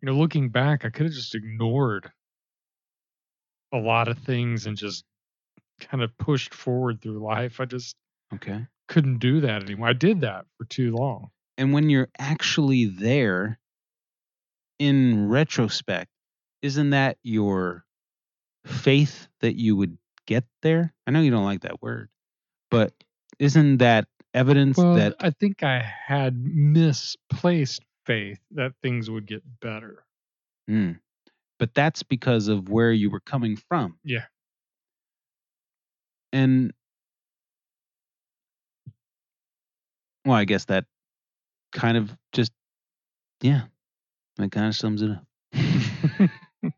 you 0.00 0.06
know, 0.06 0.12
looking 0.16 0.50
back, 0.50 0.84
I 0.84 0.90
could 0.90 1.06
have 1.06 1.14
just 1.14 1.34
ignored 1.34 2.10
a 3.72 3.78
lot 3.78 4.08
of 4.08 4.18
things 4.18 4.66
and 4.66 4.76
just 4.76 5.04
kind 5.80 6.02
of 6.02 6.16
pushed 6.18 6.54
forward 6.54 7.00
through 7.00 7.18
life. 7.24 7.60
I 7.60 7.64
just 7.64 7.96
okay 8.34 8.66
couldn't 8.88 9.18
do 9.18 9.40
that 9.40 9.62
anymore. 9.62 9.88
I 9.88 9.92
did 9.92 10.20
that 10.22 10.46
for 10.58 10.64
too 10.64 10.94
long. 10.94 11.30
and 11.58 11.72
when 11.72 11.90
you're 11.90 12.08
actually 12.18 12.86
there 12.86 13.58
in 14.78 15.28
retrospect 15.28 16.10
isn't 16.62 16.90
that 16.90 17.18
your 17.22 17.84
faith 18.64 19.28
that 19.40 19.56
you 19.56 19.76
would 19.76 19.96
get 20.26 20.44
there 20.62 20.92
i 21.06 21.10
know 21.10 21.20
you 21.20 21.30
don't 21.30 21.44
like 21.44 21.62
that 21.62 21.82
word 21.82 22.08
but 22.70 22.92
isn't 23.40 23.78
that 23.78 24.06
evidence 24.34 24.76
Well, 24.76 24.94
that 24.94 25.16
I 25.18 25.30
think 25.30 25.64
I 25.64 25.80
had 25.80 26.36
misplaced 26.44 27.82
faith 28.06 28.38
that 28.52 28.74
things 28.82 29.10
would 29.10 29.26
get 29.26 29.42
better. 29.60 30.04
Mm. 30.68 31.00
But 31.58 31.74
that's 31.74 32.04
because 32.04 32.46
of 32.48 32.68
where 32.68 32.92
you 32.92 33.10
were 33.10 33.20
coming 33.20 33.56
from. 33.56 33.98
Yeah. 34.04 34.26
And 36.32 36.72
well, 40.24 40.36
I 40.36 40.44
guess 40.44 40.66
that 40.66 40.84
kind 41.72 41.96
of 41.96 42.16
just 42.32 42.52
yeah, 43.42 43.62
that 44.36 44.52
kind 44.52 44.66
of 44.66 44.76
sums 44.76 45.02
it 45.02 45.10
up. 45.10 45.24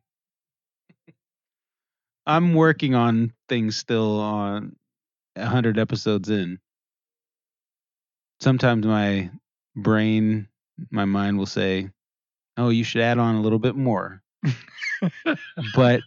I'm 2.24 2.55
working 2.55 2.94
on 2.94 3.32
things 3.49 3.76
still 3.76 4.20
on 4.20 4.76
a 5.36 5.46
hundred 5.46 5.78
episodes 5.78 6.28
in. 6.28 6.58
Sometimes 8.40 8.86
my 8.86 9.30
brain, 9.76 10.48
my 10.90 11.04
mind 11.04 11.38
will 11.38 11.46
say, 11.46 11.90
"Oh, 12.56 12.68
you 12.70 12.84
should 12.84 13.02
add 13.02 13.18
on 13.18 13.36
a 13.36 13.40
little 13.40 13.58
bit 13.58 13.76
more." 13.76 14.22
but 15.74 16.00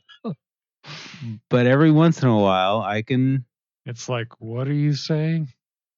but 1.49 1.65
every 1.65 1.91
once 1.91 2.21
in 2.21 2.27
a 2.29 2.37
while, 2.37 2.81
I 2.81 3.01
can 3.01 3.45
it's 3.85 4.09
like, 4.09 4.39
what 4.41 4.67
are 4.67 4.73
you 4.73 4.93
saying? 4.93 5.49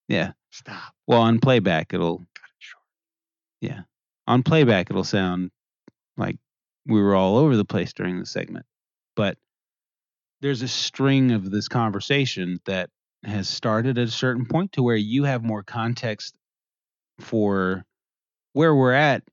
yeah. 0.07 0.31
Stop. 0.51 0.93
Well, 1.07 1.21
on 1.21 1.39
playback, 1.39 1.93
it'll 1.93 2.17
Cut 2.19 2.25
it 2.49 2.55
short. 2.59 2.83
yeah, 3.61 3.81
on 4.27 4.43
playback, 4.43 4.89
it'll 4.89 5.03
sound 5.03 5.51
like 6.17 6.37
we 6.85 7.01
were 7.01 7.15
all 7.15 7.37
over 7.37 7.55
the 7.55 7.65
place 7.65 7.93
during 7.93 8.19
the 8.19 8.25
segment. 8.25 8.65
But 9.15 9.37
there's 10.41 10.61
a 10.61 10.67
string 10.67 11.31
of 11.31 11.49
this 11.51 11.67
conversation 11.67 12.59
that 12.65 12.89
has 13.23 13.49
started 13.49 13.97
at 13.97 14.07
a 14.07 14.11
certain 14.11 14.45
point 14.45 14.73
to 14.73 14.83
where 14.83 14.95
you 14.95 15.23
have 15.23 15.43
more 15.43 15.63
context 15.63 16.35
for 17.19 17.83
where 18.53 18.73
we're 18.73 18.93
at 18.93 19.23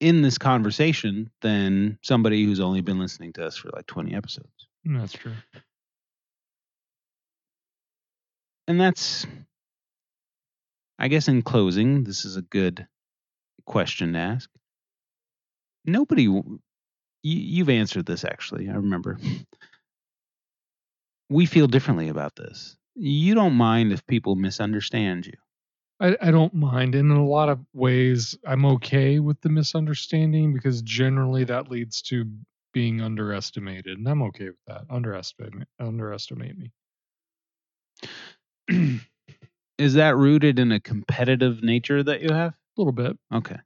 in 0.00 0.22
this 0.22 0.38
conversation 0.38 1.30
than 1.40 1.98
somebody 2.02 2.44
who's 2.44 2.60
only 2.60 2.80
been 2.80 2.98
listening 2.98 3.32
to 3.34 3.46
us 3.46 3.56
for 3.56 3.70
like 3.74 3.86
20 3.86 4.14
episodes. 4.14 4.68
Mm, 4.86 5.00
that's 5.00 5.12
true. 5.12 5.32
And 8.68 8.80
that's, 8.80 9.26
I 10.98 11.08
guess, 11.08 11.28
in 11.28 11.42
closing, 11.42 12.04
this 12.04 12.24
is 12.24 12.36
a 12.36 12.42
good 12.42 12.86
question 13.64 14.14
to 14.14 14.18
ask. 14.18 14.50
Nobody, 15.84 16.24
you, 16.24 16.60
you've 17.22 17.68
answered 17.68 18.06
this 18.06 18.24
actually, 18.24 18.68
I 18.68 18.74
remember. 18.74 19.18
We 21.28 21.44
feel 21.46 21.66
differently 21.66 22.08
about 22.08 22.36
this. 22.36 22.75
You 22.96 23.34
don't 23.34 23.54
mind 23.54 23.92
if 23.92 24.06
people 24.06 24.36
misunderstand 24.36 25.26
you. 25.26 25.34
I, 26.00 26.16
I 26.20 26.30
don't 26.30 26.54
mind. 26.54 26.94
And 26.94 27.10
in 27.10 27.16
a 27.16 27.26
lot 27.26 27.48
of 27.48 27.60
ways, 27.72 28.36
I'm 28.46 28.64
okay 28.66 29.18
with 29.18 29.40
the 29.40 29.48
misunderstanding 29.48 30.52
because 30.52 30.82
generally 30.82 31.44
that 31.44 31.70
leads 31.70 32.02
to 32.02 32.30
being 32.72 33.00
underestimated. 33.00 33.98
And 33.98 34.08
I'm 34.08 34.22
okay 34.24 34.46
with 34.46 34.64
that. 34.66 34.82
Underestimate 34.90 35.54
me. 35.54 35.64
underestimate 35.80 36.56
me. 38.68 39.00
Is 39.78 39.94
that 39.94 40.16
rooted 40.16 40.58
in 40.58 40.72
a 40.72 40.80
competitive 40.80 41.62
nature 41.62 42.02
that 42.02 42.22
you 42.22 42.32
have? 42.32 42.52
A 42.52 42.80
little 42.80 42.92
bit. 42.92 43.16
Okay. 43.32 43.58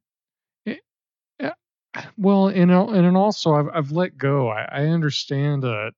Well, 2.17 2.49
and 2.49 2.71
and 2.71 3.17
also 3.17 3.55
I've 3.55 3.69
I've 3.73 3.93
let 3.93 4.17
go. 4.17 4.49
I, 4.49 4.63
I 4.71 4.87
understand 4.87 5.63
that 5.63 5.93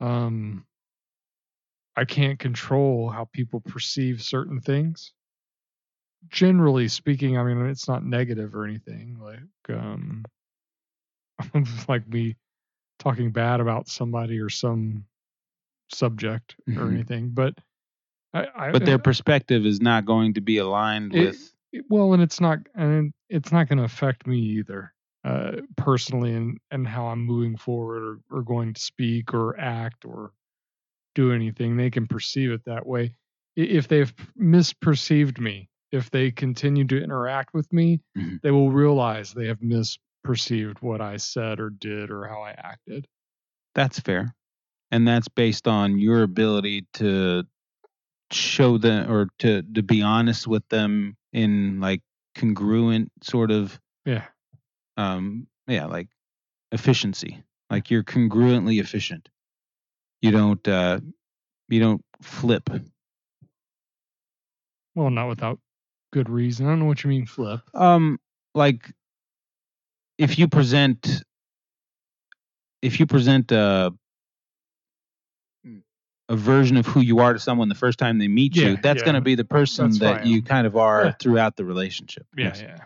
um 0.00 0.64
I 1.96 2.04
can't 2.04 2.38
control 2.38 3.10
how 3.10 3.26
people 3.32 3.60
perceive 3.60 4.22
certain 4.22 4.60
things. 4.60 5.12
Generally 6.28 6.88
speaking, 6.88 7.36
I 7.38 7.42
mean 7.44 7.64
it's 7.66 7.88
not 7.88 8.04
negative 8.04 8.54
or 8.54 8.64
anything. 8.64 9.18
Like 9.20 9.76
um 9.78 10.24
like 11.88 12.06
me 12.08 12.36
talking 12.98 13.30
bad 13.32 13.60
about 13.60 13.88
somebody 13.88 14.38
or 14.38 14.50
some 14.50 15.04
subject 15.92 16.56
or 16.68 16.72
Mhm. 16.72 16.94
anything. 16.94 17.30
But 17.30 17.54
I, 18.32 18.46
I 18.54 18.70
But 18.72 18.84
their 18.84 18.98
perspective 18.98 19.66
is 19.66 19.80
not 19.80 20.04
going 20.04 20.34
to 20.34 20.40
be 20.40 20.58
aligned 20.58 21.12
It- 21.12 21.20
with. 21.20 21.54
it- 21.72 21.84
well 21.88 22.12
and 22.12 22.22
it's 22.22 22.40
not 22.40 22.58
and 22.74 23.12
it's 23.28 23.52
not 23.52 23.68
going 23.68 23.78
to 23.78 23.84
affect 23.84 24.26
me 24.26 24.38
either 24.38 24.92
uh 25.24 25.52
personally 25.76 26.34
and 26.34 26.58
and 26.72 26.86
how 26.86 27.06
i'm 27.06 27.24
moving 27.24 27.56
forward 27.56 28.02
or, 28.30 28.38
or 28.38 28.42
going 28.42 28.74
to 28.74 28.80
speak 28.80 29.32
or 29.34 29.56
act 29.58 30.04
or 30.04 30.32
do 31.14 31.32
anything 31.32 31.76
they 31.76 31.90
can 31.90 32.06
perceive 32.06 32.50
it 32.52 32.64
that 32.64 32.86
way 32.86 33.12
if 33.56 33.88
they've 33.88 34.14
misperceived 34.38 35.38
me 35.38 35.68
if 35.92 36.10
they 36.10 36.30
continue 36.30 36.84
to 36.86 37.02
interact 37.02 37.52
with 37.54 37.72
me 37.72 38.00
Mhm. 38.16 38.40
they 38.42 38.50
will 38.50 38.70
realize 38.70 39.32
they 39.32 39.46
have 39.48 39.60
misperceived 39.60 40.80
what 40.82 41.00
i 41.00 41.16
said 41.16 41.58
or 41.60 41.70
did 41.70 42.10
or 42.10 42.26
how 42.26 42.42
i 42.42 42.50
acted 42.52 43.06
That's 43.74 44.00
fair. 44.00 44.34
And 44.92 45.06
that's 45.06 45.28
based 45.28 45.68
on 45.68 45.98
your 46.00 46.24
ability 46.24 46.86
to 46.94 47.44
show 48.32 48.78
them 48.78 49.10
or 49.10 49.28
to 49.38 49.62
to 49.74 49.82
be 49.82 50.02
honest 50.02 50.46
with 50.48 50.68
them 50.68 51.16
in 51.32 51.80
like 51.80 52.02
congruent 52.34 53.10
sort 53.22 53.50
of 53.52 53.80
yeah 54.04 54.24
um 54.96 55.46
yeah, 55.68 55.86
like 55.86 56.08
efficiency. 56.72 57.44
Like 57.70 57.90
you're 57.90 58.02
congruently 58.02 58.80
efficient. 58.80 59.28
You 60.22 60.30
don't 60.30 60.66
uh 60.68 61.00
you 61.68 61.80
don't 61.80 62.04
flip. 62.22 62.68
well 64.94 65.10
not 65.10 65.28
without 65.28 65.58
good 66.12 66.28
reason 66.28 66.66
i 66.66 66.70
don't 66.70 66.80
know 66.80 66.84
what 66.86 67.02
you 67.04 67.10
mean 67.10 67.26
flip 67.26 67.60
Um 67.74 68.18
like 68.54 68.90
if 70.18 70.38
you 70.38 70.48
present 70.48 71.22
if 72.82 72.98
you 73.00 73.06
present 73.06 73.52
a 73.52 73.92
a 76.28 76.36
version 76.36 76.76
of 76.76 76.86
who 76.86 77.00
you 77.00 77.18
are 77.18 77.32
to 77.32 77.40
someone 77.40 77.68
the 77.68 77.74
first 77.74 77.98
time 77.98 78.18
they 78.18 78.28
meet 78.28 78.54
you, 78.54 78.76
that's 78.76 79.00
yeah. 79.00 79.04
going 79.04 79.14
to 79.16 79.20
be 79.20 79.34
the 79.34 79.44
person 79.44 79.86
That's 79.86 79.98
that 79.98 80.26
you 80.26 80.42
kind 80.42 80.64
of 80.66 80.76
are 80.76 81.06
Yeah. 81.06 81.12
throughout 81.18 81.56
the 81.56 81.64
relationship. 81.64 82.24
yeah 82.36 82.54
Yes. 82.54 82.62
yeah 82.62 82.78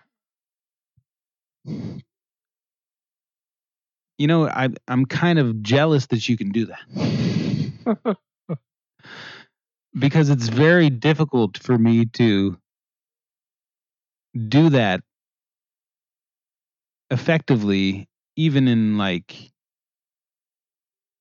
You 4.18 4.26
know, 4.28 4.49
I 4.49 4.68
I'm 4.89 5.07
kind 5.07 5.39
of 5.39 5.62
jealous 5.62 6.07
that 6.09 6.28
you 6.28 6.36
can 6.36 6.51
do 6.51 6.67
that. 6.67 8.17
because 9.99 10.31
it's 10.31 10.49
very 10.49 10.91
difficult 10.91 11.59
for 11.59 11.78
me 11.78 12.07
to 12.07 12.57
do 14.49 14.70
that 14.70 15.02
effectively 17.10 18.09
even 18.36 18.68
in 18.68 18.99
like 18.99 19.52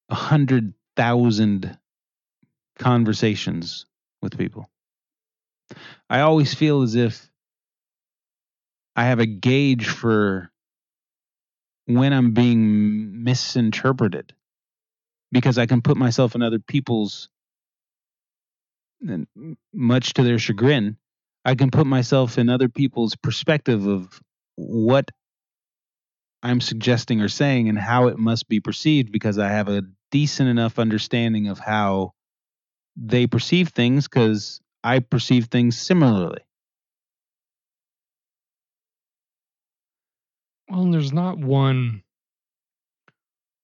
a 0.10 0.16
hundred 0.16 0.74
thousand 0.96 1.78
conversations 2.80 3.86
with 4.22 4.38
people 4.38 4.70
i 6.10 6.22
always 6.22 6.54
feel 6.54 6.82
as 6.84 6.96
if 6.96 7.30
i 8.96 9.06
have 9.06 9.20
a 9.20 9.28
gauge 9.28 9.88
for 9.88 10.52
when 11.86 12.14
i'm 12.14 12.32
being 12.32 13.24
misinterpreted 13.24 14.34
because 15.32 15.58
i 15.58 15.66
can 15.66 15.82
put 15.82 15.98
myself 15.98 16.36
in 16.36 16.42
other 16.42 16.60
people's 16.60 17.30
and 19.10 19.28
much 19.74 20.14
to 20.14 20.24
their 20.24 20.40
chagrin, 20.40 20.98
I 21.46 21.56
can 21.56 21.72
put 21.72 21.86
myself 21.86 22.38
in 22.38 22.50
other 22.50 22.70
people's 22.70 23.16
perspective 23.16 23.86
of 23.86 24.22
what 24.56 25.10
I'm 26.42 26.62
suggesting 26.62 27.22
or 27.22 27.30
saying 27.30 27.70
and 27.70 27.78
how 27.78 28.08
it 28.08 28.18
must 28.18 28.48
be 28.48 28.60
perceived 28.60 29.12
because 29.12 29.38
I 29.38 29.50
have 29.50 29.70
a 29.70 29.84
decent 30.12 30.50
enough 30.50 30.80
understanding 30.80 31.48
of 31.48 31.60
how 31.60 32.14
they 32.96 33.28
perceive 33.28 33.70
things 33.70 34.08
because 34.08 34.62
I 34.84 35.00
perceive 35.00 35.46
things 35.46 35.78
similarly. 35.78 36.42
Well, 40.74 40.82
and 40.82 40.94
there's 40.94 41.14
not 41.14 41.38
one 41.38 42.02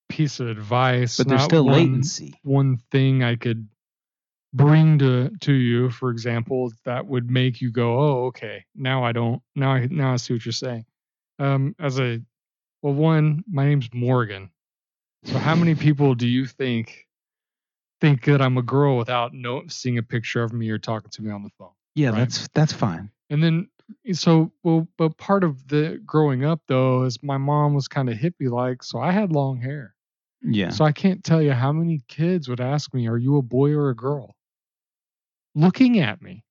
piece 0.09 0.39
of 0.39 0.47
advice, 0.47 1.17
But 1.17 1.27
there's 1.27 1.43
still 1.43 1.65
one, 1.65 1.73
latency. 1.73 2.39
One 2.43 2.77
thing 2.91 3.23
I 3.23 3.35
could 3.35 3.67
bring 4.53 4.99
to 4.99 5.31
to 5.41 5.51
you, 5.53 5.89
for 5.89 6.11
example, 6.11 6.71
that 6.85 7.07
would 7.07 7.31
make 7.31 7.61
you 7.61 7.71
go, 7.71 7.99
"Oh, 7.99 8.25
okay, 8.27 8.63
now 8.75 9.03
I 9.03 9.11
don't 9.11 9.41
now 9.55 9.71
I 9.71 9.87
now 9.87 10.13
I 10.13 10.17
see 10.17 10.35
what 10.35 10.45
you're 10.45 10.51
saying." 10.51 10.85
Um, 11.39 11.75
as 11.79 11.99
a 11.99 12.21
well, 12.83 12.93
one, 12.93 13.43
my 13.49 13.65
name's 13.65 13.89
Morgan. 13.91 14.51
So 15.23 15.39
how 15.39 15.55
many 15.55 15.73
people 15.87 16.13
do 16.13 16.27
you 16.27 16.45
think 16.45 17.07
think 18.01 18.25
that 18.25 18.39
I'm 18.39 18.59
a 18.59 18.61
girl 18.61 18.97
without 18.97 19.33
no 19.33 19.63
seeing 19.67 19.97
a 19.97 20.03
picture 20.03 20.43
of 20.43 20.53
me 20.53 20.69
or 20.69 20.77
talking 20.77 21.09
to 21.09 21.23
me 21.23 21.31
on 21.31 21.41
the 21.41 21.49
phone? 21.57 21.71
Yeah, 21.95 22.11
Right. 22.11 22.19
that's 22.19 22.47
that's 22.53 22.73
fine. 22.73 23.09
And 23.31 23.43
then 23.43 23.67
so 24.13 24.51
well, 24.63 24.87
but 24.97 25.17
part 25.17 25.43
of 25.43 25.67
the 25.67 26.01
growing 26.05 26.45
up 26.45 26.61
though 26.67 27.03
is 27.03 27.21
my 27.23 27.37
mom 27.37 27.73
was 27.73 27.87
kind 27.87 28.09
of 28.09 28.17
hippie 28.17 28.49
like, 28.49 28.83
so 28.83 28.99
I 28.99 29.11
had 29.11 29.31
long 29.31 29.61
hair. 29.61 29.95
Yeah. 30.41 30.69
So 30.69 30.85
I 30.85 30.91
can't 30.91 31.23
tell 31.23 31.41
you 31.41 31.51
how 31.51 31.71
many 31.71 32.01
kids 32.07 32.47
would 32.47 32.61
ask 32.61 32.93
me, 32.93 33.07
"Are 33.07 33.17
you 33.17 33.37
a 33.37 33.41
boy 33.41 33.71
or 33.73 33.89
a 33.89 33.95
girl?" 33.95 34.35
Looking 35.55 35.99
at 35.99 36.21
me. 36.21 36.43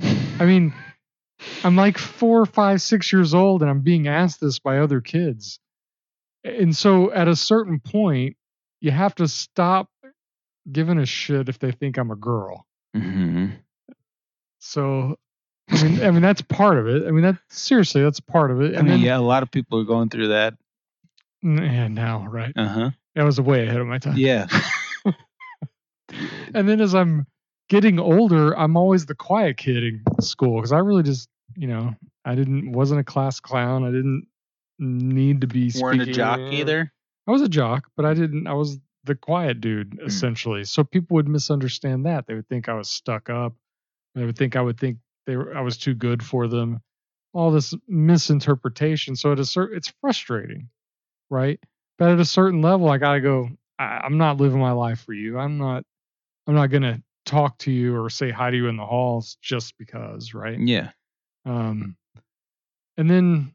I 0.00 0.44
mean, 0.44 0.74
I'm 1.64 1.76
like 1.76 1.98
four, 1.98 2.46
five, 2.46 2.80
six 2.80 3.12
years 3.12 3.34
old, 3.34 3.62
and 3.62 3.70
I'm 3.70 3.80
being 3.80 4.08
asked 4.08 4.40
this 4.40 4.58
by 4.58 4.78
other 4.78 5.00
kids. 5.00 5.58
And 6.44 6.76
so, 6.76 7.10
at 7.12 7.26
a 7.26 7.36
certain 7.36 7.80
point, 7.80 8.36
you 8.80 8.90
have 8.90 9.14
to 9.16 9.26
stop 9.28 9.88
giving 10.70 10.98
a 10.98 11.06
shit 11.06 11.48
if 11.48 11.58
they 11.58 11.72
think 11.72 11.96
I'm 11.96 12.10
a 12.10 12.16
girl. 12.16 12.66
hmm 12.94 13.46
So, 14.58 15.16
I 15.70 15.82
mean, 15.82 16.02
I 16.02 16.10
mean 16.10 16.22
that's 16.22 16.42
part 16.42 16.78
of 16.78 16.86
it. 16.88 17.06
I 17.06 17.10
mean, 17.10 17.22
that 17.22 17.36
seriously, 17.48 18.02
that's 18.02 18.20
part 18.20 18.50
of 18.50 18.60
it. 18.60 18.74
I 18.74 18.78
And 18.78 18.88
mean, 18.88 18.96
then, 18.98 19.00
yeah, 19.00 19.18
a 19.18 19.20
lot 19.20 19.42
of 19.42 19.50
people 19.50 19.78
are 19.80 19.84
going 19.84 20.08
through 20.10 20.28
that. 20.28 20.54
yeah, 21.42 21.88
now, 21.88 22.26
right? 22.26 22.52
Uh 22.56 22.68
huh. 22.68 22.90
That 23.14 23.24
was 23.24 23.40
way 23.40 23.66
ahead 23.66 23.80
of 23.80 23.86
my 23.86 23.98
time. 23.98 24.16
Yeah. 24.16 24.46
And 26.54 26.68
then 26.68 26.80
as 26.80 26.94
I'm 26.94 27.26
getting 27.68 27.98
older, 27.98 28.56
I'm 28.56 28.76
always 28.76 29.06
the 29.06 29.14
quiet 29.16 29.56
kid 29.56 29.82
in 29.82 30.02
school 30.20 30.56
because 30.56 30.70
I 30.70 30.78
really 30.78 31.02
just, 31.02 31.28
you 31.56 31.66
know, 31.66 31.94
I 32.24 32.34
didn't 32.36 32.70
wasn't 32.72 33.00
a 33.00 33.04
class 33.04 33.40
clown. 33.40 33.82
I 33.84 33.90
didn't 33.90 34.26
need 34.78 35.40
to 35.40 35.46
be 35.48 35.72
Weren't 35.80 36.02
a 36.02 36.06
jock 36.06 36.38
or- 36.38 36.52
either. 36.52 36.92
I 37.26 37.30
was 37.32 37.42
a 37.42 37.48
jock, 37.48 37.88
but 37.96 38.04
I 38.04 38.14
didn't. 38.14 38.46
I 38.46 38.52
was 38.52 38.78
the 39.04 39.14
quiet 39.16 39.60
dude 39.60 39.98
essentially. 40.04 40.64
So 40.64 40.84
people 40.84 41.14
would 41.16 41.26
misunderstand 41.28 42.06
that. 42.06 42.26
They 42.26 42.34
would 42.34 42.48
think 42.48 42.68
I 42.68 42.74
was 42.74 42.88
stuck 42.88 43.28
up. 43.30 43.54
They 44.14 44.24
would 44.24 44.36
think 44.38 44.54
I 44.54 44.60
would 44.60 44.78
think 44.78 44.98
they 45.26 45.36
were 45.36 45.56
I 45.56 45.60
was 45.60 45.76
too 45.76 45.94
good 45.94 46.22
for 46.22 46.48
them. 46.48 46.80
All 47.32 47.50
this 47.50 47.74
misinterpretation. 47.88 49.16
So 49.16 49.32
at 49.32 49.40
a 49.40 49.44
certain, 49.44 49.76
it's 49.76 49.92
frustrating, 50.00 50.68
right? 51.30 51.58
But 51.98 52.10
at 52.10 52.20
a 52.20 52.24
certain 52.24 52.62
level, 52.62 52.88
I 52.88 52.98
gotta 52.98 53.20
go. 53.20 53.48
I, 53.78 54.02
I'm 54.04 54.18
not 54.18 54.36
living 54.38 54.60
my 54.60 54.72
life 54.72 55.00
for 55.00 55.12
you. 55.12 55.38
I'm 55.38 55.58
not. 55.58 55.84
I'm 56.46 56.54
not 56.54 56.70
gonna 56.70 57.02
talk 57.24 57.58
to 57.58 57.72
you 57.72 57.96
or 57.96 58.10
say 58.10 58.30
hi 58.30 58.50
to 58.50 58.56
you 58.56 58.68
in 58.68 58.76
the 58.76 58.84
halls 58.86 59.38
just 59.40 59.76
because, 59.78 60.34
right? 60.34 60.58
Yeah. 60.60 60.90
Um, 61.46 61.96
and 62.96 63.10
then 63.10 63.52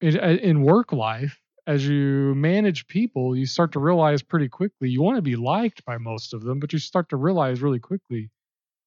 it, 0.00 0.22
uh, 0.22 0.26
in 0.26 0.62
work 0.62 0.92
life, 0.92 1.38
as 1.66 1.86
you 1.86 2.34
manage 2.34 2.86
people, 2.88 3.36
you 3.36 3.46
start 3.46 3.72
to 3.72 3.78
realize 3.78 4.22
pretty 4.22 4.48
quickly 4.48 4.88
you 4.88 5.00
want 5.00 5.16
to 5.16 5.22
be 5.22 5.36
liked 5.36 5.84
by 5.84 5.96
most 5.96 6.34
of 6.34 6.42
them, 6.42 6.58
but 6.58 6.72
you 6.72 6.78
start 6.78 7.08
to 7.10 7.16
realize 7.16 7.62
really 7.62 7.78
quickly 7.78 8.30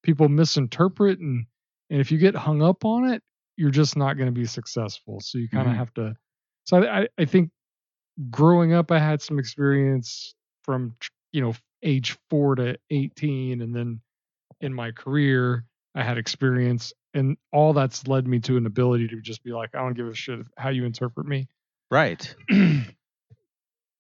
people 0.04 0.30
misinterpret 0.30 1.20
and 1.20 1.46
and 1.90 2.02
if 2.02 2.12
you 2.12 2.18
get 2.18 2.36
hung 2.36 2.62
up 2.62 2.86
on 2.86 3.10
it, 3.10 3.22
you're 3.58 3.72
just 3.72 3.96
not 3.98 4.16
going 4.18 4.28
to 4.28 4.32
be 4.40 4.46
successful. 4.46 5.20
So 5.22 5.38
you 5.38 5.50
kind 5.50 5.68
of 5.68 5.74
Mhm. 5.74 5.78
have 5.78 5.94
to. 5.96 6.16
So 6.66 6.84
I, 6.84 7.08
I 7.18 7.26
think 7.26 7.52
growing 8.30 8.74
up, 8.74 8.92
I 8.92 9.00
had 9.00 9.22
some 9.22 9.40
experience 9.40 10.36
from 10.64 10.96
you 11.32 11.42
know 11.42 11.54
age 11.84 12.18
four 12.30 12.56
to 12.56 12.78
eighteen, 12.90 13.62
and 13.62 13.76
then 13.76 14.02
in 14.62 14.74
my 14.74 14.92
career, 14.92 15.66
I 15.96 16.04
had 16.04 16.18
experience, 16.18 16.94
and 17.14 17.38
all 17.54 17.74
that's 17.74 18.08
led 18.08 18.28
me 18.28 18.40
to 18.42 18.58
an 18.58 18.66
ability 18.66 19.08
to 19.10 19.22
just 19.22 19.44
be 19.44 19.52
like, 19.52 19.76
I 19.76 19.80
don't 19.80 19.94
give 19.94 20.08
a 20.08 20.14
shit 20.16 20.40
how 20.58 20.70
you 20.70 20.86
interpret 20.86 21.28
me. 21.28 21.48
Right. 21.92 22.36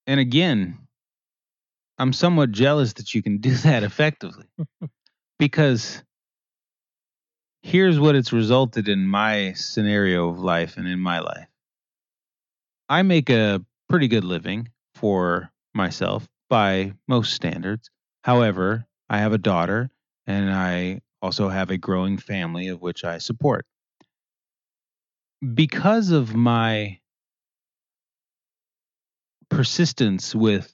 And 0.08 0.20
again, 0.20 0.78
I'm 1.98 2.14
somewhat 2.14 2.52
jealous 2.52 2.94
that 2.94 3.14
you 3.14 3.24
can 3.24 3.40
do 3.40 3.52
that 3.56 3.84
effectively. 3.84 4.46
because 5.40 6.04
here's 7.66 8.00
what 8.00 8.16
it's 8.16 8.32
resulted 8.32 8.88
in 8.88 9.08
my 9.08 9.52
scenario 9.53 10.30
of 10.30 10.38
life 10.38 10.77
and 10.77 10.88
in 10.88 11.00
my 11.00 11.19
life. 11.19 11.48
I 12.88 13.02
make 13.02 13.32
a 13.32 13.66
pretty 13.90 14.08
good 14.08 14.24
living 14.24 14.69
for 14.94 15.52
myself 15.74 16.27
by 16.48 16.94
most 17.08 17.34
standards. 17.34 17.90
However, 18.24 18.85
I 19.10 19.18
have 19.18 19.34
a 19.34 19.40
daughter 19.40 19.90
and 20.27 20.52
I 20.52 21.02
also 21.24 21.50
have 21.50 21.72
a 21.72 21.77
growing 21.77 22.19
family 22.19 22.68
of 22.68 22.84
which 22.84 23.03
I 23.03 23.18
support. 23.18 23.66
Because 25.56 26.11
of 26.11 26.35
my 26.35 27.00
persistence 29.50 30.35
with 30.35 30.72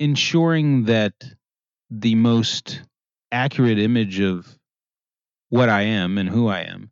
ensuring 0.00 0.86
that 0.86 1.12
the 1.88 2.16
most 2.16 2.82
accurate 3.30 3.78
image 3.78 4.18
of 4.18 4.57
what 5.48 5.68
I 5.68 5.82
am 5.82 6.18
and 6.18 6.28
who 6.28 6.48
I 6.48 6.60
am 6.60 6.90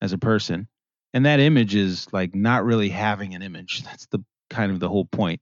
as 0.00 0.12
a 0.12 0.18
person, 0.18 0.68
and 1.12 1.26
that 1.26 1.40
image 1.40 1.74
is 1.74 2.06
like 2.12 2.34
not 2.34 2.64
really 2.64 2.88
having 2.88 3.34
an 3.34 3.42
image. 3.42 3.82
That's 3.84 4.06
the 4.06 4.24
kind 4.50 4.70
of 4.72 4.80
the 4.80 4.88
whole 4.88 5.06
point. 5.06 5.40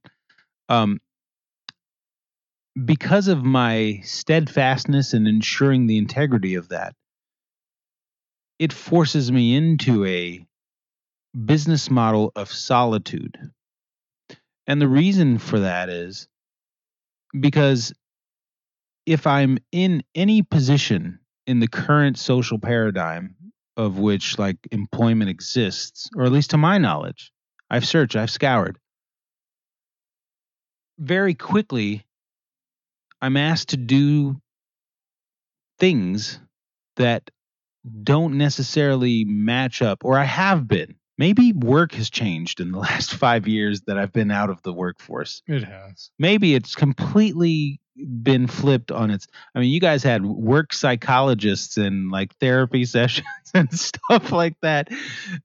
Um, 0.69 1.01
because 2.85 3.29
of 3.29 3.45
my 3.45 4.01
steadfastness 4.03 5.15
in 5.15 5.27
ensuring 5.27 5.87
the 5.87 5.99
integrity 5.99 6.57
of 6.57 6.71
that, 6.71 6.95
it 8.59 8.73
forces 8.73 9.31
me 9.31 9.55
into 9.55 10.05
a 10.07 10.45
business 11.45 11.91
model 11.91 12.33
of 12.37 12.51
solitude. 12.51 13.39
And 14.67 14.81
the 14.81 14.89
reason 14.89 15.39
for 15.39 15.61
that 15.61 15.89
is 15.89 16.29
because 17.39 17.93
if 19.07 19.27
I'm 19.27 19.59
in 19.73 20.03
any 20.15 20.43
position 20.43 21.19
in 21.47 21.61
the 21.61 21.69
current 21.69 22.19
social 22.19 22.59
paradigm 22.59 23.37
of 23.77 23.99
which 23.99 24.39
like 24.39 24.57
employment 24.71 25.31
exists, 25.31 26.09
or 26.17 26.25
at 26.25 26.33
least 26.33 26.51
to 26.51 26.57
my 26.57 26.79
knowledge, 26.79 27.33
I've 27.71 27.87
searched, 27.87 28.17
I've 28.17 28.31
scoured, 28.31 28.79
very 30.99 31.35
quickly 31.35 32.07
I'm 33.21 33.37
asked 33.37 33.71
to 33.71 33.77
do 33.77 34.41
things 35.79 36.39
that 36.97 37.31
don't 38.03 38.39
necessarily 38.39 39.25
match 39.25 39.83
up, 39.83 40.05
or 40.05 40.19
I 40.19 40.25
have 40.25 40.69
been. 40.69 40.97
Maybe 41.17 41.53
work 41.53 41.93
has 41.95 42.11
changed 42.11 42.61
in 42.61 42.73
the 42.73 42.79
last 42.91 43.15
five 43.15 43.47
years 43.47 43.83
that 43.83 43.99
I've 43.99 44.13
been 44.13 44.31
out 44.31 44.51
of 44.51 44.63
the 44.63 44.73
workforce. 44.73 45.43
It 45.47 45.65
has. 45.65 46.11
Maybe 46.19 46.55
it's 46.55 46.75
completely 46.75 47.81
been 48.23 48.47
flipped 48.47 48.91
on 48.91 49.11
its. 49.11 49.27
I 49.55 49.61
mean, 49.61 49.71
you 49.71 49.81
guys 49.81 50.03
had 50.03 50.25
work 50.25 50.73
psychologists 50.73 51.77
and 51.77 52.11
like 52.11 52.35
therapy 52.37 52.85
sessions 52.85 53.27
and 53.55 53.73
stuff 53.73 54.33
like 54.33 54.57
that. 54.63 54.89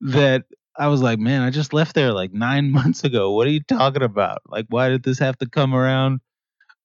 That 0.02 0.46
I 0.78 0.88
was 0.88 1.02
like, 1.02 1.20
man, 1.20 1.42
I 1.42 1.50
just 1.50 1.74
left 1.74 1.94
there 1.94 2.14
like 2.14 2.34
nine 2.34 2.72
months 2.72 3.04
ago. 3.04 3.32
What 3.32 3.48
are 3.48 3.52
you 3.52 3.62
talking 3.62 4.04
about? 4.04 4.40
Like, 4.48 4.66
why 4.70 4.90
did 4.90 5.04
this 5.04 5.20
have 5.20 5.38
to 5.40 5.50
come 5.50 5.76
around 5.76 6.22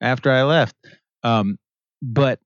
after 0.01 0.31
I 0.31 0.43
left? 0.43 0.77
Um, 1.23 1.59
but 2.03 2.41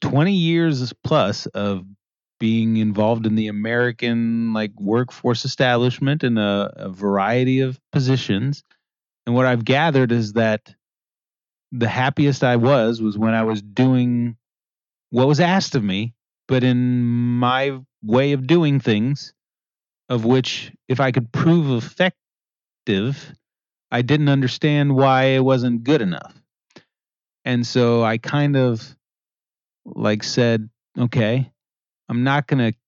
20 0.00 0.32
years 0.32 0.92
plus 1.04 1.46
of 1.46 1.84
being 2.40 2.76
involved 2.76 3.26
in 3.26 3.34
the 3.36 3.48
American 3.48 4.52
like 4.52 4.72
workforce 4.78 5.44
establishment 5.44 6.24
in 6.24 6.38
a, 6.38 6.72
a 6.76 6.88
variety 6.88 7.60
of 7.60 7.80
positions. 7.92 8.64
And 9.26 9.34
what 9.34 9.46
I've 9.46 9.64
gathered 9.64 10.12
is 10.12 10.34
that 10.34 10.74
the 11.72 11.88
happiest 11.88 12.44
I 12.44 12.56
was 12.56 13.00
was 13.00 13.16
when 13.16 13.34
I 13.34 13.42
was 13.42 13.62
doing 13.62 14.36
what 15.10 15.28
was 15.28 15.40
asked 15.40 15.74
of 15.74 15.84
me, 15.84 16.14
but 16.46 16.64
in 16.64 17.02
my 17.02 17.80
way 18.02 18.32
of 18.32 18.46
doing 18.46 18.80
things, 18.80 19.32
of 20.08 20.24
which 20.24 20.72
if 20.88 21.00
I 21.00 21.12
could 21.12 21.32
prove 21.32 21.70
effective, 21.82 23.34
I 23.90 24.02
didn't 24.02 24.28
understand 24.28 24.94
why 24.94 25.24
it 25.24 25.44
wasn't 25.44 25.84
good 25.84 26.02
enough. 26.02 26.34
And 27.44 27.66
so 27.66 28.02
I 28.02 28.18
kind 28.18 28.56
of 28.56 28.96
like 29.84 30.22
said, 30.22 30.68
okay, 30.98 31.50
I'm 32.08 32.24
not 32.24 32.46
going 32.46 32.72
to 32.72 32.78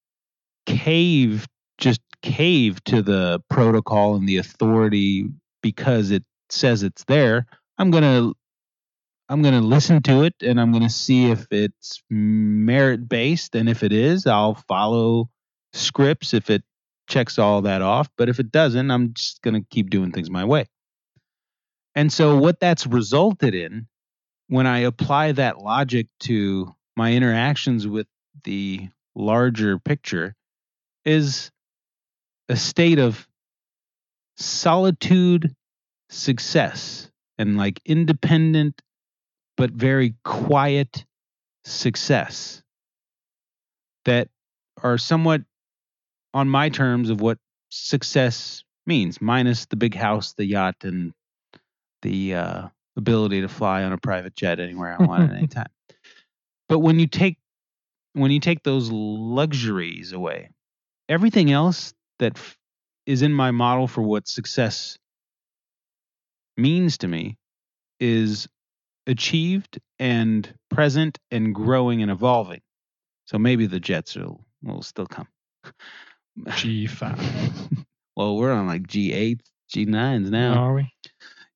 cave, 0.67 1.47
just 1.79 2.01
cave 2.23 2.83
to 2.85 3.03
the 3.03 3.43
protocol 3.49 4.17
and 4.17 4.29
the 4.29 4.39
authority 4.39 5.29
because 5.63 6.11
it 6.11 6.25
says 6.49 6.83
it's 6.83 7.05
there. 7.05 7.47
I'm 7.79 7.91
going 7.91 8.05
to 8.05 8.35
I'm 9.29 9.43
going 9.43 9.55
to 9.55 9.61
listen 9.61 10.03
to 10.03 10.23
it 10.23 10.35
and 10.41 10.61
I'm 10.61 10.71
going 10.71 10.85
to 10.85 10.89
see 10.89 11.31
if 11.31 11.47
it's 11.51 12.01
merit 12.09 13.09
based 13.09 13.57
and 13.57 13.69
if 13.69 13.83
it 13.83 13.93
is, 13.93 14.27
I'll 14.27 14.55
follow 14.69 15.31
scripts 15.73 16.33
if 16.33 16.49
it 16.49 16.63
checks 17.09 17.39
all 17.39 17.63
that 17.63 17.83
off, 17.83 18.09
but 18.17 18.29
if 18.29 18.39
it 18.39 18.53
doesn't, 18.53 18.91
I'm 18.91 19.15
just 19.15 19.43
going 19.43 19.55
to 19.55 19.67
keep 19.69 19.91
doing 19.91 20.13
things 20.13 20.31
my 20.31 20.45
way. 20.45 20.67
And 21.95 22.13
so 22.13 22.37
what 22.37 22.61
that's 22.61 22.87
resulted 22.87 23.55
in 23.55 23.89
when 24.49 24.67
I 24.67 24.81
apply 24.81 25.33
that 25.33 25.59
logic 25.59 26.07
to 26.21 26.75
my 26.97 27.13
interactions 27.13 27.87
with 27.87 28.07
the 28.45 28.89
larger 29.17 29.79
picture 29.79 30.35
is 31.05 31.51
a 32.49 32.57
state 32.57 32.99
of 32.99 33.27
solitude 34.37 35.55
success 36.11 37.11
and 37.39 37.57
like 37.57 37.81
independent 37.85 38.81
but 39.57 39.71
very 39.71 40.15
quiet 40.25 41.05
success 41.65 42.63
that 44.05 44.29
are 44.83 44.99
somewhat 44.99 45.43
on 46.35 46.49
my 46.49 46.69
terms 46.69 47.09
of 47.09 47.21
what 47.21 47.39
success 47.71 48.63
means 48.87 49.21
minus 49.21 49.67
the 49.67 49.77
big 49.77 49.95
house 49.95 50.35
the 50.37 50.45
yacht 50.45 50.77
and 50.83 51.13
the 52.03 52.35
uh, 52.35 52.69
ability 52.97 53.41
to 53.41 53.49
fly 53.49 53.83
on 53.83 53.93
a 53.93 53.99
private 53.99 54.37
jet 54.37 54.61
anywhere 54.61 54.97
i 55.01 55.05
want 55.05 55.31
at 55.31 55.37
any 55.37 55.47
time. 55.49 55.67
But 56.69 56.81
when 56.81 56.99
you 56.99 57.07
take 57.07 57.39
when 58.17 58.31
you 58.31 58.41
take 58.41 58.63
those 58.63 58.91
luxuries 58.91 60.13
away, 60.13 60.49
everything 61.09 61.53
else 61.53 61.93
that 62.19 62.37
f- 62.37 62.57
is 63.05 63.21
in 63.21 63.33
my 63.33 63.51
model 63.51 63.87
for 63.87 64.01
what 64.01 64.27
success 64.27 64.97
means 66.57 66.97
to 66.99 67.09
me 67.09 67.37
is 68.01 68.49
achieved 69.07 69.79
and 69.99 70.53
present 70.71 71.19
and 71.31 71.55
growing 71.55 72.01
and 72.01 72.11
evolving. 72.11 72.63
So 73.27 73.39
maybe 73.39 73.67
the 73.67 73.81
jets 73.81 74.17
will 74.17 74.45
will 74.63 74.83
still 74.83 75.07
come. 75.07 75.29
G5. 76.39 77.85
well, 78.17 78.37
we're 78.37 78.53
on 78.53 78.67
like 78.67 78.87
G8, 78.87 79.41
G9s 79.75 80.31
now. 80.31 80.55
Are 80.55 80.75
we? 80.75 80.91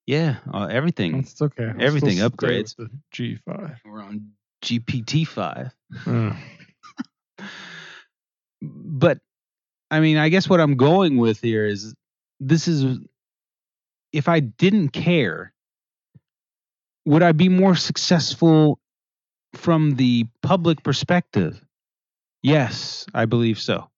Yeah, 0.06 0.36
uh, 0.52 0.66
everything. 0.70 1.20
It's 1.20 1.40
okay. 1.40 1.70
I'll 1.74 1.80
Everything 1.80 2.16
still 2.16 2.30
stay 2.30 2.62
upgrades. 2.62 2.74
G5. 3.14 3.76
We're 3.84 4.02
on 4.02 4.32
GPT-5. 4.62 5.72
Uh, 6.06 6.34
but 8.62 9.18
I 9.90 10.00
mean, 10.00 10.16
I 10.16 10.28
guess 10.28 10.48
what 10.48 10.60
I'm 10.60 10.76
going 10.76 11.16
with 11.16 11.40
here 11.40 11.66
is 11.66 11.94
this 12.38 12.68
is 12.68 12.98
if 14.12 14.28
I 14.28 14.40
didn't 14.40 14.90
care, 14.90 15.52
would 17.04 17.22
I 17.22 17.32
be 17.32 17.48
more 17.48 17.74
successful 17.74 18.78
from 19.54 19.92
the 19.96 20.26
public 20.42 20.82
perspective? 20.82 21.60
Yes, 22.42 23.06
I 23.12 23.26
believe 23.26 23.58
so. 23.58 23.90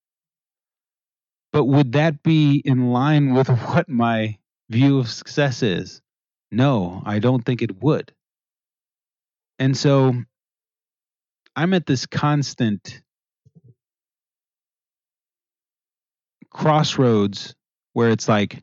But 1.52 1.66
would 1.66 1.92
that 1.92 2.22
be 2.22 2.62
in 2.64 2.90
line 2.90 3.34
with 3.34 3.48
what 3.68 3.88
my 3.88 4.38
view 4.70 4.98
of 4.98 5.10
success 5.10 5.62
is? 5.62 6.00
No, 6.50 7.02
I 7.04 7.18
don't 7.18 7.44
think 7.44 7.62
it 7.62 7.82
would. 7.82 8.12
And 9.58 9.76
so 9.76 10.14
I'm 11.54 11.74
at 11.74 11.86
this 11.86 12.06
constant 12.06 13.02
crossroads 16.50 17.54
where 17.92 18.10
it's 18.10 18.28
like 18.28 18.62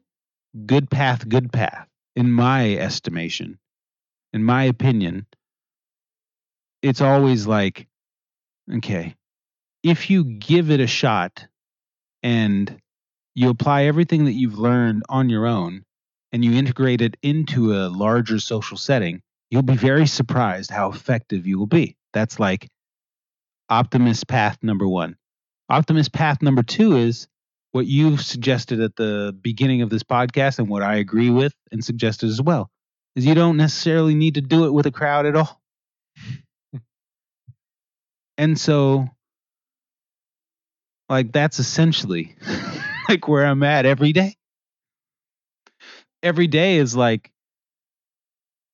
good 0.65 0.89
path, 0.89 1.27
good 1.27 1.51
path, 1.51 1.87
in 2.15 2.31
my 2.31 2.75
estimation, 2.75 3.59
in 4.33 4.43
my 4.43 4.63
opinion. 4.63 5.25
It's 6.81 7.01
always 7.01 7.45
like, 7.45 7.87
okay, 8.77 9.15
if 9.83 10.09
you 10.09 10.23
give 10.23 10.71
it 10.71 10.79
a 10.79 10.87
shot 10.87 11.45
and 12.23 12.79
you 13.35 13.49
apply 13.49 13.83
everything 13.83 14.25
that 14.25 14.33
you've 14.33 14.57
learned 14.57 15.03
on 15.09 15.29
your 15.29 15.45
own 15.45 15.83
and 16.31 16.43
you 16.43 16.53
integrate 16.53 17.01
it 17.01 17.17
into 17.21 17.73
a 17.73 17.87
larger 17.89 18.39
social 18.39 18.77
setting, 18.77 19.21
you'll 19.49 19.61
be 19.61 19.75
very 19.75 20.07
surprised 20.07 20.71
how 20.71 20.91
effective 20.91 21.45
you 21.45 21.59
will 21.59 21.67
be. 21.67 21.95
That's 22.13 22.39
like 22.39 22.67
optimist 23.69 24.27
path 24.27 24.57
number 24.61 24.87
one. 24.87 25.15
Optimist 25.69 26.11
path 26.11 26.41
number 26.41 26.63
two 26.63 26.97
is 26.97 27.27
what 27.71 27.85
you've 27.85 28.21
suggested 28.21 28.79
at 28.81 28.95
the 28.95 29.37
beginning 29.41 29.81
of 29.81 29.89
this 29.89 30.03
podcast 30.03 30.59
and 30.59 30.67
what 30.67 30.81
I 30.81 30.95
agree 30.95 31.29
with 31.29 31.53
and 31.71 31.83
suggested 31.83 32.29
as 32.29 32.41
well 32.41 32.71
is 33.15 33.25
you 33.25 33.35
don't 33.35 33.57
necessarily 33.57 34.15
need 34.15 34.35
to 34.35 34.41
do 34.41 34.65
it 34.65 34.73
with 34.73 34.87
a 34.87 34.91
crowd 34.91 35.25
at 35.27 35.35
all. 35.35 35.61
and 38.37 38.59
so 38.59 39.07
like 41.07 41.31
that's 41.31 41.59
essentially 41.59 42.35
like 43.09 43.27
where 43.27 43.45
I'm 43.45 43.63
at 43.63 43.85
every 43.85 44.13
day. 44.13 44.35
Every 46.23 46.47
day 46.47 46.77
is 46.77 46.95
like 46.95 47.31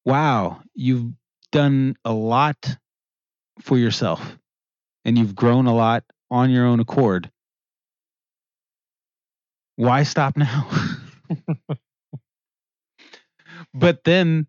wow, 0.06 0.62
you've 0.76 1.12
done 1.52 1.96
a 2.06 2.14
lot 2.14 2.78
for 3.62 3.78
yourself 3.78 4.38
and 5.06 5.18
you've 5.18 5.36
grown 5.36 5.68
a 5.68 5.76
lot 5.76 6.04
on 6.32 6.50
your 6.50 6.66
own 6.66 6.80
accord. 6.80 7.32
Why 9.78 10.04
stop 10.04 10.36
now? 10.36 10.68
but 13.74 14.04
then 14.04 14.48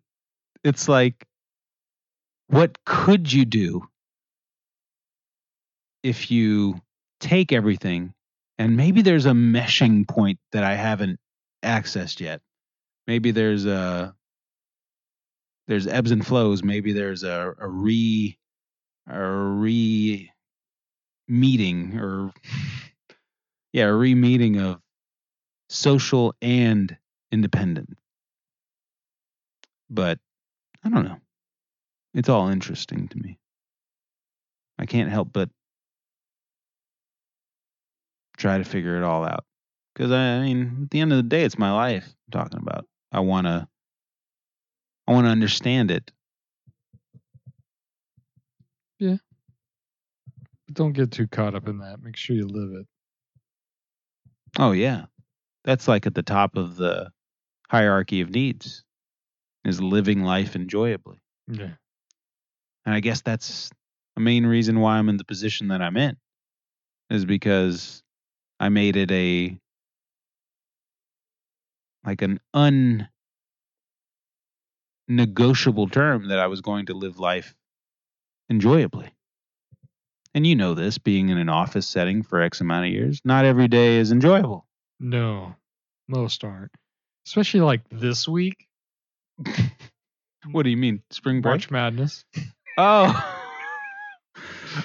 it's 0.63 0.89
like, 0.89 1.25
what 2.47 2.83
could 2.85 3.31
you 3.31 3.45
do 3.45 3.87
if 6.01 6.31
you 6.31 6.81
take 7.19 7.51
everything 7.51 8.13
and 8.57 8.77
maybe 8.77 9.01
there's 9.01 9.25
a 9.25 9.31
meshing 9.31 10.07
point 10.07 10.39
that 10.53 10.63
I 10.63 10.75
haven't 10.75 11.19
accessed 11.63 12.19
yet? 12.19 12.41
Maybe 13.05 13.31
there's 13.31 13.65
a 13.65 14.15
there's 15.67 15.87
ebbs 15.87 16.11
and 16.11 16.25
flows. 16.25 16.63
Maybe 16.63 16.93
there's 16.93 17.23
a, 17.23 17.53
a 17.59 17.67
re 17.67 18.37
a 19.07 19.21
re 19.21 20.31
meeting 21.27 21.97
or 21.97 22.31
yeah, 23.73 23.85
a 23.85 23.93
re 23.93 24.15
meeting 24.15 24.59
of 24.59 24.79
social 25.69 26.33
and 26.41 26.95
independent. 27.31 27.97
But 29.89 30.19
I 30.83 30.89
don't 30.89 31.05
know. 31.05 31.17
It's 32.13 32.29
all 32.29 32.49
interesting 32.49 33.07
to 33.09 33.17
me. 33.17 33.39
I 34.79 34.85
can't 34.85 35.09
help 35.09 35.29
but 35.33 35.49
try 38.37 38.57
to 38.57 38.63
figure 38.63 38.97
it 38.97 39.03
all 39.03 39.23
out. 39.23 39.45
Because 39.93 40.11
I 40.11 40.41
mean, 40.41 40.83
at 40.83 40.91
the 40.91 40.99
end 40.99 41.11
of 41.11 41.17
the 41.17 41.23
day, 41.23 41.43
it's 41.43 41.57
my 41.57 41.71
life 41.71 42.05
I'm 42.05 42.39
talking 42.39 42.59
about. 42.59 42.85
I 43.11 43.19
want 43.21 43.47
to 43.47 43.67
I 45.07 45.13
want 45.13 45.25
to 45.25 45.31
understand 45.31 45.91
it. 45.91 46.11
But 50.67 50.75
don't 50.75 50.93
get 50.93 51.11
too 51.11 51.27
caught 51.27 51.55
up 51.55 51.67
in 51.67 51.79
that. 51.79 52.01
Make 52.01 52.15
sure 52.15 52.35
you 52.35 52.47
live 52.47 52.81
it. 52.81 52.87
Oh 54.59 54.71
yeah. 54.71 55.05
That's 55.63 55.87
like 55.87 56.05
at 56.05 56.15
the 56.15 56.23
top 56.23 56.55
of 56.55 56.77
the 56.77 57.11
hierarchy 57.69 58.21
of 58.21 58.29
needs 58.29 58.83
is 59.65 59.81
living 59.81 60.23
life 60.23 60.55
enjoyably. 60.55 61.19
Yeah. 61.47 61.73
And 62.85 62.95
I 62.95 62.99
guess 63.01 63.21
that's 63.21 63.69
a 64.15 64.19
main 64.19 64.45
reason 64.45 64.79
why 64.79 64.97
I'm 64.97 65.09
in 65.09 65.17
the 65.17 65.25
position 65.25 65.67
that 65.69 65.81
I'm 65.81 65.97
in 65.97 66.15
is 67.09 67.25
because 67.25 68.01
I 68.59 68.69
made 68.69 68.95
it 68.95 69.11
a 69.11 69.59
like 72.05 72.21
an 72.21 72.39
unnegotiable 75.09 75.89
term 75.89 76.29
that 76.29 76.39
I 76.39 76.47
was 76.47 76.61
going 76.61 76.85
to 76.85 76.93
live 76.93 77.19
life 77.19 77.53
enjoyably. 78.49 79.11
And 80.37 80.45
you 80.45 80.55
know 80.55 80.75
this, 80.75 80.99
being 80.99 81.29
in 81.29 81.39
an 81.39 81.49
office 81.49 81.87
setting 81.87 82.21
for 82.21 82.39
X 82.43 82.61
amount 82.61 82.85
of 82.85 82.91
years, 82.91 83.21
not 83.25 83.43
every 83.43 83.67
day 83.67 83.97
is 83.97 84.11
enjoyable. 84.11 84.67
No, 84.99 85.55
most 86.07 86.43
aren't. 86.43 86.69
Especially 87.25 87.61
like 87.61 87.81
this 87.89 88.27
week. 88.27 88.67
What 90.51 90.61
do 90.63 90.69
you 90.69 90.77
mean, 90.77 91.01
spring 91.09 91.41
break? 91.41 91.53
March 91.53 91.71
Madness. 91.71 92.23
Oh. 92.77 93.33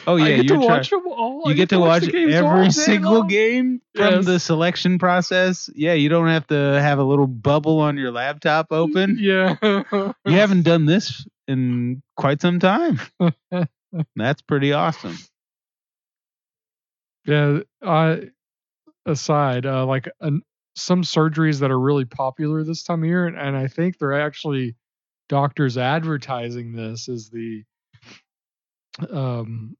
Oh 0.06 0.16
yeah, 0.16 0.24
I 0.24 0.36
get 0.36 0.48
to 0.48 0.54
you're 0.54 0.62
watch 0.62 0.88
them 0.88 1.06
all. 1.06 1.42
You 1.46 1.54
get 1.54 1.68
to 1.68 1.78
watch 1.78 2.04
all 2.04 2.32
every 2.32 2.70
single 2.70 3.12
long. 3.18 3.26
game 3.28 3.82
from 3.94 4.14
Yes. 4.14 4.24
the 4.24 4.40
selection 4.40 4.98
process. 4.98 5.68
Yeah, 5.74 5.92
you 5.92 6.08
don't 6.08 6.28
have 6.28 6.46
to 6.46 6.54
have 6.54 6.98
a 6.98 7.04
little 7.04 7.26
bubble 7.26 7.78
on 7.78 7.98
your 7.98 8.10
laptop 8.10 8.70
mm, 8.70 8.76
open. 8.78 9.18
Yeah. 9.20 9.56
You 10.24 10.32
haven't 10.32 10.62
done 10.62 10.86
this 10.86 11.26
in 11.46 12.02
quite 12.16 12.40
some 12.40 12.58
time. 12.58 13.00
That's 14.16 14.40
pretty 14.40 14.72
awesome. 14.72 15.18
Yeah. 17.24 17.60
I 17.82 18.30
aside, 19.06 19.66
uh, 19.66 19.84
like 19.86 20.08
an, 20.20 20.42
some 20.76 21.02
surgeries 21.02 21.60
that 21.60 21.70
are 21.70 21.78
really 21.80 22.04
popular 22.04 22.64
this 22.64 22.82
time 22.82 23.02
of 23.02 23.08
year, 23.08 23.26
and, 23.26 23.38
and 23.38 23.56
I 23.56 23.66
think 23.68 23.98
they're 23.98 24.20
actually 24.20 24.76
doctors 25.28 25.76
advertising 25.78 26.72
this 26.72 27.08
as 27.08 27.30
the, 27.30 27.64
um, 29.10 29.76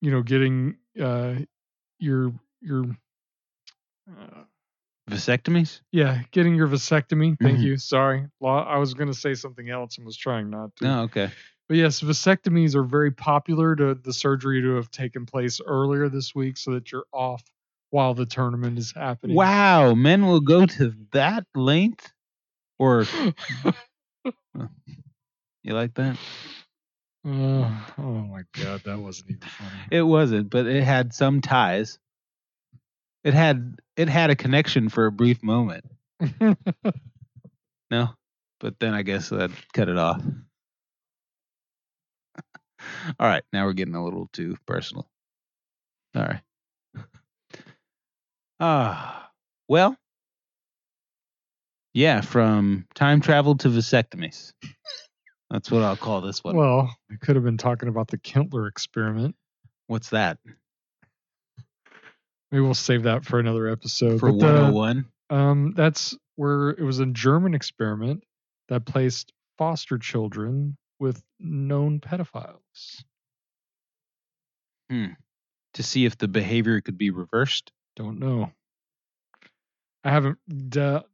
you 0.00 0.10
know, 0.10 0.22
getting 0.22 0.76
uh 1.00 1.34
your 1.98 2.32
your. 2.60 2.84
Uh, 4.10 4.44
Vasectomies? 5.10 5.82
yeah, 5.92 6.22
getting 6.32 6.56
your 6.56 6.66
vasectomy. 6.66 7.36
Thank 7.40 7.60
Mhm. 7.60 7.62
you. 7.62 7.76
Sorry, 7.76 8.26
I 8.42 8.78
was 8.78 8.94
going 8.94 9.06
to 9.06 9.14
say 9.14 9.34
something 9.34 9.70
else 9.70 9.98
and 9.98 10.06
was 10.06 10.16
trying 10.16 10.50
not 10.50 10.74
to. 10.76 10.84
No, 10.84 11.02
okay. 11.02 11.30
But 11.68 11.78
yes, 11.78 12.00
vasectomies 12.00 12.74
are 12.74 12.84
very 12.84 13.10
popular 13.10 13.74
to 13.74 13.94
the 13.94 14.12
surgery 14.12 14.62
to 14.62 14.76
have 14.76 14.90
taken 14.90 15.26
place 15.26 15.60
earlier 15.64 16.08
this 16.08 16.34
week 16.34 16.56
so 16.56 16.72
that 16.72 16.92
you're 16.92 17.06
off 17.12 17.42
while 17.90 18.14
the 18.14 18.26
tournament 18.26 18.78
is 18.78 18.92
happening. 18.92 19.36
Wow, 19.36 19.94
men 19.94 20.26
will 20.26 20.40
go 20.40 20.66
to 20.66 20.94
that 21.12 21.44
length? 21.54 22.12
Or 22.78 23.04
you 24.54 25.74
like 25.74 25.94
that? 25.94 26.16
Uh, 27.26 27.70
oh 27.98 28.24
my 28.30 28.42
god, 28.52 28.82
that 28.84 28.98
wasn't 28.98 29.30
even 29.30 29.48
funny. 29.48 29.80
It 29.90 30.02
wasn't, 30.02 30.50
but 30.50 30.66
it 30.66 30.84
had 30.84 31.12
some 31.12 31.40
ties. 31.40 31.98
It 33.24 33.34
had 33.34 33.80
it 33.96 34.08
had 34.08 34.30
a 34.30 34.36
connection 34.36 34.88
for 34.88 35.06
a 35.06 35.12
brief 35.12 35.42
moment. 35.42 35.84
No, 37.90 38.10
but 38.58 38.80
then 38.80 38.94
I 38.94 39.02
guess 39.02 39.30
I'd 39.30 39.52
cut 39.72 39.88
it 39.88 39.96
off. 39.96 40.20
All 43.20 43.28
right, 43.28 43.42
now 43.52 43.64
we're 43.66 43.72
getting 43.72 43.94
a 43.94 44.04
little 44.04 44.28
too 44.32 44.56
personal. 44.66 45.08
All 46.14 46.22
right. 46.22 46.40
Ah, 48.58 49.30
well, 49.68 49.96
yeah, 51.92 52.20
from 52.22 52.86
time 52.94 53.20
travel 53.20 53.56
to 53.58 53.68
vasectomies. 53.68 54.52
That's 55.50 55.70
what 55.70 55.82
I'll 55.82 55.96
call 55.96 56.20
this 56.22 56.42
one. 56.42 56.56
well, 56.56 56.94
I 57.10 57.16
could 57.20 57.36
have 57.36 57.44
been 57.44 57.58
talking 57.58 57.88
about 57.88 58.08
the 58.08 58.18
Kentler 58.18 58.66
experiment. 58.66 59.36
What's 59.86 60.10
that? 60.10 60.38
Maybe 62.50 62.62
we'll 62.62 62.74
save 62.74 63.04
that 63.04 63.24
for 63.24 63.38
another 63.38 63.68
episode. 63.68 64.18
For 64.20 64.32
But 64.32 64.38
the- 64.38 64.46
101? 64.72 65.06
Um, 65.28 65.72
that's 65.76 66.16
where 66.36 66.70
it 66.70 66.82
was 66.82 67.00
a 67.00 67.06
German 67.06 67.54
experiment 67.54 68.22
that 68.68 68.86
placed 68.86 69.32
foster 69.58 69.98
children 69.98 70.76
with 70.98 71.22
known 71.38 72.00
pedophiles. 72.00 73.02
To 74.90 75.82
see 75.82 76.04
if 76.06 76.16
the 76.16 76.28
behavior 76.28 76.80
could 76.80 76.96
be 76.96 77.10
reversed? 77.10 77.72
Don't 77.96 78.18
know. 78.18 78.50
I 80.04 80.10
haven't 80.10 80.38
de- 80.70 81.04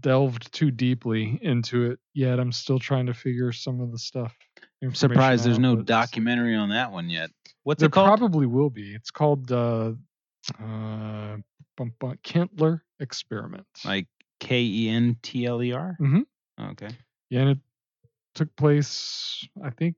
delved 0.00 0.52
too 0.52 0.70
deeply 0.70 1.38
into 1.42 1.90
it 1.90 1.98
yet. 2.14 2.40
I'm 2.40 2.52
still 2.52 2.78
trying 2.78 3.06
to 3.06 3.14
figure 3.14 3.52
some 3.52 3.80
of 3.80 3.92
the 3.92 3.98
stuff. 3.98 4.34
I'm 4.82 4.94
surprised 4.94 5.44
there's 5.44 5.58
no 5.58 5.76
documentary 5.76 6.56
on 6.56 6.70
that 6.70 6.90
one 6.90 7.10
yet. 7.10 7.30
What's 7.64 7.80
There 7.80 7.88
it 7.88 7.92
called? 7.92 8.06
probably 8.06 8.46
will 8.46 8.70
be. 8.70 8.94
It's 8.94 9.10
called 9.10 9.52
uh, 9.52 9.92
uh, 10.58 11.36
bum, 11.76 11.92
bum, 12.00 12.18
Kentler 12.22 12.82
experiment. 12.98 13.66
like 13.84 14.06
K 14.40 14.62
E 14.62 14.88
N 14.88 15.16
T 15.22 15.44
L 15.46 15.62
E 15.62 15.72
R? 15.72 15.96
Mm-hmm. 16.00 16.70
Okay. 16.70 16.88
yeah, 17.30 17.40
and 17.40 17.50
it 17.50 17.58
took 18.38 18.54
place, 18.56 19.46
I 19.62 19.70
think, 19.70 19.96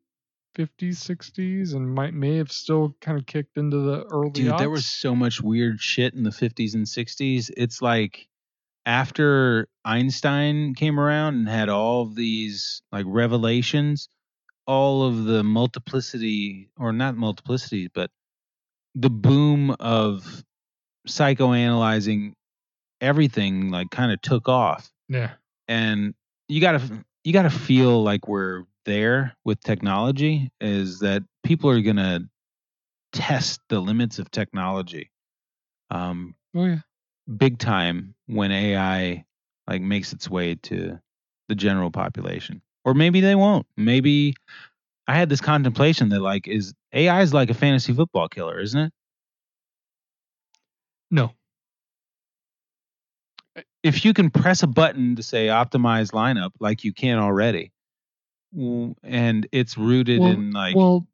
50s, 0.57 0.97
60s, 0.97 1.75
and 1.75 1.95
might 1.95 2.15
may 2.15 2.37
have 2.37 2.51
still 2.51 2.97
kind 3.01 3.19
of 3.19 3.27
kicked 3.27 3.57
into 3.57 3.79
the 3.79 4.05
early. 4.11 4.31
Dude, 4.31 4.59
there 4.59 4.71
was 4.71 4.87
so 4.87 5.15
much 5.15 5.41
weird 5.41 5.79
shit 5.79 6.15
in 6.15 6.23
the 6.23 6.31
50s 6.31 6.75
and 6.75 6.87
60s. 6.87 7.51
It's 7.57 7.83
like 7.83 8.27
after 8.87 9.69
Einstein 9.85 10.75
came 10.75 10.99
around 10.99 11.35
and 11.35 11.49
had 11.49 11.69
all 11.69 12.03
of 12.03 12.15
these 12.15 12.83
like 12.91 13.05
revelations, 13.07 14.09
all 14.67 15.05
of 15.05 15.25
the 15.25 15.45
multiplicity, 15.45 16.71
or 16.79 16.93
not 16.93 17.17
multiplicity, 17.17 17.89
but 17.93 18.11
the 18.95 19.11
boom 19.11 19.71
of 19.79 20.43
psychoanalyzing 21.07 22.33
everything 23.01 23.71
like 23.71 23.91
kind 23.91 24.13
of 24.13 24.21
took 24.23 24.49
off. 24.49 24.91
yeah. 25.09 25.33
and 25.69 26.15
you 26.49 26.61
gotta 26.61 26.81
you 27.25 27.33
gotta 27.33 27.51
feel 27.51 28.03
like 28.03 28.29
we're 28.29 28.65
there 28.85 29.37
with 29.45 29.61
technology 29.61 30.51
is 30.61 31.01
that 31.01 31.23
people 31.43 31.69
are 31.71 31.81
gonna 31.83 32.21
test 33.13 33.61
the 33.69 33.81
limits 33.81 34.19
of 34.19 34.31
technology 34.31 35.11
um 35.91 36.35
Oh 36.55 36.65
yeah. 36.65 36.79
big 37.37 37.59
time 37.59 38.15
when 38.27 38.51
ai 38.53 39.25
like 39.67 39.83
makes 39.83 40.13
its 40.13 40.29
way 40.31 40.55
to 40.57 40.99
the 41.49 41.55
general 41.55 41.91
population 41.91 42.63
or 42.85 42.95
maybe 42.95 43.21
they 43.21 43.35
won't 43.35 43.67
maybe 43.77 44.35
i 45.09 45.15
had 45.15 45.29
this 45.29 45.41
contemplation 45.41 46.09
that 46.11 46.21
like 46.21 46.47
is 46.49 46.73
ai 46.93 47.21
is 47.23 47.35
like 47.35 47.51
a 47.51 47.55
fantasy 47.55 47.93
football 47.93 48.29
killer 48.29 48.61
isn't 48.61 48.81
it 48.81 48.93
No. 51.11 51.33
If 53.83 54.05
you 54.05 54.13
can 54.13 54.31
press 54.31 54.63
a 54.63 54.67
button 54.67 55.17
to 55.17 55.23
say 55.23 55.47
optimize 55.47 56.13
lineup 56.13 56.51
like 56.61 56.85
you 56.85 56.93
can 56.93 57.19
already 57.19 57.73
and 58.53 59.47
it's 59.53 59.79
rooted 59.79 60.21
well, 60.21 60.31
in 60.31 60.51
like 60.51 60.75
well, 60.75 61.07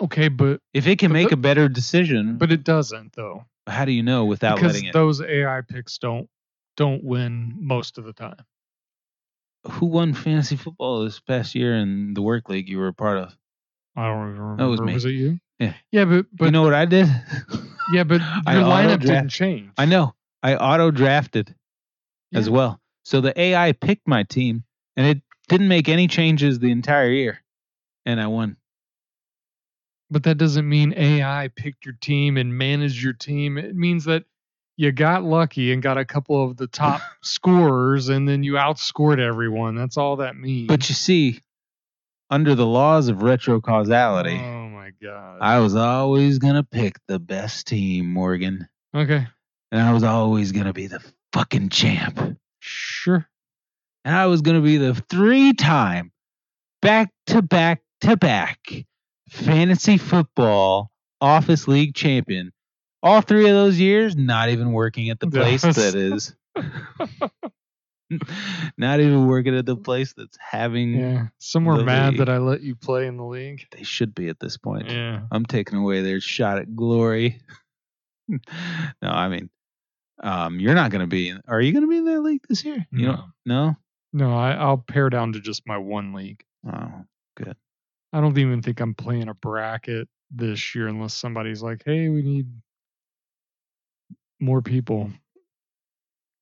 okay, 0.00 0.28
but 0.28 0.60
if 0.72 0.86
it 0.86 0.98
can 0.98 1.12
make 1.12 1.28
the- 1.28 1.34
a 1.34 1.38
better 1.38 1.68
decision 1.68 2.38
but 2.38 2.52
it 2.52 2.64
doesn't 2.64 3.12
though 3.14 3.44
how 3.66 3.84
do 3.84 3.92
you 3.92 4.02
know 4.02 4.24
without 4.24 4.56
because 4.56 4.74
letting 4.74 4.88
it 4.88 4.92
those 4.92 5.20
AI 5.20 5.60
picks 5.68 5.98
don't 5.98 6.28
don't 6.76 7.02
win 7.02 7.54
most 7.58 7.98
of 7.98 8.04
the 8.04 8.12
time. 8.12 8.36
who 9.68 9.86
won 9.86 10.14
fantasy 10.14 10.56
football 10.56 11.04
this 11.04 11.18
past 11.20 11.54
year 11.54 11.74
in 11.74 12.14
the 12.14 12.22
work 12.22 12.48
league 12.48 12.68
you 12.68 12.78
were 12.78 12.88
a 12.88 12.94
part 12.94 13.18
of 13.18 13.36
I 13.96 14.06
don't 14.06 14.18
remember. 14.34 14.62
That 14.62 14.68
was 14.68 14.80
me. 14.80 14.92
Was 14.94 15.04
it 15.04 15.10
you? 15.10 15.40
Yeah. 15.58 15.74
Yeah, 15.90 16.04
but 16.04 16.26
but 16.32 16.44
you 16.44 16.50
know 16.52 16.62
what 16.62 16.74
i 16.74 16.84
did 16.84 17.08
yeah, 17.92 18.04
but 18.04 18.20
I 18.46 18.54
your 18.54 18.62
lineup 18.62 19.00
didn't 19.00 19.30
change. 19.30 19.72
i 19.76 19.84
know 19.84 20.14
i 20.42 20.54
auto 20.54 20.92
drafted 20.92 21.54
as 22.34 22.48
well 22.50 22.80
so 23.04 23.20
the 23.20 23.38
ai 23.40 23.72
picked 23.72 24.06
my 24.06 24.22
team 24.22 24.62
and 24.96 25.06
it 25.06 25.22
didn't 25.48 25.68
make 25.68 25.88
any 25.88 26.06
changes 26.06 26.58
the 26.58 26.70
entire 26.70 27.10
year 27.10 27.42
and 28.06 28.20
i 28.20 28.26
won 28.26 28.56
But 30.10 30.22
that 30.24 30.38
doesn't 30.38 30.66
mean 30.68 30.94
AI 30.96 31.48
picked 31.54 31.84
your 31.84 31.94
team 32.00 32.38
and 32.38 32.56
managed 32.56 33.02
your 33.02 33.12
team. 33.12 33.58
It 33.58 33.76
means 33.76 34.04
that 34.06 34.24
you 34.78 34.90
got 34.90 35.22
lucky 35.22 35.70
and 35.72 35.82
got 35.82 35.98
a 35.98 36.04
couple 36.06 36.42
of 36.42 36.56
the 36.56 36.66
top 36.66 37.02
scorers 37.22 38.08
and 38.08 38.26
then 38.26 38.42
you 38.42 38.54
outscored 38.54 39.18
everyone. 39.18 39.74
That's 39.74 39.98
all 39.98 40.16
that 40.16 40.34
means. 40.36 40.68
but 40.68 40.88
you 40.88 40.94
see 40.94 41.40
under 42.30 42.54
the 42.54 42.64
laws 42.66 43.08
of 43.08 43.22
retro 43.22 43.60
causality 43.60 44.36
Oh 44.38 44.68
my 44.68 44.92
god. 45.02 45.38
I 45.42 45.58
was 45.60 45.74
always 45.74 46.38
gonna 46.38 46.64
pick 46.64 46.96
the 47.06 47.18
best 47.18 47.66
team, 47.66 48.06
Morgan. 48.10 48.66
okay. 48.94 49.26
And 49.72 49.80
I 49.82 49.92
was 49.92 50.04
always 50.04 50.52
gonna 50.52 50.72
be 50.72 50.86
the 50.86 51.00
fucking 51.32 51.68
champ. 51.70 52.38
Sure. 52.60 53.28
And 54.04 54.14
I 54.14 54.26
was 54.26 54.40
gonna 54.42 54.60
be 54.60 54.76
the 54.78 54.94
three 54.94 55.52
time 55.52 56.12
back 56.82 57.10
to 57.26 57.42
back 57.42 57.82
to 58.02 58.16
back 58.16 58.58
fantasy 59.30 59.98
football 59.98 60.90
office 61.20 61.66
league 61.68 61.94
champion. 61.94 62.52
All 63.02 63.20
three 63.20 63.48
of 63.48 63.54
those 63.54 63.78
years, 63.78 64.16
not 64.16 64.48
even 64.48 64.72
working 64.72 65.10
at 65.10 65.20
the 65.20 65.26
place 65.30 65.64
Yes. 65.64 65.76
that 65.76 65.94
is 65.94 66.34
not 68.78 69.00
even 69.00 69.26
working 69.26 69.54
at 69.56 69.66
the 69.66 69.76
place 69.76 70.14
that's 70.16 70.38
having 70.40 70.94
Yeah. 70.98 71.26
Some 71.38 71.64
were 71.66 71.82
mad 71.84 72.10
league. 72.14 72.18
that 72.20 72.28
I 72.28 72.38
let 72.38 72.62
you 72.62 72.74
play 72.74 73.06
in 73.06 73.16
the 73.18 73.24
league. 73.24 73.66
they 73.72 73.82
should 73.82 74.14
be 74.14 74.28
at 74.28 74.40
this 74.40 74.56
point. 74.56 74.90
Yeah. 74.90 75.20
I'm 75.30 75.44
taking 75.44 75.78
away 75.78 76.00
their 76.02 76.20
shot 76.20 76.58
at 76.58 76.74
glory. 76.74 77.40
no, 78.28 78.38
I 79.02 79.28
mean, 79.28 79.50
um, 80.20 80.58
you're 80.60 80.74
not 80.74 80.90
going 80.90 81.00
to 81.00 81.06
be. 81.06 81.28
In, 81.28 81.40
are 81.48 81.60
you 81.60 81.72
going 81.72 81.82
to 81.84 81.88
be 81.88 81.98
in 81.98 82.04
that 82.06 82.20
league 82.20 82.44
this 82.48 82.64
year? 82.64 82.86
You 82.90 83.06
don't. 83.06 83.20
No. 83.46 83.76
No, 84.12 84.34
I, 84.36 84.52
I'll 84.52 84.78
pare 84.78 85.10
down 85.10 85.32
to 85.34 85.40
just 85.40 85.66
my 85.66 85.76
one 85.78 86.12
league. 86.14 86.42
Oh, 86.66 87.04
good. 87.36 87.56
I 88.12 88.20
don't 88.20 88.36
even 88.38 88.62
think 88.62 88.80
I'm 88.80 88.94
playing 88.94 89.28
a 89.28 89.34
bracket 89.34 90.08
this 90.30 90.74
year 90.74 90.88
unless 90.88 91.12
somebody's 91.14 91.62
like, 91.62 91.82
"Hey, 91.84 92.08
we 92.08 92.22
need 92.22 92.46
more 94.40 94.62
people." 94.62 95.10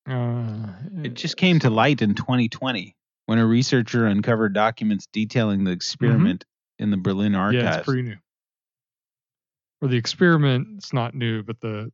Uh, 0.09 0.69
it 1.03 1.15
just 1.15 1.37
came 1.37 1.59
to 1.59 1.71
light 1.71 2.01
in 2.03 2.15
2020 2.15 2.95
when 3.27 3.39
a 3.39 3.47
researcher 3.47 4.07
uncovered 4.07 4.53
documents 4.55 5.09
detailing 5.13 5.65
the 5.65 5.73
experiment 5.73 6.45
in 6.79 6.91
the 6.91 6.97
Berlin 6.97 7.33
Mm-hmm. 7.33 7.55
Yeah, 7.55 7.61
archives. 7.63 7.77
it's 7.79 7.85
pretty 7.87 8.03
new. 8.03 8.17
Or 9.83 9.89
the 9.89 9.97
experiment, 9.97 10.69
it's 10.77 10.93
not 10.93 11.15
new, 11.15 11.43
but 11.43 11.61
the 11.61 11.91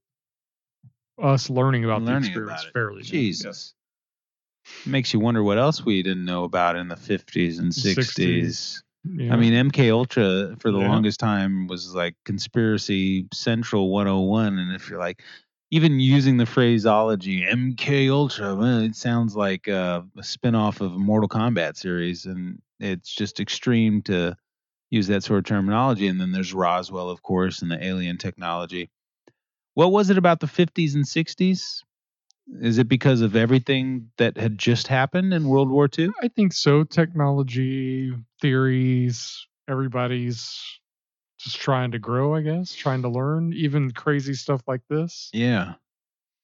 us 1.20 1.50
learning 1.50 1.84
about 1.84 2.04
the 2.04 2.16
experience 2.16 2.62
about 2.62 2.72
fairly. 2.72 3.02
Jesus. 3.02 3.74
Makes 4.86 5.12
you 5.12 5.20
wonder 5.20 5.42
what 5.42 5.58
else 5.58 5.84
we 5.84 6.02
didn't 6.02 6.24
know 6.24 6.44
about 6.44 6.76
in 6.76 6.88
the 6.88 6.94
50s 6.94 7.58
and 7.58 7.72
60s. 7.72 7.96
60s. 7.96 8.82
Yeah. 9.04 9.32
I 9.34 9.36
mean, 9.36 9.52
MK 9.52 9.90
Ultra 9.92 10.56
for 10.60 10.70
the 10.70 10.78
Yeah. 10.78 10.88
longest 10.88 11.18
time 11.20 11.66
was 11.66 11.94
like 11.94 12.14
conspiracy 12.24 13.26
central 13.32 13.90
101 13.90 14.58
and 14.58 14.72
if 14.74 14.88
you're 14.88 15.00
like 15.00 15.22
even 15.72 15.98
using 16.00 16.36
the 16.36 16.46
phraseology 16.46 17.44
MK 17.44 18.10
Ultra, 18.10 18.54
well, 18.54 18.80
it 18.80 18.94
sounds 18.94 19.34
like 19.34 19.68
uh, 19.68 20.02
a 20.18 20.22
spin-off 20.22 20.80
of 20.80 20.92
a 20.92 20.98
Mortal 20.98 21.28
Kombat 21.28 21.76
series 21.76 22.26
and 22.26 22.60
it's 22.78 23.12
just 23.12 23.40
extreme 23.40 24.02
to 24.02 24.36
use 24.90 25.06
that 25.08 25.24
sort 25.24 25.38
of 25.38 25.44
terminology 25.44 26.06
and 26.08 26.20
then 26.20 26.30
there's 26.32 26.52
Roswell 26.54 27.08
of 27.10 27.22
course 27.22 27.62
and 27.62 27.70
the 27.70 27.82
alien 27.84 28.18
technology. 28.18 28.90
What 29.74 29.92
was 29.92 30.10
it 30.10 30.18
about 30.18 30.40
the 30.40 30.46
50s 30.46 30.94
and 30.94 31.04
60s? 31.04 31.82
Is 32.60 32.78
it 32.78 32.88
because 32.88 33.20
of 33.20 33.36
everything 33.36 34.10
that 34.18 34.36
had 34.36 34.58
just 34.58 34.88
happened 34.88 35.32
in 35.32 35.48
World 35.48 35.70
War 35.70 35.88
II? 35.96 36.10
I 36.20 36.28
think 36.28 36.52
so. 36.52 36.84
Technology, 36.84 38.12
theories, 38.40 39.46
everybody's 39.68 40.80
just 41.38 41.60
trying 41.60 41.92
to 41.92 41.98
grow, 41.98 42.34
I 42.34 42.42
guess, 42.42 42.74
trying 42.74 43.02
to 43.02 43.08
learn, 43.08 43.52
even 43.54 43.90
crazy 43.92 44.34
stuff 44.34 44.62
like 44.66 44.82
this. 44.88 45.30
Yeah. 45.32 45.74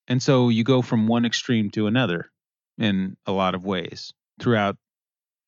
And 0.06 0.22
so 0.22 0.48
you 0.48 0.64
go 0.64 0.82
from 0.82 1.06
one 1.06 1.24
extreme 1.24 1.70
to 1.70 1.86
another 1.86 2.30
in 2.78 3.16
a 3.26 3.32
lot 3.32 3.54
of 3.54 3.64
ways 3.64 4.14
throughout 4.40 4.76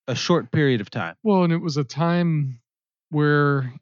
a 0.06 0.14
short 0.14 0.50
period 0.50 0.80
of 0.80 0.90
time. 0.90 1.14
Well, 1.22 1.44
and 1.44 1.52
it 1.52 1.62
was 1.62 1.76
a 1.76 1.84
time 1.84 2.60
where 3.10 3.72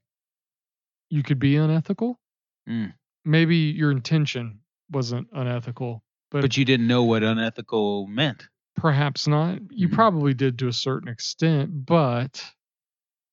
you 1.10 1.23
could 1.23 1.39
be 1.39 1.57
unethical. 1.57 2.20
Mm. 2.68 2.93
Maybe 3.28 3.57
your 3.57 3.90
intention 3.90 4.60
wasn't 4.90 5.28
unethical, 5.32 6.02
but, 6.31 6.40
But 6.40 6.57
you 6.57 6.65
didn't 6.65 6.86
know 6.86 7.05
what 7.05 7.23
unethical 7.23 8.07
meant. 8.07 8.48
perhaps 8.74 9.26
not. 9.26 9.58
You 9.70 9.89
Mhm. 9.89 9.92
probably 9.92 10.32
did 10.34 10.58
to 10.60 10.68
a 10.68 10.73
certain 10.73 11.08
extent, 11.08 11.84
but 11.84 12.42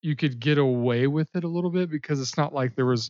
you 0.01 0.15
could 0.15 0.39
get 0.39 0.57
away 0.57 1.07
with 1.07 1.29
it 1.35 1.43
a 1.43 1.47
little 1.47 1.69
bit 1.69 1.89
because 1.89 2.19
it's 2.19 2.35
not 2.35 2.53
like 2.53 2.75
there 2.75 2.85
was 2.87 3.09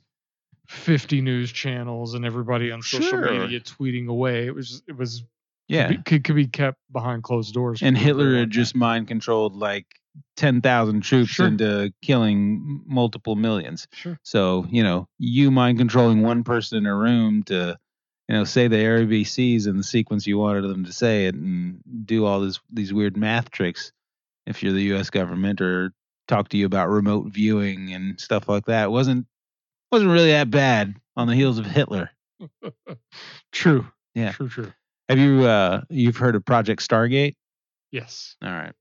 50 0.68 1.22
news 1.22 1.52
channels 1.52 2.14
and 2.14 2.26
everybody 2.26 2.72
on 2.72 2.82
social 2.82 3.10
Sure. 3.10 3.40
media 3.40 3.60
tweeting 3.62 4.08
away. 4.08 4.46
It 4.48 4.54
was 4.54 4.84
it 4.88 4.96
was 4.98 5.24
Yeah. 5.70 5.88
could, 5.88 5.98
be, 5.98 6.04
could, 6.04 6.24
could 6.26 6.36
be 6.36 6.48
kept 6.48 6.80
behind 6.92 7.24
closed 7.24 7.54
doors. 7.54 7.82
And 7.82 7.96
for 7.98 8.02
a 8.02 8.04
very 8.04 8.06
Hitler 8.26 8.40
had 8.40 8.52
just 8.52 8.76
mind 8.76 9.08
controlled 9.08 9.56
like 9.56 9.88
10,000 10.38 11.02
troops 11.02 11.30
Sure. 11.30 11.48
into 11.48 11.94
killing 12.02 12.82
multiple 12.86 13.36
millions. 13.36 13.88
sure. 13.94 14.20
So, 14.24 14.66
you 14.70 14.84
know, 14.84 15.08
you 15.18 15.52
mind 15.52 15.78
controlling 15.78 16.22
one 16.22 16.44
person 16.44 16.78
in 16.78 16.86
a 16.86 16.96
room 16.96 17.44
to, 17.44 17.78
you 18.28 18.36
know, 18.36 18.44
say 18.44 18.68
the 18.68 18.76
ABCs 18.78 19.68
in 19.68 19.78
the 19.78 19.84
sequence 19.84 20.26
you 20.28 20.38
wanted 20.38 20.64
them 20.64 20.84
to 20.86 20.94
say 20.94 21.28
it 21.28 21.36
and 21.36 21.82
do 22.06 22.26
all 22.26 22.40
this 22.42 22.60
these 22.72 22.94
weird 22.94 23.16
math 23.18 23.50
tricks 23.52 23.92
if 24.46 24.62
you're 24.64 24.74
the 24.74 24.94
US 24.96 25.10
government 25.10 25.62
or 25.62 25.94
talk 26.28 26.50
to 26.50 26.58
you 26.58 26.66
about 26.66 26.90
remote 26.90 27.28
viewing 27.28 27.94
and 27.94 28.20
stuff 28.20 28.50
like 28.50 28.66
that. 28.66 28.86
It 28.86 28.92
wasn't 28.92 29.28
wasn't 29.92 30.12
really 30.12 30.32
that 30.32 30.50
bad 30.50 30.96
on 31.16 31.28
the 31.28 31.36
heels 31.36 31.60
of 31.60 31.66
Hitler. 31.66 32.10
True. 33.52 33.88
Yeah. 34.14 34.32
True. 34.32 34.50
True. 34.50 34.74
Have 35.10 35.18
you 35.20 35.46
uh 35.46 35.82
you've 35.90 36.18
heard 36.18 36.36
of 36.36 36.44
Project 36.46 36.82
Stargate? 36.88 37.36
Yes. 37.92 38.36
All 38.42 38.50
right. 38.50 38.74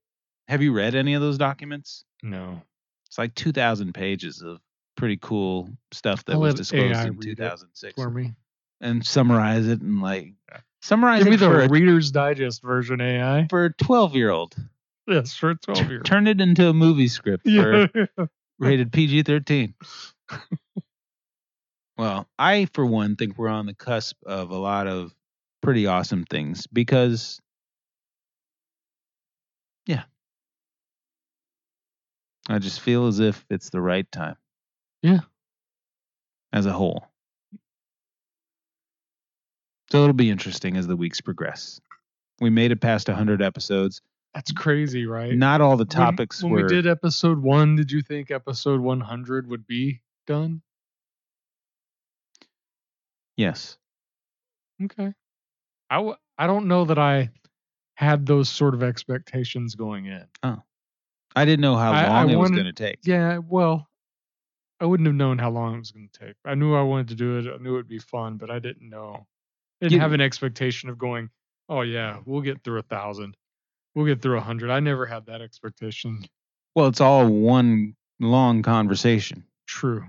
Have 0.47 0.61
you 0.61 0.73
read 0.73 0.95
any 0.95 1.13
of 1.15 1.21
those 1.21 1.37
documents? 1.37 2.05
No. 2.21 2.61
It's 3.07 3.17
like 3.17 3.33
2000 3.35 3.93
pages 3.93 4.41
of 4.41 4.59
pretty 4.95 5.17
cool 5.17 5.69
stuff 5.91 6.23
that 6.25 6.33
I'll 6.33 6.39
was 6.39 6.55
disclosed 6.55 6.99
AI 6.99 7.07
in 7.07 7.17
2006 7.19 7.95
For 7.95 8.09
me. 8.09 8.33
and 8.81 9.05
summarize 9.05 9.67
it 9.67 9.81
and 9.81 10.01
like 10.01 10.33
Yeah. 10.51 10.59
summarize 10.81 11.19
Give 11.23 11.29
me 11.29 11.35
it 11.35 11.39
for 11.39 11.57
the 11.61 11.65
a, 11.65 11.69
Reader's 11.69 12.11
Digest 12.11 12.61
version 12.61 13.01
AI. 13.01 13.47
for 13.49 13.65
a 13.65 13.73
12 13.73 14.15
year 14.15 14.29
old 14.29 14.55
Yes, 15.07 15.35
for 15.35 15.51
a 15.51 15.55
12 15.55 15.89
year 15.89 15.97
old. 15.99 16.05
turn 16.05 16.27
it 16.27 16.39
into 16.41 16.67
a 16.67 16.73
movie 16.73 17.07
script 17.07 17.47
for 17.55 17.89
rated 18.59 18.91
PG 18.91 19.23
13. 19.23 19.73
well, 21.97 22.27
I, 22.39 22.65
for 22.73 22.85
one, 22.85 23.15
think 23.15 23.37
we're 23.37 23.49
on 23.49 23.65
the 23.65 23.73
cusp 23.75 24.17
of 24.25 24.49
a 24.51 24.57
lot 24.57 24.87
of 24.87 25.13
pretty 25.61 25.85
awesome 25.87 26.23
things 26.25 26.67
because, 26.67 27.39
yeah, 29.85 30.03
I 32.47 32.59
just 32.59 32.79
feel 32.79 33.07
as 33.07 33.19
if 33.19 33.43
it's 33.49 33.69
the 33.69 33.81
right 33.81 34.09
time. 34.11 34.35
Yeah. 35.01 35.21
As 36.53 36.65
a 36.65 36.71
whole. 36.71 37.07
So 39.91 40.01
it'll 40.01 40.13
be 40.13 40.29
interesting 40.29 40.77
as 40.77 40.87
the 40.87 40.95
weeks 40.95 41.21
progress. 41.21 41.79
We 42.39 42.49
made 42.49 42.71
it 42.71 42.81
past 42.81 43.07
100 43.07 43.41
episodes. 43.41 44.01
That's 44.33 44.51
crazy, 44.51 45.05
right? 45.05 45.33
Not 45.33 45.61
all 45.61 45.77
the 45.77 45.85
topics 45.85 46.43
when, 46.43 46.51
were. 46.51 46.63
we 46.63 46.67
did 46.67 46.87
episode 46.87 47.41
one, 47.41 47.75
did 47.77 47.91
you 47.91 48.01
think 48.01 48.31
episode 48.31 48.81
100 48.81 49.47
would 49.47 49.65
be 49.65 50.01
done? 50.27 50.61
Yes. 53.37 53.77
Okay. 54.83 55.13
I, 55.89 55.95
w- 55.95 56.17
I 56.37 56.47
don't 56.47 56.67
know 56.67 56.85
that 56.85 56.99
I 56.99 57.29
had 57.95 58.25
those 58.25 58.49
sort 58.49 58.73
of 58.73 58.83
expectations 58.83 59.75
going 59.75 60.07
in. 60.07 60.25
Oh. 60.43 60.61
I 61.35 61.45
didn't 61.45 61.61
know 61.61 61.75
how 61.75 61.91
I- 61.91 62.03
I 62.03 62.07
long 62.09 62.29
it 62.29 62.35
was 62.35 62.51
going 62.51 62.65
to 62.65 62.73
take. 62.73 62.99
Yeah, 63.03 63.39
well, 63.39 63.87
I 64.79 64.85
wouldn't 64.85 65.07
have 65.07 65.15
known 65.15 65.37
how 65.37 65.49
long 65.49 65.75
it 65.75 65.79
was 65.79 65.91
going 65.91 66.09
to 66.11 66.19
take. 66.27 66.35
I 66.45 66.55
knew 66.55 66.75
I 66.75 66.81
wanted 66.81 67.09
to 67.09 67.15
do 67.15 67.37
it. 67.39 67.53
I 67.53 67.57
knew 67.57 67.75
it'd 67.75 67.87
be 67.87 67.99
fun, 67.99 68.37
but 68.37 68.49
I 68.49 68.59
didn't 68.59 68.89
know. 68.89 69.25
I 69.81 69.87
didn't 69.87 70.01
have 70.01 70.13
an 70.13 70.21
expectation 70.21 70.89
of 70.89 70.97
going, 70.97 71.29
oh, 71.69 71.81
yeah, 71.81 72.19
we'll 72.25 72.41
get 72.41 72.63
through 72.63 72.79
a 72.79 72.83
thousand. 72.83 73.35
We'll 73.93 74.05
get 74.05 74.21
through 74.21 74.37
a 74.37 74.41
hundred. 74.41 74.69
I 74.71 74.79
never 74.79 75.05
had 75.05 75.25
that 75.27 75.41
expectation. 75.41 76.25
Well, 76.75 76.87
it's 76.87 77.01
all 77.01 77.27
one 77.27 77.95
long 78.19 78.61
conversation. 78.61 79.45
True. 79.67 80.05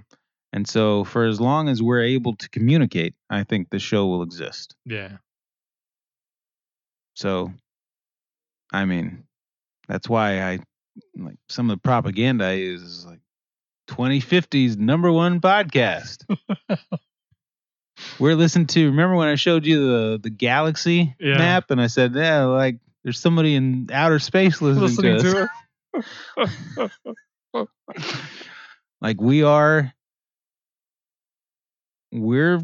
And 0.52 0.66
so, 0.66 1.05
for 1.05 1.24
as 1.24 1.40
long 1.40 1.68
as 1.68 1.82
we're 1.82 2.02
able 2.02 2.34
to 2.36 2.48
communicate, 2.50 3.14
I 3.30 3.44
think 3.44 3.70
the 3.70 3.78
show 3.78 4.06
will 4.06 4.22
exist. 4.22 4.74
Yeah. 4.84 5.18
So, 7.14 7.52
I 8.72 8.84
mean, 8.84 9.24
that's 9.88 10.08
why 10.08 10.42
I 10.42 10.58
like 11.16 11.36
some 11.49 11.70
of 11.70 11.76
the 11.76 11.81
propaganda 11.81 12.44
I 12.47 12.52
use 12.52 12.83
is 12.83 13.07
like 13.07 13.20
2050's 13.89 14.76
number 14.76 15.10
one 15.12 15.41
podcast. 15.41 16.25
we're 18.18 18.34
listening 18.34 18.66
to. 18.68 18.86
Remember 18.86 19.16
when 19.16 19.28
I 19.28 19.34
showed 19.36 19.65
you 19.66 19.86
the 19.86 20.18
the 20.23 20.31
galaxy 20.31 21.15
Yeah. 21.18 21.39
map, 21.39 21.70
and 21.70 21.81
I 21.81 21.86
said, 21.86 22.15
"Yeah, 22.15 22.44
like 22.44 22.78
there's 23.05 23.18
somebody 23.18 23.55
in 23.55 23.89
outer 23.92 24.18
space 24.18 24.60
listening, 24.60 24.89
Listening 24.91 25.23
to, 25.23 25.49
to 26.34 26.86
us." 27.57 27.68
like 29.00 29.20
we 29.20 29.42
are 29.42 29.92
we're 32.12 32.60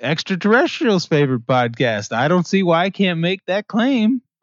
extraterrestrials 0.00 1.06
favorite 1.06 1.44
podcast 1.46 2.12
i 2.12 2.28
don't 2.28 2.46
see 2.46 2.62
why 2.62 2.84
i 2.84 2.90
can't 2.90 3.18
make 3.18 3.44
that 3.46 3.66
claim 3.66 4.20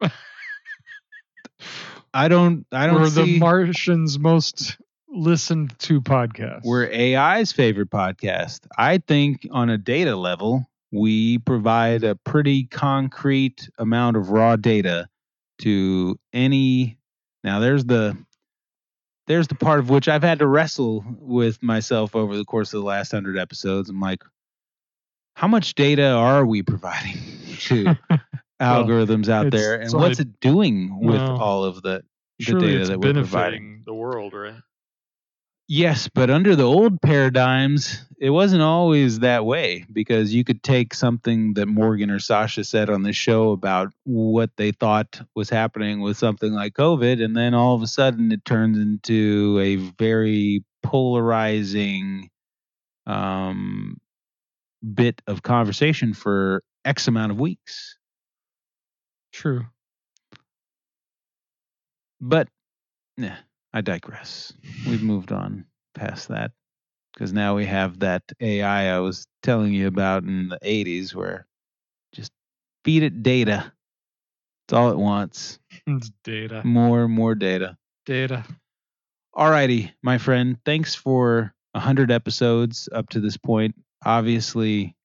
i 2.16 2.28
don't 2.28 2.66
i 2.72 2.86
don't 2.86 3.00
We're 3.00 3.10
see 3.10 3.34
the 3.34 3.38
Martians' 3.38 4.18
most 4.18 4.78
listened 5.08 5.78
to 5.80 6.00
podcast. 6.00 6.62
we're 6.64 6.86
ai's 6.90 7.52
favorite 7.52 7.90
podcast 7.90 8.66
i 8.76 8.98
think 8.98 9.46
on 9.50 9.70
a 9.70 9.78
data 9.78 10.16
level 10.16 10.66
we 10.92 11.38
provide 11.38 12.04
a 12.04 12.16
pretty 12.16 12.64
concrete 12.64 13.68
amount 13.78 14.16
of 14.16 14.30
raw 14.30 14.56
data 14.56 15.08
to 15.58 16.18
any 16.32 16.98
now 17.44 17.60
there's 17.60 17.84
the 17.84 18.16
there's 19.26 19.48
the 19.48 19.54
part 19.54 19.80
of 19.80 19.90
which 19.90 20.08
I've 20.08 20.22
had 20.22 20.38
to 20.38 20.46
wrestle 20.46 21.04
with 21.18 21.62
myself 21.62 22.14
over 22.14 22.36
the 22.36 22.44
course 22.44 22.72
of 22.72 22.80
the 22.80 22.86
last 22.86 23.10
hundred 23.12 23.36
episodes. 23.36 23.90
I'm 23.90 24.00
like, 24.00 24.22
how 25.34 25.48
much 25.48 25.74
data 25.74 26.06
are 26.10 26.46
we 26.46 26.62
providing 26.62 27.18
to 27.60 27.96
algorithms 28.60 29.28
out 29.28 29.50
there, 29.50 29.80
and 29.80 29.92
what's 29.92 30.20
it 30.20 30.40
doing 30.40 30.98
with 31.00 31.20
all 31.20 31.64
of 31.64 31.82
the 31.82 32.02
the 32.38 32.58
data 32.58 32.86
that 32.86 33.00
we're 33.00 33.12
providing? 33.12 33.82
the 33.86 33.94
world, 33.94 34.34
right? 34.34 34.54
Yes, 35.68 36.08
but 36.08 36.30
under 36.30 36.54
the 36.54 36.64
old 36.64 37.02
paradigms, 37.02 38.04
it 38.20 38.30
wasn't 38.30 38.62
always 38.62 39.18
that 39.18 39.44
way 39.44 39.84
because 39.92 40.32
you 40.32 40.44
could 40.44 40.62
take 40.62 40.94
something 40.94 41.54
that 41.54 41.66
Morgan 41.66 42.08
or 42.08 42.20
Sasha 42.20 42.62
said 42.62 42.88
on 42.88 43.02
the 43.02 43.12
show 43.12 43.50
about 43.50 43.92
what 44.04 44.50
they 44.56 44.70
thought 44.70 45.20
was 45.34 45.50
happening 45.50 46.00
with 46.00 46.16
something 46.16 46.52
like 46.52 46.74
COVID, 46.74 47.22
and 47.22 47.36
then 47.36 47.52
all 47.52 47.74
of 47.74 47.82
a 47.82 47.88
sudden 47.88 48.30
it 48.30 48.44
turns 48.44 48.78
into 48.78 49.58
a 49.60 49.76
very 49.76 50.64
polarizing 50.84 52.30
um, 53.06 53.96
bit 54.94 55.20
of 55.26 55.42
conversation 55.42 56.14
for 56.14 56.62
X 56.84 57.08
amount 57.08 57.32
of 57.32 57.40
weeks. 57.40 57.95
True. 59.36 59.66
But 62.22 62.48
yeah, 63.18 63.36
I 63.74 63.82
digress. 63.82 64.54
We've 64.88 65.02
moved 65.02 65.30
on 65.30 65.66
past 65.94 66.28
that 66.28 66.52
because 67.12 67.34
now 67.34 67.54
we 67.54 67.66
have 67.66 67.98
that 67.98 68.22
AI 68.40 68.96
I 68.96 68.98
was 69.00 69.26
telling 69.42 69.74
you 69.74 69.88
about 69.88 70.22
in 70.22 70.48
the 70.48 70.58
80s 70.62 71.14
where 71.14 71.46
just 72.14 72.32
feed 72.82 73.02
it 73.02 73.22
data. 73.22 73.70
It's 74.66 74.72
all 74.72 74.90
it 74.90 74.96
wants. 74.96 75.58
It's 75.86 76.10
data. 76.24 76.62
More 76.64 77.04
and 77.04 77.12
more 77.12 77.34
data. 77.34 77.76
Data. 78.06 78.42
Alrighty, 79.36 79.92
my 80.02 80.16
friend. 80.16 80.56
Thanks 80.64 80.94
for 80.94 81.52
100 81.72 82.10
episodes 82.10 82.88
up 82.90 83.10
to 83.10 83.20
this 83.20 83.36
point. 83.36 83.74
Obviously, 84.02 84.96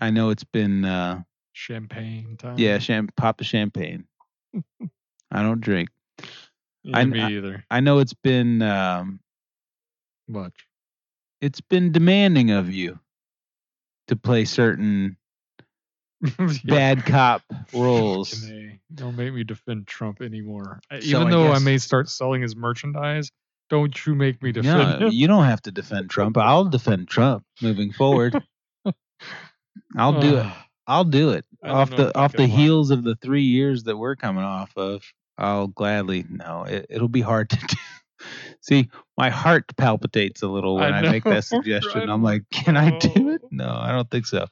I 0.00 0.10
know 0.10 0.30
it's 0.30 0.42
been, 0.42 0.84
uh, 0.84 1.22
Champagne 1.58 2.36
time. 2.38 2.54
yeah, 2.56 2.78
cham- 2.78 3.08
pop 3.16 3.36
the 3.38 3.44
champagne. 3.44 4.04
I 5.32 5.42
don't 5.42 5.60
drink. 5.60 5.88
I- 6.94 7.04
me 7.04 7.20
I- 7.20 7.30
either. 7.30 7.64
I 7.68 7.80
know 7.80 7.98
it's 7.98 8.14
been 8.14 8.62
um, 8.62 9.18
Much. 10.28 10.54
it's 11.40 11.60
been 11.60 11.90
demanding 11.90 12.52
of 12.52 12.72
you 12.72 13.00
to 14.06 14.14
play 14.16 14.44
certain 14.44 15.16
Yeah. 16.38 16.48
bad 16.64 17.04
cop 17.04 17.42
roles. 17.74 18.48
Don't 18.94 19.16
make 19.16 19.34
me 19.34 19.42
defend 19.42 19.88
Trump 19.88 20.22
anymore. 20.22 20.78
So 20.92 20.96
Even 20.98 21.26
I 21.26 21.30
though 21.30 21.48
I 21.48 21.54
guess- 21.54 21.62
may 21.64 21.78
start 21.78 22.08
selling 22.08 22.40
his 22.40 22.54
merchandise, 22.54 23.32
don't 23.68 24.06
you 24.06 24.14
make 24.14 24.40
me 24.44 24.52
defend 24.52 25.00
No, 25.00 25.06
him. 25.08 25.12
you 25.12 25.26
don't 25.26 25.44
have 25.44 25.60
to 25.62 25.72
defend 25.72 26.08
Trump. 26.08 26.38
I'll 26.38 26.64
defend 26.66 27.08
Trump 27.08 27.44
moving 27.60 27.92
forward. 27.92 28.40
I'll 29.96 30.20
do 30.20 30.38
it. 30.38 30.46
I'll 30.88 31.04
do 31.04 31.30
it 31.30 31.44
off 31.62 31.90
the 31.90 32.16
off 32.18 32.32
the 32.32 32.46
heels 32.46 32.90
of 32.90 33.04
the 33.04 33.14
three 33.16 33.42
years 33.42 33.84
that 33.84 33.98
we're 33.98 34.16
coming 34.16 34.42
off 34.42 34.72
of. 34.76 35.04
I'll 35.36 35.68
gladly. 35.68 36.24
No, 36.28 36.64
it, 36.64 36.86
it'll 36.88 37.08
be 37.08 37.20
hard 37.20 37.50
to 37.50 37.56
do. 37.68 37.76
See, 38.62 38.88
my 39.16 39.28
heart 39.28 39.76
palpitates 39.76 40.42
a 40.42 40.48
little 40.48 40.76
when 40.76 40.92
I, 40.92 41.00
I 41.00 41.02
make 41.02 41.24
that 41.24 41.44
suggestion. 41.44 42.08
I'm 42.08 42.22
like, 42.22 42.42
can 42.50 42.76
I 42.76 42.98
do 42.98 43.28
it? 43.30 43.42
No, 43.50 43.68
I 43.68 43.92
don't 43.92 44.10
think 44.10 44.26
so. 44.26 44.46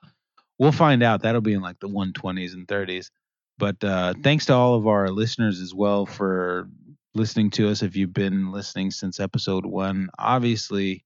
We'll 0.58 0.73
find 0.73 1.02
out. 1.02 1.23
That'll 1.23 1.40
be 1.40 1.55
in 1.55 1.62
like 1.62 1.81
the 1.81 1.89
120s 1.89 2.52
and 2.52 2.68
30s. 2.68 3.10
But 3.58 3.82
uh, 3.82 4.15
thanks 4.23 4.47
to 4.47 4.55
all 4.55 4.74
of 4.74 4.86
our 4.86 5.08
listeners 5.08 5.60
as 5.60 5.74
well 5.74 6.05
for 6.05 6.68
listening 7.15 7.50
to 7.52 7.68
us. 7.70 7.82
If 7.82 7.97
you've 7.97 8.12
been 8.12 8.52
listening 8.52 8.90
since 8.90 9.18
episode 9.18 9.65
one, 9.65 10.10
obviously 10.18 11.05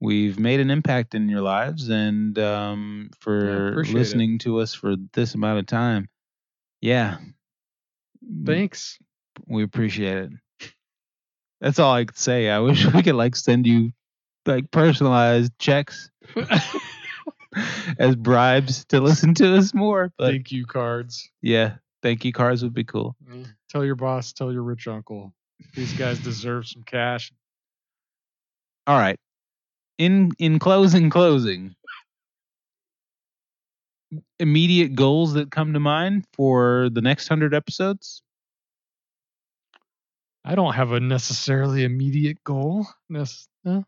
we've 0.00 0.38
made 0.38 0.60
an 0.60 0.70
impact 0.70 1.14
in 1.14 1.28
your 1.28 1.40
lives, 1.40 1.88
and 1.88 2.38
um, 2.38 3.10
for 3.20 3.80
it. 3.80 3.92
listening 3.92 4.38
to 4.40 4.60
us 4.60 4.74
for 4.74 4.96
this 5.12 5.34
amount 5.34 5.58
of 5.58 5.66
time, 5.66 6.08
yeah, 6.80 7.18
Thanks. 8.44 8.98
we 9.46 9.62
appreciate 9.62 10.18
it. 10.18 10.30
That's 11.60 11.78
all 11.78 11.92
I 11.92 12.04
could 12.04 12.18
say. 12.18 12.50
I 12.50 12.58
wish 12.58 12.84
we 12.92 13.02
could 13.02 13.14
like 13.14 13.34
send 13.36 13.66
you 13.66 13.92
like 14.44 14.70
personalized 14.70 15.52
checks 15.58 16.10
as 17.98 18.14
bribes 18.16 18.84
to 18.86 19.00
listen 19.00 19.34
to 19.34 19.56
us 19.56 19.74
more. 19.74 20.12
But 20.18 20.32
Thank 20.32 20.52
you 20.52 20.66
cards. 20.66 21.30
yeah, 21.40 21.76
thank 22.02 22.24
you 22.24 22.32
cards 22.32 22.62
would 22.62 22.74
be 22.74 22.84
cool. 22.84 23.16
Tell 23.70 23.84
your 23.84 23.96
boss, 23.96 24.32
tell 24.32 24.52
your 24.52 24.62
rich 24.62 24.86
uncle. 24.86 25.32
These 25.74 25.94
guys 25.94 26.18
deserve 26.18 26.66
some 26.66 26.82
cash. 26.84 27.32
All 28.86 28.98
right. 28.98 29.18
In 29.98 30.30
in 30.38 30.58
closing, 30.58 31.08
closing. 31.10 31.74
Immediate 34.38 34.94
goals 34.94 35.32
that 35.34 35.50
come 35.50 35.72
to 35.72 35.80
mind 35.80 36.24
for 36.34 36.88
the 36.92 37.00
next 37.00 37.28
hundred 37.28 37.54
episodes. 37.54 38.22
I 40.44 40.54
don't 40.54 40.74
have 40.74 40.92
a 40.92 41.00
necessarily 41.00 41.82
immediate 41.84 42.42
goal. 42.44 42.86
Nec- 43.08 43.28
no. 43.64 43.84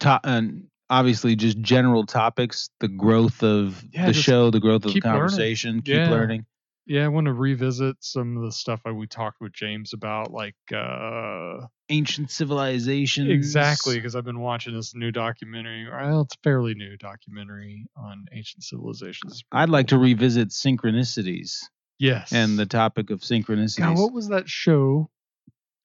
To- 0.00 0.20
and 0.22 0.68
obviously, 0.88 1.34
just 1.34 1.58
general 1.60 2.06
topics, 2.06 2.70
the 2.78 2.86
growth 2.88 3.42
of 3.42 3.82
Yeah, 3.92 4.06
the 4.06 4.12
show, 4.12 4.50
the 4.50 4.60
growth 4.60 4.84
of 4.84 4.90
the 4.90 4.92
keep 4.92 5.04
learning. 5.04 5.20
conversation, 5.20 5.76
keep 5.82 5.94
Yeah. 5.96 6.10
learning. 6.10 6.46
Yeah, 6.90 7.04
I 7.04 7.08
want 7.08 7.26
to 7.26 7.32
revisit 7.32 7.98
some 8.00 8.36
of 8.36 8.42
the 8.42 8.50
stuff 8.50 8.80
that 8.84 8.94
we 8.94 9.06
talked 9.06 9.40
with 9.40 9.52
James 9.52 9.92
about, 9.92 10.32
like 10.32 10.56
uh, 10.74 11.66
Ancient 11.88 12.32
civilizations. 12.32 13.30
exactly 13.30 13.94
because 13.94 14.16
I've 14.16 14.24
been 14.24 14.40
watching 14.40 14.74
this 14.74 14.92
new 14.92 15.12
documentary. 15.12 15.88
Well, 15.88 16.22
it's 16.22 16.34
fairly 16.42 16.74
new 16.74 16.96
documentary 16.96 17.86
on 17.96 18.26
ancient 18.32 18.64
civilizations. 18.64 19.44
I'd 19.52 19.68
like 19.68 19.88
cool. 19.88 20.00
to 20.00 20.02
revisit 20.02 20.48
synchronicities 20.48 21.60
yes, 22.00 22.32
and 22.32 22.58
the 22.58 22.66
topic 22.66 23.10
of 23.10 23.20
synchronicities. 23.20 23.78
God, 23.78 23.96
what 23.96 24.12
was 24.12 24.30
that 24.30 24.48
show 24.48 25.08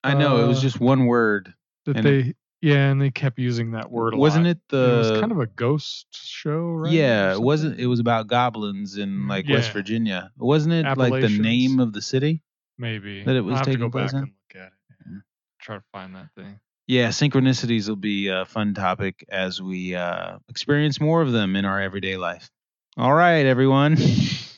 I 0.04 0.16
know 0.16 0.44
it 0.44 0.48
was 0.48 0.58
uh, 0.58 0.62
just 0.62 0.80
one 0.80 1.06
word. 1.06 1.54
that 1.86 2.02
they? 2.02 2.34
Yeah, 2.66 2.90
and 2.90 3.00
they 3.00 3.12
kept 3.12 3.38
using 3.38 3.72
that 3.74 3.92
word. 3.92 4.16
A 4.16 4.18
Wasn't 4.18 4.46
lot. 4.46 4.52
it 4.52 4.60
the? 4.70 4.94
it 4.96 4.98
was 4.98 5.20
kind 5.20 5.32
of 5.32 5.40
a 5.40 5.46
ghost 5.46 6.08
show, 6.12 6.60
right? 6.72 6.92
or 6.92 6.96
yeah, 6.96 7.28
it 7.28 7.34
something? 7.34 7.46
wasn't. 7.46 7.80
It 7.80 7.86
was 7.88 8.00
about 8.00 8.26
goblins 8.28 8.98
in 8.98 9.28
like 9.28 9.48
West 9.48 9.68
Yeah. 9.68 9.74
Virginia. 9.74 10.32
Wasn't 10.38 10.74
it 10.74 10.84
like 10.84 10.96
the 10.98 11.04
Appalachians. 11.04 11.40
name 11.40 11.80
of 11.80 11.94
the 11.94 12.02
city? 12.02 12.42
maybe 12.78 13.24
that 13.24 13.36
it 13.36 13.42
was 13.42 13.54
I'll 13.54 13.58
have 13.60 13.66
to 13.68 13.72
taking 13.72 13.86
go 13.86 13.90
back 13.90 14.10
place 14.10 14.14
in? 14.14 14.18
and 14.18 14.28
look 14.28 14.62
at 14.64 14.68
it. 14.68 14.74
Yeah. 15.06 15.18
Try 15.62 15.78
to 15.78 15.84
find 15.94 16.16
that 16.16 16.28
thing. 16.36 16.60
Yeah, 16.88 17.10
synchronicities 17.10 17.88
will 17.88 17.96
be 17.96 18.28
a 18.30 18.46
fun 18.46 18.74
topic 18.74 19.24
as 19.30 19.62
we 19.62 19.96
uh, 19.96 20.38
experience 20.50 21.00
more 21.00 21.22
of 21.22 21.32
them 21.32 21.56
in 21.56 21.66
our 21.66 21.80
everyday 21.80 22.18
life. 22.18 22.50
All 22.98 23.14
right, 23.14 23.46
everyone. 23.46 23.98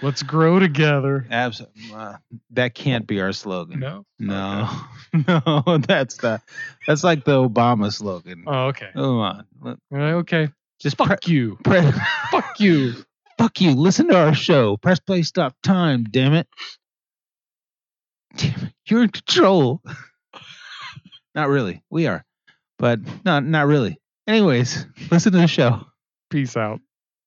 Let's 0.00 0.22
grow 0.22 0.58
together. 0.58 1.26
Abs- 1.30 1.62
uh, 1.94 2.16
that 2.50 2.74
can't 2.74 3.06
be 3.06 3.20
our 3.20 3.32
slogan. 3.32 3.80
No. 3.80 4.04
No, 4.18 4.68
no, 5.12 5.78
that's 5.78 6.16
the 6.16 6.40
that's 6.86 7.04
like 7.04 7.24
the 7.24 7.32
Obama 7.48 7.92
slogan. 7.92 8.44
Oh, 8.46 8.68
okay. 8.68 8.88
Come 8.94 9.18
on, 9.18 9.46
Let- 9.60 9.78
okay. 9.92 10.48
just 10.80 10.96
Fuck 10.96 11.22
pre- 11.22 11.34
you. 11.34 11.58
pre- 11.64 11.92
Fuck 12.30 12.58
you. 12.60 12.94
fuck 13.38 13.60
you. 13.60 13.72
Listen 13.74 14.08
to 14.08 14.16
our 14.16 14.34
show. 14.34 14.76
Press 14.76 14.98
play, 15.00 15.22
stop 15.22 15.54
time. 15.62 16.04
Damn 16.04 16.34
it. 16.34 16.48
Damn 18.36 18.66
it. 18.66 18.72
You're 18.86 19.02
in 19.04 19.10
control. 19.10 19.82
not 21.34 21.48
really. 21.48 21.82
We 21.90 22.06
are, 22.06 22.24
but 22.78 23.00
not 23.24 23.44
not 23.44 23.66
really. 23.66 23.98
Anyways, 24.26 24.86
listen 25.10 25.32
to 25.32 25.38
the 25.38 25.46
show. 25.46 25.84
Peace 26.30 26.56
out. 26.56 26.80